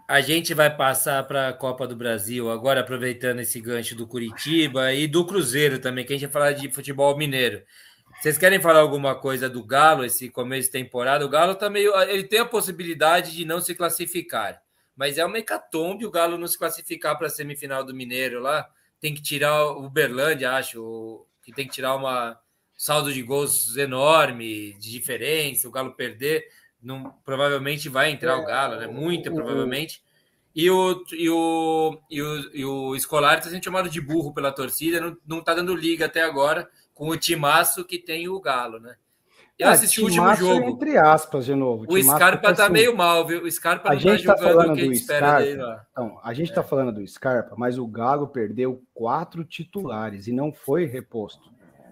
A 0.07 0.21
gente 0.21 0.53
vai 0.53 0.75
passar 0.75 1.23
para 1.27 1.49
a 1.49 1.53
Copa 1.53 1.87
do 1.87 1.95
Brasil 1.95 2.51
agora, 2.51 2.81
aproveitando 2.81 3.39
esse 3.39 3.59
gancho 3.59 3.95
do 3.95 4.07
Curitiba 4.07 4.93
e 4.93 5.07
do 5.07 5.25
Cruzeiro 5.25 5.79
também, 5.79 6.05
que 6.05 6.13
a 6.13 6.15
gente 6.15 6.27
vai 6.27 6.33
falar 6.33 6.51
de 6.53 6.69
futebol 6.69 7.17
mineiro. 7.17 7.63
Vocês 8.21 8.37
querem 8.37 8.61
falar 8.61 8.79
alguma 8.79 9.15
coisa 9.15 9.49
do 9.49 9.63
Galo 9.63 10.05
esse 10.05 10.29
começo 10.29 10.67
de 10.67 10.71
temporada? 10.71 11.25
O 11.25 11.29
Galo 11.29 11.55
tá 11.55 11.69
meio. 11.69 11.93
Ele 12.03 12.23
tem 12.23 12.39
a 12.39 12.45
possibilidade 12.45 13.35
de 13.35 13.45
não 13.45 13.59
se 13.59 13.75
classificar, 13.75 14.61
mas 14.95 15.17
é 15.17 15.25
uma 15.25 15.37
hecatombe 15.37 16.05
o 16.05 16.11
Galo 16.11 16.37
não 16.37 16.47
se 16.47 16.57
classificar 16.57 17.17
para 17.17 17.27
a 17.27 17.29
semifinal 17.29 17.83
do 17.83 17.93
Mineiro 17.93 18.39
lá. 18.39 18.67
Tem 18.99 19.13
que 19.13 19.21
tirar 19.21 19.65
o 19.65 19.89
Berlândia, 19.89 20.53
acho, 20.53 21.25
que 21.43 21.51
tem 21.51 21.67
que 21.67 21.73
tirar 21.73 21.95
uma 21.95 22.39
saldo 22.77 23.13
de 23.13 23.21
gols 23.21 23.75
enorme, 23.77 24.73
de 24.73 24.91
diferença. 24.91 25.67
O 25.67 25.71
Galo 25.71 25.95
perder, 25.95 26.45
não, 26.81 27.13
provavelmente 27.23 27.89
vai 27.89 28.11
entrar 28.11 28.37
o 28.37 28.45
Galo, 28.45 28.77
né? 28.77 28.87
Muito 28.87 29.31
provavelmente. 29.33 30.03
E 30.55 30.69
o, 30.69 31.03
e 31.11 31.29
o, 31.29 31.99
e 32.09 32.21
o, 32.21 32.49
e 32.53 32.65
o 32.65 32.95
Escolar 32.95 33.37
está 33.37 33.49
sendo 33.49 33.63
chamado 33.63 33.89
de 33.89 33.99
burro 33.99 34.33
pela 34.33 34.53
torcida, 34.53 35.01
não, 35.01 35.17
não 35.27 35.43
tá 35.43 35.53
dando 35.53 35.75
liga 35.75 36.05
até 36.05 36.21
agora 36.21 36.69
com 36.93 37.09
o 37.09 37.17
timaço 37.17 37.83
que 37.83 37.99
tem 37.99 38.29
o 38.29 38.39
Galo, 38.39 38.79
né? 38.79 38.95
Eu 39.57 39.69
ah, 39.69 39.71
assisti 39.71 40.01
o 40.01 40.05
último 40.05 40.35
jogo. 40.35 40.69
Entre 40.69 40.97
aspas, 40.97 41.45
de 41.45 41.55
novo. 41.55 41.85
O, 41.87 41.93
o 41.93 42.03
Scarpa 42.03 42.53
tá 42.53 42.65
assim, 42.65 42.73
meio 42.73 42.95
mal, 42.95 43.25
viu? 43.25 43.43
O 43.43 43.51
Scarpa 43.51 43.89
não 43.89 43.95
a 43.95 43.99
gente 43.99 44.25
tá, 44.25 44.35
tá 44.35 44.49
jogando 44.49 44.71
o 44.71 44.75
que 44.75 44.81
a 44.81 44.83
gente 44.83 44.95
espera 44.95 45.27
Scarpa, 45.27 45.45
dele 45.45 45.61
lá. 45.61 45.85
Então, 45.91 46.19
a 46.21 46.33
gente 46.33 46.47
tá 46.53 46.59
é. 46.59 46.63
tá 46.63 46.69
falando 46.69 46.91
do 46.91 47.07
Scarpa, 47.07 47.55
mas 47.57 47.77
o 47.77 47.87
Galo 47.87 48.27
perdeu 48.27 48.83
quatro 48.93 49.45
titulares 49.45 50.27
e 50.27 50.33
não 50.33 50.51
foi 50.51 50.85
reposto. 50.85 51.49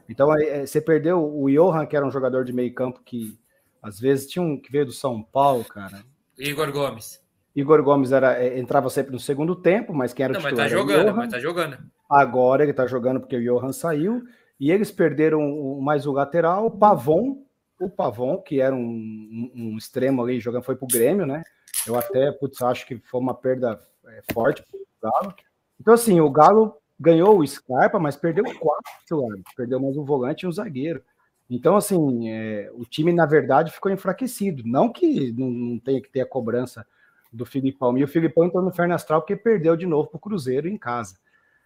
Então, 0.07 0.35
é, 0.35 0.65
você 0.65 0.81
perdeu 0.81 1.23
o 1.23 1.49
Johan, 1.49 1.85
que 1.85 1.95
era 1.95 2.05
um 2.05 2.11
jogador 2.11 2.43
de 2.43 2.53
meio 2.53 2.73
campo 2.73 3.01
que 3.03 3.37
às 3.81 3.99
vezes 3.99 4.27
tinha 4.27 4.43
um 4.43 4.59
que 4.59 4.71
veio 4.71 4.85
do 4.85 4.91
São 4.91 5.21
Paulo, 5.21 5.65
cara. 5.65 6.03
Igor 6.37 6.71
Gomes. 6.71 7.21
Igor 7.55 7.83
Gomes 7.83 8.11
era, 8.11 8.41
é, 8.41 8.57
entrava 8.57 8.89
sempre 8.89 9.11
no 9.11 9.19
segundo 9.19 9.55
tempo, 9.55 9.93
mas 9.93 10.13
quem 10.13 10.23
era 10.23 10.33
não, 10.33 10.39
o 10.39 10.43
titular? 10.43 10.63
Mas 10.65 10.71
tá 10.71 10.77
jogando, 10.77 11.15
mas 11.15 11.31
tá 11.31 11.39
jogando. 11.39 11.77
Agora 12.09 12.63
ele 12.63 12.73
tá 12.73 12.87
jogando 12.87 13.19
porque 13.19 13.35
o 13.35 13.43
Johan 13.43 13.71
saiu 13.71 14.23
e 14.59 14.71
eles 14.71 14.91
perderam 14.91 15.79
mais 15.81 16.07
o 16.07 16.11
lateral, 16.11 16.65
o 16.65 16.71
Pavon, 16.71 17.43
o 17.79 17.89
Pavon, 17.89 18.37
que 18.37 18.61
era 18.61 18.75
um, 18.75 18.79
um, 18.79 19.51
um 19.55 19.77
extremo 19.77 20.23
ali, 20.23 20.39
jogando, 20.39 20.63
foi 20.63 20.75
pro 20.75 20.87
Grêmio, 20.87 21.25
né? 21.25 21.43
Eu 21.85 21.97
até, 21.97 22.31
putz, 22.31 22.61
acho 22.61 22.85
que 22.87 22.97
foi 22.97 23.19
uma 23.19 23.33
perda 23.33 23.79
é, 24.07 24.21
forte 24.31 24.63
pro 24.63 24.79
Galo. 25.01 25.35
Então, 25.79 25.93
assim, 25.93 26.21
o 26.21 26.29
Galo 26.29 26.77
ganhou 27.03 27.37
o 27.37 27.45
Scarpa, 27.45 27.99
mas 27.99 28.15
perdeu 28.15 28.45
quatro 28.45 28.91
titulares, 29.01 29.43
perdeu 29.55 29.79
mais 29.79 29.97
um 29.97 30.05
volante 30.05 30.45
e 30.45 30.47
um 30.47 30.51
zagueiro. 30.51 31.03
Então, 31.49 31.75
assim, 31.75 32.29
é, 32.29 32.71
o 32.73 32.85
time, 32.85 33.11
na 33.11 33.25
verdade, 33.25 33.71
ficou 33.71 33.91
enfraquecido. 33.91 34.63
Não 34.65 34.91
que 34.91 35.31
não, 35.33 35.49
não 35.49 35.79
tenha 35.79 36.01
que 36.01 36.09
ter 36.09 36.21
a 36.21 36.25
cobrança 36.25 36.85
do 37.31 37.45
Filipão. 37.45 37.97
E 37.97 38.03
o 38.03 38.07
Filipão 38.07 38.45
entrou 38.45 38.63
no 38.63 38.69
inferno 38.69 38.95
astral 38.95 39.21
porque 39.21 39.35
perdeu 39.35 39.75
de 39.75 39.85
novo 39.85 40.09
pro 40.09 40.19
Cruzeiro 40.19 40.67
em 40.67 40.77
casa. 40.77 41.17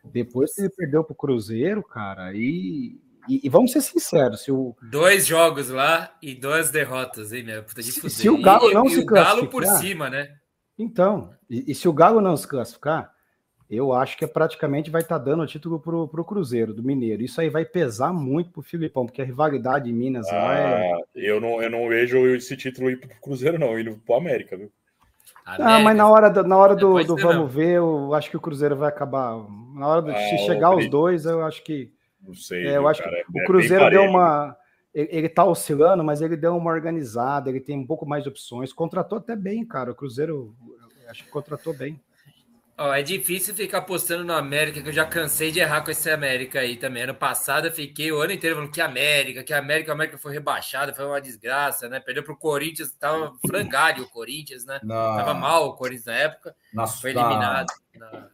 Depois 0.04 0.54
que 0.54 0.62
ele 0.62 0.70
perdeu 0.70 1.04
pro 1.04 1.14
Cruzeiro, 1.14 1.84
cara, 1.84 2.34
e, 2.34 3.00
e, 3.28 3.42
e, 3.44 3.50
vamos 3.50 3.72
ser 3.72 3.82
sinceros, 3.82 4.42
se 4.42 4.52
o 4.52 4.76
dois 4.82 5.28
jogos 5.28 5.70
lá 5.70 6.16
e 6.22 6.34
duas 6.34 6.72
derrotas, 6.72 7.34
hein, 7.34 7.44
meu? 7.44 7.64
Puta 7.64 7.82
de 7.82 7.92
se, 7.92 8.10
se 8.10 8.30
o 8.30 8.42
Galo 8.42 8.72
não 8.72 8.86
e, 8.86 8.90
se 8.90 9.02
e 9.02 9.06
classificar, 9.06 9.34
o 9.34 9.36
Galo 9.36 9.50
por 9.50 9.66
cima, 9.66 10.10
né? 10.10 10.36
Então, 10.80 11.34
e, 11.50 11.72
e, 11.72 11.76
se 11.76 11.88
o 11.88 11.94
Galo 11.94 12.22
não 12.22 12.38
se 12.38 12.48
classificar, 12.48 13.12
eu 13.70 13.94
acho 13.94 14.18
que 14.18 14.24
é 14.24 14.28
praticamente 14.28 14.90
vai 14.90 15.02
estar 15.02 15.20
tá 15.20 15.26
dando 15.26 15.44
o 15.44 15.48
título 15.48 15.80
pro, 15.80 16.08
pro 16.08 16.24
Cruzeiro 16.24 16.74
do 16.74 16.84
Mineiro. 16.84 17.22
Isso 17.22 17.42
aí 17.42 17.50
vai 17.50 17.66
pesar 17.66 18.14
muito 18.14 18.50
pro 18.50 18.62
Filipão, 18.62 19.06
porque 19.06 19.22
a 19.22 19.26
rivalidade 19.26 19.90
em 19.90 19.94
Minas 19.94 20.28
ah, 20.30 20.36
lá 20.36 20.60
é... 20.60 21.02
eu 21.16 21.42
não 21.42 21.62
eu 21.62 21.70
não 21.70 21.88
vejo 21.90 22.26
esse 22.36 22.56
título 22.56 22.90
ir 22.90 22.98
pro 22.98 23.10
Cruzeiro 23.22 23.60
não, 23.60 23.78
indo 23.78 23.98
pro 24.06 24.16
América, 24.16 24.56
viu? 24.56 24.72
Ah, 25.46 25.80
mas 25.80 25.96
na 25.96 26.10
hora 26.10 26.30
do, 26.30 26.44
na 26.44 26.58
hora 26.58 26.76
do, 26.76 27.04
do 27.04 27.16
vamos 27.16 27.36
não. 27.36 27.48
ver, 27.48 27.76
eu 27.76 28.14
acho 28.14 28.30
que 28.30 28.36
o 28.36 28.42
Cruzeiro 28.42 28.76
vai 28.76 28.90
acabar. 28.90 29.34
Na 29.74 29.88
hora 29.88 30.02
de 30.02 30.12
ah, 30.12 30.38
chegar 30.46 30.76
os 30.76 30.90
dois, 30.90 31.26
eu 31.26 31.42
acho 31.46 31.64
que. 31.64 31.92
Não 32.22 32.34
sei. 32.34 32.68
É, 32.68 32.78
eu 32.78 32.88
acho 32.88 33.02
cara, 33.02 33.16
que 33.16 33.40
é 33.40 33.44
o 33.44 33.46
Cruzeiro 33.46 33.90
deu 33.90 34.04
uma. 34.04 34.58
Ele, 34.94 35.08
ele 35.10 35.30
tá 35.30 35.46
oscilando, 35.46 36.04
mas 36.04 36.22
ele 36.22 36.36
deu 36.36 36.56
uma 36.56 36.72
organizada, 36.72 37.50
ele 37.50 37.62
tem 37.62 37.78
um 37.78 37.88
pouco 37.88 38.06
mais 38.06 38.24
de 38.24 38.30
opções. 38.30 38.74
Contratou 38.74 39.20
até 39.20 39.36
bem, 39.38 39.66
cara. 39.66 39.92
O 39.92 39.96
Cruzeiro, 39.96 40.54
acho 41.10 41.24
que 41.24 41.30
contratou 41.30 41.74
bem. 41.74 41.98
Ó, 42.80 42.94
é 42.94 43.02
difícil 43.02 43.56
ficar 43.56 43.80
apostando 43.80 44.24
no 44.24 44.34
América, 44.34 44.80
que 44.80 44.90
eu 44.90 44.94
já 44.94 45.04
cansei 45.04 45.52
de 45.52 45.60
errar 45.60 45.82
com 45.82 45.90
esse 45.90 46.12
América 46.12 46.60
aí 46.60 46.78
também. 46.78 47.02
Ano 47.02 47.16
passado 47.16 47.66
eu 47.66 47.72
fiquei 47.72 48.12
o 48.12 48.22
ano 48.22 48.34
inteiro 48.34 48.56
falando 48.56 48.72
que 48.72 48.80
América, 48.80 49.44
que 49.44 49.52
América, 49.52 49.92
a 49.92 49.96
América 49.96 50.18
foi 50.20 50.32
rebaixada, 50.32 50.94
foi 50.94 51.04
uma 51.04 51.20
desgraça, 51.20 51.90
né? 51.90 52.00
Perdeu 52.00 52.22
pro 52.22 52.38
Corinthians, 52.38 52.92
tava 52.92 53.34
frangalho 53.48 54.04
o 54.04 54.10
Corinthians, 54.10 54.64
né? 54.64 54.80
Na... 54.84 55.16
Tava 55.16 55.34
mal 55.34 55.70
o 55.70 55.74
Corinthians 55.74 56.06
na 56.06 56.14
época. 56.14 56.56
Na... 56.72 56.86
Foi 56.86 57.10
eliminado 57.10 57.74
na... 57.96 58.28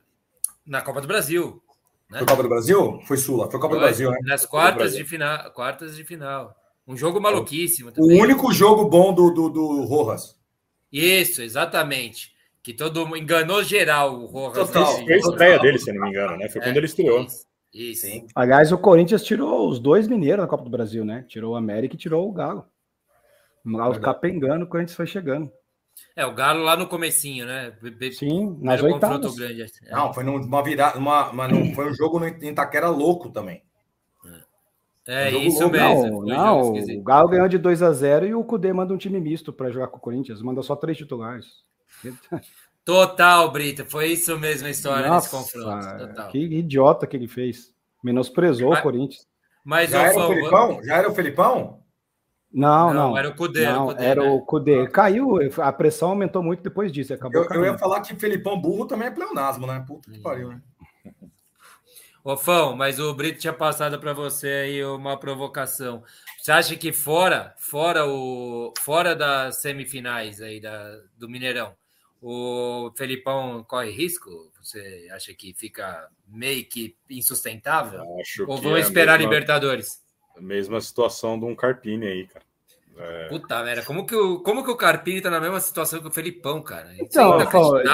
na 0.65 0.81
Copa 0.81 0.99
do 0.99 1.07
Brasil. 1.07 1.63
Né? 2.09 2.17
Foi 2.17 2.27
Copa 2.27 2.43
do 2.43 2.49
Brasil? 2.49 2.99
Foi 3.07 3.15
Sula, 3.15 3.49
foi 3.49 3.61
Copa 3.61 3.75
foi, 3.75 3.79
do 3.79 3.81
Brasil, 3.85 4.11
né? 4.11 4.17
Nas 4.23 4.45
quartas 4.45 4.93
de 4.93 5.05
final, 5.05 5.51
quartas 5.51 5.95
de 5.95 6.03
final. 6.03 6.53
Um 6.85 6.97
jogo 6.97 7.21
maluquíssimo. 7.21 7.93
Também. 7.93 8.19
O 8.19 8.21
único 8.21 8.51
jogo 8.51 8.89
bom 8.89 9.13
do, 9.13 9.31
do, 9.31 9.47
do 9.47 9.83
Rojas. 9.85 10.37
Isso, 10.91 11.41
exatamente 11.41 12.32
que 12.63 12.73
todo 12.73 13.05
mundo 13.05 13.17
enganou 13.17 13.61
geral 13.61 14.15
o 14.15 14.25
Rojas. 14.25 14.71
Foi 14.71 15.13
a 15.13 15.17
estreia 15.17 15.59
dele, 15.59 15.77
se 15.77 15.91
não 15.91 16.01
me 16.01 16.09
engano, 16.09 16.37
né? 16.37 16.47
Foi 16.47 16.61
é, 16.61 16.63
quando 16.63 16.77
ele 16.77 16.85
estreou. 16.85 17.27
Isso. 17.73 18.07
Sim. 18.07 18.25
Aliás, 18.33 18.71
o 18.71 18.77
Corinthians 18.77 19.23
tirou 19.23 19.67
os 19.67 19.79
dois 19.79 20.07
mineiros 20.07 20.41
na 20.41 20.47
Copa 20.47 20.63
do 20.63 20.69
Brasil, 20.69 21.03
né? 21.03 21.25
Tirou 21.27 21.53
o 21.53 21.55
América 21.57 21.95
e 21.95 21.97
tirou 21.97 22.27
o 22.27 22.31
Galo. 22.31 22.65
O 23.65 23.77
Galo 23.77 23.99
capengando, 23.99 24.65
o 24.65 24.67
Corinthians 24.67 24.95
foi 24.95 25.07
chegando. 25.07 25.51
É, 26.15 26.25
o 26.25 26.33
Galo 26.33 26.63
lá 26.63 26.77
no 26.77 26.87
comecinho, 26.87 27.45
né? 27.45 27.73
Sim, 28.13 28.57
nas 28.61 28.81
oitavas. 28.81 29.35
Grande. 29.35 29.63
É. 29.85 29.91
Não, 29.91 30.13
foi 30.13 30.23
numa 30.23 30.63
virada, 30.63 30.97
uma, 30.97 31.29
uma, 31.29 31.47
não, 31.47 31.73
foi 31.73 31.89
um 31.89 31.93
jogo 31.93 32.19
no 32.19 32.27
Itaquera 32.27 32.89
louco 32.89 33.29
também. 33.29 33.61
É, 35.05 35.29
um 35.35 35.41
isso 35.41 35.59
louco. 35.59 35.75
mesmo. 35.75 36.25
Não, 36.25 36.73
não 36.73 36.73
o 36.73 37.03
Galo 37.03 37.27
ganhou 37.27 37.49
de 37.49 37.57
2 37.57 37.83
a 37.83 37.91
0 37.91 38.25
e 38.25 38.33
o 38.33 38.43
Cudê 38.43 38.71
manda 38.71 38.93
um 38.93 38.97
time 38.97 39.19
misto 39.19 39.51
para 39.51 39.69
jogar 39.69 39.87
com 39.87 39.97
o 39.97 39.99
Corinthians, 40.01 40.41
manda 40.41 40.61
só 40.61 40.77
três 40.77 40.97
titulares. 40.97 41.63
Total, 42.85 43.49
Brito, 43.49 43.85
foi 43.85 44.11
isso 44.11 44.37
mesmo 44.37 44.67
a 44.67 44.71
história 44.71 45.07
Nossa, 45.07 45.37
nesse 45.37 45.51
confronto. 45.53 45.97
Total. 45.97 46.27
Que 46.27 46.39
idiota 46.39 47.07
que 47.07 47.15
ele 47.15 47.29
fez. 47.29 47.73
Menosprezou 48.03 48.71
mas, 48.71 48.79
o 48.79 48.83
Corinthians. 48.83 49.27
Mas 49.63 49.89
Já 49.91 50.01
era 50.03 50.19
o 50.19 50.27
Felipão? 50.27 50.83
Já 50.83 50.97
era 50.97 51.09
o 51.09 51.15
Felipão? 51.15 51.83
Não, 52.51 52.93
não, 52.93 53.09
não. 53.09 53.17
Era 53.17 53.29
o 53.29 53.35
Cudê. 53.35 53.65
Não, 53.65 53.91
era 53.91 54.23
o 54.23 54.41
Cudê. 54.45 54.83
Né? 54.83 54.87
Caiu, 54.87 55.39
a 55.57 55.71
pressão 55.71 56.09
aumentou 56.09 56.43
muito 56.43 56.61
depois 56.61 56.91
disso. 56.91 57.13
Acabou 57.13 57.43
eu, 57.43 57.49
eu 57.49 57.65
ia 57.65 57.77
falar 57.77 58.01
que 58.01 58.13
Felipão 58.15 58.61
burro 58.61 58.85
também 58.85 59.07
é 59.07 59.11
pleonasmo, 59.11 59.65
né? 59.65 59.83
Puta 59.87 60.11
que 60.11 60.19
pariu, 60.19 60.49
né? 60.49 60.61
Ô, 62.23 62.37
Fão, 62.37 62.75
mas 62.75 62.99
o 62.99 63.13
Brito 63.13 63.39
tinha 63.39 63.51
passado 63.51 63.99
para 63.99 64.13
você 64.13 64.47
aí 64.47 64.85
uma 64.85 65.19
provocação. 65.19 66.03
Você 66.39 66.51
acha 66.51 66.75
que 66.77 66.93
fora, 66.93 67.53
fora 67.57 68.05
o, 68.07 68.71
fora 68.79 69.13
das 69.13 69.57
semifinais 69.57 70.41
aí 70.41 70.61
da, 70.61 70.99
do 71.17 71.27
Mineirão, 71.27 71.73
o 72.25 72.89
Felipão 72.95 73.65
corre 73.65 73.91
risco? 73.91 74.49
Você 74.61 75.09
acha 75.11 75.33
que 75.33 75.53
fica 75.53 76.07
meio 76.25 76.65
que 76.65 76.95
insustentável? 77.09 78.01
Acho 78.21 78.45
Ou 78.47 78.57
vão 78.57 78.77
é 78.77 78.79
esperar 78.79 79.19
mesma, 79.19 79.33
Libertadores? 79.33 80.01
A 80.37 80.39
mesma 80.39 80.79
situação 80.79 81.37
de 81.37 81.43
um 81.43 81.53
Carpini 81.53 82.07
aí, 82.07 82.27
cara. 82.27 82.45
É... 82.95 83.27
Puta 83.27 83.61
merda, 83.61 83.83
como 83.83 84.05
que, 84.05 84.15
o, 84.15 84.39
como 84.39 84.63
que 84.63 84.71
o 84.71 84.77
Carpini 84.77 85.19
tá 85.19 85.29
na 85.29 85.41
mesma 85.41 85.59
situação 85.59 85.99
que 85.99 86.07
o 86.07 86.11
Felipão, 86.11 86.61
cara? 86.61 86.93
Isso 86.93 87.03
então, 87.03 87.41
é 87.41 87.45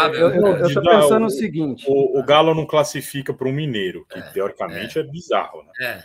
eu, 0.10 0.30
eu, 0.30 0.46
eu 0.58 0.74
tô 0.74 0.82
pensando 0.82 1.24
o, 1.24 1.28
o 1.28 1.32
seguinte: 1.32 1.86
o, 1.88 2.20
o, 2.20 2.24
Galo 2.24 2.54
não 2.54 2.68
classifica 2.68 3.34
para 3.34 3.48
um 3.48 3.54
mineiro, 3.54 4.06
que 4.10 4.20
é, 4.20 4.22
teoricamente 4.32 5.00
é. 5.00 5.02
é, 5.02 5.06
bizarro, 5.06 5.64
né? 5.64 5.72
É. 5.80 6.04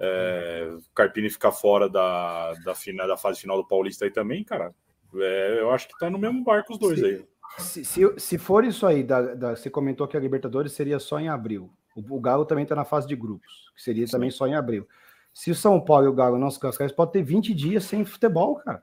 é. 0.00 0.68
o 0.70 0.94
Carpini 0.94 1.28
ficar 1.28 1.52
fora 1.52 1.88
da, 1.88 2.54
da, 2.64 2.74
final, 2.74 3.08
da 3.08 3.16
fase 3.16 3.40
final 3.40 3.56
do 3.58 3.66
Paulista 3.66 4.06
aí 4.06 4.10
também, 4.10 4.42
cara. 4.42 4.72
É, 5.14 5.56
eu 5.58 5.70
acho 5.70 5.88
que 5.88 5.98
tá 5.98 6.08
no 6.08 6.18
mesmo 6.18 6.42
barco 6.44 6.72
os 6.72 6.78
dois 6.78 7.00
se, 7.00 7.04
aí. 7.04 7.31
Se, 7.58 7.84
se, 7.84 8.00
se, 8.18 8.38
for 8.38 8.64
isso 8.64 8.86
aí, 8.86 9.02
da, 9.02 9.34
da, 9.34 9.56
você 9.56 9.68
comentou 9.68 10.08
que 10.08 10.16
a 10.16 10.20
Libertadores 10.20 10.72
seria 10.72 10.98
só 10.98 11.20
em 11.20 11.28
abril. 11.28 11.70
O, 11.94 12.16
o 12.16 12.20
Galo 12.20 12.44
também 12.44 12.64
tá 12.64 12.74
na 12.74 12.84
fase 12.84 13.06
de 13.06 13.14
grupos, 13.14 13.70
que 13.74 13.82
seria 13.82 14.06
Sim. 14.06 14.12
também 14.12 14.30
só 14.30 14.46
em 14.46 14.54
abril. 14.54 14.88
Se 15.34 15.50
o 15.50 15.54
São 15.54 15.80
Paulo 15.80 16.06
e 16.06 16.08
o 16.08 16.14
Galo 16.14 16.38
não 16.38 16.50
se 16.50 16.58
classificarem, 16.58 16.94
pode 16.94 17.12
ter 17.12 17.22
20 17.22 17.54
dias 17.54 17.84
sem 17.84 18.04
futebol, 18.04 18.56
cara. 18.56 18.82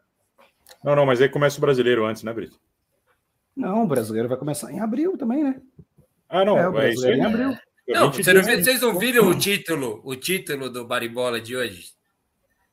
Não, 0.84 0.96
não, 0.96 1.06
mas 1.06 1.22
aí 1.22 1.30
começa 1.30 1.58
o 1.58 1.62
brasileiro 1.62 2.06
antes, 2.06 2.24
né, 2.24 2.32
Brito? 2.32 2.60
Não, 3.56 3.84
o 3.84 3.88
brasileiro 3.88 4.30
vai 4.30 4.38
começar 4.38 4.72
em 4.72 4.80
abril 4.80 5.18
também, 5.18 5.44
né? 5.44 5.62
Ah, 6.30 6.46
não, 6.46 6.58
é, 6.58 6.68
o 6.68 6.72
brasileiro 6.72 7.18
é 7.18 7.20
em 7.20 7.26
abril. 7.26 7.58
Não, 7.88 8.12
vocês 8.12 8.82
não 8.82 9.00
viram 9.00 9.28
o 9.28 9.38
título, 9.38 10.00
o 10.04 10.16
título 10.16 10.70
do 10.70 10.86
Baribola 10.86 11.41
de 11.41 11.56
hoje? 11.56 11.99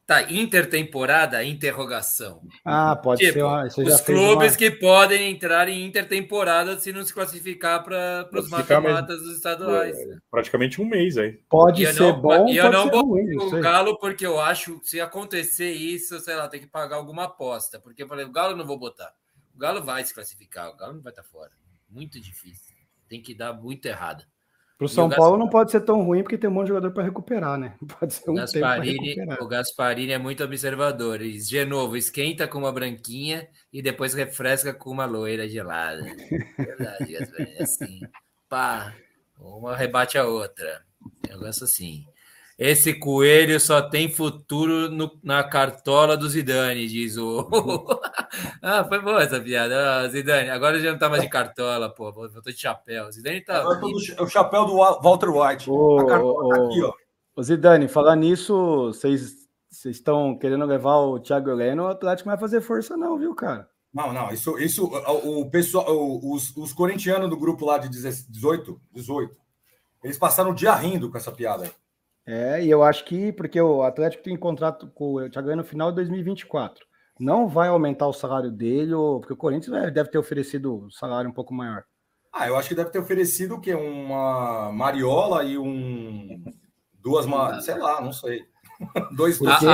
Tá, 0.06 0.22
intertemporada, 0.30 1.42
interrogação. 1.42 2.40
Ah, 2.64 2.94
pode 2.94 3.22
tipo, 3.22 3.32
ser. 3.32 3.42
Uma, 3.42 3.66
os 3.66 4.00
clubes 4.02 4.52
uma... 4.52 4.56
que 4.56 4.70
podem 4.70 5.32
entrar 5.32 5.68
em 5.68 5.84
intertemporada 5.84 6.78
se 6.78 6.92
não 6.92 7.04
se 7.04 7.12
classificar 7.12 7.82
para 7.82 8.28
os 8.32 8.48
mata-matas 8.48 9.20
dos 9.20 9.34
estaduais. 9.34 9.98
É, 9.98 10.16
praticamente 10.30 10.80
um 10.80 10.84
mês 10.84 11.18
aí. 11.18 11.32
Pode 11.50 11.84
ser 11.84 11.98
não, 11.98 12.20
bom, 12.20 12.48
E 12.48 12.56
eu 12.56 12.70
não 12.70 12.88
vou 12.88 13.16
o 13.16 13.60
Galo 13.60 13.98
porque 13.98 14.24
eu 14.24 14.38
acho 14.38 14.80
se 14.84 15.00
acontecer 15.00 15.72
isso, 15.72 16.20
sei 16.20 16.36
lá, 16.36 16.46
tem 16.46 16.60
que 16.60 16.68
pagar 16.68 16.94
alguma 16.96 17.24
aposta. 17.24 17.80
Porque 17.80 18.04
eu 18.04 18.06
falei, 18.06 18.24
o 18.24 18.30
Galo 18.30 18.54
não 18.54 18.64
vou 18.64 18.78
botar. 18.78 19.12
O 19.56 19.58
Galo 19.58 19.82
vai 19.82 20.04
se 20.04 20.14
classificar, 20.14 20.70
o 20.70 20.76
Galo 20.76 20.94
não 20.94 21.02
vai 21.02 21.10
estar 21.10 21.24
fora. 21.24 21.50
Muito 21.90 22.20
difícil. 22.20 22.76
Tem 23.08 23.20
que 23.20 23.34
dar 23.34 23.52
muito 23.54 23.86
errado. 23.86 24.24
Para 24.78 24.84
o 24.84 24.88
São 24.88 25.08
Paulo 25.08 25.38
não 25.38 25.48
pode 25.48 25.70
ser 25.70 25.80
tão 25.80 26.02
ruim 26.02 26.22
porque 26.22 26.36
tem 26.36 26.50
um 26.50 26.52
monte 26.52 26.64
de 26.64 26.68
jogador 26.68 26.90
para 26.92 27.02
recuperar, 27.02 27.58
né? 27.58 27.74
Pode 27.98 28.12
ser 28.12 28.28
um 28.28 28.34
o 28.34 28.36
Gasparini, 28.36 29.16
O 29.40 29.48
Gasparini 29.48 30.12
é 30.12 30.18
muito 30.18 30.44
observador. 30.44 31.22
E, 31.22 31.38
de 31.38 31.64
novo, 31.64 31.96
esquenta 31.96 32.46
com 32.46 32.58
uma 32.58 32.70
branquinha 32.70 33.48
e 33.72 33.80
depois 33.80 34.12
refresca 34.12 34.74
com 34.74 34.90
uma 34.90 35.06
loira 35.06 35.48
gelada. 35.48 36.02
Verdade, 36.58 37.12
Gasparini. 37.12 37.54
É 37.56 37.62
assim, 37.62 38.00
pá, 38.50 38.94
uma 39.38 39.74
rebate 39.74 40.18
a 40.18 40.26
outra. 40.26 40.84
Negócio 41.26 41.64
assim. 41.64 42.04
Esse 42.58 42.94
coelho 42.94 43.60
só 43.60 43.82
tem 43.82 44.08
futuro 44.08 44.90
no, 44.90 45.18
na 45.22 45.44
cartola 45.44 46.16
do 46.16 46.26
Zidane, 46.26 46.88
diz 46.88 47.18
o. 47.18 47.46
ah, 48.62 48.82
foi 48.82 48.98
boa 49.02 49.22
essa 49.22 49.38
piada. 49.38 50.00
Ah, 50.00 50.08
Zidane, 50.08 50.48
agora 50.48 50.80
já 50.80 50.90
não 50.90 50.98
tá 50.98 51.10
mais 51.10 51.22
de 51.22 51.28
cartola, 51.28 51.92
pô. 51.92 52.10
Voltou 52.10 52.40
de 52.42 52.58
chapéu. 52.58 53.12
Zidane 53.12 53.42
tá. 53.42 53.60
Agora 53.60 53.80
do, 53.80 53.88
o 53.88 54.26
chapéu 54.26 54.64
do 54.64 54.76
Walter 54.76 55.28
White. 55.28 55.70
Ô, 55.70 55.98
a 55.98 56.06
cartola 56.06 56.56
tá 56.56 56.64
aqui, 56.64 56.82
ó. 56.82 56.92
Ô, 57.36 57.42
Zidane, 57.42 57.88
falar 57.88 58.16
nisso, 58.16 58.86
vocês 58.86 59.34
estão 59.84 60.38
querendo 60.38 60.64
levar 60.64 60.96
o 60.96 61.20
Thiago 61.20 61.50
Heleno, 61.50 61.82
o 61.82 61.88
Atlético 61.88 62.30
não 62.30 62.36
vai 62.36 62.40
fazer 62.40 62.62
força, 62.62 62.96
não, 62.96 63.18
viu, 63.18 63.34
cara? 63.34 63.68
Não, 63.92 64.12
não, 64.14 64.30
isso, 64.30 64.58
isso 64.58 64.86
o, 64.86 65.40
o 65.40 65.50
pessoal, 65.50 65.86
os, 66.22 66.56
os 66.56 66.72
corintianos 66.72 67.28
do 67.28 67.36
grupo 67.36 67.66
lá 67.66 67.76
de 67.76 67.90
18, 67.90 68.80
18, 68.92 69.36
eles 70.02 70.16
passaram 70.16 70.50
o 70.50 70.54
dia 70.54 70.74
rindo 70.74 71.10
com 71.10 71.18
essa 71.18 71.30
piada 71.30 71.64
aí. 71.64 71.70
É, 72.26 72.62
e 72.62 72.68
eu 72.68 72.82
acho 72.82 73.04
que, 73.04 73.32
porque 73.32 73.60
o 73.60 73.82
Atlético 73.82 74.24
tem 74.24 74.36
contrato 74.36 74.88
com 74.88 75.14
o 75.14 75.30
Thiago 75.30 75.54
no 75.54 75.62
final 75.62 75.90
de 75.90 75.96
2024. 75.96 76.84
Não 77.20 77.48
vai 77.48 77.68
aumentar 77.68 78.08
o 78.08 78.12
salário 78.12 78.50
dele, 78.50 78.92
ou, 78.92 79.20
porque 79.20 79.32
o 79.32 79.36
Corinthians 79.36 79.92
deve 79.92 80.10
ter 80.10 80.18
oferecido 80.18 80.86
um 80.86 80.90
salário 80.90 81.30
um 81.30 81.32
pouco 81.32 81.54
maior. 81.54 81.84
Ah, 82.32 82.48
eu 82.48 82.56
acho 82.56 82.68
que 82.68 82.74
deve 82.74 82.90
ter 82.90 82.98
oferecido 82.98 83.54
o 83.54 83.60
quê? 83.60 83.74
Uma 83.74 84.70
Mariola 84.72 85.44
e 85.44 85.56
um. 85.56 86.44
Duas, 86.94 87.24
sei 87.64 87.78
lá, 87.78 88.00
não 88.00 88.12
sei. 88.12 88.42
Dois, 89.16 89.38
porque... 89.38 89.66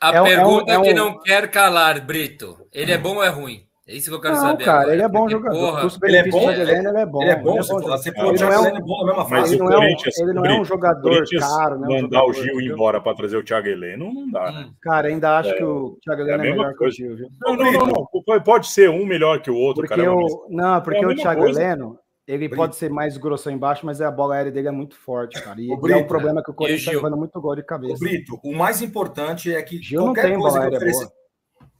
A, 0.00 0.08
a, 0.08 0.10
a 0.10 0.16
é 0.16 0.22
pergunta 0.22 0.72
é 0.72 0.78
um, 0.78 0.78
é 0.78 0.78
um... 0.78 0.82
que 0.82 0.94
não 0.94 1.20
quer 1.20 1.50
calar, 1.50 2.06
Brito. 2.06 2.66
Ele 2.72 2.92
é 2.92 2.96
bom 2.96 3.16
ou 3.16 3.22
é 3.22 3.28
ruim? 3.28 3.67
É 3.88 3.94
isso 3.94 4.10
que 4.10 4.16
eu 4.16 4.20
quero 4.20 4.34
não, 4.34 4.42
saber. 4.42 4.64
Cara, 4.64 4.80
agora. 4.80 4.92
ele 4.92 5.02
é 5.02 5.08
bom 5.08 5.28
jogador. 5.30 5.58
Porra, 5.58 5.88
ele 6.02 6.16
é 6.18 6.28
bom, 6.28 6.50
ele, 6.50 6.60
ele 6.60 6.70
é 6.70 6.74
bom. 6.74 6.90
Ele 6.92 6.98
é 6.98 7.06
bom, 7.06 7.22
ele 7.22 7.30
é 7.30 7.36
bom. 7.36 7.56
Você 7.56 8.10
ele, 8.10 8.38
não 8.38 8.52
é 8.52 8.60
um, 8.60 8.66
é 8.66 8.80
bom 8.82 8.98
na 8.98 9.06
mesma 9.06 9.24
fase. 9.24 9.54
Ele 9.54 9.62
não, 9.62 9.72
é 9.72 9.78
um, 9.78 9.96
ele 10.18 10.32
não 10.34 10.44
é 10.44 10.60
um 10.60 10.64
jogador 10.64 11.24
caro. 11.40 11.78
Né, 11.78 12.02
mandar 12.02 12.26
o 12.26 12.32
Gil 12.34 12.60
embora 12.60 13.00
para 13.00 13.16
trazer 13.16 13.38
o 13.38 13.42
Thiago 13.42 13.66
Heleno 13.66 14.12
não 14.12 14.30
dá. 14.30 14.52
Né? 14.52 14.70
Cara, 14.82 15.08
ainda 15.08 15.38
acho 15.38 15.48
é, 15.48 15.54
que 15.54 15.64
o 15.64 15.98
Thiago 16.02 16.20
Heleno 16.20 16.44
é, 16.44 16.48
é 16.48 16.50
melhor 16.50 16.74
coisa. 16.74 16.96
que 16.96 17.02
o 17.02 17.06
Gil. 17.06 17.16
Viu? 17.16 17.28
Não, 17.40 17.56
não, 17.56 17.72
não, 17.72 17.86
não, 17.86 18.40
Pode 18.42 18.66
ser 18.66 18.90
um 18.90 19.06
melhor 19.06 19.40
que 19.40 19.50
o 19.50 19.56
outro. 19.56 19.80
Porque 19.80 19.96
cara, 19.96 20.14
o, 20.14 20.46
não, 20.50 20.82
porque 20.82 21.06
o 21.06 21.16
Thiago 21.16 21.40
coisa. 21.40 21.62
Heleno, 21.62 21.98
ele 22.26 22.46
Brito. 22.46 22.56
pode 22.56 22.76
ser 22.76 22.90
mais 22.90 23.16
grosso 23.16 23.50
embaixo, 23.50 23.86
mas 23.86 24.02
a 24.02 24.10
bola 24.10 24.34
aérea 24.34 24.52
dele 24.52 24.68
é 24.68 24.70
muito 24.70 24.96
forte, 24.96 25.42
cara. 25.42 25.58
E 25.58 25.66
Brito, 25.80 25.98
é 25.98 26.02
um 26.02 26.06
problema 26.06 26.42
que 26.42 26.50
o 26.50 26.54
Corinthians 26.54 26.82
está 26.82 26.92
levando 26.92 27.16
muito 27.16 27.40
gol 27.40 27.56
de 27.56 27.62
cabeça. 27.62 27.94
O 27.94 27.98
Brito, 27.98 28.38
o 28.44 28.54
mais 28.54 28.82
importante 28.82 29.50
é 29.50 29.62
que 29.62 29.80
Gil 29.80 30.04
não 30.04 30.12
tem 30.12 30.36
bola 30.36 30.60
aérea 30.60 30.78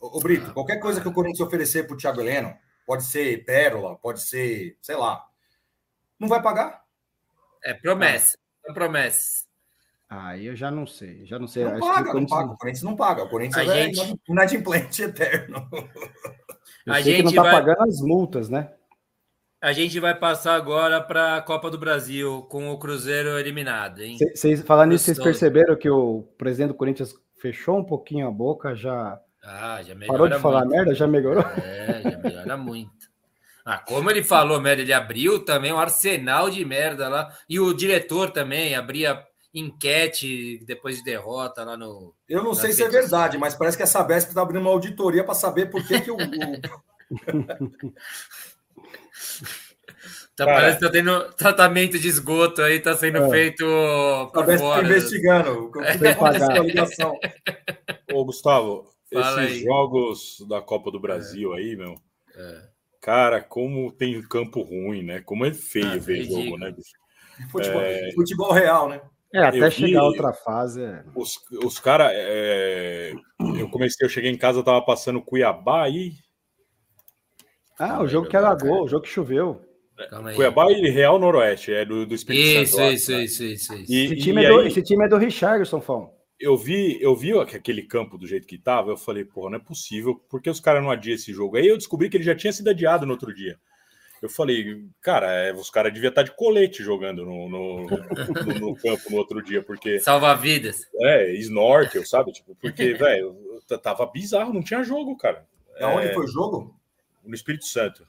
O 0.01 0.21
Brito, 0.21 0.53
qualquer 0.53 0.79
coisa 0.79 1.01
que 1.01 1.09
o 1.09 1.13
Corinthians 1.13 1.47
oferecer 1.47 1.87
para 1.87 1.95
o 1.95 1.97
Thiago 1.97 2.21
Heleno, 2.21 2.55
pode 2.87 3.05
ser 3.05 3.45
pérola, 3.45 3.97
pode 3.97 4.23
ser, 4.23 4.77
sei 4.81 4.97
lá. 4.97 5.25
Não 6.19 6.29
vai 6.29 6.43
pagar? 6.43 6.83
É 7.65 7.75
promessa, 7.75 8.39
é 8.67 8.73
promessa. 8.73 9.47
Aí 10.09 10.47
eu 10.47 10.57
já 10.57 10.71
não 10.71 10.87
sei, 10.87 11.27
já 11.27 11.39
não 11.39 11.47
sei. 11.47 11.65
Não 11.65 11.81
paga, 11.81 12.15
não 12.15 12.27
paga. 12.27 12.53
O 12.53 12.57
Corinthians 12.57 12.83
não 12.83 12.97
paga. 12.97 13.25
O 13.25 13.29
Corinthians 13.29 13.69
a 13.69 13.77
é 13.77 13.93
gente... 13.93 14.21
inadimplente 14.27 15.03
eterno. 15.03 15.69
Eu 16.87 16.95
a 16.95 17.01
gente 17.03 17.25
não 17.25 17.33
tá 17.33 17.43
vai... 17.43 17.53
pagando 17.53 17.83
as 17.83 18.01
multas, 18.01 18.49
né? 18.49 18.73
A 19.61 19.73
gente 19.73 19.99
vai 20.01 20.15
passar 20.15 20.55
agora 20.55 21.01
para 21.03 21.37
a 21.37 21.43
Copa 21.43 21.69
do 21.69 21.77
Brasil 21.77 22.43
com 22.49 22.71
o 22.71 22.79
Cruzeiro 22.79 23.39
eliminado, 23.39 24.01
hein? 24.01 24.17
Cês, 24.35 24.63
falando 24.63 24.93
nisso, 24.93 25.05
vocês 25.05 25.19
perceberam 25.19 25.77
que 25.77 25.91
o 25.91 26.23
presidente 26.39 26.69
do 26.69 26.75
Corinthians 26.75 27.15
fechou 27.39 27.77
um 27.77 27.85
pouquinho 27.85 28.29
a 28.29 28.31
boca, 28.31 28.75
já 28.75 29.21
ah, 29.51 29.83
já 29.83 29.95
Parou 30.07 30.29
de 30.29 30.39
falar 30.39 30.61
muito. 30.61 30.77
merda? 30.77 30.95
Já 30.95 31.07
melhorou? 31.07 31.43
É, 31.43 32.03
já 32.03 32.19
melhora 32.19 32.57
muito. 32.57 33.09
Ah, 33.65 33.79
como 33.79 34.11
ele 34.11 34.23
falou 34.23 34.61
merda, 34.61 34.83
ele 34.83 34.93
abriu 34.93 35.45
também 35.45 35.73
um 35.73 35.79
arsenal 35.79 36.49
de 36.49 36.65
merda 36.65 37.09
lá. 37.09 37.33
E 37.49 37.61
o 37.61 37.73
diretor 37.75 38.31
também 38.31 38.75
abria 38.75 39.23
enquete 39.55 40.65
depois 40.67 40.97
de 40.97 41.05
derrota 41.05 41.65
lá 41.65 41.77
no. 41.77 42.15
Eu 42.29 42.43
não 42.43 42.55
sei 42.55 42.73
se 42.73 42.83
é 42.83 42.89
verdade, 42.89 43.37
mas 43.39 43.55
parece 43.55 43.77
que 43.77 43.83
a 43.83 43.87
Sabesp 43.87 44.29
está 44.29 44.43
abrindo 44.43 44.63
uma 44.63 44.71
auditoria 44.71 45.25
para 45.25 45.35
saber 45.35 45.71
por 45.71 45.87
que, 45.87 46.01
que 46.01 46.11
o. 46.11 46.17
Tá, 50.37 50.45
parece 50.45 50.79
que 50.79 50.85
tá 50.85 50.93
tendo 50.93 51.33
tratamento 51.33 51.99
de 51.99 52.07
esgoto 52.07 52.63
aí, 52.63 52.79
tá 52.79 52.97
sendo 52.97 53.19
é. 53.19 53.29
feito 53.29 53.65
por 54.33 54.41
Sabesp 54.41 54.63
tá 54.63 54.69
fora. 54.69 54.87
investigando. 54.87 55.73
É. 58.09 58.15
Ô, 58.15 58.25
Gustavo, 58.25 58.89
Fala 59.13 59.45
Esses 59.45 59.59
aí. 59.59 59.63
jogos 59.65 60.45
da 60.49 60.61
Copa 60.61 60.91
do 60.91 61.01
Brasil 61.01 61.55
é. 61.55 61.59
aí, 61.59 61.77
meu. 61.77 61.95
É. 62.37 62.69
Cara, 63.01 63.41
como 63.41 63.91
tem 63.93 64.21
campo 64.23 64.61
ruim, 64.61 65.03
né? 65.03 65.21
Como 65.21 65.47
é 65.47 65.53
feio 65.53 65.93
ah, 65.93 65.99
ver 65.99 66.25
jogo, 66.25 66.59
né? 66.59 66.75
Futebol, 67.51 67.81
é... 67.81 68.13
futebol 68.13 68.53
real, 68.53 68.89
né? 68.89 69.01
É, 69.33 69.41
até 69.41 69.59
eu 69.59 69.71
chegar 69.71 70.01
a 70.01 70.07
outra 70.07 70.33
fase. 70.33 70.83
É. 70.83 71.05
Os, 71.15 71.37
os 71.65 71.79
caras. 71.79 72.11
É... 72.13 73.13
Eu 73.59 73.69
comecei, 73.71 74.05
eu 74.05 74.11
cheguei 74.11 74.31
em 74.31 74.37
casa, 74.37 74.59
eu 74.59 74.65
tava 74.65 74.83
passando 74.83 75.23
Cuiabá 75.23 75.85
aí. 75.85 76.13
Ah, 77.79 78.03
o 78.03 78.09
jogo 78.09 78.29
que 78.29 78.37
era 78.37 78.55
gol, 78.55 78.85
o 78.85 78.89
jogo 78.89 79.05
que 79.05 79.11
choveu. 79.11 79.61
Cuiabá 80.35 80.71
e 80.71 80.91
Real 80.91 81.19
Noroeste, 81.19 81.73
é 81.73 81.85
do, 81.85 82.07
do 82.07 82.15
Espírito 82.15 82.63
isso, 82.63 82.77
Santo. 82.77 82.93
Isso, 82.93 83.13
isso, 83.13 83.45
isso, 83.45 83.75
isso. 83.75 83.93
E, 83.93 84.05
esse, 84.05 84.17
time 84.17 84.45
é 84.45 84.49
do, 84.49 84.63
esse 84.63 84.83
time 84.83 85.05
é 85.05 85.09
do 85.09 85.17
Richardson, 85.17 85.81
Fão. 85.81 86.18
Eu 86.41 86.57
vi, 86.57 87.01
eu 87.03 87.17
vi 87.17 87.33
aquele 87.39 87.83
campo 87.83 88.17
do 88.17 88.27
jeito 88.27 88.47
que 88.47 88.57
tava, 88.57 88.91
eu 88.91 88.97
falei, 88.97 89.25
porra, 89.25 89.51
não 89.51 89.57
é 89.57 89.61
possível, 89.61 90.15
porque 90.29 90.49
os 90.49 90.61
caras 90.61 90.83
não 90.83 90.91
adiam 90.91 91.15
esse 91.15 91.33
jogo? 91.33 91.57
Aí 91.57 91.67
eu 91.67 91.77
descobri 91.77 92.09
que 92.09 92.17
ele 92.17 92.25
já 92.25 92.35
tinha 92.35 92.53
sido 92.53 92.71
adiado 92.71 93.05
no 93.05 93.13
outro 93.13 93.35
dia. 93.35 93.59
Eu 94.21 94.29
falei, 94.29 94.85
cara, 95.01 95.33
é, 95.33 95.53
os 95.53 95.71
caras 95.71 95.93
deviam 95.93 96.11
estar 96.11 96.25
de 96.25 96.33
colete 96.33 96.83
jogando 96.83 97.25
no, 97.25 97.49
no, 97.49 97.87
no, 97.87 98.61
no 98.61 98.77
campo 98.77 99.11
no 99.11 99.17
outro 99.17 99.43
dia, 99.43 99.63
porque. 99.63 99.99
Salva 100.01 100.35
vidas. 100.35 100.89
É, 101.01 101.33
snorkel, 101.35 102.05
sabe? 102.05 102.33
Tipo, 102.33 102.57
porque, 102.57 102.95
velho, 102.99 103.37
tava 103.83 104.07
bizarro, 104.07 104.53
não 104.53 104.63
tinha 104.63 104.83
jogo, 104.83 105.17
cara. 105.17 105.47
Aonde 105.81 106.09
é, 106.09 106.15
foi 106.15 106.25
o 106.25 106.29
jogo? 106.29 106.75
No 107.25 107.35
Espírito 107.35 107.67
Santo. 107.67 108.07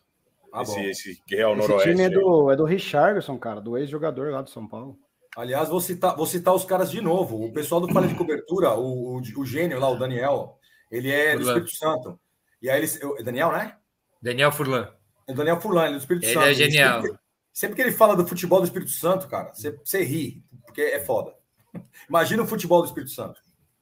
Ah, 0.51 0.63
esse, 0.63 0.85
esse 0.85 1.21
Real 1.27 1.55
Noroeste. 1.55 1.89
Esse 1.89 1.97
time 1.97 2.03
é 2.03 2.09
do, 2.09 2.51
é 2.51 2.55
do 2.55 2.65
Richardson, 2.65 3.37
cara, 3.37 3.61
do 3.61 3.77
ex-jogador 3.77 4.31
lá 4.31 4.41
do 4.41 4.49
São 4.49 4.67
Paulo. 4.67 4.97
Aliás, 5.39 5.69
vou 5.69 5.79
citar, 5.79 6.17
vou 6.17 6.25
citar 6.25 6.53
os 6.53 6.65
caras 6.65 6.91
de 6.91 6.99
novo. 6.99 7.45
O 7.45 7.53
pessoal 7.53 7.79
do 7.79 7.93
Falha 7.93 8.09
de 8.09 8.15
Cobertura, 8.15 8.73
o, 8.73 9.15
o, 9.15 9.21
o, 9.37 9.45
gênio 9.45 9.79
lá, 9.79 9.89
o 9.89 9.97
Daniel, 9.97 10.59
ele 10.91 11.09
é 11.09 11.31
Furlan. 11.31 11.37
do 11.37 11.47
Espírito 11.47 11.75
Santo. 11.77 12.19
E 12.61 12.69
aí 12.69 12.81
ele. 12.81 13.23
Daniel, 13.23 13.51
né? 13.53 13.77
Daniel 14.21 14.51
Furlan. 14.51 14.91
É 15.25 15.33
Daniel 15.33 15.61
Furlan, 15.61 15.85
ele 15.85 15.91
é 15.91 15.97
do 15.97 16.01
Espírito 16.01 16.25
ele 16.25 16.33
Santo. 16.33 16.45
É 16.45 16.53
genial. 16.53 17.01
Sempre, 17.01 17.19
sempre, 17.53 17.75
que 17.77 17.81
ele 17.83 17.91
fala 17.93 18.17
do 18.17 18.27
futebol 18.27 18.59
do 18.59 18.65
Espírito 18.65 18.91
Santo, 18.91 19.29
cara, 19.29 19.53
você, 19.53 19.71
você 19.81 20.03
ri, 20.03 20.43
porque 20.65 20.81
é 20.81 20.99
foda. 20.99 21.33
Imagina 22.09 22.43
o 22.43 22.47
futebol 22.47 22.81
do 22.81 22.87
Espírito 22.87 23.11
Santo. 23.11 23.39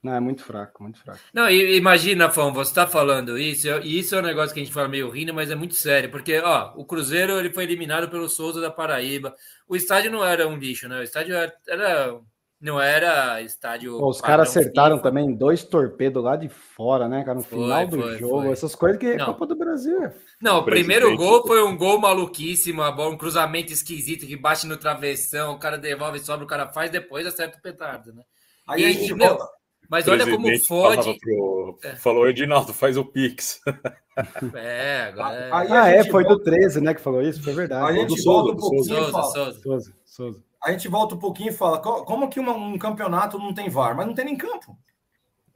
Não, 0.08 0.16
é 0.16 0.22
muito 0.22 0.42
fraco, 0.42 0.84
muito 0.84 1.00
fraco. 1.00 1.20
Não, 1.34 1.50
imagina, 1.50 2.32
Fão, 2.32 2.54
você 2.54 2.72
está 2.72 2.88
falando 2.88 3.38
isso, 3.38 3.68
e 3.84 4.00
isso 4.00 4.16
é 4.16 4.20
um 4.20 4.24
negócio 4.24 4.54
que 4.54 4.62
a 4.62 4.64
gente 4.64 4.74
fala 4.74 4.88
meio 4.88 5.10
rindo, 5.10 5.34
mas 5.34 5.52
é 5.52 5.56
muito 5.56 5.76
sério, 5.76 6.10
porque, 6.10 6.40
ó, 6.40 6.72
o 6.78 6.86
Cruzeiro 6.86 7.38
ele 7.38 7.52
foi 7.52 7.66
eliminado 7.66 8.10
pelo 8.10 8.30
Souza 8.30 8.62
da 8.62 8.72
Paraíba. 8.72 9.36
O 9.68 9.76
estádio 9.76 10.10
não 10.10 10.24
era 10.24 10.48
um 10.48 10.56
lixo, 10.56 10.88
né? 10.88 11.00
O 11.00 11.04
estádio 11.04 11.36
era. 11.36 12.16
Não 12.60 12.82
era 12.82 13.40
estádio. 13.42 14.00
Pô, 14.00 14.10
os 14.10 14.20
caras 14.20 14.50
acertaram 14.50 14.96
FIFA. 14.96 15.10
também 15.10 15.36
dois 15.36 15.64
torpedos 15.64 16.24
lá 16.24 16.36
de 16.36 16.50
fora, 16.50 17.08
né, 17.08 17.24
cara? 17.24 17.38
No 17.38 17.44
foi, 17.44 17.60
final 17.60 17.86
do 17.86 18.02
foi, 18.02 18.18
jogo. 18.18 18.42
Foi. 18.44 18.52
Essas 18.52 18.74
coisas 18.74 18.98
que 18.98 19.08
é 19.08 19.24
Copa 19.24 19.46
do 19.46 19.56
Brasil. 19.56 20.10
Não, 20.42 20.60
o 20.60 20.64
primeiro 20.64 21.16
gol 21.18 21.46
foi 21.46 21.62
um 21.62 21.78
gol 21.78 22.00
maluquíssimo, 22.00 22.82
a 22.82 22.92
bola, 22.92 23.14
um 23.14 23.18
cruzamento 23.18 23.74
esquisito 23.74 24.26
que 24.26 24.38
bate 24.38 24.66
no 24.66 24.78
travessão, 24.78 25.54
o 25.54 25.60
cara 25.60 25.78
devolve, 25.78 26.18
sobe, 26.20 26.46
o 26.46 26.48
cara 26.48 26.66
faz, 26.66 26.90
depois 26.90 27.28
acerta 27.28 27.60
o 27.60 27.62
petardo, 27.62 28.14
né? 28.14 28.24
Aí 28.68 28.82
e, 28.82 28.86
a 28.86 28.92
gente 28.92 29.14
meu, 29.14 29.28
volta 29.28 29.58
mas 29.90 30.08
olha 30.08 30.30
como 30.30 30.48
fode. 30.66 31.18
Pro... 31.20 31.80
É. 31.84 31.96
Falou, 31.96 32.28
Edinaldo, 32.28 32.74
faz 32.74 32.98
o 32.98 33.06
Pix. 33.06 33.62
É, 34.56 35.10
agora. 35.10 35.56
Aí 35.56 35.68
ah, 35.72 35.90
é, 35.90 36.04
foi 36.04 36.24
volta... 36.24 36.40
do 36.40 36.44
13, 36.44 36.82
né, 36.82 36.92
que 36.96 37.02
falou 37.02 37.22
isso, 37.22 37.44
foi 37.44 37.54
verdade. 37.54 38.00
A 38.00 38.02
gente 38.02 38.20
volta 38.24 38.54
um 38.54 38.58
pouquinho 38.58 38.84
Souza, 38.84 39.10
e 39.10 39.12
fala. 39.12 39.24
Souza. 39.26 39.62
Souza, 39.62 39.94
Souza. 40.04 40.44
A 40.64 40.72
gente 40.72 40.88
volta 40.88 41.14
um 41.14 41.20
pouquinho 41.20 41.52
e 41.52 41.54
fala: 41.54 41.78
como 41.78 42.28
que 42.28 42.40
uma, 42.40 42.54
um 42.54 42.80
campeonato 42.80 43.38
não 43.38 43.54
tem 43.54 43.70
VAR? 43.70 43.96
Mas 43.96 44.08
não 44.08 44.16
tem 44.16 44.26
nem 44.26 44.36
campo. 44.36 44.76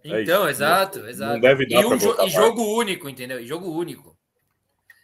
É 0.03 0.21
então, 0.21 0.47
exato, 0.47 0.99
exato. 1.07 1.33
Não 1.33 1.39
deve 1.39 1.67
dar 1.67 1.81
e, 1.81 1.85
um 1.87 1.97
jo 1.97 2.15
e 2.23 2.29
jogo 2.29 2.61
único, 2.61 3.09
entendeu? 3.09 3.39
E 3.39 3.47
jogo 3.47 3.67
único. 3.71 4.15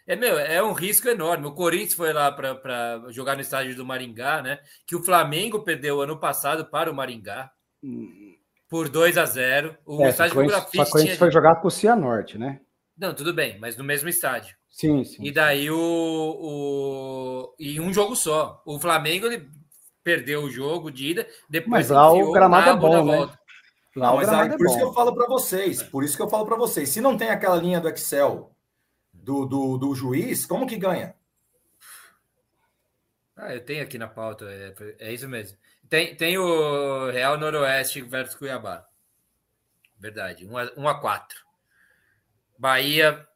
É, 0.06 0.14
meu, 0.14 0.38
é 0.38 0.62
um 0.62 0.72
risco 0.72 1.08
enorme. 1.08 1.48
O 1.48 1.52
Corinthians 1.52 1.94
foi 1.94 2.12
lá 2.12 2.30
para 2.30 3.02
jogar 3.10 3.34
no 3.34 3.40
estádio 3.40 3.74
do 3.74 3.84
Maringá, 3.84 4.40
né? 4.40 4.60
Que 4.86 4.94
o 4.94 5.02
Flamengo 5.02 5.64
perdeu 5.64 6.00
ano 6.00 6.16
passado 6.16 6.64
para 6.64 6.92
o 6.92 6.94
Maringá. 6.94 7.50
Hum 7.82 8.27
por 8.68 8.88
2 8.88 9.16
a 9.16 9.24
0 9.24 9.76
O 9.86 10.02
é, 10.02 10.10
estádio 10.10 10.42
do 10.42 10.46
Grafite. 10.46 10.86
Só 10.86 10.98
tinha... 10.98 11.16
foi 11.16 11.30
jogar 11.30 11.56
com 11.56 11.68
o 11.68 11.70
Cianorte, 11.70 12.38
né? 12.38 12.60
Não, 12.96 13.14
tudo 13.14 13.32
bem, 13.32 13.58
mas 13.58 13.76
no 13.76 13.84
mesmo 13.84 14.08
estádio. 14.08 14.56
Sim, 14.68 15.04
sim. 15.04 15.24
E 15.24 15.32
daí 15.32 15.70
o, 15.70 15.78
o. 15.78 17.54
E 17.58 17.80
um 17.80 17.92
jogo 17.92 18.14
só. 18.14 18.62
O 18.66 18.78
Flamengo 18.78 19.26
ele 19.26 19.48
perdeu 20.02 20.42
o 20.42 20.50
jogo 20.50 20.90
de 20.90 21.08
ida, 21.08 21.26
depois 21.48 21.70
mas 21.70 21.90
lá 21.90 22.12
o 22.12 22.32
gramado 22.32 22.70
é 22.70 22.76
bom, 22.76 23.04
né? 23.04 23.16
Volta. 23.16 23.38
Lá 23.96 24.14
mas 24.14 24.28
aí, 24.28 24.48
é 24.48 24.50
por 24.50 24.58
bom. 24.58 24.64
isso 24.66 24.76
que 24.76 24.84
eu 24.84 24.92
falo 24.92 25.14
para 25.14 25.26
vocês, 25.26 25.82
por 25.82 26.04
isso 26.04 26.16
que 26.16 26.22
eu 26.22 26.28
falo 26.28 26.46
para 26.46 26.56
vocês, 26.56 26.88
se 26.88 27.00
não 27.00 27.16
tem 27.16 27.30
aquela 27.30 27.56
linha 27.56 27.80
do 27.80 27.88
Excel 27.88 28.54
do, 29.12 29.44
do, 29.44 29.76
do 29.76 29.94
juiz, 29.94 30.46
como 30.46 30.66
que 30.66 30.76
ganha? 30.76 31.14
Ah, 33.36 33.54
eu 33.54 33.64
tenho 33.64 33.82
aqui 33.82 33.98
na 33.98 34.08
pauta, 34.08 34.46
é, 34.46 34.74
é 34.98 35.12
isso 35.12 35.28
mesmo. 35.28 35.56
Tem, 35.88 36.14
tem 36.14 36.38
o 36.38 37.10
Real 37.10 37.38
Noroeste 37.38 38.02
versus 38.02 38.34
Cuiabá. 38.34 38.86
Verdade. 39.98 40.46
1 40.46 40.58
a, 40.58 40.72
1 40.76 40.88
a 40.88 41.00
4. 41.00 41.38
Bahia. 42.58 43.26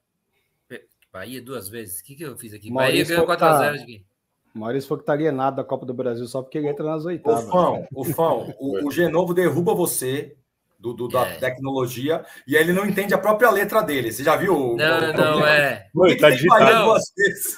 Bahia 1.12 1.42
duas 1.42 1.68
vezes. 1.68 2.00
O 2.00 2.04
que, 2.04 2.14
que 2.14 2.24
eu 2.24 2.36
fiz 2.36 2.54
aqui? 2.54 2.70
Maurício 2.70 3.16
Bahia 3.16 3.26
ganhou 3.26 3.26
4 3.26 3.46
a 3.46 3.58
0 3.58 3.78
de 3.78 3.86
quem? 3.86 4.06
Maurício 4.54 4.88
foi 4.88 4.98
que 4.98 5.04
tá 5.04 5.12
alienado 5.12 5.56
da 5.56 5.64
Copa 5.64 5.86
do 5.86 5.94
Brasil 5.94 6.26
só 6.26 6.42
porque 6.42 6.58
ele 6.58 6.68
entra 6.68 6.84
nas 6.84 7.04
oitavas. 7.06 7.44
O 7.44 7.50
Fão, 7.50 7.88
o 7.90 8.04
Fão, 8.04 8.54
o, 8.58 8.86
o 8.86 8.90
Genovo 8.90 9.32
derruba 9.32 9.74
você 9.74 10.36
do, 10.82 10.92
do 10.92 11.06
da 11.06 11.24
é. 11.24 11.36
tecnologia, 11.36 12.24
e 12.44 12.56
aí 12.56 12.64
ele 12.64 12.72
não 12.72 12.84
entende 12.84 13.14
a 13.14 13.18
própria 13.18 13.50
letra 13.50 13.82
dele. 13.82 14.10
Você 14.10 14.24
já 14.24 14.34
viu? 14.34 14.76
Não, 14.76 15.10
o, 15.10 15.12
não, 15.12 15.40
o, 15.40 15.46
é. 15.46 15.86
Oi, 15.94 16.16
tá 16.16 16.28
digitado. 16.28 16.98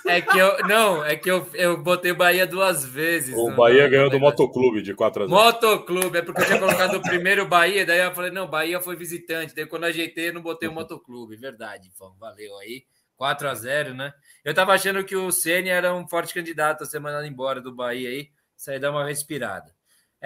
É 0.07 0.21
que 0.21 0.39
eu 0.39 0.59
não, 0.69 1.03
é 1.03 1.17
que 1.17 1.31
eu, 1.31 1.49
eu 1.55 1.83
botei 1.83 2.13
Bahia 2.13 2.47
duas 2.47 2.85
vezes. 2.85 3.35
O 3.35 3.51
Bahia 3.53 3.89
ganhou 3.89 4.11
do 4.11 4.21
Motoclube 4.21 4.83
de 4.83 4.93
4 4.93 5.23
a 5.23 5.27
0. 5.27 5.35
Motoclube, 5.35 6.19
é 6.19 6.23
porque 6.23 6.43
eu 6.43 6.47
tinha 6.47 6.59
colocado 6.59 6.97
o 6.97 7.03
primeiro 7.03 7.49
Bahia, 7.49 7.87
daí 7.87 8.01
eu 8.01 8.15
falei, 8.15 8.31
não, 8.31 8.47
Bahia 8.47 8.79
foi 8.79 8.95
visitante. 8.95 9.55
Daí 9.55 9.65
quando 9.65 9.85
eu 9.85 9.89
ajeitei, 9.89 10.29
eu 10.29 10.35
não 10.35 10.43
botei 10.43 10.69
o 10.69 10.73
Motoclube. 10.73 11.35
Verdade, 11.37 11.91
Fão, 11.97 12.15
valeu 12.21 12.59
aí. 12.59 12.85
4 13.17 13.49
a 13.49 13.55
0 13.55 13.95
né? 13.95 14.13
Eu 14.45 14.53
tava 14.53 14.75
achando 14.75 15.03
que 15.05 15.17
o 15.17 15.31
Ceni 15.31 15.71
era 15.71 15.95
um 15.95 16.07
forte 16.07 16.35
candidato 16.35 16.83
a 16.83 16.87
ser 16.87 16.99
mandado 16.99 17.27
embora 17.27 17.61
do 17.61 17.75
Bahia 17.75 18.11
aí. 18.11 18.29
Isso 18.57 18.71
aí 18.71 18.79
dá 18.79 18.91
uma 18.91 19.07
respirada. 19.07 19.73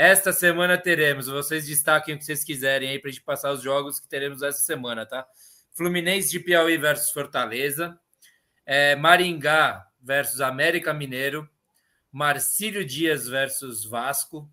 Esta 0.01 0.33
semana 0.33 0.79
teremos, 0.79 1.27
vocês 1.27 1.67
destaquem 1.67 2.15
o 2.15 2.19
que 2.19 2.25
vocês 2.25 2.45
quiserem 2.45 2.89
aí 2.89 3.01
para 3.01 3.09
a 3.09 3.13
gente 3.13 3.25
passar 3.25 3.51
os 3.51 3.61
jogos 3.61 3.99
que 3.99 4.07
teremos 4.07 4.43
essa 4.43 4.61
semana, 4.61 5.05
tá? 5.05 5.27
Fluminense 5.73 6.31
de 6.31 6.39
Piauí 6.39 6.79
versus 6.79 7.11
Fortaleza, 7.11 7.99
é, 8.65 8.95
Maringá 8.95 9.85
versus 10.01 10.41
América 10.41 10.95
Mineiro, 10.95 11.49
Marcílio 12.13 12.85
Dias 12.85 13.27
versus 13.27 13.85
Vasco. 13.85 14.49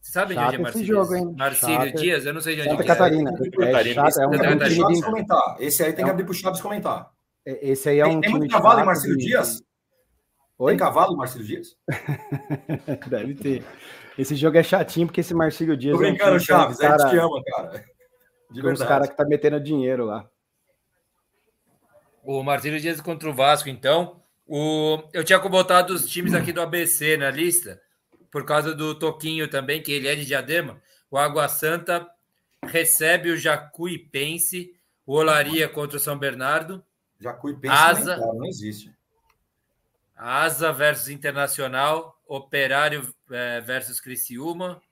Você 0.00 0.10
sabe 0.10 0.34
onde 0.38 0.54
é 0.54 0.58
Marcílio 0.58 0.86
jogo, 0.86 1.14
hein? 1.14 1.34
Marcílio 1.36 1.90
chato. 1.90 2.00
Dias? 2.00 2.24
Eu 2.24 2.32
não 2.32 2.40
sei 2.40 2.54
de 2.54 2.62
onde 2.62 2.70
Santa 2.70 2.82
é. 2.82 2.86
Catarina. 2.86 3.30
É, 3.30 3.92
chato, 3.92 4.20
é 4.22 4.26
um 4.26 4.70
Chaves 4.70 5.04
comentar. 5.04 5.56
Esse 5.60 5.82
aí 5.82 5.92
tem 5.92 6.02
que 6.02 6.10
abrir 6.10 6.24
para 6.24 6.32
o 6.32 6.34
Chaves 6.34 6.62
comentar. 6.62 7.10
Esse 7.44 7.90
aí 7.90 7.98
é 7.98 8.06
um 8.06 8.12
tem, 8.12 8.20
tem 8.22 8.30
muito 8.30 8.50
cavalo 8.50 8.80
em 8.80 8.86
Marcílio. 8.86 9.18
Dias? 9.18 9.62
Oi? 10.58 10.72
Tem 10.72 10.78
cavalo 10.78 11.14
em 11.14 11.16
Marcílio 11.16 11.46
Dias? 11.46 11.76
Deve 13.08 13.34
ter. 13.34 13.64
Esse 14.18 14.34
jogo 14.34 14.58
é 14.58 14.62
chatinho 14.62 15.06
porque 15.06 15.20
esse 15.20 15.32
Marcílio 15.32 15.76
Dias. 15.76 15.92
Tô 15.92 15.98
brincando, 15.98 16.32
é 16.32 16.36
um 16.36 16.40
Chaves, 16.40 16.78
cara, 16.78 16.96
a 16.96 16.98
gente 16.98 17.10
te 17.10 17.18
ama, 17.18 17.42
cara. 17.44 17.84
De 18.50 18.66
os 18.66 18.82
caras 18.82 19.08
que 19.08 19.16
tá 19.16 19.24
metendo 19.24 19.60
dinheiro 19.60 20.04
lá. 20.04 20.28
O 22.24 22.42
Marcílio 22.42 22.80
Dias 22.80 23.00
contra 23.00 23.30
o 23.30 23.34
Vasco, 23.34 23.68
então. 23.68 24.20
O... 24.46 24.98
Eu 25.12 25.22
tinha 25.22 25.38
botado 25.38 25.94
os 25.94 26.06
times 26.06 26.34
aqui 26.34 26.52
do 26.52 26.60
ABC 26.60 27.16
na 27.16 27.30
lista, 27.30 27.80
por 28.32 28.44
causa 28.44 28.74
do 28.74 28.98
Toquinho 28.98 29.48
também, 29.48 29.80
que 29.80 29.92
ele 29.92 30.08
é 30.08 30.16
de 30.16 30.24
Diadema. 30.24 30.80
O 31.10 31.16
Água 31.16 31.46
Santa 31.48 32.08
recebe 32.64 33.30
o 33.30 33.36
Jacuipense, 33.36 34.74
o 35.06 35.14
Olaria 35.14 35.68
contra 35.68 35.98
o 35.98 36.00
São 36.00 36.18
Bernardo. 36.18 36.82
Jacuipense 37.20 37.74
Asa... 37.74 38.16
não 38.16 38.44
existe. 38.44 38.97
Asa 40.18 40.72
versus 40.72 41.08
Internacional, 41.08 42.16
Operário 42.26 43.06
é, 43.30 43.60
versus 43.60 44.00
Criciúma, 44.00 44.82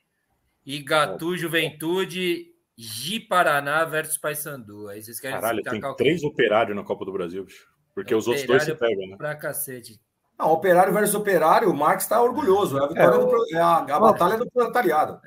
Igatu. 0.65 1.37
Juventude, 1.37 2.47
Gi 2.79 3.21
Paraná 3.21 3.85
versus 3.85 4.17
Paysandu. 4.17 4.89
Aí 4.89 5.03
vocês 5.03 5.19
querem 5.19 5.41
Caralho, 5.41 5.63
tem 5.63 5.81
três 5.97 6.23
operários 6.23 6.77
na 6.77 6.85
Copa 6.85 7.05
do 7.05 7.13
Brasil, 7.13 7.45
bicho. 7.45 7.67
Porque 7.93 8.15
os 8.15 8.29
outros 8.29 8.47
dois 8.47 8.63
se 8.63 8.75
pegam, 8.75 9.09
né? 9.09 9.17
Pra 9.17 9.35
cacete. 9.35 10.01
Não, 10.39 10.53
operário 10.53 10.93
versus 10.93 11.15
operário, 11.15 11.71
o 11.71 11.75
Marx 11.75 12.05
está 12.05 12.23
orgulhoso. 12.23 12.79
É 12.79 12.85
a, 12.85 12.87
vitória 12.87 13.15
é, 13.15 13.19
do, 13.19 13.57
é 13.57 13.61
a, 13.61 13.77
a 13.79 14.01
batalha 14.01 14.37
do 14.37 14.51
proletariado. 14.51 15.19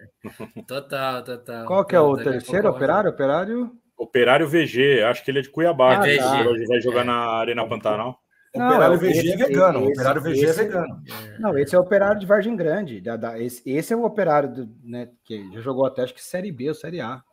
Total, 0.67 1.23
total. 1.23 1.65
Qual 1.65 1.84
que 1.84 1.95
é 1.95 1.99
o 1.99 2.15
terceiro 2.15 2.69
operário? 2.69 3.09
Operário? 3.09 3.71
Operário 3.97 4.47
VG, 4.47 5.03
acho 5.03 5.26
que 5.26 5.31
ele 5.31 5.39
é 5.39 5.41
de 5.41 5.49
Cuiabá. 5.49 5.97
Ah, 5.97 6.03
que 6.03 6.17
tá. 6.17 6.43
vai 6.43 6.80
jogar 6.80 7.01
é. 7.01 7.03
na 7.05 7.15
Arena 7.15 7.67
Pantanal. 7.67 8.19
Não, 8.55 8.67
operário 8.67 8.97
VG 8.97 9.09
esse, 9.09 9.31
é 9.31 9.38
vegano. 9.38 9.80
Esse, 9.80 9.91
operário 9.91 10.21
VG 10.21 10.31
esse, 10.31 10.45
é 10.45 10.53
vegano. 10.63 11.03
Não, 11.39 11.57
esse 11.57 11.76
é 11.76 11.77
o 11.77 11.81
operário 11.81 12.19
de 12.19 12.26
Vargem 12.26 12.55
Grande. 12.55 12.99
Da, 12.99 13.15
da, 13.15 13.39
esse, 13.39 13.61
esse 13.69 13.93
é 13.93 13.95
o 13.95 14.03
operário 14.03 14.51
do, 14.51 14.69
né, 14.84 15.09
que 15.23 15.51
já 15.53 15.61
jogou 15.61 15.85
até 15.85 16.03
acho 16.03 16.13
que 16.13 16.23
Série 16.23 16.51
B 16.51 16.69
ou 16.69 16.76
Série 16.76 16.99
A. 16.99 17.23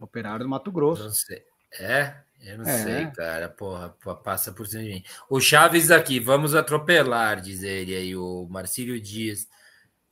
Operário 0.00 0.44
do 0.44 0.48
Mato 0.48 0.70
Grosso. 0.70 1.04
Não 1.04 1.10
sei. 1.10 1.42
É? 1.80 2.14
Eu 2.40 2.58
não 2.58 2.64
é. 2.64 2.78
sei, 2.78 3.06
cara. 3.06 3.48
Porra, 3.48 3.90
passa 4.22 4.52
por 4.52 4.66
cima 4.66 4.84
de 4.84 4.90
mim. 4.90 5.02
O 5.28 5.40
Chaves 5.40 5.90
aqui, 5.90 6.20
vamos 6.20 6.54
atropelar, 6.54 7.40
diz 7.40 7.62
ele 7.62 7.94
aí, 7.94 8.16
o 8.16 8.46
Marcílio 8.48 9.00
Dias. 9.00 9.48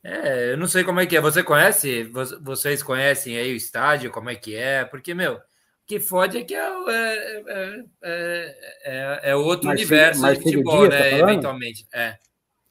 É, 0.03 0.51
eu 0.51 0.57
não 0.57 0.67
sei 0.67 0.83
como 0.83 0.99
é 0.99 1.05
que 1.05 1.17
é. 1.17 1.21
Você 1.21 1.41
conhece? 1.43 2.03
Vocês 2.41 2.83
conhecem 2.83 3.37
aí 3.37 3.53
o 3.53 3.57
estádio? 3.57 4.11
Como 4.11 4.29
é 4.29 4.35
que 4.35 4.55
é? 4.55 4.85
Porque, 4.85 5.13
meu, 5.13 5.39
que 5.87 6.01
fode 6.01 6.37
é 6.37 6.43
que 6.43 6.53
é, 6.53 6.59
é, 6.59 7.85
é, 8.03 8.55
é, 8.83 9.19
é 9.31 9.35
outro 9.35 9.67
Marcelo, 9.67 9.71
universo 9.71 10.21
Marcelo 10.21 10.43
de 10.43 10.51
futebol, 10.51 10.87
Dias, 10.87 10.89
tá 10.89 11.05
né? 11.05 11.09
Tá 11.09 11.17
eventualmente. 11.17 11.87
É. 11.93 12.17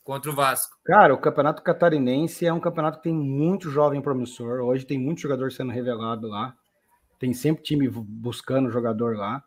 Contra 0.04 0.30
o 0.30 0.34
Vasco. 0.34 0.76
Cara, 0.84 1.14
o 1.14 1.18
Campeonato 1.18 1.62
Catarinense 1.62 2.46
é 2.46 2.52
um 2.52 2.60
campeonato 2.60 2.98
que 2.98 3.04
tem 3.04 3.14
muito 3.14 3.70
jovem 3.70 4.00
promissor. 4.00 4.60
Hoje 4.60 4.84
tem 4.84 4.98
muito 4.98 5.20
jogador 5.20 5.50
sendo 5.50 5.72
revelado 5.72 6.28
lá. 6.28 6.54
Tem 7.18 7.32
sempre 7.32 7.64
time 7.64 7.88
buscando 7.88 8.70
jogador 8.70 9.16
lá. 9.16 9.42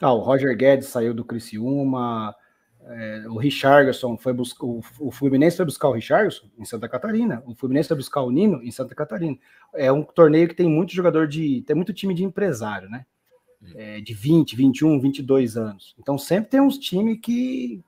Ah, 0.00 0.12
o 0.12 0.20
Roger 0.20 0.56
Guedes 0.56 0.88
saiu 0.88 1.12
do 1.12 1.24
Criciúma. 1.24 2.34
É, 2.88 3.24
o 3.28 3.36
Richardson 3.36 4.16
foi 4.16 4.32
buscar. 4.32 4.64
O, 4.64 4.82
o 4.98 5.10
Fluminense 5.10 5.56
foi 5.56 5.66
buscar 5.66 5.88
o 5.88 5.92
Richardson 5.92 6.46
em 6.58 6.64
Santa 6.64 6.88
Catarina. 6.88 7.42
O 7.46 7.54
Fluminense 7.54 7.88
foi 7.88 7.96
buscar 7.96 8.22
o 8.22 8.30
Nino 8.30 8.62
em 8.62 8.70
Santa 8.70 8.94
Catarina. 8.94 9.36
É 9.74 9.92
um 9.92 10.02
torneio 10.02 10.48
que 10.48 10.54
tem 10.54 10.68
muito 10.68 10.94
jogador 10.94 11.28
de. 11.28 11.62
Tem 11.62 11.76
muito 11.76 11.92
time 11.92 12.14
de 12.14 12.24
empresário, 12.24 12.88
né? 12.88 13.04
É, 13.74 14.00
de 14.00 14.14
20, 14.14 14.56
21, 14.56 15.00
22 15.00 15.56
anos. 15.56 15.94
Então 15.98 16.16
sempre 16.16 16.50
tem 16.50 16.60
uns 16.60 16.78
times 16.78 17.18
que 17.20 17.82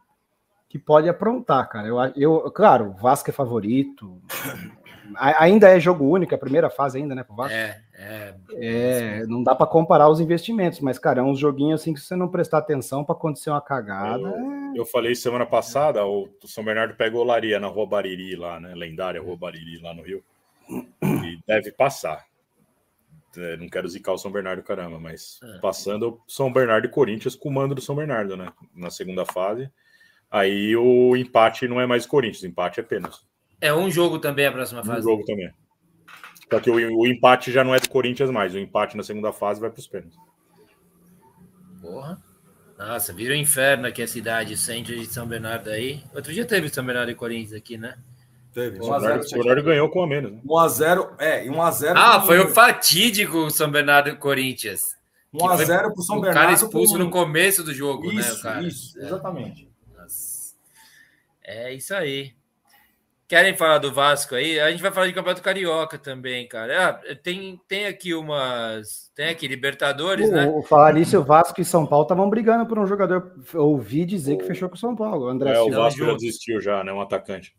que 0.70 0.78
pode 0.78 1.08
aprontar, 1.08 1.68
cara. 1.68 1.88
Eu, 1.88 1.96
eu, 2.14 2.50
claro, 2.52 2.90
o 2.90 3.02
Vasco 3.02 3.28
é 3.28 3.32
favorito. 3.32 4.22
Ainda 5.16 5.68
é 5.68 5.80
jogo 5.80 6.04
único, 6.04 6.34
é 6.34 6.36
a 6.36 6.40
primeira 6.40 6.70
fase 6.70 6.98
ainda, 6.98 7.14
né, 7.14 7.22
pro 7.22 7.34
Vasco? 7.34 7.54
É, 7.54 7.80
é. 7.94 8.34
é 8.52 9.26
não 9.26 9.42
dá 9.42 9.54
para 9.54 9.66
comparar 9.66 10.08
os 10.08 10.20
investimentos, 10.20 10.80
mas, 10.80 10.98
cara, 10.98 11.20
é 11.20 11.22
uns 11.22 11.38
joguinhos 11.38 11.80
assim 11.80 11.94
que 11.94 12.00
se 12.00 12.06
você 12.06 12.16
não 12.16 12.28
prestar 12.28 12.58
atenção 12.58 13.04
para 13.04 13.14
acontecer 13.14 13.50
uma 13.50 13.60
cagada. 13.60 14.22
Eu, 14.22 14.36
é... 14.36 14.72
eu, 14.76 14.86
falei 14.86 15.14
semana 15.14 15.46
passada, 15.46 16.04
o 16.04 16.28
São 16.44 16.64
Bernardo 16.64 16.94
pegou 16.94 17.24
Laria 17.24 17.60
na 17.60 17.66
Rua 17.68 17.86
Bariri, 17.86 18.36
lá, 18.36 18.58
né? 18.60 18.74
Lendária 18.74 19.20
Rua 19.20 19.36
Bariri, 19.36 19.80
lá 19.80 19.94
no 19.94 20.02
Rio. 20.02 20.22
E 20.70 21.38
deve 21.46 21.72
passar. 21.72 22.24
É, 23.36 23.56
não 23.56 23.68
quero 23.68 23.88
zicar 23.88 24.12
o 24.12 24.18
São 24.18 24.30
Bernardo, 24.30 24.62
caramba, 24.62 24.98
mas 24.98 25.38
é. 25.42 25.58
passando 25.58 26.08
o 26.08 26.20
São 26.26 26.52
Bernardo 26.52 26.86
e 26.86 26.90
Corinthians 26.90 27.36
com 27.36 27.48
o 27.48 27.52
mando 27.52 27.74
do 27.74 27.80
São 27.80 27.94
Bernardo, 27.94 28.36
né? 28.36 28.52
Na 28.74 28.90
segunda 28.90 29.24
fase. 29.24 29.70
Aí 30.30 30.76
o 30.76 31.16
empate 31.16 31.66
não 31.66 31.80
é 31.80 31.86
mais 31.86 32.06
Corinthians, 32.06 32.42
o 32.42 32.46
empate 32.46 32.80
é 32.80 32.82
apenas. 32.82 33.24
É 33.60 33.72
um 33.74 33.90
jogo 33.90 34.18
também 34.18 34.46
a 34.46 34.52
próxima 34.52 34.82
fase. 34.82 35.00
Um 35.00 35.10
jogo 35.10 35.24
também. 35.24 35.50
Só 36.50 36.58
que 36.58 36.70
o, 36.70 36.74
o 36.74 37.06
empate 37.06 37.52
já 37.52 37.62
não 37.62 37.74
é 37.74 37.78
do 37.78 37.88
Corinthians 37.88 38.30
mais, 38.30 38.54
o 38.54 38.58
empate 38.58 38.96
na 38.96 39.02
segunda 39.02 39.32
fase 39.32 39.60
vai 39.60 39.70
para 39.70 39.78
os 39.78 39.86
pênaltis. 39.86 40.18
Porra. 41.80 42.18
Nossa, 42.78 43.12
vira 43.12 43.34
o 43.34 43.36
um 43.36 43.40
inferno 43.40 43.86
aqui 43.86 44.02
a 44.02 44.08
cidade, 44.08 44.56
centro 44.56 44.96
de 44.96 45.04
São 45.06 45.26
Bernardo 45.26 45.68
aí. 45.68 46.02
Outro 46.14 46.32
dia 46.32 46.46
teve 46.46 46.68
São 46.70 46.84
Bernardo 46.84 47.10
e 47.10 47.14
Corinthians 47.14 47.52
aqui, 47.52 47.76
né? 47.76 47.94
Teve. 48.54 48.80
O 48.80 48.84
São 48.84 48.98
Bernardo 48.98 49.62
ganhou 49.62 49.88
com 49.90 50.02
a 50.02 50.06
menos. 50.06 50.32
Né? 50.32 50.40
1x0, 50.44 51.10
é, 51.18 51.44
1x0. 51.46 51.92
Ah, 51.94 52.20
foi 52.22 52.40
o 52.40 52.48
fatídico 52.48 53.50
São 53.50 53.70
Bernardo 53.70 54.08
e 54.08 54.16
Corinthians. 54.16 54.96
1x0 55.34 55.66
para 55.66 55.92
o 55.92 56.02
São 56.02 56.20
Bernardo. 56.20 56.38
O 56.38 56.40
cara 56.40 56.52
expulso 56.52 56.98
no 56.98 57.10
começo 57.10 57.62
do 57.62 57.72
jogo, 57.72 58.10
isso, 58.10 58.32
né? 58.32 58.38
O 58.38 58.42
cara. 58.42 58.66
Isso, 58.66 58.98
exatamente. 58.98 59.70
É 61.44 61.74
isso 61.74 61.94
aí. 61.94 62.32
Querem 63.30 63.56
falar 63.56 63.78
do 63.78 63.92
Vasco 63.92 64.34
aí? 64.34 64.58
A 64.58 64.72
gente 64.72 64.82
vai 64.82 64.90
falar 64.90 65.06
de 65.06 65.12
Campeonato 65.12 65.40
Carioca 65.40 65.96
também, 65.96 66.48
cara. 66.48 66.88
Ah, 66.88 67.14
tem, 67.14 67.60
tem 67.68 67.86
aqui 67.86 68.12
umas. 68.12 69.08
Tem 69.14 69.28
aqui 69.28 69.46
Libertadores, 69.46 70.28
o, 70.28 70.32
né? 70.32 70.62
Falar 70.68 70.94
nisso, 70.94 71.16
o 71.16 71.22
Vasco 71.22 71.60
e 71.60 71.64
São 71.64 71.86
Paulo 71.86 72.02
estavam 72.02 72.28
brigando 72.28 72.66
por 72.66 72.76
um 72.76 72.88
jogador. 72.88 73.32
Ouvi 73.54 74.04
dizer 74.04 74.36
que 74.36 74.44
fechou 74.44 74.68
com 74.68 74.74
o 74.74 74.78
São 74.78 74.96
Paulo. 74.96 75.26
O 75.26 75.28
André 75.28 75.54
é, 75.54 75.60
o 75.60 75.70
Vasco 75.70 76.04
já 76.04 76.12
desistiu 76.14 76.60
já, 76.60 76.82
né? 76.82 76.92
Um 76.92 77.00
atacante. 77.00 77.54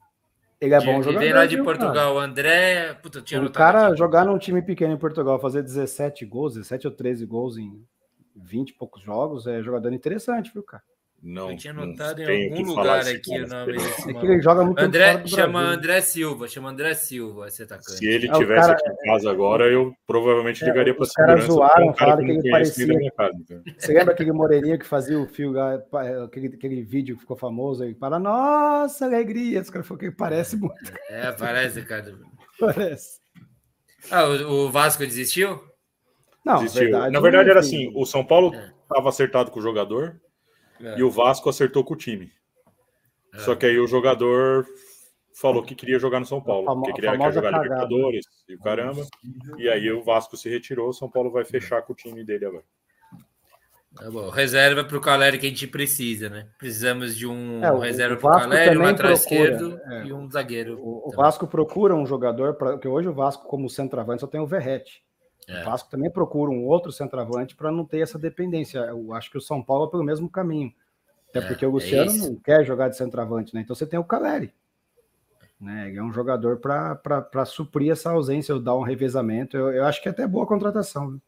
Ele 0.60 0.74
é 0.74 0.80
bom 0.82 1.00
de, 1.00 1.06
jogador. 1.06 1.20
Vem 1.20 1.34
lá 1.34 1.46
de 1.46 1.56
viu, 1.56 1.64
Portugal, 1.64 2.16
cara. 2.16 2.26
André. 2.26 2.94
Puta, 2.96 3.22
tinha 3.22 3.42
o 3.42 3.50
cara 3.50 3.88
aqui. 3.88 3.98
jogar 3.98 4.26
num 4.26 4.38
time 4.38 4.62
pequeno 4.62 4.94
em 4.94 5.00
Portugal, 5.00 5.40
fazer 5.40 5.64
17 5.64 6.26
gols, 6.26 6.56
17 6.56 6.88
ou 6.88 6.94
13 6.94 7.26
gols 7.26 7.58
em 7.58 7.82
20 8.36 8.72
e 8.72 8.74
poucos 8.74 9.02
jogos, 9.02 9.48
é 9.48 9.64
jogador 9.64 9.94
interessante, 9.94 10.52
viu, 10.54 10.64
cara? 10.64 10.84
Não, 11.24 11.52
eu 11.52 11.58
tinha 11.58 11.72
notado 11.72 12.20
em 12.20 12.52
algum 12.52 12.64
lugar 12.64 13.08
aqui 13.08 13.40
o 13.40 13.48
nome 13.48 13.74
desse 13.74 14.10
é 14.10 14.24
ele 14.24 14.42
joga 14.42 14.66
muito 14.66 14.80
André, 14.80 15.22
chama 15.28 15.62
André 15.62 16.02
Silva, 16.02 16.48
chama 16.48 16.70
André 16.70 16.96
Silva, 16.96 17.48
esse 17.48 17.62
atacante. 17.62 17.98
Se 17.98 18.08
ele 18.08 18.28
tivesse 18.32 18.70
cara, 18.70 18.74
aqui 18.74 18.90
em 18.90 19.06
casa 19.06 19.30
agora, 19.30 19.66
eu 19.66 19.94
provavelmente 20.08 20.64
é, 20.64 20.68
ligaria 20.68 20.96
para 20.96 21.06
segurança. 21.06 21.52
Os 21.52 21.60
caras 21.60 21.76
zoaram, 21.76 21.94
falaram 21.94 22.26
que 22.26 22.32
ele 22.32 22.50
parecia... 22.50 23.12
Casa, 23.12 23.34
então. 23.36 23.62
Você 23.78 23.94
lembra 23.94 24.14
aquele 24.14 24.32
moreninho 24.32 24.80
que 24.80 24.86
fazia 24.86 25.20
o 25.20 25.28
fio, 25.28 25.54
aquele, 26.26 26.48
aquele 26.48 26.82
vídeo 26.82 27.16
que 27.16 27.22
ficou 27.22 27.38
famoso 27.38 27.84
aí, 27.84 27.94
para 27.94 28.18
nossa 28.18 29.06
alegria, 29.06 29.60
esse 29.60 29.72
cara 29.72 29.84
falou 29.84 30.00
que 30.00 30.06
ele 30.06 30.16
parece 30.16 30.58
muito. 30.58 30.92
É, 31.08 31.32
parece, 31.34 31.84
cara. 31.84 32.16
parece. 32.60 33.20
Ah, 34.10 34.26
o, 34.26 34.66
o 34.66 34.72
Vasco 34.72 35.06
desistiu? 35.06 35.62
Não, 36.44 36.56
desistiu. 36.56 36.84
Verdade, 36.84 37.14
Na 37.14 37.20
verdade 37.20 37.50
era 37.52 37.60
assim, 37.60 37.92
o 37.96 38.08
São 38.08 38.26
Paulo 38.26 38.56
estava 38.56 39.06
é. 39.06 39.10
acertado 39.10 39.52
com 39.52 39.60
o 39.60 39.64
jogador, 39.64 40.20
é. 40.84 41.00
E 41.00 41.04
o 41.04 41.12
Vasco 41.12 41.50
acertou 41.50 41.84
com 41.84 41.94
o 41.94 41.98
time. 41.98 42.32
É. 43.34 43.40
Só 43.40 43.56
que 43.56 43.66
aí 43.66 43.80
o 43.80 43.88
jogador 43.88 44.66
falou 45.34 45.64
que 45.64 45.76
queria 45.76 45.98
jogar 45.98 46.20
no 46.20 46.26
São 46.26 46.42
Paulo, 46.42 46.66
famo, 46.66 46.84
que 46.84 46.94
queria 46.94 47.12
jogar 47.12 47.34
cagada. 47.34 47.64
Libertadores 47.64 48.26
e 48.48 48.56
o 48.56 48.60
caramba. 48.60 49.06
E 49.58 49.70
aí 49.70 49.92
o 49.92 50.04
Vasco 50.04 50.38
se 50.38 50.50
retirou, 50.50 50.90
o 50.90 50.94
São 50.94 51.10
Paulo 51.10 51.32
vai 51.32 51.44
fechar 51.44 51.82
com 51.82 51.94
o 51.94 51.96
time 51.96 52.24
dele 52.24 52.46
agora. 52.46 52.66
Tá 53.96 54.10
bom. 54.10 54.30
Reserva 54.30 54.86
para 54.86 54.98
o 54.98 55.02
Caleri 55.02 55.38
que 55.38 55.46
a 55.46 55.50
gente 55.50 55.68
precisa, 55.68 56.30
né? 56.30 56.48
Precisamos 56.58 57.18
de 57.18 57.28
um 57.28 57.62
é, 57.62 57.80
reserva 57.80 58.16
para 58.16 58.38
o 58.38 58.40
Caleri, 58.40 58.78
um 58.78 58.86
atrás 58.86 59.20
esquerdo 59.20 59.82
é. 59.86 60.06
e 60.06 60.14
um 60.14 60.30
zagueiro. 60.30 60.80
O, 60.80 61.10
o 61.10 61.12
Vasco 61.12 61.46
procura 61.46 61.94
um 61.94 62.06
jogador, 62.06 62.54
pra, 62.54 62.72
porque 62.74 62.88
hoje 62.88 63.10
o 63.10 63.14
Vasco, 63.14 63.46
como 63.48 63.70
centroavante, 63.70 64.22
só 64.22 64.28
tem 64.28 64.40
o 64.40 64.48
Verrete. 64.48 65.04
É. 65.48 65.62
O 65.62 65.66
Vasco 65.66 65.90
também 65.90 66.10
procura 66.10 66.52
um 66.52 66.66
outro 66.66 66.92
centroavante 66.92 67.56
para 67.56 67.72
não 67.72 67.86
ter 67.86 68.00
essa 68.00 68.18
dependência. 68.18 68.80
Eu 68.80 69.14
acho 69.14 69.30
que 69.32 69.38
o 69.38 69.42
São 69.42 69.62
Paulo 69.62 69.88
é 69.88 69.92
pelo 69.92 70.04
mesmo 70.04 70.30
caminho. 70.30 70.74
Até 71.30 71.40
é, 71.40 71.42
porque 71.42 71.66
o 71.66 71.70
é 71.70 71.72
Luciano 71.72 72.12
é 72.12 72.18
não 72.18 72.36
quer 72.36 72.66
jogar 72.66 72.90
de 72.90 72.98
centroavante, 72.98 73.54
né? 73.54 73.62
Então 73.62 73.76
você 73.76 73.86
tem 73.86 74.00
o 74.00 74.04
Caleri. 74.04 74.54
Né? 75.60 75.94
É 75.96 76.02
um 76.02 76.12
jogador 76.12 76.58
para 76.58 77.46
suprir 77.46 77.92
essa 77.92 78.12
ausência, 78.12 78.54
ou 78.56 78.62
dar 78.62 78.76
um 78.76 78.82
revezamento. 78.82 79.56
Eu, 79.56 79.72
eu 79.72 79.86
acho 79.86 80.02
que 80.02 80.08
é 80.08 80.12
até 80.12 80.26
boa 80.26 80.46
contratação. 80.46 81.12
Viu? 81.12 81.22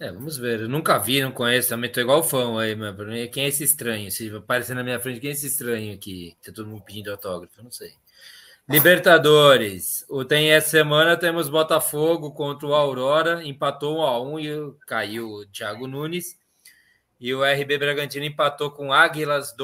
É, 0.00 0.12
vamos 0.12 0.36
ver. 0.36 0.60
Eu 0.60 0.68
nunca 0.68 0.98
vi, 0.98 1.20
não 1.20 1.32
conheço. 1.32 1.70
Também 1.70 1.90
tô 1.90 2.00
igual 2.00 2.22
fã 2.22 2.60
aí, 2.60 2.76
mano. 2.76 2.96
Quem 3.30 3.44
é 3.44 3.48
esse 3.48 3.64
estranho? 3.64 4.10
Se 4.10 4.30
aparecer 4.34 4.74
na 4.74 4.84
minha 4.84 5.00
frente, 5.00 5.18
quem 5.20 5.30
é 5.30 5.32
esse 5.32 5.46
estranho 5.46 5.92
aqui? 5.92 6.36
Tá 6.44 6.52
todo 6.52 6.68
mundo 6.68 6.82
pedindo 6.82 7.10
autógrafo, 7.10 7.58
eu 7.58 7.64
não 7.64 7.70
sei. 7.70 7.92
Libertadores. 8.68 10.04
O 10.10 10.24
tem 10.24 10.50
essa 10.50 10.68
semana 10.68 11.16
temos 11.16 11.48
Botafogo 11.48 12.32
contra 12.32 12.66
o 12.66 12.74
Aurora, 12.74 13.42
empatou 13.42 14.00
1 14.00 14.02
a 14.02 14.22
1 14.22 14.40
e 14.40 14.74
caiu 14.86 15.30
o 15.30 15.46
Thiago 15.46 15.86
Nunes. 15.86 16.36
E 17.18 17.34
o 17.34 17.42
RB 17.42 17.78
Bragantino 17.78 18.26
empatou 18.26 18.70
com 18.70 18.92
Águilas 18.92 19.54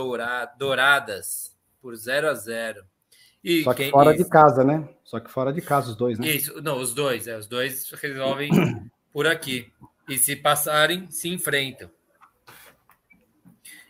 Douradas 0.59 1.55
por 1.83 1.95
0 1.95 2.31
a 2.31 2.35
0. 2.35 2.83
E 3.45 3.63
Só 3.63 3.75
que 3.75 3.83
quem... 3.83 3.91
fora 3.91 4.17
de 4.17 4.25
casa, 4.25 4.65
né? 4.65 4.89
Só 5.05 5.21
que 5.21 5.31
fora 5.31 5.53
de 5.53 5.61
casa 5.61 5.91
os 5.91 5.97
dois, 5.97 6.19
né? 6.19 6.27
Isso, 6.27 6.63
não, 6.63 6.81
os 6.81 6.95
dois, 6.95 7.29
é, 7.29 7.37
os 7.37 7.47
dois 7.47 7.91
resolvem 7.93 8.51
por 9.13 9.27
aqui. 9.27 9.71
E 10.09 10.17
se 10.17 10.35
passarem, 10.35 11.11
se 11.11 11.29
enfrentam. 11.29 11.91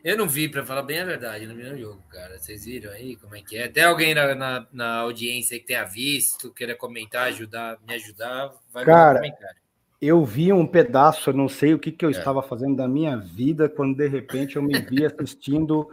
Eu 0.05 0.18
não 0.18 0.28
vi, 0.28 0.51
para 0.51 0.62
falar 0.62 0.82
bem 0.82 0.98
a 0.98 1.05
verdade, 1.06 1.47
no 1.47 1.55
meu 1.55 1.78
jogo, 1.78 2.02
cara. 2.10 2.39
Vocês 2.39 2.66
viram 2.66 2.93
aí 2.93 3.16
como 3.16 3.35
é 3.35 3.40
que 3.40 3.56
é? 3.56 3.64
Até 3.64 3.85
alguém 3.85 4.14
na, 4.14 4.35
na, 4.35 4.66
na 4.70 4.97
audiência 4.98 5.59
que 5.59 5.64
tenha 5.64 5.82
visto, 5.85 6.52
queira 6.52 6.74
comentar, 6.74 7.28
ajudar, 7.28 7.78
me 7.89 7.94
ajudar, 7.94 8.52
vai 8.70 8.85
cara, 8.85 9.20
comentar. 9.20 9.56
Eu 10.02 10.22
vi 10.22 10.52
um 10.52 10.66
pedaço, 10.66 11.31
eu 11.31 11.35
não 11.35 11.48
sei 11.48 11.72
o 11.72 11.78
que, 11.78 11.90
que 11.90 12.05
eu 12.05 12.10
é. 12.10 12.12
estava 12.12 12.43
fazendo 12.43 12.76
da 12.76 12.86
minha 12.86 13.16
vida, 13.16 13.66
quando 13.66 13.97
de 13.97 14.06
repente 14.06 14.56
eu 14.56 14.62
me 14.62 14.78
vi 14.78 15.06
assistindo 15.06 15.89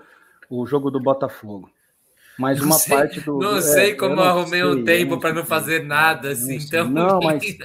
o 0.49 0.65
jogo 0.65 0.91
do 0.91 0.99
Botafogo. 0.99 1.71
Mas 2.38 2.59
uma 2.59 2.75
sei, 2.75 2.97
parte 2.97 3.21
do. 3.21 3.39
Não 3.39 3.57
é, 3.57 3.61
sei 3.61 3.95
como 3.95 4.15
eu 4.15 4.23
arrumei 4.23 4.61
sei, 4.61 4.63
um 4.63 4.83
tempo 4.83 5.19
para 5.21 5.33
não 5.33 5.45
fazer 5.45 5.85
nada, 5.85 6.31
assim. 6.31 6.57
Não, 6.57 6.65
então... 6.65 6.89
não 6.89 7.19
mas 7.23 7.57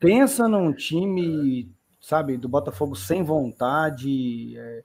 pensa 0.00 0.48
num 0.48 0.72
time, 0.72 1.70
sabe, 2.00 2.36
do 2.36 2.48
Botafogo 2.48 2.96
sem 2.96 3.22
vontade. 3.22 4.58
É, 4.58 4.82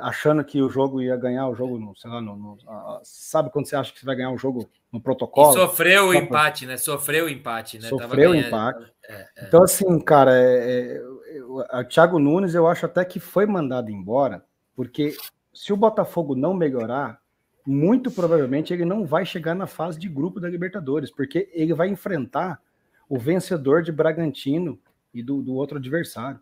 achando 0.00 0.42
que 0.42 0.62
o 0.62 0.70
jogo 0.70 1.02
ia 1.02 1.16
ganhar 1.16 1.46
o 1.48 1.54
jogo, 1.54 1.78
no, 1.78 1.94
sei 1.94 2.10
lá, 2.10 2.20
no, 2.20 2.36
no 2.36 2.58
sabe 3.02 3.50
quando 3.50 3.66
você 3.66 3.76
acha 3.76 3.92
que 3.92 4.00
você 4.00 4.06
vai 4.06 4.16
ganhar 4.16 4.30
o 4.30 4.38
jogo 4.38 4.68
no 4.90 5.00
protocolo? 5.00 5.50
E 5.50 5.54
sofreu 5.54 6.08
o 6.08 6.14
empate, 6.14 6.64
né? 6.64 6.76
Sofreu 6.76 7.26
o 7.26 7.28
empate, 7.28 7.78
né? 7.78 7.88
Sofreu 7.88 8.30
o 8.30 8.34
empate. 8.34 8.92
É, 9.08 9.14
é. 9.14 9.46
Então, 9.46 9.62
assim, 9.62 10.00
cara, 10.00 10.32
é, 10.34 10.96
é, 10.96 11.42
o 11.42 11.84
Thiago 11.84 12.18
Nunes 12.18 12.54
eu 12.54 12.66
acho 12.66 12.86
até 12.86 13.04
que 13.04 13.20
foi 13.20 13.44
mandado 13.44 13.90
embora, 13.90 14.44
porque 14.74 15.14
se 15.52 15.72
o 15.72 15.76
Botafogo 15.76 16.34
não 16.34 16.54
melhorar, 16.54 17.20
muito 17.66 18.10
provavelmente 18.10 18.72
ele 18.72 18.84
não 18.84 19.04
vai 19.04 19.26
chegar 19.26 19.54
na 19.54 19.66
fase 19.66 19.98
de 19.98 20.08
grupo 20.08 20.40
da 20.40 20.48
Libertadores, 20.48 21.10
porque 21.10 21.50
ele 21.52 21.74
vai 21.74 21.88
enfrentar 21.88 22.60
o 23.08 23.18
vencedor 23.18 23.82
de 23.82 23.92
Bragantino 23.92 24.78
e 25.12 25.22
do, 25.22 25.42
do 25.42 25.54
outro 25.54 25.76
adversário. 25.76 26.40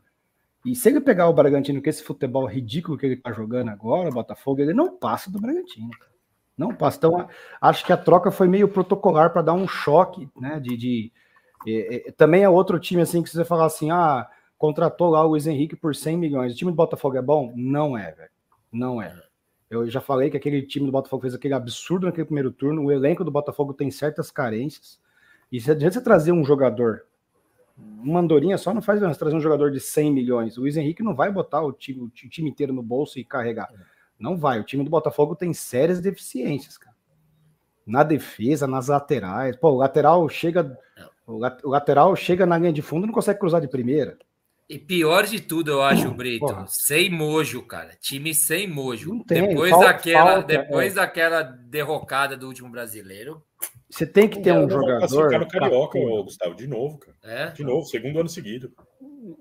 E 0.64 0.76
se 0.76 0.88
ele 0.88 1.00
pegar 1.00 1.28
o 1.28 1.32
Bragantino 1.32 1.82
com 1.82 1.90
esse 1.90 2.02
futebol 2.02 2.46
ridículo 2.46 2.96
que 2.96 3.06
ele 3.06 3.16
tá 3.16 3.32
jogando 3.32 3.70
agora, 3.70 4.10
Botafogo, 4.10 4.60
ele 4.60 4.72
não 4.72 4.96
passa 4.96 5.30
do 5.30 5.40
Bragantino. 5.40 5.90
Não 6.56 6.74
passa. 6.74 6.98
Então, 6.98 7.28
acho 7.60 7.84
que 7.84 7.92
a 7.92 7.96
troca 7.96 8.30
foi 8.30 8.46
meio 8.46 8.68
protocolar 8.68 9.32
para 9.32 9.42
dar 9.42 9.54
um 9.54 9.66
choque, 9.66 10.28
né? 10.38 10.60
De, 10.60 10.76
de 10.76 11.12
é, 11.66 12.08
é, 12.08 12.12
também 12.12 12.42
é 12.44 12.48
outro 12.48 12.78
time 12.78 13.02
assim 13.02 13.22
que 13.22 13.30
você 13.30 13.44
falar 13.44 13.66
assim, 13.66 13.90
ah, 13.90 14.28
contratou 14.56 15.10
lá 15.10 15.24
o 15.24 15.30
Luiz 15.30 15.46
Henrique 15.46 15.74
por 15.74 15.94
100 15.94 16.16
milhões. 16.16 16.52
O 16.52 16.56
time 16.56 16.70
do 16.70 16.76
Botafogo 16.76 17.16
é 17.16 17.22
bom? 17.22 17.52
Não 17.56 17.98
é, 17.98 18.12
velho. 18.12 18.30
Não 18.70 19.02
é. 19.02 19.12
Eu 19.68 19.88
já 19.88 20.00
falei 20.00 20.30
que 20.30 20.36
aquele 20.36 20.62
time 20.62 20.86
do 20.86 20.92
Botafogo 20.92 21.22
fez 21.22 21.34
aquele 21.34 21.54
absurdo 21.54 22.06
naquele 22.06 22.26
primeiro 22.26 22.52
turno. 22.52 22.84
O 22.84 22.92
elenco 22.92 23.24
do 23.24 23.30
Botafogo 23.30 23.72
tem 23.72 23.90
certas 23.90 24.30
carências. 24.30 25.00
E 25.50 25.60
se 25.60 25.70
adianta 25.70 25.94
você 25.94 26.04
trazer 26.04 26.30
um 26.30 26.44
jogador, 26.44 27.06
uma 27.76 28.20
andorinha 28.20 28.58
só 28.58 28.74
não 28.74 28.82
faz 28.82 28.98
diferença 28.98 29.18
trazer 29.18 29.36
um 29.36 29.40
jogador 29.40 29.70
de 29.70 29.80
100 29.80 30.12
milhões. 30.12 30.56
O 30.56 30.62
Luiz 30.62 30.76
Henrique 30.76 31.02
não 31.02 31.14
vai 31.14 31.30
botar 31.30 31.62
o 31.62 31.72
time, 31.72 32.02
o 32.02 32.08
time 32.10 32.50
inteiro 32.50 32.72
no 32.72 32.82
bolso 32.82 33.18
e 33.18 33.24
carregar. 33.24 33.68
Não 34.18 34.36
vai. 34.36 34.60
O 34.60 34.64
time 34.64 34.84
do 34.84 34.90
Botafogo 34.90 35.34
tem 35.34 35.52
sérias 35.52 36.00
deficiências, 36.00 36.78
cara. 36.78 36.94
Na 37.86 38.02
defesa, 38.02 38.66
nas 38.66 38.88
laterais. 38.88 39.56
Pô, 39.56 39.70
o 39.70 39.76
lateral 39.76 40.28
chega. 40.28 40.78
O 41.26 41.68
lateral 41.68 42.14
chega 42.14 42.44
na 42.44 42.58
linha 42.58 42.72
de 42.72 42.82
fundo 42.82 43.04
e 43.04 43.06
não 43.06 43.14
consegue 43.14 43.40
cruzar 43.40 43.60
de 43.60 43.68
primeira. 43.68 44.18
E 44.68 44.78
pior 44.78 45.26
de 45.26 45.40
tudo, 45.40 45.70
eu 45.70 45.82
acho, 45.82 46.10
Brito, 46.12 46.46
Porra. 46.46 46.64
sem 46.68 47.10
mojo, 47.10 47.62
cara. 47.62 47.96
Time 48.00 48.34
sem 48.34 48.66
mojo. 48.66 49.22
Tem, 49.24 49.48
depois 49.48 49.70
falta, 49.70 49.86
daquela, 49.86 50.32
falta, 50.32 50.46
depois 50.46 50.92
é. 50.92 50.96
daquela 50.96 51.42
derrocada 51.42 52.36
do 52.36 52.46
último 52.46 52.70
brasileiro. 52.70 53.42
Você 53.90 54.06
tem 54.06 54.28
que 54.28 54.40
ter 54.40 54.52
um 54.52 54.70
jogador. 54.70 55.38
no 55.38 55.46
Carioca, 55.46 55.98
pra... 56.00 56.22
Gustavo, 56.22 56.54
de 56.54 56.66
novo, 56.66 56.98
cara. 56.98 57.16
É? 57.22 57.50
De 57.50 57.62
novo, 57.62 57.84
segundo 57.86 58.20
ano 58.20 58.28
seguido. 58.28 58.72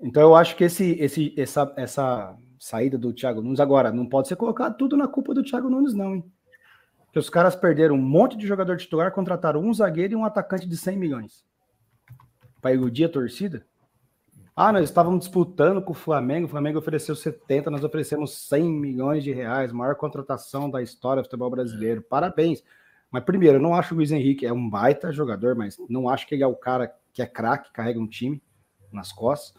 Então 0.02 0.22
eu 0.22 0.36
acho 0.36 0.54
que 0.54 0.64
esse, 0.64 0.92
esse, 1.00 1.34
essa, 1.38 1.72
essa 1.76 2.36
saída 2.58 2.98
do 2.98 3.12
Thiago 3.12 3.40
Nunes 3.40 3.60
agora 3.60 3.90
não 3.90 4.06
pode 4.06 4.28
ser 4.28 4.36
colocado 4.36 4.76
tudo 4.76 4.96
na 4.96 5.08
culpa 5.08 5.32
do 5.32 5.42
Thiago 5.42 5.70
Nunes, 5.70 5.94
não, 5.94 6.16
hein? 6.16 6.24
Que 7.12 7.18
os 7.18 7.30
caras 7.30 7.56
perderam 7.56 7.94
um 7.94 8.02
monte 8.02 8.36
de 8.36 8.46
jogador 8.46 8.76
titular, 8.76 9.12
contrataram 9.12 9.60
um 9.60 9.72
zagueiro 9.72 10.12
e 10.12 10.16
um 10.16 10.24
atacante 10.24 10.68
de 10.68 10.76
100 10.76 10.96
milhões. 10.98 11.44
Para 12.60 12.72
iludir 12.72 13.04
a 13.04 13.08
torcida? 13.08 13.66
Ah, 14.64 14.70
nós 14.70 14.84
estávamos 14.84 15.24
disputando 15.24 15.82
com 15.82 15.90
o 15.90 15.92
Flamengo, 15.92 16.46
o 16.46 16.48
Flamengo 16.48 16.78
ofereceu 16.78 17.16
70, 17.16 17.68
nós 17.68 17.82
oferecemos 17.82 18.46
100 18.46 18.62
milhões 18.62 19.24
de 19.24 19.32
reais, 19.32 19.72
maior 19.72 19.96
contratação 19.96 20.70
da 20.70 20.80
história 20.80 21.20
do 21.20 21.24
futebol 21.24 21.50
brasileiro. 21.50 22.00
Parabéns. 22.00 22.62
Mas 23.10 23.24
primeiro, 23.24 23.56
eu 23.56 23.60
não 23.60 23.74
acho 23.74 23.92
o 23.92 23.96
Luiz 23.96 24.12
Henrique 24.12 24.46
é 24.46 24.52
um 24.52 24.70
baita 24.70 25.10
jogador, 25.10 25.56
mas 25.56 25.76
não 25.88 26.08
acho 26.08 26.28
que 26.28 26.36
ele 26.36 26.44
é 26.44 26.46
o 26.46 26.54
cara 26.54 26.94
que 27.12 27.20
é 27.20 27.26
craque, 27.26 27.72
carrega 27.72 27.98
um 27.98 28.06
time 28.06 28.40
nas 28.92 29.10
costas. 29.10 29.52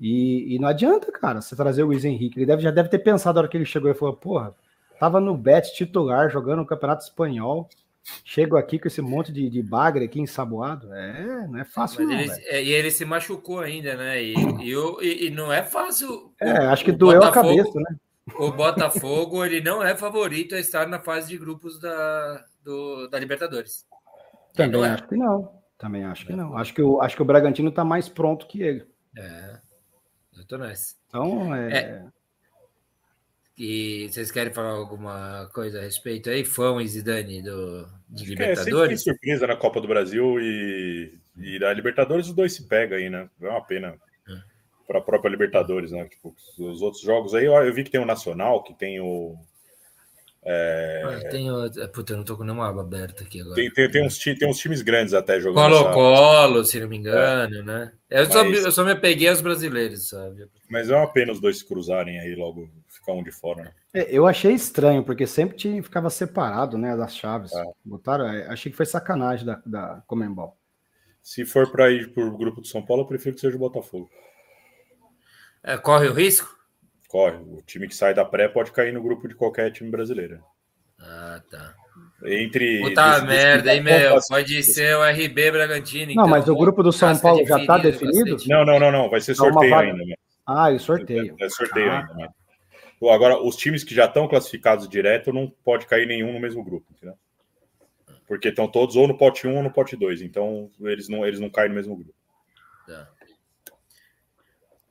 E, 0.00 0.56
e, 0.56 0.58
não 0.58 0.66
adianta, 0.66 1.12
cara, 1.12 1.40
você 1.40 1.54
trazer 1.54 1.84
o 1.84 1.86
Luiz 1.86 2.04
Henrique. 2.04 2.40
Ele 2.40 2.46
deve, 2.46 2.60
já 2.60 2.72
deve 2.72 2.88
ter 2.88 2.98
pensado 2.98 3.36
na 3.36 3.42
hora 3.42 3.48
que 3.48 3.56
ele 3.56 3.64
chegou 3.64 3.88
e 3.88 3.94
falou: 3.94 4.16
porra, 4.16 4.56
tava 4.98 5.20
no 5.20 5.36
Bet 5.36 5.72
titular, 5.72 6.30
jogando 6.30 6.58
no 6.58 6.66
Campeonato 6.66 7.04
Espanhol. 7.04 7.68
Chego 8.24 8.56
aqui 8.56 8.78
com 8.78 8.88
esse 8.88 9.00
monte 9.00 9.32
de, 9.32 9.48
de 9.48 9.62
bagre 9.62 10.04
aqui 10.04 10.20
ensaboado. 10.20 10.92
É, 10.92 11.46
não 11.48 11.58
é 11.58 11.64
fácil, 11.64 12.06
não. 12.06 12.12
Ele, 12.12 12.30
é, 12.46 12.62
e 12.62 12.72
ele 12.72 12.90
se 12.90 13.04
machucou 13.04 13.60
ainda, 13.60 13.96
né? 13.96 14.22
E, 14.22 14.34
e, 14.34 15.26
e 15.26 15.30
não 15.30 15.52
é 15.52 15.62
fácil. 15.62 16.32
É, 16.40 16.52
o, 16.52 16.70
acho 16.70 16.84
que 16.84 16.92
doeu 16.92 17.20
Botafogo, 17.20 17.48
a 17.48 17.56
cabeça, 17.56 17.80
né? 17.80 17.96
O 18.38 18.50
Botafogo, 18.52 19.44
ele 19.44 19.60
não 19.60 19.82
é 19.82 19.96
favorito 19.96 20.54
a 20.54 20.60
estar 20.60 20.86
na 20.86 21.00
fase 21.00 21.28
de 21.28 21.38
grupos 21.38 21.80
da, 21.80 22.44
do, 22.62 23.08
da 23.08 23.18
Libertadores. 23.18 23.86
Também 24.54 24.82
é. 24.84 24.88
acho 24.88 25.08
que 25.08 25.16
não. 25.16 25.58
Também 25.78 26.04
acho 26.04 26.26
que 26.26 26.32
não. 26.34 26.56
Acho 26.56 26.74
que 26.74 26.82
o, 26.82 27.00
acho 27.00 27.16
que 27.16 27.22
o 27.22 27.24
Bragantino 27.24 27.68
está 27.68 27.84
mais 27.84 28.08
pronto 28.08 28.46
que 28.46 28.62
ele. 28.62 28.84
É. 29.16 29.58
Eu 30.36 30.46
tô 30.46 30.58
nessa. 30.58 30.94
Então, 31.08 31.54
é... 31.54 31.72
é. 31.72 32.04
E 33.58 34.08
vocês 34.08 34.30
querem 34.30 34.52
falar 34.52 34.68
alguma 34.68 35.50
coisa 35.52 35.80
a 35.80 35.82
respeito 35.82 36.30
aí? 36.30 36.44
Fão 36.44 36.80
e 36.80 36.86
Zidane 36.86 37.42
do, 37.42 37.88
de 38.08 38.22
Acho 38.22 38.30
Libertadores? 38.30 38.68
É, 38.68 38.76
sempre 38.76 38.98
surpresa 38.98 39.46
na 39.48 39.56
Copa 39.56 39.80
do 39.80 39.88
Brasil 39.88 40.38
e, 40.40 41.12
e 41.36 41.58
na 41.58 41.72
Libertadores 41.72 42.28
os 42.28 42.32
dois 42.32 42.52
se 42.52 42.68
pegam 42.68 42.96
aí, 42.96 43.10
né? 43.10 43.28
É 43.42 43.48
uma 43.48 43.64
pena 43.64 43.96
é. 44.28 44.32
para 44.86 45.00
a 45.00 45.02
própria 45.02 45.28
Libertadores, 45.28 45.90
né? 45.90 46.04
Tipo, 46.04 46.36
os 46.56 46.80
outros 46.80 47.02
jogos 47.02 47.34
aí, 47.34 47.46
eu 47.46 47.74
vi 47.74 47.82
que 47.82 47.90
tem 47.90 48.00
o 48.00 48.06
Nacional, 48.06 48.62
que 48.62 48.72
tem 48.74 49.00
o. 49.00 49.34
É... 50.44 51.02
Ah, 51.04 51.28
tem 51.28 51.50
o... 51.50 51.66
É, 51.66 51.88
puta, 51.88 52.12
eu 52.12 52.16
não 52.18 52.24
tô 52.24 52.36
com 52.36 52.44
nenhuma 52.44 52.68
aba 52.68 52.82
aberta 52.82 53.24
aqui 53.24 53.40
agora. 53.40 53.56
Tem, 53.56 53.68
tem, 53.72 53.90
tem, 53.90 54.06
uns, 54.06 54.16
tem 54.18 54.48
uns 54.48 54.58
times 54.58 54.82
grandes 54.82 55.12
até 55.14 55.40
jogando. 55.40 55.76
Colo-Colo, 55.76 56.64
se 56.64 56.78
não 56.78 56.88
me 56.88 56.96
engano, 56.96 57.58
é. 57.58 57.62
né? 57.64 57.92
Eu, 58.08 58.24
Mas... 58.24 58.32
só, 58.32 58.44
eu 58.44 58.72
só 58.72 58.84
me 58.84 58.94
peguei 58.94 59.28
aos 59.28 59.40
brasileiros, 59.40 60.10
sabe? 60.10 60.46
Mas 60.70 60.88
é 60.88 60.94
uma 60.94 61.12
pena 61.12 61.32
os 61.32 61.40
dois 61.40 61.58
se 61.58 61.66
cruzarem 61.66 62.20
aí 62.20 62.36
logo 62.36 62.70
ficar 63.08 63.12
um 63.12 63.22
de 63.22 63.32
fora, 63.32 63.64
né? 63.64 63.72
É, 63.94 64.06
eu 64.10 64.26
achei 64.26 64.52
estranho, 64.52 65.02
porque 65.02 65.26
sempre 65.26 65.56
tinha, 65.56 65.82
ficava 65.82 66.10
separado, 66.10 66.76
né, 66.76 66.96
das 66.96 67.16
chaves. 67.16 67.52
É. 67.52 67.62
Botaram, 67.84 68.26
é, 68.26 68.46
achei 68.48 68.70
que 68.70 68.76
foi 68.76 68.86
sacanagem 68.86 69.46
da, 69.46 69.60
da 69.64 70.02
Comembol. 70.06 70.56
Se 71.22 71.44
for 71.44 71.70
para 71.70 71.90
ir 71.90 72.12
por 72.12 72.36
grupo 72.36 72.60
de 72.60 72.68
São 72.68 72.84
Paulo, 72.84 73.02
eu 73.02 73.06
prefiro 73.06 73.34
que 73.34 73.40
seja 73.40 73.56
o 73.56 73.60
Botafogo. 73.60 74.08
É, 75.62 75.76
corre 75.76 76.08
o 76.08 76.12
risco? 76.12 76.56
Corre. 77.08 77.36
O 77.36 77.62
time 77.62 77.88
que 77.88 77.94
sai 77.94 78.14
da 78.14 78.24
pré 78.24 78.48
pode 78.48 78.70
cair 78.70 78.92
no 78.92 79.02
grupo 79.02 79.26
de 79.26 79.34
qualquer 79.34 79.70
time 79.72 79.90
brasileiro. 79.90 80.42
Ah, 81.00 81.40
tá. 81.50 81.74
Entre. 82.24 82.80
Puta 82.80 83.22
merda, 83.22 83.74
hein, 83.74 83.82
meu? 83.82 84.18
Pode 84.28 84.62
ser 84.62 84.96
o 84.96 85.04
RB 85.04 85.50
Bragantino. 85.50 86.06
Não, 86.06 86.12
então. 86.12 86.28
mas 86.28 86.48
o 86.48 86.56
grupo 86.56 86.82
do 86.82 86.92
São 86.92 87.16
Paulo 87.18 87.44
já 87.46 87.58
está 87.58 87.78
definido? 87.78 88.36
Não, 88.46 88.64
não, 88.64 88.78
não, 88.78 88.92
não. 88.92 89.10
Vai 89.10 89.20
ser 89.20 89.34
sorteio 89.34 89.74
ainda. 89.74 90.04
Né? 90.04 90.14
Ah, 90.46 90.72
e 90.72 90.78
sorteio. 90.78 91.34
É, 91.40 91.48
sorteio 91.48 91.90
ah. 91.90 92.00
ainda, 92.00 92.14
né? 92.14 92.28
Agora, 93.02 93.40
os 93.40 93.56
times 93.56 93.84
que 93.84 93.94
já 93.94 94.06
estão 94.06 94.26
classificados 94.26 94.88
direto, 94.88 95.32
não 95.32 95.48
pode 95.64 95.86
cair 95.86 96.06
nenhum 96.06 96.32
no 96.32 96.40
mesmo 96.40 96.64
grupo, 96.64 96.86
entendeu? 96.90 97.16
Porque 98.26 98.48
estão 98.48 98.68
todos 98.68 98.96
ou 98.96 99.06
no 99.06 99.16
pote 99.16 99.46
1 99.46 99.56
ou 99.56 99.62
no 99.62 99.72
pote 99.72 99.96
2, 99.96 100.22
então 100.22 100.70
eles 100.80 101.08
não, 101.08 101.26
eles 101.26 101.40
não 101.40 101.48
caem 101.48 101.68
no 101.68 101.74
mesmo 101.74 101.96
grupo. 101.96 102.14
Tá. 102.86 103.08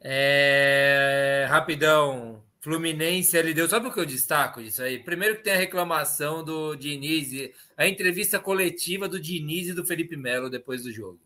É... 0.01 1.45
Rapidão, 1.49 2.41
Fluminense, 2.59 3.38
ele 3.38 3.53
deu. 3.53 3.67
Sabe 3.67 3.88
o 3.88 3.93
que 3.93 3.99
eu 3.99 4.05
destaco 4.05 4.61
disso 4.61 4.81
aí? 4.81 4.99
Primeiro 4.99 5.38
que 5.38 5.43
tem 5.43 5.53
a 5.53 5.57
reclamação 5.57 6.43
do 6.43 6.75
Diniz, 6.75 7.51
a 7.77 7.88
entrevista 7.88 8.39
coletiva 8.39 9.07
do 9.07 9.19
Diniz 9.19 9.67
e 9.67 9.73
do 9.73 9.85
Felipe 9.85 10.17
Melo 10.17 10.49
depois 10.49 10.84
do 10.84 10.91
jogo. 10.91 11.19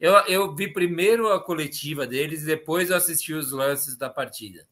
Eu, 0.00 0.14
eu 0.26 0.54
vi 0.54 0.72
primeiro 0.72 1.32
a 1.32 1.42
coletiva 1.42 2.06
deles 2.06 2.42
e 2.42 2.46
depois 2.46 2.90
eu 2.90 2.96
assisti 2.96 3.32
os 3.32 3.52
lances 3.52 3.96
da 3.96 4.10
partida. 4.10 4.66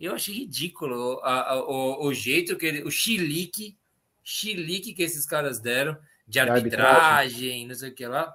Eu 0.00 0.14
achei 0.14 0.34
ridículo 0.34 1.20
a, 1.22 1.52
a, 1.52 1.60
o, 1.62 2.06
o, 2.06 2.14
jeito 2.14 2.56
que 2.56 2.64
ele, 2.64 2.82
o 2.82 2.90
chilique, 2.90 3.76
chilique 4.24 4.94
que 4.94 5.02
esses 5.02 5.26
caras 5.26 5.60
deram 5.60 5.96
de 6.26 6.40
arbitragem, 6.40 7.66
não 7.66 7.74
sei 7.74 7.90
o 7.90 7.94
que 7.94 8.06
lá. 8.06 8.34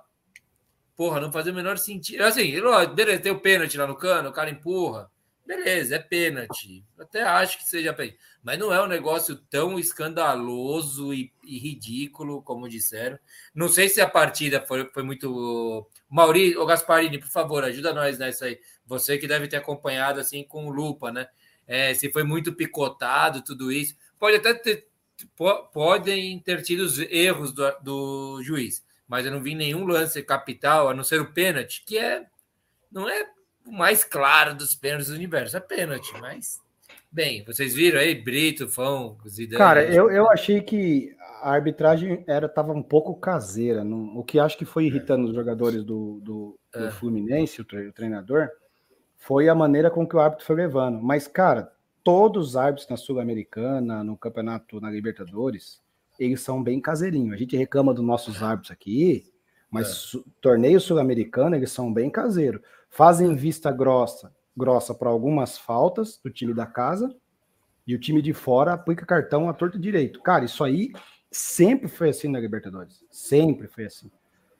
Porra, 0.96 1.20
não 1.20 1.32
fazia 1.32 1.52
o 1.52 1.56
menor 1.56 1.80
sentido. 1.80 2.22
Assim, 2.22 2.54
beleza, 2.96 3.22
tem 3.22 3.32
o 3.32 3.40
pênalti 3.40 3.78
lá 3.78 3.88
no 3.88 3.96
cano, 3.96 4.30
o 4.30 4.34
cara 4.34 4.52
empurra. 4.52 5.10
Beleza, 5.46 5.96
é 5.96 6.00
pênalti. 6.00 6.84
Até 7.00 7.22
acho 7.24 7.58
que 7.58 7.66
seja 7.66 7.94
pênalti. 7.94 8.18
Mas 8.44 8.60
não 8.60 8.72
é 8.74 8.82
um 8.82 8.88
negócio 8.88 9.36
tão 9.36 9.80
escandaloso 9.80 11.14
e, 11.14 11.32
e, 11.44 11.58
ridículo 11.58 12.42
como 12.42 12.70
disseram. 12.70 13.18
Não 13.54 13.68
sei 13.68 13.90
se 13.90 14.00
a 14.00 14.10
partida 14.10 14.62
foi, 14.62 14.90
foi 14.92 15.04
muito. 15.04 15.88
Maurício, 16.10 16.62
o 16.62 16.66
Gasparini, 16.66 17.20
por 17.20 17.30
favor, 17.30 17.64
ajuda 17.64 17.94
nós 17.94 18.18
nessa 18.20 18.46
aí. 18.46 18.60
Você 18.86 19.18
que 19.18 19.28
deve 19.28 19.48
ter 19.48 19.58
acompanhado 19.58 20.20
assim 20.20 20.44
com 20.44 20.70
lupa, 20.70 21.12
né? 21.12 21.28
É, 21.68 21.94
se 21.94 22.12
foi 22.12 22.24
muito 22.24 22.54
picotado, 22.54 23.44
tudo 23.44 23.72
isso. 23.72 23.96
Pode 24.20 24.38
até 24.38 24.54
ter, 24.54 24.88
podem 25.74 26.40
ter 26.40 26.62
tido 26.62 26.82
os 26.82 27.00
erros 27.00 27.54
do, 27.54 27.72
do 27.82 28.44
juiz, 28.44 28.84
mas 29.08 29.26
eu 29.26 29.32
não 29.32 29.42
vi 29.42 29.56
nenhum 29.56 29.86
lance 29.86 30.22
capital, 30.24 30.90
a 30.90 30.94
não 30.94 31.04
ser 31.04 31.22
o 31.22 31.32
pênalti, 31.32 31.84
que 31.86 31.98
é 31.98 32.26
não 32.92 33.10
é 33.10 33.28
o 33.66 33.72
mais 33.72 34.04
claro 34.04 34.56
dos 34.56 34.76
pênaltis 34.76 35.10
do 35.10 35.16
universo, 35.16 35.58
é 35.58 35.60
pênalti, 35.60 36.12
mas 36.20 36.62
bem, 37.12 37.44
vocês 37.46 37.74
viram 37.74 38.00
aí, 38.00 38.16
Brito, 38.16 38.68
Fão, 38.68 39.18
Zidane. 39.28 39.58
Cara, 39.58 39.84
eu, 39.84 40.12
eu 40.12 40.30
achei 40.30 40.62
que 40.62 41.16
a 41.42 41.52
arbitragem 41.52 42.24
era 42.28 42.48
tava 42.48 42.74
um 42.74 42.84
pouco 42.84 43.16
caseira, 43.16 43.84
não, 43.84 44.18
o 44.18 44.24
que 44.24 44.40
acho 44.40 44.58
que 44.58 44.66
foi 44.66 44.86
irritando 44.86 45.28
os 45.28 45.36
jogadores 45.36 45.84
do, 45.84 46.20
do, 46.22 46.60
do 46.74 46.86
é. 46.86 46.92
Fluminense, 46.92 47.62
o, 47.62 47.66
tre, 47.66 47.88
o 47.88 47.94
treinador, 47.94 48.50
foi 49.26 49.50
a 49.50 49.56
maneira 49.56 49.90
com 49.90 50.08
que 50.08 50.16
o 50.16 50.20
árbitro 50.20 50.46
foi 50.46 50.56
levando. 50.56 51.02
Mas, 51.02 51.28
cara, 51.28 51.72
todos 52.04 52.50
os 52.50 52.56
árbitros 52.56 52.88
na 52.88 52.96
Sul-Americana, 52.96 54.04
no 54.04 54.16
campeonato, 54.16 54.80
na 54.80 54.92
Libertadores, 54.92 55.82
eles 56.20 56.42
são 56.42 56.62
bem 56.62 56.80
caseirinhos. 56.80 57.34
A 57.34 57.38
gente 57.38 57.58
reclama 57.58 57.92
dos 57.92 58.06
nossos 58.06 58.44
árbitros 58.44 58.70
aqui, 58.72 59.26
mas 59.72 60.14
é. 60.16 60.20
torneio 60.40 60.80
sul-americano, 60.80 61.56
eles 61.56 61.72
são 61.72 61.92
bem 61.92 62.08
caseiros. 62.08 62.62
Fazem 62.88 63.36
vista 63.36 63.72
grossa, 63.72 64.32
grossa 64.56 64.94
para 64.94 65.10
algumas 65.10 65.58
faltas 65.58 66.20
do 66.24 66.30
time 66.30 66.54
da 66.54 66.68
casa, 66.68 67.14
e 67.88 67.96
o 67.96 68.00
time 68.00 68.22
de 68.22 68.32
fora 68.32 68.74
aplica 68.74 69.08
cartão 69.08 69.50
à 69.50 69.54
torta 69.54 69.80
direito. 69.80 70.22
Cara, 70.22 70.46
isso 70.46 70.64
aí 70.64 70.92
sempre 71.32 71.88
foi 71.88 72.10
assim 72.10 72.28
na 72.28 72.40
Libertadores. 72.40 73.04
Sempre 73.10 73.68
foi 73.68 73.86
assim. 73.86 74.12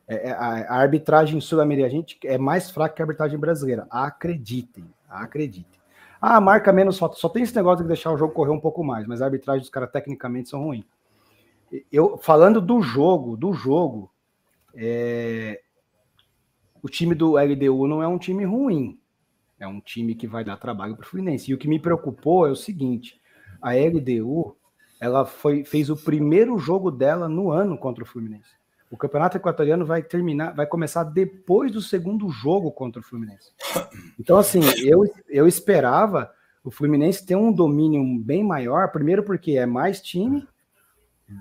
É, 0.08 0.30
é, 0.30 0.32
a, 0.32 0.38
a, 0.38 0.76
arbitragem 0.76 1.42
sul-americana 1.42 2.06
é 2.26 2.38
mais 2.38 2.70
fraca 2.70 2.96
que 2.96 3.02
a 3.02 3.06
arbitragem 3.06 3.40
brasileira. 3.40 3.88
Acreditem, 3.90 4.86
acreditem. 5.10 5.80
Ah, 6.22 6.40
marca 6.40 6.72
menos 6.72 6.98
falta. 6.98 7.18
Só 7.18 7.28
tem 7.28 7.44
esse 7.44 7.56
negócio 7.56 7.84
de 7.84 7.88
deixar 7.88 8.12
o 8.12 8.18
jogo 8.18 8.34
correr 8.34 8.52
um 8.52 8.60
pouco 8.60 8.84
mais, 8.84 9.06
mas 9.08 9.22
a 9.22 9.26
arbitragem 9.26 9.62
dos 9.62 9.70
caras 9.70 9.92
tecnicamente 9.92 10.50
são 10.50 10.64
ruins. 10.64 10.86
eu 11.92 12.18
falando 12.18 12.62
do 12.62 12.82
jogo, 12.82 13.36
do 13.36 13.54
jogo, 13.54 14.12
é, 14.76 15.62
o 16.82 16.90
time 16.90 17.16
do 17.16 17.38
LDU 17.38 17.88
não 17.88 18.02
é 18.02 18.08
um 18.08 18.18
time 18.18 18.46
ruim. 18.46 19.00
É 19.60 19.68
um 19.68 19.80
time 19.80 20.14
que 20.16 20.28
vai 20.28 20.44
dar 20.44 20.58
trabalho 20.58 20.96
para 20.96 21.06
o 21.06 21.08
Fluminense. 21.08 21.50
E 21.50 21.54
o 21.54 21.58
que 21.58 21.68
me 21.68 21.80
preocupou 21.80 22.46
é 22.46 22.52
o 22.52 22.56
seguinte: 22.56 23.20
a 23.62 23.72
LDU 23.74 24.56
ela 25.00 25.26
foi, 25.26 25.64
fez 25.64 25.90
o 25.90 25.96
primeiro 25.96 26.58
jogo 26.58 26.92
dela 26.92 27.28
no 27.28 27.52
ano 27.52 27.78
contra 27.78 28.04
o 28.04 28.08
Fluminense. 28.08 28.50
O 28.90 28.98
campeonato 28.98 29.38
equatoriano 29.38 29.86
vai 29.86 30.02
terminar, 30.04 30.54
vai 30.54 30.66
começar 30.66 31.04
depois 31.04 31.72
do 31.72 31.82
segundo 31.82 32.30
jogo 32.30 32.72
contra 32.72 33.02
o 33.02 33.04
Fluminense. 33.04 33.52
Então, 34.20 34.38
assim, 34.38 34.62
eu, 34.84 35.04
eu 35.28 35.48
esperava 35.48 36.32
o 36.64 36.72
Fluminense 36.72 37.26
ter 37.26 37.36
um 37.36 37.52
domínio 37.52 38.04
bem 38.20 38.44
maior, 38.44 38.92
primeiro 38.92 39.24
porque 39.24 39.54
é 39.54 39.66
mais 39.66 40.02
time, 40.02 40.48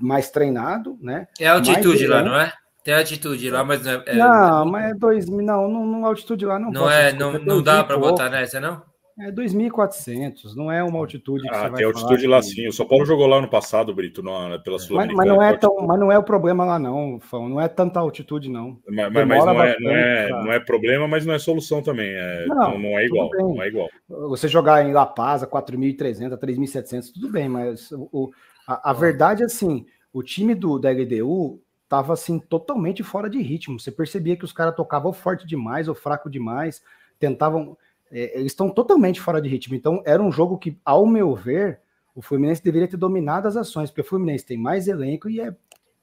mais 0.01 0.31
treinado, 0.31 0.99
né? 1.01 1.29
É 1.39 1.49
altitude 1.49 2.07
lá, 2.07 2.23
não 2.23 2.35
é? 2.35 2.53
Tem 2.83 2.95
altitude 2.95 3.51
lá, 3.51 3.65
mas 3.65 3.83
não 3.83 3.93
é. 3.93 4.03
é 4.07 4.17
não, 4.17 4.67
mas 4.67 4.91
é 4.91 4.95
dois. 4.95 5.27
Não, 5.27 5.69
não, 5.69 5.87
não 5.87 6.05
altitude 6.05 6.45
lá 6.45 6.59
não. 6.59 6.71
Não 6.71 6.91
é, 6.91 7.13
não, 7.13 7.33
não 7.39 7.63
dá 7.63 7.83
para 7.83 7.97
botar 7.97 8.29
nessa, 8.29 8.61
não? 8.61 8.83
É 9.17 9.31
2.400, 9.31 10.57
não 10.57 10.73
é 10.73 10.83
uma 10.83 10.99
altitude 10.99 11.45
que 11.49 11.55
ah, 11.55 11.71
tem 11.71 11.85
altitude 11.85 12.27
lá 12.27 12.43
sim. 12.43 12.67
O 12.67 12.73
São 12.73 12.85
Paulo 12.85 13.07
jogou 13.07 13.29
lá 13.29 13.41
no 13.41 13.49
passado, 13.49 13.95
Brito, 13.95 14.25
no, 14.25 14.61
pela 14.65 14.77
sul 14.77 14.97
mas, 14.97 15.09
mas, 15.13 15.29
não 15.29 15.41
é 15.41 15.57
tão, 15.57 15.77
mas 15.87 16.01
não 16.01 16.11
é 16.11 16.19
o 16.19 16.23
problema 16.25 16.65
lá 16.65 16.81
não, 16.81 17.21
Fão. 17.21 17.49
Não 17.49 17.61
é 17.61 17.69
tanta 17.69 18.01
altitude 18.01 18.51
não. 18.51 18.77
Mas, 18.89 19.13
mas 19.13 19.29
não, 19.29 19.63
é, 19.63 19.77
não, 19.79 19.91
é, 19.91 20.29
não 20.31 20.53
é 20.53 20.59
problema, 20.59 21.07
mas 21.07 21.25
não 21.25 21.33
é 21.33 21.39
solução 21.39 21.81
também. 21.81 22.09
É, 22.09 22.47
não, 22.49 22.77
não, 22.77 22.99
é 22.99 23.07
igual, 23.07 23.31
não 23.33 23.63
é 23.63 23.69
igual. 23.69 23.89
Você 24.09 24.49
jogar 24.49 24.85
em 24.85 24.93
La 24.93 25.07
Paz 25.07 25.45
a 25.45 25.47
4.300, 25.47 26.37
3.700, 26.37 27.13
tudo 27.15 27.31
bem, 27.31 27.49
mas 27.49 27.93
o, 27.93 28.33
a, 28.67 28.91
a 28.91 28.93
verdade 28.93 29.43
é 29.43 29.47
assim, 29.47 29.87
o 30.13 30.25
time 30.25 30.57
do 30.57 30.77
da 30.77 30.91
LDU 30.91 31.63
estava 31.85 32.15
assim 32.15 32.41
totalmente 32.41 33.05
fora 33.05 33.31
de 33.31 33.41
ritmo. 33.41 33.79
Você 33.79 33.93
percebia 33.93 34.37
que 34.37 34.45
os 34.45 34.53
caras 34.53 34.75
tocavam 34.75 35.13
forte 35.13 35.47
demais 35.47 35.87
ou 35.87 35.95
fraco 35.95 36.29
demais, 36.29 36.83
tentavam 37.21 37.77
é, 38.15 38.39
eles 38.39 38.53
estão 38.53 38.71
totalmente 38.71 39.21
fora 39.21 39.43
de 39.43 39.49
ritmo. 39.49 39.75
Então, 39.75 40.01
era 40.07 40.23
um 40.23 40.31
jogo 40.31 40.57
que, 40.57 40.79
ao 40.85 41.05
meu 41.05 41.35
ver, 41.35 41.81
o 42.15 42.23
Fluminense 42.23 42.63
deveria 42.63 42.87
ter 42.87 42.97
dominado 42.97 43.49
as 43.49 43.57
ações, 43.57 43.91
porque 43.91 44.03
o 44.03 44.09
Fluminense 44.09 44.47
tem 44.47 44.57
mais 44.57 44.87
elenco 44.87 45.29
e 45.29 45.41
é, 45.41 45.53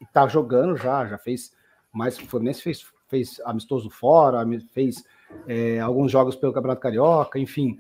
está 0.02 0.28
jogando 0.28 0.76
já, 0.76 1.06
já 1.08 1.18
fez 1.18 1.54
mais. 1.90 2.20
O 2.20 2.28
Fluminense 2.28 2.62
fez, 2.62 2.86
fez 3.08 3.40
amistoso 3.46 3.90
fora, 3.90 4.46
fez 4.74 5.06
é, 5.48 5.80
alguns 5.80 6.12
jogos 6.12 6.36
pelo 6.36 6.52
Campeonato 6.52 6.82
Carioca, 6.82 7.40
enfim. 7.40 7.80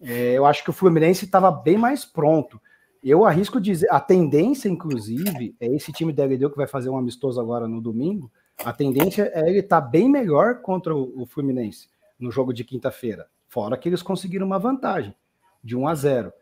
É, 0.00 0.32
eu 0.32 0.46
acho 0.46 0.64
que 0.64 0.70
o 0.70 0.72
Fluminense 0.72 1.26
estava 1.26 1.50
bem 1.50 1.76
mais 1.76 2.02
pronto. 2.02 2.58
Eu 3.04 3.26
arrisco 3.26 3.60
dizer, 3.60 3.88
a 3.90 4.00
tendência, 4.00 4.70
inclusive, 4.70 5.54
é 5.60 5.66
esse 5.66 5.92
time 5.92 6.14
da 6.14 6.24
LDU 6.24 6.50
que 6.50 6.56
vai 6.56 6.66
fazer 6.66 6.88
um 6.88 6.96
amistoso 6.96 7.38
agora 7.38 7.68
no 7.68 7.82
domingo. 7.82 8.32
A 8.64 8.72
tendência 8.72 9.30
é 9.34 9.50
ele 9.50 9.58
estar 9.58 9.82
tá 9.82 9.86
bem 9.86 10.08
melhor 10.08 10.62
contra 10.62 10.96
o, 10.96 11.22
o 11.22 11.26
Fluminense 11.26 11.88
no 12.18 12.30
jogo 12.30 12.54
de 12.54 12.64
quinta-feira. 12.64 13.28
Fora 13.56 13.78
que 13.78 13.88
eles 13.88 14.02
conseguiram 14.02 14.44
uma 14.44 14.58
vantagem 14.58 15.16
de 15.64 15.74
1 15.74 15.88
a 15.88 15.94
0. 15.94 16.32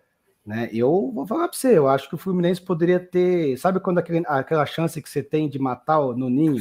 Né? 0.45 0.69
Eu 0.73 1.13
vou 1.15 1.25
falar 1.25 1.47
para 1.47 1.57
você, 1.57 1.79
eu 1.79 1.87
acho 1.87 2.09
que 2.09 2.17
o 2.17 2.19
Fluminense 2.19 2.61
poderia 2.61 2.99
ter. 2.99 3.57
Sabe 3.57 3.79
quando 3.79 3.99
aquele, 3.99 4.25
aquela 4.27 4.67
chance 4.67 5.01
que 5.01 5.09
você 5.09 5.23
tem 5.23 5.49
de 5.49 5.57
matar 5.57 6.01
no 6.01 6.29
ninho? 6.29 6.61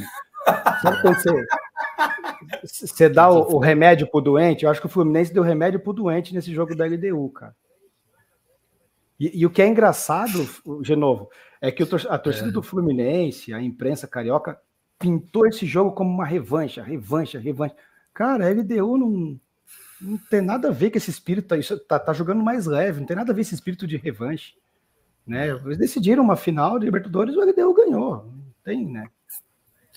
Sabe 0.80 1.02
quando 1.02 1.16
você, 1.16 1.46
você 2.86 3.08
dá 3.08 3.28
o, 3.28 3.56
o 3.56 3.58
remédio 3.58 4.06
pro 4.08 4.20
doente? 4.20 4.64
Eu 4.64 4.70
acho 4.70 4.80
que 4.80 4.86
o 4.86 4.88
Fluminense 4.88 5.34
deu 5.34 5.42
remédio 5.42 5.80
pro 5.80 5.92
doente 5.92 6.32
nesse 6.32 6.54
jogo 6.54 6.76
da 6.76 6.86
LDU, 6.86 7.30
cara. 7.30 7.56
E, 9.18 9.40
e 9.40 9.44
o 9.44 9.50
que 9.50 9.60
é 9.60 9.66
engraçado, 9.66 10.48
de 10.82 10.94
novo, 10.94 11.30
é 11.60 11.72
que 11.72 11.82
a 11.82 12.16
torcida 12.16 12.48
é. 12.50 12.52
do 12.52 12.62
Fluminense, 12.62 13.52
a 13.52 13.60
imprensa 13.60 14.06
carioca, 14.06 14.60
pintou 15.00 15.48
esse 15.48 15.66
jogo 15.66 15.90
como 15.90 16.10
uma 16.10 16.24
revanche, 16.24 16.80
revanche, 16.80 17.36
revanche. 17.38 17.74
Cara, 18.12 18.46
a 18.46 18.50
LDU 18.50 18.96
não, 18.96 19.40
não 20.04 20.18
tem 20.18 20.40
nada 20.40 20.68
a 20.68 20.72
ver 20.72 20.90
com 20.90 20.98
esse 20.98 21.10
espírito, 21.10 21.48
tá, 21.48 21.56
tá, 21.88 21.98
tá 21.98 22.12
jogando 22.12 22.42
mais 22.42 22.66
leve, 22.66 23.00
não 23.00 23.06
tem 23.06 23.16
nada 23.16 23.32
a 23.32 23.34
ver 23.34 23.40
esse 23.42 23.54
espírito 23.54 23.86
de 23.86 23.96
revanche. 23.96 24.54
Né? 25.26 25.48
Eles 25.50 25.78
decidiram 25.78 26.22
uma 26.22 26.36
final 26.36 26.78
de 26.78 26.84
Libertadores, 26.84 27.34
o 27.34 27.40
LDU 27.40 27.74
ganhou. 27.74 28.30
Tem, 28.62 28.86
né? 28.86 29.08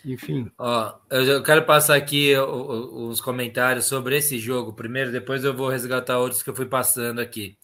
Enfim. 0.06 0.50
Ó, 0.58 0.94
eu 1.10 1.44
quero 1.44 1.66
passar 1.66 1.96
aqui 1.96 2.34
os 2.38 3.20
comentários 3.20 3.86
sobre 3.86 4.18
esse 4.18 4.40
jogo 4.40 4.72
primeiro, 4.72 5.12
depois 5.12 5.44
eu 5.44 5.54
vou 5.54 5.70
resgatar 5.70 6.20
outros 6.20 6.42
que 6.42 6.50
eu 6.50 6.56
fui 6.56 6.66
passando 6.66 7.20
aqui. 7.20 7.58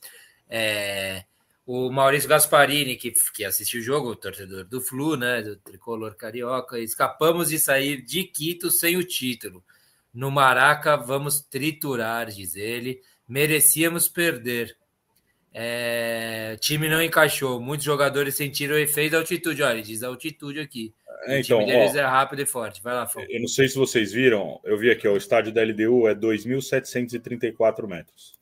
É, 0.50 1.24
o 1.66 1.90
Maurício 1.90 2.27
Gasparini, 2.27 2.98
que, 2.98 3.14
que 3.34 3.45
assistiu 3.45 3.80
o 3.80 3.84
jogo, 3.84 4.09
o 4.09 4.16
torcedor 4.16 4.66
do 4.66 4.82
Flu, 4.82 5.16
né, 5.16 5.42
do 5.42 5.56
tricolor 5.56 6.16
carioca, 6.16 6.77
escapamos 6.80 7.50
de 7.50 7.58
sair 7.58 8.01
de 8.01 8.24
Quito 8.24 8.69
sem 8.69 8.98
o 8.98 9.03
título. 9.03 9.64
No 10.14 10.30
Maraca, 10.30 10.95
vamos 10.95 11.42
triturar, 11.42 12.27
diz 12.30 12.56
ele. 12.56 13.01
Merecíamos 13.27 14.08
perder. 14.08 14.77
É, 15.51 16.58
time 16.59 16.88
não 16.90 17.01
encaixou. 17.01 17.59
Muitos 17.59 17.85
jogadores 17.85 18.35
sentiram 18.35 18.75
o 18.75 18.80
efeito 18.80 19.14
da 19.14 19.19
altitude. 19.19 19.64
Olha, 19.64 19.74
ele 19.74 19.82
diz 19.83 20.03
altitude 20.03 20.59
aqui. 20.59 20.93
É, 21.25 21.40
então, 21.40 21.59
o 21.59 21.61
time 21.61 21.72
deles 21.72 21.95
ó, 21.95 22.00
é 22.00 22.01
rápido 22.01 22.42
e 22.42 22.45
forte. 22.45 22.82
Vai 22.82 22.93
lá, 22.93 23.08
Fão. 23.08 23.24
Eu 23.27 23.40
não 23.40 23.48
sei 23.48 23.67
se 23.67 23.75
vocês 23.75 24.11
viram. 24.11 24.59
Eu 24.64 24.77
vi 24.77 24.92
aqui, 24.92 25.08
ó, 25.08 25.14
o 25.14 25.17
estádio 25.17 25.53
da 25.53 25.64
LDU 25.64 26.08
é 26.08 26.16
2.734 26.16 27.88
metros. 27.88 28.38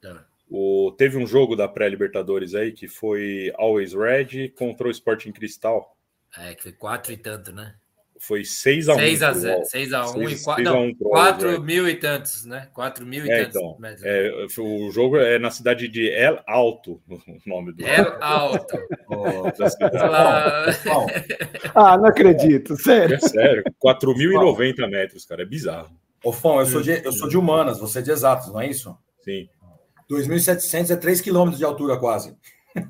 Tá. 0.00 0.26
O, 0.48 0.94
teve 0.96 1.16
um 1.16 1.26
jogo 1.26 1.56
da 1.56 1.68
pré-Libertadores 1.68 2.54
aí 2.54 2.72
que 2.72 2.88
foi 2.88 3.52
Always 3.56 3.92
Red 3.92 4.50
contra 4.50 4.86
o 4.88 4.90
Sporting 4.90 5.32
Cristal. 5.32 5.96
É, 6.36 6.54
que 6.54 6.62
foi 6.62 6.72
quatro 6.72 7.12
e 7.12 7.16
tanto, 7.16 7.52
né? 7.52 7.74
Foi 8.26 8.44
6 8.44 8.88
a 8.88 8.94
1 8.94 8.98
6 8.98 9.22
a 9.22 9.32
0, 9.32 9.64
6 9.64 9.92
a 9.92 10.02
1 10.02 10.06
6, 10.08 10.40
e 10.40 10.44
4, 10.44 10.64
não, 10.64 10.92
4 10.94 11.62
mil 11.62 11.88
e 11.88 11.94
tantos, 11.94 12.44
né? 12.44 12.68
4 12.74 13.06
mil 13.06 13.24
e 13.24 13.30
é, 13.30 13.44
tantos. 13.44 13.56
Então, 13.56 13.78
é, 14.02 14.46
o 14.58 14.90
jogo 14.90 15.16
é 15.16 15.38
na 15.38 15.52
cidade 15.52 15.86
de 15.86 16.08
El 16.08 16.42
Alto, 16.44 17.00
o 17.08 17.20
nome 17.46 17.72
do 17.72 17.86
El 17.86 18.18
Alto. 18.20 18.76
oh, 19.08 19.46
ah, 21.72 21.96
não 21.96 22.06
acredito, 22.06 22.76
sério. 22.76 23.14
É 23.14 23.20
sério, 23.20 23.62
4.090 23.80 24.90
metros, 24.90 25.24
cara, 25.24 25.42
é 25.42 25.46
bizarro. 25.46 25.96
Ô, 26.24 26.32
Fão, 26.32 26.58
eu 26.58 26.66
sou, 26.66 26.82
de, 26.82 27.00
eu 27.04 27.12
sou 27.12 27.28
de 27.28 27.38
humanas, 27.38 27.78
você 27.78 28.00
é 28.00 28.02
de 28.02 28.10
exatos, 28.10 28.52
não 28.52 28.60
é 28.60 28.68
isso? 28.68 28.98
Sim. 29.20 29.48
2.700 30.10 30.90
é 30.90 30.96
3 30.96 31.20
quilômetros 31.20 31.58
de 31.58 31.64
altura 31.64 31.96
quase. 31.96 32.36
É, 32.74 32.82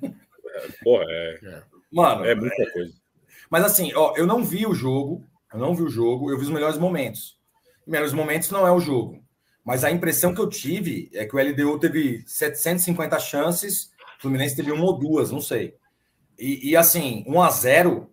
pô, 0.82 1.02
é... 1.02 1.62
Mano, 1.92 2.24
é 2.24 2.34
muita 2.34 2.72
coisa. 2.72 2.94
Mas 3.50 3.64
assim, 3.64 3.92
ó, 3.94 4.14
eu 4.16 4.26
não 4.26 4.44
vi 4.44 4.66
o 4.66 4.74
jogo, 4.74 5.24
eu 5.52 5.58
não 5.58 5.74
vi 5.74 5.82
o 5.82 5.88
jogo, 5.88 6.30
eu 6.30 6.38
vi 6.38 6.44
os 6.44 6.50
melhores 6.50 6.78
momentos. 6.78 7.38
Os 7.86 7.92
melhores 7.92 8.12
momentos 8.12 8.50
não 8.50 8.66
é 8.66 8.72
o 8.72 8.80
jogo. 8.80 9.22
Mas 9.64 9.82
a 9.82 9.90
impressão 9.90 10.34
que 10.34 10.40
eu 10.40 10.48
tive 10.48 11.10
é 11.12 11.24
que 11.24 11.34
o 11.34 11.40
LDU 11.40 11.78
teve 11.78 12.22
750 12.26 13.18
chances, 13.18 13.90
o 14.18 14.22
Fluminense 14.22 14.54
teve 14.54 14.70
uma 14.70 14.84
ou 14.84 14.98
duas, 14.98 15.30
não 15.30 15.40
sei. 15.40 15.74
E, 16.38 16.70
e 16.70 16.76
assim, 16.76 17.24
1 17.26 17.42
a 17.42 17.50
0 17.50 18.10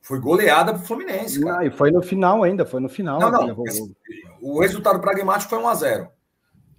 foi 0.00 0.20
goleada 0.20 0.72
para 0.72 0.82
o 0.82 0.86
Fluminense. 0.86 1.40
Cara. 1.40 1.56
Não, 1.56 1.62
e 1.66 1.70
foi 1.70 1.90
no 1.90 2.02
final 2.02 2.42
ainda, 2.42 2.64
foi 2.66 2.80
no 2.80 2.88
final. 2.88 3.18
Não, 3.18 3.30
não. 3.30 3.64
O 4.40 4.60
resultado 4.60 5.00
pragmático 5.00 5.50
foi 5.50 5.58
1 5.58 5.68
a 5.68 5.74
0 5.74 6.08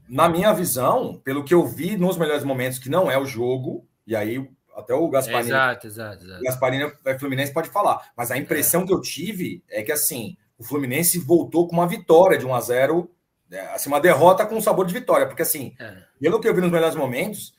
Na 0.07 0.29
minha 0.29 0.53
visão, 0.53 1.19
pelo 1.23 1.43
que 1.43 1.53
eu 1.53 1.65
vi 1.65 1.97
nos 1.97 2.17
melhores 2.17 2.43
momentos, 2.43 2.79
que 2.79 2.89
não 2.89 3.09
é 3.09 3.17
o 3.17 3.25
jogo, 3.25 3.87
e 4.05 4.15
aí 4.15 4.49
até 4.79 4.93
o 4.93 5.07
Gasparini. 5.09 5.49
Exato, 5.49 5.87
exato, 5.87 6.23
exato. 6.23 6.41
O 6.41 6.43
Gasparini 6.43 6.91
é 7.05 7.19
Fluminense 7.19 7.53
pode 7.53 7.69
falar. 7.69 8.11
Mas 8.15 8.31
a 8.31 8.37
impressão 8.37 8.83
é. 8.83 8.85
que 8.85 8.93
eu 8.93 9.01
tive 9.01 9.63
é 9.69 9.83
que 9.83 9.91
assim, 9.91 10.37
o 10.57 10.63
Fluminense 10.63 11.19
voltou 11.19 11.67
com 11.67 11.75
uma 11.75 11.87
vitória 11.87 12.37
de 12.37 12.45
1 12.45 12.53
a 12.53 12.61
0 12.61 13.11
é, 13.51 13.59
assim, 13.73 13.89
uma 13.89 13.99
derrota 13.99 14.45
com 14.45 14.61
sabor 14.61 14.85
de 14.85 14.93
vitória. 14.93 15.25
Porque 15.25 15.41
assim, 15.41 15.75
é. 15.79 16.03
pelo 16.19 16.39
que 16.39 16.47
eu 16.47 16.53
vi 16.53 16.61
nos 16.61 16.71
melhores 16.71 16.95
momentos. 16.95 17.53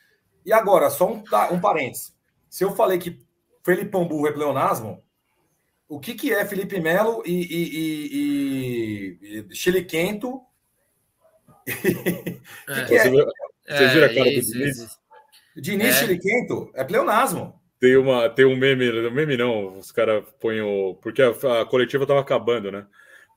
E 0.44 0.52
agora, 0.52 0.88
só 0.90 1.10
um, 1.10 1.22
um 1.52 1.60
parênteses. 1.60 2.14
Se 2.48 2.64
eu 2.64 2.74
falei 2.74 2.98
que 2.98 3.20
Felipe 3.62 3.90
Burro 3.90 4.26
é 4.26 4.32
pleonasmo, 4.32 5.02
o 5.88 5.98
que, 5.98 6.14
que 6.14 6.32
é 6.32 6.44
Felipe 6.46 6.80
Melo 6.80 7.22
e, 7.26 7.32
e, 7.32 9.18
e, 9.22 9.46
e 9.50 9.54
Chiliquento? 9.54 10.40
É. 11.66 11.72
que 11.74 12.84
que 12.86 12.94
é? 12.94 13.10
Vocês 13.70 13.92
viram 13.92 14.06
a 14.06 14.14
cara 14.14 14.30
do 14.30 14.40
Diniz? 14.40 14.99
Diniz 15.56 15.96
é. 15.96 16.00
Chiliquento 16.00 16.70
é 16.74 16.84
pleonasmo. 16.84 17.60
Tem, 17.78 17.96
uma, 17.96 18.28
tem 18.28 18.44
um 18.44 18.56
meme, 18.56 19.10
meme 19.10 19.36
não, 19.36 19.78
os 19.78 19.90
caras 19.90 20.24
põem 20.38 20.60
o. 20.60 20.94
Porque 20.96 21.22
a, 21.22 21.30
a 21.60 21.64
coletiva 21.64 22.04
estava 22.04 22.20
acabando, 22.20 22.70
né? 22.70 22.86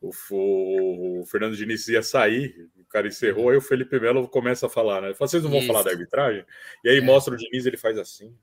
O, 0.02 0.12
o, 0.32 1.22
o, 1.22 1.26
Fernando 1.26 1.56
Diniz 1.56 1.88
ia 1.88 2.04
sair, 2.04 2.70
o 2.78 2.86
cara 2.86 3.08
encerrou, 3.08 3.50
aí 3.50 3.56
o 3.56 3.62
Felipe 3.62 3.98
Melo 4.02 4.28
começa 4.28 4.66
a 4.66 4.70
falar, 4.70 5.00
né? 5.00 5.08
Ele 5.08 5.16
fala, 5.16 5.30
vocês 5.30 5.44
não 5.44 5.50
vão 5.50 5.60
Isso. 5.60 5.68
falar 5.68 5.84
da 5.84 5.92
arbitragem? 5.92 6.46
E 6.84 6.90
aí 6.90 6.98
é. 6.98 7.02
mostra 7.02 7.34
o 7.34 7.38
Diniz, 7.38 7.66
ele 7.66 7.78
faz 7.78 7.98
assim, 7.98 8.36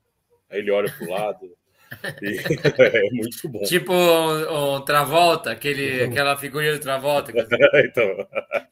aí 0.49 0.57
ele 0.57 0.71
olha 0.71 0.91
para 0.91 1.05
o 1.05 1.09
lado. 1.11 1.57
E, 2.21 2.37
é 2.81 3.11
muito 3.11 3.49
bom. 3.49 3.61
Tipo 3.63 3.93
o, 3.93 4.75
o 4.75 4.81
Travolta, 4.81 5.51
aquele, 5.51 6.03
aquela 6.03 6.37
figurinha 6.37 6.73
do 6.73 6.79
Travolta. 6.79 7.31
então. 7.85 8.27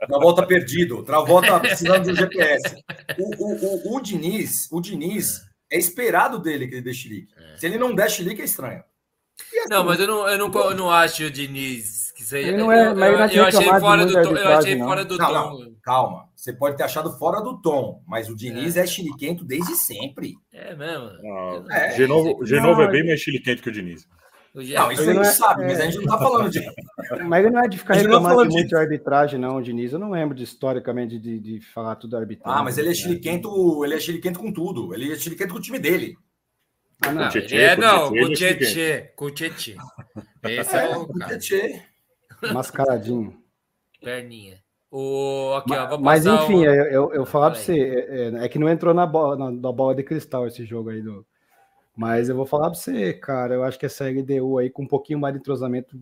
Travolta 0.08 0.46
perdido, 0.46 1.04
Travolta 1.04 1.60
precisando 1.62 2.06
de 2.06 2.12
um 2.12 2.16
GPS. 2.16 2.84
O, 3.18 3.44
o, 3.44 3.94
o, 3.94 3.98
o, 3.98 4.02
Diniz, 4.02 4.70
o 4.72 4.82
Diniz 4.82 5.42
é 5.72 5.78
esperado 5.78 6.40
dele 6.40 6.68
que 6.68 6.76
ele 6.76 6.82
dê 6.82 6.94
chilique. 6.94 7.34
É. 7.38 7.58
Se 7.58 7.66
ele 7.66 7.78
não 7.78 7.94
der 7.94 8.10
chilique, 8.10 8.42
é 8.42 8.46
estranho. 8.46 8.84
Assim, 9.40 9.70
não, 9.70 9.84
mas 9.84 10.00
eu 10.00 10.08
não, 10.08 10.28
eu 10.28 10.38
não, 10.38 10.54
eu 10.54 10.76
não 10.76 10.92
acho 10.92 11.24
o 11.24 11.32
Diniz 11.32 12.12
que 12.12 12.24
seja. 12.24 12.52
não 12.58 12.72
é, 12.72 12.94
mas 12.94 13.34
eu, 13.34 13.44
eu, 13.44 13.44
eu 13.44 13.46
achei 13.46 13.80
fora 13.80 14.06
do 14.06 14.14
tom. 14.14 14.36
Eu 14.36 14.58
achei 14.58 14.78
fora 14.78 15.06
do 15.06 15.18
não, 15.18 15.28
tom. 15.28 15.60
Não, 15.60 15.76
calma. 15.82 16.28
Você 16.40 16.53
pode 16.53 16.77
ter 16.77 16.84
achado 16.84 17.11
fora 17.18 17.42
do 17.42 17.61
tom, 17.61 18.01
mas 18.08 18.30
o 18.30 18.35
Diniz 18.35 18.77
é, 18.77 18.84
é 18.84 18.88
chiliquento 18.88 19.43
desde 19.43 19.76
sempre. 19.76 20.38
É 20.53 20.74
mesmo. 20.74 21.09
Ah, 21.69 21.77
é, 21.77 21.92
Genovo, 21.98 22.45
Genovo 22.45 22.82
é 22.82 22.90
bem 22.90 23.06
mais 23.06 23.19
chiliquento 23.19 23.61
que 23.61 23.68
o 23.68 23.72
Diniz. 23.74 24.08
Não, 24.56 24.90
isso 24.90 25.01
a 25.01 25.14
gente 25.14 25.19
é, 25.19 25.24
sabe, 25.26 25.66
mas 25.66 25.82
a 25.82 25.85
gente 25.85 25.98
não 25.98 26.06
tá 26.06 26.18
falando 26.18 26.50
de. 26.50 26.66
Mas 27.27 27.43
ele 27.43 27.53
não 27.53 27.61
é 27.61 27.68
de 27.68 27.77
ficar 27.77 27.95
tá 27.95 28.00
reclamando 28.00 28.48
de 28.48 28.56
muito 28.56 28.69
de 28.69 28.76
arbitragem, 28.76 29.38
não, 29.38 29.61
Diniz. 29.61 29.92
Eu 29.92 30.00
não 30.00 30.11
lembro 30.11 30.34
de 30.34 30.45
historicamente 30.45 31.19
de, 31.19 31.42
de 31.42 31.59
falar 31.59 31.98
tudo 31.98 32.16
arbitragem. 32.16 32.58
Ah, 32.58 32.64
mas 32.64 32.77
ele 32.77 32.90
é 32.90 32.93
chiliquento, 32.93 33.84
ele 33.84 33.95
é 33.95 34.00
chiliquento 34.00 34.40
com 34.40 34.53
tudo. 34.53 34.93
Ele 34.93 35.11
é 35.11 35.18
chiliquento 35.18 35.51
com 35.51 35.59
o 35.59 35.61
time 35.61 35.77
dele. 35.77 36.18
Ah, 37.01 37.11
não. 37.11 37.27
Tietê, 37.27 37.58
é, 37.58 37.76
não, 37.76 38.11
com 38.11 38.24
o 38.24 38.34
Tietê, 38.34 39.11
com 39.14 39.26
o 39.26 39.32
Tietê. 39.32 39.76
Esse 40.48 40.77
é, 40.77 40.85
é 40.90 40.98
o 40.98 41.06
Tietê. 41.38 41.82
Mascaradinho. 42.53 43.38
Perninha. 44.01 44.64
O, 44.92 45.51
ó, 45.51 45.98
mas 46.00 46.26
enfim, 46.26 46.64
eu, 46.64 47.14
eu, 47.14 47.26
falar 47.26 47.51
para 47.51 47.59
você, 47.59 47.80
é, 47.80 48.42
é, 48.42 48.45
é, 48.45 48.50
que 48.50 48.58
não 48.58 48.68
entrou 48.68 48.92
na 48.92 49.06
bola, 49.06 49.38
na, 49.38 49.51
na, 49.51 49.72
bola 49.72 49.93
de 49.93 50.01
cristal 50.01 50.48
esse 50.48 50.66
jogo 50.66 50.90
aí 50.90 51.01
do. 51.01 51.24
Mas 51.95 52.27
eu 52.27 52.35
vou 52.35 52.45
falar 52.45 52.72
para 52.72 52.80
você, 52.80 53.14
cara, 53.14 53.53
eu 53.53 53.64
acho 53.64 53.77
que 53.77 53.85
essa 53.85 54.09
LDU 54.09 54.58
aí 54.58 54.69
com 54.69 54.84
um 54.84 54.88
pouquinho 54.88 55.19
mais 55.19 55.34
de 55.34 55.40
entrosamento 55.40 55.95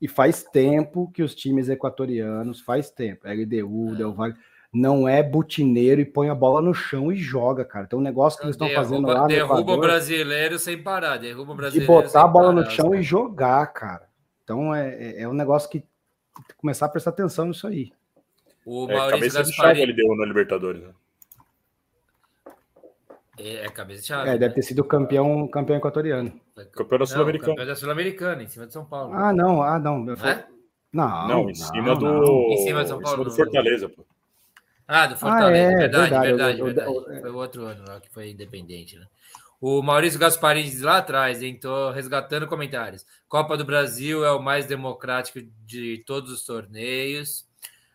e 0.00 0.08
faz 0.08 0.42
tempo 0.42 1.10
que 1.12 1.22
os 1.22 1.36
times 1.36 1.68
equatorianos, 1.68 2.60
faz 2.60 2.90
tempo, 2.90 3.28
LDU, 3.28 3.92
é. 3.92 3.96
Del 3.96 4.12
Valle, 4.12 4.34
não 4.72 5.08
é 5.08 5.22
butineiro 5.22 6.00
e 6.00 6.04
põe 6.04 6.28
a 6.28 6.34
bola 6.34 6.60
no 6.60 6.74
chão 6.74 7.12
e 7.12 7.16
joga, 7.16 7.64
cara. 7.64 7.84
Então, 7.84 8.00
um 8.00 8.02
negócio 8.02 8.40
que 8.40 8.44
eles 8.44 8.56
estão 8.56 8.68
fazendo 8.70 9.06
lá. 9.06 9.26
Derruba 9.28 9.72
o 9.72 9.80
brasileiro 9.80 10.58
sem 10.58 10.82
parar, 10.82 11.16
derruba 11.16 11.52
o 11.52 11.54
brasileiro. 11.54 11.92
De 11.92 12.02
botar 12.02 12.24
a 12.24 12.26
bola 12.26 12.52
parar, 12.52 12.64
no 12.64 12.70
chão 12.70 12.90
cara. 12.90 13.00
e 13.00 13.02
jogar, 13.04 13.66
cara. 13.68 14.08
Então, 14.42 14.74
é, 14.74 14.94
é, 14.94 15.22
é 15.22 15.28
um 15.28 15.32
negócio 15.32 15.70
que 15.70 15.84
começar 16.56 16.86
a 16.86 16.88
prestar 16.88 17.10
atenção 17.10 17.46
nisso 17.46 17.66
aí. 17.66 17.92
O 18.64 18.90
é, 18.90 18.94
Maurício 18.94 19.10
cabeça 19.10 19.38
Gasparini... 19.38 19.50
de 19.50 19.56
chave 19.56 19.80
ele 19.82 19.92
deu 19.92 20.16
na 20.16 20.26
Libertadores, 20.26 20.82
né? 20.82 20.90
É, 23.38 23.66
é 23.66 23.68
cabeça 23.68 24.00
de 24.00 24.06
chave. 24.06 24.30
É, 24.30 24.38
deve 24.38 24.54
ter 24.54 24.62
sido 24.62 24.84
campeão, 24.84 25.46
campeão 25.48 25.76
equatoriano. 25.76 26.40
Campeão 26.72 26.98
da 26.98 27.06
Sul-Americana. 27.06 27.52
Campeão 27.52 27.66
da 27.66 27.76
Sul-Americana, 27.76 28.42
em 28.42 28.48
cima 28.48 28.66
de 28.66 28.72
São 28.72 28.84
Paulo. 28.84 29.12
Ah, 29.14 29.32
não, 29.32 29.62
ah, 29.62 29.78
não. 29.78 30.12
É? 30.12 30.46
Não, 30.92 31.28
não, 31.28 31.50
em 31.50 31.54
cima 31.54 31.88
não, 31.88 31.98
do. 31.98 32.04
Não. 32.04 32.52
Em 32.52 32.56
cima 32.58 32.82
de 32.82 32.88
São 32.88 33.00
Paulo. 33.00 33.22
Em 33.26 33.30
cima 33.30 33.46
do 33.46 33.52
Fortaleza, 33.52 33.88
pô. 33.88 34.06
Ah, 34.86 35.06
do 35.06 35.16
Fortaleza, 35.16 35.68
ah, 35.68 35.72
é, 35.72 35.76
verdade, 35.76 36.10
verdade, 36.10 36.62
verdade, 36.62 36.62
verdade. 36.62 37.20
Foi 37.20 37.30
o 37.30 37.36
outro 37.36 37.64
ano 37.64 37.84
lá 37.88 38.00
que 38.00 38.10
foi 38.10 38.30
independente, 38.30 38.96
né? 38.96 39.06
O 39.66 39.80
Maurício 39.82 40.20
Gasparini 40.20 40.68
diz 40.68 40.82
lá 40.82 40.98
atrás, 40.98 41.42
hein? 41.42 41.58
Tô 41.58 41.90
resgatando 41.90 42.46
comentários. 42.46 43.06
Copa 43.26 43.56
do 43.56 43.64
Brasil 43.64 44.22
é 44.22 44.30
o 44.30 44.38
mais 44.38 44.66
democrático 44.66 45.40
de 45.64 46.04
todos 46.06 46.30
os 46.30 46.44
torneios. 46.44 47.46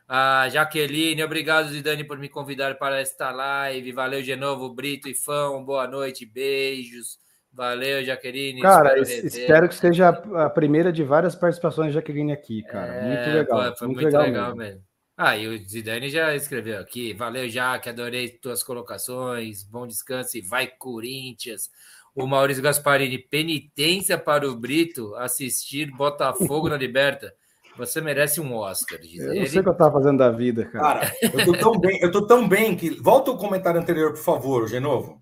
A 0.08 0.50
Jaqueline, 0.50 1.24
obrigado, 1.24 1.70
Zidane, 1.70 2.04
por 2.04 2.18
me 2.18 2.28
convidar 2.28 2.80
para 2.80 3.00
esta 3.00 3.30
live. 3.30 3.92
Valeu 3.92 4.24
de 4.24 4.36
novo, 4.36 4.74
Brito 4.74 5.08
e 5.08 5.14
Fão. 5.14 5.64
Boa 5.64 5.88
noite, 5.88 6.26
beijos. 6.26 7.20
Valeu, 7.54 8.04
Jaqueline. 8.04 8.64
Cara, 8.64 9.00
espero, 9.00 9.28
espero 9.28 9.70
que 9.70 9.76
seja 9.76 10.10
a 10.10 10.50
primeira 10.50 10.92
de 10.92 11.04
várias 11.04 11.36
participações 11.36 11.90
de 11.90 11.94
Jaqueline 11.94 12.32
aqui, 12.32 12.64
cara. 12.64 12.96
É, 12.96 13.08
muito 13.08 13.38
legal. 13.38 13.76
foi 13.78 13.88
muito, 13.88 14.02
muito 14.02 14.06
legal, 14.08 14.24
legal 14.24 14.56
mesmo. 14.56 14.74
mesmo. 14.74 14.89
Ah, 15.22 15.36
e 15.36 15.50
o 15.50 15.58
Zidane 15.68 16.10
já 16.10 16.34
escreveu 16.34 16.80
aqui. 16.80 17.12
Valeu, 17.14 17.50
Jaque, 17.50 17.90
adorei 17.90 18.30
tuas 18.30 18.64
colocações. 18.64 19.66
Bom 19.66 19.86
descanso 19.86 20.38
e 20.38 20.42
vai, 20.42 20.66
Corinthians. 20.66 21.70
O 22.16 22.26
Maurício 22.26 22.64
Gasparini, 22.64 23.18
penitência 23.18 24.18
para 24.18 24.50
o 24.50 24.56
Brito 24.56 25.14
assistir 25.16 25.92
Botafogo 25.92 26.70
na 26.70 26.78
Liberta. 26.78 27.36
Você 27.76 28.00
merece 28.00 28.40
um 28.40 28.56
Oscar. 28.56 28.98
Diz 28.98 29.20
eu 29.20 29.36
não 29.36 29.46
sei 29.46 29.60
o 29.60 29.64
que 29.64 29.68
eu 29.68 29.74
estava 29.74 29.92
fazendo 29.92 30.20
da 30.20 30.32
vida, 30.32 30.64
cara. 30.68 31.02
Cara, 31.02 31.16
eu 31.22 31.44
tô 31.44 31.52
tão 31.52 31.78
bem, 31.78 32.00
eu 32.02 32.12
tô 32.12 32.26
tão 32.26 32.48
bem 32.48 32.78
que. 32.78 32.90
Volta 32.92 33.30
o 33.30 33.38
comentário 33.38 33.82
anterior, 33.82 34.14
por 34.14 34.24
favor, 34.24 34.70
Genovo. 34.70 35.22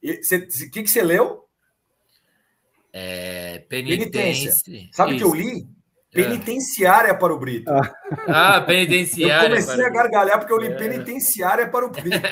O 0.00 0.70
que, 0.70 0.84
que 0.84 0.86
você 0.86 1.02
leu? 1.02 1.48
É, 2.92 3.58
penitência. 3.68 4.52
penitência. 4.62 4.88
Sabe 4.92 5.14
o 5.14 5.18
que 5.18 5.24
eu 5.24 5.34
li? 5.34 5.66
É. 6.14 6.22
Penitenciária 6.22 7.14
para 7.14 7.32
o 7.32 7.38
Brito. 7.38 7.72
Ah, 8.28 8.60
penitenciária. 8.66 9.56
Eu 9.56 9.62
comecei 9.62 9.86
a 9.86 9.88
gargalhar 9.88 10.38
porque 10.38 10.52
eu 10.52 10.58
li 10.58 10.66
é. 10.66 10.76
penitenciária 10.76 11.68
para 11.68 11.86
o 11.86 11.90
Brito. 11.90 12.26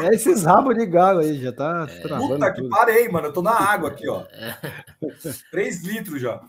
É 0.00 0.14
esses 0.14 0.44
rabos 0.44 0.74
de 0.74 0.86
galo 0.86 1.20
aí, 1.20 1.38
já 1.38 1.52
tá 1.52 1.86
é. 1.88 2.08
Puta 2.08 2.52
que 2.52 2.66
parei, 2.70 3.06
mano. 3.08 3.26
Eu 3.26 3.32
tô 3.34 3.42
na 3.42 3.52
água 3.52 3.90
aqui, 3.90 4.08
ó. 4.08 4.24
É. 4.32 4.56
Três 5.52 5.82
litros 5.84 6.22
já. 6.22 6.40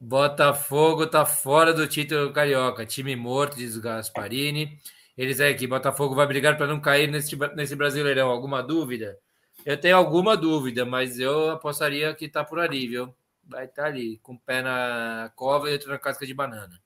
Botafogo 0.00 1.08
tá 1.08 1.26
fora 1.26 1.74
do 1.74 1.88
título 1.88 2.32
carioca. 2.32 2.86
Time 2.86 3.16
morto, 3.16 3.56
diz 3.56 3.76
o 3.76 3.80
Gasparini. 3.80 4.78
Eles 5.16 5.40
é 5.40 5.52
que 5.54 5.66
Botafogo 5.66 6.14
vai 6.14 6.28
brigar 6.28 6.56
para 6.56 6.68
não 6.68 6.78
cair 6.78 7.10
nesse, 7.10 7.36
nesse 7.56 7.74
Brasileirão. 7.74 8.28
Alguma 8.30 8.62
dúvida? 8.62 9.18
Eu 9.66 9.76
tenho 9.76 9.96
alguma 9.96 10.36
dúvida, 10.36 10.86
mas 10.86 11.18
eu 11.18 11.50
apostaria 11.50 12.14
que 12.14 12.28
tá 12.28 12.44
por 12.44 12.60
ali, 12.60 12.86
viu? 12.86 13.12
Vai 13.48 13.64
estar 13.64 13.82
tá 13.82 13.88
ali, 13.88 14.18
com 14.18 14.34
o 14.34 14.38
pé 14.38 14.62
na 14.62 15.32
cova 15.34 15.68
e 15.68 15.72
outro 15.72 15.90
na 15.90 15.98
casca 15.98 16.26
de 16.26 16.34
banana. 16.34 16.80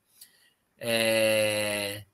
É... 0.78 2.04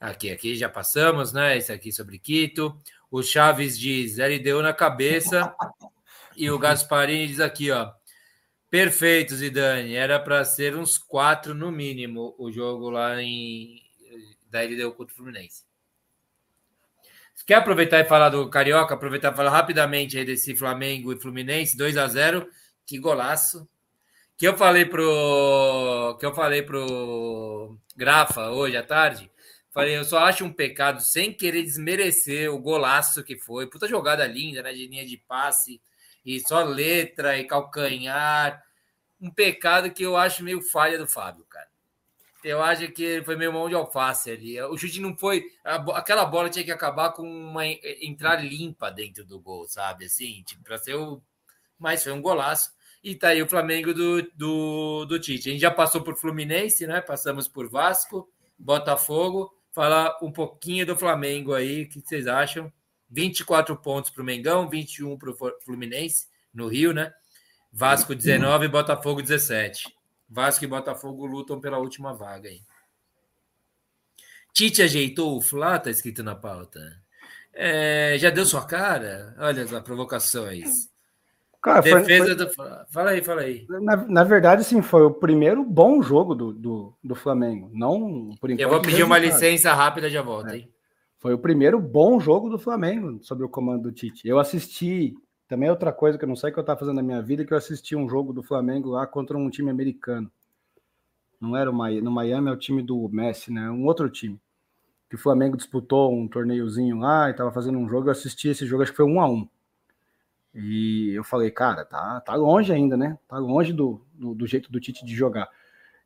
Aqui, 0.00 0.30
aqui 0.30 0.56
já 0.56 0.68
passamos, 0.68 1.32
né? 1.32 1.56
Esse 1.56 1.72
aqui 1.72 1.92
sobre 1.92 2.18
Quito. 2.18 2.76
O 3.10 3.22
Chaves 3.22 3.78
diz, 3.78 4.18
ele 4.18 4.38
deu 4.38 4.60
na 4.62 4.72
cabeça. 4.72 5.54
e 6.36 6.50
o 6.50 6.58
Gasparini 6.58 7.28
diz 7.28 7.40
aqui, 7.40 7.70
ó. 7.70 7.92
Perfeito, 8.68 9.36
Zidane. 9.36 9.94
Era 9.94 10.18
para 10.18 10.44
ser 10.44 10.74
uns 10.74 10.98
quatro 10.98 11.54
no 11.54 11.70
mínimo 11.70 12.34
o 12.38 12.50
jogo 12.50 12.90
lá 12.90 13.22
em. 13.22 13.80
Da 14.50 14.62
LDU 14.62 14.92
contra 14.92 15.12
o 15.12 15.16
Fluminense. 15.16 15.64
Quer 17.46 17.54
aproveitar 17.56 18.00
e 18.00 18.04
falar 18.04 18.28
do 18.28 18.48
Carioca? 18.48 18.94
Aproveitar 18.94 19.32
e 19.32 19.36
falar 19.36 19.50
rapidamente 19.50 20.18
aí 20.18 20.24
desse 20.24 20.54
Flamengo 20.54 21.12
e 21.12 21.20
Fluminense, 21.20 21.76
2 21.76 21.96
a 21.96 22.06
0 22.06 22.48
Que 22.86 22.98
golaço 22.98 23.68
que 24.36 24.46
eu 24.46 24.56
falei 24.56 24.84
pro 24.84 26.16
que 26.18 26.26
eu 26.26 26.34
falei 26.34 26.62
pro 26.62 27.78
Grafa 27.96 28.50
hoje 28.50 28.76
à 28.76 28.82
tarde, 28.82 29.30
falei, 29.70 29.96
eu 29.96 30.04
só 30.04 30.18
acho 30.18 30.44
um 30.44 30.52
pecado 30.52 31.00
sem 31.00 31.32
querer 31.32 31.62
desmerecer 31.62 32.52
o 32.52 32.58
golaço 32.58 33.24
que 33.24 33.36
foi. 33.38 33.66
Puta 33.68 33.88
jogada 33.88 34.26
linda, 34.26 34.62
né, 34.62 34.72
de 34.72 34.86
linha 34.86 35.06
de 35.06 35.16
passe 35.16 35.80
e 36.24 36.40
só 36.40 36.62
letra 36.62 37.38
e 37.38 37.44
calcanhar. 37.44 38.62
Um 39.20 39.30
pecado 39.30 39.90
que 39.90 40.02
eu 40.02 40.16
acho 40.16 40.42
meio 40.42 40.60
falha 40.60 40.98
do 40.98 41.06
Fábio, 41.06 41.44
cara. 41.44 41.72
Eu 42.42 42.60
acho 42.60 42.88
que 42.88 43.22
foi 43.22 43.36
meio 43.36 43.52
mão 43.52 43.68
de 43.68 43.74
alface 43.74 44.30
ali. 44.30 44.60
O 44.62 44.76
chute 44.76 45.00
não 45.00 45.16
foi. 45.16 45.44
Aquela 45.94 46.24
bola 46.24 46.50
tinha 46.50 46.64
que 46.64 46.72
acabar 46.72 47.12
com 47.12 47.22
uma 47.22 47.64
entrar 47.64 48.36
limpa 48.44 48.90
dentro 48.90 49.24
do 49.24 49.38
gol, 49.38 49.68
sabe? 49.68 50.06
Assim, 50.06 50.42
tipo, 50.42 50.78
ser 50.78 50.96
o. 50.96 51.22
Mas 51.78 52.02
foi 52.02 52.12
um 52.12 52.20
golaço. 52.20 52.72
E 53.02 53.16
tá 53.16 53.28
aí 53.28 53.42
o 53.42 53.48
Flamengo 53.48 53.92
do, 53.92 54.22
do, 54.34 55.04
do 55.06 55.18
Tite. 55.18 55.48
A 55.48 55.52
gente 55.52 55.60
já 55.60 55.70
passou 55.70 56.02
por 56.02 56.16
Fluminense, 56.16 56.86
né? 56.86 57.00
Passamos 57.00 57.48
por 57.48 57.68
Vasco, 57.68 58.30
Botafogo. 58.56 59.52
Falar 59.72 60.18
um 60.22 60.30
pouquinho 60.30 60.86
do 60.86 60.96
Flamengo 60.96 61.52
aí, 61.52 61.82
o 61.82 61.88
que 61.88 62.00
vocês 62.00 62.26
acham? 62.26 62.72
24 63.10 63.76
pontos 63.76 64.10
para 64.10 64.22
o 64.22 64.24
Mengão, 64.24 64.68
21 64.68 65.18
para 65.18 65.30
o 65.30 65.36
Fluminense, 65.64 66.28
no 66.54 66.68
Rio, 66.68 66.92
né? 66.92 67.12
Vasco 67.72 68.14
19 68.14 68.66
e 68.66 68.68
Botafogo 68.68 69.20
17. 69.20 69.84
Vasco 70.28 70.64
e 70.64 70.68
Botafogo 70.68 71.26
lutam 71.26 71.60
pela 71.60 71.78
última 71.78 72.14
vaga 72.14 72.48
aí. 72.48 72.60
Tite 74.52 74.82
ajeitou 74.82 75.36
o 75.36 75.40
Flá, 75.40 75.78
tá 75.78 75.90
escrito 75.90 76.22
na 76.22 76.34
pauta. 76.34 77.02
É, 77.52 78.16
já 78.18 78.30
deu 78.30 78.46
sua 78.46 78.66
cara? 78.66 79.34
Olha 79.38 79.64
as 79.64 79.82
provocações. 79.82 80.91
Cara, 81.62 81.80
Defesa 81.80 82.26
foi, 82.26 82.26
foi... 82.26 82.34
do. 82.34 82.86
Fala 82.90 83.10
aí, 83.10 83.22
fala 83.22 83.42
aí. 83.42 83.64
Na, 83.68 83.96
na 83.96 84.24
verdade, 84.24 84.64
sim, 84.64 84.82
foi 84.82 85.02
o 85.02 85.12
primeiro 85.12 85.64
bom 85.64 86.02
jogo 86.02 86.34
do, 86.34 86.52
do, 86.52 86.94
do 87.02 87.14
Flamengo. 87.14 87.70
Não, 87.72 88.30
por 88.40 88.50
enquanto. 88.50 88.60
Eu 88.60 88.68
vou 88.68 88.82
pedir 88.82 89.04
uma 89.04 89.18
licença 89.18 89.72
rápida 89.72 90.10
já 90.10 90.20
volto, 90.22 90.48
é. 90.48 90.56
hein? 90.56 90.72
Foi 91.18 91.32
o 91.32 91.38
primeiro 91.38 91.78
bom 91.80 92.18
jogo 92.18 92.50
do 92.50 92.58
Flamengo 92.58 93.20
sob 93.22 93.44
o 93.44 93.48
comando 93.48 93.84
do 93.84 93.92
Tite. 93.92 94.26
Eu 94.26 94.40
assisti. 94.40 95.14
Também 95.46 95.68
outra 95.68 95.92
coisa 95.92 96.16
que 96.16 96.24
eu 96.24 96.28
não 96.28 96.34
sei 96.34 96.48
o 96.48 96.52
que 96.52 96.58
eu 96.58 96.62
estava 96.62 96.80
fazendo 96.80 96.96
na 96.96 97.02
minha 97.02 97.20
vida, 97.20 97.44
que 97.44 97.52
eu 97.52 97.58
assisti 97.58 97.94
um 97.94 98.08
jogo 98.08 98.32
do 98.32 98.42
Flamengo 98.42 98.88
lá 98.88 99.06
contra 99.06 99.36
um 99.36 99.50
time 99.50 99.70
americano. 99.70 100.32
Não 101.38 101.56
era 101.56 101.70
o 101.70 101.74
Miami, 101.74 102.00
no 102.00 102.10
Miami 102.10 102.48
é 102.48 102.52
o 102.52 102.56
time 102.56 102.82
do 102.82 103.08
Messi, 103.08 103.52
né? 103.52 103.70
Um 103.70 103.84
outro 103.84 104.08
time. 104.08 104.40
Que 105.10 105.14
o 105.14 105.18
Flamengo 105.18 105.56
disputou 105.56 106.12
um 106.12 106.26
torneiozinho 106.26 106.98
lá 106.98 107.28
e 107.28 107.32
estava 107.32 107.52
fazendo 107.52 107.78
um 107.78 107.88
jogo. 107.88 108.08
Eu 108.08 108.12
assisti 108.12 108.48
esse 108.48 108.64
jogo, 108.64 108.82
acho 108.82 108.92
que 108.92 108.96
foi 108.96 109.06
um 109.06 109.20
a 109.20 109.28
um. 109.28 109.46
E 110.54 111.12
eu 111.14 111.24
falei, 111.24 111.50
cara, 111.50 111.84
tá, 111.84 112.20
tá 112.20 112.34
longe 112.34 112.72
ainda, 112.72 112.96
né? 112.96 113.18
Tá 113.26 113.38
longe 113.38 113.72
do, 113.72 114.04
do, 114.12 114.34
do, 114.34 114.46
jeito 114.46 114.70
do 114.70 114.78
Tite 114.78 115.04
de 115.04 115.14
jogar. 115.14 115.48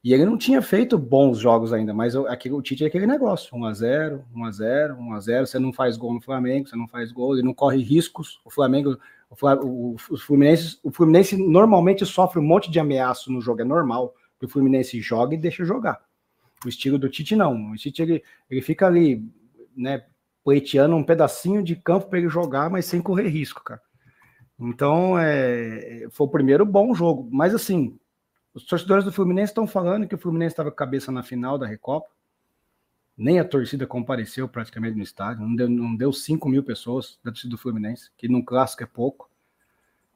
E 0.05 0.15
ele 0.15 0.25
não 0.25 0.39
tinha 0.39 0.63
feito 0.63 0.97
bons 0.97 1.39
jogos 1.39 1.73
ainda, 1.73 1.93
mas 1.93 2.15
aquele, 2.15 2.55
o 2.55 2.63
Tite 2.63 2.85
é 2.85 2.87
aquele 2.87 3.09
negócio: 3.09 3.57
1x0, 3.57 4.23
1x0, 4.33 4.97
1x0. 4.97 5.47
Você 5.47 5.59
não 5.59 5.73
faz 5.73 5.97
gol 5.97 6.15
no 6.15 6.21
Flamengo, 6.21 6.69
você 6.69 6.77
não 6.77 6.87
faz 6.87 7.11
gol, 7.11 7.35
ele 7.35 7.43
não 7.43 7.53
corre 7.53 7.83
riscos. 7.83 8.41
O 8.45 8.51
Flamengo, 8.51 8.97
O, 9.29 9.97
o, 10.11 10.17
Fluminense, 10.17 10.79
o 10.85 10.93
Fluminense 10.93 11.37
normalmente 11.37 12.07
sofre 12.07 12.39
um 12.39 12.45
monte 12.45 12.71
de 12.71 12.79
ameaço 12.79 13.33
no 13.33 13.41
jogo, 13.41 13.63
é 13.63 13.65
normal. 13.65 14.15
Que 14.39 14.45
o 14.45 14.49
Fluminense 14.49 15.01
joga 15.01 15.35
e 15.35 15.39
deixa 15.39 15.65
jogar. 15.65 15.99
O 16.65 16.69
estilo 16.69 16.99
do 16.99 17.09
Tite 17.09 17.35
não. 17.35 17.73
O 17.73 17.75
Tite 17.75 18.03
ele, 18.03 18.23
ele 18.49 18.61
fica 18.61 18.87
ali, 18.87 19.25
né, 19.77 20.05
pleiteando 20.45 20.95
um 20.95 21.03
pedacinho 21.03 21.65
de 21.65 21.75
campo 21.75 22.07
para 22.07 22.19
ele 22.21 22.29
jogar, 22.29 22.71
mas 22.71 22.85
sem 22.85 23.03
correr 23.03 23.29
risco, 23.29 23.65
cara. 23.65 23.81
Então, 24.59 25.19
é, 25.19 26.07
foi 26.11 26.27
o 26.27 26.31
primeiro 26.31 26.65
bom 26.65 26.95
jogo. 26.95 27.29
Mas 27.31 27.55
assim, 27.55 27.99
os 28.55 28.65
torcedores 28.65 29.05
do 29.05 29.13
Fluminense 29.13 29.51
estão 29.51 29.67
falando 29.67 30.07
que 30.07 30.15
o 30.15 30.19
Fluminense 30.19 30.53
estava 30.53 30.71
com 30.71 30.75
a 30.75 30.79
cabeça 30.79 31.13
na 31.13 31.23
final 31.23 31.59
da 31.59 31.67
Recopa. 31.67 32.09
Nem 33.17 33.39
a 33.39 33.45
torcida 33.45 33.87
compareceu 33.87 34.49
praticamente 34.49 34.97
no 34.97 35.03
estádio. 35.03 35.47
Não 35.47 35.55
deu, 35.55 35.69
não 35.69 35.95
deu 35.95 36.13
5 36.13 36.49
mil 36.49 36.63
pessoas 36.63 37.19
da 37.23 37.31
torcida 37.31 37.51
do 37.51 37.59
Fluminense, 37.59 38.11
que 38.17 38.29
num 38.29 38.43
clássico 38.43 38.83
é 38.83 38.87
pouco. 38.87 39.31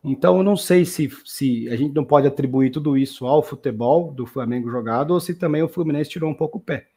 Então, 0.03 0.39
eu 0.39 0.43
não 0.43 0.57
sei 0.57 0.87
se, 0.87 1.11
se 1.27 1.69
a 1.69 1.77
gente 1.77 1.95
não 1.95 2.05
pode 2.05 2.27
atribuir 2.27 2.71
tudo 2.71 2.97
isso 2.97 3.27
ao 3.27 3.43
futebol 3.43 4.11
do 4.11 4.27
Flamengo 4.27 4.71
jogado 4.71 5.11
ou 5.11 5.21
se 5.21 5.35
também 5.35 5.63
o 5.63 5.69
Fluminense 5.69 6.09
tirou 6.09 6.31
um 6.31 6.35
pouco 6.35 6.57
o 6.57 6.61
pé. 6.61 6.89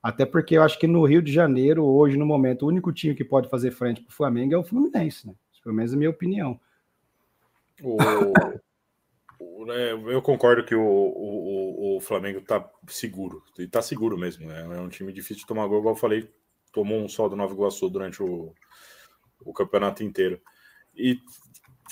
Até 0.00 0.24
porque 0.24 0.56
eu 0.56 0.62
acho 0.62 0.78
que 0.78 0.86
no 0.86 1.04
Rio 1.04 1.20
de 1.20 1.32
Janeiro, 1.32 1.84
hoje, 1.84 2.16
no 2.16 2.24
momento, 2.24 2.62
o 2.62 2.68
único 2.68 2.92
time 2.92 3.12
que 3.12 3.24
pode 3.24 3.48
fazer 3.48 3.72
frente 3.72 4.00
para 4.00 4.12
o 4.12 4.14
Flamengo 4.14 4.54
é 4.54 4.56
o 4.56 4.62
Fluminense, 4.62 5.26
né? 5.26 5.34
Pelo 5.64 5.74
menos 5.74 5.92
a 5.92 5.96
minha 5.96 6.10
opinião. 6.10 6.60
O, 7.82 7.96
o, 9.38 9.64
né, 9.66 9.92
eu 9.92 10.22
concordo 10.22 10.64
que 10.64 10.74
o, 10.74 10.82
o, 10.82 11.96
o 11.96 12.00
Flamengo 12.00 12.38
está 12.38 12.68
seguro, 12.88 13.42
e 13.58 13.62
está 13.62 13.82
seguro 13.82 14.16
mesmo. 14.16 14.46
Né? 14.46 14.62
É 14.62 14.80
um 14.80 14.88
time 14.88 15.12
difícil 15.12 15.42
de 15.42 15.46
tomar 15.46 15.66
gol, 15.66 15.80
igual 15.80 15.94
eu 15.94 16.00
falei, 16.00 16.30
tomou 16.72 16.98
um 16.98 17.08
só 17.08 17.28
do 17.28 17.36
Nova 17.36 17.52
Iguaçu 17.52 17.88
durante 17.88 18.22
o, 18.22 18.54
o 19.40 19.52
campeonato 19.52 20.02
inteiro. 20.02 20.40
E, 20.94 21.18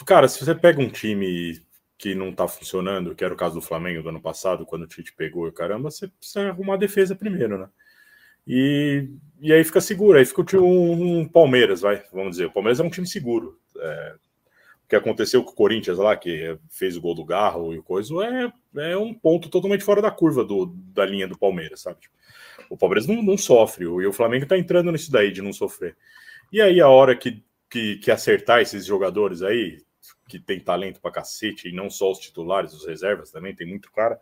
cara, 0.07 0.29
se 0.29 0.45
você 0.45 0.55
pega 0.55 0.81
um 0.81 0.89
time 0.89 1.61
que 1.97 2.15
não 2.15 2.31
está 2.31 2.47
funcionando, 2.49 3.15
que 3.15 3.25
era 3.25 3.33
o 3.33 3.37
caso 3.37 3.55
do 3.55 3.63
Flamengo 3.63 4.03
do 4.03 4.09
ano 4.09 4.21
passado, 4.21 4.67
quando 4.67 4.83
o 4.83 4.87
Tite 4.87 5.15
pegou 5.15 5.51
caramba, 5.53 5.91
você 5.91 6.09
precisa 6.09 6.49
arrumar 6.49 6.75
a 6.75 6.79
defesa 6.79 7.15
primeiro, 7.15 7.59
né? 7.59 7.69
E, 8.47 9.09
e 9.41 9.53
aí 9.53 9.65
fica 9.65 9.81
seguro, 9.81 10.19
aí 10.19 10.27
fica 10.27 10.43
um, 10.61 11.21
um 11.21 11.29
Palmeiras, 11.29 11.81
vai, 11.81 12.03
vamos 12.13 12.33
dizer. 12.33 12.47
O 12.47 12.53
Palmeiras 12.53 12.81
é 12.81 12.83
um 12.83 12.91
time 12.91 13.07
seguro. 13.07 13.59
É, 13.79 14.17
que 14.89 14.97
aconteceu 14.97 15.43
com 15.43 15.53
o 15.53 15.55
Corinthians 15.55 15.99
lá, 15.99 16.17
que 16.17 16.59
fez 16.69 16.97
o 16.97 17.01
gol 17.01 17.15
do 17.15 17.25
Garro 17.25 17.75
e 17.75 17.83
coisa, 17.83 18.15
é, 18.77 18.91
é 18.93 18.97
um 18.97 19.15
ponto 19.15 19.49
totalmente 19.49 19.85
fora 19.85 20.03
da 20.03 20.11
curva 20.11 20.45
do, 20.45 20.67
da 20.67 21.07
linha 21.07 21.27
do 21.27 21.39
Palmeiras, 21.39 21.81
sabe? 21.81 22.01
Tipo, 22.01 22.15
o 22.69 22.77
Palmeiras 22.77 23.07
não, 23.07 23.23
não 23.23 23.37
sofre, 23.37 23.85
e 23.85 24.07
o 24.07 24.13
Flamengo 24.13 24.47
tá 24.47 24.59
entrando 24.59 24.93
nisso 24.93 25.11
daí 25.11 25.33
de 25.33 25.43
não 25.43 25.53
sofrer. 25.53 25.97
E 26.53 26.61
aí, 26.61 26.81
a 26.81 26.89
hora 26.89 27.17
que, 27.17 27.43
que, 27.71 27.97
que 27.97 28.11
acertar 28.11 28.61
esses 28.61 28.85
jogadores 28.85 29.43
aí, 29.43 29.79
que 30.29 30.39
tem 30.39 30.61
talento 30.61 31.01
pra 31.01 31.11
cacete, 31.11 31.69
e 31.69 31.73
não 31.73 31.89
só 31.89 32.11
os 32.11 32.19
titulares, 32.19 32.73
os 32.73 32.87
reservas 32.87 33.31
também, 33.31 33.55
tem 33.55 33.67
muito 33.67 33.91
cara, 33.91 34.19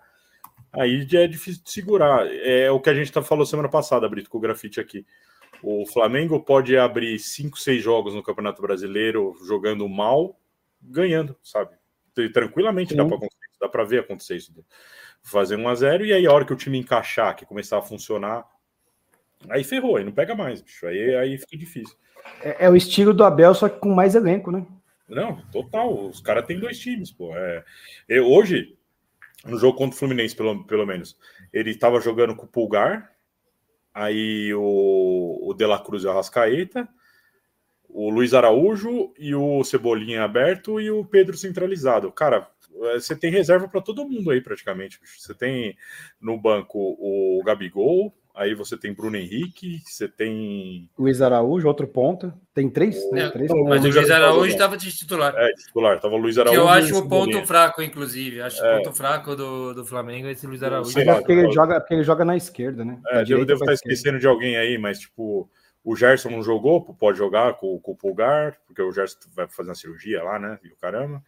aí 0.72 1.06
já 1.08 1.20
é 1.20 1.26
difícil 1.26 1.62
de 1.64 1.70
segurar. 1.70 2.26
É 2.26 2.70
o 2.70 2.80
que 2.80 2.90
a 2.90 2.94
gente 2.94 3.12
tá, 3.12 3.20
falou 3.20 3.44
semana 3.44 3.68
passada, 3.68 4.08
Brito, 4.08 4.30
com 4.30 4.38
o 4.38 4.40
grafite 4.40 4.80
aqui. 4.80 5.04
O 5.62 5.86
Flamengo 5.86 6.40
pode 6.40 6.76
abrir 6.76 7.18
5, 7.18 7.58
6 7.58 7.82
jogos 7.82 8.14
no 8.14 8.22
Campeonato 8.22 8.60
Brasileiro 8.62 9.36
jogando 9.46 9.88
mal 9.88 10.36
ganhando, 10.82 11.36
sabe? 11.42 11.76
Tranquilamente 12.32 12.90
Sim. 12.90 12.96
dá 12.96 13.06
para 13.06 13.16
acontecer, 13.16 13.58
dá 13.60 13.68
para 13.68 13.84
ver 13.84 14.00
acontecer 14.00 14.36
isso. 14.36 14.52
Fazer 15.22 15.56
1 15.56 15.68
a 15.68 15.74
0 15.74 16.04
e 16.04 16.12
aí 16.12 16.26
a 16.26 16.32
hora 16.32 16.44
que 16.44 16.52
o 16.52 16.56
time 16.56 16.78
encaixar, 16.78 17.36
que 17.36 17.46
começar 17.46 17.78
a 17.78 17.82
funcionar, 17.82 18.44
aí 19.48 19.64
ferrou, 19.64 19.96
aí 19.96 20.04
não 20.04 20.12
pega 20.12 20.34
mais, 20.34 20.60
bicho. 20.60 20.86
Aí, 20.86 21.14
aí 21.14 21.38
fica 21.38 21.56
difícil. 21.56 21.96
É, 22.40 22.66
é 22.66 22.70
o 22.70 22.76
estilo 22.76 23.14
do 23.14 23.24
Abel, 23.24 23.54
só 23.54 23.68
que 23.68 23.78
com 23.78 23.94
mais 23.94 24.14
elenco, 24.14 24.50
né? 24.50 24.66
Não, 25.08 25.40
total. 25.50 26.06
Os 26.08 26.20
caras 26.20 26.46
têm 26.46 26.58
dois 26.58 26.78
times, 26.78 27.10
pô. 27.10 27.36
É, 27.36 27.64
eu, 28.08 28.26
hoje, 28.26 28.76
no 29.44 29.58
jogo 29.58 29.76
contra 29.76 29.94
o 29.94 29.98
Fluminense, 29.98 30.34
pelo, 30.34 30.64
pelo 30.64 30.86
menos, 30.86 31.16
ele 31.52 31.70
estava 31.70 32.00
jogando 32.00 32.34
com 32.34 32.46
o 32.46 32.48
Pulgar, 32.48 33.12
aí 33.92 34.52
o, 34.54 35.38
o 35.42 35.54
De 35.54 35.66
La 35.66 35.78
Cruz 35.78 36.04
e 36.04 36.06
o 36.06 36.10
Arrascaeta, 36.10 36.88
o 37.92 38.10
Luiz 38.10 38.32
Araújo 38.32 39.12
e 39.18 39.34
o 39.34 39.62
Cebolinha 39.62 40.24
aberto 40.24 40.80
e 40.80 40.90
o 40.90 41.04
Pedro 41.04 41.36
centralizado. 41.36 42.10
Cara, 42.10 42.48
é, 42.84 42.94
você 42.94 43.14
tem 43.14 43.30
reserva 43.30 43.68
para 43.68 43.82
todo 43.82 44.08
mundo 44.08 44.30
aí 44.30 44.40
praticamente. 44.40 44.98
Você 45.18 45.34
tem 45.34 45.76
no 46.20 46.38
banco 46.38 46.78
o 46.98 47.42
Gabigol, 47.44 48.14
aí 48.34 48.54
você 48.54 48.78
tem 48.78 48.94
Bruno 48.94 49.16
Henrique, 49.16 49.80
você 49.84 50.08
tem 50.08 50.88
Luiz 50.98 51.20
Araújo, 51.20 51.68
outro 51.68 51.86
ponta. 51.86 52.34
Tem 52.54 52.70
três, 52.70 52.96
o... 52.96 53.14
né? 53.14 53.28
três 53.30 53.50
mas 53.68 53.84
o 53.84 53.88
Luiz 53.88 54.10
Araújo 54.10 54.46
estava 54.46 54.76
de 54.76 54.90
titular. 54.90 55.34
É, 55.36 55.52
de 55.52 55.62
titular. 55.64 56.00
Tava 56.00 56.14
o 56.14 56.18
Luiz 56.18 56.38
Araújo. 56.38 56.58
Que 56.58 56.64
eu 56.64 56.68
acho 56.68 56.98
o 56.98 57.08
ponto 57.08 57.46
fraco, 57.46 57.82
inclusive. 57.82 58.40
Acho 58.40 58.64
é. 58.64 58.74
o 58.74 58.78
ponto 58.78 58.96
fraco 58.96 59.36
do, 59.36 59.74
do 59.74 59.84
Flamengo 59.84 60.28
esse 60.28 60.46
Luiz 60.46 60.62
Araújo. 60.62 60.92
Mas 60.94 61.06
é 61.06 61.14
porque 61.14 61.32
ele 61.32 61.52
joga, 61.52 61.78
porque 61.78 61.94
ele 61.94 62.04
joga 62.04 62.24
na 62.24 62.36
esquerda, 62.36 62.84
né? 62.86 62.98
É, 63.10 63.22
eu 63.28 63.44
devo 63.44 63.60
estar 63.60 63.74
esquecendo 63.74 64.18
de 64.18 64.26
alguém 64.26 64.56
aí, 64.56 64.78
mas 64.78 64.98
tipo 65.00 65.50
o 65.84 65.96
Gerson 65.96 66.30
não 66.30 66.42
jogou, 66.42 66.82
pode 66.94 67.18
jogar 67.18 67.54
com, 67.54 67.78
com, 67.80 67.92
o 67.92 67.96
Pulgar, 67.96 68.56
porque 68.66 68.80
o 68.80 68.92
Gerson 68.92 69.18
vai 69.34 69.48
fazer 69.48 69.70
uma 69.70 69.74
cirurgia 69.74 70.22
lá, 70.22 70.38
né? 70.38 70.58
E 70.62 70.68
o 70.68 70.76
caramba. 70.76 71.22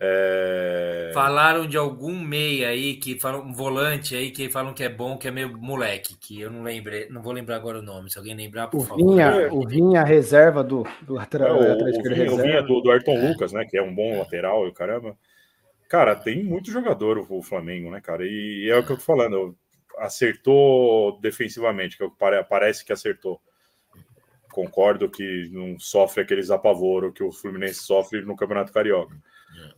É... 0.00 1.10
Falaram 1.12 1.66
de 1.66 1.76
algum 1.76 2.16
meia 2.20 2.68
aí, 2.68 2.94
que 2.96 3.18
falam 3.18 3.42
um 3.42 3.52
volante 3.52 4.14
aí, 4.14 4.30
que 4.30 4.48
falam 4.48 4.72
que 4.72 4.84
é 4.84 4.88
bom, 4.88 5.18
que 5.18 5.26
é 5.26 5.30
meio 5.30 5.58
moleque, 5.58 6.16
que 6.16 6.40
eu 6.40 6.50
não 6.50 6.62
lembrei, 6.62 7.08
não 7.08 7.20
vou 7.20 7.32
lembrar 7.32 7.56
agora 7.56 7.80
o 7.80 7.82
nome. 7.82 8.10
Se 8.10 8.18
alguém 8.18 8.36
lembrar, 8.36 8.68
por 8.68 8.82
o 8.82 8.84
favor. 8.84 9.10
Vinha, 9.10 9.52
o 9.52 9.66
Vinha, 9.66 10.04
reserva 10.04 10.62
do, 10.62 10.86
do 11.02 11.14
lateral. 11.14 11.60
É, 11.62 11.72
o, 11.72 11.98
o, 11.98 12.02
Vinha, 12.02 12.32
o 12.32 12.36
Vinha 12.36 12.62
do, 12.62 12.80
do 12.80 12.90
Ayrton 12.92 13.12
é. 13.12 13.28
Lucas, 13.28 13.52
né? 13.52 13.64
Que 13.64 13.76
é 13.76 13.82
um 13.82 13.94
bom 13.94 14.18
lateral 14.18 14.66
e 14.66 14.68
o 14.68 14.74
caramba. 14.74 15.16
Cara, 15.88 16.14
tem 16.14 16.44
muito 16.44 16.70
jogador 16.70 17.26
o, 17.28 17.42
Flamengo, 17.42 17.90
né, 17.90 18.00
cara? 18.00 18.24
E, 18.24 18.66
e 18.66 18.70
é 18.70 18.76
o 18.76 18.84
que 18.84 18.92
eu 18.92 18.98
tô 18.98 19.02
falando. 19.02 19.56
Acertou 19.96 21.18
defensivamente, 21.20 21.98
que 21.98 22.08
parece 22.48 22.84
que 22.84 22.92
acertou 22.92 23.40
concordo 24.50 25.10
que 25.10 25.48
não 25.52 25.78
sofre 25.78 26.22
aqueles 26.22 26.50
apavoros 26.50 27.12
que 27.14 27.22
o 27.22 27.32
Fluminense 27.32 27.80
sofre 27.80 28.22
no 28.22 28.36
Campeonato 28.36 28.72
Carioca. 28.72 29.16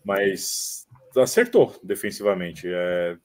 Mas 0.05 0.87
acertou 1.17 1.79
defensivamente. 1.83 2.67
É, 2.67 3.17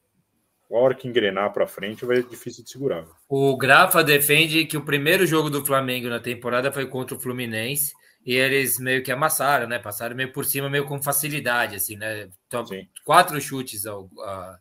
a 0.72 0.78
hora 0.78 0.96
que 0.96 1.08
engrenar 1.08 1.54
para 1.54 1.68
frente 1.68 2.06
vai 2.06 2.18
ser 2.18 2.28
difícil 2.28 2.64
de 2.64 2.70
segurar. 2.70 3.06
O 3.30 3.56
Grafa 3.56 4.04
defende 4.04 4.66
que 4.66 4.78
o 4.78 4.86
primeiro 4.86 5.26
jogo 5.26 5.50
do 5.50 5.66
Flamengo 5.66 6.10
na 6.10 6.20
temporada 6.20 6.72
foi 6.72 6.88
contra 6.88 7.16
o 7.16 7.20
Fluminense 7.20 7.94
e 8.26 8.34
eles 8.36 8.80
meio 8.80 9.04
que 9.04 9.12
amassaram, 9.12 9.68
né? 9.68 9.78
Passaram 9.78 10.16
meio 10.16 10.34
por 10.34 10.44
cima, 10.44 10.70
meio 10.70 10.86
com 10.86 11.02
facilidade, 11.02 11.76
assim, 11.76 11.96
né? 11.96 12.28
Então, 12.48 12.66
quatro 13.04 13.40
chutes 13.40 13.86
ao, 13.86 14.10
a, 14.20 14.58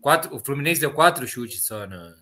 quatro, 0.00 0.34
o 0.34 0.44
Fluminense 0.44 0.80
deu 0.80 0.92
quatro 0.92 1.26
chutes 1.26 1.64
só 1.64 1.86
na, 1.86 2.12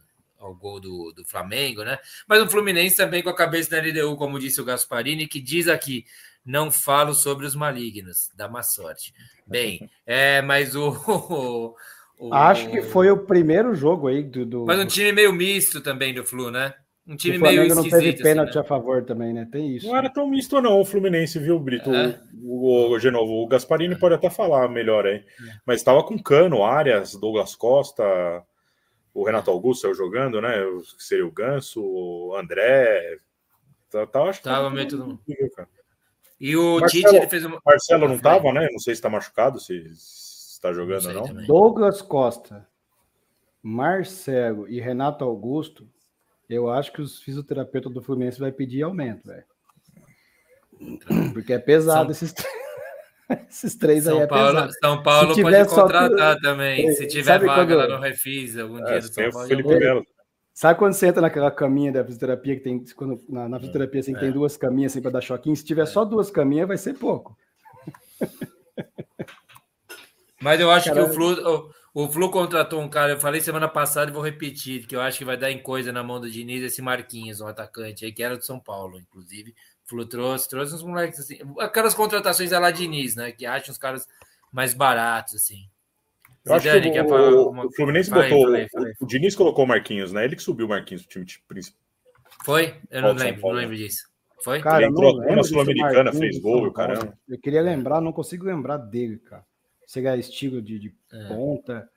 ao 0.44 0.54
gol 0.54 0.80
do, 0.80 1.12
do 1.14 1.24
Flamengo, 1.24 1.84
né? 1.84 1.98
Mas 2.26 2.42
o 2.42 2.48
Fluminense 2.48 2.96
também 2.96 3.22
com 3.22 3.30
a 3.30 3.36
cabeça 3.36 3.70
da 3.70 3.78
LDU, 3.78 4.16
como 4.16 4.38
disse 4.38 4.60
o 4.60 4.64
Gasparini, 4.64 5.26
que 5.28 5.40
diz 5.40 5.68
aqui: 5.68 6.04
não 6.44 6.70
falo 6.70 7.14
sobre 7.14 7.46
os 7.46 7.54
malignos, 7.54 8.28
dá 8.36 8.48
má 8.48 8.62
sorte. 8.62 9.12
Bem, 9.46 9.88
é, 10.06 10.42
mas 10.42 10.74
o, 10.74 10.90
o, 11.06 11.74
o. 12.18 12.34
Acho 12.34 12.68
que 12.70 12.82
foi 12.82 13.10
o 13.10 13.18
primeiro 13.18 13.74
jogo 13.74 14.08
aí 14.08 14.22
do. 14.22 14.44
do... 14.44 14.64
Mas 14.66 14.78
um 14.78 14.86
time 14.86 15.12
meio 15.12 15.32
misto 15.32 15.80
também 15.80 16.12
do 16.12 16.24
Flu, 16.24 16.50
né? 16.50 16.74
Um 17.06 17.16
time 17.16 17.36
o 17.36 17.40
Flamengo 17.40 17.62
meio 17.62 17.74
não 17.74 17.82
teve 17.82 18.12
pênalti 18.12 18.50
assim, 18.50 18.58
né? 18.58 18.64
a 18.64 18.68
favor 18.68 19.04
também, 19.04 19.32
né? 19.32 19.48
Tem 19.50 19.74
isso. 19.74 19.88
Não 19.88 19.96
era 19.96 20.08
tão 20.08 20.28
misto, 20.28 20.60
não, 20.60 20.80
o 20.80 20.84
Fluminense, 20.84 21.38
viu, 21.38 21.58
Brito? 21.58 21.92
É. 21.92 22.20
O, 22.44 22.68
o, 22.68 22.90
o, 22.92 22.98
Genovo, 22.98 23.42
o 23.42 23.48
Gasparini 23.48 23.94
é. 23.94 23.98
pode 23.98 24.14
até 24.14 24.30
falar 24.30 24.68
melhor 24.68 25.06
aí. 25.06 25.16
É. 25.16 25.24
Mas 25.66 25.80
estava 25.80 26.04
com 26.04 26.16
Cano, 26.16 26.64
Arias, 26.64 27.16
Douglas 27.16 27.56
Costa, 27.56 28.04
o 29.14 29.24
Renato 29.24 29.50
Augusto 29.50 29.82
saiu 29.82 29.94
jogando, 29.94 30.40
né? 30.40 30.54
Seria 30.98 31.26
o 31.26 31.30
Ganso, 31.30 31.82
o 31.82 32.34
André. 32.36 33.18
Tá, 33.90 34.06
tá, 34.06 34.22
acho 34.22 34.38
que 34.40 34.44
tava 34.44 34.70
meio 34.70 34.88
todo 34.88 35.06
mundo. 35.06 35.20
E 36.40 36.56
o 36.56 36.80
Marcelo, 36.80 37.04
Tite 37.04 37.16
ele 37.16 37.28
fez 37.28 37.44
uma. 37.44 37.60
Marcelo 37.64 38.08
não 38.08 38.18
tava, 38.18 38.52
né? 38.52 38.66
Não 38.72 38.78
sei 38.78 38.94
se 38.94 38.98
está 38.98 39.10
machucado, 39.10 39.60
se 39.60 39.74
está 39.92 40.72
jogando 40.72 41.06
ou 41.08 41.14
não. 41.14 41.34
não. 41.34 41.46
Douglas 41.46 42.00
Costa, 42.00 42.66
Marcelo 43.62 44.68
e 44.68 44.80
Renato 44.80 45.24
Augusto, 45.24 45.86
eu 46.48 46.70
acho 46.70 46.92
que 46.92 47.02
os 47.02 47.20
fisioterapeutas 47.20 47.92
do 47.92 48.02
Fluminense 48.02 48.40
vai 48.40 48.50
pedir 48.50 48.82
aumento, 48.82 49.26
velho. 49.26 49.44
Porque 51.32 51.52
é 51.52 51.58
pesado 51.58 52.04
São... 52.04 52.10
esses 52.10 52.32
três. 52.32 52.61
Esses 53.48 53.74
três 53.76 54.04
São 54.04 54.16
aí 54.16 54.22
é 54.24 54.26
Paulo, 54.26 54.48
pesado. 54.48 54.72
São 54.80 55.02
Paulo 55.02 55.34
pode 55.34 55.68
contratar 55.68 56.38
também. 56.40 56.92
Se 56.94 57.06
tiver 57.06 57.38
vaga 57.38 57.74
quando... 57.74 57.76
lá 57.76 57.88
no 57.88 57.98
Refis 58.02 58.58
algum 58.58 58.78
é, 58.78 58.84
dia 58.84 59.00
do 59.00 59.14
São 59.14 59.30
Paulo. 59.30 59.48
Felipe 59.48 59.68
Melo. 59.68 60.06
Sabe 60.54 60.78
quando 60.78 60.92
você 60.92 61.06
entra 61.06 61.22
naquela 61.22 61.50
caminha 61.50 61.90
da 61.90 62.04
fisioterapia 62.04 62.56
que 62.56 62.62
tem 62.62 62.84
quando, 62.94 63.24
na, 63.28 63.48
na 63.48 63.58
fisioterapia 63.58 64.00
assim, 64.00 64.14
é. 64.14 64.18
tem 64.18 64.30
duas 64.30 64.56
caminhas 64.56 64.92
assim 64.92 65.00
para 65.00 65.12
dar 65.12 65.22
choquinho? 65.22 65.56
Se 65.56 65.64
tiver 65.64 65.82
é. 65.82 65.86
só 65.86 66.04
duas 66.04 66.30
caminhas, 66.30 66.68
vai 66.68 66.76
ser 66.76 66.94
pouco. 66.94 67.36
Mas 70.40 70.60
eu 70.60 70.70
acho 70.70 70.88
Caramba. 70.88 71.08
que 71.08 71.10
o 71.10 71.14
Flu, 71.14 71.72
O 71.94 72.08
Flu 72.08 72.30
contratou 72.30 72.82
um 72.82 72.88
cara, 72.88 73.12
eu 73.12 73.20
falei 73.20 73.40
semana 73.40 73.68
passada 73.68 74.10
e 74.10 74.14
vou 74.14 74.22
repetir, 74.22 74.86
que 74.86 74.94
eu 74.94 75.00
acho 75.00 75.18
que 75.18 75.24
vai 75.24 75.36
dar 75.36 75.50
em 75.50 75.62
coisa 75.62 75.90
na 75.92 76.02
mão 76.02 76.20
do 76.20 76.30
Diniz 76.30 76.62
esse 76.62 76.82
Marquinhos, 76.82 77.40
um 77.40 77.46
atacante 77.46 78.04
aí, 78.04 78.12
que 78.12 78.22
era 78.22 78.36
do 78.36 78.44
São 78.44 78.60
Paulo, 78.60 78.98
inclusive. 78.98 79.54
O 79.84 79.88
Flu 79.88 80.06
trouxe, 80.06 80.48
trouxe 80.48 80.74
uns 80.74 80.82
moleques 80.82 81.20
assim. 81.20 81.38
Aquelas 81.58 81.94
contratações 81.94 82.50
da 82.50 82.58
lá 82.58 82.70
Diniz, 82.70 83.16
né? 83.16 83.32
Que 83.32 83.46
acham 83.46 83.72
os 83.72 83.78
caras 83.78 84.06
mais 84.52 84.74
baratos, 84.74 85.34
assim. 85.34 85.68
Eu 86.44 86.54
acho 86.54 86.68
que 86.68 87.00
o, 87.00 87.48
uma... 87.50 87.66
o 87.66 87.72
Fluminense 87.72 88.10
falei, 88.10 88.30
botou. 88.30 88.46
Falei, 88.46 88.68
falei, 88.68 88.92
o, 89.00 89.04
o 89.04 89.06
Diniz 89.06 89.34
colocou 89.34 89.64
o 89.64 89.68
Marquinhos, 89.68 90.12
né? 90.12 90.24
Ele 90.24 90.36
que 90.36 90.42
subiu 90.42 90.66
o 90.66 90.68
Marquinhos 90.68 91.02
pro 91.02 91.10
time 91.10 91.26
principal. 91.46 91.80
Foi? 92.44 92.74
Eu 92.90 93.02
não 93.02 93.12
lembro, 93.12 93.40
não 93.42 93.50
lembro 93.50 93.76
disso. 93.76 94.10
Foi? 94.42 94.60
Cara, 94.60 94.82
ele 94.82 94.90
entrou 94.90 95.20
na 95.20 95.44
Sul-Americana, 95.44 96.12
fez 96.12 96.38
gol, 96.40 96.66
o 96.66 96.72
caramba. 96.72 97.16
Eu 97.28 97.38
queria 97.38 97.62
lembrar, 97.62 98.00
não 98.00 98.12
consigo 98.12 98.44
lembrar 98.44 98.76
dele, 98.76 99.18
cara. 99.18 99.44
Chegar 99.86 100.18
estilo 100.18 100.60
de, 100.60 100.78
de 100.80 100.94
é. 101.12 101.28
ponta. 101.28 101.88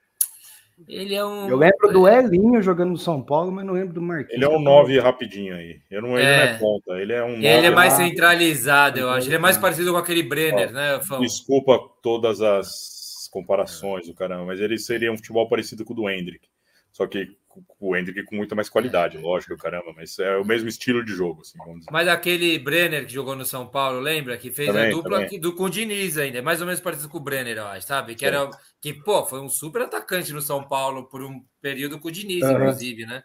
Ele 0.88 1.16
é 1.16 1.26
um. 1.26 1.48
Eu 1.48 1.58
lembro 1.58 1.92
do 1.92 2.08
Elinho 2.08 2.62
jogando 2.62 2.92
no 2.92 2.98
São 2.98 3.22
Paulo, 3.22 3.52
mas 3.52 3.66
não 3.66 3.74
lembro 3.74 3.94
do 3.94 4.02
Marquinhos. 4.02 4.34
Ele 4.34 4.44
é 4.44 4.50
um 4.50 4.60
9 4.60 5.00
rapidinho 5.00 5.56
aí. 5.56 5.80
Eu 5.90 6.02
não, 6.02 6.18
ele 6.18 6.28
é. 6.28 6.38
não 6.38 6.44
é 6.44 6.58
ponta, 6.58 6.94
ele 7.00 7.14
é 7.14 7.24
um. 7.24 7.36
Ele 7.36 7.68
é 7.68 7.72
mais 7.72 7.94
centralizado, 7.94 9.00
eu 9.00 9.10
acho. 9.10 9.28
Ele 9.28 9.36
é 9.36 9.40
mais 9.40 9.58
parecido 9.58 9.92
com 9.94 9.98
aquele 9.98 10.22
Brenner, 10.22 10.72
né, 10.72 11.00
Fão? 11.02 11.22
Desculpa 11.22 11.80
todas 12.02 12.42
as 12.42 13.30
comparações 13.32 14.08
do 14.08 14.14
caramba, 14.14 14.46
mas 14.46 14.60
ele 14.60 14.78
seria 14.78 15.12
um 15.12 15.18
futebol 15.18 15.48
parecido 15.48 15.86
com 15.86 15.94
o 15.94 15.96
do 15.96 16.10
Hendrick. 16.10 16.48
Só 16.92 17.08
que 17.08 17.36
o 17.80 17.96
Hendrick 17.96 18.24
com 18.24 18.36
muita 18.36 18.56
mais 18.56 18.70
qualidade, 18.70 19.18
lógico, 19.18 19.58
caramba, 19.58 19.94
mas 19.96 20.18
é 20.20 20.38
o 20.38 20.46
mesmo 20.46 20.68
estilo 20.68 21.04
de 21.04 21.14
jogo, 21.14 21.42
assim, 21.42 21.58
Mas 21.92 22.08
aquele 22.08 22.58
Brenner 22.60 23.06
que 23.06 23.14
jogou 23.14 23.36
no 23.36 23.46
São 23.46 23.68
Paulo, 23.68 24.00
lembra? 24.00 24.38
Que 24.38 24.52
fez 24.52 24.68
também, 24.68 24.88
a 24.88 24.92
dupla 24.92 25.22
aqui, 25.22 25.38
do, 25.38 25.54
com 25.54 25.64
o 25.64 25.70
Diniz 25.70 26.18
ainda, 26.18 26.40
é 26.40 26.42
mais 26.42 26.62
ou 26.62 26.68
menos 26.68 26.82
parecido 26.82 27.10
com 27.10 27.18
o 27.18 27.22
Brenner, 27.22 27.58
eu 27.58 27.68
acho, 27.68 27.88
sabe? 27.88 28.16
Que 28.16 28.26
era 28.26 28.50
que, 28.82 28.94
pô, 28.94 29.26
foi 29.26 29.40
um 29.42 29.50
super 29.50 29.82
atacante 29.84 30.34
no 30.34 30.42
São 30.42 30.64
Paulo 30.64 31.08
por 31.08 31.24
um 31.24 31.44
período 31.62 32.00
com 32.00 32.08
o 32.08 32.12
Diniz, 32.12 32.44
uhum. 32.44 32.52
inclusive, 32.52 33.06
né? 33.06 33.24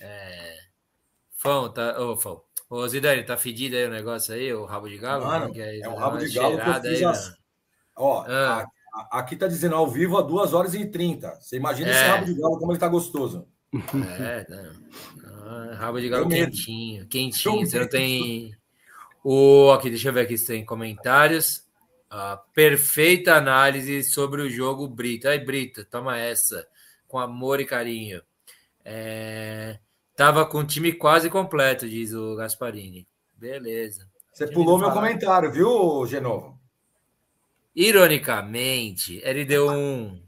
É... 0.00 0.56
Fão, 1.36 1.72
tá. 1.72 2.00
Ô, 2.00 2.16
Fão. 2.16 2.42
Ô, 2.70 2.86
Zidane, 2.86 3.24
tá 3.24 3.36
fedido 3.36 3.76
aí 3.76 3.86
o 3.86 3.90
negócio 3.90 4.34
aí, 4.34 4.52
o 4.52 4.64
rabo 4.64 4.88
de 4.88 4.98
galo? 4.98 5.24
Mano, 5.24 5.52
é, 5.56 5.80
é 5.80 5.88
um 5.88 5.94
rabo 5.94 6.18
de 6.18 6.32
galo 6.32 6.58
que 6.58 6.68
eu 6.68 6.74
fiz 6.74 6.84
aí, 6.84 7.04
as... 7.04 7.34
Ó, 7.96 8.24
ah. 8.28 8.66
Aqui 9.10 9.36
tá 9.36 9.46
dizendo 9.46 9.74
ao 9.74 9.86
vivo 9.86 10.16
a 10.18 10.22
2 10.22 10.54
horas 10.54 10.74
e 10.74 10.84
30. 10.86 11.36
Você 11.40 11.56
imagina 11.56 11.90
é. 11.90 11.92
esse 11.92 12.04
rabo 12.04 12.24
de 12.26 12.34
galo 12.34 12.58
como 12.58 12.72
ele 12.72 12.78
tá 12.78 12.88
gostoso. 12.88 13.46
É, 14.18 14.44
tá. 14.44 15.74
rabo 15.76 16.00
de 16.00 16.08
galo 16.08 16.28
quentinho, 16.28 17.06
quentinho. 17.06 17.66
Você 17.66 17.78
não 17.78 17.88
tem. 17.88 18.54
O, 19.22 19.70
aqui, 19.72 19.90
deixa 19.90 20.08
eu 20.08 20.12
ver 20.12 20.22
aqui 20.22 20.36
se 20.38 20.46
tem 20.46 20.64
comentários. 20.64 21.66
A 22.10 22.38
perfeita 22.54 23.34
análise 23.34 24.02
sobre 24.02 24.40
o 24.40 24.48
jogo 24.48 24.88
Brito. 24.88 25.28
Aí, 25.28 25.38
Brito, 25.38 25.84
toma 25.84 26.18
essa. 26.18 26.66
Com 27.06 27.18
amor 27.18 27.60
e 27.60 27.66
carinho. 27.66 28.22
É... 28.84 29.78
Tava 30.16 30.44
com 30.46 30.58
o 30.58 30.64
time 30.64 30.92
quase 30.92 31.30
completo, 31.30 31.88
diz 31.88 32.12
o 32.12 32.34
Gasparini. 32.34 33.06
Beleza. 33.36 34.08
Você 34.32 34.46
pulou 34.46 34.78
meu 34.78 34.90
comentário, 34.90 35.52
viu, 35.52 36.04
Genovo? 36.06 36.57
Ironicamente, 37.80 39.22
LD1 39.24 40.20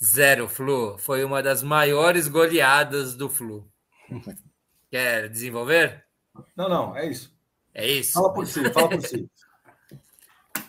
0 0.00 0.48
Flu 0.48 0.96
foi 0.96 1.24
uma 1.24 1.42
das 1.42 1.60
maiores 1.60 2.28
goleadas 2.28 3.16
do 3.16 3.28
Flu. 3.28 3.68
Quer 4.88 5.28
desenvolver? 5.28 6.04
Não, 6.54 6.68
não, 6.68 6.96
é 6.96 7.10
isso. 7.10 7.36
É 7.74 7.84
isso. 7.84 8.12
Fala 8.12 8.32
por 8.32 8.46
si, 8.46 8.70
fala 8.70 8.88
por 8.90 9.02
si. 9.02 9.28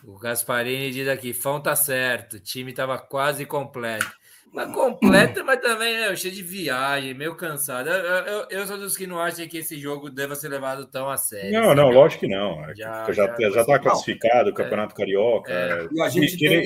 O 0.03 0.19
Gasparini 0.19 0.91
diz 0.91 1.07
aqui: 1.07 1.33
Fão 1.33 1.61
tá 1.61 1.75
certo, 1.75 2.37
o 2.37 2.39
time 2.39 2.71
estava 2.71 2.97
quase 2.97 3.45
completo. 3.45 4.11
Mas 4.55 4.73
completa, 4.73 5.43
mas 5.43 5.59
também 5.59 5.93
né, 5.95 6.15
cheio 6.15 6.33
de 6.33 6.41
viagem, 6.41 7.13
meio 7.13 7.35
cansado. 7.35 7.89
Eu, 7.89 7.95
eu, 7.95 8.47
eu, 8.49 8.65
sou 8.65 8.77
dos 8.77 8.95
que 8.95 9.05
não 9.05 9.19
acham 9.19 9.45
que 9.49 9.57
esse 9.57 9.77
jogo 9.77 10.09
deva 10.09 10.33
ser 10.33 10.47
levado 10.47 10.87
tão 10.87 11.09
a 11.09 11.17
sério. 11.17 11.51
Não, 11.51 11.75
não, 11.75 11.89
lógico 11.89 12.21
que 12.21 12.27
não. 12.27 12.63
É 12.63 12.73
já, 12.73 13.11
já, 13.11 13.35
já, 13.37 13.49
já 13.49 13.65
tá 13.65 13.77
classificado 13.77 14.49
o 14.49 14.53
é. 14.53 14.55
Campeonato 14.55 14.93
é, 14.93 14.97
Carioca. 14.97 15.51
É. 15.51 15.87
E, 15.91 16.01
a 16.01 16.07
gente 16.07 16.35
e, 16.35 16.37
tem... 16.37 16.65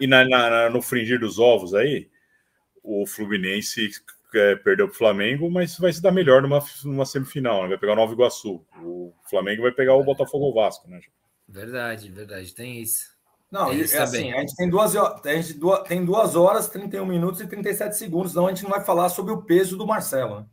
e 0.00 0.06
na, 0.08 0.28
na, 0.28 0.70
no 0.70 0.82
fringir 0.82 1.20
dos 1.20 1.38
ovos 1.38 1.72
aí, 1.72 2.08
o 2.82 3.06
Fluminense 3.06 3.90
é, 4.34 4.56
perdeu 4.56 4.88
para 4.88 4.94
o 4.94 4.98
Flamengo, 4.98 5.48
mas 5.48 5.78
vai 5.78 5.92
se 5.92 6.02
dar 6.02 6.10
melhor 6.10 6.42
numa, 6.42 6.60
numa 6.84 7.06
semifinal. 7.06 7.62
Né? 7.62 7.68
Vai 7.68 7.78
pegar 7.78 7.92
o 7.92 7.96
Nova 7.96 8.12
Iguaçu. 8.12 8.66
O 8.82 9.14
Flamengo 9.30 9.62
vai 9.62 9.72
pegar 9.72 9.94
o 9.94 10.02
Botafogo 10.02 10.52
Vasco, 10.52 10.90
né? 10.90 11.00
Verdade, 11.48 12.10
verdade, 12.10 12.52
tem 12.54 12.80
isso. 12.80 13.09
Não, 13.50 13.72
é, 13.72 13.80
assim, 13.80 14.32
a 14.32 14.40
gente 14.40 14.54
tem 14.54 14.70
duas, 14.70 14.94
a 14.96 15.20
gente 15.24 15.58
tem 15.88 16.04
duas 16.04 16.36
horas, 16.36 16.68
31 16.68 17.04
minutos 17.04 17.40
e 17.40 17.46
37 17.48 17.96
segundos, 17.96 18.30
então 18.30 18.46
a 18.46 18.50
gente 18.50 18.62
não 18.62 18.70
vai 18.70 18.84
falar 18.84 19.08
sobre 19.08 19.32
o 19.32 19.42
peso 19.42 19.76
do 19.76 19.86
Marcelo. 19.86 20.40
Né? 20.40 20.46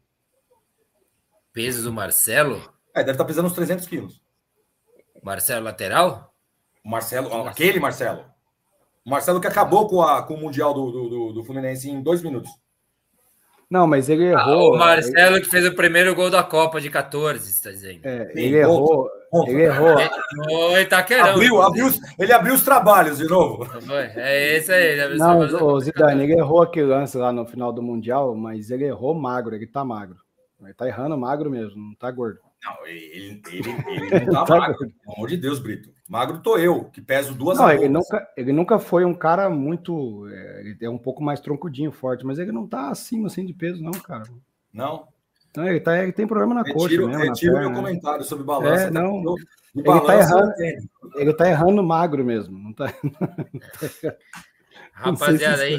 Peso 1.53 1.84
do 1.84 1.93
Marcelo? 1.93 2.56
É, 2.95 3.00
deve 3.00 3.11
estar 3.11 3.24
tá 3.24 3.27
pesando 3.27 3.45
uns 3.45 3.53
300 3.53 3.85
quilos. 3.85 4.19
Marcelo 5.22 5.66
lateral? 5.66 6.34
Marcelo, 6.84 7.30
Marcelo. 7.30 7.50
aquele 7.50 7.80
Marcelo. 7.80 8.26
Marcelo 9.06 9.40
que 9.40 9.48
acabou 9.48 9.88
com, 9.88 10.01
a, 10.01 10.24
com 10.24 10.34
o 10.34 10.40
Mundial 10.40 10.74
do, 10.74 10.92
do, 10.92 11.34
do 11.34 11.43
Fluminense 11.43 11.90
em 11.90 12.01
dois 12.01 12.22
minutos. 12.24 12.50
Não, 13.70 13.86
mas 13.86 14.08
ele 14.08 14.26
errou. 14.26 14.74
Ah, 14.74 14.76
o 14.76 14.78
Marcelo 14.78 15.36
ele... 15.36 15.44
que 15.44 15.50
fez 15.50 15.66
o 15.66 15.76
primeiro 15.76 16.16
gol 16.16 16.30
da 16.30 16.42
Copa 16.42 16.80
de 16.80 16.90
14, 16.90 17.50
está 17.50 17.70
dizendo. 17.70 18.00
É, 18.04 18.32
ele 18.34 18.58
errou. 18.58 19.10
Ele 19.46 19.64
errou. 19.64 19.98
Oi, 20.72 20.86
tá 20.86 21.04
querendo. 21.04 21.30
Abriu, 21.32 21.62
abriu, 21.62 21.88
ele 22.18 22.32
abriu 22.32 22.54
os 22.54 22.64
trabalhos 22.64 23.18
de 23.18 23.26
novo. 23.26 23.68
É 24.16 24.56
esse 24.56 24.72
aí. 24.72 25.18
Não, 25.18 25.40
o 25.40 25.80
Zidane, 25.82 26.24
ele 26.24 26.40
errou 26.40 26.62
aquele 26.62 26.88
lance 26.88 27.18
lá 27.18 27.34
no 27.34 27.46
final 27.46 27.74
do 27.74 27.82
Mundial, 27.82 28.34
mas 28.36 28.72
ele 28.72 28.86
errou 28.86 29.14
magro, 29.14 29.54
ele 29.54 29.68
tá 29.68 29.84
magro. 29.84 30.16
Ele 30.64 30.74
tá 30.74 30.88
errando 30.88 31.18
magro 31.18 31.50
mesmo, 31.50 31.76
não 31.76 31.96
tá 31.96 32.10
gordo. 32.10 32.40
Não, 32.64 32.88
ele, 32.88 33.06
ele, 33.14 33.42
ele 34.16 34.26
não 34.26 34.45
tá 34.45 34.58
magro. 34.58 34.77
Pelo 34.77 35.16
amor 35.16 35.30
de 35.30 35.38
Deus, 35.38 35.60
Brito. 35.60 35.92
Magro 36.10 36.40
tô 36.40 36.58
eu, 36.58 36.86
que 36.86 37.02
peso 37.02 37.34
duas 37.34 37.58
Não, 37.58 37.69
ele 37.69 37.90
nunca, 37.90 38.27
ele 38.38 38.53
nunca 38.53 38.80
foi 38.80 39.03
um 39.03 39.14
cara 39.14 39.50
muito. 39.50 40.27
É, 40.30 40.61
ele 40.61 40.77
é 40.82 40.90
um 40.90 40.98
pouco 40.98 41.22
mais 41.22 41.40
troncudinho, 41.40 41.92
forte, 41.92 42.26
mas 42.26 42.40
ele 42.40 42.52
não 42.52 42.66
tá 42.66 42.90
acima 42.90 43.27
assim 43.27 43.45
de 43.45 43.53
peso, 43.53 43.84
não, 43.84 43.92
cara. 43.92 44.24
Não. 44.74 45.08
Então, 45.50 45.68
ele, 45.68 45.80
tá, 45.80 46.02
ele 46.02 46.11
tem 46.11 46.27
problema 46.27 46.53
na 46.53 46.61
retiro, 46.61 47.06
coxa 47.06 47.18
mesmo. 47.18 47.34
Retiro 47.34 47.60
meu 47.60 47.74
comentário 47.74 48.24
sobre 48.24 48.45
balança. 48.45 48.86
É, 48.86 48.92
não. 48.92 49.36
Ele, 49.76 50.02
tá 50.02 50.18
errando, 50.18 50.53
ele 51.16 51.34
tá 51.34 51.50
errando 51.50 51.84
magro 51.84 52.24
mesmo. 52.24 52.58
Não 52.58 52.74
tá... 52.74 52.94
Rapaziada, 54.94 55.64
aí, 55.64 55.77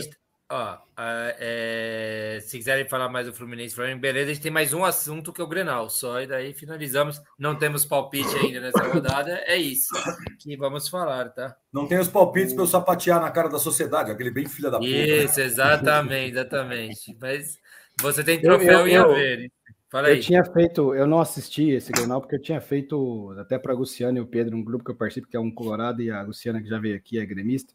Ó, 0.51 0.79
é, 0.97 2.39
se 2.41 2.57
quiserem 2.57 2.89
falar 2.89 3.11
mais 3.11 3.27
do 3.27 3.35
Fluminense, 3.35 3.77
beleza, 3.99 4.31
a 4.31 4.33
gente 4.33 4.43
tem 4.43 4.51
mais 4.51 4.73
um 4.73 4.83
assunto 4.83 5.31
que 5.31 5.43
é 5.43 5.45
o 5.45 5.47
Grenal, 5.47 5.91
só 5.91 6.23
e 6.23 6.27
daí 6.27 6.55
finalizamos. 6.55 7.21
Não 7.39 7.55
temos 7.55 7.85
palpite 7.85 8.35
ainda 8.35 8.59
nessa 8.59 8.83
rodada, 8.89 9.43
é 9.45 9.59
isso 9.59 9.93
que 10.39 10.57
vamos 10.57 10.89
falar, 10.89 11.29
tá? 11.35 11.55
Não 11.71 11.87
tem 11.87 11.99
os 11.99 12.09
palpites 12.09 12.55
para 12.55 12.63
eu 12.63 12.67
sapatear 12.67 13.21
na 13.21 13.31
cara 13.31 13.51
da 13.51 13.59
sociedade, 13.59 14.11
aquele 14.11 14.31
bem 14.31 14.47
filha 14.47 14.71
da 14.71 14.79
puta. 14.79 14.89
Isso, 14.91 15.39
exatamente, 15.39 16.31
exatamente. 16.31 17.15
Mas 17.21 17.59
você 18.01 18.25
tem 18.25 18.41
troféu 18.41 18.71
eu, 18.71 18.79
eu, 18.79 18.89
em 18.89 18.97
haver. 18.97 19.53
Fala 19.91 20.09
aí. 20.09 20.17
Eu 20.17 20.23
tinha 20.23 20.43
feito, 20.47 20.95
eu 20.95 21.07
não 21.07 21.21
assisti 21.21 21.73
esse 21.73 21.93
Grenal 21.93 22.23
porque 22.23 22.37
eu 22.37 22.43
tinha 22.43 22.61
feito 22.61 23.35
até 23.39 23.59
para 23.59 23.75
a 23.75 23.77
Luciana 23.77 24.17
e 24.17 24.23
o 24.23 24.27
Pedro, 24.27 24.57
um 24.57 24.65
grupo 24.65 24.83
que 24.83 24.91
eu 24.91 24.97
participo, 24.97 25.29
que 25.29 25.37
é 25.37 25.41
um 25.41 25.51
Colorado, 25.51 26.01
e 26.01 26.11
a 26.11 26.23
Luciana 26.23 26.63
que 26.63 26.69
já 26.71 26.79
veio 26.79 26.97
aqui 26.97 27.19
é 27.19 27.27
gremista 27.27 27.75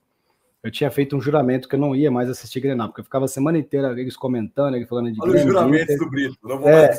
eu 0.63 0.71
tinha 0.71 0.89
feito 0.89 1.15
um 1.15 1.21
juramento 1.21 1.67
que 1.67 1.75
eu 1.75 1.79
não 1.79 1.93
ia 1.93 2.09
mais 2.09 2.29
assistir 2.29 2.61
Grenal, 2.61 2.87
porque 2.87 3.01
eu 3.01 3.05
ficava 3.05 3.25
a 3.25 3.27
semana 3.27 3.57
inteira 3.57 3.91
eles 3.99 4.15
comentando, 4.15 4.75
eles 4.75 4.87
falando 4.87 5.11
de 5.11 5.21
Olha 5.21 5.33
Grêmio. 5.33 5.51
juramento 5.51 5.97
do 5.97 6.09
Brito, 6.09 6.37
não 6.41 6.59
vou 6.59 6.69
é, 6.69 6.97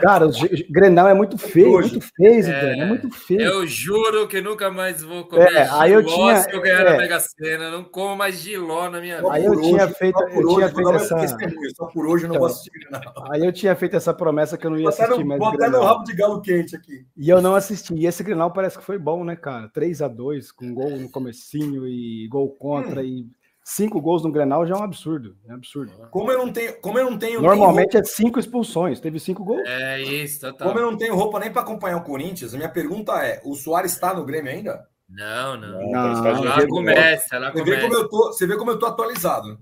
Cara, 0.00 0.26
o 0.26 0.32
Grenal 0.70 1.08
é 1.08 1.14
muito 1.14 1.36
feio, 1.36 1.72
muito 1.72 2.00
feio, 2.00 2.46
é, 2.46 2.78
é, 2.78 2.86
muito 2.86 3.10
feio. 3.10 3.42
Eu 3.42 3.66
juro 3.66 4.26
que 4.26 4.40
nunca 4.40 4.70
mais 4.70 5.02
vou 5.02 5.24
comer 5.24 5.52
é, 5.52 5.68
aí 5.70 5.92
eu 5.92 6.04
tinha, 6.04 6.36
se 6.36 6.50
eu 6.52 6.62
ganhar 6.62 6.80
é, 6.80 6.90
na 6.92 6.96
Mega 6.96 7.20
Sena, 7.20 7.70
não 7.70 7.84
como 7.84 8.16
mais 8.16 8.40
giló 8.40 8.88
na 8.88 9.00
minha 9.00 9.16
vida. 9.16 9.32
Aí 9.32 9.44
eu 9.44 9.60
tinha 9.60 9.88
feito, 9.88 10.18
eu 10.18 10.48
tinha 10.48 10.68
feito 10.70 10.90
essa... 10.92 11.28
Só 11.76 11.86
por 11.86 12.06
hoje 12.06 12.24
eu 12.24 12.28
não 12.28 12.36
então, 12.36 12.40
vou 12.40 12.46
assistir 12.46 12.70
Grenal. 12.70 13.14
Aí 13.30 13.44
eu 13.44 13.52
tinha 13.52 13.76
feito 13.76 13.96
essa 13.96 14.14
promessa 14.14 14.56
que 14.56 14.66
eu 14.66 14.70
não 14.70 14.78
ia 14.78 14.88
assistir 14.88 15.10
no, 15.10 15.26
mais 15.26 15.38
Vou 15.38 15.48
até 15.48 15.68
no 15.68 15.82
rabo 15.82 16.04
de 16.04 16.14
galo 16.14 16.40
quente 16.40 16.74
aqui. 16.74 17.04
E 17.16 17.28
eu 17.28 17.42
não 17.42 17.54
assisti, 17.54 17.94
e 17.94 18.06
esse 18.06 18.22
Grenal 18.22 18.52
parece 18.52 18.78
que 18.78 18.84
foi 18.84 18.98
bom, 18.98 19.24
né, 19.24 19.36
cara? 19.36 19.68
3 19.68 20.00
a 20.00 20.08
2 20.08 20.52
com 20.52 20.72
gol 20.72 20.90
no 20.98 21.10
comecinho 21.10 21.86
e 21.86 22.26
gol 22.28 22.48
contra 22.50 23.01
hum. 23.01 23.01
E 23.02 23.26
cinco 23.64 24.00
gols 24.00 24.22
no 24.22 24.32
Grenal 24.32 24.66
já 24.66 24.74
é 24.74 24.78
um 24.78 24.82
absurdo. 24.82 25.36
É 25.46 25.52
um 25.52 25.56
absurdo. 25.56 25.92
Como 26.10 26.30
eu 26.30 26.38
não 26.38 26.52
tenho. 26.52 26.80
Como 26.80 26.98
eu 26.98 27.10
não 27.10 27.18
tenho 27.18 27.40
Normalmente 27.40 27.96
é 27.96 28.04
cinco 28.04 28.38
expulsões. 28.38 29.00
Teve 29.00 29.18
cinco 29.20 29.44
gols. 29.44 29.66
É 29.66 30.00
isso, 30.00 30.40
total. 30.40 30.68
Como 30.68 30.80
eu 30.80 30.90
não 30.90 30.96
tenho 30.96 31.14
roupa 31.14 31.38
nem 31.38 31.52
para 31.52 31.62
acompanhar 31.62 31.98
o 31.98 32.04
Corinthians, 32.04 32.54
a 32.54 32.56
minha 32.56 32.68
pergunta 32.68 33.12
é: 33.24 33.40
o 33.44 33.54
Soares 33.54 33.92
está 33.92 34.14
no 34.14 34.24
Grêmio 34.24 34.50
ainda? 34.50 34.86
Não, 35.08 35.56
não. 35.58 35.90
não, 35.90 36.22
não 36.22 36.44
lá 36.44 36.66
começa, 36.66 37.38
lá 37.38 37.52
você 37.52 37.62
Vê 37.62 37.80
como 37.82 37.94
eu 37.94 38.08
tô, 38.08 38.32
você 38.32 38.46
vê 38.46 38.56
como 38.56 38.70
eu 38.70 38.78
tô 38.78 38.86
atualizado. 38.86 39.58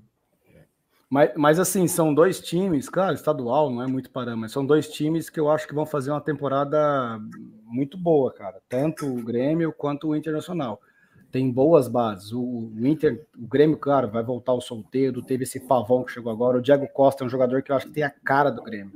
Mas, 1.11 1.33
mas 1.35 1.59
assim, 1.59 1.89
são 1.89 2.15
dois 2.15 2.41
times, 2.41 2.89
claro, 2.89 3.15
estadual 3.15 3.69
não 3.69 3.83
é 3.83 3.87
muito 3.89 4.11
parâmetro, 4.11 4.53
são 4.53 4.65
dois 4.65 4.89
times 4.89 5.29
que 5.29 5.41
eu 5.41 5.51
acho 5.51 5.67
que 5.67 5.75
vão 5.75 5.85
fazer 5.85 6.13
uma 6.13 6.21
temporada 6.21 7.19
muito 7.65 7.99
boa, 7.99 8.33
cara. 8.33 8.61
Tanto 8.69 9.07
o 9.07 9.21
Grêmio 9.21 9.73
quanto 9.73 10.09
o 10.09 10.17
Internacional. 10.17 10.81
Tem 11.31 11.51
boas 11.51 11.89
bases. 11.89 12.33
O, 12.33 12.41
o, 12.41 12.87
Inter, 12.87 13.27
o 13.39 13.47
Grêmio, 13.47 13.77
claro, 13.77 14.11
vai 14.11 14.23
voltar 14.23 14.53
o 14.53 14.61
solteiro. 14.61 15.23
Teve 15.23 15.45
esse 15.45 15.61
pavão 15.61 16.05
que 16.05 16.13
chegou 16.13 16.33
agora. 16.33 16.59
O 16.59 16.63
Diego 16.63 16.89
Costa 16.89 17.25
é 17.25 17.27
um 17.27 17.31
jogador 17.31 17.63
que 17.63 17.73
eu 17.73 17.77
acho 17.77 17.87
que 17.87 17.93
tem 17.93 18.03
a 18.03 18.11
cara 18.11 18.51
do 18.51 18.63
Grêmio. 18.63 18.93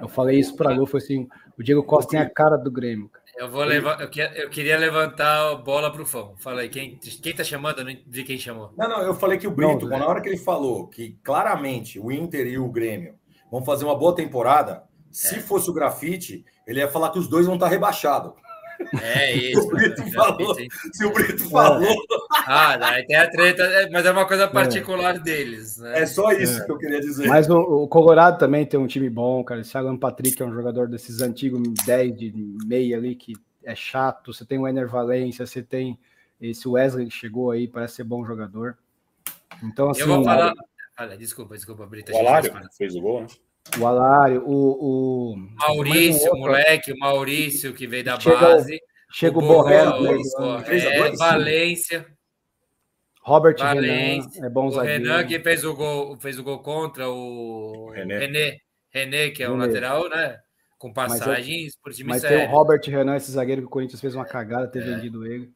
Eu 0.00 0.08
falei 0.08 0.38
isso 0.38 0.54
para 0.54 0.70
Lu, 0.70 0.86
foi 0.86 1.00
assim: 1.00 1.28
o 1.58 1.62
Diego 1.62 1.82
Costa 1.82 2.10
tem 2.10 2.20
a 2.20 2.28
cara 2.28 2.56
do 2.56 2.70
Grêmio. 2.70 3.10
Eu 3.36 3.50
vou 3.50 3.64
levar, 3.64 4.00
eu, 4.00 4.08
eu 4.34 4.48
queria 4.48 4.78
levantar 4.78 5.50
a 5.50 5.54
bola 5.56 5.92
pro 5.92 6.06
fã. 6.06 6.30
Falei, 6.38 6.70
quem, 6.70 6.96
quem 6.96 7.34
tá 7.34 7.44
chamando? 7.44 7.80
Eu 7.80 7.84
não 7.84 7.96
vi 8.06 8.24
quem 8.24 8.38
chamou. 8.38 8.72
Não, 8.76 8.88
não, 8.88 9.02
eu 9.02 9.14
falei 9.14 9.36
que 9.36 9.46
o 9.46 9.50
Brito, 9.50 9.86
não, 9.86 9.98
na 9.98 10.06
hora 10.06 10.22
que 10.22 10.28
ele 10.28 10.38
falou 10.38 10.88
que 10.88 11.18
claramente 11.22 12.00
o 12.00 12.10
Inter 12.10 12.46
e 12.46 12.58
o 12.58 12.68
Grêmio 12.68 13.14
vão 13.50 13.62
fazer 13.62 13.84
uma 13.84 13.94
boa 13.94 14.14
temporada, 14.14 14.84
se 15.10 15.36
é. 15.36 15.40
fosse 15.40 15.70
o 15.70 15.74
grafite, 15.74 16.44
ele 16.66 16.80
ia 16.80 16.88
falar 16.88 17.10
que 17.10 17.18
os 17.18 17.28
dois 17.28 17.46
vão 17.46 17.56
estar 17.56 17.68
rebaixados. 17.68 18.32
É 19.02 19.32
isso. 19.36 19.60
o 19.60 19.68
Brito 19.68 20.12
falou, 20.12 20.56
se 20.92 21.04
o 21.04 21.12
Brito 21.12 21.48
falou. 21.50 21.96
Ah, 22.46 22.76
daí 22.76 23.06
tem 23.06 23.16
a 23.16 23.30
treta, 23.30 23.62
é, 23.62 23.90
mas 23.90 24.06
é 24.06 24.10
uma 24.10 24.26
coisa 24.26 24.48
particular 24.48 25.16
é. 25.16 25.18
deles. 25.18 25.78
Né? 25.78 26.02
É 26.02 26.06
só 26.06 26.32
isso 26.32 26.60
é. 26.60 26.64
que 26.64 26.72
eu 26.72 26.78
queria 26.78 27.00
dizer. 27.00 27.28
Mas 27.28 27.48
o, 27.48 27.58
o, 27.58 27.88
Colorado 27.88 28.38
também 28.38 28.64
tem 28.66 28.78
um 28.78 28.86
time 28.86 29.08
bom, 29.08 29.42
cara. 29.44 29.60
Esse 29.60 29.76
Alan 29.76 29.96
Patrick 29.96 30.40
é 30.40 30.44
um 30.44 30.54
jogador 30.54 30.88
desses 30.88 31.20
antigos 31.20 31.62
10 31.84 32.16
de 32.16 32.34
meia 32.64 32.96
ali 32.96 33.14
que 33.14 33.34
é 33.64 33.74
chato. 33.74 34.32
Você 34.32 34.44
tem 34.44 34.58
o 34.58 34.68
Ener 34.68 34.88
Valência, 34.88 35.46
você 35.46 35.62
tem 35.62 35.98
esse 36.40 36.68
Wesley 36.68 37.06
que 37.06 37.14
chegou 37.14 37.50
aí, 37.50 37.66
parece 37.66 37.96
ser 37.96 38.04
bom 38.04 38.24
jogador. 38.24 38.76
Então, 39.62 39.90
assim. 39.90 40.02
Eu 40.02 40.08
vou 40.08 40.24
falar. 40.24 40.52
Olha, 40.98 41.16
desculpa, 41.16 41.54
desculpa, 41.54 41.86
Brito. 41.86 42.12
O 42.12 42.18
Alário 42.18 42.50
fez 42.76 42.94
o 42.94 43.00
gol, 43.00 43.22
né? 43.22 43.26
O 43.78 43.86
Alário, 43.86 44.42
o. 44.46 45.32
o... 45.32 45.36
Maurício, 45.56 46.32
o 46.32 46.38
moleque, 46.38 46.92
o 46.92 46.98
Maurício 46.98 47.74
que 47.74 47.86
veio 47.86 48.04
da 48.04 48.18
chega, 48.18 48.36
base. 48.36 48.80
Chega 49.12 49.38
o, 49.38 49.42
o 49.42 49.46
Borrell. 49.46 49.92
É, 50.66 51.10
Valência. 51.16 52.06
Robert 53.22 53.56
Valência, 53.58 54.30
Renan, 54.34 54.46
é 54.46 54.50
bom 54.50 54.70
zagueiro. 54.70 55.02
O 55.02 55.06
Renan 55.08 55.26
que 55.26 55.40
fez 55.40 55.64
o 55.64 55.74
gol, 55.74 56.16
fez 56.18 56.38
o 56.38 56.44
gol 56.44 56.60
contra 56.60 57.08
o 57.08 57.90
René. 57.90 58.18
René, 58.18 58.56
René 58.88 59.30
que 59.30 59.42
é 59.42 59.50
o 59.50 59.56
lateral, 59.56 60.08
né? 60.08 60.38
Com 60.78 60.92
passagens 60.92 61.64
mas, 61.64 61.76
por 61.82 61.92
time 61.92 62.10
Mas 62.10 62.20
sério. 62.20 62.38
tem 62.38 62.48
o 62.48 62.50
Robert 62.50 62.80
Renan, 62.84 63.16
esse 63.16 63.32
zagueiro 63.32 63.62
que 63.62 63.66
o 63.66 63.70
Corinthians 63.70 64.00
fez 64.00 64.14
uma 64.14 64.24
cagada 64.24 64.68
ter 64.68 64.82
é. 64.82 64.94
vendido 64.94 65.26
ele. 65.26 65.52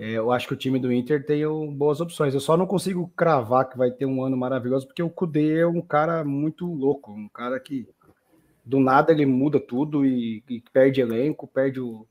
É, 0.00 0.12
eu 0.12 0.32
acho 0.32 0.48
que 0.48 0.54
o 0.54 0.56
time 0.56 0.78
do 0.78 0.90
Inter 0.90 1.26
tem 1.26 1.44
boas 1.72 2.00
opções. 2.00 2.32
Eu 2.32 2.40
só 2.40 2.56
não 2.56 2.66
consigo 2.66 3.12
cravar 3.14 3.68
que 3.68 3.76
vai 3.76 3.90
ter 3.90 4.06
um 4.06 4.24
ano 4.24 4.34
maravilhoso, 4.34 4.86
porque 4.86 5.02
o 5.02 5.10
Kudê 5.10 5.58
é 5.58 5.66
um 5.66 5.82
cara 5.82 6.24
muito 6.24 6.64
louco, 6.64 7.12
um 7.12 7.28
cara 7.28 7.60
que 7.60 7.86
do 8.64 8.80
nada 8.80 9.12
ele 9.12 9.26
muda 9.26 9.60
tudo 9.60 10.06
e, 10.06 10.42
e 10.48 10.62
perde 10.72 11.02
elenco, 11.02 11.46
perde 11.46 11.80
o. 11.80 12.06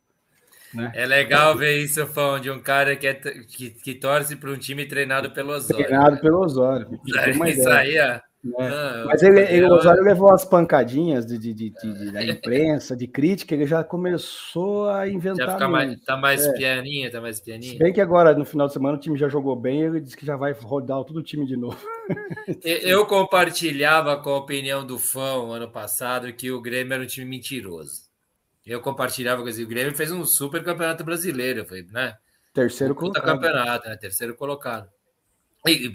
Né? 0.72 0.92
É 0.94 1.04
legal 1.08 1.58
ver 1.58 1.80
isso, 1.80 2.06
Fão, 2.06 2.40
de 2.40 2.52
um 2.52 2.62
cara 2.62 2.96
que, 2.96 3.08
é, 3.08 3.16
que, 3.16 3.72
que 3.72 3.96
torce 3.96 4.36
para 4.36 4.52
um 4.52 4.58
time 4.58 4.86
treinado 4.86 5.32
pelo 5.32 5.52
Osório. 5.52 5.84
Treinado 5.84 6.22
pelo 6.22 6.42
Osório. 6.42 6.88
Isso 7.50 7.70
aí, 7.70 8.00
ó. 8.00 8.20
Né? 8.42 8.54
Ah, 8.60 9.04
Mas 9.08 9.22
ele, 9.22 9.42
ele, 9.42 9.66
o 9.66 9.74
Osório 9.74 10.02
levou 10.02 10.32
as 10.32 10.46
pancadinhas 10.46 11.26
de, 11.26 11.38
de, 11.38 11.54
de, 11.54 11.70
de, 11.72 12.12
da 12.12 12.24
imprensa, 12.24 12.96
de 12.96 13.06
crítica, 13.06 13.54
ele 13.54 13.66
já 13.66 13.84
começou 13.84 14.90
a 14.90 15.10
inventar. 15.10 15.46
Já 15.46 15.54
fica 15.54 15.68
mais, 15.68 16.00
tá 16.02 16.16
mais 16.16 16.46
é. 16.46 16.54
pianinha, 16.54 17.12
tá 17.12 17.20
mais 17.20 17.42
pianinha. 17.42 17.74
Se 17.74 17.78
bem 17.78 17.92
que 17.92 18.00
agora, 18.00 18.34
no 18.34 18.46
final 18.46 18.68
de 18.68 18.74
semana, 18.74 18.98
o 18.98 19.00
time 19.00 19.18
já 19.18 19.28
jogou 19.28 19.58
bem, 19.58 19.82
ele 19.82 20.00
disse 20.00 20.16
que 20.16 20.26
já 20.26 20.38
vai 20.38 20.54
rodar 20.54 21.04
todo 21.04 21.18
o 21.18 21.24
time 21.24 21.46
de 21.46 21.58
novo. 21.58 21.86
Eu 22.64 23.06
compartilhava 23.06 24.18
com 24.18 24.30
a 24.30 24.38
opinião 24.38 24.86
do 24.86 24.98
fã 24.98 25.46
ano 25.52 25.70
passado 25.70 26.32
que 26.32 26.50
o 26.50 26.62
Grêmio 26.62 26.94
era 26.94 27.04
um 27.04 27.08
time 27.08 27.30
mentiroso. 27.30 28.10
Eu 28.66 28.82
compartilhava 28.82 29.42
com. 29.42 29.50
O 29.50 29.68
Grêmio 29.68 29.96
fez 29.96 30.12
um 30.12 30.24
super 30.24 30.64
campeonato 30.64 31.04
brasileiro, 31.04 31.66
foi, 31.66 31.84
né? 31.92 32.16
Terceiro 32.54 32.96
colocado. 32.96 33.24
campeonato, 33.24 33.90
né? 33.90 33.98
Terceiro 33.98 34.36
colocado. 34.36 34.88
E, 35.68 35.90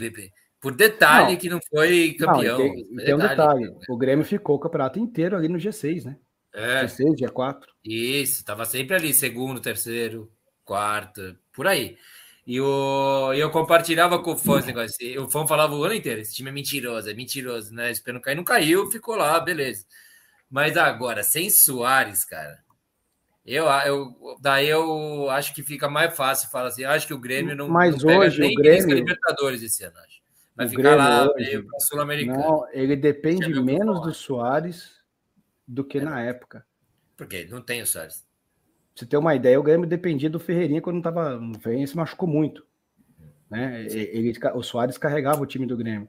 por 0.64 0.74
detalhe 0.74 1.32
não. 1.32 1.36
que 1.36 1.48
não 1.50 1.60
foi 1.68 2.16
campeão. 2.18 2.58
Não, 2.58 2.74
tem, 2.74 3.04
tem, 3.04 3.14
um 3.14 3.18
detalhe. 3.18 3.70
O 3.86 3.98
Grêmio 3.98 4.24
ficou 4.24 4.56
o 4.56 4.58
campeonato 4.58 4.98
inteiro 4.98 5.36
ali 5.36 5.46
no 5.46 5.58
G6, 5.58 6.04
né? 6.04 6.16
É. 6.54 6.86
G6, 6.86 7.18
G4. 7.18 7.64
Isso, 7.84 8.38
estava 8.38 8.64
sempre 8.64 8.96
ali, 8.96 9.12
segundo, 9.12 9.60
terceiro, 9.60 10.32
quarto, 10.64 11.36
por 11.52 11.66
aí. 11.66 11.98
E 12.46 12.58
o, 12.62 13.34
eu 13.34 13.50
compartilhava 13.50 14.18
com 14.22 14.32
o 14.32 14.38
fã 14.38 14.58
esse 14.58 14.68
negócio. 14.68 15.22
O 15.22 15.30
fã 15.30 15.46
falava 15.46 15.74
o 15.74 15.84
ano 15.84 15.96
inteiro: 15.96 16.22
esse 16.22 16.34
time 16.34 16.48
é 16.48 16.52
mentiroso, 16.52 17.10
é 17.10 17.12
mentiroso, 17.12 17.74
né? 17.74 17.90
Esperando 17.90 18.22
cair, 18.22 18.34
não 18.34 18.44
caiu, 18.44 18.90
ficou 18.90 19.16
lá, 19.16 19.38
beleza. 19.40 19.84
Mas 20.48 20.78
agora, 20.78 21.22
sem 21.22 21.50
Soares, 21.50 22.24
cara, 22.24 22.58
eu, 23.44 23.66
eu, 23.66 24.38
daí 24.40 24.66
eu 24.66 25.28
acho 25.28 25.54
que 25.54 25.62
fica 25.62 25.90
mais 25.90 26.16
fácil 26.16 26.48
falar 26.48 26.68
assim. 26.68 26.84
Acho 26.84 27.06
que 27.06 27.12
o 27.12 27.20
Grêmio 27.20 27.54
não, 27.54 27.68
Mas 27.68 28.02
não 28.02 28.16
hoje, 28.16 28.42
o 28.42 28.54
Grêmio... 28.54 28.94
Libertadores 28.94 29.62
esse 29.62 29.84
ano, 29.84 29.98
acho. 29.98 30.23
Vai 30.56 30.66
o 30.66 30.68
ficar 30.68 30.82
Grêmio 30.82 30.98
lá 30.98 31.32
hoje, 31.32 31.66
Sul-Americano. 31.80 32.38
Não, 32.38 32.68
ele 32.72 32.94
depende 32.94 33.60
menos 33.60 34.00
do 34.02 34.14
Soares 34.14 35.00
do 35.66 35.84
que 35.84 35.98
é. 35.98 36.02
na 36.02 36.20
época. 36.20 36.64
Porque 37.16 37.46
não 37.46 37.60
tem 37.60 37.82
o 37.82 37.86
Soares. 37.86 38.24
Pra 38.94 39.00
você 39.00 39.06
ter 39.06 39.16
uma 39.16 39.34
ideia, 39.34 39.58
o 39.58 39.62
Grêmio 39.62 39.88
dependia 39.88 40.30
do 40.30 40.38
Ferreirinha 40.38 40.80
quando 40.80 40.94
não 40.94 41.00
estava 41.00 41.36
no 41.36 41.58
Ferreirinha, 41.58 41.86
se 41.86 41.96
machucou 41.96 42.28
muito. 42.28 42.64
Né? 43.50 43.86
Ele, 43.90 44.32
o 44.54 44.62
Soares 44.62 44.96
carregava 44.96 45.42
o 45.42 45.46
time 45.46 45.66
do 45.66 45.76
Grêmio. 45.76 46.08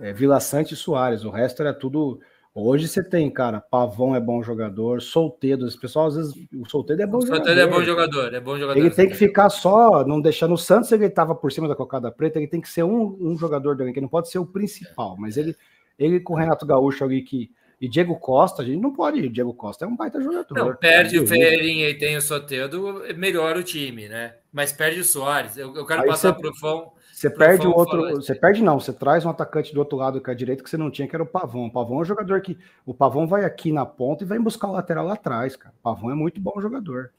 É, 0.00 0.12
Vila 0.12 0.40
Sante 0.40 0.74
e 0.74 0.76
Soares, 0.76 1.24
o 1.24 1.30
resto 1.30 1.62
era 1.62 1.74
tudo 1.74 2.20
Hoje 2.58 2.88
você 2.88 3.04
tem, 3.04 3.28
cara, 3.28 3.60
Pavão 3.60 4.16
é 4.16 4.20
bom 4.20 4.42
jogador, 4.42 5.02
Solteiro, 5.02 5.66
o 5.66 5.78
pessoal 5.78 6.06
às 6.06 6.16
vezes, 6.16 6.34
o 6.54 6.66
Solteiro 6.66 7.02
é 7.02 7.06
bom 7.06 7.18
o 7.18 7.20
jogador. 7.20 7.36
Solteiro 7.36 7.60
é 7.60 7.66
bom 7.66 7.82
jogador, 7.82 8.34
é 8.34 8.40
bom 8.40 8.58
jogador. 8.58 8.80
Ele 8.80 8.88
tem 8.88 9.10
que 9.10 9.14
ficar 9.14 9.50
só, 9.50 10.06
não 10.06 10.22
deixando 10.22 10.54
o 10.54 10.58
Santos, 10.58 10.90
ele 10.90 11.04
estava 11.04 11.34
por 11.34 11.52
cima 11.52 11.68
da 11.68 11.76
cocada 11.76 12.10
preta, 12.10 12.38
ele 12.38 12.48
tem 12.48 12.62
que 12.62 12.68
ser 12.70 12.82
um, 12.82 13.14
um 13.20 13.36
jogador 13.36 13.76
dele, 13.76 13.92
que 13.92 14.00
não 14.00 14.08
pode 14.08 14.30
ser 14.30 14.38
o 14.38 14.46
principal, 14.46 15.16
mas 15.18 15.36
ele, 15.36 15.54
ele 15.98 16.18
com 16.18 16.32
o 16.32 16.36
Renato 16.36 16.64
Gaúcho 16.64 17.04
ali 17.04 17.20
que 17.20 17.50
e 17.78 17.86
Diego 17.86 18.16
Costa, 18.16 18.62
a 18.62 18.64
gente 18.64 18.80
não 18.80 18.90
pode. 18.90 19.28
Diego 19.28 19.52
Costa 19.52 19.84
é 19.84 19.88
um 19.88 19.94
baita 19.94 20.18
jogador. 20.18 20.54
Não, 20.54 20.74
perde 20.74 21.18
o 21.18 21.26
Ferreirinha 21.26 21.90
e 21.90 21.94
tem 21.94 22.16
o 22.16 22.22
Soteldo, 22.22 23.02
melhora 23.16 23.58
o 23.58 23.62
time, 23.62 24.08
né? 24.08 24.34
Mas 24.50 24.72
perde 24.72 25.00
o 25.00 25.04
Soares. 25.04 25.58
Eu, 25.58 25.76
eu 25.76 25.84
quero 25.84 26.00
Aí 26.00 26.08
passar 26.08 26.32
para 26.32 26.48
o 26.48 26.56
Fão 26.56 26.92
você 27.16 27.30
perde 27.30 27.66
o 27.66 27.74
outro. 27.74 28.16
Você 28.16 28.34
perde, 28.34 28.62
não. 28.62 28.78
Você 28.78 28.92
traz 28.92 29.24
um 29.24 29.30
atacante 29.30 29.72
do 29.72 29.78
outro 29.78 29.96
lado 29.96 30.20
que 30.20 30.30
é 30.30 30.34
direito 30.34 30.62
que 30.62 30.68
você 30.68 30.76
não 30.76 30.90
tinha, 30.90 31.08
que 31.08 31.16
era 31.16 31.22
o 31.22 31.26
Pavão. 31.26 31.64
O 31.64 31.72
Pavão 31.72 31.96
é 31.96 32.02
um 32.02 32.04
jogador 32.04 32.42
que. 32.42 32.58
O 32.84 32.92
Pavão 32.92 33.26
vai 33.26 33.42
aqui 33.42 33.72
na 33.72 33.86
ponta 33.86 34.22
e 34.22 34.26
vai 34.26 34.38
buscar 34.38 34.68
o 34.68 34.72
lateral 34.72 35.06
lá 35.06 35.14
atrás, 35.14 35.56
cara. 35.56 35.74
O 35.78 35.82
Pavão 35.82 36.10
é 36.10 36.14
muito 36.14 36.38
bom 36.38 36.60
jogador. 36.60 37.10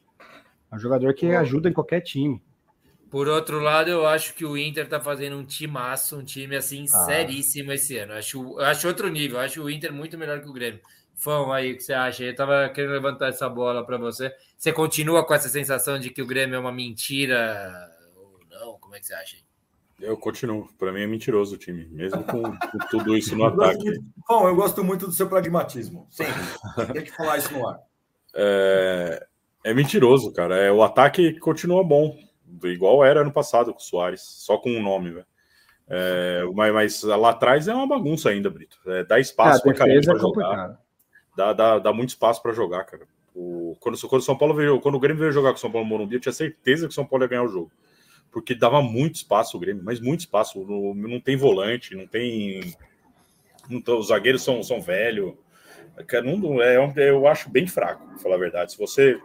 É 0.72 0.76
um 0.76 0.78
jogador 0.78 1.16
que 1.16 1.34
ajuda 1.34 1.68
em 1.68 1.74
qualquer 1.74 2.02
time. 2.02 2.40
Por 3.10 3.28
outro 3.28 3.60
lado, 3.60 3.90
eu 3.90 4.06
acho 4.06 4.36
que 4.36 4.46
o 4.46 4.56
Inter 4.56 4.88
tá 4.88 5.00
fazendo 5.00 5.36
um 5.36 5.44
timaço, 5.44 6.16
um 6.16 6.24
time 6.24 6.56
assim, 6.56 6.84
ah. 6.84 7.06
seríssimo 7.06 7.72
esse 7.72 7.98
ano. 7.98 8.14
Eu 8.14 8.18
acho, 8.20 8.60
eu 8.60 8.66
acho 8.66 8.88
outro 8.88 9.10
nível. 9.10 9.40
Eu 9.40 9.46
acho 9.46 9.64
o 9.64 9.70
Inter 9.70 9.92
muito 9.92 10.16
melhor 10.16 10.40
que 10.40 10.48
o 10.48 10.54
Grêmio. 10.54 10.80
Fão 11.16 11.52
aí, 11.52 11.74
o 11.74 11.76
que 11.76 11.82
você 11.82 11.94
acha? 11.94 12.24
Eu 12.24 12.36
tava 12.36 12.70
querendo 12.70 12.92
levantar 12.92 13.30
essa 13.30 13.50
bola 13.50 13.84
para 13.84 13.98
você. 13.98 14.32
Você 14.56 14.72
continua 14.72 15.26
com 15.26 15.34
essa 15.34 15.50
sensação 15.50 15.98
de 15.98 16.12
que 16.12 16.22
o 16.22 16.28
Grêmio 16.28 16.56
é 16.56 16.60
uma 16.60 16.72
mentira 16.72 17.90
ou 18.16 18.40
não? 18.48 18.78
Como 18.78 18.96
é 18.96 19.00
que 19.00 19.08
você 19.08 19.16
acha? 19.16 19.47
Eu 20.00 20.16
continuo. 20.16 20.70
Para 20.78 20.92
mim 20.92 21.02
é 21.02 21.08
mentiroso 21.08 21.56
o 21.56 21.58
time, 21.58 21.88
mesmo 21.90 22.24
com, 22.24 22.44
com 22.44 22.78
tudo 22.90 23.18
isso 23.18 23.36
no 23.36 23.46
ataque. 23.46 24.00
Bom, 24.28 24.48
eu 24.48 24.56
gosto 24.56 24.84
muito 24.84 25.08
do 25.08 25.12
seu 25.12 25.28
pragmatismo. 25.28 26.08
Sim, 26.12 26.26
tem 26.94 27.04
que 27.04 27.12
falar 27.12 27.38
isso 27.38 27.52
no 27.54 27.68
ar. 27.68 27.80
É, 28.36 29.26
é 29.64 29.74
mentiroso, 29.74 30.32
cara. 30.32 30.56
É, 30.56 30.72
o 30.72 30.84
ataque 30.84 31.40
continua 31.40 31.84
bom, 31.84 32.16
igual 32.66 33.04
era 33.04 33.22
ano 33.22 33.32
passado 33.32 33.74
com 33.74 33.80
o 33.80 33.84
Soares, 33.84 34.22
só 34.22 34.58
com 34.58 34.70
um 34.70 34.84
nome, 34.84 35.12
velho. 35.12 35.26
É, 35.90 36.44
mas, 36.54 36.74
mas, 36.74 37.04
lá 37.04 37.32
atrás 37.32 37.68
é 37.68 37.74
uma 37.74 37.88
bagunça 37.88 38.30
ainda, 38.30 38.52
Brito. 38.52 38.78
É, 38.86 39.04
dá 39.04 39.20
espaço 39.20 39.62
é, 39.62 39.64
para 39.64 39.74
caramba 39.74 40.02
para 40.06 40.20
jogar. 40.20 40.80
Dá, 41.36 41.54
dá, 41.54 41.80
dá 41.80 41.94
muito 41.94 42.10
espaço 42.10 42.42
para 42.42 42.54
jogar, 42.54 42.84
cara. 42.84 43.08
O, 43.34 43.76
quando, 43.80 43.98
quando 44.08 44.22
o 44.22 44.26
São 44.26 44.38
Paulo 44.38 44.54
veio, 44.54 44.80
quando 44.80 44.96
o 44.96 45.00
Grêmio 45.00 45.22
veio 45.22 45.32
jogar 45.32 45.52
com 45.52 45.58
o 45.58 45.60
São 45.60 45.72
Paulo 45.72 45.88
no 45.88 45.90
Morumbi, 45.90 46.16
eu 46.16 46.22
tinha 46.22 46.34
certeza 46.34 46.88
que 46.88 46.92
o 46.92 46.96
São 46.96 47.06
Paulo 47.06 47.24
ia 47.24 47.30
ganhar 47.30 47.44
o 47.44 47.48
jogo 47.48 47.72
porque 48.38 48.54
dava 48.54 48.84
muito 48.84 49.16
espaço 49.16 49.58
o 49.58 49.60
Grêmio, 49.60 49.82
mas 49.84 50.00
muito 50.00 50.20
espaço. 50.20 50.64
Não, 50.64 50.94
não 50.94 51.20
tem 51.20 51.36
volante, 51.36 51.96
não 51.96 52.06
tem. 52.06 52.62
Não 53.68 53.82
tem 53.82 53.96
os 53.96 54.10
zagueiros 54.10 54.44
são, 54.44 54.62
são 54.62 54.80
velhos. 54.80 55.34
Não, 56.24 56.62
é, 56.62 56.78
eu 56.96 57.28
acho 57.28 57.50
bem 57.50 57.66
fraco, 57.66 58.06
pra 58.06 58.20
falar 58.20 58.36
a 58.36 58.38
verdade. 58.38 58.74
Se 58.74 58.78
você. 58.78 59.20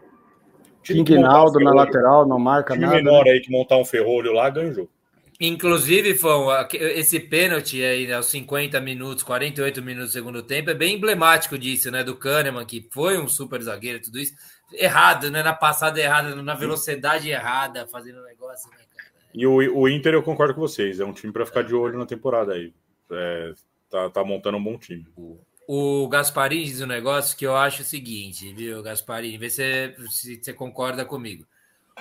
Quignaldo 0.83 1.59
um 1.59 1.65
na 1.65 1.75
lateral, 1.75 2.27
não 2.27 2.39
marca 2.39 2.73
time 2.73 2.87
nada. 2.87 2.97
menor 2.97 3.27
né? 3.27 3.33
aí 3.33 3.41
que 3.41 3.51
montar 3.51 3.77
um 3.77 3.85
ferrolho 3.85 4.33
lá, 4.33 4.49
ganha 4.49 4.71
o 4.71 4.73
jogo. 4.73 4.91
Inclusive, 5.39 6.15
Fão, 6.15 6.49
esse 6.73 7.21
pênalti 7.21 7.85
aí 7.85 8.07
né, 8.07 8.15
aos 8.15 8.31
50 8.31 8.81
minutos, 8.81 9.23
48 9.23 9.83
minutos 9.83 10.11
do 10.11 10.13
segundo 10.15 10.43
tempo, 10.43 10.71
é 10.71 10.75
bem 10.75 10.95
emblemático 10.95 11.59
disso, 11.59 11.91
né? 11.91 12.03
Do 12.03 12.17
Kahneman, 12.17 12.65
que 12.65 12.89
foi 12.91 13.21
um 13.21 13.29
super 13.29 13.61
zagueiro 13.61 14.01
tudo 14.01 14.19
isso. 14.19 14.33
Errado, 14.73 15.31
né? 15.31 15.43
Na 15.43 15.53
passada 15.53 16.01
errada, 16.01 16.35
na 16.35 16.55
velocidade 16.55 17.29
errada, 17.29 17.87
fazendo 17.87 18.21
o 18.21 18.25
negócio, 18.25 18.71
né? 18.71 18.79
E 19.35 19.47
o, 19.47 19.55
o 19.55 19.89
Inter, 19.89 20.15
eu 20.15 20.23
concordo 20.23 20.55
com 20.55 20.61
vocês, 20.61 21.01
é 21.01 21.05
um 21.05 21.13
time 21.13 21.33
para 21.33 21.47
ficar 21.47 21.63
de 21.63 21.75
olho 21.75 21.99
na 21.99 22.07
temporada 22.07 22.53
aí. 22.53 22.73
É, 23.11 23.55
tá, 23.91 24.11
tá 24.11 24.25
montando 24.25 24.59
um 24.59 24.65
bom 24.65 24.79
time. 24.79 25.07
O 25.67 26.09
Gasparini 26.09 26.65
diz 26.65 26.81
um 26.81 26.87
negócio 26.87 27.37
que 27.37 27.47
eu 27.47 27.57
acho 27.57 27.83
o 27.83 27.85
seguinte, 27.85 28.53
viu, 28.53 28.83
Gasparini? 28.83 29.39
Vê 29.39 29.49
se, 29.49 29.95
se 30.11 30.43
você 30.43 30.53
concorda 30.53 31.05
comigo. 31.05 31.47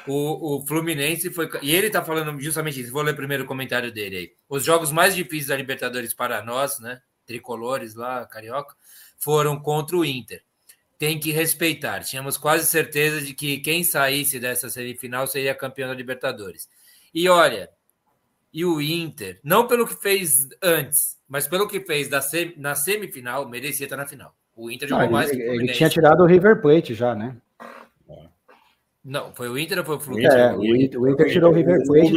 O, 0.08 0.58
o 0.58 0.66
Fluminense 0.66 1.30
foi. 1.30 1.50
E 1.62 1.76
ele 1.76 1.90
tá 1.90 2.04
falando 2.04 2.40
justamente 2.40 2.82
isso. 2.82 2.92
Vou 2.92 3.02
ler 3.02 3.16
primeiro 3.16 3.44
o 3.44 3.48
comentário 3.48 3.92
dele 3.92 4.18
aí. 4.18 4.32
Os 4.50 4.64
jogos 4.64 4.92
mais 4.92 5.14
difíceis 5.14 5.48
da 5.48 5.58
Libertadores 5.58 6.14
para 6.14 6.44
nós, 6.44 6.80
né? 6.80 7.02
Tricolores 7.26 7.94
lá, 7.94 8.26
carioca, 8.26 8.76
foram 9.18 9.60
contra 9.60 9.96
o 9.96 10.06
Inter. 10.06 10.44
Tem 10.98 11.20
que 11.20 11.32
respeitar. 11.32 12.04
Tínhamos 12.04 12.38
quase 12.38 12.66
certeza 12.66 13.22
de 13.22 13.34
que 13.34 13.60
quem 13.60 13.84
saísse 13.84 14.40
dessa 14.40 14.70
semifinal 14.70 15.28
seria 15.28 15.54
campeão 15.54 15.90
da 15.90 15.96
Libertadores. 15.96 16.70
E 17.14 17.28
olha, 17.28 17.70
e 18.54 18.66
o 18.66 18.82
Inter, 18.82 19.40
não 19.44 19.68
pelo 19.68 19.88
que 19.88 19.96
fez 19.96 20.48
antes, 20.62 21.18
mas 21.28 21.48
pelo 21.48 21.68
que 21.68 21.80
fez 21.82 22.08
da 22.10 22.22
sem, 22.22 22.54
na 22.58 22.76
semifinal, 22.76 23.48
merecia 23.48 23.86
estar 23.86 23.98
na 23.98 24.06
final. 24.06 24.36
O 24.56 24.70
Inter 24.70 24.90
jogou 24.90 25.06
ele, 25.06 25.14
mais 25.14 25.32
que 25.32 25.38
o 25.38 25.54
Ele 25.54 25.74
tinha 25.74 25.90
tirado 25.90 26.22
o 26.22 26.26
River 26.26 26.62
Plate 26.62 26.94
já, 26.94 27.16
né? 27.16 27.36
Não, 29.04 29.34
foi 29.34 29.50
o 29.50 29.58
Inter 29.58 29.80
ou 29.80 29.86
foi 29.86 29.96
o 29.96 30.00
Fluminense? 30.00 30.38
É, 30.38 30.54
o 30.54 30.76
Inter, 30.76 31.02
o 31.02 31.10
Inter 31.10 31.32
tirou 31.32 31.52
o 31.52 31.56
River 31.56 31.82
Plate. 31.88 32.14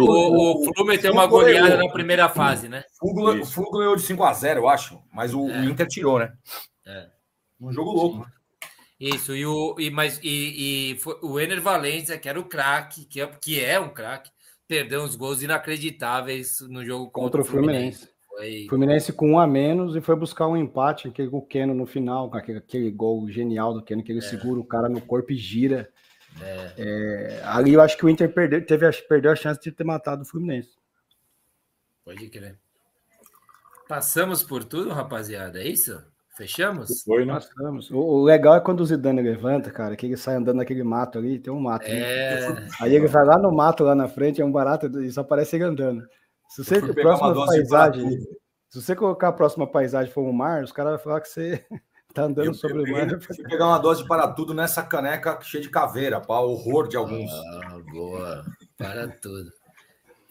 O, 0.00 0.04
o, 0.04 0.68
o 0.68 0.74
Flu 0.74 0.86
meteu 0.86 1.12
uma 1.12 1.26
goleada 1.26 1.76
na 1.76 1.88
primeira 1.90 2.28
fase, 2.28 2.68
né? 2.68 2.84
O 3.02 3.44
Flu 3.44 3.70
ganhou 3.72 3.96
de 3.96 4.02
5x0, 4.02 4.56
eu 4.56 4.68
acho. 4.68 5.02
Mas 5.12 5.34
o, 5.34 5.48
é. 5.50 5.62
o, 5.62 5.64
Inter 5.64 5.86
tirou, 5.88 6.20
né? 6.20 6.32
É. 6.86 7.06
Um 7.60 7.72
jogo 7.72 7.90
louco. 7.90 8.26
Isso, 9.02 9.34
e 9.34 9.44
o, 9.44 9.74
e, 9.80 9.90
mas, 9.90 10.20
e, 10.22 10.92
e 10.92 10.98
o 11.22 11.40
Ener 11.40 11.60
Valência, 11.60 12.16
que 12.16 12.28
era 12.28 12.38
o 12.38 12.44
craque, 12.44 13.04
que 13.04 13.20
é, 13.20 13.26
que 13.26 13.60
é 13.60 13.80
um 13.80 13.88
craque, 13.88 14.30
perdeu 14.68 15.02
uns 15.02 15.16
gols 15.16 15.42
inacreditáveis 15.42 16.60
no 16.68 16.86
jogo 16.86 17.10
contra, 17.10 17.22
contra 17.22 17.40
o 17.40 17.44
Fluminense. 17.44 18.08
Foi... 18.28 18.66
Fluminense 18.68 19.12
com 19.12 19.32
um 19.32 19.40
a 19.40 19.46
menos 19.46 19.96
e 19.96 20.00
foi 20.00 20.14
buscar 20.14 20.46
um 20.46 20.56
empate, 20.56 21.08
aquele 21.08 21.28
o 21.32 21.42
Keno 21.42 21.74
no 21.74 21.84
final, 21.84 22.30
com 22.30 22.36
aquele, 22.36 22.58
aquele 22.58 22.92
gol 22.92 23.28
genial 23.28 23.74
do 23.74 23.82
Keno, 23.82 24.04
que 24.04 24.12
ele 24.12 24.20
é. 24.20 24.22
segura 24.22 24.60
o 24.60 24.64
cara 24.64 24.88
no 24.88 25.00
corpo 25.00 25.32
e 25.32 25.36
gira. 25.36 25.90
É. 26.40 26.72
É, 26.78 27.42
ali 27.44 27.72
eu 27.72 27.80
acho 27.80 27.98
que 27.98 28.06
o 28.06 28.08
Inter 28.08 28.32
perdeu, 28.32 28.64
teve, 28.64 28.88
perdeu 29.08 29.32
a 29.32 29.36
chance 29.36 29.60
de 29.60 29.72
ter 29.72 29.82
matado 29.82 30.22
o 30.22 30.24
Fluminense. 30.24 30.76
Pode 32.04 32.28
crer. 32.30 32.56
Passamos 33.88 34.44
por 34.44 34.62
tudo, 34.62 34.90
rapaziada, 34.90 35.60
é 35.60 35.66
isso? 35.66 36.00
Fechamos? 36.42 37.02
Foi, 37.04 37.24
né? 37.24 37.34
Passamos. 37.34 37.88
O, 37.88 37.98
o, 37.98 38.24
legal 38.24 38.56
é 38.56 38.60
quando 38.60 38.80
o 38.80 38.84
Zidane 38.84 39.22
levanta, 39.22 39.70
cara, 39.70 39.94
que 39.94 40.06
ele 40.06 40.16
sai 40.16 40.34
andando 40.34 40.56
naquele 40.56 40.82
mato 40.82 41.16
ali, 41.16 41.38
tem 41.38 41.52
um 41.52 41.60
mato. 41.60 41.86
É... 41.86 42.52
Né? 42.52 42.68
Aí 42.80 42.96
ele 42.96 43.06
vai 43.06 43.24
lá 43.24 43.38
no 43.38 43.52
mato, 43.52 43.84
lá 43.84 43.94
na 43.94 44.08
frente, 44.08 44.42
é 44.42 44.44
um 44.44 44.50
barato, 44.50 44.86
e 45.00 45.12
só 45.12 45.20
aparece 45.20 45.54
ele 45.54 45.64
andando. 45.64 46.02
Se 46.48 46.64
você, 46.64 46.78
a 46.78 46.94
próxima 46.94 47.46
paisagem, 47.46 48.18
se 48.68 48.82
você 48.82 48.96
colocar 48.96 49.28
a 49.28 49.32
próxima 49.32 49.70
paisagem 49.70 50.12
for 50.12 50.22
o 50.22 50.32
mar, 50.32 50.64
os 50.64 50.72
caras 50.72 50.94
vão 50.94 50.98
falar 50.98 51.20
que 51.20 51.28
você 51.28 51.64
tá 52.12 52.24
andando 52.24 52.46
eu, 52.46 52.54
sobre 52.54 52.78
eu, 52.78 52.84
o 52.86 52.90
mar. 52.90 53.20
Se 53.20 53.42
pegar 53.44 53.68
uma 53.68 53.78
dose 53.78 54.02
de 54.02 54.08
para 54.08 54.26
tudo 54.26 54.52
nessa 54.52 54.82
caneca 54.82 55.38
cheia 55.42 55.62
de 55.62 55.70
caveira, 55.70 56.20
para 56.20 56.40
horror 56.40 56.88
de 56.88 56.96
alguns. 56.96 57.30
Ah, 57.30 57.78
boa. 57.92 58.44
Para 58.76 59.06
tudo. 59.06 59.48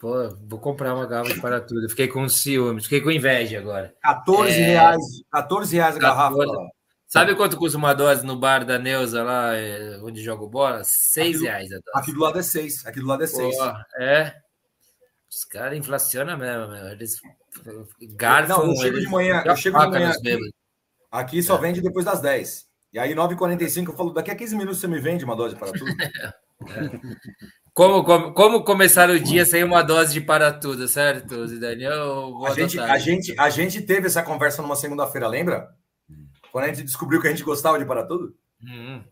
Pô, 0.02 0.36
vou 0.48 0.58
comprar 0.58 0.96
uma 0.96 1.06
garrafa 1.06 1.32
de 1.32 1.40
para 1.40 1.60
tudo. 1.60 1.88
Fiquei 1.88 2.08
com 2.08 2.28
ciúmes, 2.28 2.82
fiquei 2.82 3.00
com 3.00 3.08
inveja 3.08 3.60
agora. 3.60 3.94
14 4.02 4.50
é... 4.50 4.64
reais, 4.64 5.00
14 5.30 5.76
reais 5.76 5.96
a 5.96 6.00
14... 6.00 6.36
garrafa. 6.36 6.70
Sabe 7.06 7.36
quanto 7.36 7.56
custa 7.56 7.78
uma 7.78 7.94
dose 7.94 8.26
no 8.26 8.34
bar 8.34 8.66
da 8.66 8.80
Neuza 8.80 9.22
lá, 9.22 9.54
é, 9.54 10.00
onde 10.02 10.20
jogo 10.20 10.48
bola? 10.48 10.82
6 10.82 11.42
reais 11.42 11.70
a 11.70 11.76
dose. 11.76 11.90
Aqui 11.94 12.12
do 12.12 12.18
lado 12.18 12.36
é 12.36 12.42
6. 12.42 12.84
Aqui 12.84 12.98
do 12.98 13.06
lado 13.06 13.22
é 13.22 13.26
6. 13.28 13.54
É. 14.00 14.34
Os 15.30 15.44
caras 15.44 15.78
inflacionam 15.78 16.36
mesmo, 16.36 16.66
meu. 16.72 16.88
Eles 16.88 17.20
garfam. 18.16 18.56
Não, 18.58 18.70
eu 18.70 18.76
chego 18.78 18.98
de 18.98 19.06
manhã, 19.06 19.44
eu 19.46 19.56
chego 19.56 19.78
de 19.78 19.86
manhã 19.86 20.10
aqui, 20.10 20.52
aqui 21.12 21.42
só 21.44 21.58
é. 21.58 21.60
vende 21.60 21.80
depois 21.80 22.04
das 22.04 22.20
10. 22.20 22.66
E 22.92 22.98
aí, 22.98 23.14
9h45, 23.14 23.86
eu 23.86 23.94
falo, 23.94 24.12
daqui 24.12 24.32
a 24.32 24.34
15 24.34 24.56
minutos 24.56 24.80
você 24.80 24.88
me 24.88 24.98
vende 24.98 25.24
uma 25.24 25.36
dose 25.36 25.54
para 25.54 25.70
tudo. 25.70 25.84
Como, 27.74 28.04
como, 28.04 28.34
como, 28.34 28.64
começar 28.64 29.08
o 29.08 29.18
dia 29.18 29.46
sem 29.46 29.64
uma 29.64 29.80
dose 29.80 30.12
de 30.12 30.20
para 30.20 30.52
tudo, 30.52 30.86
certo, 30.86 31.46
Zidane? 31.46 31.86
A 31.86 32.54
gente, 32.54 32.78
a, 32.78 32.98
gente, 32.98 33.34
a 33.40 33.48
gente 33.48 33.80
teve 33.80 34.08
essa 34.08 34.22
conversa 34.22 34.60
numa 34.60 34.76
segunda-feira, 34.76 35.26
lembra? 35.26 35.70
Quando 36.50 36.66
a 36.66 36.68
gente 36.68 36.82
descobriu 36.82 37.18
que 37.18 37.28
a 37.28 37.30
gente 37.30 37.42
gostava 37.42 37.78
de 37.78 37.86
para 37.86 38.04
tudo? 38.04 38.36
Hum. 38.62 39.02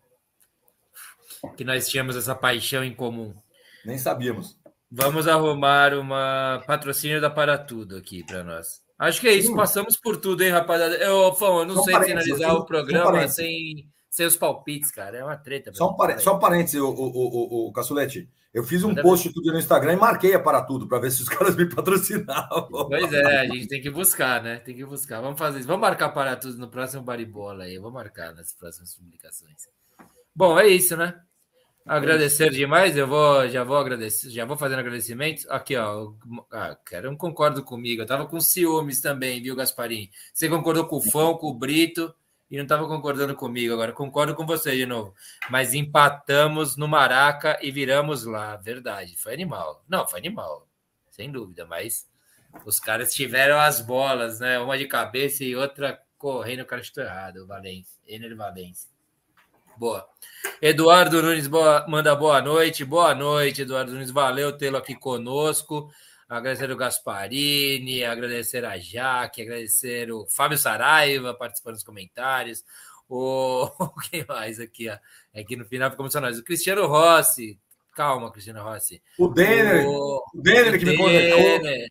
Que 1.57 1.65
nós 1.65 1.89
tínhamos 1.89 2.17
essa 2.17 2.35
paixão 2.35 2.85
em 2.85 2.95
comum. 2.95 3.35
Nem 3.83 3.97
sabíamos. 3.97 4.59
Vamos 4.93 5.27
arrumar 5.27 5.95
uma 5.95 6.63
patrocínio 6.67 7.19
da 7.19 7.31
Para 7.31 7.57
Tudo 7.57 7.97
aqui 7.97 8.23
para 8.27 8.45
nós. 8.45 8.83
Acho 8.99 9.23
que 9.23 9.29
é 9.29 9.33
isso. 9.33 9.49
Sim. 9.49 9.57
Passamos 9.57 9.97
por 9.97 10.19
tudo, 10.19 10.43
hein, 10.43 10.51
rapaziada? 10.51 10.97
Eu, 10.97 11.35
Fão, 11.35 11.61
eu 11.61 11.65
não 11.65 11.83
sei 11.83 11.99
finalizar 12.03 12.55
o 12.55 12.67
programa 12.67 13.27
sem, 13.27 13.89
sem 14.11 14.27
os 14.27 14.37
palpites, 14.37 14.91
cara. 14.91 15.17
É 15.17 15.25
uma 15.25 15.37
treta. 15.37 15.73
Só 15.73 15.91
um, 15.91 15.97
par... 15.97 16.19
Só 16.19 16.37
um 16.37 16.39
parênteses, 16.41 16.81
o, 16.81 16.89
o, 16.89 17.67
o, 17.67 17.69
o 17.69 17.73
Caçulete. 17.73 18.29
Eu 18.53 18.65
fiz 18.65 18.83
um 18.83 18.93
post 18.93 19.33
tudo 19.33 19.53
no 19.53 19.59
Instagram 19.61 19.93
e 19.93 19.97
marquei 19.97 20.35
a 20.35 20.41
para 20.41 20.61
tudo 20.61 20.89
para 20.89 20.99
ver 20.99 21.13
se 21.13 21.23
os 21.23 21.29
caras 21.31 21.55
me 21.55 21.69
patrocinavam. 21.69 22.69
Pois 22.89 23.13
é, 23.13 23.39
a 23.43 23.47
gente 23.47 23.69
tem 23.69 23.81
que 23.81 23.89
buscar, 23.89 24.43
né? 24.43 24.59
Tem 24.59 24.75
que 24.75 24.85
buscar. 24.85 25.21
Vamos 25.21 25.39
fazer 25.39 25.61
isso. 25.61 25.69
Vamos 25.69 25.83
marcar 25.83 26.09
para 26.09 26.35
tudo 26.35 26.59
no 26.59 26.69
próximo 26.69 27.05
Baribola 27.05 27.65
aí. 27.65 27.77
Eu 27.77 27.83
vou 27.83 27.93
marcar 27.93 28.35
nas 28.35 28.53
próximas 28.53 28.93
publicações. 28.97 29.69
Bom, 30.35 30.59
é 30.59 30.67
isso, 30.67 30.97
né? 30.97 31.15
Agradecer 31.87 32.51
demais, 32.51 32.97
eu 32.97 33.07
vou, 33.07 33.49
já 33.49 33.65
vou 33.65 33.77
agradecer, 33.77 34.31
já 34.31 34.45
vou 34.45 34.57
fazendo 34.57 34.81
agradecimentos. 34.81 35.47
Aqui, 35.49 35.77
ó, 35.77 36.13
ah, 36.53 36.77
cara, 36.85 37.09
não 37.09 37.17
concordo 37.17 37.65
comigo. 37.65 38.03
Eu 38.03 38.07
tava 38.07 38.27
com 38.27 38.41
ciúmes 38.41 39.01
também, 39.01 39.41
viu, 39.41 39.57
Gasparim? 39.57 40.11
Você 40.33 40.49
concordou 40.49 40.87
com 40.87 40.97
o 40.97 41.11
Fão, 41.11 41.35
com 41.37 41.49
o 41.49 41.55
Brito 41.55 42.13
e 42.51 42.57
não 42.57 42.65
estava 42.65 42.87
concordando 42.89 43.35
comigo. 43.35 43.73
Agora 43.73 43.93
concordo 43.93 44.35
com 44.35 44.45
você 44.45 44.75
de 44.75 44.85
novo. 44.85 45.15
Mas 45.49 45.73
empatamos 45.73 46.77
no 46.77 46.89
Maraca 46.89 47.59
e 47.63 47.71
viramos 47.71 48.25
lá. 48.25 48.57
Verdade, 48.57 49.17
foi 49.17 49.33
animal. 49.33 49.85
Não, 49.89 50.07
foi 50.07 50.19
animal, 50.19 50.67
sem 51.11 51.31
dúvida. 51.31 51.65
Mas 51.65 52.09
os 52.65 52.81
caras 52.81 53.15
tiveram 53.15 53.61
as 53.61 53.81
bolas, 53.81 54.41
né? 54.41 54.59
Uma 54.59 54.77
de 54.77 54.87
cabeça 54.87 55.45
e 55.45 55.55
outra 55.55 56.01
correndo, 56.19 56.63
o 56.63 56.67
cara 56.67 56.83
errado. 56.97 57.45
O 57.45 57.47
Valência, 57.47 57.97
Ener 58.07 58.35
Valência. 58.37 58.91
Boa. 59.77 60.07
Eduardo 60.61 61.23
Nunes 61.23 61.47
boa, 61.47 61.87
manda 61.89 62.15
boa 62.17 62.43
noite. 62.43 62.85
Boa 62.85 63.15
noite, 63.15 63.63
Eduardo 63.63 63.93
Nunes. 63.93 64.11
Valeu 64.11 64.53
tê-lo 64.53 64.77
aqui 64.77 64.95
conosco 64.95 65.91
agradecer 66.37 66.71
o 66.71 66.77
Gasparini, 66.77 68.05
agradecer 68.05 68.65
a 68.65 68.79
Jaque, 68.79 69.43
agradecer 69.43 70.13
o 70.13 70.27
Fábio 70.29 70.57
Saraiva 70.57 71.35
participando 71.35 71.75
dos 71.75 71.85
comentários. 71.85 72.65
O 73.09 73.69
quem 74.09 74.25
mais 74.27 74.61
aqui? 74.61 74.89
Ó? 74.89 74.97
Aqui 75.39 75.57
no 75.57 75.65
final 75.65 75.91
ficou 75.91 76.05
emocionado. 76.05 76.39
O 76.39 76.45
Cristiano 76.45 76.87
Rossi. 76.87 77.59
Calma, 77.93 78.31
Cristiano 78.31 78.63
Rossi. 78.63 79.03
O 79.19 79.29
Denner. 79.29 79.87
O, 79.87 80.23
o 80.33 80.41
Denner 80.41 80.79
que 80.79 80.85
me 80.85 80.97
conectou. 80.97 81.91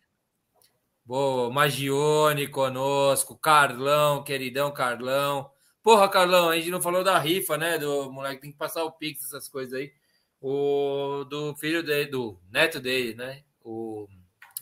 Boa, 1.04 1.52
Magione 1.52 2.46
conosco, 2.46 3.36
Carlão, 3.36 4.22
queridão 4.22 4.72
Carlão. 4.72 5.50
Porra, 5.82 6.08
Carlão, 6.08 6.48
a 6.48 6.56
gente 6.56 6.70
não 6.70 6.80
falou 6.80 7.02
da 7.02 7.18
rifa, 7.18 7.58
né? 7.58 7.78
Do 7.78 8.10
moleque, 8.10 8.42
tem 8.42 8.52
que 8.52 8.56
passar 8.56 8.84
o 8.84 8.92
Pix, 8.92 9.24
essas 9.24 9.48
coisas 9.48 9.74
aí. 9.74 9.92
O 10.40 11.24
do 11.24 11.54
filho 11.56 11.82
dele, 11.82 12.10
do 12.10 12.40
neto 12.50 12.80
dele, 12.80 13.14
né? 13.14 13.42
O 13.62 14.06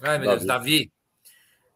Ai, 0.01 0.19
meu 0.19 0.29
Davi. 0.29 0.37
Deus, 0.37 0.47
Davi. 0.47 0.93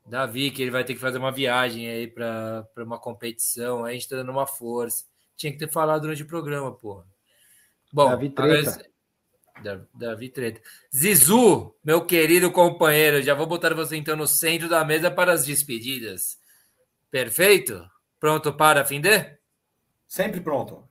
Davi, 0.05 0.51
que 0.51 0.63
ele 0.63 0.71
vai 0.71 0.85
ter 0.85 0.95
que 0.95 1.01
fazer 1.01 1.19
uma 1.19 1.31
viagem 1.33 1.89
aí 1.89 2.07
para 2.09 2.67
uma 2.79 2.99
competição. 2.99 3.85
Aí 3.85 3.93
a 3.93 3.95
gente 3.95 4.09
tá 4.09 4.17
dando 4.17 4.33
uma 4.33 4.47
força. 4.47 5.05
Tinha 5.37 5.53
que 5.53 5.59
ter 5.59 5.71
falado 5.71 6.03
durante 6.03 6.23
o 6.23 6.27
programa, 6.27 6.73
porra. 6.73 7.07
Bom, 7.93 8.09
Davi 8.11 8.31
Treta. 8.31 8.91
Davi 9.95 10.29
Treta. 10.29 10.61
Zizu, 10.95 11.75
meu 11.85 12.05
querido 12.05 12.51
companheiro, 12.51 13.23
já 13.23 13.35
vou 13.35 13.47
botar 13.47 13.75
você 13.75 13.97
então 13.97 14.17
no 14.17 14.27
centro 14.27 14.69
da 14.69 14.85
mesa 14.85 15.11
para 15.11 15.33
as 15.33 15.45
despedidas. 15.45 16.39
Perfeito? 17.11 17.89
Pronto 18.19 18.53
para 18.53 18.85
fim 18.85 19.01
de? 19.01 19.37
Sempre 20.07 20.41
pronto. 20.41 20.89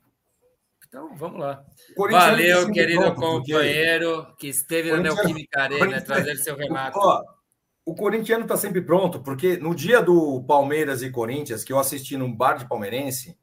Então, 0.91 1.15
vamos 1.15 1.39
lá. 1.39 1.63
Valeu, 1.95 2.69
querido 2.69 3.15
pronto, 3.15 3.45
companheiro 3.45 4.25
porque... 4.25 4.35
que 4.39 4.47
esteve 4.49 4.91
na 4.91 4.97
Neoquímica 4.97 5.61
Arena, 5.61 6.01
trazer 6.01 6.35
seu 6.35 6.53
relato. 6.53 6.99
Ó, 6.99 7.23
o 7.85 7.95
corintiano 7.95 8.43
está 8.43 8.57
sempre 8.57 8.81
pronto, 8.81 9.21
porque 9.21 9.55
no 9.55 9.73
dia 9.73 10.01
do 10.01 10.43
Palmeiras 10.43 11.01
e 11.01 11.09
Corinthians, 11.09 11.63
que 11.63 11.71
eu 11.71 11.79
assisti 11.79 12.17
num 12.17 12.35
bar 12.35 12.57
de 12.57 12.67
palmeirense, 12.67 13.39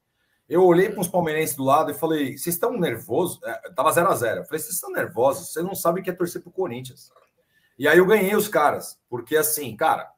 eu 0.47 0.63
olhei 0.63 0.91
para 0.91 1.01
os 1.01 1.09
palmeirenses 1.09 1.57
do 1.57 1.65
lado 1.65 1.91
e 1.91 1.95
falei: 1.95 2.37
vocês 2.37 2.55
estão 2.55 2.79
nervosos? 2.79 3.43
É, 3.43 3.71
tava 3.71 3.93
0 3.93 4.11
a 4.11 4.15
0 4.15 4.41
Eu 4.41 4.45
falei: 4.45 4.61
vocês 4.61 4.75
estão 4.75 4.93
nervosos? 4.93 5.51
Vocês 5.51 5.65
não 5.65 5.75
sabem 5.75 6.03
o 6.03 6.05
que 6.05 6.11
é 6.11 6.13
torcer 6.13 6.43
para 6.43 6.51
o 6.51 6.53
Corinthians. 6.53 7.11
E 7.79 7.89
aí 7.89 7.97
eu 7.97 8.05
ganhei 8.05 8.37
os 8.37 8.47
caras, 8.47 9.01
porque 9.09 9.39
assim, 9.39 9.75
cara, 9.75 10.11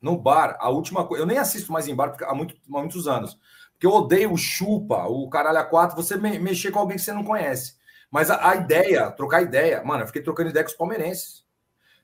no 0.00 0.16
bar, 0.16 0.56
a 0.60 0.70
última 0.70 1.04
coisa. 1.04 1.24
Eu 1.24 1.26
nem 1.26 1.38
assisto 1.38 1.72
mais 1.72 1.88
em 1.88 1.96
bar 1.96 2.16
há, 2.22 2.34
muito, 2.36 2.54
há 2.54 2.78
muitos 2.78 3.08
anos. 3.08 3.36
Porque 3.78 3.86
eu 3.86 3.92
odeio 3.92 4.32
o 4.32 4.36
chupa, 4.36 5.06
o 5.06 5.30
caralho 5.30 5.58
a 5.58 5.64
quatro, 5.64 5.94
você 5.94 6.16
me, 6.16 6.36
mexer 6.36 6.72
com 6.72 6.80
alguém 6.80 6.96
que 6.96 7.02
você 7.04 7.12
não 7.12 7.22
conhece. 7.22 7.76
Mas 8.10 8.28
a, 8.28 8.50
a, 8.50 8.56
ideia, 8.56 9.08
trocar 9.12 9.40
ideia, 9.40 9.84
mano, 9.84 10.02
eu 10.02 10.06
fiquei 10.08 10.20
trocando 10.20 10.50
ideia 10.50 10.64
com 10.64 10.70
os 10.72 10.76
palmeirenses. 10.76 11.44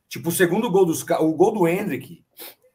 Tipo, 0.09 0.29
o 0.29 0.33
segundo 0.33 0.71
gol 0.71 0.87
dos 0.87 1.03
o 1.03 1.33
gol 1.33 1.53
do 1.53 1.67
Hendrick 1.67 2.25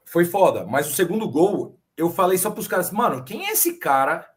foi 0.03 0.25
foda, 0.25 0.65
mas 0.65 0.89
o 0.89 0.93
segundo 0.93 1.29
gol, 1.29 1.79
eu 1.95 2.09
falei 2.09 2.37
só 2.37 2.51
pros 2.51 2.67
caras, 2.67 2.91
mano, 2.91 3.23
quem 3.23 3.47
é 3.47 3.51
esse 3.53 3.77
cara 3.77 4.27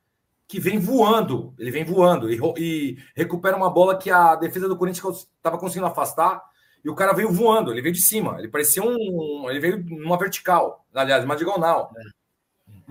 que 0.47 0.61
vem 0.61 0.79
voando. 0.79 1.55
Ele 1.59 1.73
vem 1.73 1.83
voando 1.83 2.31
e, 2.31 2.39
e 2.57 2.99
recupera 3.17 3.57
uma 3.57 3.71
bola 3.71 3.99
que 3.99 4.11
a 4.11 4.37
defesa 4.37 4.69
do 4.69 4.77
Corinthians 4.77 5.27
estava 5.35 5.59
conseguindo 5.59 5.87
afastar. 5.87 6.41
E 6.85 6.89
o 6.89 6.95
cara 6.95 7.13
veio 7.13 7.33
voando, 7.33 7.73
ele 7.73 7.83
veio 7.83 7.95
de 7.95 8.03
cima. 8.03 8.37
Ele 8.39 8.49
parecia 8.49 8.83
um. 8.83 9.49
Ele 9.51 9.59
veio 9.59 9.85
numa 9.85 10.19
vertical, 10.19 10.85
aliás, 10.95 11.25
uma 11.25 11.37
diagonal. 11.37 11.91
É. 11.97 12.22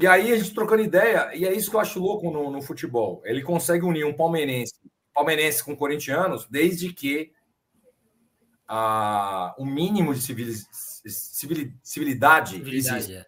E 0.01 0.07
aí 0.07 0.33
a 0.33 0.35
gente 0.35 0.55
trocando 0.55 0.81
ideia, 0.81 1.29
e 1.35 1.45
é 1.45 1.53
isso 1.53 1.69
que 1.69 1.75
eu 1.75 1.79
acho 1.79 1.99
louco 1.99 2.31
no, 2.31 2.49
no 2.49 2.59
futebol. 2.59 3.21
Ele 3.23 3.43
consegue 3.43 3.85
unir 3.85 4.03
um 4.03 4.13
palmeirense, 4.13 4.73
palmeirense 5.13 5.63
com 5.63 5.75
corintianos, 5.75 6.47
desde 6.49 6.91
que 6.91 7.31
a, 8.67 9.53
o 9.59 9.65
mínimo 9.65 10.11
de 10.15 10.21
civiliz, 10.21 10.67
civil, 11.05 11.71
civilidade, 11.83 12.55
civilidade 12.55 12.95
existe. 12.95 13.13
É. 13.13 13.25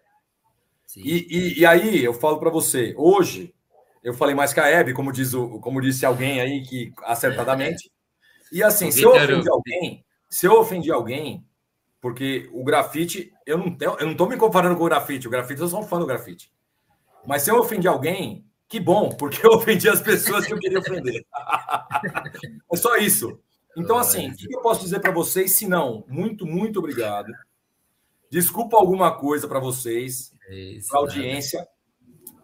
E, 0.96 1.26
e, 1.30 1.60
e, 1.60 1.66
aí 1.66 2.02
eu 2.02 2.12
falo 2.12 2.38
para 2.38 2.50
você, 2.50 2.92
hoje 2.96 3.54
eu 4.02 4.12
falei 4.12 4.34
mais 4.34 4.52
que 4.52 4.58
a 4.58 4.66
Hebe, 4.66 4.92
como, 4.92 5.12
diz 5.12 5.32
o, 5.32 5.60
como 5.60 5.80
disse 5.80 6.04
alguém 6.04 6.40
aí 6.40 6.62
que 6.62 6.92
acertadamente. 7.04 7.88
E 8.50 8.64
assim, 8.64 8.90
se 8.90 9.02
eu 9.02 9.10
ofendi 9.10 9.48
alguém, 9.48 10.04
se 10.28 10.46
eu 10.46 10.58
ofendi 10.58 10.90
alguém, 10.90 11.46
porque 12.00 12.48
o 12.52 12.64
grafite, 12.64 13.32
eu 13.46 13.58
não 13.58 13.76
tenho, 13.76 13.96
eu 13.98 14.06
não 14.06 14.16
tô 14.16 14.26
me 14.26 14.36
comparando 14.36 14.76
com 14.76 14.82
o 14.82 14.88
grafite, 14.88 15.28
o 15.28 15.30
grafite 15.30 15.60
eu 15.60 15.68
sou 15.68 15.80
um 15.80 15.86
fã 15.86 16.00
do 16.00 16.06
grafite. 16.06 16.52
Mas 17.26 17.42
se 17.42 17.50
eu 17.50 17.58
ofendi 17.58 17.88
alguém, 17.88 18.44
que 18.68 18.80
bom, 18.80 19.10
porque 19.10 19.46
eu 19.46 19.52
ofendi 19.52 19.88
as 19.88 20.00
pessoas 20.00 20.46
que 20.46 20.54
eu 20.54 20.58
queria 20.58 20.78
ofender. 20.78 21.24
é 22.72 22.76
só 22.76 22.96
isso. 22.96 23.38
Então, 23.76 23.98
assim, 23.98 24.30
o 24.30 24.36
que 24.36 24.54
eu 24.54 24.60
posso 24.60 24.82
dizer 24.82 25.00
para 25.00 25.12
vocês? 25.12 25.52
Se 25.52 25.66
não, 25.66 26.04
muito, 26.08 26.46
muito 26.46 26.78
obrigado. 26.78 27.32
Desculpa 28.30 28.76
alguma 28.76 29.16
coisa 29.16 29.48
para 29.48 29.60
vocês, 29.60 30.32
para 30.88 30.98
a 30.98 31.02
audiência. 31.02 31.66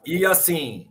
E 0.04 0.24
assim, 0.24 0.90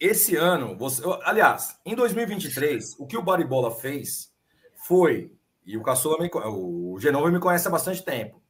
esse 0.00 0.36
ano, 0.36 0.76
você, 0.76 1.02
aliás, 1.24 1.78
em 1.84 1.94
2023, 1.94 2.96
o 2.98 3.06
que 3.06 3.16
o 3.16 3.22
Baribola 3.22 3.70
fez 3.70 4.32
foi, 4.86 5.32
e 5.64 5.76
o 5.76 5.82
Caçula, 5.82 6.18
me, 6.18 6.30
o 6.32 6.98
Genova 6.98 7.30
me 7.30 7.38
conhece 7.38 7.68
há 7.68 7.70
bastante 7.70 8.02
tempo. 8.02 8.42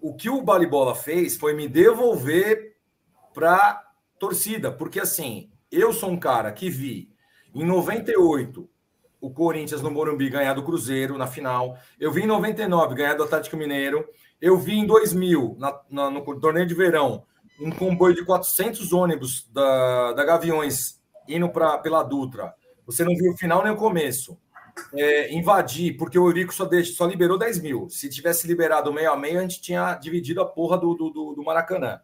O 0.00 0.14
que 0.14 0.28
o 0.28 0.42
Baribola 0.42 0.94
fez 0.94 1.36
foi 1.36 1.54
me 1.54 1.68
devolver 1.68 2.71
para 3.32 3.82
torcida, 4.18 4.70
porque 4.70 5.00
assim, 5.00 5.50
eu 5.70 5.92
sou 5.92 6.10
um 6.10 6.18
cara 6.18 6.52
que 6.52 6.70
vi 6.70 7.12
em 7.54 7.64
98 7.64 8.68
o 9.20 9.30
Corinthians 9.30 9.80
no 9.80 9.90
Morumbi 9.90 10.28
ganhar 10.28 10.54
do 10.54 10.64
Cruzeiro 10.64 11.16
na 11.16 11.28
final, 11.28 11.78
eu 11.98 12.10
vi 12.10 12.22
em 12.22 12.26
99 12.26 12.94
ganhar 12.96 13.14
do 13.14 13.22
Atlético 13.22 13.56
Mineiro, 13.56 14.04
eu 14.40 14.58
vi 14.58 14.74
em 14.74 14.84
2000 14.84 15.56
na, 15.58 15.80
na, 15.88 16.10
no 16.10 16.40
torneio 16.40 16.66
de 16.66 16.74
verão 16.74 17.24
um 17.60 17.70
comboio 17.70 18.14
de 18.14 18.24
400 18.24 18.92
ônibus 18.92 19.48
da, 19.52 20.12
da 20.12 20.24
Gaviões 20.24 21.00
indo 21.28 21.48
pra, 21.48 21.78
pela 21.78 22.02
Dutra. 22.02 22.52
Você 22.84 23.04
não 23.04 23.14
viu 23.14 23.32
o 23.32 23.36
final 23.36 23.62
nem 23.62 23.72
o 23.72 23.76
começo. 23.76 24.36
É, 24.94 25.32
invadir, 25.32 25.96
porque 25.96 26.18
o 26.18 26.26
Eurico 26.26 26.52
só, 26.52 26.64
deixa, 26.64 26.94
só 26.94 27.06
liberou 27.06 27.38
10 27.38 27.60
mil. 27.60 27.88
Se 27.90 28.08
tivesse 28.08 28.46
liberado 28.46 28.92
meio 28.92 29.12
a 29.12 29.16
meio, 29.16 29.38
a 29.38 29.42
gente 29.42 29.60
tinha 29.60 29.94
dividido 29.94 30.40
a 30.40 30.46
porra 30.46 30.78
do, 30.78 30.94
do, 30.94 31.34
do 31.34 31.44
Maracanã. 31.44 32.00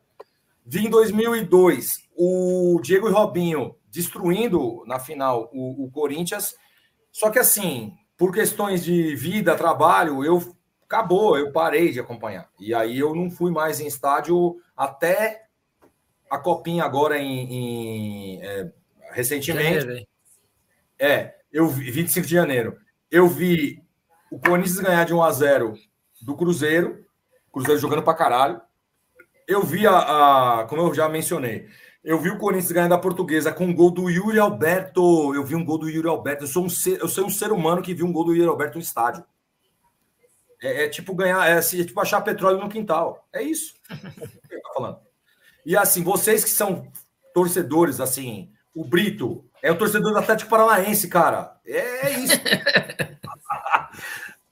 Vi 0.71 0.87
em 0.87 0.91
2002 0.91 1.89
o 2.15 2.79
Diego 2.83 3.09
e 3.09 3.13
Robinho 3.13 3.75
destruindo 3.91 4.85
na 4.87 4.99
final 4.99 5.49
o, 5.51 5.87
o 5.87 5.91
Corinthians. 5.91 6.55
Só 7.11 7.31
que 7.31 7.39
assim, 7.39 7.95
por 8.19 8.35
questões 8.35 8.85
de 8.85 9.17
vida, 9.17 9.57
trabalho, 9.57 10.23
eu 10.23 10.55
acabou, 10.85 11.39
eu 11.39 11.53
parei 11.53 11.91
de 11.91 12.01
acompanhar. 12.01 12.51
E 12.61 12.75
aí 12.75 12.99
eu 12.99 13.15
não 13.15 13.31
fui 13.31 13.51
mais 13.51 13.81
em 13.81 13.87
estádio 13.87 14.57
até 14.77 15.47
a 16.31 16.37
copinha 16.39 16.85
agora 16.85 17.19
em, 17.19 18.37
em 18.37 18.43
é, 18.43 18.71
recentemente. 19.13 19.81
Janeiro, 19.81 20.07
é, 20.99 21.35
eu 21.51 21.67
vi 21.67 21.91
25 21.91 22.27
de 22.27 22.35
janeiro. 22.35 22.77
Eu 23.11 23.27
vi 23.27 23.83
o 24.31 24.39
Corinthians 24.39 24.81
ganhar 24.81 25.05
de 25.05 25.15
1 25.15 25.23
a 25.23 25.33
0 25.33 25.75
do 26.21 26.37
Cruzeiro, 26.37 27.07
Cruzeiro 27.51 27.81
jogando 27.81 28.03
pra 28.03 28.13
caralho. 28.13 28.61
Eu 29.49 29.63
vi 29.63 29.87
a, 29.87 30.61
a 30.61 30.65
como 30.67 30.83
eu 30.83 30.95
já 30.95 31.09
mencionei, 31.09 31.67
eu 32.05 32.21
vi 32.21 32.29
o 32.29 32.37
Corinthians 32.39 32.71
ganhar 32.71 32.89
da 32.89 32.99
Portuguesa 32.99 33.51
com 33.51 33.65
um 33.65 33.75
gol 33.75 33.91
do 33.91 34.11
Yuri 34.11 34.39
Alberto. 34.39 35.35
Eu 35.35 35.43
vi 35.43 35.55
um 35.55 35.65
gol 35.65 35.79
do 35.79 35.89
Yuri 35.89 36.07
Alberto. 36.07 36.45
Eu 36.45 36.49
sou 36.49 36.65
um 36.65 36.69
ser, 36.69 37.01
eu 37.01 37.09
sou 37.09 37.25
um 37.25 37.31
ser 37.31 37.51
humano 37.51 37.83
que 37.83 37.95
viu 37.95 38.07
um 38.07 38.13
gol 38.13 38.25
do 38.25 38.35
Yuri 38.35 38.49
Alberto 38.49 38.77
no 38.77 38.83
estádio. 38.83 39.25
É, 40.63 40.85
é 40.85 40.89
tipo 40.89 41.15
ganhar, 41.15 41.49
é, 41.49 41.59
é, 41.59 41.61
tipo 41.63 41.99
achar 42.01 42.21
petróleo 42.21 42.59
no 42.59 42.69
quintal. 42.69 43.27
É 43.33 43.43
isso. 43.43 43.75
tô 43.89 44.75
falando. 44.75 44.99
E 45.65 45.77
assim, 45.77 46.03
vocês 46.03 46.45
que 46.45 46.51
são 46.51 46.91
torcedores, 47.35 48.01
assim, 48.01 48.51
o 48.75 48.85
Brito 48.85 49.45
é 49.63 49.73
o 49.73 49.79
torcedor 49.79 50.13
do 50.13 50.19
Atlético 50.19 50.51
Paranaense, 50.51 51.09
cara. 51.09 51.59
É 51.65 52.11
isso. 52.19 52.35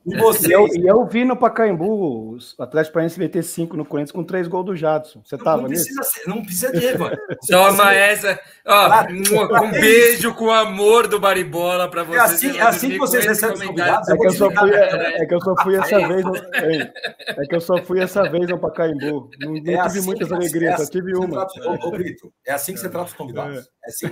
E 0.06 0.16
você? 0.16 0.48
E 0.48 0.52
eu, 0.52 0.68
e 0.68 0.86
eu 0.86 1.04
vi 1.04 1.24
no 1.24 1.36
Pacaembu 1.36 2.36
o 2.36 2.62
Atlético 2.62 2.94
Paranaense 2.94 3.18
meter 3.18 3.42
5 3.42 3.76
no 3.76 3.84
Corinthians 3.84 4.12
com 4.12 4.22
três 4.22 4.46
gols 4.46 4.66
do 4.66 4.76
Jadson. 4.76 5.20
Você 5.24 5.36
tava 5.36 5.62
não 5.62 5.68
nisso? 5.68 5.92
Precisa, 5.92 6.28
não 6.28 6.42
precisa 6.44 6.72
de, 6.72 6.96
mano. 6.96 7.16
Toma 7.50 7.92
essa. 7.92 8.38
Ó, 8.64 8.88
um, 9.10 9.64
um 9.66 9.70
beijo 9.72 10.32
com 10.34 10.50
amor 10.50 11.08
do 11.08 11.18
Baribola 11.18 11.90
para 11.90 12.04
vocês. 12.04 12.20
É 12.20 12.24
assim, 12.24 12.58
é 12.58 12.62
assim 12.62 12.90
que 12.90 12.98
vocês 12.98 13.26
recebem 13.26 13.56
os 13.56 13.64
convidados. 13.64 14.08
É 14.08 14.16
que, 14.16 14.26
eu 14.26 14.30
só 14.30 14.50
fui, 14.50 14.74
é, 14.74 15.22
é 15.22 15.26
que 15.26 15.34
eu 15.34 15.40
só 15.40 15.56
fui 15.56 15.76
essa 15.76 16.08
vez. 16.08 16.24
No, 16.24 16.36
é, 16.36 17.46
que 17.48 17.56
eu 17.56 17.60
só 17.60 17.82
fui 17.82 18.00
essa 18.00 18.22
vez 18.30 18.48
no 18.48 18.58
Pacaembu. 18.58 19.30
Não, 19.40 19.52
não 19.52 19.56
é 19.56 19.60
tive 19.60 19.78
assim, 19.80 20.02
muitas 20.02 20.30
alegrias, 20.30 20.74
é 20.74 20.76
só 20.76 20.82
assim 20.84 20.92
tive 20.92 21.16
uma. 21.16 21.46
Trata, 21.46 21.86
ô, 21.86 21.90
Brito, 21.90 22.32
é 22.46 22.52
assim 22.52 22.74
que 22.74 22.78
você 22.78 22.88
trata 22.88 23.06
os 23.06 23.12
convidados. 23.12 23.68
É 23.86 23.90
assim. 23.90 24.08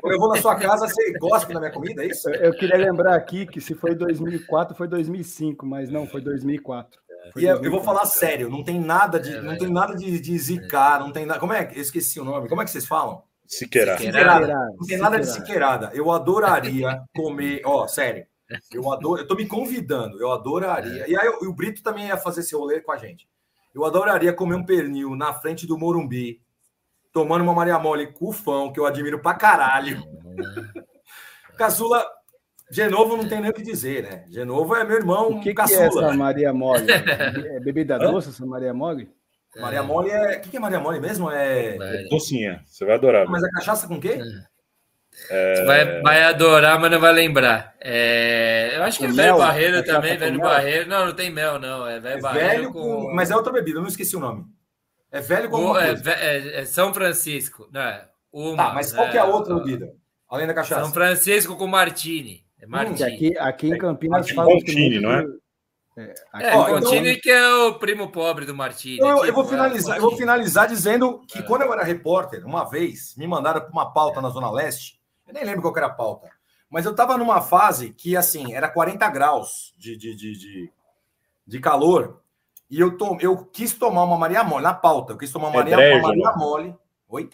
Quando 0.00 0.12
eu 0.12 0.18
vou 0.18 0.28
na 0.28 0.40
sua 0.40 0.56
casa, 0.56 0.88
você 0.88 1.12
gosta 1.18 1.52
da 1.52 1.60
minha 1.60 1.72
comida, 1.72 2.02
é 2.02 2.08
isso? 2.08 2.28
Eu 2.30 2.52
queria 2.54 2.76
lembrar 2.76 3.14
aqui 3.14 3.46
que 3.46 3.60
se 3.60 3.74
foi 3.74 3.94
2004, 3.94 4.76
foi 4.76 4.88
2005, 4.88 5.66
mas 5.66 5.90
não, 5.90 6.06
foi 6.06 6.20
2004. 6.20 7.00
Foi 7.32 7.42
e 7.42 7.46
2004. 7.46 7.64
eu 7.64 7.70
vou 7.70 7.82
falar 7.82 8.06
sério, 8.06 8.48
não 8.48 8.64
tem 8.64 8.80
nada 8.80 9.20
de, 9.20 9.40
não 9.40 9.56
tem 9.56 9.70
nada 9.70 9.94
de, 9.94 10.18
de 10.18 10.38
zicar, 10.38 11.00
não 11.00 11.12
tem 11.12 11.26
nada. 11.26 11.38
Como 11.38 11.52
é 11.52 11.64
que 11.64 11.78
eu 11.78 11.82
esqueci 11.82 12.18
o 12.18 12.24
nome? 12.24 12.48
Como 12.48 12.62
é 12.62 12.64
que 12.64 12.70
vocês 12.70 12.86
falam? 12.86 13.22
Siqueirada. 13.46 13.98
Siqueirada. 13.98 14.46
Não 14.46 14.86
tem 14.86 14.98
nada 14.98 15.18
de 15.18 15.26
siqueirada. 15.26 15.90
Eu 15.94 16.10
adoraria 16.10 17.02
comer, 17.14 17.62
ó, 17.64 17.86
sério. 17.86 18.26
Eu 18.72 18.90
adoro, 18.90 19.20
eu 19.20 19.26
tô 19.26 19.34
me 19.34 19.46
convidando, 19.46 20.20
eu 20.20 20.32
adoraria. 20.32 21.06
E 21.08 21.16
aí 21.16 21.28
o 21.28 21.52
Brito 21.52 21.82
também 21.82 22.06
ia 22.06 22.16
fazer 22.16 22.40
esse 22.40 22.54
rolê 22.54 22.80
com 22.80 22.92
a 22.92 22.96
gente. 22.96 23.28
Eu 23.74 23.84
adoraria 23.84 24.32
comer 24.32 24.54
um 24.54 24.64
pernil 24.64 25.14
na 25.14 25.34
frente 25.34 25.66
do 25.66 25.78
Morumbi, 25.78 26.40
tomando 27.12 27.42
uma 27.42 27.54
Maria 27.54 27.78
Mole 27.78 28.06
cufão, 28.08 28.72
que 28.72 28.78
eu 28.78 28.86
admiro 28.86 29.18
pra 29.18 29.34
caralho. 29.34 30.02
Caçula, 31.56 32.04
Genovo 32.70 33.16
não 33.16 33.28
tem 33.28 33.40
nem 33.40 33.50
o 33.50 33.54
que 33.54 33.62
dizer, 33.62 34.02
né? 34.02 34.24
Genovo 34.28 34.76
é 34.76 34.84
meu 34.84 34.96
irmão 34.96 35.30
o 35.30 35.40
que 35.40 35.54
caçula. 35.54 35.88
Que 35.88 35.98
é 35.98 36.02
essa 36.04 36.16
Maria 36.16 36.52
Mole? 36.52 36.86
É 37.56 37.60
bebida 37.60 37.98
doce 37.98 38.28
essa 38.28 38.44
Maria 38.44 38.74
Mole? 38.74 39.10
Maria 39.56 39.82
Mole 39.82 40.10
é. 40.10 40.36
O 40.36 40.40
que 40.40 40.56
é 40.56 40.60
Maria 40.60 40.78
Mole 40.78 41.00
mesmo? 41.00 41.30
É. 41.30 41.76
Docinha, 42.10 42.62
você 42.66 42.84
vai 42.84 42.94
adorar. 42.94 43.26
Mas 43.26 43.42
é 43.42 43.48
cachaça 43.50 43.88
com 43.88 43.94
o 43.94 44.00
quê? 44.00 44.20
É... 45.30 45.64
Vai, 45.64 46.00
vai 46.02 46.22
adorar, 46.24 46.78
mas 46.78 46.90
não 46.90 47.00
vai 47.00 47.12
lembrar. 47.12 47.74
É... 47.80 48.74
Eu 48.76 48.84
acho 48.84 48.98
que 48.98 49.06
é 49.06 49.08
velho 49.08 49.38
barreiro 49.38 49.82
também, 49.82 50.16
velho 50.16 50.38
barreiro. 50.38 50.88
Não, 50.88 51.06
não 51.06 51.14
tem 51.14 51.30
mel, 51.30 51.58
não. 51.58 51.86
É 51.86 51.98
velho 51.98 52.18
é 52.18 52.20
barreiro. 52.20 52.48
Velho 52.48 52.72
com... 52.72 53.06
com... 53.06 53.14
Mas 53.14 53.30
é 53.30 53.36
outra 53.36 53.52
bebida, 53.52 53.78
eu 53.78 53.82
não 53.82 53.88
esqueci 53.88 54.14
o 54.14 54.20
nome. 54.20 54.44
É 55.10 55.20
velho 55.20 55.50
é, 55.78 55.94
é, 56.06 56.60
é, 56.60 56.64
São 56.64 56.92
Francisco. 56.92 57.68
Não, 57.72 57.80
é 57.80 58.08
uma, 58.32 58.68
tá, 58.68 58.74
mas 58.74 58.92
qual 58.92 59.10
que 59.10 59.16
é 59.16 59.20
a 59.20 59.24
outra 59.24 59.54
bebida? 59.54 59.94
Além 60.28 60.46
da 60.46 60.54
cachaça? 60.54 60.82
São 60.82 60.92
Francisco 60.92 61.56
com 61.56 61.66
Martini. 61.66 62.44
É 62.60 62.66
hum, 62.66 62.70
Martini. 62.70 63.10
Hum, 63.10 63.14
aqui, 63.14 63.38
aqui 63.38 63.68
em 63.68 63.78
Campinas 63.78 64.30
falam 64.30 64.54
Martini, 64.54 65.00
não 65.00 65.12
é? 65.12 65.24
É, 65.96 66.14
é 66.50 66.56
Ó, 66.56 66.66
Contini 66.66 67.10
então... 67.10 67.20
que 67.22 67.30
é 67.30 67.54
o 67.54 67.74
primo 67.74 68.10
pobre 68.10 68.46
do 68.46 68.54
Martini. 68.54 68.98
Eu, 68.98 69.24
eu, 69.24 69.32
vou 69.32 69.44
finalizar, 69.44 69.96
eu 69.96 70.02
vou 70.02 70.16
finalizar 70.16 70.68
dizendo 70.68 71.20
que 71.26 71.38
é. 71.38 71.42
quando 71.42 71.62
eu 71.62 71.72
era 71.72 71.82
repórter, 71.82 72.46
uma 72.46 72.64
vez, 72.64 73.16
me 73.16 73.26
mandaram 73.26 73.60
para 73.60 73.70
uma 73.70 73.92
pauta 73.92 74.20
na 74.20 74.28
Zona 74.28 74.50
Leste, 74.50 75.00
eu 75.26 75.34
nem 75.34 75.44
lembro 75.44 75.62
qual 75.62 75.76
era 75.76 75.86
a 75.86 75.90
pauta, 75.90 76.30
mas 76.70 76.84
eu 76.84 76.92
estava 76.92 77.18
numa 77.18 77.40
fase 77.40 77.92
que, 77.92 78.16
assim, 78.16 78.54
era 78.54 78.68
40 78.68 79.08
graus 79.10 79.74
de, 79.76 79.96
de, 79.96 80.14
de, 80.14 80.38
de, 80.38 80.72
de 81.46 81.60
calor, 81.60 82.22
e 82.70 82.78
eu, 82.78 82.96
to, 82.96 83.16
eu 83.20 83.44
quis 83.46 83.72
tomar 83.72 84.04
uma 84.04 84.18
Maria 84.18 84.44
Mole, 84.44 84.62
na 84.62 84.74
pauta, 84.74 85.12
eu 85.12 85.18
quis 85.18 85.32
tomar 85.32 85.48
uma, 85.48 85.56
é 85.56 85.58
Maria, 85.58 85.76
dreia, 85.76 85.98
uma 85.98 86.08
Maria 86.08 86.32
Mole. 86.32 86.74
Oi? 87.08 87.30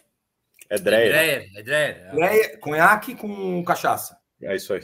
É 0.69 0.79
Dreyer. 0.79 1.51
É 1.55 1.63
Dreyer. 1.63 1.97
É 1.97 2.13
Dreyer. 2.13 2.61
Cunhaque 2.61 3.15
com 3.15 3.63
cachaça. 3.65 4.19
É 4.41 4.55
isso 4.55 4.73
aí. 4.73 4.83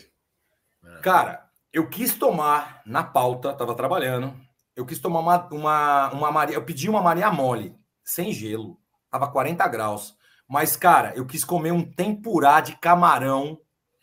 Cara, 1.03 1.49
eu 1.73 1.89
quis 1.89 2.15
tomar 2.15 2.83
na 2.85 3.05
pauta, 3.05 3.53
tava 3.53 3.75
trabalhando. 3.75 4.35
Eu 4.75 4.85
quis 4.85 4.99
tomar 4.99 5.20
uma, 5.20 5.49
uma, 5.53 6.11
uma 6.11 6.33
Maria. 6.33 6.57
Eu 6.57 6.65
pedi 6.65 6.89
uma 6.89 7.03
Maria 7.03 7.31
Mole, 7.31 7.77
sem 8.03 8.33
gelo. 8.33 8.79
Tava 9.11 9.31
40 9.31 9.67
graus. 9.69 10.17
Mas, 10.49 10.77
cara, 10.77 11.12
eu 11.15 11.27
quis 11.27 11.45
comer 11.45 11.70
um 11.70 11.83
tempurá 11.83 12.61
de 12.61 12.77
camarão 12.77 13.61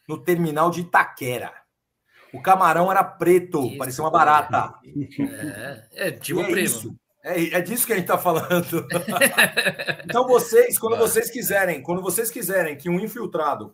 no 0.07 0.17
terminal 0.23 0.71
de 0.71 0.81
Itaquera. 0.81 1.53
O 2.33 2.41
camarão 2.41 2.91
era 2.91 3.03
preto, 3.03 3.65
isso, 3.65 3.77
parecia 3.77 4.03
uma 4.03 4.11
barata. 4.11 4.73
É, 5.93 6.07
é 6.07 6.11
tipo 6.11 6.41
é 6.41 6.43
primo. 6.45 6.59
Isso. 6.59 6.95
É, 7.23 7.55
é 7.55 7.61
disso 7.61 7.85
que 7.85 7.93
a 7.93 7.95
gente 7.95 8.05
está 8.05 8.17
falando. 8.17 8.87
então, 10.05 10.27
vocês, 10.27 10.77
quando 10.77 10.97
vocês 10.97 11.29
quiserem, 11.29 11.81
quando 11.81 12.01
vocês 12.01 12.31
quiserem 12.31 12.77
que 12.77 12.89
um 12.89 12.99
infiltrado 12.99 13.73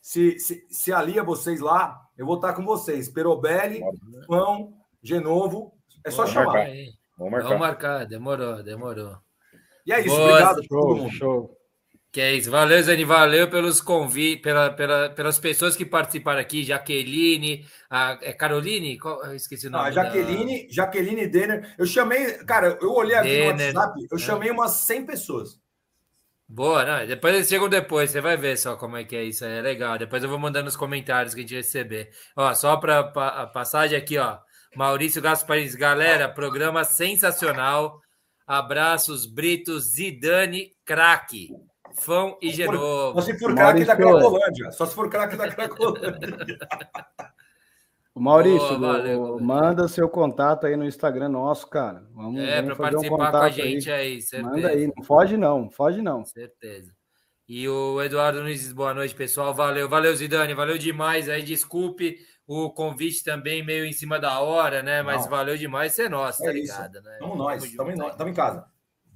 se, 0.00 0.38
se, 0.38 0.66
se 0.68 0.92
alia 0.92 1.22
vocês 1.22 1.60
lá, 1.60 1.98
eu 2.18 2.26
vou 2.26 2.36
estar 2.36 2.52
com 2.52 2.64
vocês. 2.64 3.08
Perobelli, 3.08 3.80
Pão, 4.26 4.74
Genovo. 5.02 5.72
É 6.04 6.10
só 6.10 6.18
Vamos 6.26 6.32
chamar. 6.32 6.52
Marcar. 6.52 6.72
Vamos 7.16 7.32
marcar. 7.32 7.48
Vamos 7.48 7.60
marcar. 7.60 8.06
Demorou, 8.06 8.62
demorou. 8.62 9.16
E 9.86 9.92
é 9.92 10.00
isso, 10.00 10.14
Boa, 10.14 10.30
obrigado 10.30 10.64
show, 10.64 11.10
show. 11.10 11.56
Que 12.12 12.20
é 12.20 12.34
isso. 12.34 12.50
Valeu, 12.50 12.82
Zani. 12.82 13.04
Valeu 13.04 13.48
pelos 13.48 13.80
convites, 13.80 14.42
pela, 14.42 14.70
pela, 14.70 15.08
pelas 15.08 15.38
pessoas 15.38 15.74
que 15.74 15.86
participaram 15.86 16.40
aqui. 16.40 16.62
Jaqueline, 16.62 17.66
a, 17.88 18.18
é 18.20 18.34
Caroline? 18.34 18.98
Qual, 18.98 19.24
eu 19.24 19.34
esqueci 19.34 19.66
o 19.66 19.70
nome. 19.70 19.88
Ah, 19.88 19.90
Jaqueline, 19.90 20.66
da... 20.66 20.72
Jaqueline 20.74 21.26
Denner. 21.26 21.74
Eu 21.78 21.86
chamei, 21.86 22.34
cara, 22.44 22.78
eu 22.82 22.92
olhei 22.92 23.16
aqui 23.16 23.28
Denner, 23.30 23.72
no 23.72 23.80
WhatsApp, 23.80 24.06
eu 24.10 24.18
é. 24.18 24.20
chamei 24.20 24.50
umas 24.50 24.72
100 24.72 25.06
pessoas. 25.06 25.58
Boa, 26.46 26.84
não, 26.84 27.06
depois 27.06 27.34
eles 27.34 27.48
chegam 27.48 27.66
depois, 27.66 28.10
você 28.10 28.20
vai 28.20 28.36
ver 28.36 28.58
só 28.58 28.76
como 28.76 28.98
é 28.98 29.04
que 29.04 29.16
é 29.16 29.24
isso 29.24 29.42
aí, 29.42 29.52
é 29.52 29.62
legal. 29.62 29.96
Depois 29.96 30.22
eu 30.22 30.28
vou 30.28 30.38
mandando 30.38 30.66
nos 30.66 30.76
comentários 30.76 31.32
que 31.32 31.40
a 31.40 31.42
gente 31.42 31.54
receber. 31.54 32.10
Ó, 32.36 32.52
só 32.52 32.76
para 32.76 33.04
pa, 33.04 33.28
a 33.28 33.46
passagem 33.46 33.96
aqui, 33.96 34.18
ó. 34.18 34.36
Maurício 34.76 35.22
Gasparis, 35.22 35.74
galera, 35.74 36.28
programa 36.28 36.84
sensacional. 36.84 38.02
Abraços, 38.46 39.24
Brito, 39.24 39.80
Zidane, 39.80 40.72
craque. 40.84 41.48
Fão 41.94 42.38
e 42.40 42.50
Genovo. 42.50 43.20
Só 43.20 43.22
se 43.22 43.38
for 43.38 43.54
craque 43.54 43.84
da 43.84 43.96
Cracolândia. 43.96 44.72
Só 44.72 44.86
se 44.86 44.94
for 44.94 45.10
craque 45.10 45.36
da 45.36 45.48
Cracolândia. 45.48 46.58
Maurício, 48.14 48.78
valeu, 48.78 49.40
manda 49.40 49.88
seu 49.88 50.06
contato 50.06 50.66
aí 50.66 50.76
no 50.76 50.84
Instagram 50.84 51.30
nosso, 51.30 51.66
cara. 51.66 52.06
Vamos, 52.14 52.42
é, 52.42 52.60
para 52.60 52.76
participar 52.76 53.14
um 53.14 53.30
com 53.30 53.36
a 53.38 53.48
gente 53.48 53.90
aí. 53.90 54.18
aí 54.32 54.42
manda 54.42 54.68
aí, 54.68 54.92
não 54.94 55.02
foge 55.02 55.36
não, 55.38 55.70
foge 55.70 56.02
não. 56.02 56.22
Certeza. 56.22 56.92
E 57.48 57.68
o 57.68 58.02
Eduardo 58.02 58.40
Nunes 58.40 58.72
boa 58.72 58.94
noite, 58.94 59.14
pessoal. 59.14 59.52
Valeu, 59.54 59.88
valeu, 59.88 60.14
Zidane, 60.14 60.54
valeu 60.54 60.78
demais. 60.78 61.28
Aí, 61.28 61.42
desculpe 61.42 62.18
o 62.46 62.70
convite 62.70 63.24
também 63.24 63.64
meio 63.64 63.84
em 63.84 63.92
cima 63.92 64.18
da 64.18 64.40
hora, 64.40 64.82
né? 64.82 65.02
Mas 65.02 65.22
não. 65.22 65.30
valeu 65.30 65.56
demais 65.56 65.92
ser 65.92 66.08
nosso, 66.08 66.42
é 66.42 66.46
tá 66.46 66.52
ligado? 66.52 67.00
Né? 67.00 67.18
Vamos 67.20 67.38
nós, 67.38 67.64
estamos 67.64 67.94
em, 67.94 68.30
em 68.30 68.34
casa. 68.34 68.66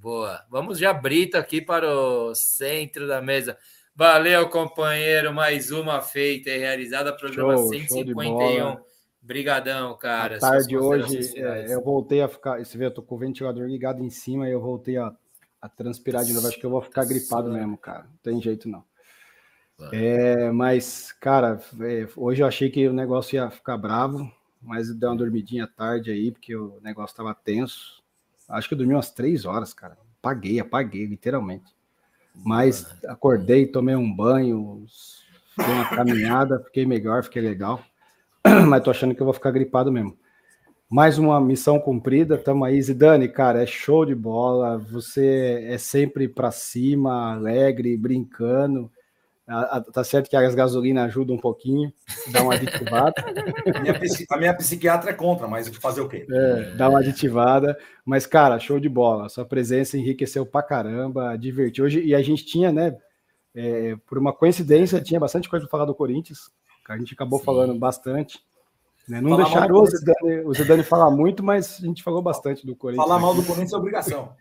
Boa. 0.06 0.40
Vamos 0.48 0.78
já 0.78 0.92
Brito 0.92 1.36
aqui 1.36 1.60
para 1.60 1.92
o 1.92 2.32
centro 2.32 3.08
da 3.08 3.20
mesa. 3.20 3.58
Valeu, 3.92 4.48
companheiro. 4.48 5.34
Mais 5.34 5.72
uma 5.72 6.00
feita 6.00 6.48
e 6.48 6.58
realizada, 6.58 7.12
programa 7.12 7.56
show, 7.56 7.70
151. 7.70 8.76
Brigadão, 9.20 9.96
cara. 9.96 10.36
À 10.36 10.38
tarde 10.38 10.78
hoje, 10.78 11.36
é, 11.36 11.74
eu 11.74 11.82
voltei 11.82 12.22
a 12.22 12.28
ficar. 12.28 12.64
Você 12.64 12.78
vê, 12.78 12.86
eu 12.86 12.92
tô 12.92 13.02
com 13.02 13.16
o 13.16 13.18
ventilador 13.18 13.66
ligado 13.66 14.00
em 14.00 14.08
cima 14.08 14.48
e 14.48 14.52
eu 14.52 14.60
voltei 14.60 14.96
a, 14.96 15.12
a 15.60 15.68
transpirar 15.68 16.24
de 16.24 16.32
novo. 16.32 16.46
Acho 16.46 16.60
que 16.60 16.66
eu 16.66 16.70
vou 16.70 16.82
ficar 16.82 17.04
gripado 17.04 17.50
mesmo, 17.50 17.76
cara. 17.76 18.04
Não 18.04 18.18
tem 18.22 18.40
jeito 18.40 18.68
não. 18.68 18.84
É, 19.92 20.52
mas, 20.52 21.10
cara, 21.20 21.60
é, 21.80 22.06
hoje 22.14 22.44
eu 22.44 22.46
achei 22.46 22.70
que 22.70 22.86
o 22.86 22.92
negócio 22.92 23.34
ia 23.34 23.50
ficar 23.50 23.76
bravo, 23.76 24.30
mas 24.62 24.94
deu 24.94 25.08
uma 25.08 25.16
dormidinha 25.16 25.64
à 25.64 25.66
tarde 25.66 26.12
aí, 26.12 26.30
porque 26.30 26.54
o 26.54 26.78
negócio 26.80 27.12
estava 27.12 27.34
tenso. 27.34 28.05
Acho 28.48 28.68
que 28.68 28.74
eu 28.74 28.78
dormi 28.78 28.94
umas 28.94 29.10
três 29.10 29.44
horas, 29.44 29.74
cara. 29.74 29.96
Apaguei, 30.20 30.60
apaguei, 30.60 31.06
literalmente. 31.06 31.74
Mas 32.34 32.86
acordei, 33.06 33.66
tomei 33.66 33.96
um 33.96 34.12
banho, 34.12 34.84
fiz 35.54 35.66
uma 35.66 35.88
caminhada, 35.88 36.60
fiquei 36.66 36.84
melhor, 36.84 37.24
fiquei 37.24 37.42
legal. 37.42 37.82
Mas 38.68 38.82
tô 38.82 38.90
achando 38.90 39.14
que 39.14 39.20
eu 39.20 39.26
vou 39.26 39.34
ficar 39.34 39.50
gripado 39.50 39.90
mesmo. 39.90 40.16
Mais 40.88 41.18
uma 41.18 41.40
missão 41.40 41.80
cumprida, 41.80 42.38
tamo 42.38 42.64
aí. 42.64 42.80
Zidane, 42.80 43.28
cara, 43.28 43.62
é 43.62 43.66
show 43.66 44.06
de 44.06 44.14
bola. 44.14 44.78
Você 44.78 45.66
é 45.68 45.78
sempre 45.78 46.28
para 46.28 46.52
cima, 46.52 47.32
alegre, 47.32 47.96
brincando. 47.96 48.90
A, 49.48 49.76
a, 49.76 49.80
tá 49.80 50.02
certo 50.02 50.28
que 50.28 50.36
as 50.36 50.54
gasolinas 50.56 51.04
ajudam 51.04 51.36
um 51.36 51.40
pouquinho, 51.40 51.92
dá 52.32 52.42
uma 52.42 52.54
aditivada. 52.54 53.14
a, 53.74 53.80
minha, 53.80 53.94
a, 54.30 54.36
minha, 54.36 54.54
psiquiatra 54.54 55.10
é 55.10 55.14
contra, 55.14 55.46
mas 55.46 55.68
fazer 55.76 56.00
o 56.00 56.08
quê? 56.08 56.26
É, 56.28 56.74
dá 56.74 56.88
uma 56.88 56.98
aditivada. 56.98 57.78
Mas, 58.04 58.26
cara, 58.26 58.58
show 58.58 58.80
de 58.80 58.88
bola. 58.88 59.28
Sua 59.28 59.44
presença 59.44 59.96
enriqueceu 59.96 60.44
pra 60.44 60.62
caramba, 60.62 61.36
divertiu. 61.36 61.84
Hoje, 61.84 62.04
e 62.04 62.12
a 62.12 62.22
gente 62.22 62.44
tinha, 62.44 62.72
né, 62.72 62.96
é, 63.54 63.96
por 64.06 64.18
uma 64.18 64.32
coincidência, 64.32 65.00
tinha 65.00 65.20
bastante 65.20 65.48
coisa 65.48 65.64
para 65.64 65.70
falar 65.70 65.84
do 65.84 65.94
Corinthians, 65.94 66.50
que 66.84 66.92
a 66.92 66.98
gente 66.98 67.14
acabou 67.14 67.38
Sim. 67.38 67.44
falando 67.44 67.78
bastante. 67.78 68.40
Né? 69.08 69.20
Não 69.20 69.36
deixaram 69.36 69.76
o 69.76 69.86
Zidane, 69.86 70.40
o 70.44 70.52
Zidane 70.52 70.82
falar 70.82 71.10
muito, 71.10 71.44
mas 71.44 71.78
a 71.80 71.86
gente 71.86 72.02
falou 72.02 72.20
bastante 72.20 72.66
do 72.66 72.74
Corinthians. 72.74 73.06
Falar 73.06 73.20
mal 73.20 73.34
do 73.34 73.44
Corinthians 73.44 73.72
é 73.72 73.76
obrigação. 73.76 74.34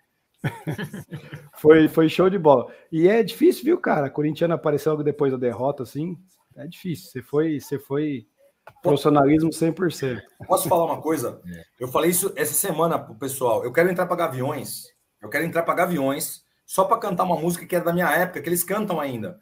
foi, 1.58 1.88
foi 1.88 2.10
show 2.10 2.30
de 2.30 2.38
bola. 2.38 2.72
E 2.92 3.08
é 3.08 3.24
difícil, 3.24 3.64
viu, 3.64 3.78
cara? 3.78 4.10
Corintiano 4.10 4.54
apareceu 4.54 4.92
logo 4.92 5.04
depois 5.04 5.32
da 5.32 5.38
derrota, 5.38 5.84
assim. 5.84 6.18
É 6.56 6.68
difícil. 6.68 7.12
Você 7.12 7.22
foi, 7.22 7.60
você 7.60 7.80
foi 7.80 8.28
profissionalismo 8.82 9.50
100%. 9.50 10.22
Posso 10.48 10.70
falar 10.70 10.86
uma 10.86 11.02
coisa? 11.02 11.42
Eu 11.80 11.88
falei 11.88 12.12
isso 12.12 12.32
essa 12.36 12.54
semana 12.54 12.98
pro 12.98 13.16
pessoal. 13.16 13.64
Eu 13.64 13.72
quero 13.72 13.90
entrar 13.90 14.06
para 14.06 14.16
Gaviões. 14.16 14.86
Eu 15.22 15.30
quero 15.30 15.46
entrar 15.46 15.64
para 15.64 15.74
Gaviões 15.74 16.44
só 16.66 16.86
para 16.86 16.98
cantar 16.98 17.24
uma 17.24 17.38
música 17.38 17.66
que 17.66 17.76
é 17.76 17.82
da 17.82 17.94
minha 17.94 18.10
época, 18.10 18.42
que 18.42 18.50
eles 18.50 18.64
cantam 18.64 19.00
ainda. 19.00 19.40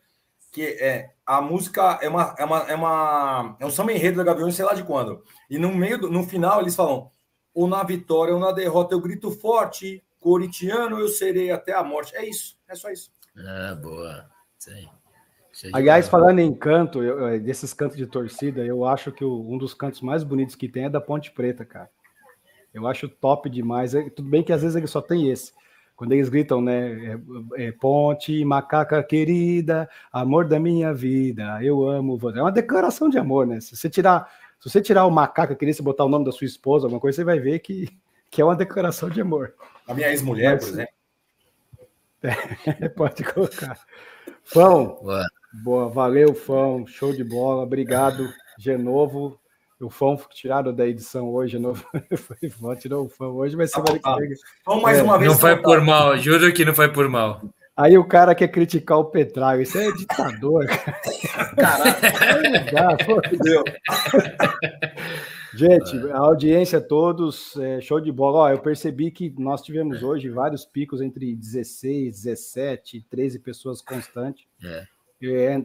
Que 0.51 0.65
é 0.80 1.11
a 1.25 1.41
música 1.41 1.99
é 2.01 2.09
uma 2.09 2.35
é 2.38 2.45
uma 2.45 2.59
é, 2.69 2.75
uma, 2.75 3.57
é 3.59 3.65
um 3.65 3.72
samba 3.72 3.91
enredo 3.93 4.17
da 4.17 4.23
Gaviões, 4.23 4.56
sei 4.56 4.65
lá 4.65 4.73
de 4.73 4.83
quando. 4.83 5.23
E 5.49 5.57
no 5.57 5.73
meio 5.73 5.98
do, 5.98 6.09
no 6.09 6.23
final 6.23 6.61
eles 6.61 6.75
falam: 6.75 7.11
ou 7.53 7.67
na 7.67 7.83
vitória 7.83 8.33
ou 8.33 8.40
na 8.40 8.51
derrota 8.51 8.93
eu 8.93 9.01
grito 9.01 9.32
forte, 9.32 10.03
corintiano 10.24 10.98
eu 11.00 11.10
serei 11.10 11.52
até 11.52 11.74
a 11.74 11.84
morte. 11.84 12.16
É 12.16 12.27
isso, 12.27 12.58
é 12.68 12.76
só 12.76 12.90
isso. 12.90 13.11
Ah, 13.38 13.76
boa. 13.76 14.26
Sim. 14.58 14.88
Aliás, 15.74 16.08
falando 16.08 16.40
em 16.40 16.53
canto, 16.53 17.03
eu, 17.03 17.40
desses 17.40 17.74
cantos 17.74 17.98
de 17.98 18.08
torcida, 18.08 18.66
eu 18.66 18.85
acho 18.85 19.11
que 19.11 19.24
o, 19.24 19.52
um 19.52 19.58
dos 19.58 19.74
cantos 19.74 20.02
mais 20.02 20.24
bonitos 20.24 20.56
que 20.56 20.69
tem 20.69 20.85
é 20.85 20.90
da 20.90 21.02
Ponte 21.02 21.32
Preta, 21.32 21.66
cara. 21.66 21.90
Eu 22.74 22.88
acho 22.88 23.08
top 23.08 23.50
demais. 23.50 23.93
É, 23.93 24.10
tudo 24.10 24.30
bem 24.30 24.42
que 24.42 24.53
às 24.53 24.61
vezes 24.61 24.76
ele 24.76 24.88
só 24.88 25.02
tem 25.02 25.30
esse. 25.30 25.52
Quando 25.95 26.14
eles 26.14 26.30
gritam, 26.30 26.60
né? 26.60 27.19
É, 27.58 27.68
é, 27.68 27.72
Ponte, 27.72 28.43
macaca 28.43 29.03
querida, 29.03 29.88
amor 30.11 30.48
da 30.48 30.60
minha 30.60 30.92
vida, 30.93 31.64
eu 31.64 31.88
amo 31.88 32.18
você. 32.18 32.40
É 32.40 32.42
uma 32.42 32.52
declaração 32.52 33.10
de 33.10 33.19
amor, 33.19 33.45
né? 33.45 33.60
Se 33.60 33.76
você 33.76 33.90
tirar, 33.90 34.27
se 34.60 34.69
você 34.69 34.82
tirar 34.82 35.06
o 35.06 35.11
macaca 35.11 35.56
querida 35.56 35.77
e 35.80 35.84
botar 35.84 36.06
o 36.06 36.10
nome 36.10 36.26
da 36.26 36.32
sua 36.32 36.45
esposa, 36.45 36.88
alguma 36.88 37.02
coisa, 37.02 37.18
você 37.18 37.24
vai 37.24 37.40
ver 37.40 37.60
que, 37.60 37.88
que 38.32 38.42
é 38.42 38.45
uma 38.45 38.56
declaração 38.56 39.10
de 39.10 39.22
amor. 39.22 39.53
A 39.88 39.94
minha 39.94 40.10
ex-mulher, 40.10 40.60
por 40.60 40.68
exemplo. 40.68 40.94
É, 42.24 42.90
pode 42.90 43.24
colocar. 43.24 43.80
Fão, 44.44 44.98
boa. 45.02 45.26
boa, 45.64 45.90
valeu, 45.90 46.34
Fão, 46.34 46.86
show 46.88 47.14
de 47.14 47.24
bola, 47.24 47.64
obrigado, 47.64 48.34
Genovo. 48.58 49.40
O 49.82 49.90
Fão 49.90 50.18
tirado 50.32 50.72
da 50.72 50.88
edição 50.88 51.30
hoje, 51.30 51.60
novo. 51.60 51.86
Foi 52.18 52.76
tirou 52.78 53.06
o 53.06 53.10
Fão 53.10 53.36
hoje, 53.36 53.58
mas 53.58 53.72
semana 53.72 54.00
que 54.00 54.20
vem. 54.20 54.30
Vamos 54.66 54.84
mais 54.84 54.98
é, 54.98 55.03
uma 55.03 55.18
vez. 55.20 55.32
Não 55.32 55.38
foi 55.38 55.58
por 55.58 55.82
mal, 55.82 56.18
juro 56.18 56.53
que 56.53 56.64
não 56.64 56.74
foi 56.74 56.88
por 56.88 57.10
mal. 57.10 57.42
Aí 57.76 57.98
o 57.98 58.06
cara 58.06 58.36
quer 58.36 58.50
criticar 58.50 59.00
o 59.00 59.06
Petrago, 59.06 59.62
isso 59.64 59.78
é 59.78 59.92
ditador. 59.92 60.66
Caralho, 62.70 63.22
Deus. 63.44 63.64
Gente, 65.56 65.95
a 66.11 66.17
audiência 66.17 66.82
todos, 66.82 67.56
é, 67.57 67.80
show 67.80 67.99
de 67.99 68.11
bola. 68.11 68.40
Ó, 68.40 68.49
eu 68.49 68.59
percebi 68.59 69.11
que 69.11 69.33
nós 69.38 69.61
tivemos 69.61 70.01
hoje 70.01 70.30
vários 70.30 70.65
picos 70.65 71.01
entre 71.01 71.35
16, 71.35 72.23
17, 72.23 73.06
13 73.09 73.40
pessoas 73.40 73.82
constantes. 73.82 74.45
É. 74.64 74.88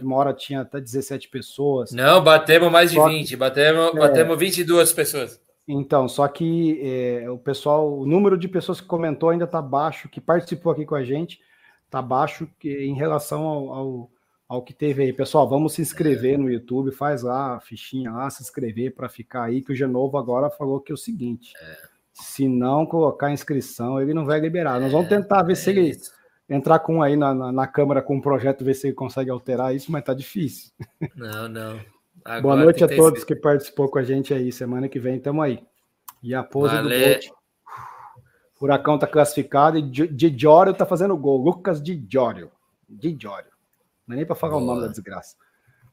uma 0.02 0.16
hora 0.16 0.34
tinha 0.34 0.60
até 0.60 0.80
17 0.80 1.28
pessoas. 1.28 1.92
Não, 1.92 2.22
batemos 2.22 2.70
mais 2.70 2.90
de 2.90 2.96
só 2.96 3.08
20, 3.08 3.36
batemos, 3.36 3.94
é, 3.94 3.98
batemos 3.98 4.38
22 4.38 4.92
pessoas. 4.92 5.40
Então, 5.66 6.08
só 6.08 6.26
que 6.28 6.80
é, 6.82 7.30
o 7.30 7.38
pessoal, 7.38 7.98
o 7.98 8.06
número 8.06 8.38
de 8.38 8.48
pessoas 8.48 8.80
que 8.80 8.86
comentou 8.86 9.30
ainda 9.30 9.44
está 9.44 9.60
baixo, 9.60 10.08
que 10.08 10.20
participou 10.20 10.72
aqui 10.72 10.84
com 10.84 10.94
a 10.94 11.04
gente, 11.04 11.40
está 11.84 12.00
baixo 12.02 12.48
que, 12.58 12.70
em 12.84 12.94
relação 12.94 13.42
ao, 13.42 13.72
ao 13.72 14.10
ao 14.48 14.62
que 14.62 14.72
teve 14.72 15.02
aí. 15.02 15.12
Pessoal, 15.12 15.48
vamos 15.48 15.74
se 15.74 15.82
inscrever 15.82 16.38
no 16.38 16.50
YouTube, 16.50 16.90
faz 16.90 17.22
lá 17.22 17.56
a 17.56 17.60
fichinha 17.60 18.10
lá, 18.10 18.30
se 18.30 18.42
inscrever 18.42 18.94
para 18.94 19.08
ficar 19.08 19.44
aí, 19.44 19.60
que 19.60 19.72
o 19.72 19.76
Genovo 19.76 20.16
agora 20.16 20.48
falou 20.48 20.80
que 20.80 20.90
é 20.90 20.94
o 20.94 20.98
seguinte: 20.98 21.52
é. 21.60 21.76
se 22.14 22.48
não 22.48 22.86
colocar 22.86 23.30
inscrição, 23.30 24.00
ele 24.00 24.14
não 24.14 24.24
vai 24.24 24.40
liberar. 24.40 24.80
Nós 24.80 24.90
vamos 24.90 25.06
é, 25.06 25.16
tentar 25.16 25.42
ver 25.42 25.52
é 25.52 25.56
se 25.56 25.70
ele 25.70 25.92
entrar 26.48 26.78
com 26.78 27.02
aí 27.02 27.14
na, 27.14 27.34
na, 27.34 27.52
na, 27.52 27.66
Câmara 27.66 28.00
com 28.00 28.16
um 28.16 28.20
projeto, 28.20 28.64
ver 28.64 28.74
se 28.74 28.86
ele 28.86 28.94
consegue 28.94 29.30
alterar 29.30 29.74
isso, 29.74 29.92
mas 29.92 30.02
tá 30.02 30.14
difícil. 30.14 30.72
Não, 31.14 31.46
não. 31.48 31.78
Agora 32.24 32.42
Boa 32.42 32.56
noite 32.56 32.82
a 32.82 32.88
todos 32.88 33.22
que 33.22 33.36
participou 33.36 33.88
com 33.88 33.98
a 33.98 34.02
gente 34.02 34.32
aí. 34.34 34.50
Semana 34.50 34.88
que 34.88 34.98
vem 34.98 35.16
estamos 35.16 35.44
aí. 35.44 35.62
E 36.22 36.34
a 36.34 36.42
pose 36.42 36.74
Valeu. 36.74 36.90
do 36.90 37.04
Bolt. 37.04 37.26
Furacão 38.54 38.98
tá 38.98 39.06
classificado 39.06 39.78
e 39.78 39.82
Di 39.82 40.36
Giorgio 40.36 40.74
tá 40.74 40.84
fazendo 40.84 41.16
gol. 41.16 41.40
Lucas 41.40 41.80
Di 41.80 42.04
Giorgio. 42.08 42.50
Não 44.08 44.14
é 44.14 44.16
nem 44.16 44.26
para 44.26 44.34
falar 44.34 44.54
Boa. 44.54 44.62
o 44.62 44.66
nome 44.66 44.80
da 44.80 44.88
desgraça. 44.88 45.36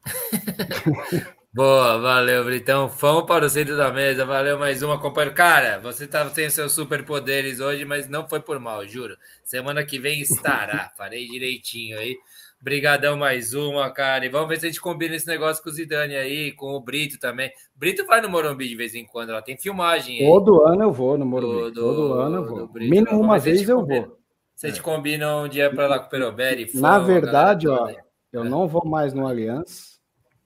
Boa, 1.54 1.98
valeu, 2.00 2.44
Britão. 2.44 2.90
Fão 2.90 3.26
para 3.26 3.46
o 3.46 3.50
centro 3.50 3.76
da 3.76 3.92
mesa. 3.92 4.26
Valeu 4.26 4.58
mais 4.58 4.82
uma, 4.82 5.00
companheiro. 5.00 5.36
Cara, 5.36 5.80
você 5.80 6.08
tá, 6.08 6.30
tem 6.30 6.50
seus 6.50 6.72
superpoderes 6.74 7.60
hoje, 7.60 7.86
mas 7.86 8.10
não 8.10 8.28
foi 8.28 8.40
por 8.40 8.60
mal, 8.60 8.86
juro. 8.88 9.18
Semana 9.44 9.84
que 9.86 10.00
vem 10.00 10.22
estará. 10.22 10.92
Farei 10.98 11.28
direitinho 11.28 11.98
aí. 11.98 12.18
Brigadão 12.62 13.18
mais 13.18 13.54
uma, 13.54 13.90
cara. 13.92 14.26
E 14.26 14.30
vamos 14.30 14.48
ver 14.50 14.60
se 14.60 14.66
a 14.66 14.70
gente 14.70 14.82
combina 14.82 15.16
esse 15.16 15.28
negócio 15.28 15.62
com 15.62 15.70
o 15.70 15.74
Zidane 15.74 16.16
aí, 16.16 16.52
com 16.54 16.74
o 16.74 16.80
Brito 16.80 17.20
também. 17.20 17.52
Brito 17.76 18.06
vai 18.06 18.22
no 18.22 18.30
Morumbi 18.30 18.68
de 18.68 18.76
vez 18.76 18.96
em 18.96 19.06
quando, 19.06 19.30
ela 19.30 19.42
tem 19.42 19.58
filmagem 19.58 20.20
aí. 20.20 20.26
Todo 20.26 20.62
ano 20.62 20.84
eu 20.84 20.92
vou 20.92 21.18
no 21.18 21.26
Morumbi. 21.26 21.72
Do, 21.72 21.82
Todo 21.82 22.14
ano 22.14 22.38
eu 22.38 22.46
vou. 22.46 22.68
Brito, 22.68 22.90
Mínimo 22.90 23.20
uma 23.20 23.38
vez 23.38 23.68
eu 23.68 23.86
vou. 23.86 24.18
Você 24.56 24.72
te 24.72 24.82
combina 24.82 25.38
um 25.38 25.50
dia 25.50 25.70
para 25.70 25.88
lá 25.88 26.00
com 26.00 26.08
o 26.08 26.10
Peroberi? 26.10 26.70
Na 26.74 26.98
verdade, 26.98 27.68
ó, 27.68 27.90
eu 28.36 28.46
é. 28.46 28.50
não 28.50 28.68
vou 28.68 28.86
mais 28.86 29.14
no 29.14 29.28
Allianz 29.28 29.96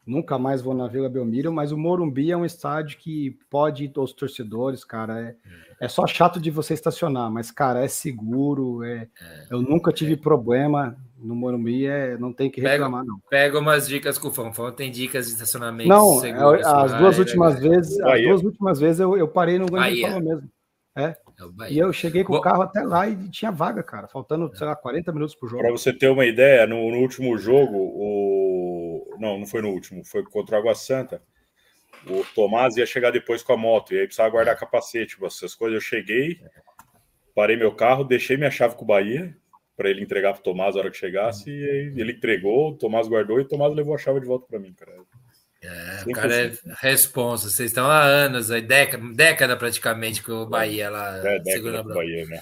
Nunca 0.09 0.39
mais 0.39 0.59
vou 0.59 0.73
na 0.73 0.87
Vila 0.87 1.07
Belmiro, 1.07 1.53
mas 1.53 1.71
o 1.71 1.77
Morumbi 1.77 2.31
é 2.31 2.35
um 2.35 2.43
estádio 2.43 2.97
que 2.97 3.37
pode 3.47 3.83
ir 3.83 3.93
os 3.95 4.11
torcedores, 4.11 4.83
cara. 4.83 5.21
É, 5.21 5.35
é 5.81 5.87
só 5.87 6.07
chato 6.07 6.39
de 6.39 6.49
você 6.49 6.73
estacionar, 6.73 7.29
mas, 7.29 7.51
cara, 7.51 7.85
é 7.85 7.87
seguro. 7.87 8.83
É, 8.83 9.07
é. 9.21 9.45
eu 9.51 9.61
nunca 9.61 9.93
tive 9.93 10.17
problema 10.17 10.97
no 11.15 11.35
Morumbi, 11.35 11.85
é, 11.85 12.17
não 12.17 12.33
tem 12.33 12.49
que 12.49 12.59
reclamar, 12.59 13.01
pega, 13.01 13.11
não. 13.11 13.19
Pega 13.29 13.59
umas 13.59 13.87
dicas 13.87 14.17
com 14.17 14.29
o 14.29 14.33
Fanfão, 14.33 14.71
tem 14.71 14.89
dicas 14.89 15.27
de 15.27 15.33
estacionamento 15.33 15.89
não, 15.89 16.19
seguro. 16.19 16.55
É, 16.55 16.65
as 16.65 16.97
duas 16.97 17.19
últimas 17.19 17.59
vezes, 17.59 17.99
as 17.99 18.21
duas 18.23 18.43
últimas 18.43 18.79
vezes 18.79 18.99
eu, 18.99 19.15
eu 19.15 19.27
parei 19.27 19.59
no 19.59 19.67
Grande 19.67 20.01
mesmo. 20.21 20.49
É. 20.95 21.15
é 21.61 21.71
e 21.71 21.79
eu 21.79 21.91
cheguei 21.93 22.23
com 22.23 22.33
Bom, 22.33 22.39
o 22.39 22.41
carro 22.41 22.61
até 22.61 22.81
lá 22.81 23.07
e 23.07 23.29
tinha 23.29 23.51
vaga, 23.51 23.81
cara, 23.81 24.07
faltando, 24.07 24.51
sei 24.55 24.67
lá, 24.67 24.75
40 24.75 25.11
minutos 25.11 25.35
pro 25.35 25.47
jogo. 25.47 25.61
Para 25.61 25.71
você 25.71 25.93
ter 25.93 26.09
uma 26.09 26.25
ideia, 26.25 26.67
no, 26.67 26.91
no 26.91 26.97
último 26.97 27.37
jogo, 27.37 27.77
o 27.77 28.69
não, 29.19 29.37
não 29.37 29.45
foi 29.45 29.61
no 29.61 29.69
último, 29.69 30.03
foi 30.03 30.23
contra 30.23 30.55
o 30.55 30.59
Água 30.59 30.73
Santa. 30.73 31.21
O 32.07 32.23
Tomás 32.33 32.77
ia 32.77 32.85
chegar 32.85 33.11
depois 33.11 33.43
com 33.43 33.53
a 33.53 33.57
moto, 33.57 33.93
e 33.93 33.99
aí 33.99 34.05
precisava 34.05 34.29
guardar 34.29 34.57
capacete, 34.57 35.17
essas 35.23 35.53
coisas. 35.53 35.75
Eu 35.75 35.81
cheguei, 35.81 36.39
parei 37.35 37.57
meu 37.57 37.75
carro, 37.75 38.03
deixei 38.03 38.37
minha 38.37 38.49
chave 38.49 38.75
com 38.75 38.85
o 38.85 38.87
Bahia 38.87 39.35
para 39.75 39.89
ele 39.89 40.01
entregar 40.03 40.33
para 40.33 40.41
o 40.41 40.43
Tomás 40.43 40.75
na 40.75 40.81
hora 40.81 40.91
que 40.91 40.97
chegasse, 40.97 41.49
e 41.49 41.69
aí 41.69 41.93
ele 41.95 42.11
entregou, 42.11 42.71
o 42.71 42.77
Tomás 42.77 43.07
guardou 43.07 43.39
e 43.39 43.43
o 43.43 43.47
Tomás 43.47 43.73
levou 43.73 43.95
a 43.95 43.97
chave 43.97 44.19
de 44.19 44.25
volta 44.25 44.45
para 44.45 44.59
mim, 44.59 44.73
cara. 44.73 44.93
É, 45.61 46.03
o 46.07 46.11
cara 46.11 46.47
é 46.47 46.53
responsa. 46.81 47.49
Vocês 47.49 47.71
estão 47.71 47.85
há 47.85 48.01
anos, 48.01 48.49
aí 48.49 48.61
década, 48.61 49.03
década 49.13 49.57
praticamente 49.57 50.23
com 50.23 50.31
o 50.31 50.45
Bahia 50.47 50.89
lá. 50.89 51.17
É, 51.17 51.39
década 51.39 51.83
Bahia, 51.83 52.25
né? 52.25 52.39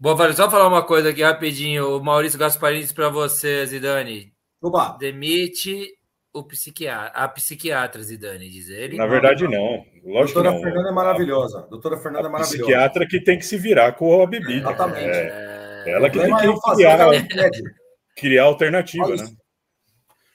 Bom, 0.00 0.14
vale 0.16 0.34
só 0.34 0.50
falar 0.50 0.68
uma 0.68 0.82
coisa 0.82 1.10
aqui 1.10 1.22
rapidinho. 1.22 1.96
O 1.96 2.04
Maurício 2.04 2.38
Gasparini 2.38 2.82
disse 2.82 2.94
para 2.94 3.08
você, 3.08 3.64
Zidane. 3.66 4.32
Oba. 4.60 4.96
Demite 4.98 5.94
o 6.32 6.42
psiquiatra, 6.42 7.12
a 7.14 7.28
psiquiatra, 7.28 8.02
Zidane, 8.02 8.50
diz 8.50 8.68
ele. 8.68 8.96
Na 8.96 9.06
verdade, 9.06 9.44
não. 9.44 9.84
Lógico 10.04 10.42
Doutora 10.42 10.50
não. 10.50 10.60
Fernanda 10.60 10.88
é 10.88 10.92
maravilhosa. 10.92 11.66
Doutora 11.70 11.96
Fernanda 11.98 12.28
é 12.28 12.30
maravilhosa. 12.30 12.58
Psiquiatra 12.58 13.06
que 13.06 13.20
tem 13.20 13.38
que 13.38 13.46
se 13.46 13.56
virar 13.56 13.92
com 13.92 14.20
a 14.20 14.26
bebida. 14.26 14.68
Exatamente. 14.68 15.06
É, 15.06 15.84
ela 15.86 16.10
que 16.10 16.18
tem 16.18 16.36
que 16.36 16.46
é 16.46 16.74
criar, 16.74 17.50
criar 18.16 18.44
alternativa, 18.44 19.14
né? 19.14 19.24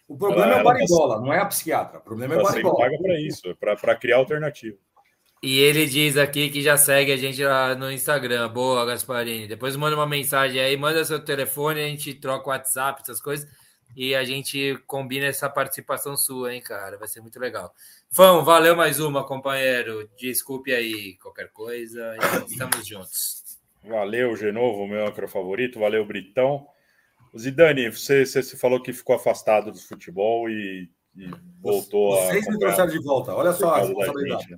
O 0.09 0.17
problema 0.17 0.47
ela, 0.47 0.57
é 0.57 0.61
o 0.61 0.63
baribola, 0.65 1.21
não 1.21 1.31
é 1.31 1.39
a 1.39 1.45
psiquiatra. 1.45 1.99
O 1.99 2.01
problema 2.01 2.33
é 2.33 2.37
o 2.39 2.43
baribola. 2.43 2.75
Você 2.75 2.81
paga 2.81 2.97
para 3.01 3.21
isso, 3.21 3.55
para 3.55 3.95
criar 3.95 4.17
alternativa. 4.17 4.77
E 5.41 5.59
ele 5.59 5.85
diz 5.85 6.17
aqui 6.17 6.49
que 6.49 6.61
já 6.61 6.75
segue 6.75 7.13
a 7.13 7.17
gente 7.17 7.41
lá 7.41 7.73
no 7.75 7.89
Instagram. 7.89 8.49
Boa, 8.49 8.85
Gasparini. 8.85 9.47
Depois 9.47 9.75
manda 9.77 9.95
uma 9.95 10.07
mensagem 10.07 10.59
aí, 10.59 10.75
manda 10.75 11.05
seu 11.05 11.23
telefone, 11.23 11.79
a 11.79 11.87
gente 11.87 12.13
troca 12.15 12.47
o 12.47 12.49
WhatsApp, 12.49 13.01
essas 13.01 13.21
coisas 13.21 13.47
e 13.95 14.15
a 14.15 14.23
gente 14.23 14.77
combina 14.85 15.25
essa 15.25 15.49
participação 15.49 16.15
sua, 16.15 16.53
hein, 16.53 16.61
cara? 16.61 16.97
Vai 16.97 17.07
ser 17.07 17.21
muito 17.21 17.39
legal. 17.39 17.73
Fão, 18.11 18.43
valeu 18.43 18.75
mais 18.75 18.99
uma, 18.99 19.25
companheiro. 19.25 20.09
Desculpe 20.17 20.73
aí 20.73 21.15
qualquer 21.17 21.51
coisa. 21.51 22.15
Estamos 22.47 22.85
juntos. 22.85 23.43
Valeu, 23.83 24.35
Genovo, 24.35 24.87
meu 24.87 25.07
âncora 25.07 25.27
favorito. 25.27 25.79
Valeu, 25.79 26.05
Britão. 26.05 26.67
Zidane, 27.37 27.89
você, 27.89 28.25
você 28.25 28.57
falou 28.57 28.81
que 28.81 28.93
ficou 28.93 29.15
afastado 29.15 29.71
do 29.71 29.79
futebol 29.79 30.49
e, 30.49 30.89
e 31.15 31.29
voltou 31.61 32.15
Vocês 32.15 32.27
a. 32.27 32.31
Vocês 32.31 32.47
me 32.47 32.59
trouxeram 32.59 32.89
de 32.89 33.03
volta. 33.03 33.33
Olha 33.33 33.53
só 33.53 33.75
a 33.75 33.79
responsabilidade. 33.79 34.57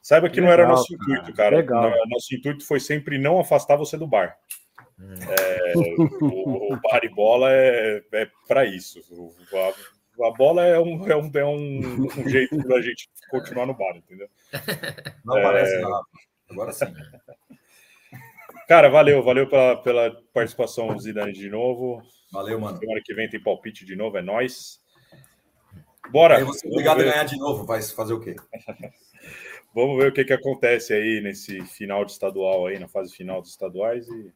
Saiba 0.00 0.28
que 0.28 0.40
Legal, 0.40 0.56
não 0.56 0.62
era 0.62 0.68
nosso 0.68 0.92
intuito, 0.92 1.32
cara. 1.32 1.56
Legal. 1.56 1.92
Nosso 2.08 2.34
intuito 2.34 2.66
foi 2.66 2.80
sempre 2.80 3.18
não 3.18 3.38
afastar 3.38 3.76
você 3.76 3.96
do 3.96 4.06
bar. 4.06 4.36
É, 5.00 5.72
o, 5.76 6.74
o 6.74 6.80
bar 6.80 7.00
e 7.04 7.08
bola 7.08 7.50
é, 7.50 8.02
é 8.12 8.28
para 8.46 8.64
isso. 8.64 9.00
A, 9.54 10.26
a, 10.26 10.30
bola 10.32 10.64
é 10.64 10.78
um, 10.78 11.06
é 11.08 11.16
um, 11.16 11.30
é 11.34 11.44
um, 11.44 12.06
um 12.18 12.28
jeito 12.28 12.56
da 12.68 12.80
gente 12.80 13.08
continuar 13.30 13.66
no 13.66 13.74
bar, 13.74 13.96
entendeu? 13.96 14.28
Não 15.24 15.38
é... 15.38 15.42
parece 15.42 15.80
nada. 15.80 16.02
Agora 16.50 16.72
sim. 16.72 16.86
Cara, 18.68 18.88
valeu, 18.88 19.22
valeu 19.22 19.48
pela, 19.48 19.76
pela 19.76 20.16
participação, 20.32 20.98
Zidane, 20.98 21.32
de 21.32 21.48
novo. 21.48 22.02
Valeu, 22.32 22.58
mano. 22.58 22.78
Semana 22.78 23.00
que 23.04 23.14
vem 23.14 23.28
tem 23.28 23.42
palpite 23.42 23.84
de 23.84 23.94
novo, 23.94 24.16
é 24.16 24.22
nós. 24.22 24.80
Bora. 26.10 26.36
Aí 26.36 26.44
você 26.44 26.66
é 26.66 26.70
obrigado 26.70 27.00
a 27.00 27.04
ganhar 27.04 27.24
de 27.24 27.38
novo, 27.38 27.64
vai 27.64 27.82
fazer 27.82 28.12
o 28.12 28.20
quê? 28.20 28.36
Vamos 29.74 29.96
ver 29.96 30.10
o 30.10 30.12
que, 30.12 30.24
que 30.24 30.32
acontece 30.32 30.92
aí 30.92 31.20
nesse 31.22 31.62
final 31.62 32.04
de 32.04 32.12
estadual 32.12 32.66
aí, 32.66 32.78
na 32.78 32.88
fase 32.88 33.14
final 33.14 33.40
dos 33.40 33.50
estaduais 33.50 34.06
e 34.06 34.32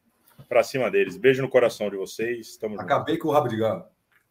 para 0.49 0.63
cima 0.63 0.89
deles. 0.89 1.17
Beijo 1.17 1.41
no 1.41 1.49
coração 1.49 1.89
de 1.89 1.95
vocês. 1.95 2.57
Tamo 2.57 2.79
Acabei 2.79 3.15
junto. 3.15 3.23
com 3.23 3.29
o 3.29 3.31
rabo 3.31 3.47
de 3.47 3.57
galo. 3.57 3.85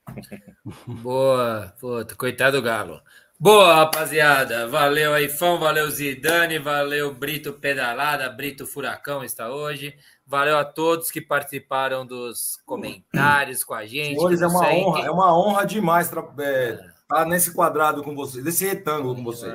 Boa, 1.03 1.75
puta, 1.81 2.15
coitado 2.17 2.57
do 2.57 2.63
galo. 2.63 3.01
Boa, 3.39 3.75
rapaziada. 3.75 4.67
Valeu 4.67 5.13
aí, 5.13 5.29
Fão. 5.29 5.59
Valeu, 5.59 5.91
Zidane. 5.91 6.59
Valeu, 6.59 7.13
Brito 7.13 7.53
Pedalada. 7.53 8.31
Brito 8.31 8.67
Furacão 8.67 9.23
está 9.23 9.51
hoje. 9.51 9.95
Valeu 10.27 10.57
a 10.57 10.65
todos 10.65 11.11
que 11.11 11.21
participaram 11.21 12.07
dos 12.07 12.59
comentários 12.65 13.63
com 13.63 13.75
a 13.75 13.85
gente. 13.85 14.17
Senhores, 14.17 14.41
é 14.41 14.47
uma 14.47 14.69
honra, 14.71 14.97
quem... 14.97 15.07
é 15.07 15.11
uma 15.11 15.39
honra 15.39 15.67
demais 15.67 16.07
estar 16.07 16.25
é, 16.41 16.79
tá 17.07 17.27
nesse 17.27 17.53
quadrado 17.53 18.03
com 18.03 18.15
vocês, 18.15 18.43
nesse 18.43 18.67
retângulo 18.67 19.15
com 19.15 19.23
vocês. 19.23 19.55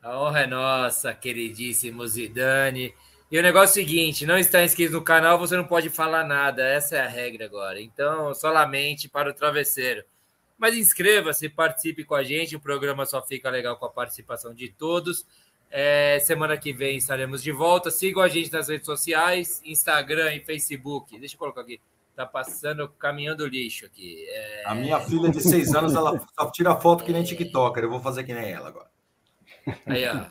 A 0.00 0.20
honra 0.20 0.40
é 0.40 0.46
nossa, 0.46 1.12
queridíssimo 1.12 2.06
Zidane. 2.06 2.94
E 3.30 3.36
o 3.36 3.42
negócio 3.42 3.80
é 3.80 3.82
o 3.82 3.86
seguinte: 3.86 4.24
não 4.24 4.38
está 4.38 4.62
inscrito 4.62 4.92
no 4.92 5.02
canal, 5.02 5.38
você 5.38 5.56
não 5.56 5.64
pode 5.64 5.90
falar 5.90 6.24
nada. 6.24 6.62
Essa 6.62 6.96
é 6.96 7.00
a 7.00 7.08
regra 7.08 7.44
agora. 7.46 7.80
Então, 7.80 8.32
solamente 8.32 9.08
para 9.08 9.28
o 9.28 9.34
travesseiro. 9.34 10.04
Mas 10.58 10.76
inscreva-se, 10.76 11.48
participe 11.48 12.04
com 12.04 12.14
a 12.14 12.24
gente. 12.24 12.56
O 12.56 12.60
programa 12.60 13.04
só 13.04 13.22
fica 13.22 13.50
legal 13.50 13.76
com 13.76 13.84
a 13.84 13.90
participação 13.90 14.54
de 14.54 14.68
todos. 14.70 15.26
É, 15.70 16.18
semana 16.20 16.56
que 16.56 16.72
vem 16.72 16.96
estaremos 16.96 17.42
de 17.42 17.52
volta. 17.52 17.90
Sigam 17.90 18.22
a 18.22 18.28
gente 18.28 18.52
nas 18.52 18.68
redes 18.68 18.86
sociais, 18.86 19.60
Instagram 19.64 20.34
e 20.34 20.40
Facebook. 20.40 21.18
Deixa 21.18 21.34
eu 21.34 21.38
colocar 21.38 21.62
aqui. 21.62 21.80
Tá 22.14 22.24
passando, 22.24 22.88
caminhando 22.88 23.46
lixo 23.46 23.84
aqui. 23.84 24.24
É... 24.28 24.62
A 24.64 24.74
minha 24.74 24.98
filha 25.00 25.28
de 25.28 25.42
seis 25.42 25.74
anos, 25.74 25.94
ela 25.94 26.18
só 26.34 26.50
tira 26.50 26.74
foto 26.76 27.04
que 27.04 27.12
nem 27.12 27.22
TikToker. 27.22 27.84
Eu 27.84 27.90
vou 27.90 28.00
fazer 28.00 28.24
que 28.24 28.32
nem 28.32 28.50
ela 28.50 28.68
agora. 28.68 28.88
Aí, 29.84 30.08
ó. 30.08 30.24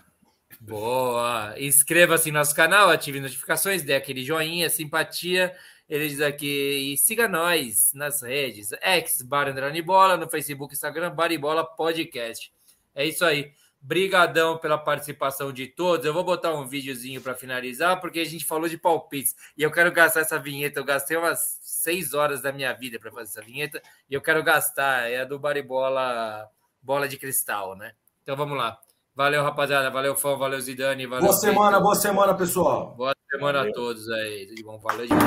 Boa! 0.60 1.54
Inscreva-se 1.60 2.32
no 2.32 2.40
nosso 2.40 2.56
canal, 2.56 2.90
ative 2.90 3.20
notificações, 3.20 3.84
dê 3.84 3.94
aquele 3.94 4.24
joinha, 4.24 4.68
simpatia. 4.68 5.56
Ele 5.88 6.08
diz 6.10 6.20
aqui, 6.20 6.94
e 6.94 6.98
siga 6.98 7.28
nós 7.28 7.92
nas 7.94 8.24
redes, 8.24 8.72
X, 8.82 9.22
Bar 9.22 9.54
Bola, 9.84 10.18
no 10.18 10.28
Facebook, 10.28 10.74
Instagram, 10.74 11.12
Baribola 11.12 11.64
Podcast. 11.64 12.52
É 12.96 13.06
isso 13.06 13.24
aí. 13.24 13.54
Brigadão 13.80 14.58
pela 14.58 14.80
participação 14.80 15.54
de 15.54 15.68
todos. 15.68 16.06
Eu 16.06 16.14
vou 16.14 16.24
botar 16.24 16.56
um 16.56 16.66
videozinho 16.66 17.22
para 17.22 17.36
finalizar, 17.36 18.02
porque 18.02 18.20
a 18.20 18.26
gente 18.26 18.44
falou 18.44 18.68
de 18.68 18.80
palpites. 18.80 19.36
E 19.56 19.62
eu 19.62 19.70
quero 19.70 19.92
gastar 19.92 20.22
essa 20.22 20.40
vinheta. 20.40 20.80
Eu 20.80 20.84
gastei 20.84 21.16
umas 21.18 21.60
seis 21.62 22.16
horas 22.16 22.42
da 22.42 22.52
minha 22.52 22.74
vida 22.74 22.98
para 22.98 23.12
fazer 23.12 23.30
essa 23.30 23.42
vinheta. 23.44 23.80
E 24.10 24.16
eu 24.16 24.22
quero 24.22 24.42
gastar. 24.44 25.12
É 25.12 25.22
a 25.22 25.26
do 25.26 25.38
Baribola 25.38 26.50
Bola 26.82 27.08
de 27.08 27.18
Cristal, 27.18 27.76
né? 27.76 27.94
Então 28.24 28.36
vamos 28.36 28.58
lá. 28.58 28.80
Valeu, 29.16 29.44
rapaziada. 29.44 29.90
Valeu, 29.90 30.16
fã. 30.16 30.36
Valeu, 30.36 30.60
Zidane. 30.60 31.06
Valeu, 31.06 31.26
boa 31.26 31.38
semana, 31.38 31.80
boa 31.80 31.96
semana, 31.96 32.34
pessoal. 32.34 32.94
Boa 32.98 33.16
semana 33.32 33.60
valeu. 33.60 33.72
a 33.72 33.76
todos 33.76 34.10
aí. 34.10 34.48
Tudo 34.48 34.64
bom. 34.64 34.78
Valeu 34.80 35.08
demais. 35.08 35.26